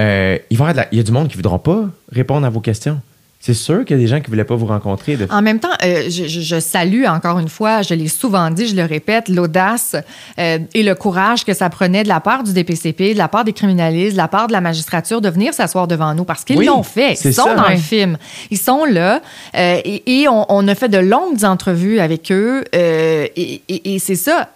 euh, 0.00 0.38
il, 0.50 0.56
va 0.56 0.64
y 0.64 0.68
avoir 0.70 0.72
de 0.74 0.78
la- 0.80 0.88
il 0.92 0.98
y 0.98 1.00
a 1.00 1.04
du 1.04 1.12
monde 1.12 1.28
qui 1.28 1.36
ne 1.36 1.42
voudront 1.42 1.58
pas 1.58 1.84
répondre 2.10 2.46
à 2.46 2.50
vos 2.50 2.60
questions. 2.60 3.00
C'est 3.42 3.54
sûr 3.54 3.86
qu'il 3.86 3.96
y 3.96 3.98
a 3.98 4.02
des 4.02 4.06
gens 4.06 4.16
qui 4.18 4.24
ne 4.24 4.28
voulaient 4.28 4.44
pas 4.44 4.54
vous 4.54 4.66
rencontrer. 4.66 5.16
De... 5.16 5.26
En 5.30 5.40
même 5.40 5.60
temps, 5.60 5.70
euh, 5.82 6.02
je, 6.10 6.26
je- 6.26 6.40
je 6.42 6.60
salue 6.60 7.04
encore 7.06 7.38
une 7.38 7.48
fois, 7.48 7.80
je 7.80 7.94
l'ai 7.94 8.06
souvent 8.08 8.50
dit, 8.50 8.66
je 8.66 8.76
le 8.76 8.84
répète, 8.84 9.30
l'audace 9.30 9.96
euh, 10.38 10.58
et 10.74 10.82
le 10.82 10.94
courage 10.94 11.46
que 11.46 11.54
ça 11.54 11.70
prenait 11.70 12.02
de 12.02 12.08
la 12.08 12.20
part 12.20 12.44
du 12.44 12.52
DPCP, 12.52 13.14
de 13.14 13.18
la 13.18 13.28
part 13.28 13.44
des 13.44 13.54
criminalistes, 13.54 14.12
de 14.12 14.18
la 14.18 14.28
part 14.28 14.46
de 14.46 14.52
la 14.52 14.60
magistrature 14.60 15.22
de 15.22 15.30
venir 15.30 15.54
s'asseoir 15.54 15.88
devant 15.88 16.14
nous 16.14 16.24
parce 16.24 16.44
qu'ils 16.44 16.58
Oui, 16.58 16.66
l'ont 16.66 16.82
fait. 16.82 17.14
Ils 17.24 17.32
sont 17.32 17.44
ça. 17.46 17.54
dans 17.54 17.70
le 17.70 17.78
film. 17.78 18.18
Ils 18.50 18.58
sont 18.58 18.84
là 18.84 19.22
euh, 19.56 19.80
et, 19.86 20.20
et 20.20 20.28
on, 20.28 20.44
on 20.52 20.68
a 20.68 20.74
fait 20.74 20.90
de 20.90 20.98
longues 20.98 21.42
entrevues 21.44 21.98
avec 21.98 22.30
eux 22.30 22.64
euh, 22.74 23.26
et, 23.36 23.62
et- 23.70 23.94
et 23.94 23.98
c'est 24.00 24.16
ça. 24.16 24.50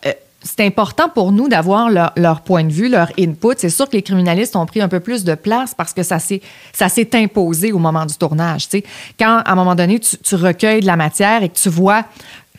C'est 0.44 0.64
important 0.64 1.08
pour 1.08 1.32
nous 1.32 1.48
d'avoir 1.48 1.90
leur, 1.90 2.42
point 2.42 2.64
de 2.64 2.72
vue, 2.72 2.88
leur 2.88 3.10
input. 3.18 3.54
C'est 3.56 3.70
sûr 3.70 3.88
que 3.88 3.96
les 3.96 4.02
criminalistes 4.02 4.54
ont 4.56 4.66
pris 4.66 4.82
un 4.82 4.88
peu 4.88 5.00
plus 5.00 5.24
de 5.24 5.34
place 5.34 5.74
parce 5.74 5.92
que 5.94 6.02
ça 6.02 6.18
s'est, 6.18 6.42
ça 6.72 6.88
s'est 6.88 7.10
imposé 7.14 7.72
au 7.72 7.78
moment 7.78 8.04
du 8.04 8.14
tournage. 8.14 8.68
tu 8.68 8.78
sais. 8.78 8.84
Quand, 9.18 9.42
à 9.44 9.52
un 9.52 9.54
moment 9.54 9.74
donné, 9.74 9.98
tu, 9.98 10.34
recueilles 10.34 10.82
de 10.82 10.86
la 10.86 10.96
matière 10.96 11.42
et 11.42 11.48
que 11.48 11.58
tu 11.58 11.70
vois 11.70 12.04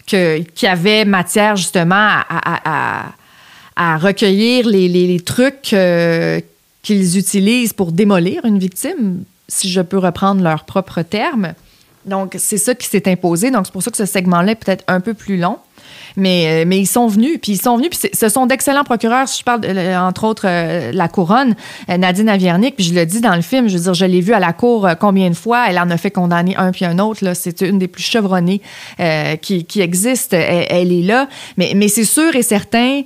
que, 0.08 0.40
qu'il 0.40 0.68
y 0.68 0.72
avait 0.72 1.06
matière 1.06 1.56
justement 1.56 2.22
à, 2.30 3.98
recueillir 3.98 4.68
les 4.68 5.20
trucs 5.20 5.74
euh, 5.74 6.40
qu'ils 6.82 7.18
utilisent 7.18 7.74
pour 7.74 7.92
démolir 7.92 8.46
une 8.46 8.58
victime, 8.58 9.24
si 9.48 9.70
je 9.70 9.82
peux 9.82 9.98
reprendre 9.98 10.42
leurs 10.42 10.64
propres 10.64 11.02
termes. 11.02 11.54
Donc, 12.06 12.36
c'est 12.38 12.58
ça 12.58 12.76
qui 12.76 12.88
s'est 12.88 13.10
imposé. 13.10 13.52
Donc, 13.52 13.66
c'est 13.66 13.72
pour 13.72 13.84
ça 13.84 13.92
que 13.92 13.98
ce 13.98 14.06
segment-là 14.06 14.52
est 14.52 14.56
peut-être 14.56 14.84
un 14.88 15.00
peu 15.00 15.14
plus 15.14 15.38
long. 15.38 15.58
Mais, 16.18 16.64
euh, 16.64 16.66
mais 16.68 16.80
ils 16.80 16.86
sont 16.86 17.08
venus, 17.08 17.40
puis 17.42 17.54
ils 17.54 17.62
sont 17.62 17.78
venus, 17.78 17.90
puis 17.90 18.10
ce 18.14 18.30
sont 18.30 18.46
d'excellents 18.46 18.84
procureurs. 18.84 19.28
Je 19.28 19.44
parle, 19.44 19.62
entre 19.98 20.24
autres, 20.24 20.46
euh, 20.48 20.92
la 20.94 21.08
couronne, 21.08 21.56
euh, 21.90 21.98
Nadine 21.98 22.30
Aviernik, 22.30 22.76
puis 22.76 22.86
je 22.86 22.94
le 22.94 23.06
dis 23.06 23.22
dans 23.22 23.36
le 23.36 23.42
film, 23.42 23.68
je 23.68 23.78
veux 23.78 23.84
dire, 23.84 23.94
je 23.94 24.06
l'ai 24.06 24.22
vue 24.22 24.34
à 24.34 24.40
la 24.40 24.54
cour 24.54 24.88
euh, 24.88 24.94
combien 25.00 25.30
de 25.30 25.36
fois, 25.36 25.66
elle 25.70 25.80
en 25.80 25.90
a 25.90 25.98
fait 25.98 26.12
condamner 26.12 26.56
un 26.56 26.72
puis 26.72 26.86
un 26.86 27.00
autre, 27.00 27.34
c'est 27.34 27.62
une 27.62 27.80
des 27.80 27.88
plus 27.88 28.04
chevronnées 28.04 28.62
qui, 29.42 29.66
qui 29.66 29.82
existe, 29.82 30.34
elle, 30.34 30.92
est 30.92 31.02
là. 31.02 31.28
Mais, 31.58 31.74
mais 31.76 31.88
c'est 31.88 32.06
sûr 32.06 32.36
et 32.36 32.42
certain 32.42 33.02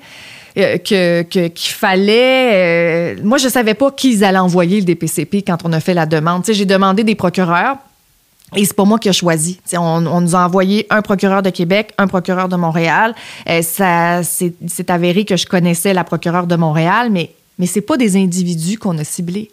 que, 0.55 1.21
qu'il 1.21 1.73
fallait... 1.73 3.15
moi, 3.23 3.37
je 3.37 3.47
savais 3.47 3.73
pas 3.73 3.91
qui 3.91 4.13
ils 4.13 4.23
allaient 4.23 4.39
envoyer 4.39 4.79
le 4.79 4.85
DPCP 4.85 5.43
quand 5.45 5.57
on 5.63 5.73
a 5.73 5.79
fait 5.79 5.93
la 5.93 6.05
demande. 6.05 6.43
J'ai 6.49 6.65
demandé 6.65 7.03
des 7.03 7.15
procureurs, 7.15 7.77
et 8.55 8.65
c'est 8.65 8.75
pas 8.75 8.85
moi 8.85 8.99
qui 8.99 9.09
ai 9.09 9.13
choisi. 9.13 9.59
On, 9.73 10.05
on 10.05 10.21
nous 10.21 10.35
a 10.35 10.45
envoyé 10.45 10.87
un 10.89 11.01
procureur 11.01 11.41
de 11.41 11.49
Québec, 11.49 11.93
un 11.97 12.07
procureur 12.07 12.49
de 12.49 12.55
Montréal. 12.55 13.13
Euh, 13.47 13.61
ça, 13.61 14.23
c'est, 14.23 14.53
c'est 14.67 14.89
avéré 14.89 15.25
que 15.25 15.37
je 15.37 15.45
connaissais 15.45 15.93
la 15.93 16.03
procureure 16.03 16.47
de 16.47 16.55
Montréal, 16.55 17.09
mais, 17.11 17.31
mais 17.57 17.67
c'est 17.67 17.81
pas 17.81 17.97
des 17.97 18.15
individus 18.17 18.77
qu'on 18.77 18.97
a 18.97 19.03
ciblés. 19.03 19.51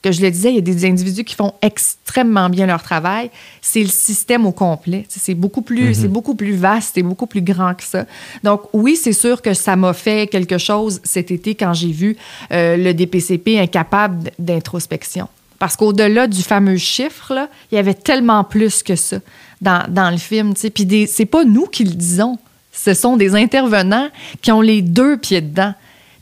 Que 0.00 0.12
je 0.12 0.22
le 0.22 0.30
disais, 0.30 0.50
il 0.50 0.54
y 0.54 0.58
a 0.58 0.60
des 0.60 0.84
individus 0.84 1.24
qui 1.24 1.34
font 1.34 1.54
extrêmement 1.60 2.48
bien 2.48 2.66
leur 2.66 2.80
travail. 2.80 3.32
C'est 3.60 3.82
le 3.82 3.88
système 3.88 4.46
au 4.46 4.52
complet. 4.52 5.04
C'est 5.08 5.34
beaucoup 5.34 5.62
plus, 5.62 5.92
c'est 5.94 6.06
beaucoup 6.06 6.36
plus 6.36 6.54
vaste 6.54 6.96
et 6.96 7.02
beaucoup 7.02 7.26
plus 7.26 7.42
grand 7.42 7.74
que 7.74 7.82
ça. 7.82 8.04
Donc 8.44 8.62
oui, 8.72 8.94
c'est 8.94 9.12
sûr 9.12 9.42
que 9.42 9.54
ça 9.54 9.74
m'a 9.74 9.92
fait 9.92 10.30
quelque 10.30 10.56
chose 10.56 11.00
cet 11.02 11.32
été 11.32 11.56
quand 11.56 11.74
j'ai 11.74 11.90
vu 11.90 12.16
euh, 12.52 12.76
le 12.76 12.94
DPCP 12.94 13.58
incapable 13.58 14.30
d'introspection 14.38 15.26
Parce 15.58 15.76
qu'au-delà 15.76 16.26
du 16.26 16.42
fameux 16.42 16.76
chiffre, 16.76 17.34
là, 17.34 17.48
il 17.72 17.74
y 17.76 17.78
avait 17.78 17.94
tellement 17.94 18.44
plus 18.44 18.82
que 18.82 18.96
ça 18.96 19.18
dans, 19.60 19.84
dans 19.88 20.10
le 20.10 20.18
film. 20.18 20.54
tu 20.54 20.60
sais. 20.60 20.70
Puis 20.70 21.08
c'est 21.10 21.26
pas 21.26 21.44
nous 21.44 21.66
qui 21.66 21.84
le 21.84 21.94
disons. 21.94 22.38
Ce 22.72 22.94
sont 22.94 23.16
des 23.16 23.34
intervenants 23.34 24.08
qui 24.40 24.52
ont 24.52 24.60
les 24.60 24.82
deux 24.82 25.16
pieds 25.16 25.40
dedans. 25.40 25.74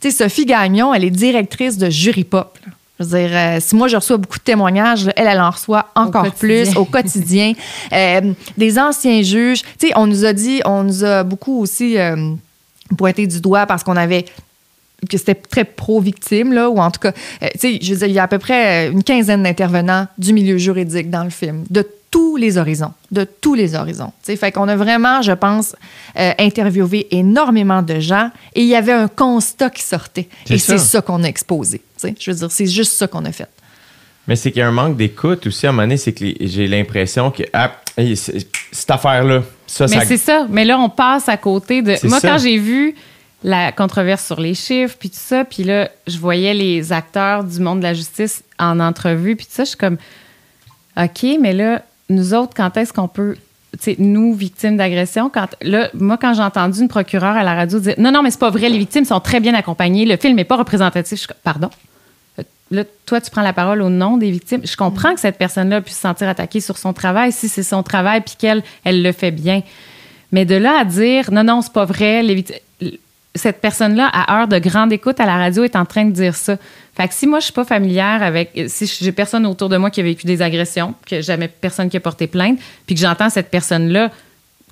Sophie 0.09 0.45
Gagnon, 0.45 0.93
elle 0.93 1.03
est 1.03 1.09
directrice 1.09 1.77
de 1.77 1.89
Jury 1.89 2.23
Pop. 2.23 2.57
là. 2.65 2.71
Je 2.99 3.05
veux 3.05 3.19
dire, 3.19 3.29
euh, 3.31 3.57
si 3.59 3.75
moi 3.75 3.87
je 3.87 3.95
reçois 3.95 4.17
beaucoup 4.17 4.39
de 4.39 4.43
témoignages, 4.43 5.05
là, 5.05 5.13
elle, 5.15 5.27
elle 5.27 5.39
en 5.39 5.51
reçoit 5.51 5.89
encore 5.95 6.33
plus 6.33 6.75
au 6.75 6.85
quotidien. 6.85 7.53
Euh, 7.93 8.33
des 8.57 8.79
anciens 8.79 9.21
juges. 9.21 9.61
Tu 9.79 9.87
sais, 9.87 9.93
on 9.95 10.07
nous 10.07 10.25
a 10.25 10.33
dit, 10.33 10.61
on 10.65 10.83
nous 10.83 11.03
a 11.05 11.23
beaucoup 11.23 11.61
aussi 11.61 11.97
euh, 11.97 12.33
pointé 12.97 13.27
du 13.27 13.39
doigt 13.39 13.65
parce 13.65 13.83
qu'on 13.83 13.95
avait 13.95 14.25
que 15.09 15.17
c'était 15.17 15.35
très 15.35 15.63
pro-victime, 15.63 16.53
là, 16.53 16.69
ou 16.69 16.79
en 16.79 16.89
tout 16.91 16.99
cas, 16.99 17.11
euh, 17.43 17.47
tu 17.53 17.59
sais, 17.59 17.79
je 17.81 17.93
veux 17.93 17.99
dire, 17.99 18.07
il 18.07 18.13
y 18.13 18.19
a 18.19 18.23
à 18.23 18.27
peu 18.27 18.39
près 18.39 18.87
euh, 18.87 18.91
une 18.91 19.03
quinzaine 19.03 19.43
d'intervenants 19.43 20.07
du 20.17 20.33
milieu 20.33 20.57
juridique 20.57 21.09
dans 21.09 21.23
le 21.23 21.29
film, 21.29 21.65
de 21.69 21.87
tous 22.09 22.35
les 22.37 22.57
horizons, 22.57 22.93
de 23.11 23.25
tous 23.25 23.53
les 23.53 23.75
horizons. 23.75 24.11
Tu 24.23 24.31
sais, 24.31 24.35
fait 24.37 24.51
qu'on 24.51 24.67
a 24.67 24.75
vraiment, 24.75 25.21
je 25.21 25.33
pense, 25.33 25.75
euh, 26.17 26.31
interviewé 26.39 27.07
énormément 27.11 27.81
de 27.83 27.99
gens 27.99 28.31
et 28.55 28.61
il 28.61 28.67
y 28.67 28.75
avait 28.75 28.93
un 28.93 29.07
constat 29.07 29.69
qui 29.69 29.83
sortait. 29.83 30.27
C'est 30.45 30.55
Et 30.55 30.57
ça. 30.57 30.77
c'est 30.77 30.83
ça 30.83 31.01
qu'on 31.01 31.23
a 31.23 31.27
exposé. 31.27 31.79
Tu 31.79 32.07
sais, 32.07 32.15
je 32.19 32.31
veux 32.31 32.37
dire, 32.37 32.51
c'est 32.51 32.65
juste 32.65 32.93
ça 32.93 33.07
qu'on 33.07 33.25
a 33.25 33.31
fait. 33.31 33.49
Mais 34.27 34.35
c'est 34.35 34.51
qu'il 34.51 34.59
y 34.59 34.63
a 34.63 34.67
un 34.67 34.71
manque 34.71 34.97
d'écoute 34.97 35.47
aussi 35.47 35.65
à 35.67 35.69
un 35.69 35.71
moment 35.73 35.83
donné, 35.83 35.97
c'est 35.97 36.11
que 36.13 36.25
j'ai 36.41 36.67
l'impression 36.67 37.29
que 37.31 37.43
ah, 37.53 37.71
cette 37.95 38.91
affaire-là, 38.91 39.43
ça, 39.67 39.85
Mais 39.89 39.99
ça. 39.99 40.05
c'est 40.05 40.17
ça. 40.17 40.47
Mais 40.49 40.65
là, 40.65 40.79
on 40.79 40.89
passe 40.89 41.29
à 41.29 41.37
côté 41.37 41.81
de. 41.81 41.95
C'est 41.95 42.07
Moi, 42.07 42.19
ça. 42.19 42.31
quand 42.31 42.37
j'ai 42.37 42.57
vu 42.57 42.95
la 43.47 43.71
controverse 43.71 44.25
sur 44.25 44.41
les 44.41 44.53
chiffres, 44.53 44.97
puis 44.99 45.09
tout 45.09 45.15
ça, 45.19 45.45
puis 45.45 45.63
là, 45.63 45.89
je 46.05 46.17
voyais 46.17 46.53
les 46.53 46.91
acteurs 46.91 47.45
du 47.45 47.61
monde 47.61 47.79
de 47.79 47.83
la 47.83 47.93
justice 47.93 48.43
en 48.59 48.81
entrevue, 48.81 49.37
puis 49.37 49.45
tout 49.45 49.53
ça, 49.53 49.63
je 49.63 49.69
suis 49.69 49.77
comme, 49.77 49.97
OK, 50.97 51.25
mais 51.39 51.53
là, 51.53 51.81
nous 52.09 52.33
autres, 52.33 52.53
quand 52.55 52.75
est-ce 52.75 52.91
qu'on 52.91 53.07
peut. 53.07 53.37
Sais, 53.79 53.95
nous, 53.99 54.33
victimes 54.33 54.75
d'agression, 54.75 55.29
quand 55.29 55.47
là, 55.61 55.89
moi, 55.93 56.17
quand 56.17 56.33
j'ai 56.33 56.41
entendu 56.41 56.81
une 56.81 56.87
procureure 56.89 57.37
à 57.37 57.43
la 57.43 57.53
radio 57.53 57.79
dire 57.79 57.95
Non, 57.97 58.11
non, 58.11 58.21
mais 58.21 58.31
c'est 58.31 58.39
pas 58.39 58.49
vrai, 58.49 58.67
les 58.69 58.77
victimes 58.77 59.05
sont 59.05 59.19
très 59.21 59.39
bien 59.39 59.53
accompagnées, 59.53 60.05
le 60.05 60.17
film 60.17 60.35
n'est 60.35 60.43
pas 60.43 60.57
représentatif. 60.57 61.17
Je 61.17 61.23
suis 61.23 61.33
Pardon? 61.43 61.69
Là, 62.69 62.83
toi, 63.05 63.21
tu 63.21 63.31
prends 63.31 63.43
la 63.43 63.53
parole 63.53 63.81
au 63.81 63.89
nom 63.89 64.17
des 64.17 64.29
victimes. 64.29 64.61
Je 64.65 64.75
comprends 64.75 65.13
que 65.13 65.21
cette 65.21 65.37
personne-là 65.37 65.79
puisse 65.79 65.95
se 65.95 66.01
sentir 66.01 66.27
attaquée 66.27 66.59
sur 66.59 66.77
son 66.77 66.91
travail, 66.91 67.31
si 67.31 67.47
c'est 67.47 67.63
son 67.63 67.81
travail, 67.81 68.21
puis 68.21 68.35
qu'elle, 68.37 68.61
elle 68.83 69.03
le 69.03 69.11
fait 69.13 69.31
bien. 69.31 69.61
Mais 70.33 70.43
de 70.43 70.55
là 70.55 70.79
à 70.79 70.83
dire, 70.85 71.31
non, 71.31 71.43
non, 71.45 71.61
c'est 71.61 71.71
pas 71.71 71.85
vrai, 71.85 72.23
les 72.23 72.35
victimes- 72.35 72.57
cette 73.37 73.61
personne-là, 73.61 74.09
à 74.11 74.39
heure 74.39 74.47
de 74.47 74.59
grande 74.59 74.91
écoute 74.91 75.19
à 75.19 75.25
la 75.25 75.37
radio, 75.37 75.63
est 75.63 75.75
en 75.75 75.85
train 75.85 76.05
de 76.05 76.11
dire 76.11 76.35
ça. 76.35 76.57
Fait 76.95 77.07
que 77.07 77.13
si 77.13 77.27
moi, 77.27 77.39
je 77.39 77.45
suis 77.45 77.53
pas 77.53 77.65
familière 77.65 78.23
avec, 78.23 78.51
si 78.67 78.87
j'ai 78.87 79.11
personne 79.11 79.45
autour 79.45 79.69
de 79.69 79.77
moi 79.77 79.89
qui 79.89 79.99
a 80.01 80.03
vécu 80.03 80.25
des 80.25 80.41
agressions, 80.41 80.95
que 81.05 81.21
jamais 81.21 81.47
personne 81.47 81.89
qui 81.89 81.97
a 81.97 81.99
porté 81.99 82.27
plainte, 82.27 82.59
puis 82.85 82.95
que 82.95 83.01
j'entends 83.01 83.29
cette 83.29 83.49
personne-là 83.49 84.11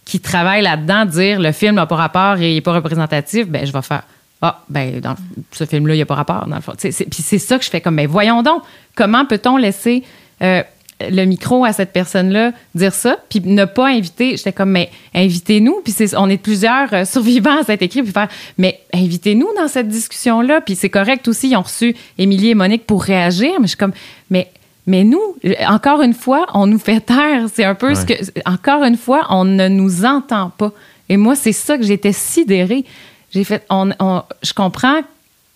qui 0.06 0.20
travaille 0.20 0.62
là-dedans 0.62 1.06
dire 1.06 1.40
le 1.40 1.52
film 1.52 1.76
n'a 1.76 1.86
pas 1.86 1.96
rapport 1.96 2.38
et 2.38 2.52
il 2.52 2.56
n'est 2.56 2.62
pas 2.62 2.74
représentatif, 2.74 3.48
ben 3.48 3.66
je 3.66 3.74
vais 3.74 3.82
faire 3.82 4.04
ah 4.42 4.62
ben 4.70 5.00
dans 5.00 5.16
ce 5.52 5.66
film-là 5.66 5.96
il 5.96 5.98
n'y 5.98 6.04
a 6.04 6.06
pas 6.06 6.16
rapport 6.16 6.46
dans 6.46 6.56
le 6.56 6.62
fond. 6.62 6.74
Puis 6.78 6.92
c'est 6.92 7.40
ça 7.40 7.58
que 7.58 7.66
je 7.66 7.70
fais 7.70 7.82
comme 7.82 7.96
mais 7.96 8.06
voyons 8.06 8.44
donc 8.44 8.62
comment 8.94 9.26
peut-on 9.26 9.58
laisser 9.58 10.04
euh, 10.42 10.62
le 11.02 11.26
micro 11.26 11.66
à 11.66 11.74
cette 11.74 11.92
personne-là 11.92 12.52
dire 12.74 12.94
ça 12.94 13.18
puis 13.30 13.42
ne 13.44 13.66
pas 13.66 13.88
inviter 13.88 14.38
j'étais 14.38 14.54
comme 14.54 14.72
mais 14.72 14.90
invitez-nous 15.14 15.82
puis 15.84 15.92
c'est- 15.92 16.16
on 16.16 16.30
est 16.30 16.38
plusieurs 16.38 16.94
euh, 16.94 17.04
survivants 17.06 17.60
à 17.60 17.64
cet 17.64 17.82
écrit 17.82 18.02
puis 18.02 18.14
faire 18.14 18.30
mais 18.58 18.80
invitez-nous 18.94 19.48
dans 19.58 19.68
cette 19.68 19.90
discussion-là 19.90 20.62
puis 20.62 20.76
c'est 20.76 20.90
correct 20.90 21.28
aussi 21.28 21.50
ils 21.50 21.58
ont 21.58 21.64
reçu 21.64 21.96
Émilie 22.18 22.52
et 22.52 22.56
Monique 22.56 22.86
pour 22.88 23.04
réagir 23.04 23.52
mais 23.60 23.64
je 23.66 23.70
suis 23.72 23.78
comme 23.78 23.94
mais 24.30 24.50
mais 24.88 25.04
nous, 25.04 25.20
encore 25.68 26.04
une 26.04 26.14
fois, 26.14 26.46
on 26.54 26.68
nous 26.68 26.78
fait 26.78 27.00
taire. 27.04 27.46
C'est 27.52 27.64
un 27.64 27.74
peu 27.74 27.96
ce 27.96 28.06
que. 28.06 28.14
Encore 28.48 28.84
une 28.84 28.98
fois, 28.98 29.26
on 29.32 29.44
ne 29.44 29.68
nous 29.68 30.06
entend 30.06 30.52
pas. 30.56 30.72
Et 31.10 31.18
moi, 31.18 31.36
c'est 31.36 31.54
ça 31.54 31.76
que 31.80 31.84
j'étais 31.84 32.12
sidérée. 32.12 32.86
J'ai 33.34 33.44
fait. 33.44 33.64
On, 33.72 33.90
on- 34.00 34.22
je 34.44 34.54
comprends 34.54 35.00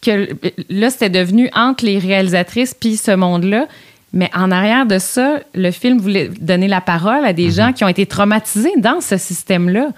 que 0.01 0.29
là, 0.71 0.89
c'était 0.89 1.11
devenu 1.11 1.47
entre 1.53 1.85
les 1.85 1.99
réalisatrices 1.99 2.73
puis 2.73 2.97
ce 2.97 3.11
monde-là. 3.11 3.67
Mais 4.13 4.29
en 4.33 4.49
arrière 4.51 4.85
de 4.87 4.97
ça, 4.97 5.39
le 5.53 5.69
film 5.71 5.99
voulait 5.99 6.29
donner 6.39 6.67
la 6.67 6.81
parole 6.81 7.23
à 7.25 7.33
des 7.33 7.51
gens 7.51 7.73
qui 7.73 7.83
ont 7.83 7.87
été 7.87 8.05
traumatisés 8.07 8.73
dans 8.77 9.01
ce 9.01 9.17
système-là. 9.17 9.89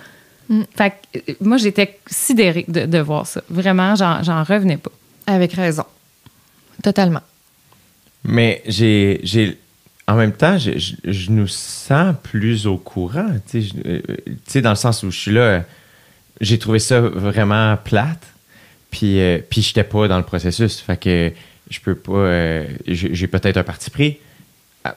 Fait 0.76 0.94
que, 1.14 1.20
euh, 1.32 1.34
moi, 1.40 1.56
j'étais 1.58 1.98
sidérée 2.08 2.66
de, 2.68 2.86
de 2.86 2.98
voir 3.00 3.26
ça. 3.26 3.42
Vraiment, 3.50 3.96
j'en 3.96 4.22
j'en 4.22 4.44
revenais 4.44 4.76
pas. 4.78 4.92
Avec 5.28 5.54
raison. 5.54 5.86
Totalement. 6.84 7.22
Mais 8.24 8.62
j'ai, 8.68 9.22
j'ai, 9.24 9.58
en 10.08 10.16
même 10.16 10.34
temps, 10.34 10.58
je, 10.58 10.78
je- 10.78 10.96
je 11.10 11.32
nous 11.32 11.48
sens 11.48 12.14
plus 12.22 12.68
au 12.68 12.78
courant. 12.78 13.28
Tu 13.50 13.62
sais, 13.62 13.70
je- 13.84 13.90
euh, 13.90 14.02
tu 14.28 14.38
sais, 14.48 14.62
dans 14.62 14.72
le 14.72 14.76
sens 14.76 15.04
où 15.04 15.12
je 15.12 15.18
suis 15.18 15.32
là, 15.32 15.42
euh, 15.42 15.60
j'ai 16.42 16.60
trouvé 16.60 16.80
ça 16.80 17.00
vraiment 17.00 17.78
plate. 17.78 18.28
Puis, 18.90 19.22
euh, 19.22 19.38
puis 19.50 19.62
j'étais 19.62 19.86
pas 19.86 20.10
dans 20.10 20.18
le 20.18 20.24
processus. 20.26 20.80
Fait 20.82 20.98
que 20.98 21.32
je 21.70 21.80
peux 21.80 21.96
pas. 21.96 22.12
euh, 22.14 22.66
j'ai, 22.88 23.28
peut-être 23.28 23.58
un 23.58 23.64
parti 23.64 23.90
pris. 23.90 24.18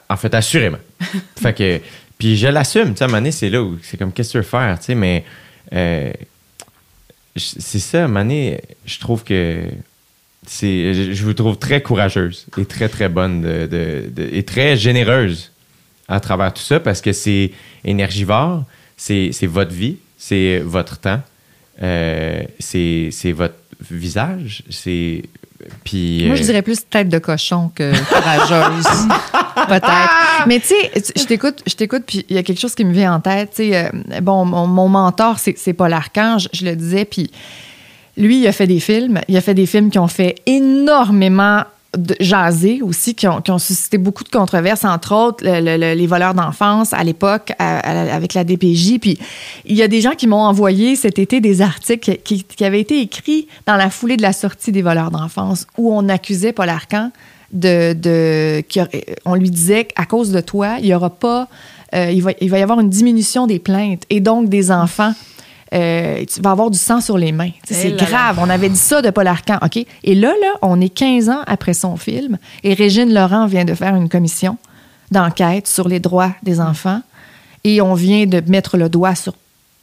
En 0.09 0.17
fait, 0.17 0.33
assurément. 0.33 0.79
fait 1.41 1.53
que. 1.53 1.79
Puis 2.17 2.37
je 2.37 2.47
l'assume. 2.47 2.91
Tu 2.93 2.97
sais, 2.97 3.03
à 3.03 3.05
un 3.05 3.07
moment 3.09 3.19
donné, 3.19 3.31
c'est 3.31 3.49
là 3.49 3.61
où 3.61 3.77
c'est 3.81 3.97
comme 3.97 4.11
qu'est-ce 4.11 4.29
que 4.29 4.31
tu 4.33 4.37
veux 4.37 4.43
faire, 4.43 4.77
tu 4.79 4.85
sais, 4.85 4.95
mais. 4.95 5.23
euh, 5.73 6.11
c'est 7.37 7.79
ça, 7.79 8.01
à 8.01 8.05
un 8.05 8.07
moment 8.07 8.21
donné, 8.21 8.61
je 8.85 8.97
trouve 8.99 9.23
que 9.25 9.65
c'est, 10.47 10.93
je, 10.93 11.11
je 11.13 11.23
vous 11.25 11.33
trouve 11.33 11.57
très 11.57 11.81
courageuse 11.81 12.45
et 12.57 12.65
très, 12.65 12.87
très 12.87 13.09
bonne 13.09 13.41
de, 13.41 13.65
de- 13.67 14.09
de- 14.09 14.29
et 14.31 14.43
très 14.43 14.77
généreuse 14.77 15.51
à 16.07 16.19
travers 16.21 16.53
tout 16.53 16.61
ça 16.61 16.79
parce 16.79 17.01
que 17.01 17.11
c'est 17.11 17.51
énergivore, 17.83 18.63
c'est, 18.95 19.31
votre 19.47 19.73
vie, 19.73 19.97
c'est 20.17 20.59
votre 20.59 20.97
temps, 20.99 21.21
euh, 21.81 22.41
c'est, 22.59 23.09
c'est 23.11 23.33
votre 23.33 23.55
visage, 23.91 24.63
c'est. 24.69 25.23
Puis. 25.83 26.25
Moi, 26.27 26.35
je 26.35 26.41
euh, 26.41 26.45
dirais 26.45 26.61
plus 26.61 26.87
tête 26.87 27.09
de 27.09 27.17
cochon 27.17 27.71
que 27.73 27.91
courageuse. 28.07 28.85
Peut-être. 29.67 30.47
Mais 30.47 30.59
tu 30.59 30.67
sais, 30.67 30.91
je 31.15 31.23
t'écoute, 31.23 31.63
je 31.65 31.75
t'écoute, 31.75 32.03
puis 32.05 32.25
il 32.29 32.35
y 32.35 32.39
a 32.39 32.43
quelque 32.43 32.59
chose 32.59 32.75
qui 32.75 32.85
me 32.85 32.93
vient 32.93 33.15
en 33.15 33.19
tête. 33.19 33.51
Tu 33.51 33.69
sais, 33.69 33.85
euh, 33.85 34.21
bon, 34.21 34.45
mon, 34.45 34.67
mon 34.67 34.89
mentor, 34.89 35.39
c'est, 35.39 35.57
c'est 35.57 35.73
Paul 35.73 35.93
Archange, 35.93 36.49
je 36.53 36.65
le 36.65 36.75
disais, 36.75 37.05
puis 37.05 37.31
lui, 38.17 38.39
il 38.39 38.47
a 38.47 38.51
fait 38.51 38.67
des 38.67 38.79
films. 38.79 39.21
Il 39.27 39.37
a 39.37 39.41
fait 39.41 39.53
des 39.53 39.65
films 39.65 39.89
qui 39.89 39.99
ont 39.99 40.07
fait 40.07 40.35
énormément 40.45 41.63
de 41.97 42.15
jaser 42.19 42.81
aussi, 42.81 43.15
qui 43.15 43.27
ont, 43.27 43.41
qui 43.41 43.51
ont 43.51 43.57
suscité 43.59 43.97
beaucoup 43.97 44.23
de 44.23 44.29
controverses, 44.29 44.83
entre 44.85 45.13
autres 45.13 45.43
le- 45.43 45.59
le- 45.59 45.77
le- 45.77 45.93
les 45.93 46.07
voleurs 46.07 46.33
d'enfance 46.33 46.93
à 46.93 47.03
l'époque 47.03 47.51
à- 47.59 47.79
à- 47.79 48.13
avec 48.15 48.33
la 48.33 48.43
DPJ. 48.43 48.99
Puis 48.99 49.17
il 49.65 49.75
y 49.75 49.81
a 49.83 49.87
des 49.87 50.01
gens 50.01 50.11
qui 50.11 50.27
m'ont 50.27 50.41
envoyé 50.43 50.95
cet 50.95 51.19
été 51.19 51.41
des 51.41 51.61
articles 51.61 52.17
qui, 52.23 52.43
qui 52.43 52.63
avaient 52.65 52.81
été 52.81 53.01
écrits 53.01 53.47
dans 53.65 53.75
la 53.75 53.89
foulée 53.89 54.17
de 54.17 54.21
la 54.21 54.33
sortie 54.33 54.71
des 54.71 54.81
voleurs 54.81 55.11
d'enfance 55.11 55.67
où 55.77 55.93
on 55.93 56.07
accusait 56.09 56.53
Paul 56.53 56.69
Arcan 56.69 57.11
de, 57.53 57.93
de 57.93 58.63
on 59.25 59.35
lui 59.35 59.49
disait 59.49 59.85
qu'à 59.85 60.05
cause 60.05 60.31
de 60.31 60.41
toi, 60.41 60.77
il 60.79 60.87
y 60.87 60.93
aura 60.93 61.09
pas, 61.09 61.47
euh, 61.93 62.11
il, 62.11 62.21
va, 62.21 62.31
il 62.41 62.49
va 62.49 62.59
y 62.59 62.61
avoir 62.61 62.79
une 62.79 62.89
diminution 62.89 63.47
des 63.47 63.59
plaintes 63.59 64.03
et 64.09 64.19
donc 64.19 64.49
des 64.49 64.71
enfants. 64.71 65.13
Euh, 65.75 66.23
tu 66.25 66.41
vas 66.41 66.51
avoir 66.51 66.71
du 66.71 66.77
sang 66.77 67.01
sur 67.01 67.17
les 67.17 67.31
mains. 67.31 67.51
Eh 67.69 67.73
C'est 67.73 67.89
là 67.89 67.97
là. 67.97 68.05
grave. 68.05 68.39
On 68.39 68.49
avait 68.49 68.69
dit 68.69 68.77
ça 68.77 69.01
de 69.01 69.09
Paul 69.09 69.27
Arcan. 69.27 69.57
OK? 69.61 69.77
Et 70.03 70.15
là, 70.15 70.29
là, 70.29 70.53
on 70.61 70.79
est 70.79 70.89
15 70.89 71.29
ans 71.29 71.41
après 71.47 71.73
son 71.73 71.97
film 71.97 72.37
et 72.63 72.73
Régine 72.73 73.13
Laurent 73.13 73.45
vient 73.47 73.65
de 73.65 73.73
faire 73.73 73.95
une 73.95 74.09
commission 74.09 74.57
d'enquête 75.11 75.67
sur 75.67 75.87
les 75.87 75.99
droits 75.99 76.33
des 76.43 76.59
enfants 76.61 77.01
et 77.63 77.81
on 77.81 77.93
vient 77.93 78.25
de 78.25 78.41
mettre 78.47 78.77
le 78.77 78.89
doigt 78.89 79.15
sur 79.15 79.33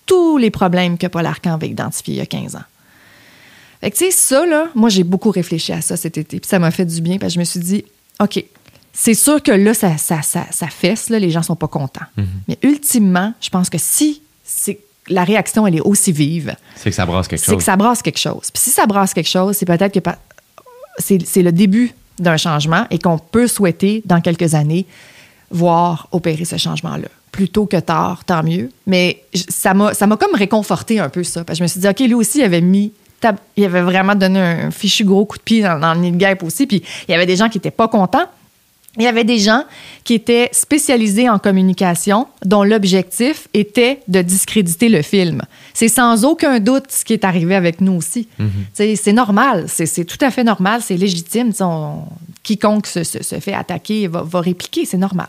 tous 0.07 0.39
les 0.39 0.51
problèmes 0.51 0.99
que 0.99 1.07
Paul 1.07 1.27
Arcan 1.27 1.55
avait 1.55 1.69
identifiés 1.69 2.15
il 2.15 2.19
y 2.19 2.21
a 2.21 2.27
15 2.27 2.57
ans. 2.57 2.63
Fait 3.81 3.91
que, 3.91 3.97
tu 3.97 4.05
sais, 4.05 4.11
ça, 4.13 4.47
là, 4.47 4.67
moi, 4.75 4.89
j'ai 4.89 5.03
beaucoup 5.03 5.31
réfléchi 5.31 5.73
à 5.73 5.81
ça 5.81 5.97
cet 5.97 6.17
été. 6.17 6.39
Puis 6.41 6.49
ça 6.49 6.59
m'a 6.59 6.71
fait 6.71 6.85
du 6.85 7.01
bien 7.01 7.19
parce 7.19 7.33
que 7.33 7.35
je 7.35 7.41
me 7.41 7.45
suis 7.45 7.61
dit, 7.61 7.85
OK, 8.21 8.45
c'est 8.93 9.15
sûr 9.15 9.43
que 9.43 9.51
là, 9.51 9.75
ça, 9.75 9.97
ça, 9.97 10.23
ça, 10.23 10.47
ça 10.51 10.69
fesse, 10.69 11.09
là, 11.11 11.19
les 11.19 11.31
gens 11.31 11.43
sont 11.43 11.57
pas 11.57 11.67
contents. 11.69 12.05
Mais 12.47 12.59
ultimement, 12.63 13.35
je 13.41 13.51
pense 13.51 13.71
que 13.71 13.79
si 13.79 14.23
c'est, 14.45 14.79
la 15.09 15.25
réaction, 15.25 15.67
elle 15.67 15.77
est 15.77 15.81
aussi 15.81 16.13
vive, 16.13 16.55
c'est 16.77 16.91
que 16.91 16.97
ça 16.97 17.07
brasse 17.07 17.29
quelque 17.29 17.41
c'est 17.41 17.53
chose. 17.53 17.59
que 17.59 17.65
ça 17.65 17.77
brasse 17.77 18.03
quelque 18.03 18.19
chose. 18.21 18.51
Puis 18.53 18.63
si 18.63 18.71
ça 18.71 18.87
brasse 18.87 19.15
quelque 19.15 19.29
chose, 19.29 19.57
c'est 19.57 19.67
peut-être 19.67 19.93
que 19.93 20.11
c'est 20.99 21.19
c'est 21.27 21.43
le 21.43 21.53
début 21.53 21.93
d'un 22.19 22.37
changement 22.37 22.87
et 22.91 22.99
qu'on 22.99 23.19
peut 23.19 23.49
souhaiter, 23.49 24.03
dans 24.05 24.21
quelques 24.21 24.55
années, 24.55 24.87
voir 25.51 26.09
opérer 26.13 26.45
ce 26.45 26.57
changement-là. 26.57 27.09
Plutôt 27.31 27.67
que 27.67 27.79
tard, 27.79 28.25
tant 28.25 28.43
mieux. 28.43 28.71
Mais 28.87 29.25
ça 29.35 29.75
m'a 29.75 29.93
comme 29.95 30.35
réconforté 30.35 31.01
un 31.01 31.09
peu 31.09 31.25
ça. 31.25 31.45
Parce 31.45 31.59
que 31.59 31.61
je 31.61 31.63
me 31.65 31.69
suis 31.69 31.81
dit, 31.81 31.89
OK, 31.89 32.01
lui 32.01 32.15
aussi, 32.15 32.39
il 32.39 32.45
avait 32.45 32.61
mis. 32.61 32.93
Il 33.57 33.65
avait 33.65 33.83
vraiment 33.83 34.15
donné 34.15 34.41
un 34.41 34.71
fichu 34.71 35.05
gros 35.05 35.25
coup 35.25 35.39
de 35.39 35.43
pied 35.43 35.63
dans, 35.63 35.79
dans 35.79 35.95
le 35.95 36.01
nid 36.01 36.11
de 36.11 36.17
guêpe 36.17 36.43
aussi. 36.43 36.67
Puis 36.67 36.83
il 37.09 37.13
y 37.13 37.15
avait 37.15 37.25
des 37.27 37.37
gens 37.37 37.49
qui 37.49 37.59
n'étaient 37.59 37.71
pas 37.71 37.89
contents. 37.89 38.27
Il 38.99 39.05
y 39.05 39.07
avait 39.07 39.25
des 39.25 39.39
gens 39.39 39.65
qui 40.05 40.15
étaient 40.15 40.51
spécialisés 40.53 41.31
en 41.31 41.39
communication, 41.39 42.29
dont 42.45 42.63
l'objectif 42.63 43.49
était 43.55 44.01
de 44.09 44.21
discréditer 44.21 44.91
le 44.91 45.01
film. 45.01 45.43
C'est 45.75 45.89
sans 45.89 46.25
aucun 46.25 46.59
doute 46.61 46.85
ce 46.91 47.05
qui 47.05 47.13
est 47.13 47.25
arrivé 47.25 47.55
avec 47.55 47.81
nous 47.81 47.93
aussi. 47.95 48.29
Sais, 48.73 48.97
C'est 48.97 49.13
normal, 49.13 49.65
c'est 49.69 50.05
tout 50.05 50.19
à 50.25 50.31
fait 50.31 50.45
normal, 50.45 50.81
c'est 50.83 50.97
légitime. 50.97 51.53
On- 51.61 52.05
quiconque 52.45 52.89
se, 52.89 53.05
se- 53.05 53.23
se 53.23 53.39
fait 53.39 53.53
attaquer 53.55 54.09
va, 54.09 54.23
va 54.23 54.41
répliquer, 54.41 54.85
c'est 54.85 54.97
normal. 54.97 55.29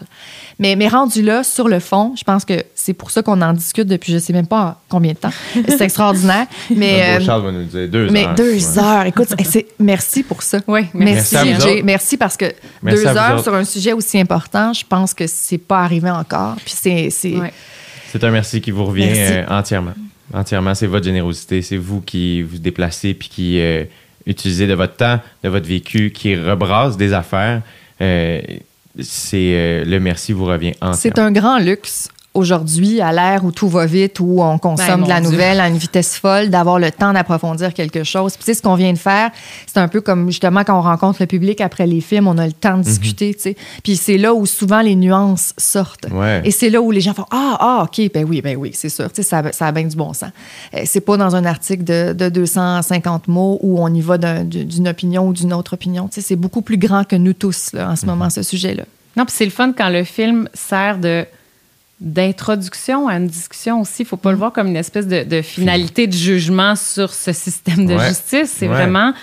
Mais, 0.57 0.75
mais 0.75 0.87
rendu 0.87 1.21
là, 1.21 1.43
sur 1.43 1.67
le 1.67 1.79
fond, 1.79 2.15
je 2.17 2.23
pense 2.23 2.43
que 2.43 2.63
c'est 2.73 2.93
pour 2.93 3.11
ça 3.11 3.21
qu'on 3.21 3.39
en 3.43 3.53
discute 3.53 3.87
depuis 3.87 4.11
je 4.13 4.17
sais 4.17 4.33
même 4.33 4.47
pas 4.47 4.81
combien 4.89 5.11
de 5.11 5.17
temps. 5.17 5.29
C'est 5.67 5.81
extraordinaire. 5.81 6.47
Mais, 6.75 7.19
euh, 7.19 7.23
Charles 7.23 7.43
va 7.43 7.51
nous 7.51 7.65
dire 7.65 7.87
deux 7.87 8.09
mais 8.09 8.25
heures. 8.25 8.33
deux 8.33 8.55
Ouais. 8.55 8.79
heures, 8.79 9.05
écoute, 9.05 9.27
c'est, 9.45 9.67
merci 9.77 10.23
pour 10.23 10.41
ça. 10.41 10.57
Oui, 10.67 10.87
Merci, 10.95 11.35
Merci. 11.35 11.81
Merci 11.83 12.17
parce 12.17 12.35
que 12.35 12.45
Merci 12.81 13.03
deux 13.03 13.07
heures 13.07 13.33
autres. 13.35 13.43
sur 13.43 13.53
un 13.53 13.63
sujet 13.63 13.93
aussi 13.93 14.19
important, 14.19 14.73
je 14.73 14.83
pense 14.83 15.13
que 15.13 15.27
c'est 15.27 15.59
pas 15.59 15.81
arrivé 15.83 16.09
encore. 16.09 16.55
Puis 16.65 16.73
c'est, 16.75 17.09
c'est- 17.11 17.35
Ouais. 17.35 17.53
Un 18.23 18.31
merci 18.31 18.59
qui 18.59 18.71
vous 18.71 18.85
revient 18.85 19.09
euh, 19.15 19.45
entièrement. 19.49 19.93
Entièrement, 20.33 20.73
c'est 20.73 20.87
votre 20.87 21.05
générosité. 21.05 21.61
C'est 21.61 21.77
vous 21.77 22.01
qui 22.01 22.41
vous 22.41 22.57
déplacez 22.57 23.13
puis 23.13 23.29
qui 23.29 23.59
euh, 23.59 23.83
utilisez 24.25 24.67
de 24.67 24.73
votre 24.73 24.95
temps, 24.95 25.19
de 25.43 25.49
votre 25.49 25.67
vécu, 25.67 26.11
qui 26.11 26.35
rebrasse 26.35 26.97
des 26.97 27.13
affaires. 27.13 27.61
Euh, 28.01 28.41
c'est 28.99 29.53
euh, 29.55 29.85
le 29.85 29.99
merci 29.99 30.33
vous 30.33 30.45
revient 30.45 30.73
entièrement. 30.81 30.95
c'est 30.95 31.19
un 31.19 31.31
grand 31.31 31.57
luxe 31.57 32.09
aujourd'hui, 32.33 32.99
à 33.01 33.11
l'ère 33.11 33.45
où 33.45 33.51
tout 33.51 33.67
va 33.69 33.85
vite, 33.85 34.19
où 34.19 34.41
on 34.41 34.57
consomme 34.57 35.01
Ben, 35.01 35.03
de 35.03 35.09
la 35.09 35.21
Dieu. 35.21 35.29
nouvelle 35.29 35.59
à 35.59 35.67
une 35.67 35.77
vitesse 35.77 36.17
folle, 36.17 36.49
d'avoir 36.49 36.79
le 36.79 36.91
temps 36.91 37.13
d'approfondir 37.13 37.73
quelque 37.73 38.03
chose. 38.03 38.33
Puis, 38.33 38.39
tu 38.39 38.45
sais, 38.45 38.53
ce 38.55 38.61
qu'on 38.61 38.75
vient 38.75 38.91
de 38.93 38.97
faire, 38.97 39.29
c'est 39.67 39.79
un 39.79 39.87
peu 39.87 40.01
comme 40.01 40.27
justement 40.29 40.63
quand 40.63 40.77
on 40.77 40.81
rencontre 40.81 41.17
le 41.21 41.27
public 41.27 41.61
après 41.61 41.85
les 41.87 42.01
films, 42.01 42.27
on 42.27 42.37
a 42.37 42.45
le 42.45 42.53
temps 42.53 42.77
de 42.77 42.83
discuter, 42.83 43.33
tu 43.35 43.41
sais. 43.41 43.55
Puis 43.83 43.95
c'est 43.97 44.17
là 44.17 44.33
où 44.33 44.45
souvent 44.45 44.81
les 44.81 44.95
nuances 44.95 45.53
sortent. 45.57 46.07
Ouais. 46.11 46.41
Et 46.43 46.51
c'est 46.51 46.69
là 46.69 46.81
où 46.81 46.89
les 46.91 47.01
gens 47.01 47.13
font 47.13 47.25
Ah, 47.31 47.57
ah, 47.59 47.83
OK, 47.85 48.11
ben 48.13 48.25
oui, 48.27 48.41
ben 48.41 48.57
oui, 48.57 48.71
c'est 48.73 48.89
sûr. 48.89 49.11
Tu 49.11 49.21
sais, 49.21 49.29
ça, 49.29 49.43
ça 49.51 49.67
a 49.67 49.71
bien 49.71 49.83
du 49.85 49.95
bon 49.95 50.13
sens. 50.13 50.29
Euh, 50.75 50.81
c'est 50.85 51.01
pas 51.01 51.17
dans 51.17 51.35
un 51.35 51.45
article 51.45 51.83
de, 51.83 52.13
de 52.13 52.29
250 52.29 53.27
mots 53.27 53.59
où 53.61 53.79
on 53.79 53.93
y 53.93 54.01
va 54.01 54.17
d'un- 54.17 54.43
d'une 54.43 54.87
opinion 54.87 55.27
ou 55.27 55.33
d'une 55.33 55.53
autre 55.53 55.73
opinion. 55.73 56.07
Tu 56.07 56.15
sais, 56.15 56.21
c'est 56.21 56.35
beaucoup 56.35 56.61
plus 56.61 56.77
grand 56.77 57.03
que 57.03 57.15
nous 57.15 57.33
tous, 57.33 57.73
là, 57.73 57.89
en 57.91 57.95
ce 57.95 58.05
moment, 58.05 58.29
ce 58.29 58.41
sujet-là. 58.43 58.83
Non, 59.15 59.25
puis 59.25 59.35
c'est 59.37 59.45
le 59.45 59.51
fun 59.51 59.73
quand 59.77 59.89
le 59.89 60.03
film 60.03 60.49
sert 60.53 60.97
de 60.97 61.25
d'introduction 62.03 63.07
à 63.07 63.15
une 63.17 63.27
discussion 63.27 63.81
aussi. 63.81 64.03
Il 64.03 64.05
faut 64.05 64.17
pas 64.17 64.31
le 64.31 64.37
voir 64.37 64.51
comme 64.51 64.67
une 64.67 64.75
espèce 64.75 65.07
de, 65.07 65.23
de 65.23 65.41
finalité 65.41 66.05
de 66.07 66.13
jugement 66.13 66.75
sur 66.75 67.13
ce 67.13 67.31
système 67.33 67.85
de 67.87 67.93
Ouais. 67.95 68.07
justice. 68.09 68.53
C'est 68.57 68.67
Ouais. 68.67 68.73
vraiment, 68.75 69.13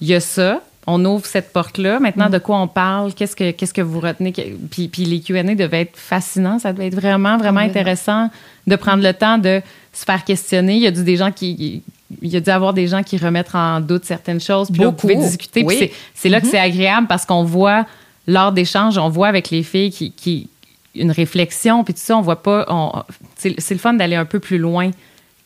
il 0.00 0.08
y 0.08 0.14
a 0.14 0.20
ça. 0.20 0.60
On 0.86 1.04
ouvre 1.04 1.26
cette 1.26 1.52
porte-là. 1.52 1.98
Maintenant, 1.98 2.30
de 2.30 2.38
quoi 2.38 2.60
on 2.60 2.68
parle? 2.68 3.12
Qu'est-ce 3.14 3.34
que, 3.34 3.50
qu'est-ce 3.50 3.74
que 3.74 3.82
vous 3.82 3.98
retenez? 3.98 4.32
Puis, 4.70 4.86
puis 4.86 5.04
les 5.04 5.20
Q&A 5.20 5.42
devaient 5.56 5.80
être 5.80 5.96
fascinants. 5.96 6.60
Ça 6.60 6.72
devait 6.72 6.86
être 6.86 6.94
vraiment, 6.94 7.38
vraiment 7.38 7.58
intéressant 7.60 8.30
de 8.68 8.76
prendre 8.76 9.02
le 9.02 9.12
temps 9.12 9.38
de 9.38 9.60
se 9.92 10.04
faire 10.04 10.22
questionner. 10.22 10.76
Il 10.76 10.82
y 10.82 10.86
a 10.86 10.92
dû 10.92 11.02
des 11.02 11.16
gens 11.16 11.32
qui... 11.32 11.82
Il 12.22 12.28
y 12.28 12.36
a 12.36 12.40
dû 12.40 12.50
avoir 12.50 12.72
des 12.72 12.86
gens 12.86 13.02
qui 13.02 13.16
remettent 13.16 13.54
en 13.56 13.80
doute 13.80 14.04
certaines 14.04 14.40
choses. 14.40 14.68
Puis 14.70 14.80
là, 14.80 14.86
vous 14.86 14.92
pouvez 14.92 15.16
discuter. 15.16 15.64
Oui. 15.64 15.76
c'est- 15.76 15.92
c'est 16.14 16.28
là 16.28 16.40
que 16.40 16.46
c'est 16.46 16.58
agréable 16.58 17.08
parce 17.08 17.26
qu'on 17.26 17.42
voit, 17.42 17.84
lors 18.28 18.52
d'échanges, 18.52 18.96
on 18.96 19.08
voit 19.08 19.26
avec 19.26 19.50
les 19.50 19.64
filles 19.64 19.90
qui, 19.90 20.12
qui 20.12 20.48
une 20.96 21.10
réflexion, 21.10 21.84
puis 21.84 21.94
tout 21.94 22.00
ça, 22.00 22.16
on 22.16 22.22
voit 22.22 22.42
pas. 22.42 23.06
c'est 23.36 23.70
le 23.70 23.78
fun 23.78 23.94
d'aller 23.94 24.16
un 24.16 24.24
peu 24.24 24.40
plus 24.40 24.58
loin 24.58 24.90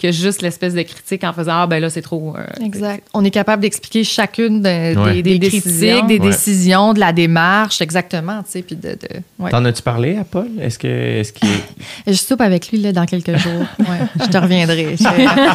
que 0.00 0.12
juste 0.12 0.42
l'espèce 0.42 0.74
de 0.74 0.82
critique 0.82 1.22
en 1.24 1.32
faisant 1.32 1.52
Ah, 1.62 1.66
ben 1.66 1.80
là, 1.80 1.90
c'est 1.90 2.02
trop. 2.02 2.34
euh, 2.36 2.64
Exact. 2.64 3.04
On 3.14 3.24
est 3.24 3.30
capable 3.30 3.62
d'expliquer 3.62 4.02
chacune 4.04 4.62
de- 4.62 4.96
Ouais. 4.98 5.14
des, 5.14 5.22
des 5.22 5.38
Des 5.38 5.48
critiques, 5.48 5.64
décisions. 5.66 6.06
des 6.06 6.18
Ouais. 6.18 6.26
décisions, 6.30 6.92
de 6.94 7.00
la 7.00 7.12
démarche, 7.12 7.80
exactement, 7.80 8.42
tu 8.42 8.50
sais, 8.52 8.62
puis 8.62 8.76
de... 8.76 8.90
de- 8.90 9.20
ouais. 9.38 9.50
T'en 9.50 9.64
as-tu 9.64 9.82
parlé 9.82 10.16
à 10.16 10.24
Paul? 10.24 10.48
Est-ce 10.60 10.78
que 10.78 10.88
est-ce 10.88 11.32
qu'il 11.32 11.48
est- 11.48 11.62
Je 12.06 12.12
soupe 12.14 12.40
avec 12.40 12.70
lui 12.70 12.78
là, 12.78 12.92
dans 12.92 13.06
quelques 13.06 13.36
jours. 13.36 13.66
Ouais, 13.80 13.86
je 14.20 14.26
te 14.26 14.36
reviendrai. 14.38 14.96
Je- 14.98 15.04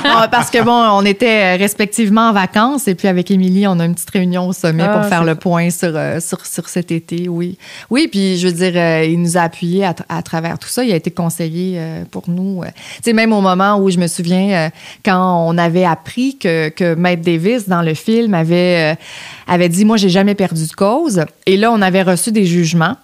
Ah, 0.06 0.28
Parce 0.32 0.50
que 0.50 0.62
bon, 0.64 0.72
on 0.72 1.06
était 1.06 1.56
respectivement 1.56 2.30
en 2.30 2.34
vacances 2.34 2.88
et 2.88 2.96
puis 2.96 3.08
avec 3.08 3.32
Émilie, 3.32 3.68
on 3.68 3.80
a 3.80 3.86
une 3.86 3.94
petite 3.96 4.10
réunion 4.12 4.48
au 4.48 4.54
sommet 4.54 4.84
Ah, 4.88 4.98
pour 5.00 5.06
faire 5.10 5.24
le 5.24 5.36
point 5.36 5.70
sur, 5.70 5.92
euh, 5.96 6.20
sur, 6.20 6.46
sur 6.46 6.70
cet 6.70 6.92
été, 6.92 7.28
oui. 7.30 7.58
Oui, 7.90 8.08
puis 8.10 8.38
je 8.38 8.48
veux 8.48 8.54
dire, 8.54 8.74
euh, 8.76 9.04
il 9.06 9.22
nous 9.22 9.38
a 9.38 9.42
appuyés 9.42 9.86
à, 9.86 9.94
tra- 9.94 10.06
à 10.10 10.22
travers 10.22 10.60
tout 10.60 10.68
ça. 10.70 10.84
Il 10.84 10.92
a 10.92 10.96
été 10.96 11.10
conseiller 11.12 11.80
pour 12.12 12.24
nous. 12.30 12.62
Tu 12.66 12.72
sais, 13.04 13.14
même 13.14 13.34
au 13.34 13.42
moment 13.42 13.78
où 13.78 13.90
je 13.90 13.98
me 13.98 14.08
souviens, 14.08 14.35
euh, 14.36 14.70
quand 15.04 15.48
on 15.48 15.58
avait 15.58 15.86
appris 15.86 16.38
que, 16.38 16.70
que 16.70 16.96
Maître 16.96 17.24
Davis, 17.24 17.68
dans 17.68 17.82
le 17.82 17.94
film, 17.94 18.34
avait, 18.34 18.94
euh, 18.94 18.96
avait 19.48 19.70
dit 19.70 19.86
Moi, 19.86 19.98
j'ai 19.98 20.10
jamais 20.10 20.36
perdu 20.36 20.68
de 20.68 20.74
cause. 20.74 21.26
Et 21.46 21.58
là, 21.58 21.72
on 21.72 21.82
avait 21.82 22.04
reçu 22.04 22.32
des 22.32 22.46
jugements 22.46 22.96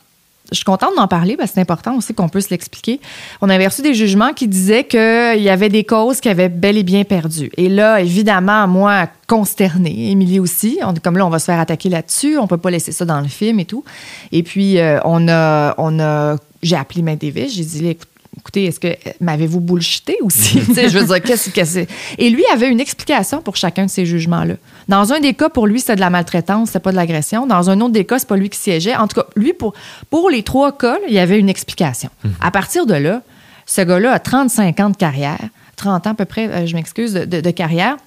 je 0.51 0.57
suis 0.57 0.65
contente 0.65 0.91
d'en 0.97 1.07
parler 1.07 1.37
parce 1.37 1.51
que 1.51 1.55
c'est 1.55 1.61
important 1.61 1.95
aussi 1.95 2.13
qu'on 2.13 2.27
puisse 2.27 2.49
l'expliquer. 2.49 2.99
On 3.41 3.49
avait 3.49 3.67
reçu 3.67 3.81
des 3.81 3.93
jugements 3.93 4.33
qui 4.33 4.49
disaient 4.49 4.83
qu'il 4.83 5.41
y 5.41 5.49
avait 5.49 5.69
des 5.69 5.85
causes 5.85 6.19
qui 6.19 6.27
avaient 6.27 6.49
bel 6.49 6.77
et 6.77 6.83
bien 6.83 7.05
perdu. 7.05 7.51
Et 7.55 7.69
là, 7.69 8.01
évidemment, 8.01 8.67
moi, 8.67 9.07
consternée, 9.27 10.11
Émilie 10.11 10.41
aussi, 10.41 10.79
on, 10.83 10.93
comme 10.93 11.17
là, 11.17 11.25
on 11.25 11.29
va 11.29 11.39
se 11.39 11.45
faire 11.45 11.59
attaquer 11.59 11.87
là-dessus, 11.87 12.37
on 12.37 12.47
peut 12.47 12.57
pas 12.57 12.69
laisser 12.69 12.91
ça 12.91 13.05
dans 13.05 13.21
le 13.21 13.29
film 13.29 13.61
et 13.61 13.65
tout. 13.65 13.85
Et 14.33 14.43
puis, 14.43 14.77
euh, 14.77 14.99
on 15.05 15.29
a, 15.29 15.73
on 15.77 15.99
a, 16.01 16.35
j'ai 16.61 16.75
appelé 16.75 17.01
Maître 17.01 17.25
Davis, 17.25 17.55
j'ai 17.55 17.63
dit, 17.63 17.87
écoute, 17.87 18.09
Écoutez, 18.37 18.65
est-ce 18.65 18.79
que 18.79 18.87
euh, 18.87 19.11
m'avez-vous 19.19 19.59
bullshité 19.59 20.15
aussi? 20.21 20.61
Je 20.67 20.99
veux 20.99 21.05
dire, 21.05 21.21
qu'est-ce 21.21 21.49
que 21.49 21.65
c'est? 21.65 21.87
Et 22.17 22.29
lui 22.29 22.43
avait 22.53 22.69
une 22.69 22.79
explication 22.79 23.41
pour 23.41 23.57
chacun 23.57 23.85
de 23.85 23.89
ces 23.89 24.05
jugements-là. 24.05 24.53
Dans 24.87 25.11
un 25.11 25.19
des 25.19 25.33
cas, 25.33 25.49
pour 25.49 25.67
lui, 25.67 25.79
c'était 25.81 25.95
de 25.95 25.99
la 25.99 26.09
maltraitance, 26.09 26.69
c'était 26.69 26.79
pas 26.79 26.91
de 26.91 26.95
l'agression. 26.95 27.45
Dans 27.45 27.69
un 27.69 27.81
autre 27.81 27.91
des 27.91 28.05
cas, 28.05 28.19
c'est 28.19 28.27
pas 28.27 28.37
lui 28.37 28.49
qui 28.49 28.57
siégeait. 28.57 28.95
En 28.95 29.07
tout 29.07 29.19
cas, 29.19 29.27
lui, 29.35 29.51
pour, 29.53 29.73
pour 30.09 30.29
les 30.29 30.43
trois 30.43 30.71
cas, 30.77 30.93
là, 30.93 31.05
il 31.09 31.13
y 31.13 31.19
avait 31.19 31.39
une 31.39 31.49
explication. 31.49 32.09
À 32.39 32.51
partir 32.51 32.85
de 32.85 32.93
là, 32.93 33.21
ce 33.65 33.81
gars-là 33.81 34.13
a 34.13 34.19
35 34.19 34.79
ans 34.79 34.89
de 34.91 34.97
carrière, 34.97 35.39
30 35.75 36.07
ans 36.07 36.11
à 36.11 36.13
peu 36.15 36.25
près, 36.25 36.47
euh, 36.49 36.65
je 36.65 36.73
m'excuse, 36.75 37.13
de- 37.13 37.25
de- 37.25 37.41
de 37.41 37.51
carrière. 37.51 37.97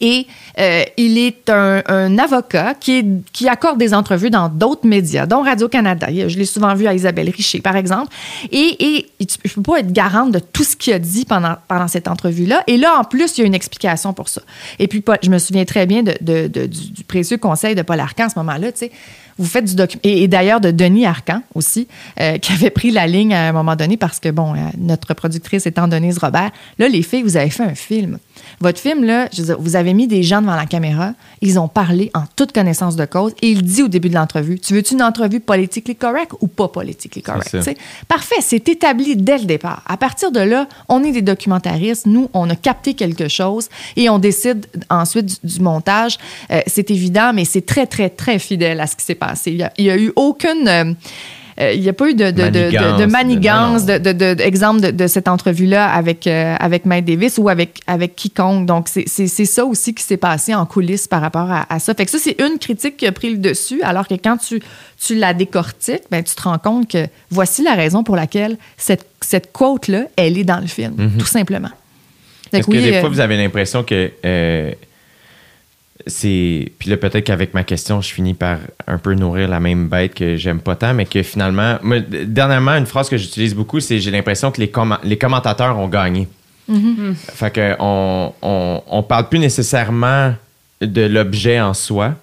Et 0.00 0.26
euh, 0.58 0.84
il 0.96 1.18
est 1.18 1.50
un, 1.50 2.18
avocat 2.18 2.74
qui, 2.74 3.22
accorde 3.46 3.78
des 3.78 3.94
entrevues 3.94 4.30
dans 4.30 4.48
d'autres 4.48 4.86
médias, 4.86 5.26
dont 5.26 5.42
Radio-Canada. 5.42 6.08
Je 6.10 6.38
l'ai 6.38 6.44
souvent 6.44 6.74
vu 6.74 6.86
à 6.86 6.94
Isabelle 6.94 7.30
Richer, 7.30 7.60
par 7.60 7.76
exemple. 7.76 8.12
Et, 8.50 8.76
et 8.80 9.06
je 9.20 9.24
ne 9.50 9.54
peux 9.54 9.62
pas 9.62 9.80
être 9.80 9.92
garante 9.92 10.32
de 10.32 10.38
tout 10.38 10.64
ce 10.64 10.76
qu'il 10.76 10.92
a 10.92 10.98
dit 10.98 11.24
pendant, 11.24 11.56
cette 11.88 12.08
entrevue-là. 12.08 12.62
Et 12.66 12.76
là, 12.76 12.98
en 12.98 13.04
plus, 13.04 13.38
il 13.38 13.42
y 13.42 13.44
a 13.44 13.46
une 13.46 13.54
explication 13.54 14.12
pour 14.12 14.28
ça. 14.28 14.42
Et 14.78 14.88
puis, 14.88 15.02
je 15.22 15.30
me 15.30 15.38
souviens 15.38 15.64
très 15.64 15.86
bien 15.86 16.02
du, 16.02 17.04
précieux 17.06 17.38
conseil 17.38 17.74
de 17.74 17.82
Paul 17.82 18.00
Arcan 18.00 18.24
à 18.24 18.28
ce 18.28 18.38
moment-là. 18.38 18.68
Vous 19.38 19.46
faites 19.46 19.64
du 19.64 19.76
document. 19.76 20.00
Et, 20.02 20.24
et 20.24 20.28
d'ailleurs, 20.28 20.60
de 20.60 20.72
Denis 20.72 21.06
Arcan 21.06 21.42
aussi, 21.54 21.86
euh, 22.20 22.38
qui 22.42 22.52
avait 22.52 22.70
pris 22.70 22.90
la 22.90 23.06
ligne 23.06 23.34
à 23.34 23.48
un 23.48 23.52
moment 23.52 23.76
donné 23.76 23.96
parce 23.96 24.20
que, 24.20 24.28
bon, 24.30 24.54
euh, 24.54 24.58
notre 24.76 25.14
productrice 25.14 25.66
étant 25.66 25.88
Denise 25.88 26.18
Robert, 26.18 26.50
là, 26.78 26.88
les 26.88 27.02
filles, 27.02 27.22
vous 27.22 27.36
avez 27.36 27.50
fait 27.50 27.64
un 27.64 27.74
film. 27.74 28.18
Votre 28.60 28.80
film, 28.80 29.04
là, 29.04 29.28
je 29.32 29.40
veux 29.42 29.46
dire, 29.46 29.56
vous 29.60 29.76
avez 29.76 29.94
mis 29.94 30.06
des 30.06 30.22
gens 30.22 30.40
devant 30.40 30.56
la 30.56 30.66
caméra, 30.66 31.12
ils 31.40 31.58
ont 31.58 31.68
parlé 31.68 32.10
en 32.14 32.24
toute 32.36 32.52
connaissance 32.52 32.96
de 32.96 33.04
cause 33.04 33.32
et 33.42 33.50
il 33.50 33.62
dit 33.62 33.82
au 33.82 33.88
début 33.88 34.08
de 34.08 34.14
l'entrevue 34.14 34.58
Tu 34.58 34.74
veux-tu 34.74 34.94
une 34.94 35.02
entrevue 35.02 35.40
politically 35.40 35.94
correct 35.96 36.32
ou 36.40 36.48
pas 36.48 36.68
politically 36.68 37.22
correct 37.22 37.48
ça. 37.50 37.58
Tu 37.58 37.64
sais, 37.64 37.76
Parfait, 38.08 38.40
c'est 38.40 38.68
établi 38.68 39.16
dès 39.16 39.38
le 39.38 39.44
départ. 39.44 39.82
À 39.86 39.96
partir 39.96 40.32
de 40.32 40.40
là, 40.40 40.66
on 40.88 41.04
est 41.04 41.12
des 41.12 41.22
documentaristes, 41.22 42.06
nous, 42.06 42.28
on 42.34 42.50
a 42.50 42.56
capté 42.56 42.94
quelque 42.94 43.28
chose 43.28 43.68
et 43.96 44.08
on 44.10 44.18
décide 44.18 44.66
ensuite 44.90 45.26
du, 45.26 45.54
du 45.56 45.60
montage. 45.60 46.18
Euh, 46.50 46.60
c'est 46.66 46.90
évident, 46.90 47.32
mais 47.32 47.44
c'est 47.44 47.64
très, 47.64 47.86
très, 47.86 48.10
très 48.10 48.38
fidèle 48.38 48.80
à 48.80 48.86
ce 48.86 48.96
qui 48.96 49.04
s'est 49.04 49.14
passé. 49.14 49.52
Il 49.78 49.84
y 49.84 49.90
a, 49.90 49.96
eu 49.96 50.12
aucune. 50.16 50.66
euh, 50.68 50.92
il 51.60 51.80
n'y 51.80 51.88
a 51.88 51.92
pas 51.92 52.08
eu 52.08 52.14
de, 52.14 52.30
de, 52.30 52.42
de- 52.48 52.50
de- 52.50 52.98
de, 53.00 53.04
Manigance, 53.06 53.84
de- 53.84 53.98
de, 53.98 54.40
exemple 54.40 54.80
cette 55.08 55.26
entrevue-là 55.28 55.90
avec, 55.92 56.26
euh, 56.26 56.54
avec 56.60 56.84
Matt 56.84 57.04
Davis 57.04 57.38
ou 57.38 57.48
avec, 57.48 57.80
avec 57.86 58.14
quiconque. 58.14 58.66
Donc, 58.66 58.88
c'est 58.88 59.26
ça 59.44 59.64
aussi 59.64 59.92
qui 59.94 60.02
s'est 60.04 60.16
passé 60.16 60.54
en 60.54 60.66
coulisses 60.66 61.08
par 61.08 61.20
rapport 61.20 61.50
à, 61.50 61.66
à 61.68 61.78
ça. 61.80 61.94
Fait 61.94 62.04
que 62.04 62.10
ça, 62.10 62.18
c'est 62.20 62.40
une 62.40 62.58
critique 62.58 62.96
qui 62.96 63.06
a 63.06 63.12
pris 63.12 63.30
le 63.30 63.38
dessus, 63.38 63.82
alors 63.82 64.06
que 64.06 64.14
quand 64.14 64.36
tu, 64.36 64.60
tu 65.04 65.14
la 65.16 65.34
décortiques, 65.34 66.02
ben, 66.10 66.22
tu 66.22 66.34
te 66.34 66.42
rends 66.42 66.58
compte 66.58 66.88
que 66.90 67.06
voici 67.30 67.62
la 67.62 67.74
raison 67.74 68.04
pour 68.04 68.14
laquelle 68.16 68.56
cette, 68.76 69.06
cette 69.20 69.50
quote-là, 69.52 70.04
elle 70.16 70.38
est 70.38 70.44
dans 70.44 70.60
le 70.60 70.66
film, 70.68 70.94
tout 71.18 71.26
simplement. 71.26 71.70
Est-ce 72.52 72.66
que 72.66 72.72
des 72.72 72.92
euh, 72.94 73.00
fois, 73.00 73.08
vous 73.10 73.20
avez 73.20 73.36
l'impression 73.36 73.82
que 73.82 74.10
euh, 74.24 74.72
c'est. 76.08 76.72
Puis 76.78 76.90
là, 76.90 76.96
peut-être 76.96 77.24
qu'avec 77.24 77.54
ma 77.54 77.62
question, 77.62 78.00
je 78.00 78.12
finis 78.12 78.34
par 78.34 78.58
un 78.86 78.98
peu 78.98 79.14
nourrir 79.14 79.48
la 79.48 79.60
même 79.60 79.88
bête 79.88 80.14
que 80.14 80.36
j'aime 80.36 80.60
pas 80.60 80.74
tant, 80.74 80.94
mais 80.94 81.06
que 81.06 81.22
finalement. 81.22 81.78
Moi, 81.82 82.00
dernièrement, 82.00 82.72
une 82.72 82.86
phrase 82.86 83.08
que 83.08 83.16
j'utilise 83.16 83.54
beaucoup, 83.54 83.78
c'est 83.80 84.00
j'ai 84.00 84.10
l'impression 84.10 84.50
que 84.50 84.60
les, 84.60 84.68
commen- 84.68 84.98
les 85.04 85.16
commentateurs 85.16 85.78
ont 85.78 85.88
gagné. 85.88 86.26
Mm-hmm. 86.68 87.14
Fait 87.14 87.50
que 87.50 87.76
on, 87.78 88.32
on, 88.42 88.82
on 88.86 89.02
parle 89.02 89.28
plus 89.28 89.38
nécessairement 89.38 90.34
de 90.80 91.02
l'objet 91.02 91.60
en 91.60 91.74
soi. 91.74 92.14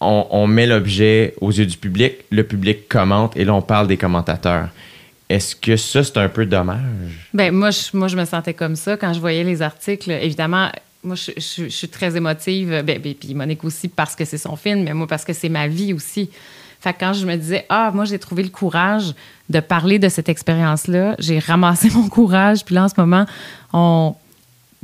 On, 0.00 0.26
on 0.30 0.46
met 0.46 0.66
l'objet 0.66 1.34
aux 1.40 1.50
yeux 1.50 1.66
du 1.66 1.76
public, 1.76 2.16
le 2.30 2.42
public 2.42 2.88
commente 2.88 3.36
et 3.36 3.44
là, 3.44 3.54
on 3.54 3.62
parle 3.62 3.88
des 3.88 3.96
commentateurs. 3.96 4.68
Est-ce 5.28 5.56
que 5.56 5.76
ça, 5.76 6.04
c'est 6.04 6.18
un 6.18 6.28
peu 6.28 6.46
dommage? 6.46 7.30
Ben 7.34 7.52
moi, 7.52 7.70
je, 7.70 7.96
moi, 7.96 8.06
je 8.06 8.16
me 8.16 8.24
sentais 8.24 8.54
comme 8.54 8.76
ça 8.76 8.96
quand 8.96 9.12
je 9.12 9.18
voyais 9.18 9.42
les 9.42 9.60
articles. 9.62 10.10
Évidemment, 10.10 10.70
moi, 11.06 11.14
je, 11.16 11.30
je- 11.36 11.64
je 11.64 11.68
suis 11.68 11.88
très 11.88 12.16
émotive. 12.16 12.68
Ben, 12.84 13.00
ben, 13.00 13.14
puis 13.14 13.34
Monique 13.34 13.64
aussi 13.64 13.88
parce 13.88 14.14
que 14.14 14.24
c'est 14.24 14.38
son 14.38 14.56
film, 14.56 14.82
mais 14.82 14.92
moi 14.92 15.06
parce 15.06 15.24
que 15.24 15.32
c'est 15.32 15.48
ma 15.48 15.68
vie 15.68 15.92
aussi. 15.94 16.28
Fait 16.80 16.92
que 16.92 16.98
quand 17.00 17.14
je 17.14 17.24
me 17.26 17.36
disais, 17.36 17.64
ah, 17.70 17.90
moi, 17.94 18.04
j'ai 18.04 18.18
trouvé 18.18 18.42
le 18.42 18.50
courage 18.50 19.14
de 19.48 19.60
parler 19.60 19.98
de 19.98 20.08
cette 20.10 20.28
expérience-là, 20.28 21.14
j'ai 21.18 21.38
ramassé 21.38 21.88
mon 21.94 22.08
courage. 22.08 22.64
Puis 22.64 22.74
là, 22.74 22.84
en 22.84 22.88
ce 22.88 22.94
moment, 22.98 23.24
on, 23.72 24.14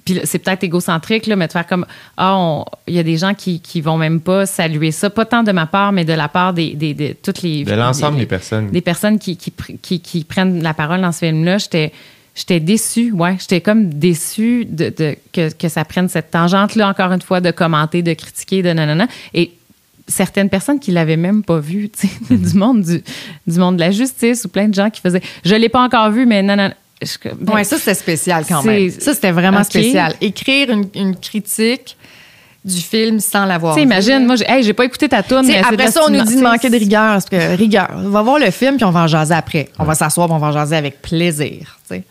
puis 0.05 0.19
c'est 0.25 0.39
peut-être 0.41 0.65
égocentrique, 0.65 1.27
là, 1.27 1.37
mais 1.37 1.47
de 1.47 1.53
faire 1.53 1.67
comme 1.67 1.87
Ah, 2.17 2.65
il 2.89 2.95
y 2.95 2.99
a 2.99 3.03
des 3.05 3.17
gens 3.19 3.35
qui, 3.35 3.61
qui 3.61 3.81
vont 3.81 3.99
même 3.99 4.21
pas 4.21 4.47
saluer 4.47 4.91
ça, 4.91 5.11
pas 5.11 5.25
tant 5.27 5.43
de 5.45 5.53
ma 5.53 5.67
part, 5.67 5.93
mais 5.93 6.05
de 6.05 6.13
la 6.13 6.29
part 6.29 6.55
des, 6.55 6.75
des, 6.75 6.95
de 6.95 7.13
toutes 7.23 7.43
les. 7.43 7.63
De 7.65 7.73
l'ensemble 7.75 8.19
des 8.19 8.27
personnes. 8.27 8.71
Des 8.71 8.81
personnes 8.81 9.19
qui, 9.19 9.37
qui, 9.37 9.53
qui, 9.81 10.01
qui 10.01 10.25
prennent 10.25 10.63
la 10.63 10.75
parole 10.75 11.03
dans 11.03 11.13
ce 11.13 11.19
film-là. 11.21 11.59
J'étais. 11.59 11.93
J'étais 12.35 12.61
déçue, 12.61 13.13
ouais. 13.13 13.37
J'étais 13.39 13.61
comme 13.61 13.91
déçue 13.93 14.65
de, 14.65 14.89
de- 14.97 15.17
que, 15.33 15.53
que 15.53 15.69
ça 15.69 15.85
prenne 15.85 16.09
cette 16.09 16.31
tangente-là, 16.31 16.89
encore 16.89 17.13
une 17.13 17.21
fois, 17.21 17.41
de 17.41 17.51
commenter, 17.51 18.03
de 18.03 18.15
critiquer, 18.15 18.63
de 18.63 18.71
nanana. 18.73 19.07
Et 19.35 19.53
certaines 20.09 20.49
personnes 20.49 20.81
qui 20.81 20.91
l'avaient 20.93 21.17
même 21.19 21.43
pas 21.43 21.59
vu, 21.59 21.91
tu 21.91 22.07
sais, 22.09 22.13
Mhm. 22.31 22.39
du 22.51 22.57
monde 22.57 22.83
du, 22.83 23.03
du 23.47 23.59
monde 23.59 23.77
de 23.77 23.81
la 23.81 23.91
justice 23.91 24.45
ou 24.45 24.49
plein 24.49 24.69
de 24.69 24.75
gens 24.75 24.91
qui 24.91 25.01
faisaient 25.01 25.23
je 25.45 25.55
l'ai 25.55 25.69
pas 25.69 25.81
encore 25.83 26.11
vu 26.11 26.27
mais 26.27 26.43
je- 27.03 27.29
ben, 27.35 27.53
Ouais, 27.55 27.65
ça, 27.65 27.79
c'était 27.79 27.95
spécial 27.95 28.45
quand 28.49 28.63
même. 28.63 28.91
Ça, 28.91 29.15
c'était 29.15 29.31
vraiment 29.33 29.63
spécial. 29.65 30.15
Écrire 30.21 30.71
une, 30.71 30.87
une 30.95 31.17
critique 31.17 31.97
du 32.65 32.81
film 32.81 33.19
sans 33.19 33.45
l'avoir 33.45 33.75
tu 33.75 33.83
imagine 33.83 34.25
moi 34.25 34.37
j'ai 34.37 34.45
hey, 34.49 34.73
pas 34.73 34.85
écouté 34.85 35.09
ta 35.09 35.21
c'est 35.23 35.59
après 35.59 35.91
ça, 35.91 36.03
on 36.07 36.11
nous 36.11 36.23
dit 36.23 36.37
de 36.37 36.43
manquer 36.43 36.71
de 36.71 36.77
rigueur. 36.79 37.13
Parce 37.15 37.25
que 37.29 37.57
rigueur, 37.57 37.89
on 37.97 38.09
va 38.09 38.23
voir 38.23 38.39
le 38.39 38.51
film 38.53 38.77
puis 38.77 38.85
on 38.85 38.91
va 38.93 39.01
en 39.03 39.07
jaser 39.09 39.35
après. 39.35 39.69
On 39.81 39.85
va 39.85 39.95
s'asseoir 39.97 40.29
puis 40.29 40.35
on 40.37 40.39
va 40.39 40.49
en 40.49 40.53
jaser 40.53 40.77
avec 40.77 41.03
plaisir. 41.03 41.79
tu 41.89 41.97
sais. 41.97 42.05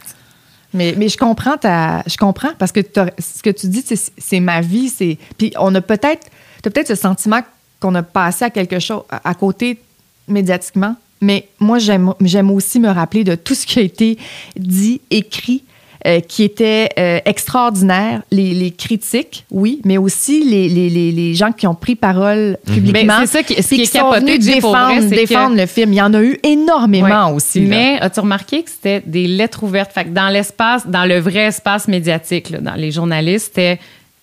Mais, 0.73 1.09
je 1.09 1.17
comprends 1.17 1.55
je 1.61 2.17
comprends 2.17 2.53
parce 2.57 2.71
que 2.71 2.81
ce 2.81 3.41
que 3.41 3.49
tu 3.49 3.67
dis, 3.67 3.83
c'est, 3.85 4.39
ma 4.39 4.61
vie. 4.61 4.89
C'est, 4.89 5.17
puis 5.37 5.53
on 5.59 5.73
a 5.75 5.81
peut-être, 5.81 6.27
peut-être 6.63 6.87
ce 6.87 6.95
sentiment 6.95 7.41
qu'on 7.79 7.95
a 7.95 8.03
passé 8.03 8.45
à 8.45 8.49
quelque 8.49 8.79
chose 8.79 9.03
à, 9.09 9.33
côté 9.33 9.79
médiatiquement. 10.27 10.95
Mais 11.19 11.49
moi, 11.59 11.77
j'aime 11.79 12.51
aussi 12.51 12.79
me 12.79 12.89
rappeler 12.89 13.23
de 13.23 13.35
tout 13.35 13.53
ce 13.53 13.65
qui 13.65 13.79
a 13.79 13.83
été 13.83 14.17
dit, 14.55 15.01
écrit, 15.09 15.63
euh, 16.07 16.19
qui 16.19 16.43
était 16.43 16.89
euh, 16.97 17.19
extraordinaire. 17.25 18.21
Les, 18.31 18.53
les 18.53 18.71
critiques, 18.71 19.45
oui, 19.51 19.79
mais 19.85 19.97
aussi 19.97 20.43
les, 20.43 20.67
les, 20.69 20.89
les, 21.11 21.33
gens 21.33 21.51
qui 21.51 21.67
ont 21.67 21.75
pris 21.75 21.95
parole 21.95 22.57
publiquement. 22.65 23.19
Ben, 23.19 23.25
c'est 23.25 23.37
ça 23.37 23.43
qui- 23.43 23.61
ce 23.61 23.67
puis 23.67 23.77
qui 23.77 23.83
est 23.83 23.93
capoté, 23.93 24.37
défendre, 24.37 24.77
vrai, 24.87 25.09
que- 25.09 25.15
défendre 25.15 25.55
le 25.57 25.65
film. 25.65 25.93
Il 25.93 25.97
y 25.97 26.01
en 26.01 26.13
a 26.13 26.21
eu 26.21 26.39
énormément 26.43 27.31
aussi. 27.33 27.61
Mais 27.61 27.97
as-tu 28.01 28.19
remarqué 28.21 28.63
que 28.63 28.69
c'était 28.69 29.01
des 29.05 29.27
lettres 29.27 29.63
ouvertes? 29.63 29.91
Fait 29.93 30.05
que 30.05 30.09
dans 30.09 30.29
l'espace, 30.29 30.87
dans 30.87 31.05
le 31.05 31.19
vrai 31.19 31.45
espace 31.47 31.87
médiatique, 31.87 32.49
là, 32.49 32.59
dans 32.59 32.75
les 32.75 32.91
journalistes, 32.91 33.47
c'était 33.53 33.79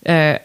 euh, 0.07 0.35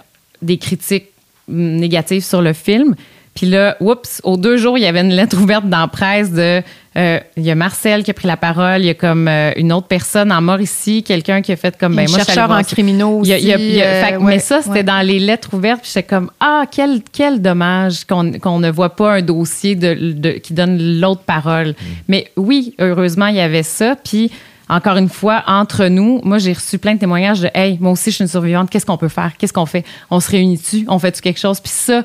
des 0.43 0.59
critiques 0.59 1.07
négatives 1.49 2.25
sur 2.25 2.41
le 2.43 2.53
film. 2.53 2.95
Puis 3.35 3.47
là, 3.47 3.77
oups, 3.81 4.21
aux 4.23 4.37
deux 4.37 4.57
jours, 4.57 4.79
il 4.79 4.83
y 4.83 4.87
avait 4.87 5.01
une 5.01 5.13
lettre 5.13 5.37
ouverte 5.41 5.69
dans 5.69 5.81
la 5.81 5.89
presse 5.89 6.31
de. 6.31 6.63
euh, 6.97 7.19
Il 7.37 7.43
y 7.43 7.51
a 7.51 7.57
Marcel 7.57 8.05
qui 8.05 8.13
a 8.13 8.15
pris 8.15 8.29
la 8.29 8.37
parole, 8.37 8.83
il 8.83 8.87
y 8.87 8.91
a 8.91 8.95
comme 8.95 9.27
euh, 9.27 9.51
une 9.57 9.73
autre 9.73 9.89
personne 9.89 10.31
en 10.31 10.41
mort 10.41 10.61
ici, 10.61 11.03
quelqu'un 11.03 11.43
qui 11.43 11.51
a 11.51 11.57
fait 11.57 11.77
comme. 11.77 11.95
Un 11.95 11.97
Ben, 11.97 12.03
moi, 12.03 12.07
je 12.07 12.13
suis 12.13 12.21
allée 12.21 12.27
chercheur 12.27 12.47
voir 12.47 12.61
en 12.61 12.63
criminaux 12.63 13.21
Il 13.25 13.31
y 13.31 13.33
a- 13.33 13.39
il 13.39 13.45
y 13.47 13.53
a- 13.53 13.57
aussi, 13.57 13.65
il 13.71 13.75
y 13.75 13.83
a- 13.83 13.87
euh, 13.87 14.05
fait 14.05 14.13
que- 14.13 14.19
ouais, 14.19 14.25
mais 14.25 14.39
ça, 14.39 14.61
c'était 14.63 14.71
ouais. 14.71 14.83
dans 14.85 15.05
les 15.05 15.19
lettres 15.19 15.49
ouvertes. 15.53 15.81
Puis 15.83 15.91
j'étais 15.93 16.07
comme, 16.07 16.31
ah, 16.39 16.63
quel, 16.71 17.01
quel 17.13 17.43
dommage 17.43 18.05
qu'on 18.05 18.31
qu'on 18.39 18.61
ne 18.61 18.71
voit 18.71 18.95
pas 18.95 19.15
un 19.15 19.23
dossier 19.23 19.75
de, 19.75 19.95
de- 20.13 20.39
qui 20.39 20.55
donne 20.55 21.01
l'autre 21.01 21.23
parole. 21.23 21.75
Mais 22.07 22.29
oui, 22.37 22.75
heureusement, 22.79 23.27
il 23.27 23.35
y 23.37 23.41
avait 23.41 23.65
ça. 23.65 23.97
Puis 24.05 24.31
encore 24.69 24.97
une 24.97 25.09
fois, 25.09 25.43
entre 25.47 25.87
nous, 25.87 26.21
moi, 26.25 26.39
j'ai 26.39 26.53
reçu 26.55 26.79
plein 26.79 26.95
de 26.95 26.99
témoignages 26.99 27.41
de, 27.41 27.51
hey, 27.55 27.77
moi 27.81 27.93
aussi, 27.93 28.11
je 28.11 28.17
suis 28.17 28.25
une 28.25 28.29
survivante. 28.29 28.71
Qu'est-ce 28.71 28.87
qu'on 28.87 28.97
peut 28.97 29.09
faire? 29.09 29.33
Qu'est-ce 29.37 29.53
qu'on 29.53 29.67
fait? 29.67 29.85
On 30.11 30.21
se 30.21 30.31
réunit-tu? 30.31 30.87
On 30.89 30.99
fait-tu 30.99 31.21
quelque 31.21 31.41
chose? 31.41 31.61
Puis 31.61 31.73
ça, 31.73 32.03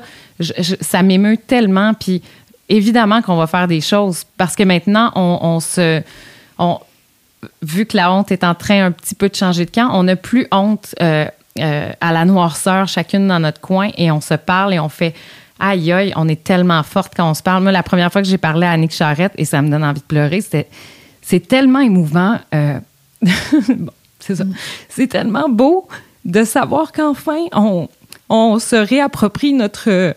ça 0.80 1.02
m'émeut 1.02 1.38
tellement. 1.38 1.94
Puis 1.94 2.22
évidemment 2.68 3.22
qu'on 3.22 3.36
va 3.36 3.46
faire 3.46 3.66
des 3.66 3.80
choses 3.80 4.24
parce 4.36 4.56
que 4.56 4.62
maintenant, 4.62 5.10
on, 5.14 5.38
on 5.42 5.60
se. 5.60 6.02
on- 6.58 6.78
vu 7.62 7.86
que 7.86 7.96
la 7.96 8.12
honte 8.12 8.30
est 8.32 8.44
en 8.44 8.54
train 8.54 8.84
un 8.84 8.90
petit 8.90 9.14
peu 9.14 9.30
de 9.30 9.34
changer 9.34 9.64
de 9.64 9.70
camp, 9.70 9.88
on 9.94 10.02
n'a 10.02 10.14
plus 10.14 10.46
honte 10.52 10.94
euh, 11.00 11.24
euh, 11.58 11.90
à 11.98 12.12
la 12.12 12.26
noirceur, 12.26 12.86
chacune 12.86 13.26
dans 13.26 13.40
notre 13.40 13.62
coin, 13.62 13.88
et 13.96 14.10
on 14.10 14.20
se 14.20 14.34
parle 14.34 14.74
et 14.74 14.78
on 14.78 14.90
fait 14.90 15.14
aïe 15.58 15.90
aïe, 15.90 16.12
on 16.16 16.28
est 16.28 16.44
tellement 16.44 16.82
forte 16.82 17.14
quand 17.16 17.30
on 17.30 17.32
se 17.32 17.42
parle. 17.42 17.62
Moi, 17.62 17.72
la 17.72 17.82
première 17.82 18.12
fois 18.12 18.20
que 18.20 18.28
j'ai 18.28 18.36
parlé 18.36 18.66
à 18.66 18.72
Annick 18.72 18.92
Charrette, 18.92 19.32
et 19.38 19.46
ça 19.46 19.62
me 19.62 19.70
donne 19.70 19.82
envie 19.84 20.00
de 20.00 20.04
pleurer, 20.04 20.42
c'était 20.42 20.68
c'est 21.22 21.46
tellement 21.46 21.80
émouvant. 21.80 22.38
euh, 22.54 22.78
c'est 24.20 24.36
ça. 24.36 24.44
C'est 24.88 25.06
tellement 25.06 25.48
beau 25.48 25.88
de 26.24 26.44
savoir 26.44 26.92
qu'enfin, 26.92 27.44
on, 27.52 27.88
on 28.28 28.58
se 28.58 28.76
réapproprie 28.76 29.52
notre, 29.52 30.14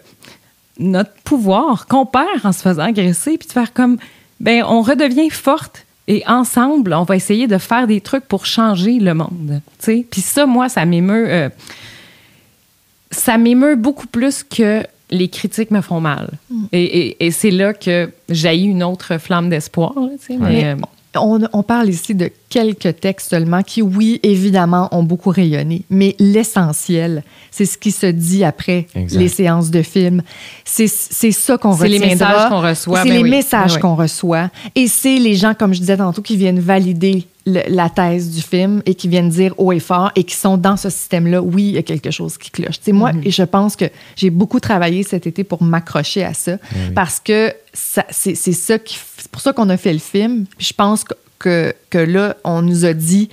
notre 0.79 1.13
pouvoir 1.23 1.87
qu'on 1.87 2.05
perd 2.05 2.45
en 2.45 2.51
se 2.51 2.61
faisant 2.61 2.83
agresser, 2.83 3.37
puis 3.37 3.47
de 3.47 3.53
faire 3.53 3.73
comme, 3.73 3.97
ben, 4.39 4.63
on 4.67 4.81
redevient 4.81 5.29
forte 5.29 5.85
et 6.07 6.23
ensemble, 6.27 6.93
on 6.93 7.03
va 7.03 7.15
essayer 7.15 7.47
de 7.47 7.57
faire 7.57 7.87
des 7.87 8.01
trucs 8.01 8.25
pour 8.25 8.45
changer 8.45 8.99
le 8.99 9.13
monde. 9.13 9.61
Puis 9.81 10.21
ça, 10.21 10.45
moi, 10.45 10.67
ça 10.67 10.85
m'émeut. 10.85 11.27
euh, 11.29 11.49
ça 13.09 13.37
m'émeut 13.37 13.75
beaucoup 13.75 14.07
plus 14.07 14.43
que 14.43 14.83
les 15.11 15.27
critiques 15.27 15.71
me 15.71 15.81
font 15.81 15.99
mal. 16.01 16.29
Et, 16.71 16.83
et- 16.83 17.25
et 17.25 17.31
c'est 17.31 17.51
là 17.51 17.73
que 17.73 18.09
j'ai 18.29 18.55
eu 18.57 18.69
une 18.69 18.83
autre 18.83 19.17
flamme 19.19 19.49
d'espoir. 19.49 19.93
mais, 20.39 20.65
euh, 20.65 20.75
on, 21.15 21.39
on 21.53 21.61
parle 21.61 21.89
ici 21.89 22.15
de 22.15 22.31
quelques 22.49 22.99
textes 22.99 23.29
seulement 23.29 23.61
qui, 23.61 23.83
oui, 23.83 24.19
évidemment, 24.23 24.87
ont 24.91 25.03
beaucoup 25.03 25.29
rayonné, 25.29 25.83
mais 25.91 26.15
l'essentiel, 26.17 27.23
c'est 27.51 27.65
ce 27.65 27.77
qui 27.77 27.91
se 27.91 28.07
dit 28.07 28.43
après 28.43 28.87
Exact. 28.95 29.19
les 29.19 29.27
séances 29.27 29.69
de 29.69 29.83
films. 29.83 30.23
C'est 30.65 30.87
c'est 30.87 31.31
ça 31.31 31.59
qu'on 31.59 31.73
C'est 31.75 31.83
retiendra. 31.83 32.05
les 32.07 32.13
messages 32.13 32.49
qu'on 32.49 32.61
reçoit, 32.61 33.03
C'est 33.03 33.09
ben 33.09 33.17
les 33.17 33.23
oui. 33.23 33.29
messages 33.29 33.67
Ben 33.69 33.75
oui. 33.75 33.81
qu'on 33.81 33.95
reçoit. 33.95 34.49
Et 34.73 34.87
c'est 34.87 35.17
les 35.19 35.35
gens, 35.35 35.53
comme 35.53 35.73
je 35.75 35.79
disais 35.81 35.97
tantôt, 35.97 36.23
qui 36.23 36.35
viennent 36.35 36.59
valider 36.59 37.25
le- 37.45 37.63
la 37.67 37.89
thèse 37.89 38.31
du 38.31 38.41
film 38.41 38.81
et 38.85 38.95
qui 38.95 39.07
viennent 39.07 39.29
dire 39.29 39.53
haut 39.57 39.71
et 39.73 39.79
fort 39.79 40.11
et 40.15 40.23
qui 40.23 40.35
sont 40.35 40.57
dans 40.57 40.77
ce 40.77 40.89
système-là. 40.89 41.41
Oui, 41.41 41.63
il 41.69 41.71
y 41.75 41.77
a 41.77 41.83
quelque 41.83 42.09
chose 42.11 42.37
qui 42.37 42.49
cloche. 42.51 42.79
Tu 42.79 42.85
sais, 42.85 42.91
moi, 42.93 43.11
Mm-hmm. 43.11 43.27
et 43.27 43.31
je 43.31 43.43
pense 43.43 43.75
que 43.75 43.85
j'ai 44.15 44.29
beaucoup 44.29 44.59
travaillé 44.59 45.03
cet 45.03 45.27
été 45.27 45.43
pour 45.43 45.61
m'accrocher 45.61 46.23
à 46.23 46.33
ça 46.33 46.57
parce 46.95 47.19
que 47.19 47.53
c'est 47.73 48.35
ça 48.35 48.79
qui, 48.79 48.97
c'est 49.17 49.29
pour 49.31 49.41
ça 49.41 49.51
qu'on 49.53 49.69
a 49.69 49.77
fait 49.77 49.93
le 49.93 49.99
film. 49.99 50.45
Puis 50.57 50.67
je 50.67 50.73
pense 50.73 51.03
que, 51.03 51.13
que, 51.39 51.73
que 51.89 51.97
là, 51.97 52.37
on 52.45 52.61
nous 52.61 52.85
a 52.85 52.93
dit 52.93 53.29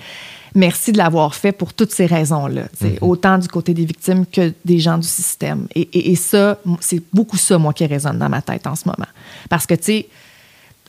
merci 0.57 0.91
de 0.91 0.99
l'avoir 0.99 1.37
fait 1.37 1.53
pour 1.53 1.73
toutes 1.73 1.93
ces 1.93 2.07
raisons-là. 2.07 2.63
sais, 2.77 2.99
Autant 3.01 3.39
du 3.39 3.47
côté 3.47 3.73
des 3.73 3.85
victimes 3.85 4.27
que 4.27 4.53
des 4.65 4.81
gens 4.81 4.99
du 4.99 5.07
système. 5.07 5.69
Et, 5.77 5.83
et- 5.93 6.11
et 6.11 6.17
ça, 6.17 6.59
c'est 6.81 7.01
beaucoup 7.13 7.37
ça, 7.37 7.57
moi, 7.59 7.73
qui 7.73 7.87
résonne 7.87 8.19
dans 8.19 8.29
ma 8.29 8.43
tête 8.43 8.67
en 8.67 8.75
ce 8.75 8.83
moment. 8.89 9.07
Parce 9.49 9.67
que, 9.67 9.75
tu 9.75 9.85
sais, 9.85 10.09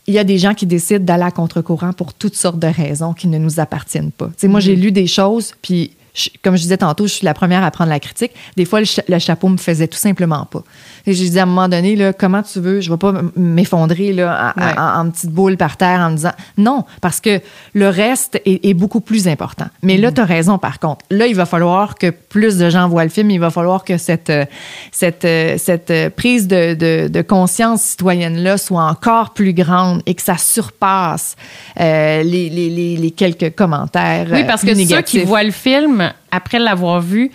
il 0.07 0.13
y 0.13 0.19
a 0.19 0.23
des 0.23 0.37
gens 0.37 0.53
qui 0.53 0.65
décident 0.65 1.03
d'aller 1.03 1.23
à 1.23 1.31
contre-courant 1.31 1.93
pour 1.93 2.13
toutes 2.13 2.35
sortes 2.35 2.59
de 2.59 2.67
raisons 2.67 3.13
qui 3.13 3.27
ne 3.27 3.37
nous 3.37 3.59
appartiennent 3.59 4.11
pas. 4.11 4.29
Moi, 4.47 4.59
j'ai 4.59 4.75
lu 4.75 4.91
des 4.91 5.07
choses, 5.07 5.53
puis 5.61 5.91
je- 6.13 6.29
comme 6.41 6.55
je 6.57 6.61
disais 6.63 6.77
tantôt, 6.77 7.07
je 7.07 7.13
suis 7.13 7.25
la 7.25 7.33
première 7.33 7.63
à 7.63 7.71
prendre 7.71 7.89
la 7.89 7.99
critique. 7.99 8.31
Des 8.57 8.65
fois, 8.65 8.79
le, 8.79 8.85
cha- 8.85 9.03
le 9.07 9.19
chapeau 9.19 9.47
me 9.47 9.57
faisait 9.57 9.87
tout 9.87 9.97
simplement 9.99 10.45
pas. 10.45 10.63
Et 11.07 11.13
j'ai 11.13 11.29
dit 11.29 11.39
à 11.39 11.43
un 11.43 11.45
moment 11.47 11.67
donné, 11.67 11.95
là, 11.95 12.13
comment 12.13 12.43
tu 12.43 12.59
veux, 12.59 12.81
je 12.81 12.89
vais 12.91 12.97
pas 12.97 13.13
m'effondrer 13.35 14.13
là, 14.13 14.53
en, 14.55 14.61
Ouais. 14.61 14.73
en- 14.77 14.99
en 15.07 15.09
petite 15.11 15.31
boule 15.31 15.57
par 15.57 15.77
terre 15.77 15.99
en 15.99 16.11
me 16.11 16.15
disant 16.15 16.31
non, 16.57 16.85
parce 17.01 17.19
que 17.19 17.39
le 17.73 17.89
reste 17.89 18.39
est, 18.45 18.65
est 18.65 18.73
beaucoup 18.73 19.01
plus 19.01 19.27
important. 19.27 19.65
Mais 19.83 19.97
là, 19.97 20.11
tu 20.11 20.21
as 20.21 20.25
raison 20.25 20.57
par 20.57 20.79
contre. 20.79 21.05
Là, 21.09 21.27
il 21.27 21.35
va 21.35 21.45
falloir 21.45 21.95
que 21.95 22.09
plus 22.09 22.57
de 22.57 22.69
gens 22.69 22.87
voient 22.89 23.03
le 23.03 23.09
film. 23.09 23.31
Il 23.31 23.39
va 23.39 23.49
falloir 23.49 23.83
que 23.83 23.97
cette, 23.97 24.29
euh, 24.29 24.45
cette, 24.91 25.25
euh, 25.25 25.55
cette 25.57 25.91
euh, 25.91 26.09
prise 26.09 26.47
de, 26.47 26.73
de- 26.75 27.07
de 27.07 27.21
conscience 27.21 27.81
citoyenne-là 27.81 28.57
soit 28.57 28.83
encore 28.83 29.33
plus 29.33 29.53
grande 29.53 30.01
et 30.05 30.13
que 30.15 30.21
ça 30.21 30.37
surpasse 30.37 31.35
euh, 31.79 32.23
les, 32.23 32.49
les- 32.49 32.69
les- 32.69 32.97
les 32.97 33.11
quelques 33.11 33.55
commentaires. 33.55 34.27
Oui, 34.31 34.43
parce 34.45 34.61
que 34.63 34.73
ceux 34.75 35.01
qui 35.01 35.23
voient 35.23 35.43
le 35.43 35.51
film, 35.51 36.11
après 36.31 36.59
l'avoir 36.59 37.01
vu, 37.01 37.31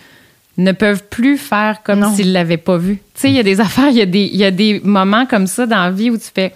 ne 0.57 0.71
peuvent 0.71 1.03
plus 1.09 1.37
faire 1.37 1.81
comme 1.83 2.03
s'ils 2.15 2.27
ne 2.29 2.33
l'avaient 2.33 2.57
pas 2.57 2.77
vu. 2.77 2.95
Tu 3.13 3.21
sais, 3.21 3.29
il 3.29 3.35
y 3.35 3.39
a 3.39 3.43
des 3.43 3.59
affaires, 3.61 3.89
il 3.89 3.97
y, 3.97 4.01
a 4.01 4.05
des- 4.07 4.29
il 4.31 4.37
y 4.37 4.43
a 4.43 4.51
des 4.51 4.81
moments 4.83 5.25
comme 5.25 5.45
ça 5.47 5.65
dans 5.67 5.77
la 5.83 5.91
vie 5.91 6.09
où 6.09 6.17
tu 6.17 6.29
fais 6.33 6.53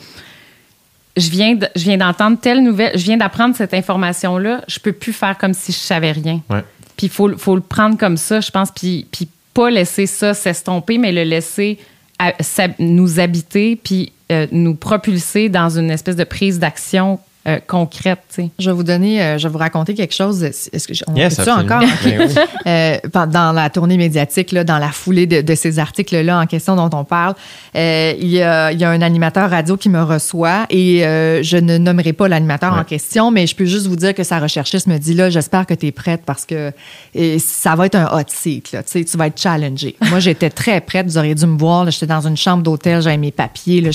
je 1.17 1.29
viens, 1.29 1.55
de- 1.55 1.67
je 1.75 1.83
viens 1.83 1.97
d'entendre 1.97 2.37
telle 2.39 2.63
nouvelle, 2.63 2.97
je 2.97 3.03
viens 3.03 3.17
d'apprendre 3.17 3.55
cette 3.55 3.73
information-là, 3.73 4.61
je 4.67 4.79
peux 4.79 4.93
plus 4.93 5.11
faire 5.13 5.37
comme 5.37 5.53
si 5.53 5.71
je 5.73 5.77
savais 5.77 6.13
rien. 6.13 6.41
Ouais. 6.49 6.63
Puis 6.95 7.07
il 7.07 7.09
faut, 7.09 7.37
faut 7.37 7.55
le 7.55 7.61
prendre 7.61 7.97
comme 7.97 8.15
ça, 8.17 8.39
je 8.39 8.49
pense, 8.49 8.71
puis, 8.71 9.05
puis 9.11 9.27
pas 9.53 9.69
laisser 9.69 10.05
ça 10.05 10.33
s'estomper, 10.33 10.97
mais 10.97 11.11
le 11.11 11.23
laisser 11.23 11.77
à- 12.17 12.31
nous 12.79 13.19
habiter, 13.19 13.75
puis 13.75 14.13
euh, 14.31 14.47
nous 14.53 14.73
propulser 14.75 15.49
dans 15.49 15.77
une 15.77 15.91
espèce 15.91 16.15
de 16.15 16.23
prise 16.23 16.59
d'action 16.59 17.19
euh, 17.47 17.59
concrète. 17.67 18.19
Je 18.59 18.69
vais 18.69 18.75
vous 18.75 18.83
donner, 18.83 19.21
euh, 19.21 19.37
je 19.37 19.47
vais 19.47 19.51
vous 19.51 19.57
raconter 19.57 19.93
quelque 19.93 20.13
chose. 20.13 20.43
Est-ce 20.43 20.87
que 20.87 20.93
on 21.07 21.15
Yes, 21.15 21.35
fait 21.35 21.43
ça 21.43 21.55
absolument. 21.55 21.75
encore? 21.77 21.89
Ben 22.03 22.27
oui. 22.27 22.35
Euh, 22.67 22.97
dans 23.27 23.51
la 23.53 23.69
tournée 23.71 23.97
médiatique, 23.97 24.51
là, 24.51 24.63
dans 24.63 24.77
la 24.77 24.89
foulée 24.89 25.25
de, 25.25 25.41
de 25.41 25.55
ces 25.55 25.79
articles-là 25.79 26.39
en 26.39 26.45
question 26.45 26.75
dont 26.75 26.89
on 26.95 27.03
parle, 27.03 27.33
euh, 27.75 28.13
il, 28.19 28.27
y 28.27 28.41
a, 28.43 28.71
il 28.71 28.79
y 28.79 28.83
a 28.83 28.89
un 28.91 29.01
animateur 29.01 29.49
radio 29.49 29.77
qui 29.77 29.89
me 29.89 30.01
reçoit 30.03 30.65
et 30.69 31.03
euh, 31.05 31.41
je 31.41 31.57
ne 31.57 31.77
nommerai 31.79 32.13
pas 32.13 32.27
l'animateur 32.27 32.73
en 32.73 32.83
question, 32.83 33.31
mais 33.31 33.47
je 33.47 33.55
peux 33.55 33.65
juste 33.65 33.87
vous 33.87 33.95
dire 33.95 34.13
que 34.13 34.23
sa 34.23 34.39
recherchiste 34.39 34.85
me 34.87 34.97
dit 34.99 35.15
là, 35.15 35.29
j'espère 35.31 35.65
que 35.65 35.73
tu 35.73 35.87
es 35.87 35.91
prête 35.91 36.21
parce 36.25 36.45
que 36.45 36.71
et 37.15 37.39
ça 37.39 37.75
va 37.75 37.87
être 37.87 37.95
un 37.95 38.05
hot 38.15 38.23
seat. 38.27 38.71
Là, 38.73 38.83
tu 38.83 39.03
vas 39.17 39.27
être 39.27 39.39
challengée. 39.41 39.95
Moi, 40.09 40.19
j'étais 40.19 40.49
très 40.51 40.79
prête. 40.81 41.07
Vous 41.07 41.17
auriez 41.17 41.33
dû 41.35 41.45
me 41.47 41.57
voir. 41.57 41.89
J'étais 41.89 42.05
dans 42.07 42.25
une 42.27 42.37
chambre 42.37 42.61
d'hôtel, 42.63 43.01
j'avais 43.01 43.17
mes 43.17 43.31
papiers. 43.31 43.89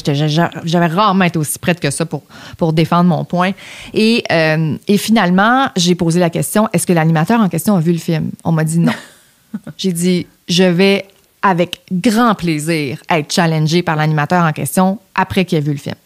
J'avais 0.64 0.86
rarement 0.86 1.24
été 1.24 1.38
aussi 1.38 1.58
prête 1.58 1.78
que 1.78 1.90
ça 1.90 2.04
pour, 2.04 2.22
pour 2.58 2.72
défendre 2.72 3.04
mon 3.04 3.24
point. 3.24 3.35
Point. 3.36 3.52
Et, 3.92 4.24
euh, 4.32 4.76
et 4.88 4.98
finalement, 4.98 5.68
j'ai 5.76 5.94
posé 5.94 6.20
la 6.20 6.30
question 6.30 6.68
est-ce 6.72 6.86
que 6.86 6.92
l'animateur 6.92 7.40
en 7.40 7.48
question 7.48 7.76
a 7.76 7.80
vu 7.80 7.92
le 7.92 7.98
film? 7.98 8.30
On 8.44 8.52
m'a 8.52 8.64
dit 8.64 8.78
non. 8.78 8.92
j'ai 9.76 9.92
dit 9.92 10.26
je 10.48 10.64
vais 10.64 11.06
avec 11.42 11.80
grand 11.92 12.34
plaisir 12.34 12.98
être 13.10 13.32
challengé 13.32 13.82
par 13.82 13.96
l'animateur 13.96 14.42
en 14.44 14.52
question 14.52 14.98
après 15.14 15.44
qu'il 15.44 15.58
ait 15.58 15.60
vu 15.60 15.72
le 15.72 15.78
film. 15.78 15.96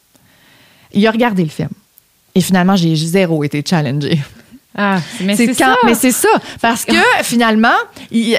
Il 0.92 1.06
a 1.06 1.10
regardé 1.10 1.44
le 1.44 1.48
film. 1.48 1.70
Et 2.34 2.40
finalement, 2.40 2.76
j'ai 2.76 2.94
zéro 2.96 3.42
été 3.44 3.62
challengé. 3.66 4.20
Ah, 4.76 4.98
mais 5.22 5.36
c'est 5.36 5.54
ça. 5.54 5.76
Mais 5.84 5.94
c'est 5.94 6.12
ça. 6.12 6.28
Parce 6.60 6.84
que 6.84 6.96
finalement, 7.22 7.68
il, 8.10 8.38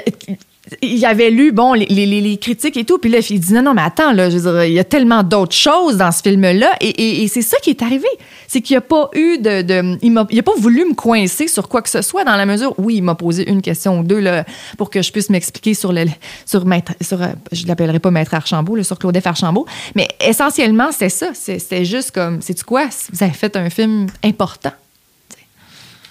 il 0.80 1.04
avait 1.04 1.30
lu, 1.30 1.52
bon, 1.52 1.74
les, 1.74 1.86
les- 1.86 2.06
les 2.20 2.36
critiques 2.38 2.76
et 2.76 2.84
tout. 2.84 2.98
Puis 2.98 3.10
là, 3.10 3.18
il 3.28 3.40
dit 3.40 3.52
non, 3.52 3.62
non, 3.62 3.74
mais 3.74 3.82
attends, 3.82 4.12
là, 4.12 4.30
je 4.30 4.38
veux 4.38 4.52
dire, 4.52 4.64
il 4.64 4.72
y 4.72 4.78
a 4.78 4.84
tellement 4.84 5.22
d'autres 5.22 5.54
choses 5.54 5.96
dans 5.96 6.10
ce 6.12 6.22
film-là. 6.22 6.72
Et, 6.80 6.88
et- 6.88 7.22
et 7.22 7.28
c'est 7.28 7.42
ça 7.42 7.56
qui 7.62 7.70
est 7.70 7.82
arrivé. 7.82 8.06
C'est 8.48 8.60
qu'il 8.60 8.74
n'y 8.74 8.78
a 8.78 8.82
pas 8.82 9.08
eu 9.14 9.38
de. 9.38 9.62
de- 9.62 9.98
il 10.02 10.12
n'a 10.12 10.24
pas 10.42 10.54
voulu 10.58 10.84
me 10.84 10.94
coincer 10.94 11.48
sur 11.48 11.68
quoi 11.68 11.82
que 11.82 11.88
ce 11.90 12.02
soit 12.02 12.24
dans 12.24 12.36
la 12.36 12.46
mesure. 12.46 12.74
Oui, 12.78 12.96
il 12.96 13.02
m'a 13.02 13.14
posé 13.14 13.48
une 13.50 13.62
question 13.62 14.00
ou 14.00 14.02
deux 14.02 14.20
là, 14.20 14.44
pour 14.78 14.90
que 14.90 15.02
je 15.02 15.10
puisse 15.12 15.30
m'expliquer 15.30 15.74
sur 15.74 15.92
le. 15.92 16.04
Sur 16.46 16.64
maître, 16.66 16.92
sur, 17.00 17.20
euh, 17.22 17.28
je 17.52 17.62
ne 17.64 17.68
l'appellerai 17.68 17.98
pas 17.98 18.10
Maître 18.10 18.34
Archambault, 18.34 18.76
là, 18.76 18.84
sur 18.84 18.98
Claudette 18.98 19.26
Archambault. 19.26 19.66
Mais 19.94 20.08
essentiellement, 20.20 20.90
c'est 20.92 21.08
ça. 21.08 21.30
C'est- 21.34 21.58
C'était 21.58 21.84
juste 21.84 22.10
comme. 22.12 22.40
C'est-tu 22.42 22.64
quoi? 22.64 22.86
Vous 23.12 23.22
avez 23.22 23.32
fait 23.32 23.56
un 23.56 23.70
film 23.70 24.06
important. 24.24 24.72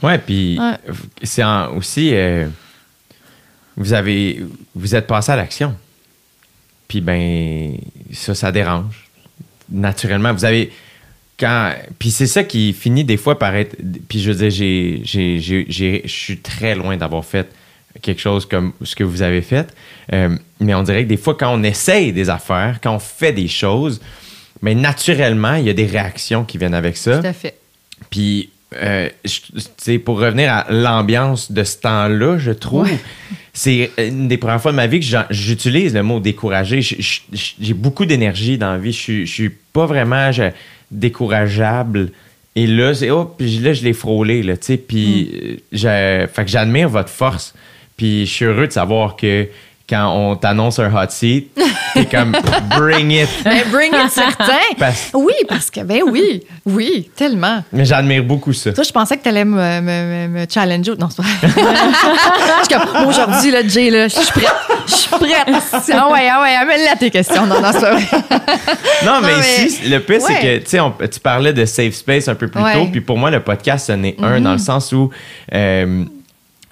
Ouais, 0.03 0.17
puis 0.17 0.57
Ouais. 0.59 0.77
c'est 1.21 1.43
aussi. 1.77 2.09
euh, 2.13 2.47
vous 3.77 3.93
avez. 3.93 4.43
Vous 4.76 4.95
êtes 4.95 5.07
passé 5.07 5.31
à 5.31 5.35
l'action. 5.35 5.76
Puis 6.88 7.02
ben, 7.02 7.77
ça, 8.14 8.35
ça 8.35 8.52
dérange. 8.52 9.07
Naturellement, 9.69 10.34
vous 10.34 10.45
avez. 10.45 10.72
Quand, 11.39 11.73
puis 11.98 12.11
c'est 12.11 12.27
ça 12.27 12.43
qui 12.43 12.72
finit 12.73 13.03
des 13.03 13.18
fois 13.18 13.39
par 13.39 13.56
être. 13.56 13.76
Puis 14.07 14.19
je 14.22 14.31
veux 14.31 14.38
dire, 14.49 14.52
j'ai- 14.52 15.02
je 16.06 16.07
suis 16.07 16.38
très 16.38 16.76
loin 16.76 16.98
d'avoir 16.98 17.26
fait 17.26 17.48
quelque 18.02 18.22
chose 18.22 18.45
comme 18.45 18.73
ce 18.84 18.95
que 18.95 19.03
vous 19.03 19.22
avez 19.22 19.41
fait. 19.41 19.73
Euh, 20.14 20.38
mais 20.60 20.73
on 20.76 20.84
dirait 20.84 21.03
que 21.03 21.10
des 21.10 21.18
fois, 21.18 21.35
quand 21.35 21.53
on 21.53 21.64
essaye 21.64 22.14
des 22.14 22.30
affaires, 22.30 22.80
quand 22.81 22.93
on 22.95 22.99
fait 22.99 23.34
des 23.34 23.48
choses, 23.48 23.99
mais 24.61 24.76
naturellement, 24.76 25.56
il 25.56 25.65
y 25.65 25.69
a 25.69 25.73
des 25.73 25.88
réactions 25.88 26.45
qui 26.45 26.57
viennent 26.57 26.73
avec 26.76 26.95
ça. 26.95 27.18
Tout 27.18 27.27
à 27.27 27.34
fait. 27.34 27.57
Puis, 28.10 28.49
euh, 28.76 29.10
je- 29.26 29.98
pour 29.98 30.19
revenir 30.19 30.52
à 30.52 30.65
l'ambiance 30.69 31.52
de 31.52 31.64
ce 31.64 31.77
temps-là, 31.80 32.38
je 32.38 32.52
trouve, 32.52 32.84
Ouais. 32.84 32.99
c'est 33.53 33.91
une 33.98 34.27
des 34.27 34.38
premières 34.38 34.61
fois 34.61 34.72
de 34.72 34.77
ma 34.77 34.88
vie 34.88 34.99
que 34.99 35.06
j'utilise 35.30 35.93
le 35.93 36.03
mot 36.03 36.19
découragé. 36.19 36.81
J'ai 36.81 37.73
beaucoup 37.73 38.06
d'énergie 38.06 38.57
dans 38.57 38.72
la 38.72 38.77
vie. 38.77 38.91
Je 38.93 38.99
suis- 38.99 39.26
je 39.27 39.31
suis 39.34 39.49
pas 39.49 39.85
vraiment 39.85 40.31
je- 40.31 40.52
décourageable. 40.91 42.11
Et 42.56 42.68
là, 42.68 42.93
c'est 42.93 43.10
oh, 43.11 43.26
puis 43.38 43.60
là, 43.60 43.73
je 43.73 43.84
l'ai 43.84 43.93
frôlé, 43.93 44.43
là, 44.43 44.57
tu 44.57 44.65
sais. 44.68 44.77
Puis, 44.77 45.61
euh, 45.85 46.27
fait 46.27 46.45
que 46.45 46.52
j'admire 46.52 46.89
votre 46.89 47.10
force. 47.10 47.53
Puis, 47.95 48.26
je 48.26 48.31
suis 48.31 48.45
heureux 48.45 48.68
de 48.68 48.72
savoir 48.73 49.15
que 49.15 49.48
quand 49.91 50.15
on 50.15 50.35
t'annonce 50.38 50.80
un 50.80 50.88
hot 50.93 51.09
seat, 51.09 51.51
t'es 51.93 52.05
comme 52.05 52.31
bring 52.77 53.11
it. 53.11 53.27
Ben, 53.43 53.61
bring 53.69 53.93
it 53.93 54.09
certain. 54.09 54.57
Parce- 54.80 55.11
Oui, 55.13 55.34
parce 55.49 55.69
que, 55.69 55.81
ben 55.81 55.99
oui, 56.09 56.41
oui, 56.65 57.09
tellement. 57.15 57.61
Mais 57.73 57.84
j'admire 57.84 58.23
beaucoup 58.23 58.53
ça. 58.53 58.72
Toi, 58.72 58.85
je 58.85 58.91
pensais 58.91 59.18
que 59.18 59.23
tu 59.23 59.30
allais 59.30 59.43
me, 59.43 59.81
me, 59.81 60.27
me- 60.30 60.45
challenger. 60.49 60.93
Non, 60.97 61.09
c'est 61.09 61.22
pas 61.22 62.80
comme, 62.85 63.05
aujourd'hui, 63.07 63.51
là, 63.51 63.68
Jay, 63.68 63.89
là, 63.89 64.07
je 64.07 64.15
suis 64.15 64.31
prête. 64.31 64.53
Je 64.88 64.93
suis 64.93 65.09
prête. 65.09 65.47
Ah 65.93 66.09
ouais, 66.09 66.30
ah 66.31 66.41
ouais, 66.41 66.55
amène-la 66.55 66.95
tes 66.95 67.09
questions. 67.11 67.45
Non, 67.45 67.61
non, 67.61 67.69
c'est 67.73 67.81
pas 67.81 67.91
vrai. 67.95 68.05
Non, 69.05 69.19
mais, 69.22 69.31
Non, 69.31 69.38
mais- 69.39 69.65
ici, 69.65 69.89
le 69.89 69.99
pire, 69.99 70.22
c'est 70.22 70.35
que, 70.39 70.57
tu 70.59 70.69
sais, 70.69 70.80
tu 71.11 71.19
parlais 71.19 71.51
de 71.53 71.65
safe 71.65 71.93
space 71.95 72.27
un 72.30 72.35
peu 72.35 72.47
plus 72.47 72.61
Ouais. 72.61 72.72
Mm-hmm. 72.76 72.85
tôt, 72.85 72.89
puis 72.91 73.01
pour 73.01 73.18
moi, 73.18 73.30
le 73.31 73.41
podcast, 73.41 73.88
ce 73.88 73.91
n'est 73.93 74.15
un 74.22 74.39
dans 74.39 74.53
le 74.53 74.57
sens 74.59 74.91
où 74.93 75.09
euh, 75.53 76.05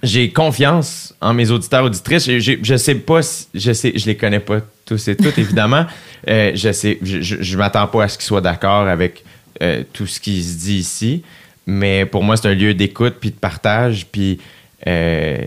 j'ai 0.02 0.30
confiance 0.30 1.14
en 1.20 1.34
mes 1.34 1.50
auditeurs, 1.50 1.84
auditrices. 1.84 2.24
Je, 2.26 2.56
je, 2.62 2.76
sais 2.76 2.94
pas, 2.94 3.22
si- 3.22 3.46
je 3.54 3.72
sais, 3.72 3.92
je 3.96 4.06
les 4.06 4.16
connais 4.16 4.40
pas 4.40 4.60
tous 4.84 5.08
et 5.08 5.16
toutes, 5.16 5.38
évidemment. 5.38 5.86
Euh, 6.28 6.52
je 6.54 6.72
sais, 6.72 6.98
je, 7.02 7.20
je, 7.20 7.56
m'attends 7.58 7.86
pas 7.86 8.04
à 8.04 8.08
ce 8.08 8.16
qu'ils 8.18 8.26
soient 8.26 8.40
d'accord 8.40 8.86
avec 8.88 9.24
euh, 9.62 9.82
tout 9.92 10.06
ce 10.06 10.20
qui 10.20 10.42
se 10.42 10.58
dit 10.58 10.76
ici, 10.78 11.22
mais 11.66 12.06
pour 12.06 12.22
moi, 12.22 12.36
c'est 12.36 12.48
un 12.48 12.54
lieu 12.54 12.74
d'écoute 12.74 13.16
puis 13.20 13.30
de 13.30 13.36
partage, 13.36 14.06
puis 14.10 14.38
euh, 14.86 15.38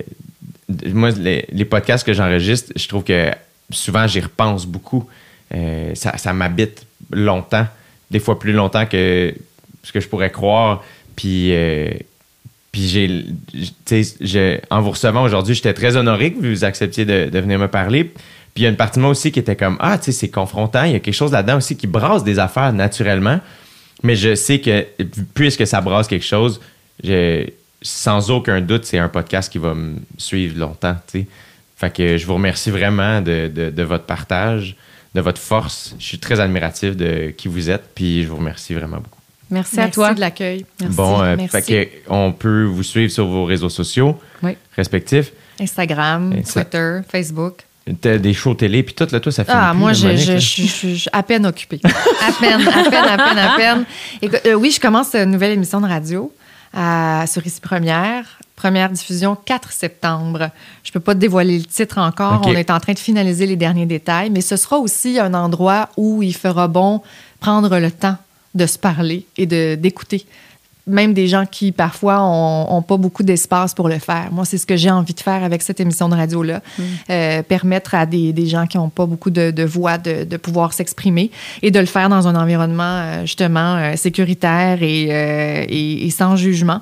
moi, 0.88 1.09
les, 1.11 1.45
les 1.51 1.65
podcasts 1.65 2.05
que 2.05 2.13
j'enregistre, 2.13 2.71
je 2.75 2.88
trouve 2.88 3.03
que 3.03 3.31
souvent, 3.71 4.07
j'y 4.07 4.19
repense 4.19 4.65
beaucoup. 4.65 5.07
Euh, 5.53 5.93
ça 5.95 6.17
ça 6.17 6.34
m'habite 6.34 6.85
longtemps, 7.11 7.67
des 8.09 8.19
fois 8.19 8.39
plus 8.39 8.53
longtemps 8.53 8.85
que 8.85 9.34
ce 9.84 9.91
que 9.91 9.99
je 9.99 10.07
pourrais 10.07 10.31
croire. 10.31 10.84
Puis, 11.15 11.53
euh, 11.53 11.89
puis 12.73 12.87
j'ai, 12.89 13.25
je- 14.19 14.59
en 14.69 14.81
vous 14.81 14.91
recevant 14.91 15.23
aujourd'hui, 15.23 15.55
j'étais 15.55 15.73
très 15.73 15.95
honoré 15.95 16.33
que 16.33 16.39
vous 16.45 16.65
acceptiez 16.65 17.05
de, 17.05 17.29
de 17.29 17.39
venir 17.39 17.57
me 17.59 17.69
parler. 17.69 18.03
Puis 18.03 18.61
il 18.61 18.63
y 18.63 18.65
a 18.65 18.69
une 18.69 18.75
partie 18.75 18.97
de 18.99 19.01
moi 19.03 19.11
aussi 19.11 19.31
qui 19.31 19.39
était 19.39 19.55
comme, 19.55 19.77
ah, 19.79 19.97
tu 19.97 20.05
sais, 20.05 20.11
c'est 20.11 20.29
confrontant. 20.29 20.83
Il 20.83 20.91
y 20.91 20.95
a 20.95 20.99
quelque 20.99 21.13
chose 21.15 21.31
là-dedans 21.31 21.57
aussi 21.57 21.77
qui 21.77 21.87
brasse 21.87 22.23
des 22.25 22.37
affaires 22.39 22.73
naturellement. 22.73 23.39
Mais 24.03 24.15
je 24.17 24.35
sais 24.35 24.59
que 24.59 24.85
puisque 25.33 25.65
ça 25.65 25.79
brasse 25.81 26.07
quelque 26.07 26.25
chose, 26.25 26.59
je- 27.03 27.45
sans 27.81 28.29
aucun 28.31 28.59
doute, 28.61 28.85
c'est 28.85 28.97
un 28.99 29.09
podcast 29.09 29.51
qui 29.51 29.57
va 29.59 29.73
me 29.73 29.95
suivre 30.17 30.57
longtemps. 30.59 30.95
tu 31.11 31.19
sais. 31.21 31.27
Fait 31.77 31.93
que 31.93 32.17
je 32.17 32.25
vous 32.25 32.33
remercie 32.35 32.69
vraiment 32.71 33.21
de, 33.21 33.51
de- 33.53 33.69
de 33.69 33.83
votre 33.83 34.05
partage, 34.05 34.75
de 35.15 35.21
votre 35.21 35.41
force. 35.41 35.95
Je 35.99 36.05
suis 36.05 36.17
très 36.19 36.39
admiratif 36.39 36.95
de 36.95 37.31
qui 37.37 37.47
vous 37.47 37.69
êtes, 37.69 37.83
puis 37.93 38.23
je 38.23 38.27
vous 38.29 38.37
remercie 38.37 38.73
vraiment 38.73 38.97
beaucoup. 38.97 39.19
Merci, 39.49 39.75
à 39.79 39.83
Merci 39.83 39.93
toi. 39.93 40.13
de 40.13 40.19
l'accueil. 40.19 40.65
Merci. 40.79 40.95
bon, 40.95 41.21
euh, 41.21 41.35
Merci. 41.37 41.49
fait 41.49 41.61
que 41.61 41.89
on 42.09 42.31
peut 42.31 42.63
vous 42.63 42.83
suivre 42.83 43.11
sur 43.11 43.27
vos 43.27 43.45
réseaux 43.45 43.69
sociaux 43.69 44.17
Oui. 44.41 44.57
respectifs. 44.75 45.31
Instagram, 45.59 46.33
Twitter, 46.51 46.99
Facebook. 47.07 47.63
T'as 47.99 48.17
des 48.17 48.33
shows 48.33 48.53
télé, 48.53 48.81
puis 48.81 48.95
tout, 48.95 49.07
là, 49.11 49.19
toi, 49.19 49.31
ça 49.31 49.43
fait 49.43 49.51
Ah, 49.53 49.73
moi, 49.73 49.91
je, 49.91 50.37
suis 50.39 51.05
à 51.11 51.21
peine 51.21 51.45
occupée. 51.45 51.81
À 51.85 52.31
peine, 52.39 52.65
à 52.67 52.89
peine, 52.89 53.03
à 53.05 53.17
peine, 53.17 53.37
à 53.37 53.55
peine. 53.57 53.85
Écoute, 54.21 54.39
euh, 54.45 54.53
oui, 54.53 54.71
je 54.71 54.79
commence 54.79 55.13
une 55.13 55.31
nouvelle 55.31 55.51
émission 55.51 55.81
de 55.81 55.87
radio 55.87 56.31
euh, 56.77 57.25
sur 57.27 57.45
Ici 57.45 57.59
Première. 57.59 58.23
Première 58.55 58.89
diffusion 58.89 59.35
4 59.35 59.71
septembre. 59.73 60.49
Je 60.85 60.91
peux 60.93 61.01
pas 61.01 61.13
te 61.13 61.19
dévoiler 61.19 61.57
le 61.57 61.65
titre 61.65 61.97
encore. 61.97 62.41
On 62.45 62.53
est 62.53 62.71
en 62.71 62.79
train 62.79 62.93
de 62.93 62.99
finaliser 62.99 63.45
les 63.45 63.57
derniers 63.57 63.85
détails, 63.85 64.29
mais 64.29 64.41
ce 64.41 64.55
sera 64.55 64.77
aussi 64.77 65.19
un 65.19 65.33
endroit 65.33 65.89
où 65.97 66.23
il 66.23 66.35
fera 66.35 66.69
bon 66.69 67.01
prendre 67.41 67.77
le 67.79 67.91
temps 67.91 68.17
de 68.55 68.65
se 68.65 68.77
parler 68.77 69.25
et 69.38 69.45
d'écouter. 69.75 70.25
Même 70.85 71.13
des 71.13 71.30
gens 71.30 71.45
qui, 71.45 71.71
parfois, 71.71 72.21
ont, 72.21 72.75
ont 72.75 72.81
pas 72.81 72.97
beaucoup 72.97 73.23
d'espace 73.23 73.73
pour 73.73 73.88
le 73.88 73.99
faire. 73.99 74.27
Moi, 74.34 74.43
c'est 74.43 74.57
ce 74.57 74.65
que 74.65 74.75
j'ai 74.75 74.91
envie 74.91 75.13
de 75.13 75.19
faire 75.21 75.41
avec 75.41 75.61
cette 75.61 75.80
émission 75.80 76.09
de 76.09 76.15
radio-là. 76.15 76.61
Euh, 77.09 77.41
permettre 77.41 77.95
à 77.95 78.05
des, 78.05 78.34
des 78.34 78.47
gens 78.47 78.67
qui 78.67 78.75
n'ont 78.77 78.89
pas 78.89 79.05
beaucoup 79.05 79.30
de, 79.30 79.51
de 79.51 79.63
voix 79.63 79.97
de, 79.97 80.25
de 80.25 80.35
pouvoir 80.38 80.73
s'exprimer 80.73 81.31
et 81.61 81.71
de 81.71 81.80
le 81.80 81.85
faire 81.85 82.09
dans 82.09 82.27
un 82.27 82.35
environnement, 82.35 82.84
euh, 82.84 83.21
justement, 83.21 83.77
euh, 83.77 83.95
sécuritaire 83.95 84.84
et, 84.84 85.07
euh, 85.09 85.65
et- 85.69 86.05
et 86.05 86.09
sans 86.09 86.35
jugement. 86.35 86.81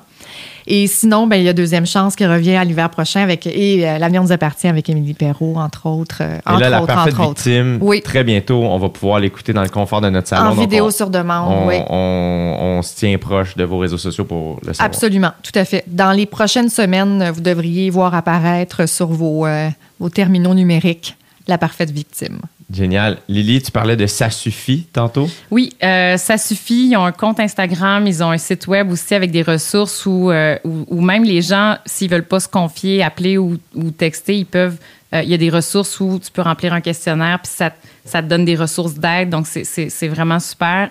Et 0.66 0.86
sinon, 0.86 1.26
ben, 1.26 1.36
il 1.36 1.42
y 1.44 1.48
a 1.48 1.52
Deuxième 1.52 1.86
Chance 1.86 2.14
qui 2.16 2.24
revient 2.26 2.54
à 2.54 2.64
l'hiver 2.64 2.88
prochain 2.90 3.20
avec, 3.22 3.46
et 3.46 3.88
euh, 3.88 3.98
L'avenir 3.98 4.22
nous 4.22 4.32
appartient 4.32 4.68
avec 4.68 4.88
Émilie 4.88 5.14
Perrault, 5.14 5.54
entre 5.56 5.86
autres. 5.86 6.18
euh, 6.20 6.36
Et 6.38 6.48
entre 6.50 6.60
là, 6.60 6.70
la 6.70 6.82
autres, 6.82 6.94
parfaite 6.94 7.14
entre 7.18 7.28
victime, 7.42 7.78
Oui. 7.80 8.00
très 8.02 8.22
bientôt, 8.24 8.62
on 8.64 8.78
va 8.78 8.88
pouvoir 8.88 9.18
l'écouter 9.20 9.52
dans 9.52 9.62
le 9.62 9.68
confort 9.68 10.00
de 10.00 10.08
notre 10.10 10.28
salon. 10.28 10.50
En 10.50 10.54
vidéo 10.54 10.86
on- 10.86 10.90
sur 10.90 11.10
demande, 11.10 11.52
on, 11.52 11.68
oui. 11.68 11.76
on- 11.88 12.56
on 12.78 12.82
se 12.82 12.94
tient 12.96 13.16
proche 13.18 13.56
de 13.56 13.64
vos 13.64 13.78
réseaux 13.78 13.98
sociaux 13.98 14.24
pour 14.24 14.58
le 14.66 14.72
savoir. 14.72 14.86
Absolument, 14.86 15.30
tout 15.42 15.56
à 15.58 15.64
fait. 15.64 15.84
Dans 15.88 16.12
les 16.12 16.26
prochaines 16.26 16.68
semaines, 16.68 17.30
vous 17.34 17.40
devriez 17.40 17.90
voir 17.90 18.14
apparaître 18.14 18.88
sur 18.88 19.08
vos, 19.08 19.46
euh, 19.46 19.68
vos 19.98 20.08
terminaux 20.10 20.54
numériques 20.54 21.16
la 21.48 21.58
parfaite 21.58 21.90
victime. 21.90 22.38
Génial. 22.72 23.18
Lily, 23.28 23.60
tu 23.62 23.70
parlais 23.70 23.96
de 23.96 24.06
Ça 24.06 24.30
suffit 24.30 24.86
tantôt. 24.92 25.28
Oui, 25.50 25.72
euh, 25.82 26.16
ça 26.16 26.38
suffit. 26.38 26.88
Ils 26.90 26.96
ont 26.96 27.04
un 27.04 27.12
compte 27.12 27.38
Instagram, 27.38 28.06
ils 28.06 28.22
ont 28.22 28.30
un 28.30 28.38
site 28.38 28.66
web 28.66 28.90
aussi 28.90 29.14
avec 29.14 29.30
des 29.30 29.42
ressources 29.42 30.06
où, 30.06 30.30
euh, 30.30 30.56
même 30.90 31.24
les 31.24 31.42
gens, 31.42 31.76
s'ils 31.84 32.10
veulent 32.10 32.24
pas 32.24 32.40
se 32.40 32.48
confier, 32.48 33.02
appeler 33.02 33.36
ou, 33.36 33.58
texter, 33.96 34.38
ils 34.38 34.46
peuvent. 34.46 34.78
euh, 35.14 35.22
il 35.22 35.28
y 35.28 35.34
a 35.34 35.38
des 35.38 35.50
ressources 35.50 36.00
où 36.00 36.18
tu 36.18 36.30
peux 36.30 36.40
remplir 36.40 36.72
un 36.72 36.80
questionnaire, 36.80 37.38
puis 37.42 37.52
ça, 37.54 37.72
ça 38.04 38.22
te 38.22 38.28
donne 38.28 38.46
des 38.46 38.56
ressources 38.56 38.94
d'aide. 38.94 39.28
Donc, 39.28 39.46
c'est 39.46 40.08
vraiment 40.08 40.40
super. 40.40 40.90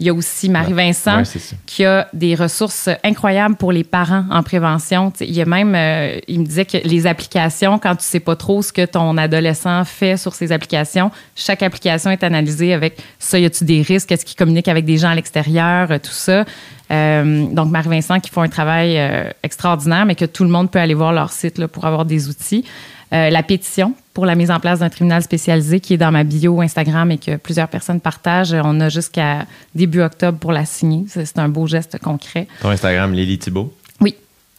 Il 0.00 0.06
y 0.06 0.10
a 0.10 0.14
aussi 0.14 0.48
Marie-Vincent 0.48 1.18
Ouais, 1.18 1.40
qui 1.66 1.84
a 1.84 2.08
des 2.12 2.34
ressources 2.34 2.88
incroyables 3.02 3.56
pour 3.56 3.72
les 3.72 3.82
parents 3.82 4.24
en 4.30 4.42
prévention. 4.42 5.12
Il 5.20 5.32
y 5.32 5.42
a 5.42 5.44
même, 5.44 5.74
euh, 5.74 6.18
il 6.28 6.40
me 6.40 6.44
disait 6.44 6.64
que 6.64 6.78
les 6.84 7.06
applications, 7.06 7.78
quand 7.78 7.96
tu 7.96 8.04
sais 8.04 8.20
pas 8.20 8.36
trop 8.36 8.62
ce 8.62 8.72
que 8.72 8.84
ton 8.84 9.16
adolescent 9.16 9.84
fait 9.84 10.16
sur 10.16 10.34
ces 10.34 10.52
applications, 10.52 11.10
chaque 11.34 11.62
application 11.62 12.10
est 12.10 12.22
analysée 12.22 12.72
avec 12.72 12.96
ça, 13.18 13.38
y 13.38 13.44
a-tu 13.44 13.64
des 13.64 13.82
risques, 13.82 14.12
est-ce 14.12 14.24
qu'il 14.24 14.36
communique 14.36 14.68
avec 14.68 14.84
des 14.84 14.98
gens 14.98 15.08
à 15.08 15.14
l'extérieur, 15.14 15.90
euh, 15.90 15.98
tout 15.98 16.12
ça. 16.12 16.44
Euh, 16.90 17.46
donc, 17.46 17.70
Marie-Vincent 17.70 18.20
qui 18.20 18.30
font 18.30 18.42
un 18.42 18.48
travail 18.48 18.98
euh, 18.98 19.30
extraordinaire, 19.42 20.06
mais 20.06 20.14
que 20.14 20.24
tout 20.24 20.44
le 20.44 20.50
monde 20.50 20.70
peut 20.70 20.78
aller 20.78 20.94
voir 20.94 21.12
leur 21.12 21.32
site 21.32 21.58
là, 21.58 21.68
pour 21.68 21.84
avoir 21.84 22.04
des 22.04 22.28
outils. 22.28 22.64
Euh, 23.12 23.30
la 23.30 23.42
pétition 23.42 23.94
pour 24.18 24.26
la 24.26 24.34
mise 24.34 24.50
en 24.50 24.58
place 24.58 24.80
d'un 24.80 24.88
tribunal 24.88 25.22
spécialisé 25.22 25.78
qui 25.78 25.94
est 25.94 25.96
dans 25.96 26.10
ma 26.10 26.24
bio 26.24 26.60
Instagram 26.60 27.08
et 27.12 27.18
que 27.18 27.36
plusieurs 27.36 27.68
personnes 27.68 28.00
partagent. 28.00 28.52
On 28.52 28.80
a 28.80 28.88
jusqu'à 28.88 29.46
début 29.76 30.00
octobre 30.02 30.38
pour 30.38 30.50
la 30.50 30.64
signer. 30.64 31.04
C'est 31.06 31.38
un 31.38 31.48
beau 31.48 31.68
geste 31.68 32.00
concret. 32.02 32.48
Ton 32.60 32.70
Instagram, 32.70 33.12
Lily 33.12 33.38
Thibault? 33.38 33.72
Oui, 34.00 34.16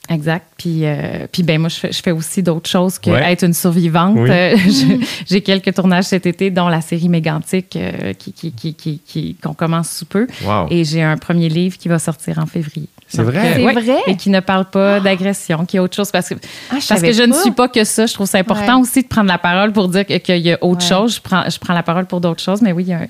exact. 0.07 0.45
Puis, 0.57 0.86
euh, 0.86 1.27
puis 1.30 1.44
ben 1.44 1.60
moi, 1.60 1.68
je 1.68 1.76
fais, 1.76 1.91
je 1.91 2.02
fais 2.02 2.11
aussi 2.11 2.41
d'autres 2.41 2.69
choses 2.69 2.98
que 2.99 3.10
Ouais. 3.10 3.34
être 3.34 3.44
une 3.44 3.53
survivante. 3.53 4.15
Oui. 4.18 4.30
Euh, 4.31 4.56
J'ai 5.30 5.41
quelques 5.41 5.73
tournages 5.73 6.06
cet 6.06 6.26
été, 6.26 6.52
dont 6.52 6.69
la 6.69 6.80
série 6.80 7.10
Mégantique 7.10 7.76
euh, 7.76 8.14
qui, 8.14 8.31
qui, 8.31 8.53
qui, 8.53 8.73
qui- 8.76 8.99
qui- 9.06 9.36
qu'on 9.44 9.53
commence 9.53 9.90
sous 9.91 10.06
peu. 10.06 10.26
Wow. 10.45 10.68
Et 10.69 10.86
j'ai 10.86 11.03
un 11.03 11.18
premier 11.18 11.49
livre 11.49 11.77
qui 11.77 11.90
va 11.90 11.99
sortir 11.99 12.40
en 12.40 12.45
février. 12.45 12.88
C'est 13.11 13.23
vrai? 13.23 13.53
C'est 13.56 13.64
ouais. 13.65 13.73
vrai? 13.73 13.98
Et 14.07 14.15
qui 14.15 14.30
ne 14.30 14.40
parle 14.40 14.65
pas 14.65 14.99
d'agression, 14.99 15.65
qui 15.65 15.77
est 15.77 15.80
autre 15.80 15.95
chose. 15.95 16.11
Parce 16.11 16.30
que, 16.30 16.36
Ah, 16.72 16.76
je 16.80 16.88
parce 16.88 17.02
que 17.02 17.11
je 17.11 17.23
ne 17.23 17.34
suis 17.34 17.52
pas 17.52 17.68
que 17.68 17.84
ça. 17.84 18.06
Je 18.06 18.14
trouve 18.14 18.27
ça 18.27 18.38
important 18.38 18.76
Ouais. 18.76 18.81
aussi 18.81 19.02
de 19.02 19.07
prendre 19.07 19.27
la 19.27 19.38
parole 19.40 19.72
pour 19.73 19.88
dire 19.88 20.06
que- 20.06 20.18
qu'il 20.18 20.38
y 20.38 20.52
a 20.53 20.57
autre 20.61 20.84
Ouais. 20.84 20.88
chose. 20.90 21.15
Je 21.15 21.22
prends, 21.22 21.44
je 21.49 21.57
prends 21.57 21.73
la 21.73 21.84
parole 21.84 22.06
pour 22.06 22.22
d'autres 22.22 22.41
choses. 22.44 22.61
Mais 22.61 22.72
oui, 22.72 22.84
il 22.84 22.90
y 22.90 22.94
a 22.94 22.98
un, 22.99 23.07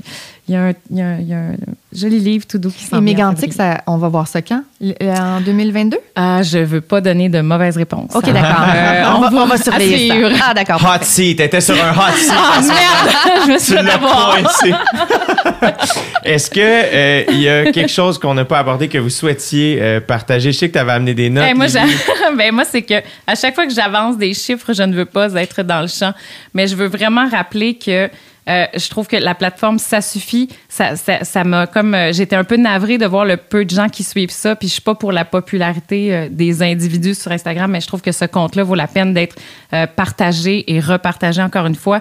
il 0.47 0.53
y 0.53 0.57
a 0.57 0.61
un, 0.61 0.73
il 0.89 0.97
y 0.97 1.01
a 1.01 1.05
un- 1.05 1.17
il 1.19 1.27
y 1.27 1.33
a 1.33 1.37
un 1.37 1.51
joli 1.93 2.19
livre 2.19 2.45
tout 2.47 2.57
doux 2.57 2.71
qui 2.71 2.85
s'en 2.85 2.97
Et 2.97 3.01
Mégantic, 3.01 3.51
ça, 3.53 3.81
on 3.87 3.97
va 3.97 4.07
voir 4.07 4.27
ça 4.27 4.41
quand? 4.41 4.63
L- 4.81 4.95
euh, 5.03 5.15
En 5.37 5.41
2022? 5.41 5.97
Ah, 6.15 6.41
je 6.43 6.59
veux 6.59 6.81
pas 6.81 7.01
donner 7.01 7.27
de 7.29 7.41
mauvaises 7.41 7.75
réponses. 7.77 8.11
OK, 8.15 8.25
d'accord. 8.31 8.65
Euh, 8.73 9.03
on, 9.17 9.21
va, 9.29 9.43
on 9.43 9.45
va 9.47 9.57
surveiller 9.57 10.07
ça. 10.07 10.15
Ah, 10.49 10.53
d'accord. 10.53 10.81
Hot 10.81 11.03
seat, 11.03 11.37
t'étais 11.37 11.59
sur 11.61 11.75
un 11.75 11.91
hot 11.91 12.15
seat. 12.15 12.31
Ah, 12.33 12.61
merde! 12.61 13.15
je 13.47 13.51
me 13.51 13.57
suis 13.59 13.73
fait 13.73 13.79
avoir. 13.91 14.37
Est-ce 16.23 16.49
que 16.49 16.59
euh, 16.59 17.23
il 17.29 17.41
y 17.41 17.49
a 17.49 17.71
quelque 17.71 17.91
chose 17.91 18.17
qu'on 18.17 18.33
n'a 18.33 18.45
pas 18.45 18.59
abordé 18.59 18.87
que 18.87 18.97
vous 18.97 19.09
souhaitiez 19.09 19.79
euh, 19.81 19.99
partager? 19.99 20.51
Je 20.51 20.57
sais 20.57 20.67
que 20.67 20.73
tu 20.73 20.79
avais 20.79 20.91
amené 20.91 21.13
des 21.13 21.29
notes. 21.29 21.43
Hey, 21.43 21.53
moi, 21.53 21.67
ben, 22.37 22.53
moi, 22.53 22.65
c'est 22.65 22.81
que 22.81 22.95
à 23.25 23.35
chaque 23.35 23.55
fois 23.55 23.65
que 23.65 23.73
j'avance 23.73 24.17
des 24.17 24.33
chiffres, 24.33 24.73
je 24.73 24.83
ne 24.83 24.93
veux 24.93 25.05
pas 25.05 25.31
être 25.33 25.63
dans 25.63 25.81
le 25.81 25.87
champ. 25.87 26.13
Mais 26.53 26.67
je 26.67 26.75
veux 26.75 26.87
vraiment 26.87 27.27
rappeler 27.29 27.75
que 27.75 28.09
euh, 28.49 28.65
je 28.75 28.89
trouve 28.89 29.07
que 29.07 29.15
la 29.15 29.35
plateforme, 29.35 29.79
ça 29.79 30.01
suffit. 30.01 30.49
Ça, 30.69 31.43
m'a 31.43 31.67
comme. 31.67 31.93
euh, 31.93 32.11
J'étais 32.13 32.35
un 32.35 32.43
peu 32.43 32.57
navrée 32.57 32.97
de 32.97 33.05
voir 33.05 33.25
le 33.25 33.37
peu 33.37 33.63
de 33.65 33.69
gens 33.69 33.89
qui 33.89 34.03
suivent 34.03 34.31
ça. 34.31 34.55
Puis 34.55 34.67
je 34.67 34.73
suis 34.73 34.81
pas 34.81 34.95
pour 34.95 35.11
la 35.11 35.23
popularité 35.25 36.15
euh, 36.15 36.27
des 36.29 36.63
individus 36.63 37.15
sur 37.15 37.31
Instagram, 37.31 37.69
mais 37.71 37.81
je 37.81 37.87
trouve 37.87 38.01
que 38.01 38.11
ce 38.11 38.25
compte-là 38.25 38.63
vaut 38.63 38.75
la 38.75 38.87
peine 38.87 39.13
d'être 39.13 39.35
partagé 39.95 40.73
et 40.73 40.79
repartagé 40.79 41.41
encore 41.43 41.67
une 41.67 41.75
fois. 41.75 41.99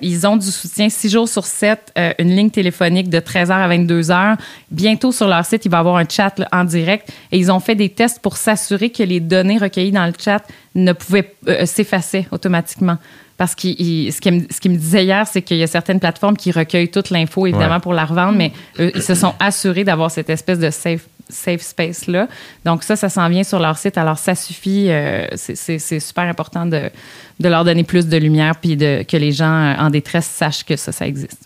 Ils 0.00 0.26
ont 0.26 0.36
du 0.36 0.50
soutien 0.50 0.88
6 0.88 1.08
jours 1.10 1.28
sur 1.28 1.44
7, 1.44 1.92
euh, 1.96 2.12
une 2.18 2.34
ligne 2.34 2.50
téléphonique 2.50 3.08
de 3.08 3.20
13h 3.20 3.52
à 3.52 3.68
22h. 3.68 4.36
Bientôt 4.70 5.12
sur 5.12 5.28
leur 5.28 5.44
site, 5.44 5.64
il 5.64 5.70
va 5.70 5.78
y 5.78 5.80
avoir 5.80 5.96
un 5.96 6.08
chat 6.08 6.34
en 6.50 6.64
direct. 6.64 7.08
Et 7.30 7.38
ils 7.38 7.52
ont 7.52 7.60
fait 7.60 7.76
des 7.76 7.90
tests 7.90 8.20
pour 8.20 8.36
s'assurer 8.36 8.90
que 8.90 9.02
les 9.04 9.20
données 9.20 9.58
recueillies 9.58 9.92
dans 9.92 10.06
le 10.06 10.12
chat 10.18 10.42
ne 10.74 10.92
pouvaient 10.92 11.32
s'effacer 11.64 12.26
automatiquement. 12.32 12.98
Parce 13.38 13.54
que 13.54 13.68
ce 13.68 14.20
qu'il 14.20 14.32
me, 14.72 14.76
disait 14.76 15.04
hier, 15.04 15.26
c'est 15.26 15.42
qu'il 15.42 15.58
y 15.58 15.62
a 15.62 15.66
certaines 15.66 16.00
plateformes 16.00 16.36
qui 16.38 16.50
recueillent 16.52 16.90
toute 16.90 17.10
l'info, 17.10 17.46
évidemment, 17.46 17.74
Ouais. 17.74 17.80
pour 17.80 17.92
la 17.92 18.06
revendre, 18.06 18.32
mais 18.38 18.50
eux, 18.78 18.90
ils 18.94 19.02
se 19.02 19.14
sont 19.14 19.34
assurés 19.38 19.84
d'avoir 19.84 20.10
cette 20.10 20.30
espèce 20.30 20.58
de 20.58 20.70
safe, 20.70 21.06
safe 21.28 21.60
space-là. 21.60 22.28
Donc 22.64 22.82
ça, 22.82 22.96
ça 22.96 23.10
s'en 23.10 23.28
vient 23.28 23.44
sur 23.44 23.58
leur 23.58 23.76
site. 23.76 23.98
Alors 23.98 24.16
ça 24.18 24.34
suffit. 24.34 24.86
euh, 24.88 25.26
c'est- 25.34 25.78
super 26.00 26.24
important 26.24 26.64
de, 26.64 26.90
de 27.38 27.48
leur 27.48 27.64
donner 27.64 27.84
plus 27.84 28.06
de 28.06 28.16
lumière 28.16 28.54
puis 28.56 28.74
de, 28.76 29.04
que 29.06 29.18
les 29.18 29.32
gens 29.32 29.52
euh, 29.52 29.74
en 29.80 29.90
détresse 29.90 30.26
sachent 30.26 30.64
que 30.64 30.76
ça, 30.76 30.92
ça 30.92 31.06
existe. 31.06 31.42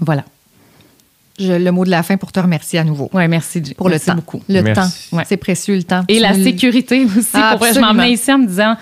Voilà. 0.00 0.24
Je- 1.38 1.52
le 1.52 1.70
mot 1.72 1.84
de 1.84 1.90
la 1.90 2.02
fin 2.02 2.16
pour 2.16 2.32
te 2.32 2.40
remercier 2.40 2.78
à 2.78 2.84
nouveau. 2.84 3.10
Ouais, 3.12 3.28
merci. 3.28 3.60
Pour 3.76 3.88
le 3.88 3.94
merci 3.94 4.06
temps. 4.06 4.14
beaucoup. 4.14 4.42
Le 4.48 4.62
Merci. 4.62 5.10
temps. 5.10 5.16
Ouais. 5.18 5.24
C'est 5.26 5.36
précieux, 5.36 5.76
le 5.76 5.82
temps. 5.82 6.04
Et 6.08 6.16
Tu 6.16 6.22
la 6.22 6.32
sécurité 6.32 7.04
aussi. 7.04 7.28
Ah, 7.34 7.50
pour 7.58 7.64
je 7.66 7.70
absolument. 7.72 7.92
m'emmenais 7.92 8.12
ici 8.12 8.32
en 8.32 8.38
me 8.38 8.46
disant, 8.46 8.76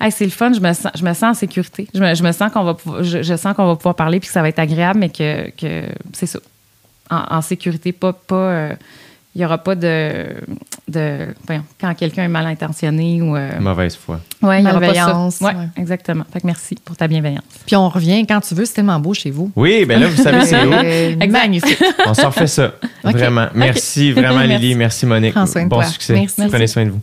Hey, 0.00 0.12
c'est 0.12 0.24
le 0.24 0.30
fun, 0.30 0.52
je 0.52 0.60
me 0.60 0.72
sens, 0.74 0.92
je 0.94 1.02
me 1.04 1.12
sens 1.14 1.22
en 1.22 1.34
sécurité. 1.34 1.88
Je 1.94 2.00
me, 2.00 2.14
je 2.14 2.22
me 2.22 2.32
sens 2.32 2.52
qu'on 2.52 2.64
va, 2.64 2.74
pouvoir- 2.74 3.02
je, 3.02 3.22
je 3.22 3.36
sens 3.36 3.54
qu'on 3.56 3.66
va 3.66 3.76
pouvoir 3.76 3.94
parler 3.94 4.20
puis 4.20 4.26
que 4.28 4.32
ça 4.32 4.42
va 4.42 4.48
être 4.50 4.58
agréable, 4.58 4.98
mais 5.00 5.08
que, 5.08 5.50
que 5.50 5.84
c'est 6.12 6.26
ça. 6.26 6.38
En, 7.10 7.36
en 7.36 7.40
sécurité, 7.40 7.92
pas, 7.92 8.12
pas, 8.12 8.34
euh, 8.36 8.72
il 9.34 9.38
n'y 9.40 9.44
aura 9.44 9.58
pas 9.58 9.74
de, 9.74 10.26
de 10.88 11.28
quand 11.80 11.94
quelqu'un 11.94 12.24
est 12.24 12.28
mal 12.28 12.46
intentionné 12.46 13.20
ou. 13.22 13.36
euh, 13.36 13.58
Mauvaise 13.60 13.94
foi. 13.96 14.20
ouais, 14.42 14.60
il 14.62 14.66
y 14.66 14.70
aura 14.70 14.80
pas 14.80 14.86
ça. 14.94 15.04
Malveillance, 15.06 15.40
Ouais, 15.40 15.54
ouais. 15.54 15.68
exactement. 15.76 16.24
Fait 16.32 16.40
que 16.40 16.46
merci 16.46 16.74
pour 16.84 16.96
ta 16.96 17.06
bienveillance. 17.06 17.44
Puis 17.66 17.76
on 17.76 17.88
revient 17.88 18.26
quand 18.26 18.40
tu 18.40 18.54
veux, 18.54 18.64
c'est 18.64 18.74
tellement 18.74 18.98
beau 18.98 19.14
chez 19.14 19.30
vous. 19.30 19.50
Oui, 19.56 19.84
ben 19.86 20.00
là, 20.00 20.08
vous 20.08 20.22
savez, 20.22 20.44
c'est 20.44 20.64
où? 20.66 20.72
Exact. 20.74 21.30
Magnifique. 21.30 21.82
On 22.06 22.12
s'en 22.14 22.28
refait 22.28 22.46
ça. 22.46 22.72
Vraiment. 23.04 23.46
Merci, 23.54 24.12
vraiment, 24.12 24.38
Merci. 24.46 24.58
Lily. 24.58 24.74
Merci, 24.74 25.06
Monique. 25.06 25.32
Prends 25.34 25.46
soin 25.46 25.64
de 25.64 25.68
bon 25.68 25.76
toi. 25.76 25.84
succès. 25.86 26.14
Merci. 26.14 26.42
Prenez 26.48 26.66
soin 26.66 26.84
de 26.86 26.90
vous. 26.90 27.00